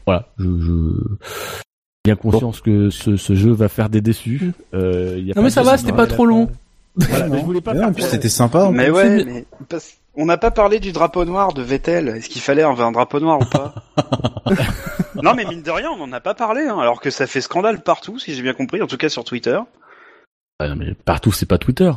voilà, 0.06 0.28
je, 0.38 0.44
je 0.60 0.92
bien 2.04 2.16
conscience 2.16 2.60
que 2.60 2.90
ce, 2.90 3.16
ce 3.16 3.34
jeu 3.34 3.52
va 3.52 3.68
faire 3.68 3.88
des 3.88 4.02
déçus. 4.02 4.52
Euh, 4.74 5.16
il 5.18 5.26
y 5.28 5.32
a 5.32 5.34
Non, 5.34 5.42
mais 5.42 5.48
ça 5.50 5.62
va, 5.62 5.78
c'était 5.78 5.92
pas 5.92 6.06
trop 6.06 6.26
long. 6.26 6.50
Voilà, 6.96 7.28
mais 7.28 7.38
je 7.38 7.44
voulais 7.44 7.60
pas 7.62 7.72
Ouais, 7.72 7.78
faire 7.78 7.88
en 7.88 7.92
plus, 7.92 8.02
trop- 8.02 8.10
c'était 8.10 8.28
sympa. 8.28 8.64
en 8.64 8.72
mais 8.72 8.90
ouais, 8.90 9.24
mais 9.24 9.44
parce- 9.68 9.96
on 10.18 10.26
n'a 10.26 10.36
pas 10.36 10.50
parlé 10.50 10.80
du 10.80 10.90
drapeau 10.90 11.24
noir 11.24 11.54
de 11.54 11.62
Vettel. 11.62 12.08
Est-ce 12.08 12.28
qu'il 12.28 12.42
fallait 12.42 12.64
un, 12.64 12.78
un 12.78 12.90
drapeau 12.90 13.20
noir 13.20 13.40
ou 13.40 13.44
pas 13.44 13.72
Non, 15.22 15.32
mais 15.34 15.44
mine 15.44 15.62
de 15.62 15.70
rien, 15.70 15.90
on 15.90 15.96
n'en 15.96 16.12
a 16.12 16.20
pas 16.20 16.34
parlé, 16.34 16.62
hein, 16.62 16.78
alors 16.78 17.00
que 17.00 17.10
ça 17.10 17.28
fait 17.28 17.40
scandale 17.40 17.82
partout, 17.82 18.18
si 18.18 18.34
j'ai 18.34 18.42
bien 18.42 18.52
compris, 18.52 18.82
en 18.82 18.88
tout 18.88 18.96
cas 18.96 19.08
sur 19.08 19.22
Twitter. 19.22 19.58
Ah 20.58 20.68
non, 20.68 20.74
mais 20.74 20.92
partout, 20.92 21.30
c'est 21.30 21.46
pas 21.46 21.58
Twitter. 21.58 21.92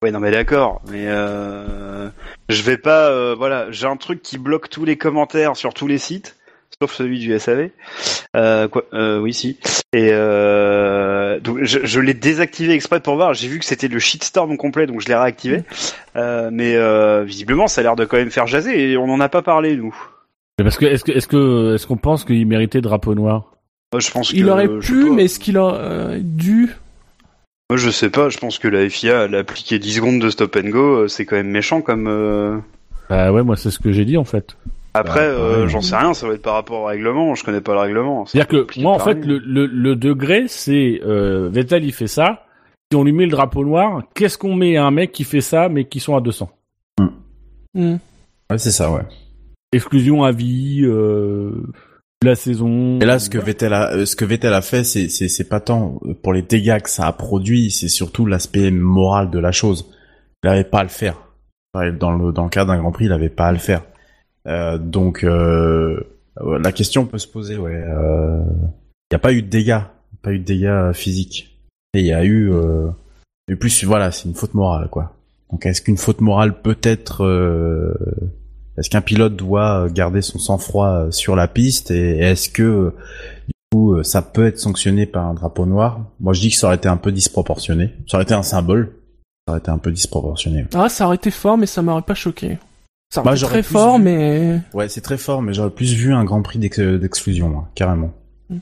Ouais, 0.00 0.10
non, 0.10 0.18
mais 0.18 0.30
d'accord, 0.30 0.80
mais 0.90 1.04
euh, 1.08 2.08
je 2.48 2.62
vais 2.62 2.78
pas, 2.78 3.10
euh, 3.10 3.34
voilà, 3.36 3.70
j'ai 3.70 3.86
un 3.86 3.96
truc 3.96 4.22
qui 4.22 4.38
bloque 4.38 4.70
tous 4.70 4.86
les 4.86 4.96
commentaires 4.96 5.54
sur 5.56 5.74
tous 5.74 5.86
les 5.86 5.98
sites, 5.98 6.37
sauf 6.80 6.92
celui 6.94 7.18
du 7.18 7.36
SAV. 7.38 7.70
Euh, 8.36 8.68
quoi, 8.68 8.84
euh, 8.92 9.18
oui, 9.20 9.34
si. 9.34 9.58
Et 9.92 10.10
euh, 10.12 11.40
donc 11.40 11.58
je, 11.62 11.80
je 11.84 12.00
l'ai 12.00 12.14
désactivé 12.14 12.72
exprès 12.74 13.00
pour 13.00 13.16
voir. 13.16 13.34
J'ai 13.34 13.48
vu 13.48 13.58
que 13.58 13.64
c'était 13.64 13.88
le 13.88 13.98
shitstorm 13.98 14.56
complet, 14.56 14.86
donc 14.86 15.00
je 15.00 15.08
l'ai 15.08 15.14
réactivé. 15.16 15.64
Euh, 16.16 16.50
mais 16.52 16.76
euh, 16.76 17.24
visiblement, 17.24 17.66
ça 17.68 17.80
a 17.80 17.84
l'air 17.84 17.96
de 17.96 18.04
quand 18.04 18.16
même 18.16 18.30
faire 18.30 18.46
jaser 18.46 18.92
et 18.92 18.96
on 18.96 19.06
n'en 19.06 19.20
a 19.20 19.28
pas 19.28 19.42
parlé 19.42 19.76
nous. 19.76 19.94
Mais 20.58 20.64
Parce 20.64 20.76
que 20.78 20.86
est-ce 20.86 21.04
que 21.04 21.12
est-ce 21.12 21.26
que 21.26 21.74
est-ce 21.74 21.86
qu'on 21.86 21.96
pense 21.96 22.24
qu'il 22.24 22.46
méritait 22.46 22.80
drapeau 22.80 23.14
noir? 23.14 23.52
Moi, 23.92 24.00
je 24.00 24.10
pense 24.10 24.30
Il 24.32 24.44
que, 24.44 24.50
aurait 24.50 24.78
pu, 24.78 25.10
mais 25.10 25.24
est-ce 25.24 25.38
qu'il 25.40 25.56
aurait 25.58 26.20
dû? 26.20 26.68
Moi, 27.70 27.76
je 27.76 27.90
sais 27.90 28.10
pas. 28.10 28.28
Je 28.28 28.38
pense 28.38 28.58
que 28.58 28.68
la 28.68 28.88
FIA 28.88 29.24
elle 29.24 29.34
a 29.34 29.38
appliqué 29.38 29.78
10 29.78 29.94
secondes 29.96 30.20
de 30.20 30.30
stop 30.30 30.56
and 30.56 30.68
go. 30.68 31.08
C'est 31.08 31.24
quand 31.26 31.36
même 31.36 31.50
méchant 31.50 31.80
comme. 31.80 32.06
euh, 32.06 32.58
Bah 33.10 33.32
ouais, 33.32 33.42
moi 33.42 33.56
c'est 33.56 33.70
ce 33.70 33.78
que 33.80 33.90
j'ai 33.92 34.04
dit 34.04 34.16
en 34.16 34.24
fait. 34.24 34.56
Après, 34.98 35.20
euh, 35.26 35.66
j'en 35.68 35.80
sais 35.80 35.96
rien. 35.96 36.14
Ça 36.14 36.26
va 36.26 36.34
être 36.34 36.42
par 36.42 36.54
rapport 36.54 36.82
au 36.82 36.84
règlement. 36.86 37.34
Je 37.34 37.44
connais 37.44 37.60
pas 37.60 37.72
le 37.72 37.80
règlement. 37.80 38.26
C'est 38.26 38.38
C'est-à-dire 38.38 38.66
que 38.66 38.80
moi, 38.80 38.92
en 38.92 38.98
fait, 38.98 39.24
le, 39.24 39.38
le, 39.38 39.66
le 39.66 39.96
degré, 39.96 40.44
c'est 40.48 41.00
euh, 41.04 41.48
Vettel, 41.50 41.84
il 41.84 41.92
fait 41.92 42.06
ça. 42.06 42.44
Si 42.90 42.96
on 42.96 43.04
lui 43.04 43.12
met 43.12 43.24
le 43.24 43.30
drapeau 43.32 43.64
noir, 43.64 44.02
qu'est-ce 44.14 44.38
qu'on 44.38 44.54
met 44.54 44.76
à 44.76 44.84
un 44.84 44.90
mec 44.90 45.12
qui 45.12 45.24
fait 45.24 45.40
ça, 45.42 45.68
mais 45.68 45.84
qui 45.84 46.00
sont 46.00 46.16
à 46.16 46.20
200 46.20 46.50
Hmm. 47.74 47.96
Ouais, 48.50 48.56
c'est 48.58 48.70
ça, 48.70 48.90
ouais. 48.90 49.02
Exclusion 49.72 50.24
à 50.24 50.32
vie, 50.32 50.80
euh, 50.84 51.52
la 52.22 52.34
saison. 52.34 52.98
Et 53.00 53.04
là, 53.04 53.18
ce 53.18 53.28
que 53.28 53.36
Vettel 53.38 53.74
a, 53.74 54.06
ce 54.06 54.16
que 54.16 54.24
Vettel 54.24 54.54
a 54.54 54.62
fait, 54.62 54.84
c'est, 54.84 55.08
c'est, 55.10 55.28
c'est 55.28 55.48
pas 55.48 55.60
tant 55.60 56.00
pour 56.22 56.32
les 56.32 56.42
dégâts 56.42 56.80
que 56.80 56.88
ça 56.88 57.06
a 57.06 57.12
produit, 57.12 57.70
c'est 57.70 57.88
surtout 57.88 58.24
l'aspect 58.24 58.70
moral 58.70 59.30
de 59.30 59.38
la 59.38 59.52
chose. 59.52 59.90
Il 60.42 60.48
avait 60.48 60.64
pas 60.64 60.80
à 60.80 60.82
le 60.82 60.88
faire. 60.88 61.20
Dans 61.74 62.10
le, 62.10 62.32
dans 62.32 62.44
le 62.44 62.48
cas 62.48 62.64
d'un 62.64 62.78
Grand 62.78 62.90
Prix, 62.90 63.04
il 63.04 63.12
avait 63.12 63.28
pas 63.28 63.48
à 63.48 63.52
le 63.52 63.58
faire. 63.58 63.82
Euh, 64.48 64.78
donc, 64.78 65.24
euh, 65.24 66.00
Euh, 66.40 66.58
La 66.60 66.70
question 66.72 67.04
peut 67.04 67.18
se 67.18 67.26
poser, 67.26 67.56
ouais. 67.56 67.82
Il 67.84 69.12
n'y 69.12 69.16
a 69.16 69.18
pas 69.18 69.32
eu 69.32 69.42
de 69.42 69.48
dégâts, 69.48 69.80
pas 70.22 70.32
eu 70.32 70.38
de 70.38 70.44
dégâts 70.44 70.92
physiques. 70.92 71.58
Et 71.94 72.00
il 72.00 72.06
y 72.06 72.12
a 72.12 72.24
eu, 72.24 72.52
et 73.50 73.56
plus, 73.56 73.82
voilà, 73.84 74.12
c'est 74.12 74.28
une 74.28 74.34
faute 74.34 74.54
morale, 74.54 74.88
quoi. 74.88 75.14
Donc, 75.50 75.66
est-ce 75.66 75.82
qu'une 75.82 75.96
faute 75.96 76.20
morale 76.20 76.60
peut 76.60 76.78
être, 76.82 77.24
est-ce 78.76 78.88
qu'un 78.88 79.00
pilote 79.00 79.34
doit 79.34 79.88
garder 79.90 80.22
son 80.22 80.38
sang-froid 80.38 81.10
sur 81.10 81.34
la 81.34 81.48
piste 81.48 81.90
et 81.90 82.18
est-ce 82.18 82.50
que, 82.50 82.92
du 83.48 83.54
coup, 83.72 84.02
ça 84.04 84.22
peut 84.22 84.46
être 84.46 84.60
sanctionné 84.60 85.06
par 85.06 85.26
un 85.26 85.34
drapeau 85.34 85.66
noir? 85.66 86.04
Moi, 86.20 86.34
je 86.34 86.40
dis 86.40 86.50
que 86.50 86.56
ça 86.56 86.68
aurait 86.68 86.76
été 86.76 86.88
un 86.88 86.98
peu 86.98 87.10
disproportionné. 87.10 87.94
Ça 88.06 88.18
aurait 88.18 88.24
été 88.24 88.34
un 88.34 88.44
symbole. 88.44 88.92
Ça 89.46 89.52
aurait 89.52 89.60
été 89.60 89.70
un 89.70 89.78
peu 89.78 89.90
disproportionné. 89.90 90.66
Ah, 90.74 90.88
ça 90.88 91.06
aurait 91.06 91.16
été 91.16 91.30
fort, 91.32 91.56
mais 91.58 91.66
ça 91.66 91.82
m'aurait 91.82 92.02
pas 92.02 92.14
choqué. 92.14 92.58
Ça 93.10 93.22
Bah, 93.22 93.34
très 93.34 93.62
fort, 93.62 93.96
vu. 93.98 94.04
mais 94.04 94.60
Ouais, 94.74 94.88
c'est 94.88 95.00
très 95.00 95.16
fort, 95.16 95.40
mais 95.42 95.54
j'aurais 95.54 95.70
plus 95.70 95.94
vu 95.94 96.12
un 96.12 96.24
Grand 96.24 96.42
Prix 96.42 96.58
d'ex- 96.58 96.78
d'exclusion, 96.78 97.48
moi, 97.48 97.68
carrément. 97.74 98.12
Mm. 98.50 98.56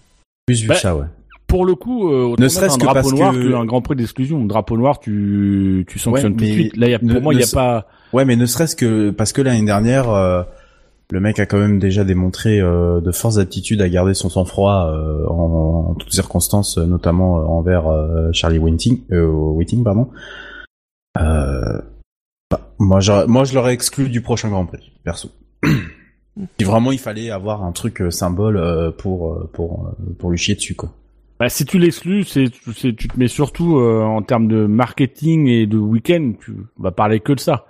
Plus 0.46 0.62
vu 0.62 0.68
Bah, 0.68 0.74
ça, 0.76 0.94
ouais. 0.96 1.06
Pour 1.48 1.64
le 1.64 1.74
coup, 1.74 2.10
euh, 2.12 2.34
Ne 2.38 2.48
serait-ce 2.48 2.74
un 2.74 2.78
que 2.78 2.82
drapeau 2.84 2.94
parce 3.00 3.12
noir 3.12 3.32
que- 3.32 3.50
qu'un 3.52 3.64
grand 3.64 3.80
prix 3.80 3.94
d'exclusion. 3.96 4.44
Drapeau 4.44 4.76
noir, 4.76 4.98
tu, 4.98 5.84
tu 5.88 5.98
sanctionnes 5.98 6.32
Ouais, 6.32 6.38
tout 6.38 6.44
de 6.44 6.50
suite. 6.50 6.76
Là, 6.76 6.88
il 6.88 6.90
y 6.90 6.94
a, 6.94 6.98
pour 6.98 7.08
ne- 7.08 7.20
moi, 7.20 7.34
il 7.34 7.36
n'y 7.36 7.42
a 7.44 7.46
se- 7.46 7.54
pas... 7.54 7.86
Ouais, 8.12 8.24
mais 8.24 8.34
ne 8.36 8.46
serait-ce 8.46 8.74
que 8.74 9.10
parce 9.10 9.32
que 9.32 9.42
l'année 9.42 9.64
dernière, 9.64 10.10
euh, 10.10 10.42
le 11.12 11.20
mec 11.20 11.38
a 11.38 11.46
quand 11.46 11.58
même 11.58 11.78
déjà 11.78 12.02
démontré 12.02 12.60
euh, 12.60 13.00
de 13.00 13.12
fortes 13.12 13.38
aptitudes 13.38 13.80
à 13.80 13.88
garder 13.88 14.12
son 14.14 14.28
sang-froid 14.28 14.90
euh, 14.92 15.24
en, 15.28 15.90
en 15.90 15.94
toutes 15.94 16.12
circonstances, 16.12 16.78
notamment 16.78 17.34
envers 17.56 17.86
euh, 17.86 18.30
Charlie 18.32 18.58
Whiting, 18.58 19.02
euh, 19.12 19.26
Whiting, 19.28 19.84
pardon. 19.84 20.08
Euh, 21.20 21.80
moi, 22.78 23.00
moi, 23.26 23.44
je 23.44 23.54
l'aurais 23.54 23.74
exclu 23.74 24.08
du 24.08 24.20
prochain 24.20 24.48
Grand 24.48 24.66
Prix, 24.66 24.92
perso. 25.04 25.30
si 26.58 26.64
vraiment 26.64 26.92
il 26.92 26.98
fallait 26.98 27.30
avoir 27.30 27.64
un 27.64 27.72
truc 27.72 28.02
euh, 28.02 28.10
symbole 28.10 28.56
euh, 28.56 28.90
pour 28.90 29.32
euh, 29.32 29.50
pour 29.52 29.94
pour 30.18 30.30
lui 30.30 30.38
chier 30.38 30.54
dessus, 30.54 30.74
quoi. 30.74 30.90
Bah, 31.38 31.48
si 31.50 31.66
tu 31.66 31.78
l'exclus, 31.78 32.24
c'est, 32.24 32.46
c'est, 32.74 32.94
tu 32.96 33.08
te 33.08 33.18
mets 33.18 33.28
surtout 33.28 33.78
euh, 33.78 34.02
en 34.02 34.22
termes 34.22 34.48
de 34.48 34.64
marketing 34.66 35.48
et 35.48 35.66
de 35.66 35.76
week-end, 35.76 36.32
tu 36.42 36.52
vas 36.78 36.92
parler 36.92 37.20
que 37.20 37.32
de 37.32 37.40
ça. 37.40 37.66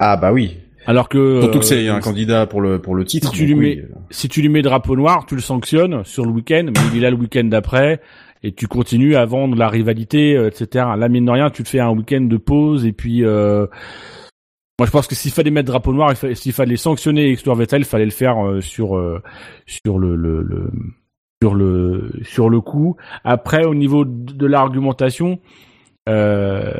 Ah 0.00 0.16
bah 0.16 0.32
oui. 0.32 0.58
Alors 0.86 1.08
que 1.08 1.40
Surtout 1.42 1.58
que 1.60 1.64
c'est 1.64 1.86
euh, 1.88 1.94
un 1.94 2.00
candidat 2.00 2.46
pour 2.46 2.60
le 2.62 2.80
pour 2.80 2.94
le 2.94 3.04
titre. 3.04 3.30
si 3.30 3.36
tu 3.36 3.46
lui 3.46 3.54
oui. 3.54 3.76
mets- 3.76 3.84
si 4.10 4.28
tu 4.28 4.40
lui 4.40 4.48
mets 4.48 4.62
drapeau 4.62 4.96
noir, 4.96 5.26
tu 5.26 5.34
le 5.36 5.40
sanctionnes 5.40 6.04
sur 6.04 6.24
le 6.24 6.30
week-end, 6.32 6.66
mais 6.74 6.80
il 6.92 6.98
est 6.98 7.00
là 7.00 7.10
le 7.10 7.16
week-end 7.16 7.44
d'après, 7.44 8.00
et 8.42 8.52
tu 8.52 8.66
continues 8.68 9.16
à 9.16 9.24
vendre 9.26 9.56
la 9.56 9.68
rivalité, 9.68 10.36
euh, 10.36 10.48
etc. 10.48 10.86
Là, 10.96 11.08
mine 11.08 11.26
de 11.26 11.30
rien, 11.30 11.50
tu 11.50 11.62
te 11.62 11.68
fais 11.68 11.80
un 11.80 11.90
week-end 11.90 12.22
de 12.22 12.36
pause, 12.36 12.86
et 12.86 12.92
puis 12.92 13.24
euh, 13.24 13.66
moi 14.78 14.86
je 14.86 14.90
pense 14.90 15.06
que 15.06 15.14
s'il 15.14 15.30
fallait 15.32 15.50
mettre 15.50 15.66
drapeau 15.66 15.92
noir, 15.92 16.14
s'il 16.34 16.52
fallait 16.52 16.76
sanctionner 16.76 17.28
et 17.28 17.32
exclure 17.32 17.54
Vettel, 17.54 17.82
il 17.82 17.84
fallait 17.84 18.04
le 18.06 18.10
faire 18.10 18.44
euh, 18.46 18.60
sur 18.60 18.96
euh, 18.96 19.22
sur 19.66 19.98
le, 19.98 20.16
le, 20.16 20.42
le- 20.42 20.70
sur 21.42 21.54
le 21.54 22.10
sur 22.22 22.48
le 22.50 22.60
coup. 22.60 22.96
Après, 23.24 23.64
au 23.64 23.74
niveau 23.74 24.04
de 24.04 24.32
de 24.32 24.46
l'argumentation, 24.46 25.38
euh, 26.08 26.72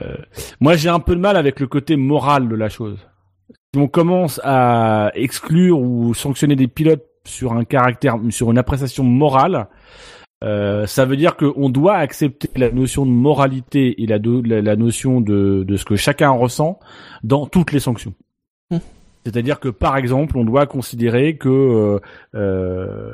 moi 0.60 0.76
j'ai 0.76 0.88
un 0.88 1.00
peu 1.00 1.14
de 1.14 1.20
mal 1.20 1.36
avec 1.36 1.60
le 1.60 1.66
côté 1.66 1.96
moral 1.96 2.48
de 2.48 2.54
la 2.56 2.68
chose. 2.68 2.98
Si 3.74 3.80
on 3.80 3.86
commence 3.88 4.40
à 4.44 5.10
exclure 5.14 5.78
ou 5.80 6.12
sanctionner 6.14 6.56
des 6.56 6.68
pilotes 6.68 7.04
sur 7.24 7.52
un 7.52 7.64
caractère, 7.64 8.16
sur 8.30 8.50
une 8.50 8.58
appréciation 8.58 9.04
morale, 9.04 9.68
euh, 10.42 10.86
ça 10.86 11.04
veut 11.04 11.16
dire 11.16 11.36
qu'on 11.36 11.68
doit 11.68 11.96
accepter 11.96 12.48
la 12.56 12.70
notion 12.70 13.04
de 13.04 13.10
moralité 13.10 14.02
et 14.02 14.06
la, 14.06 14.18
do- 14.18 14.42
la, 14.42 14.62
la 14.62 14.76
notion 14.76 15.20
de, 15.20 15.64
de 15.66 15.76
ce 15.76 15.84
que 15.84 15.96
chacun 15.96 16.30
ressent 16.30 16.78
dans 17.22 17.46
toutes 17.46 17.72
les 17.72 17.80
sanctions. 17.80 18.14
Hmm. 18.70 18.78
C'est-à-dire 19.26 19.60
que 19.60 19.68
par 19.68 19.96
exemple, 19.96 20.38
on 20.38 20.44
doit 20.44 20.66
considérer 20.66 21.36
que 21.36 21.48
euh, 21.48 21.98
euh, 22.34 23.12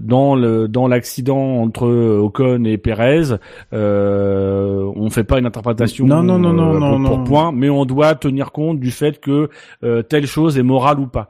dans 0.00 0.36
le 0.36 0.68
dans 0.68 0.86
l'accident 0.86 1.60
entre 1.60 1.86
Ocon 1.86 2.64
et 2.64 2.78
Perez, 2.78 3.34
euh, 3.72 4.90
on 4.94 5.10
fait 5.10 5.24
pas 5.24 5.38
une 5.38 5.46
interprétation 5.46 6.06
Non, 6.06 6.22
non, 6.22 6.38
non, 6.38 6.52
non, 6.52 6.74
euh, 6.74 6.78
non, 6.78 7.02
pour, 7.08 7.18
non. 7.18 7.24
point, 7.24 7.52
mais 7.52 7.68
on 7.68 7.84
doit 7.84 8.14
tenir 8.14 8.52
compte 8.52 8.78
du 8.80 8.90
fait 8.90 9.20
que 9.20 9.50
euh, 9.82 10.02
telle 10.02 10.26
chose 10.26 10.56
est 10.56 10.62
morale 10.62 11.00
ou 11.00 11.06
pas. 11.08 11.28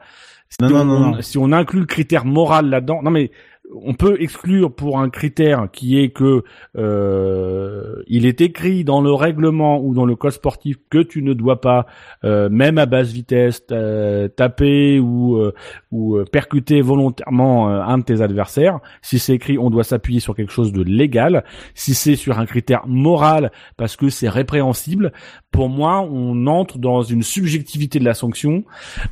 Si, 0.49 0.57
non, 0.63 0.81
on, 0.81 0.85
non, 0.85 0.99
non. 0.99 1.21
si 1.21 1.37
on 1.37 1.51
inclut 1.51 1.81
le 1.81 1.85
critère 1.85 2.25
moral 2.25 2.69
là-dedans, 2.69 3.01
non 3.03 3.11
mais 3.11 3.31
on 3.73 3.93
peut 3.93 4.17
exclure 4.19 4.73
pour 4.73 4.99
un 4.99 5.09
critère 5.09 5.67
qui 5.71 5.99
est 5.99 6.09
que 6.09 6.43
euh, 6.77 8.01
il 8.07 8.25
est 8.25 8.41
écrit 8.41 8.83
dans 8.83 9.01
le 9.01 9.13
règlement 9.13 9.79
ou 9.81 9.93
dans 9.93 10.05
le 10.05 10.15
code 10.15 10.31
sportif 10.31 10.77
que 10.89 10.99
tu 10.99 11.21
ne 11.21 11.33
dois 11.33 11.61
pas, 11.61 11.85
euh, 12.23 12.49
même 12.49 12.77
à 12.77 12.85
basse 12.85 13.11
vitesse, 13.11 13.63
euh, 13.71 14.27
taper 14.27 14.99
ou 14.99 15.39
ou 15.91 16.19
percuter 16.31 16.81
volontairement 16.81 17.69
un 17.69 17.97
de 17.97 18.03
tes 18.03 18.21
adversaires. 18.21 18.79
Si 19.01 19.19
c'est 19.19 19.33
écrit, 19.33 19.57
on 19.57 19.69
doit 19.69 19.83
s'appuyer 19.83 20.19
sur 20.19 20.35
quelque 20.35 20.51
chose 20.51 20.71
de 20.71 20.81
légal. 20.81 21.43
Si 21.73 21.93
c'est 21.93 22.15
sur 22.15 22.39
un 22.39 22.45
critère 22.45 22.87
moral 22.87 23.51
parce 23.77 23.95
que 23.95 24.09
c'est 24.09 24.29
répréhensible, 24.29 25.11
pour 25.51 25.69
moi, 25.69 26.01
on 26.01 26.47
entre 26.47 26.77
dans 26.77 27.01
une 27.01 27.23
subjectivité 27.23 27.99
de 27.99 28.05
la 28.05 28.13
sanction 28.13 28.63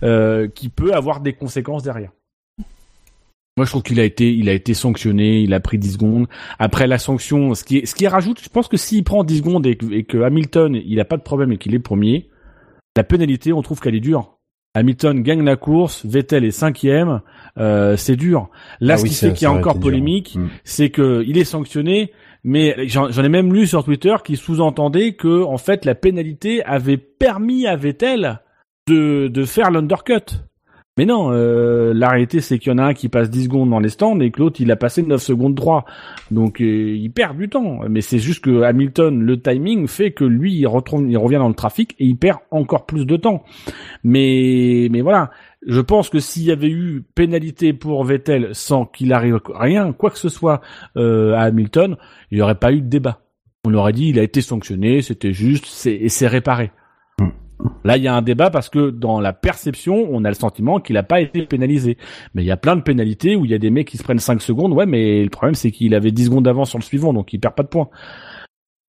qui 0.02 0.69
peut 0.69 0.94
avoir 0.94 1.22
des 1.22 1.34
conséquences 1.34 1.84
derrière. 1.84 2.11
Moi, 3.58 3.66
je 3.66 3.72
trouve 3.72 3.84
qu'il 3.84 4.00
a 4.00 4.03
été, 4.03 4.32
il 4.34 4.48
a 4.50 4.53
été 4.53 4.74
sanctionné, 4.76 5.40
il 5.42 5.53
a 5.53 5.60
pris 5.60 5.77
10 5.80 5.94
secondes. 5.94 6.27
Après 6.60 6.86
la 6.88 7.00
sanction, 7.00 7.56
ce 7.56 7.64
qui, 7.64 7.86
ce 7.86 7.95
qui 7.95 8.08
rajoute, 8.08 8.40
je 8.42 8.50
pense 8.50 8.68
que 8.68 8.77
s'il 8.77 9.03
prend 9.03 9.24
10 9.24 9.38
secondes 9.40 9.66
et 9.66 9.76
que, 9.76 9.92
et 9.92 10.03
que 10.03 10.19
Hamilton, 10.19 10.80
il 10.86 11.00
a 11.00 11.06
pas 11.06 11.18
de 11.18 11.24
problème 11.24 11.52
et 11.52 11.58
qu'il 11.58 11.74
est 11.74 11.80
premier, 11.80 12.30
la 12.95 13.03
pénalité, 13.03 13.52
on 13.53 13.61
trouve 13.64 13.80
qu'elle 13.80 13.95
est 13.95 14.00
dure. 14.00 14.38
Hamilton 14.76 15.24
gagne 15.24 15.44
la 15.44 15.56
course, 15.56 16.06
Vettel 16.06 16.45
est 16.45 16.52
cinquième, 16.52 17.22
euh, 17.58 17.98
c'est 17.98 18.16
dur. 18.16 18.50
Là, 18.80 18.94
Ah 18.94 18.98
ce 18.98 19.03
oui, 19.03 19.10
qui 19.10 19.16
fait 19.16 19.34
qu'il 19.34 19.44
y 19.44 19.48
a 19.48 19.52
encore 19.52 19.80
polémique, 19.80 20.36
Mm. 20.36 20.50
c'est 20.64 20.90
que 20.92 21.24
il 21.26 21.40
est 21.40 21.45
sanctionné, 21.45 22.11
mais 22.44 22.76
j'en 22.88 23.10
j'en 23.10 23.24
ai 23.24 23.30
même 23.30 23.52
lu 23.53 23.66
sur 23.66 23.84
Twitter 23.84 24.14
qui 24.24 24.36
sous-entendait 24.36 25.14
que 25.14 25.44
en 25.44 25.58
fait 25.58 25.84
la 25.84 25.95
pénalité 25.95 26.64
avait 26.64 26.98
permis 26.98 27.66
à 27.66 27.76
Vettel 27.76 28.40
de 28.88 29.30
de 29.30 29.45
faire 29.45 29.72
l'undercut. 29.72 30.44
Mais 30.98 31.06
non, 31.06 31.32
euh, 31.32 31.93
la 31.93 32.09
réalité 32.09 32.42
c'est 32.42 32.59
qu'il 32.59 32.72
y 32.72 32.76
en 32.76 32.80
a 32.80 32.84
un 32.84 32.93
qui 32.93 33.08
passe 33.08 33.30
10 33.30 33.45
secondes 33.45 33.69
dans 33.69 33.80
les 33.80 33.90
stands 33.90 34.19
et 34.19 34.32
que 34.32 34.40
l'autre 34.40 34.59
il 34.59 34.72
a 34.72 34.76
passé 34.76 35.03
9 35.03 35.22
secondes 35.22 35.56
droit. 35.56 35.85
Donc 36.32 36.61
euh, 36.61 36.95
il 36.95 37.11
perd 37.11 37.38
du 37.38 37.50
temps. 37.50 37.82
Mais 37.90 38.01
c'est 38.01 38.19
juste 38.19 38.43
que 38.43 38.64
Hamilton, 38.64 39.22
le 39.22 39.40
timing 39.40 39.88
fait 39.88 40.11
que 40.11 40.24
lui 40.24 40.56
il, 40.56 40.67
revient 40.67 41.38
dans 41.38 41.48
le 41.48 41.53
trafic 41.53 41.95
et 42.00 42.06
il 42.06 42.17
perd 42.17 42.40
encore 42.51 42.85
plus 42.85 43.06
de 43.06 43.16
temps. 43.16 43.43
Mais 44.03 44.88
mais 44.92 45.01
voilà, 45.01 45.32
je 45.66 45.82
pense 45.82 46.09
que 46.09 46.19
s'il 46.19 46.43
y 46.43 46.51
avait 46.51 46.69
eu 46.69 47.03
pénalité 47.16 47.74
pour 47.74 48.03
Vettel 48.03 48.50
sans 48.53 48.85
qu'il 48.85 49.14
arrive 49.14 49.40
rien, 49.53 49.93
quoi 49.93 50.09
que 50.09 50.17
ce 50.17 50.30
soit 50.30 50.61
euh, 50.95 51.34
à 51.34 51.42
Hamilton, 51.42 51.98
il 52.32 52.38
n'y 52.38 52.42
aurait 52.42 52.56
pas 52.56 52.72
eu 52.72 52.82
de 52.82 52.88
débat. 52.88 53.22
On 53.66 53.74
aurait 53.74 53.93
dit 53.93 54.09
il 54.09 54.19
a 54.19 54.24
été 54.24 54.42
sanctionné, 54.42 55.01
c'était 55.01 55.34
juste, 55.34 55.85
et 55.85 56.09
c'est 56.09 56.27
réparé. 56.27 56.72
Là, 57.84 57.98
il 57.98 58.03
y 58.03 58.08
a 58.08 58.16
un 58.16 58.22
débat 58.22 58.50
parce 58.50 58.69
que 58.69 58.92
dans 58.92 59.19
la 59.19 59.34
perception, 59.34 60.08
on 60.11 60.24
a 60.26 60.30
le 60.30 60.36
sentiment 60.36 60.80
qu'il 60.80 60.94
n'a 60.94 61.03
pas 61.03 61.22
été 61.22 61.42
pénalisé. 61.45 61.98
Mais 62.36 62.44
il 62.44 62.45
y 62.45 62.52
a 62.52 62.58
plein 62.58 62.76
de 62.76 62.82
pénalités 62.82 63.36
où 63.36 63.45
il 63.45 63.52
y 63.52 63.56
a 63.56 63.60
des 63.60 63.72
mecs 63.72 63.88
qui 63.88 63.98
se 63.98 64.03
prennent 64.03 64.19
5 64.19 64.42
secondes. 64.42 64.74
Ouais, 64.74 64.86
mais 64.86 65.24
le 65.24 65.30
problème, 65.30 65.56
c'est 65.56 65.72
qu'il 65.72 65.95
avait 65.95 66.11
10 66.11 66.26
secondes 66.26 66.45
d'avance 66.45 66.69
sur 66.69 66.80
le 66.80 66.84
suivant, 66.84 67.14
donc 67.14 67.34
il 67.34 67.40
perd 67.40 67.56
pas 67.56 67.64
de 67.64 67.69
points. 67.69 67.90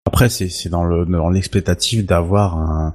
Après, 0.06 0.28
c'est 0.28 0.68
dans 0.68 0.84
le 0.84 1.04
dans 1.04 1.28
l'expectative 1.28 2.06
d'avoir 2.06 2.94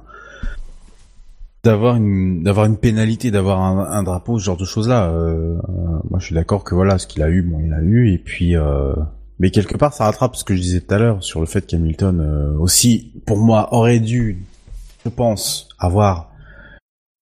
d'avoir 1.64 1.96
une 1.96 2.76
pénalité, 2.76 3.30
d'avoir 3.30 3.60
un, 3.60 4.02
drapeau, 4.02 4.38
ce 4.38 4.44
genre 4.44 4.56
de 4.56 4.64
choses 4.64 4.88
là. 4.88 5.08
Euh, 5.08 5.56
euh, 5.56 5.98
moi, 6.10 6.18
je 6.18 6.26
suis 6.26 6.34
d'accord 6.34 6.62
que 6.62 6.74
voilà, 6.74 6.98
ce 6.98 7.06
qu'il 7.06 7.22
a 7.22 7.30
eu, 7.30 7.42
bon, 7.42 7.60
il 7.64 7.72
a 7.72 7.80
eu, 7.80 8.12
et 8.12 8.18
puis. 8.18 8.56
Euh, 8.56 8.94
mais 9.40 9.50
quelque 9.50 9.76
part, 9.76 9.92
ça 9.92 10.04
rattrape 10.04 10.36
ce 10.36 10.44
que 10.44 10.54
je 10.54 10.60
disais 10.60 10.80
tout 10.80 10.94
à 10.94 10.98
l'heure 10.98 11.24
sur 11.24 11.40
le 11.40 11.46
fait 11.46 11.66
qu'Hamilton 11.66 12.56
aussi, 12.60 13.12
pour 13.26 13.38
moi, 13.38 13.74
aurait 13.74 13.98
dû, 13.98 14.44
je 15.04 15.10
pense, 15.10 15.68
avoir 15.78 16.30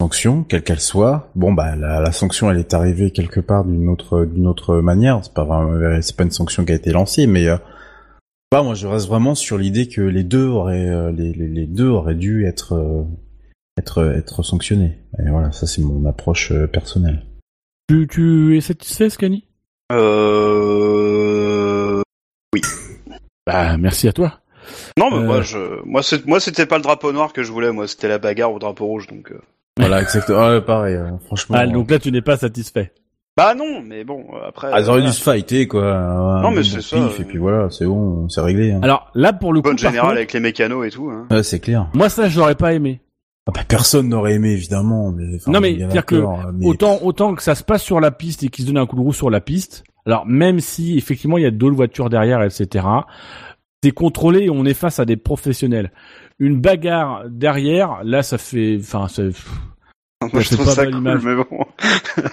une 0.00 0.04
sanction, 0.04 0.44
quelle 0.44 0.62
qu'elle 0.62 0.80
soit. 0.80 1.30
Bon, 1.34 1.52
bah, 1.52 1.76
la, 1.76 2.00
la 2.00 2.12
sanction, 2.12 2.50
elle 2.50 2.58
est 2.58 2.74
arrivée 2.74 3.10
quelque 3.10 3.40
part 3.40 3.64
d'une 3.64 3.88
autre 3.88 4.24
d'une 4.24 4.46
autre 4.46 4.80
manière. 4.80 5.20
C'est 5.22 5.34
pas 5.34 5.44
vraiment, 5.44 6.00
c'est 6.00 6.16
pas 6.16 6.24
une 6.24 6.30
sanction 6.30 6.64
qui 6.64 6.72
a 6.72 6.74
été 6.74 6.92
lancée, 6.92 7.26
mais 7.26 7.48
euh, 7.48 7.56
bah, 8.50 8.62
moi, 8.62 8.74
je 8.74 8.86
reste 8.86 9.08
vraiment 9.08 9.34
sur 9.34 9.58
l'idée 9.58 9.88
que 9.88 10.02
les 10.02 10.24
deux 10.24 10.46
auraient, 10.46 10.88
euh, 10.88 11.10
les, 11.10 11.32
les, 11.32 11.48
les 11.48 11.66
deux 11.66 11.88
auraient 11.88 12.14
dû 12.14 12.46
être, 12.46 12.74
euh, 12.74 13.02
être, 13.78 14.04
être 14.14 14.42
sanctionnés. 14.42 14.98
Et 15.18 15.30
voilà, 15.30 15.52
ça 15.52 15.66
c'est 15.66 15.82
mon 15.82 16.06
approche 16.06 16.52
euh, 16.52 16.66
personnelle. 16.66 17.26
Tu, 17.88 18.06
tu 18.08 18.56
es 18.56 18.60
satisfait, 18.60 19.10
Scani? 19.10 19.44
Euh... 19.90 22.02
Bah, 23.46 23.76
merci 23.76 24.06
à 24.06 24.12
toi. 24.12 24.41
Non, 24.98 25.10
mais 25.10 25.18
Euh. 25.18 25.26
moi, 25.26 25.42
je, 25.42 25.58
moi, 25.84 26.02
c'est, 26.02 26.26
moi, 26.26 26.40
c'était 26.40 26.66
pas 26.66 26.76
le 26.76 26.82
drapeau 26.82 27.12
noir 27.12 27.32
que 27.32 27.42
je 27.42 27.52
voulais. 27.52 27.72
Moi, 27.72 27.86
c'était 27.88 28.08
la 28.08 28.18
bagarre 28.18 28.52
au 28.52 28.58
drapeau 28.58 28.86
rouge. 28.86 29.06
Donc, 29.06 29.30
euh. 29.32 29.40
Voilà, 29.78 30.02
exactement. 30.02 30.48
Ouais, 30.48 30.60
pareil, 30.60 30.94
euh, 30.96 31.10
franchement. 31.26 31.56
Ah, 31.58 31.66
donc 31.66 31.90
là, 31.90 31.98
tu 31.98 32.12
n'es 32.12 32.20
pas 32.22 32.36
satisfait. 32.36 32.92
bah 33.36 33.54
non, 33.54 33.80
mais 33.82 34.04
bon, 34.04 34.24
euh, 34.34 34.48
après. 34.48 34.68
Ah, 34.72 34.80
ils 34.80 34.88
auraient 34.88 34.98
voilà. 35.00 35.06
dû 35.06 35.12
se 35.16 35.22
fighter, 35.22 35.66
quoi. 35.66 36.40
Non, 36.42 36.50
mais 36.50 36.62
c'est 36.62 36.82
ça, 36.82 36.96
pif, 36.96 37.18
euh. 37.18 37.22
Et 37.22 37.24
puis 37.24 37.38
voilà, 37.38 37.70
c'est 37.70 37.86
bon, 37.86 38.28
c'est 38.28 38.42
réglé. 38.42 38.72
Hein. 38.72 38.80
Alors 38.82 39.10
là, 39.14 39.32
pour 39.32 39.52
le 39.54 39.60
coup, 39.60 39.68
bonne 39.70 39.76
par 39.76 39.90
générale 39.90 40.08
contre, 40.10 40.16
avec 40.18 40.32
les 40.34 40.40
mécanos 40.40 40.86
et 40.86 40.90
tout. 40.90 41.08
Hein. 41.10 41.26
Ouais, 41.30 41.42
c'est 41.42 41.58
clair. 41.60 41.88
moi 41.94 42.08
ça, 42.10 42.28
j'aurais 42.28 42.54
pas 42.54 42.74
aimé. 42.74 43.00
Ah 43.48 43.50
bah, 43.52 43.62
personne 43.66 44.08
n'aurait 44.08 44.34
aimé 44.34 44.50
évidemment, 44.52 45.10
mais 45.10 45.24
enfin, 45.36 45.50
Non, 45.50 45.58
mais 45.60 45.76
c'est-à-dire 45.76 46.04
que 46.06 46.22
mais- 46.54 46.66
Autant, 46.66 46.98
autant 47.02 47.34
que 47.34 47.42
ça 47.42 47.54
se 47.56 47.64
passe 47.64 47.82
sur 47.82 47.98
la 47.98 48.10
piste 48.12 48.44
et 48.44 48.48
qu'ils 48.50 48.66
se 48.66 48.70
donnent 48.70 48.82
un 48.82 48.86
coup 48.86 48.94
de 48.94 49.00
roue 49.00 49.12
sur 49.14 49.30
la 49.30 49.40
piste. 49.40 49.82
Alors 50.06 50.26
même 50.26 50.60
si 50.60 50.96
effectivement 50.96 51.38
il 51.38 51.42
y 51.42 51.46
a 51.46 51.50
d'autres 51.50 51.74
voitures 51.74 52.08
derrière, 52.10 52.40
etc. 52.44 52.84
C'est 53.82 53.90
contrôlé 53.90 54.44
et 54.44 54.50
on 54.50 54.64
est 54.64 54.74
face 54.74 54.98
à 55.00 55.04
des 55.04 55.16
professionnels. 55.16 55.90
Une 56.38 56.60
bagarre 56.60 57.24
derrière, 57.28 58.00
là 58.04 58.22
ça 58.22 58.38
fait, 58.38 58.78
enfin, 58.80 59.08
ça- 59.08 59.22
Moi, 60.32 60.40
je 60.40 60.54
trouve 60.54 60.66
pas 60.66 60.72
ça 60.72 60.86
cool, 60.86 61.00
mais 61.02 61.34
bon. 61.34 61.66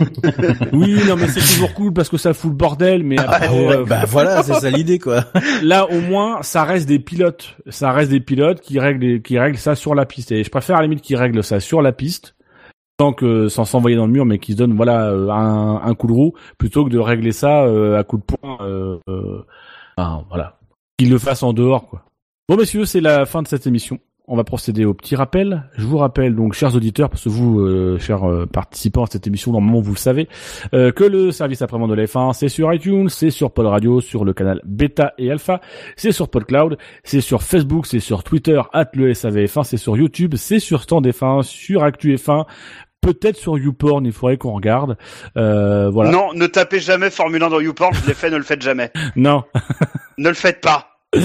oui, 0.72 0.96
non 1.06 1.16
mais 1.16 1.28
c'est 1.28 1.40
toujours 1.40 1.72
cool 1.74 1.92
parce 1.92 2.08
que 2.08 2.16
ça 2.16 2.32
fout 2.34 2.50
le 2.50 2.56
bordel, 2.56 3.02
mais 3.02 3.18
après, 3.18 3.48
Ouais, 3.48 3.76
euh, 3.76 3.84
bah 3.84 4.04
voilà, 4.06 4.42
c'est 4.42 4.54
ça 4.54 4.70
l'idée 4.70 4.98
quoi. 4.98 5.24
là 5.62 5.86
au 5.90 6.00
moins 6.00 6.42
ça 6.42 6.64
reste 6.64 6.86
des 6.88 6.98
pilotes, 6.98 7.56
ça 7.68 7.92
reste 7.92 8.10
des 8.10 8.20
pilotes 8.20 8.60
qui 8.60 8.78
règlent, 8.78 9.22
qui 9.22 9.38
règlent 9.38 9.58
ça 9.58 9.74
sur 9.74 9.94
la 9.94 10.06
piste. 10.06 10.32
Et 10.32 10.44
je 10.44 10.50
préfère 10.50 10.76
à 10.76 10.80
la 10.80 10.86
limite 10.86 11.02
qu'ils 11.02 11.16
règlent 11.16 11.42
ça 11.44 11.60
sur 11.60 11.82
la 11.82 11.92
piste 11.92 12.34
sans 13.00 13.12
que 13.14 13.48
sans 13.48 13.64
s'envoyer 13.64 13.96
dans 13.96 14.06
le 14.06 14.12
mur, 14.12 14.26
mais 14.26 14.38
qu'ils 14.38 14.54
se 14.54 14.58
donnent 14.58 14.76
voilà 14.76 15.06
euh, 15.10 15.30
un, 15.30 15.80
un 15.82 15.94
coup 15.94 16.06
de 16.06 16.12
roue 16.12 16.32
plutôt 16.58 16.84
que 16.84 16.90
de 16.90 16.98
régler 16.98 17.32
ça 17.32 17.64
euh, 17.64 17.98
à 17.98 18.04
coup 18.04 18.18
de 18.18 18.22
poing. 18.22 18.58
Euh, 18.60 18.98
euh, 19.08 19.42
enfin, 19.96 20.24
voilà, 20.28 20.58
qu'ils 21.00 21.10
le 21.10 21.18
fassent 21.18 21.42
en 21.42 21.54
dehors 21.54 21.86
quoi. 21.86 22.04
Bon 22.46 22.56
messieurs, 22.56 22.84
c'est 22.84 23.00
la 23.00 23.24
fin 23.24 23.42
de 23.42 23.48
cette 23.48 23.66
émission. 23.66 24.00
On 24.28 24.36
va 24.36 24.44
procéder 24.44 24.84
au 24.84 24.92
petit 24.92 25.16
rappel. 25.16 25.64
Je 25.76 25.86
vous 25.86 25.96
rappelle 25.96 26.36
donc, 26.36 26.52
chers 26.52 26.76
auditeurs, 26.76 27.08
parce 27.08 27.24
que 27.24 27.28
vous, 27.28 27.60
euh, 27.60 27.98
chers 27.98 28.28
euh, 28.28 28.46
participants 28.46 29.04
à 29.04 29.06
cette 29.10 29.26
émission, 29.26 29.50
normalement 29.50 29.80
vous 29.80 29.92
le 29.92 29.98
savez, 29.98 30.28
euh, 30.74 30.92
que 30.92 31.02
le 31.02 31.32
service 31.32 31.62
après-vente 31.62 31.90
de 31.90 31.94
la 31.94 32.04
F1, 32.04 32.32
c'est 32.34 32.48
sur 32.48 32.72
iTunes, 32.72 33.08
c'est 33.08 33.30
sur 33.30 33.50
Pod 33.50 33.66
Radio, 33.66 34.00
sur 34.00 34.24
le 34.24 34.34
canal 34.34 34.60
Beta 34.64 35.14
et 35.16 35.30
Alpha, 35.30 35.60
c'est 35.96 36.12
sur 36.12 36.28
PodCloud, 36.28 36.76
c'est 37.02 37.20
sur 37.20 37.42
Facebook, 37.42 37.86
c'est 37.86 37.98
sur 37.98 38.22
Twitter, 38.22 38.60
at 38.72 38.90
le 38.94 39.12
SAVF1, 39.12 39.64
c'est 39.64 39.78
sur 39.78 39.96
YouTube, 39.96 40.34
c'est 40.36 40.60
sur 40.60 40.82
Stand 40.82 41.06
F1, 41.06 41.42
sur 41.42 41.82
Actu 41.82 42.14
F1, 42.14 42.46
peut-être 43.00 43.36
sur 43.36 43.58
YouPorn, 43.58 44.04
il 44.04 44.12
faudrait 44.12 44.36
qu'on 44.36 44.52
regarde. 44.52 44.96
Euh, 45.36 45.90
voilà. 45.90 46.10
Non, 46.10 46.32
ne 46.34 46.46
tapez 46.46 46.80
jamais 46.80 47.10
Formule 47.10 47.42
1 47.42 47.48
dans 47.48 47.60
YouPorn, 47.60 47.94
je 47.94 48.06
l'ai 48.06 48.14
fait, 48.14 48.30
ne 48.30 48.36
le 48.36 48.42
faites 48.42 48.62
jamais. 48.62 48.90
Non. 49.16 49.44
Ne 50.20 50.28
le 50.28 50.34
faites 50.34 50.60
pas. 50.60 50.86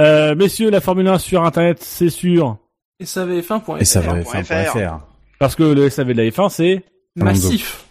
Euh, 0.00 0.34
messieurs, 0.34 0.70
la 0.70 0.80
Formule 0.80 1.06
1 1.08 1.18
sur 1.18 1.44
Internet, 1.44 1.78
c'est 1.80 2.10
sûr. 2.10 2.56
Et 3.00 3.06
ça 3.06 3.22
avait 3.22 3.40
F1.fr. 3.40 3.80
Et 3.80 3.84
ça 3.84 4.00
va 4.00 4.14
F1.fr. 4.20 4.42
F1.fr. 4.44 5.00
Parce 5.38 5.54
que 5.56 5.62
le 5.62 5.88
SAV 5.88 6.08
de 6.08 6.12
la 6.22 6.24
F1, 6.30 6.48
c'est... 6.50 6.84
Massif. 7.16 7.84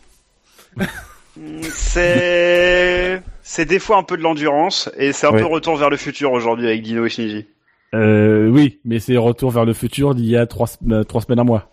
C'est 1.72 3.22
c'est 3.42 3.66
des 3.66 3.80
fois 3.80 3.98
un 3.98 4.04
peu 4.04 4.18
de 4.18 4.22
l'endurance 4.22 4.90
et 4.98 5.12
c'est 5.14 5.28
un 5.28 5.32
Ouais. 5.32 5.40
peu 5.40 5.46
retour 5.46 5.78
vers 5.78 5.90
le 5.90 5.98
futur 5.98 6.32
aujourd'hui 6.34 6.68
avec 6.68 6.82
Dino 6.84 7.06
et 7.06 7.10
Shinji. 7.10 7.46
Euh, 7.94 8.48
oui, 8.50 8.80
mais 8.86 9.00
c'est 9.00 9.18
retour 9.18 9.52
vers 9.52 9.66
le 9.66 9.74
futur 9.74 10.16
d'il 10.16 10.26
y 10.26 10.36
a 10.38 10.46
trois, 10.46 10.68
euh, 10.92 11.04
trois 11.04 11.22
semaines, 11.22 11.40
un 11.40 11.44
mois. 11.46 11.72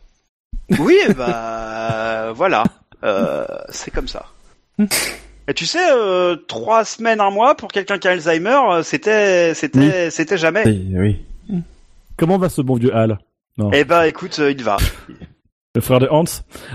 Oui, 0.78 0.96
bah 1.16 2.32
voilà, 2.34 2.64
euh, 3.02 3.44
c'est 3.70 3.90
comme 3.90 4.08
ça. 4.08 4.26
Et 5.46 5.54
tu 5.54 5.66
sais, 5.66 5.92
euh, 5.92 6.36
trois 6.36 6.84
semaines, 6.84 7.20
un 7.20 7.30
mois 7.30 7.54
pour 7.54 7.70
quelqu'un 7.70 7.98
qui 7.98 8.08
a 8.08 8.12
Alzheimer, 8.12 8.58
euh, 8.70 8.82
c'était 8.82 9.52
c'était 9.54 10.10
c'était 10.10 10.38
jamais. 10.38 10.62
Oui, 10.64 10.94
oui. 10.94 11.24
Comment 12.16 12.38
va 12.38 12.48
ce 12.48 12.62
bon 12.62 12.76
vieux 12.76 12.94
Hal 12.94 13.18
Non. 13.58 13.70
Eh 13.72 13.84
ben 13.84 14.04
écoute, 14.04 14.38
euh, 14.38 14.52
il 14.52 14.62
va. 14.62 14.78
Le 15.74 15.80
frère 15.80 15.98
de 15.98 16.08
Hans? 16.08 16.24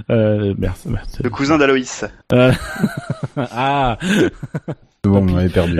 Euh, 0.09 0.53
Merde. 0.57 0.75
merde. 0.85 1.07
Le 1.23 1.29
cousin 1.29 1.57
d'Aloïs. 1.57 2.03
Euh, 2.33 2.51
ah 3.37 3.97
C'est 4.01 4.29
Bon, 5.05 5.25
on 5.25 5.37
avait 5.37 5.49
perdu. 5.49 5.79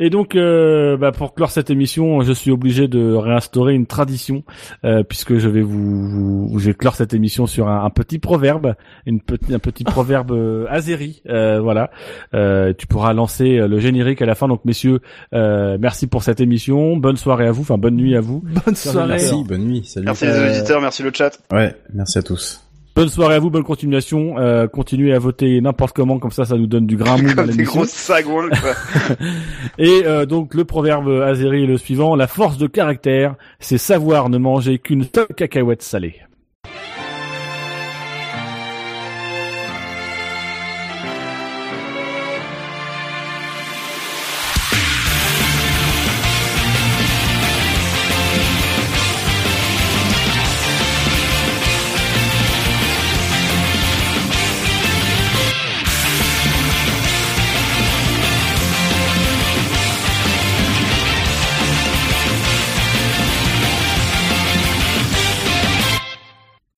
Et 0.00 0.08
donc, 0.10 0.34
euh, 0.34 0.96
bah, 0.96 1.12
pour 1.12 1.34
clore 1.34 1.50
cette 1.50 1.68
émission, 1.70 2.22
je 2.22 2.32
suis 2.32 2.50
obligé 2.50 2.88
de 2.88 3.12
réinstaurer 3.12 3.74
une 3.74 3.86
tradition, 3.86 4.42
euh, 4.84 5.02
puisque 5.02 5.36
je 5.36 5.48
vais 5.48 5.60
vous, 5.60 6.48
vous 6.48 6.58
je 6.58 6.66
vais 6.66 6.74
clore 6.74 6.96
cette 6.96 7.12
émission 7.14 7.46
sur 7.46 7.68
un, 7.68 7.84
un 7.84 7.90
petit 7.90 8.18
proverbe, 8.18 8.74
une 9.06 9.20
petit, 9.20 9.54
un 9.54 9.58
petit 9.58 9.84
proverbe 9.94 10.32
euh, 10.32 10.66
azéri. 10.70 11.22
Euh, 11.28 11.60
voilà, 11.60 11.90
Euh, 12.32 12.72
tu 12.76 12.86
pourras 12.86 13.12
lancer 13.12 13.58
le 13.58 13.78
générique 13.78 14.22
à 14.22 14.26
la 14.26 14.34
fin. 14.34 14.48
Donc, 14.48 14.64
messieurs, 14.64 15.00
euh, 15.34 15.76
merci 15.78 16.06
pour 16.06 16.22
cette 16.22 16.40
émission. 16.40 16.96
Bonne 16.96 17.16
soirée 17.16 17.46
à 17.46 17.52
vous, 17.52 17.62
enfin 17.62 17.76
bonne 17.76 17.96
nuit 17.96 18.16
à 18.16 18.20
vous. 18.20 18.42
Bonne 18.64 18.74
soirée. 18.74 19.08
Merci, 19.08 19.44
bonne 19.46 19.66
nuit, 19.66 19.84
salut. 19.84 20.06
Merci 20.06 20.24
les 20.24 20.58
auditeurs, 20.58 20.80
merci 20.80 21.02
le 21.02 21.10
chat. 21.12 21.38
Ouais, 21.52 21.74
merci 21.92 22.18
à 22.18 22.22
tous. 22.22 22.69
Bonne 22.94 23.08
soirée 23.08 23.36
à 23.36 23.38
vous, 23.38 23.50
bonne 23.50 23.62
continuation. 23.64 24.38
Euh, 24.38 24.66
continuez 24.66 25.12
à 25.14 25.18
voter 25.18 25.60
n'importe 25.60 25.94
comment, 25.96 26.18
comme 26.18 26.32
ça, 26.32 26.44
ça 26.44 26.56
nous 26.56 26.66
donne 26.66 26.86
du 26.86 26.96
grain 26.96 27.16
Comme 27.34 27.46
des 27.46 27.52
l'émission. 27.52 27.80
gros 27.80 27.84
sagouins 27.86 28.48
quoi. 28.50 29.16
Et 29.78 30.02
euh, 30.04 30.26
donc 30.26 30.54
le 30.54 30.64
proverbe 30.64 31.08
azéri 31.22 31.64
est 31.64 31.66
le 31.66 31.78
suivant 31.78 32.16
la 32.16 32.26
force 32.26 32.58
de 32.58 32.66
caractère, 32.66 33.36
c'est 33.60 33.78
savoir 33.78 34.28
ne 34.28 34.38
manger 34.38 34.78
qu'une 34.78 35.04
seule 35.04 35.28
cacahuète 35.36 35.82
salée. 35.82 36.16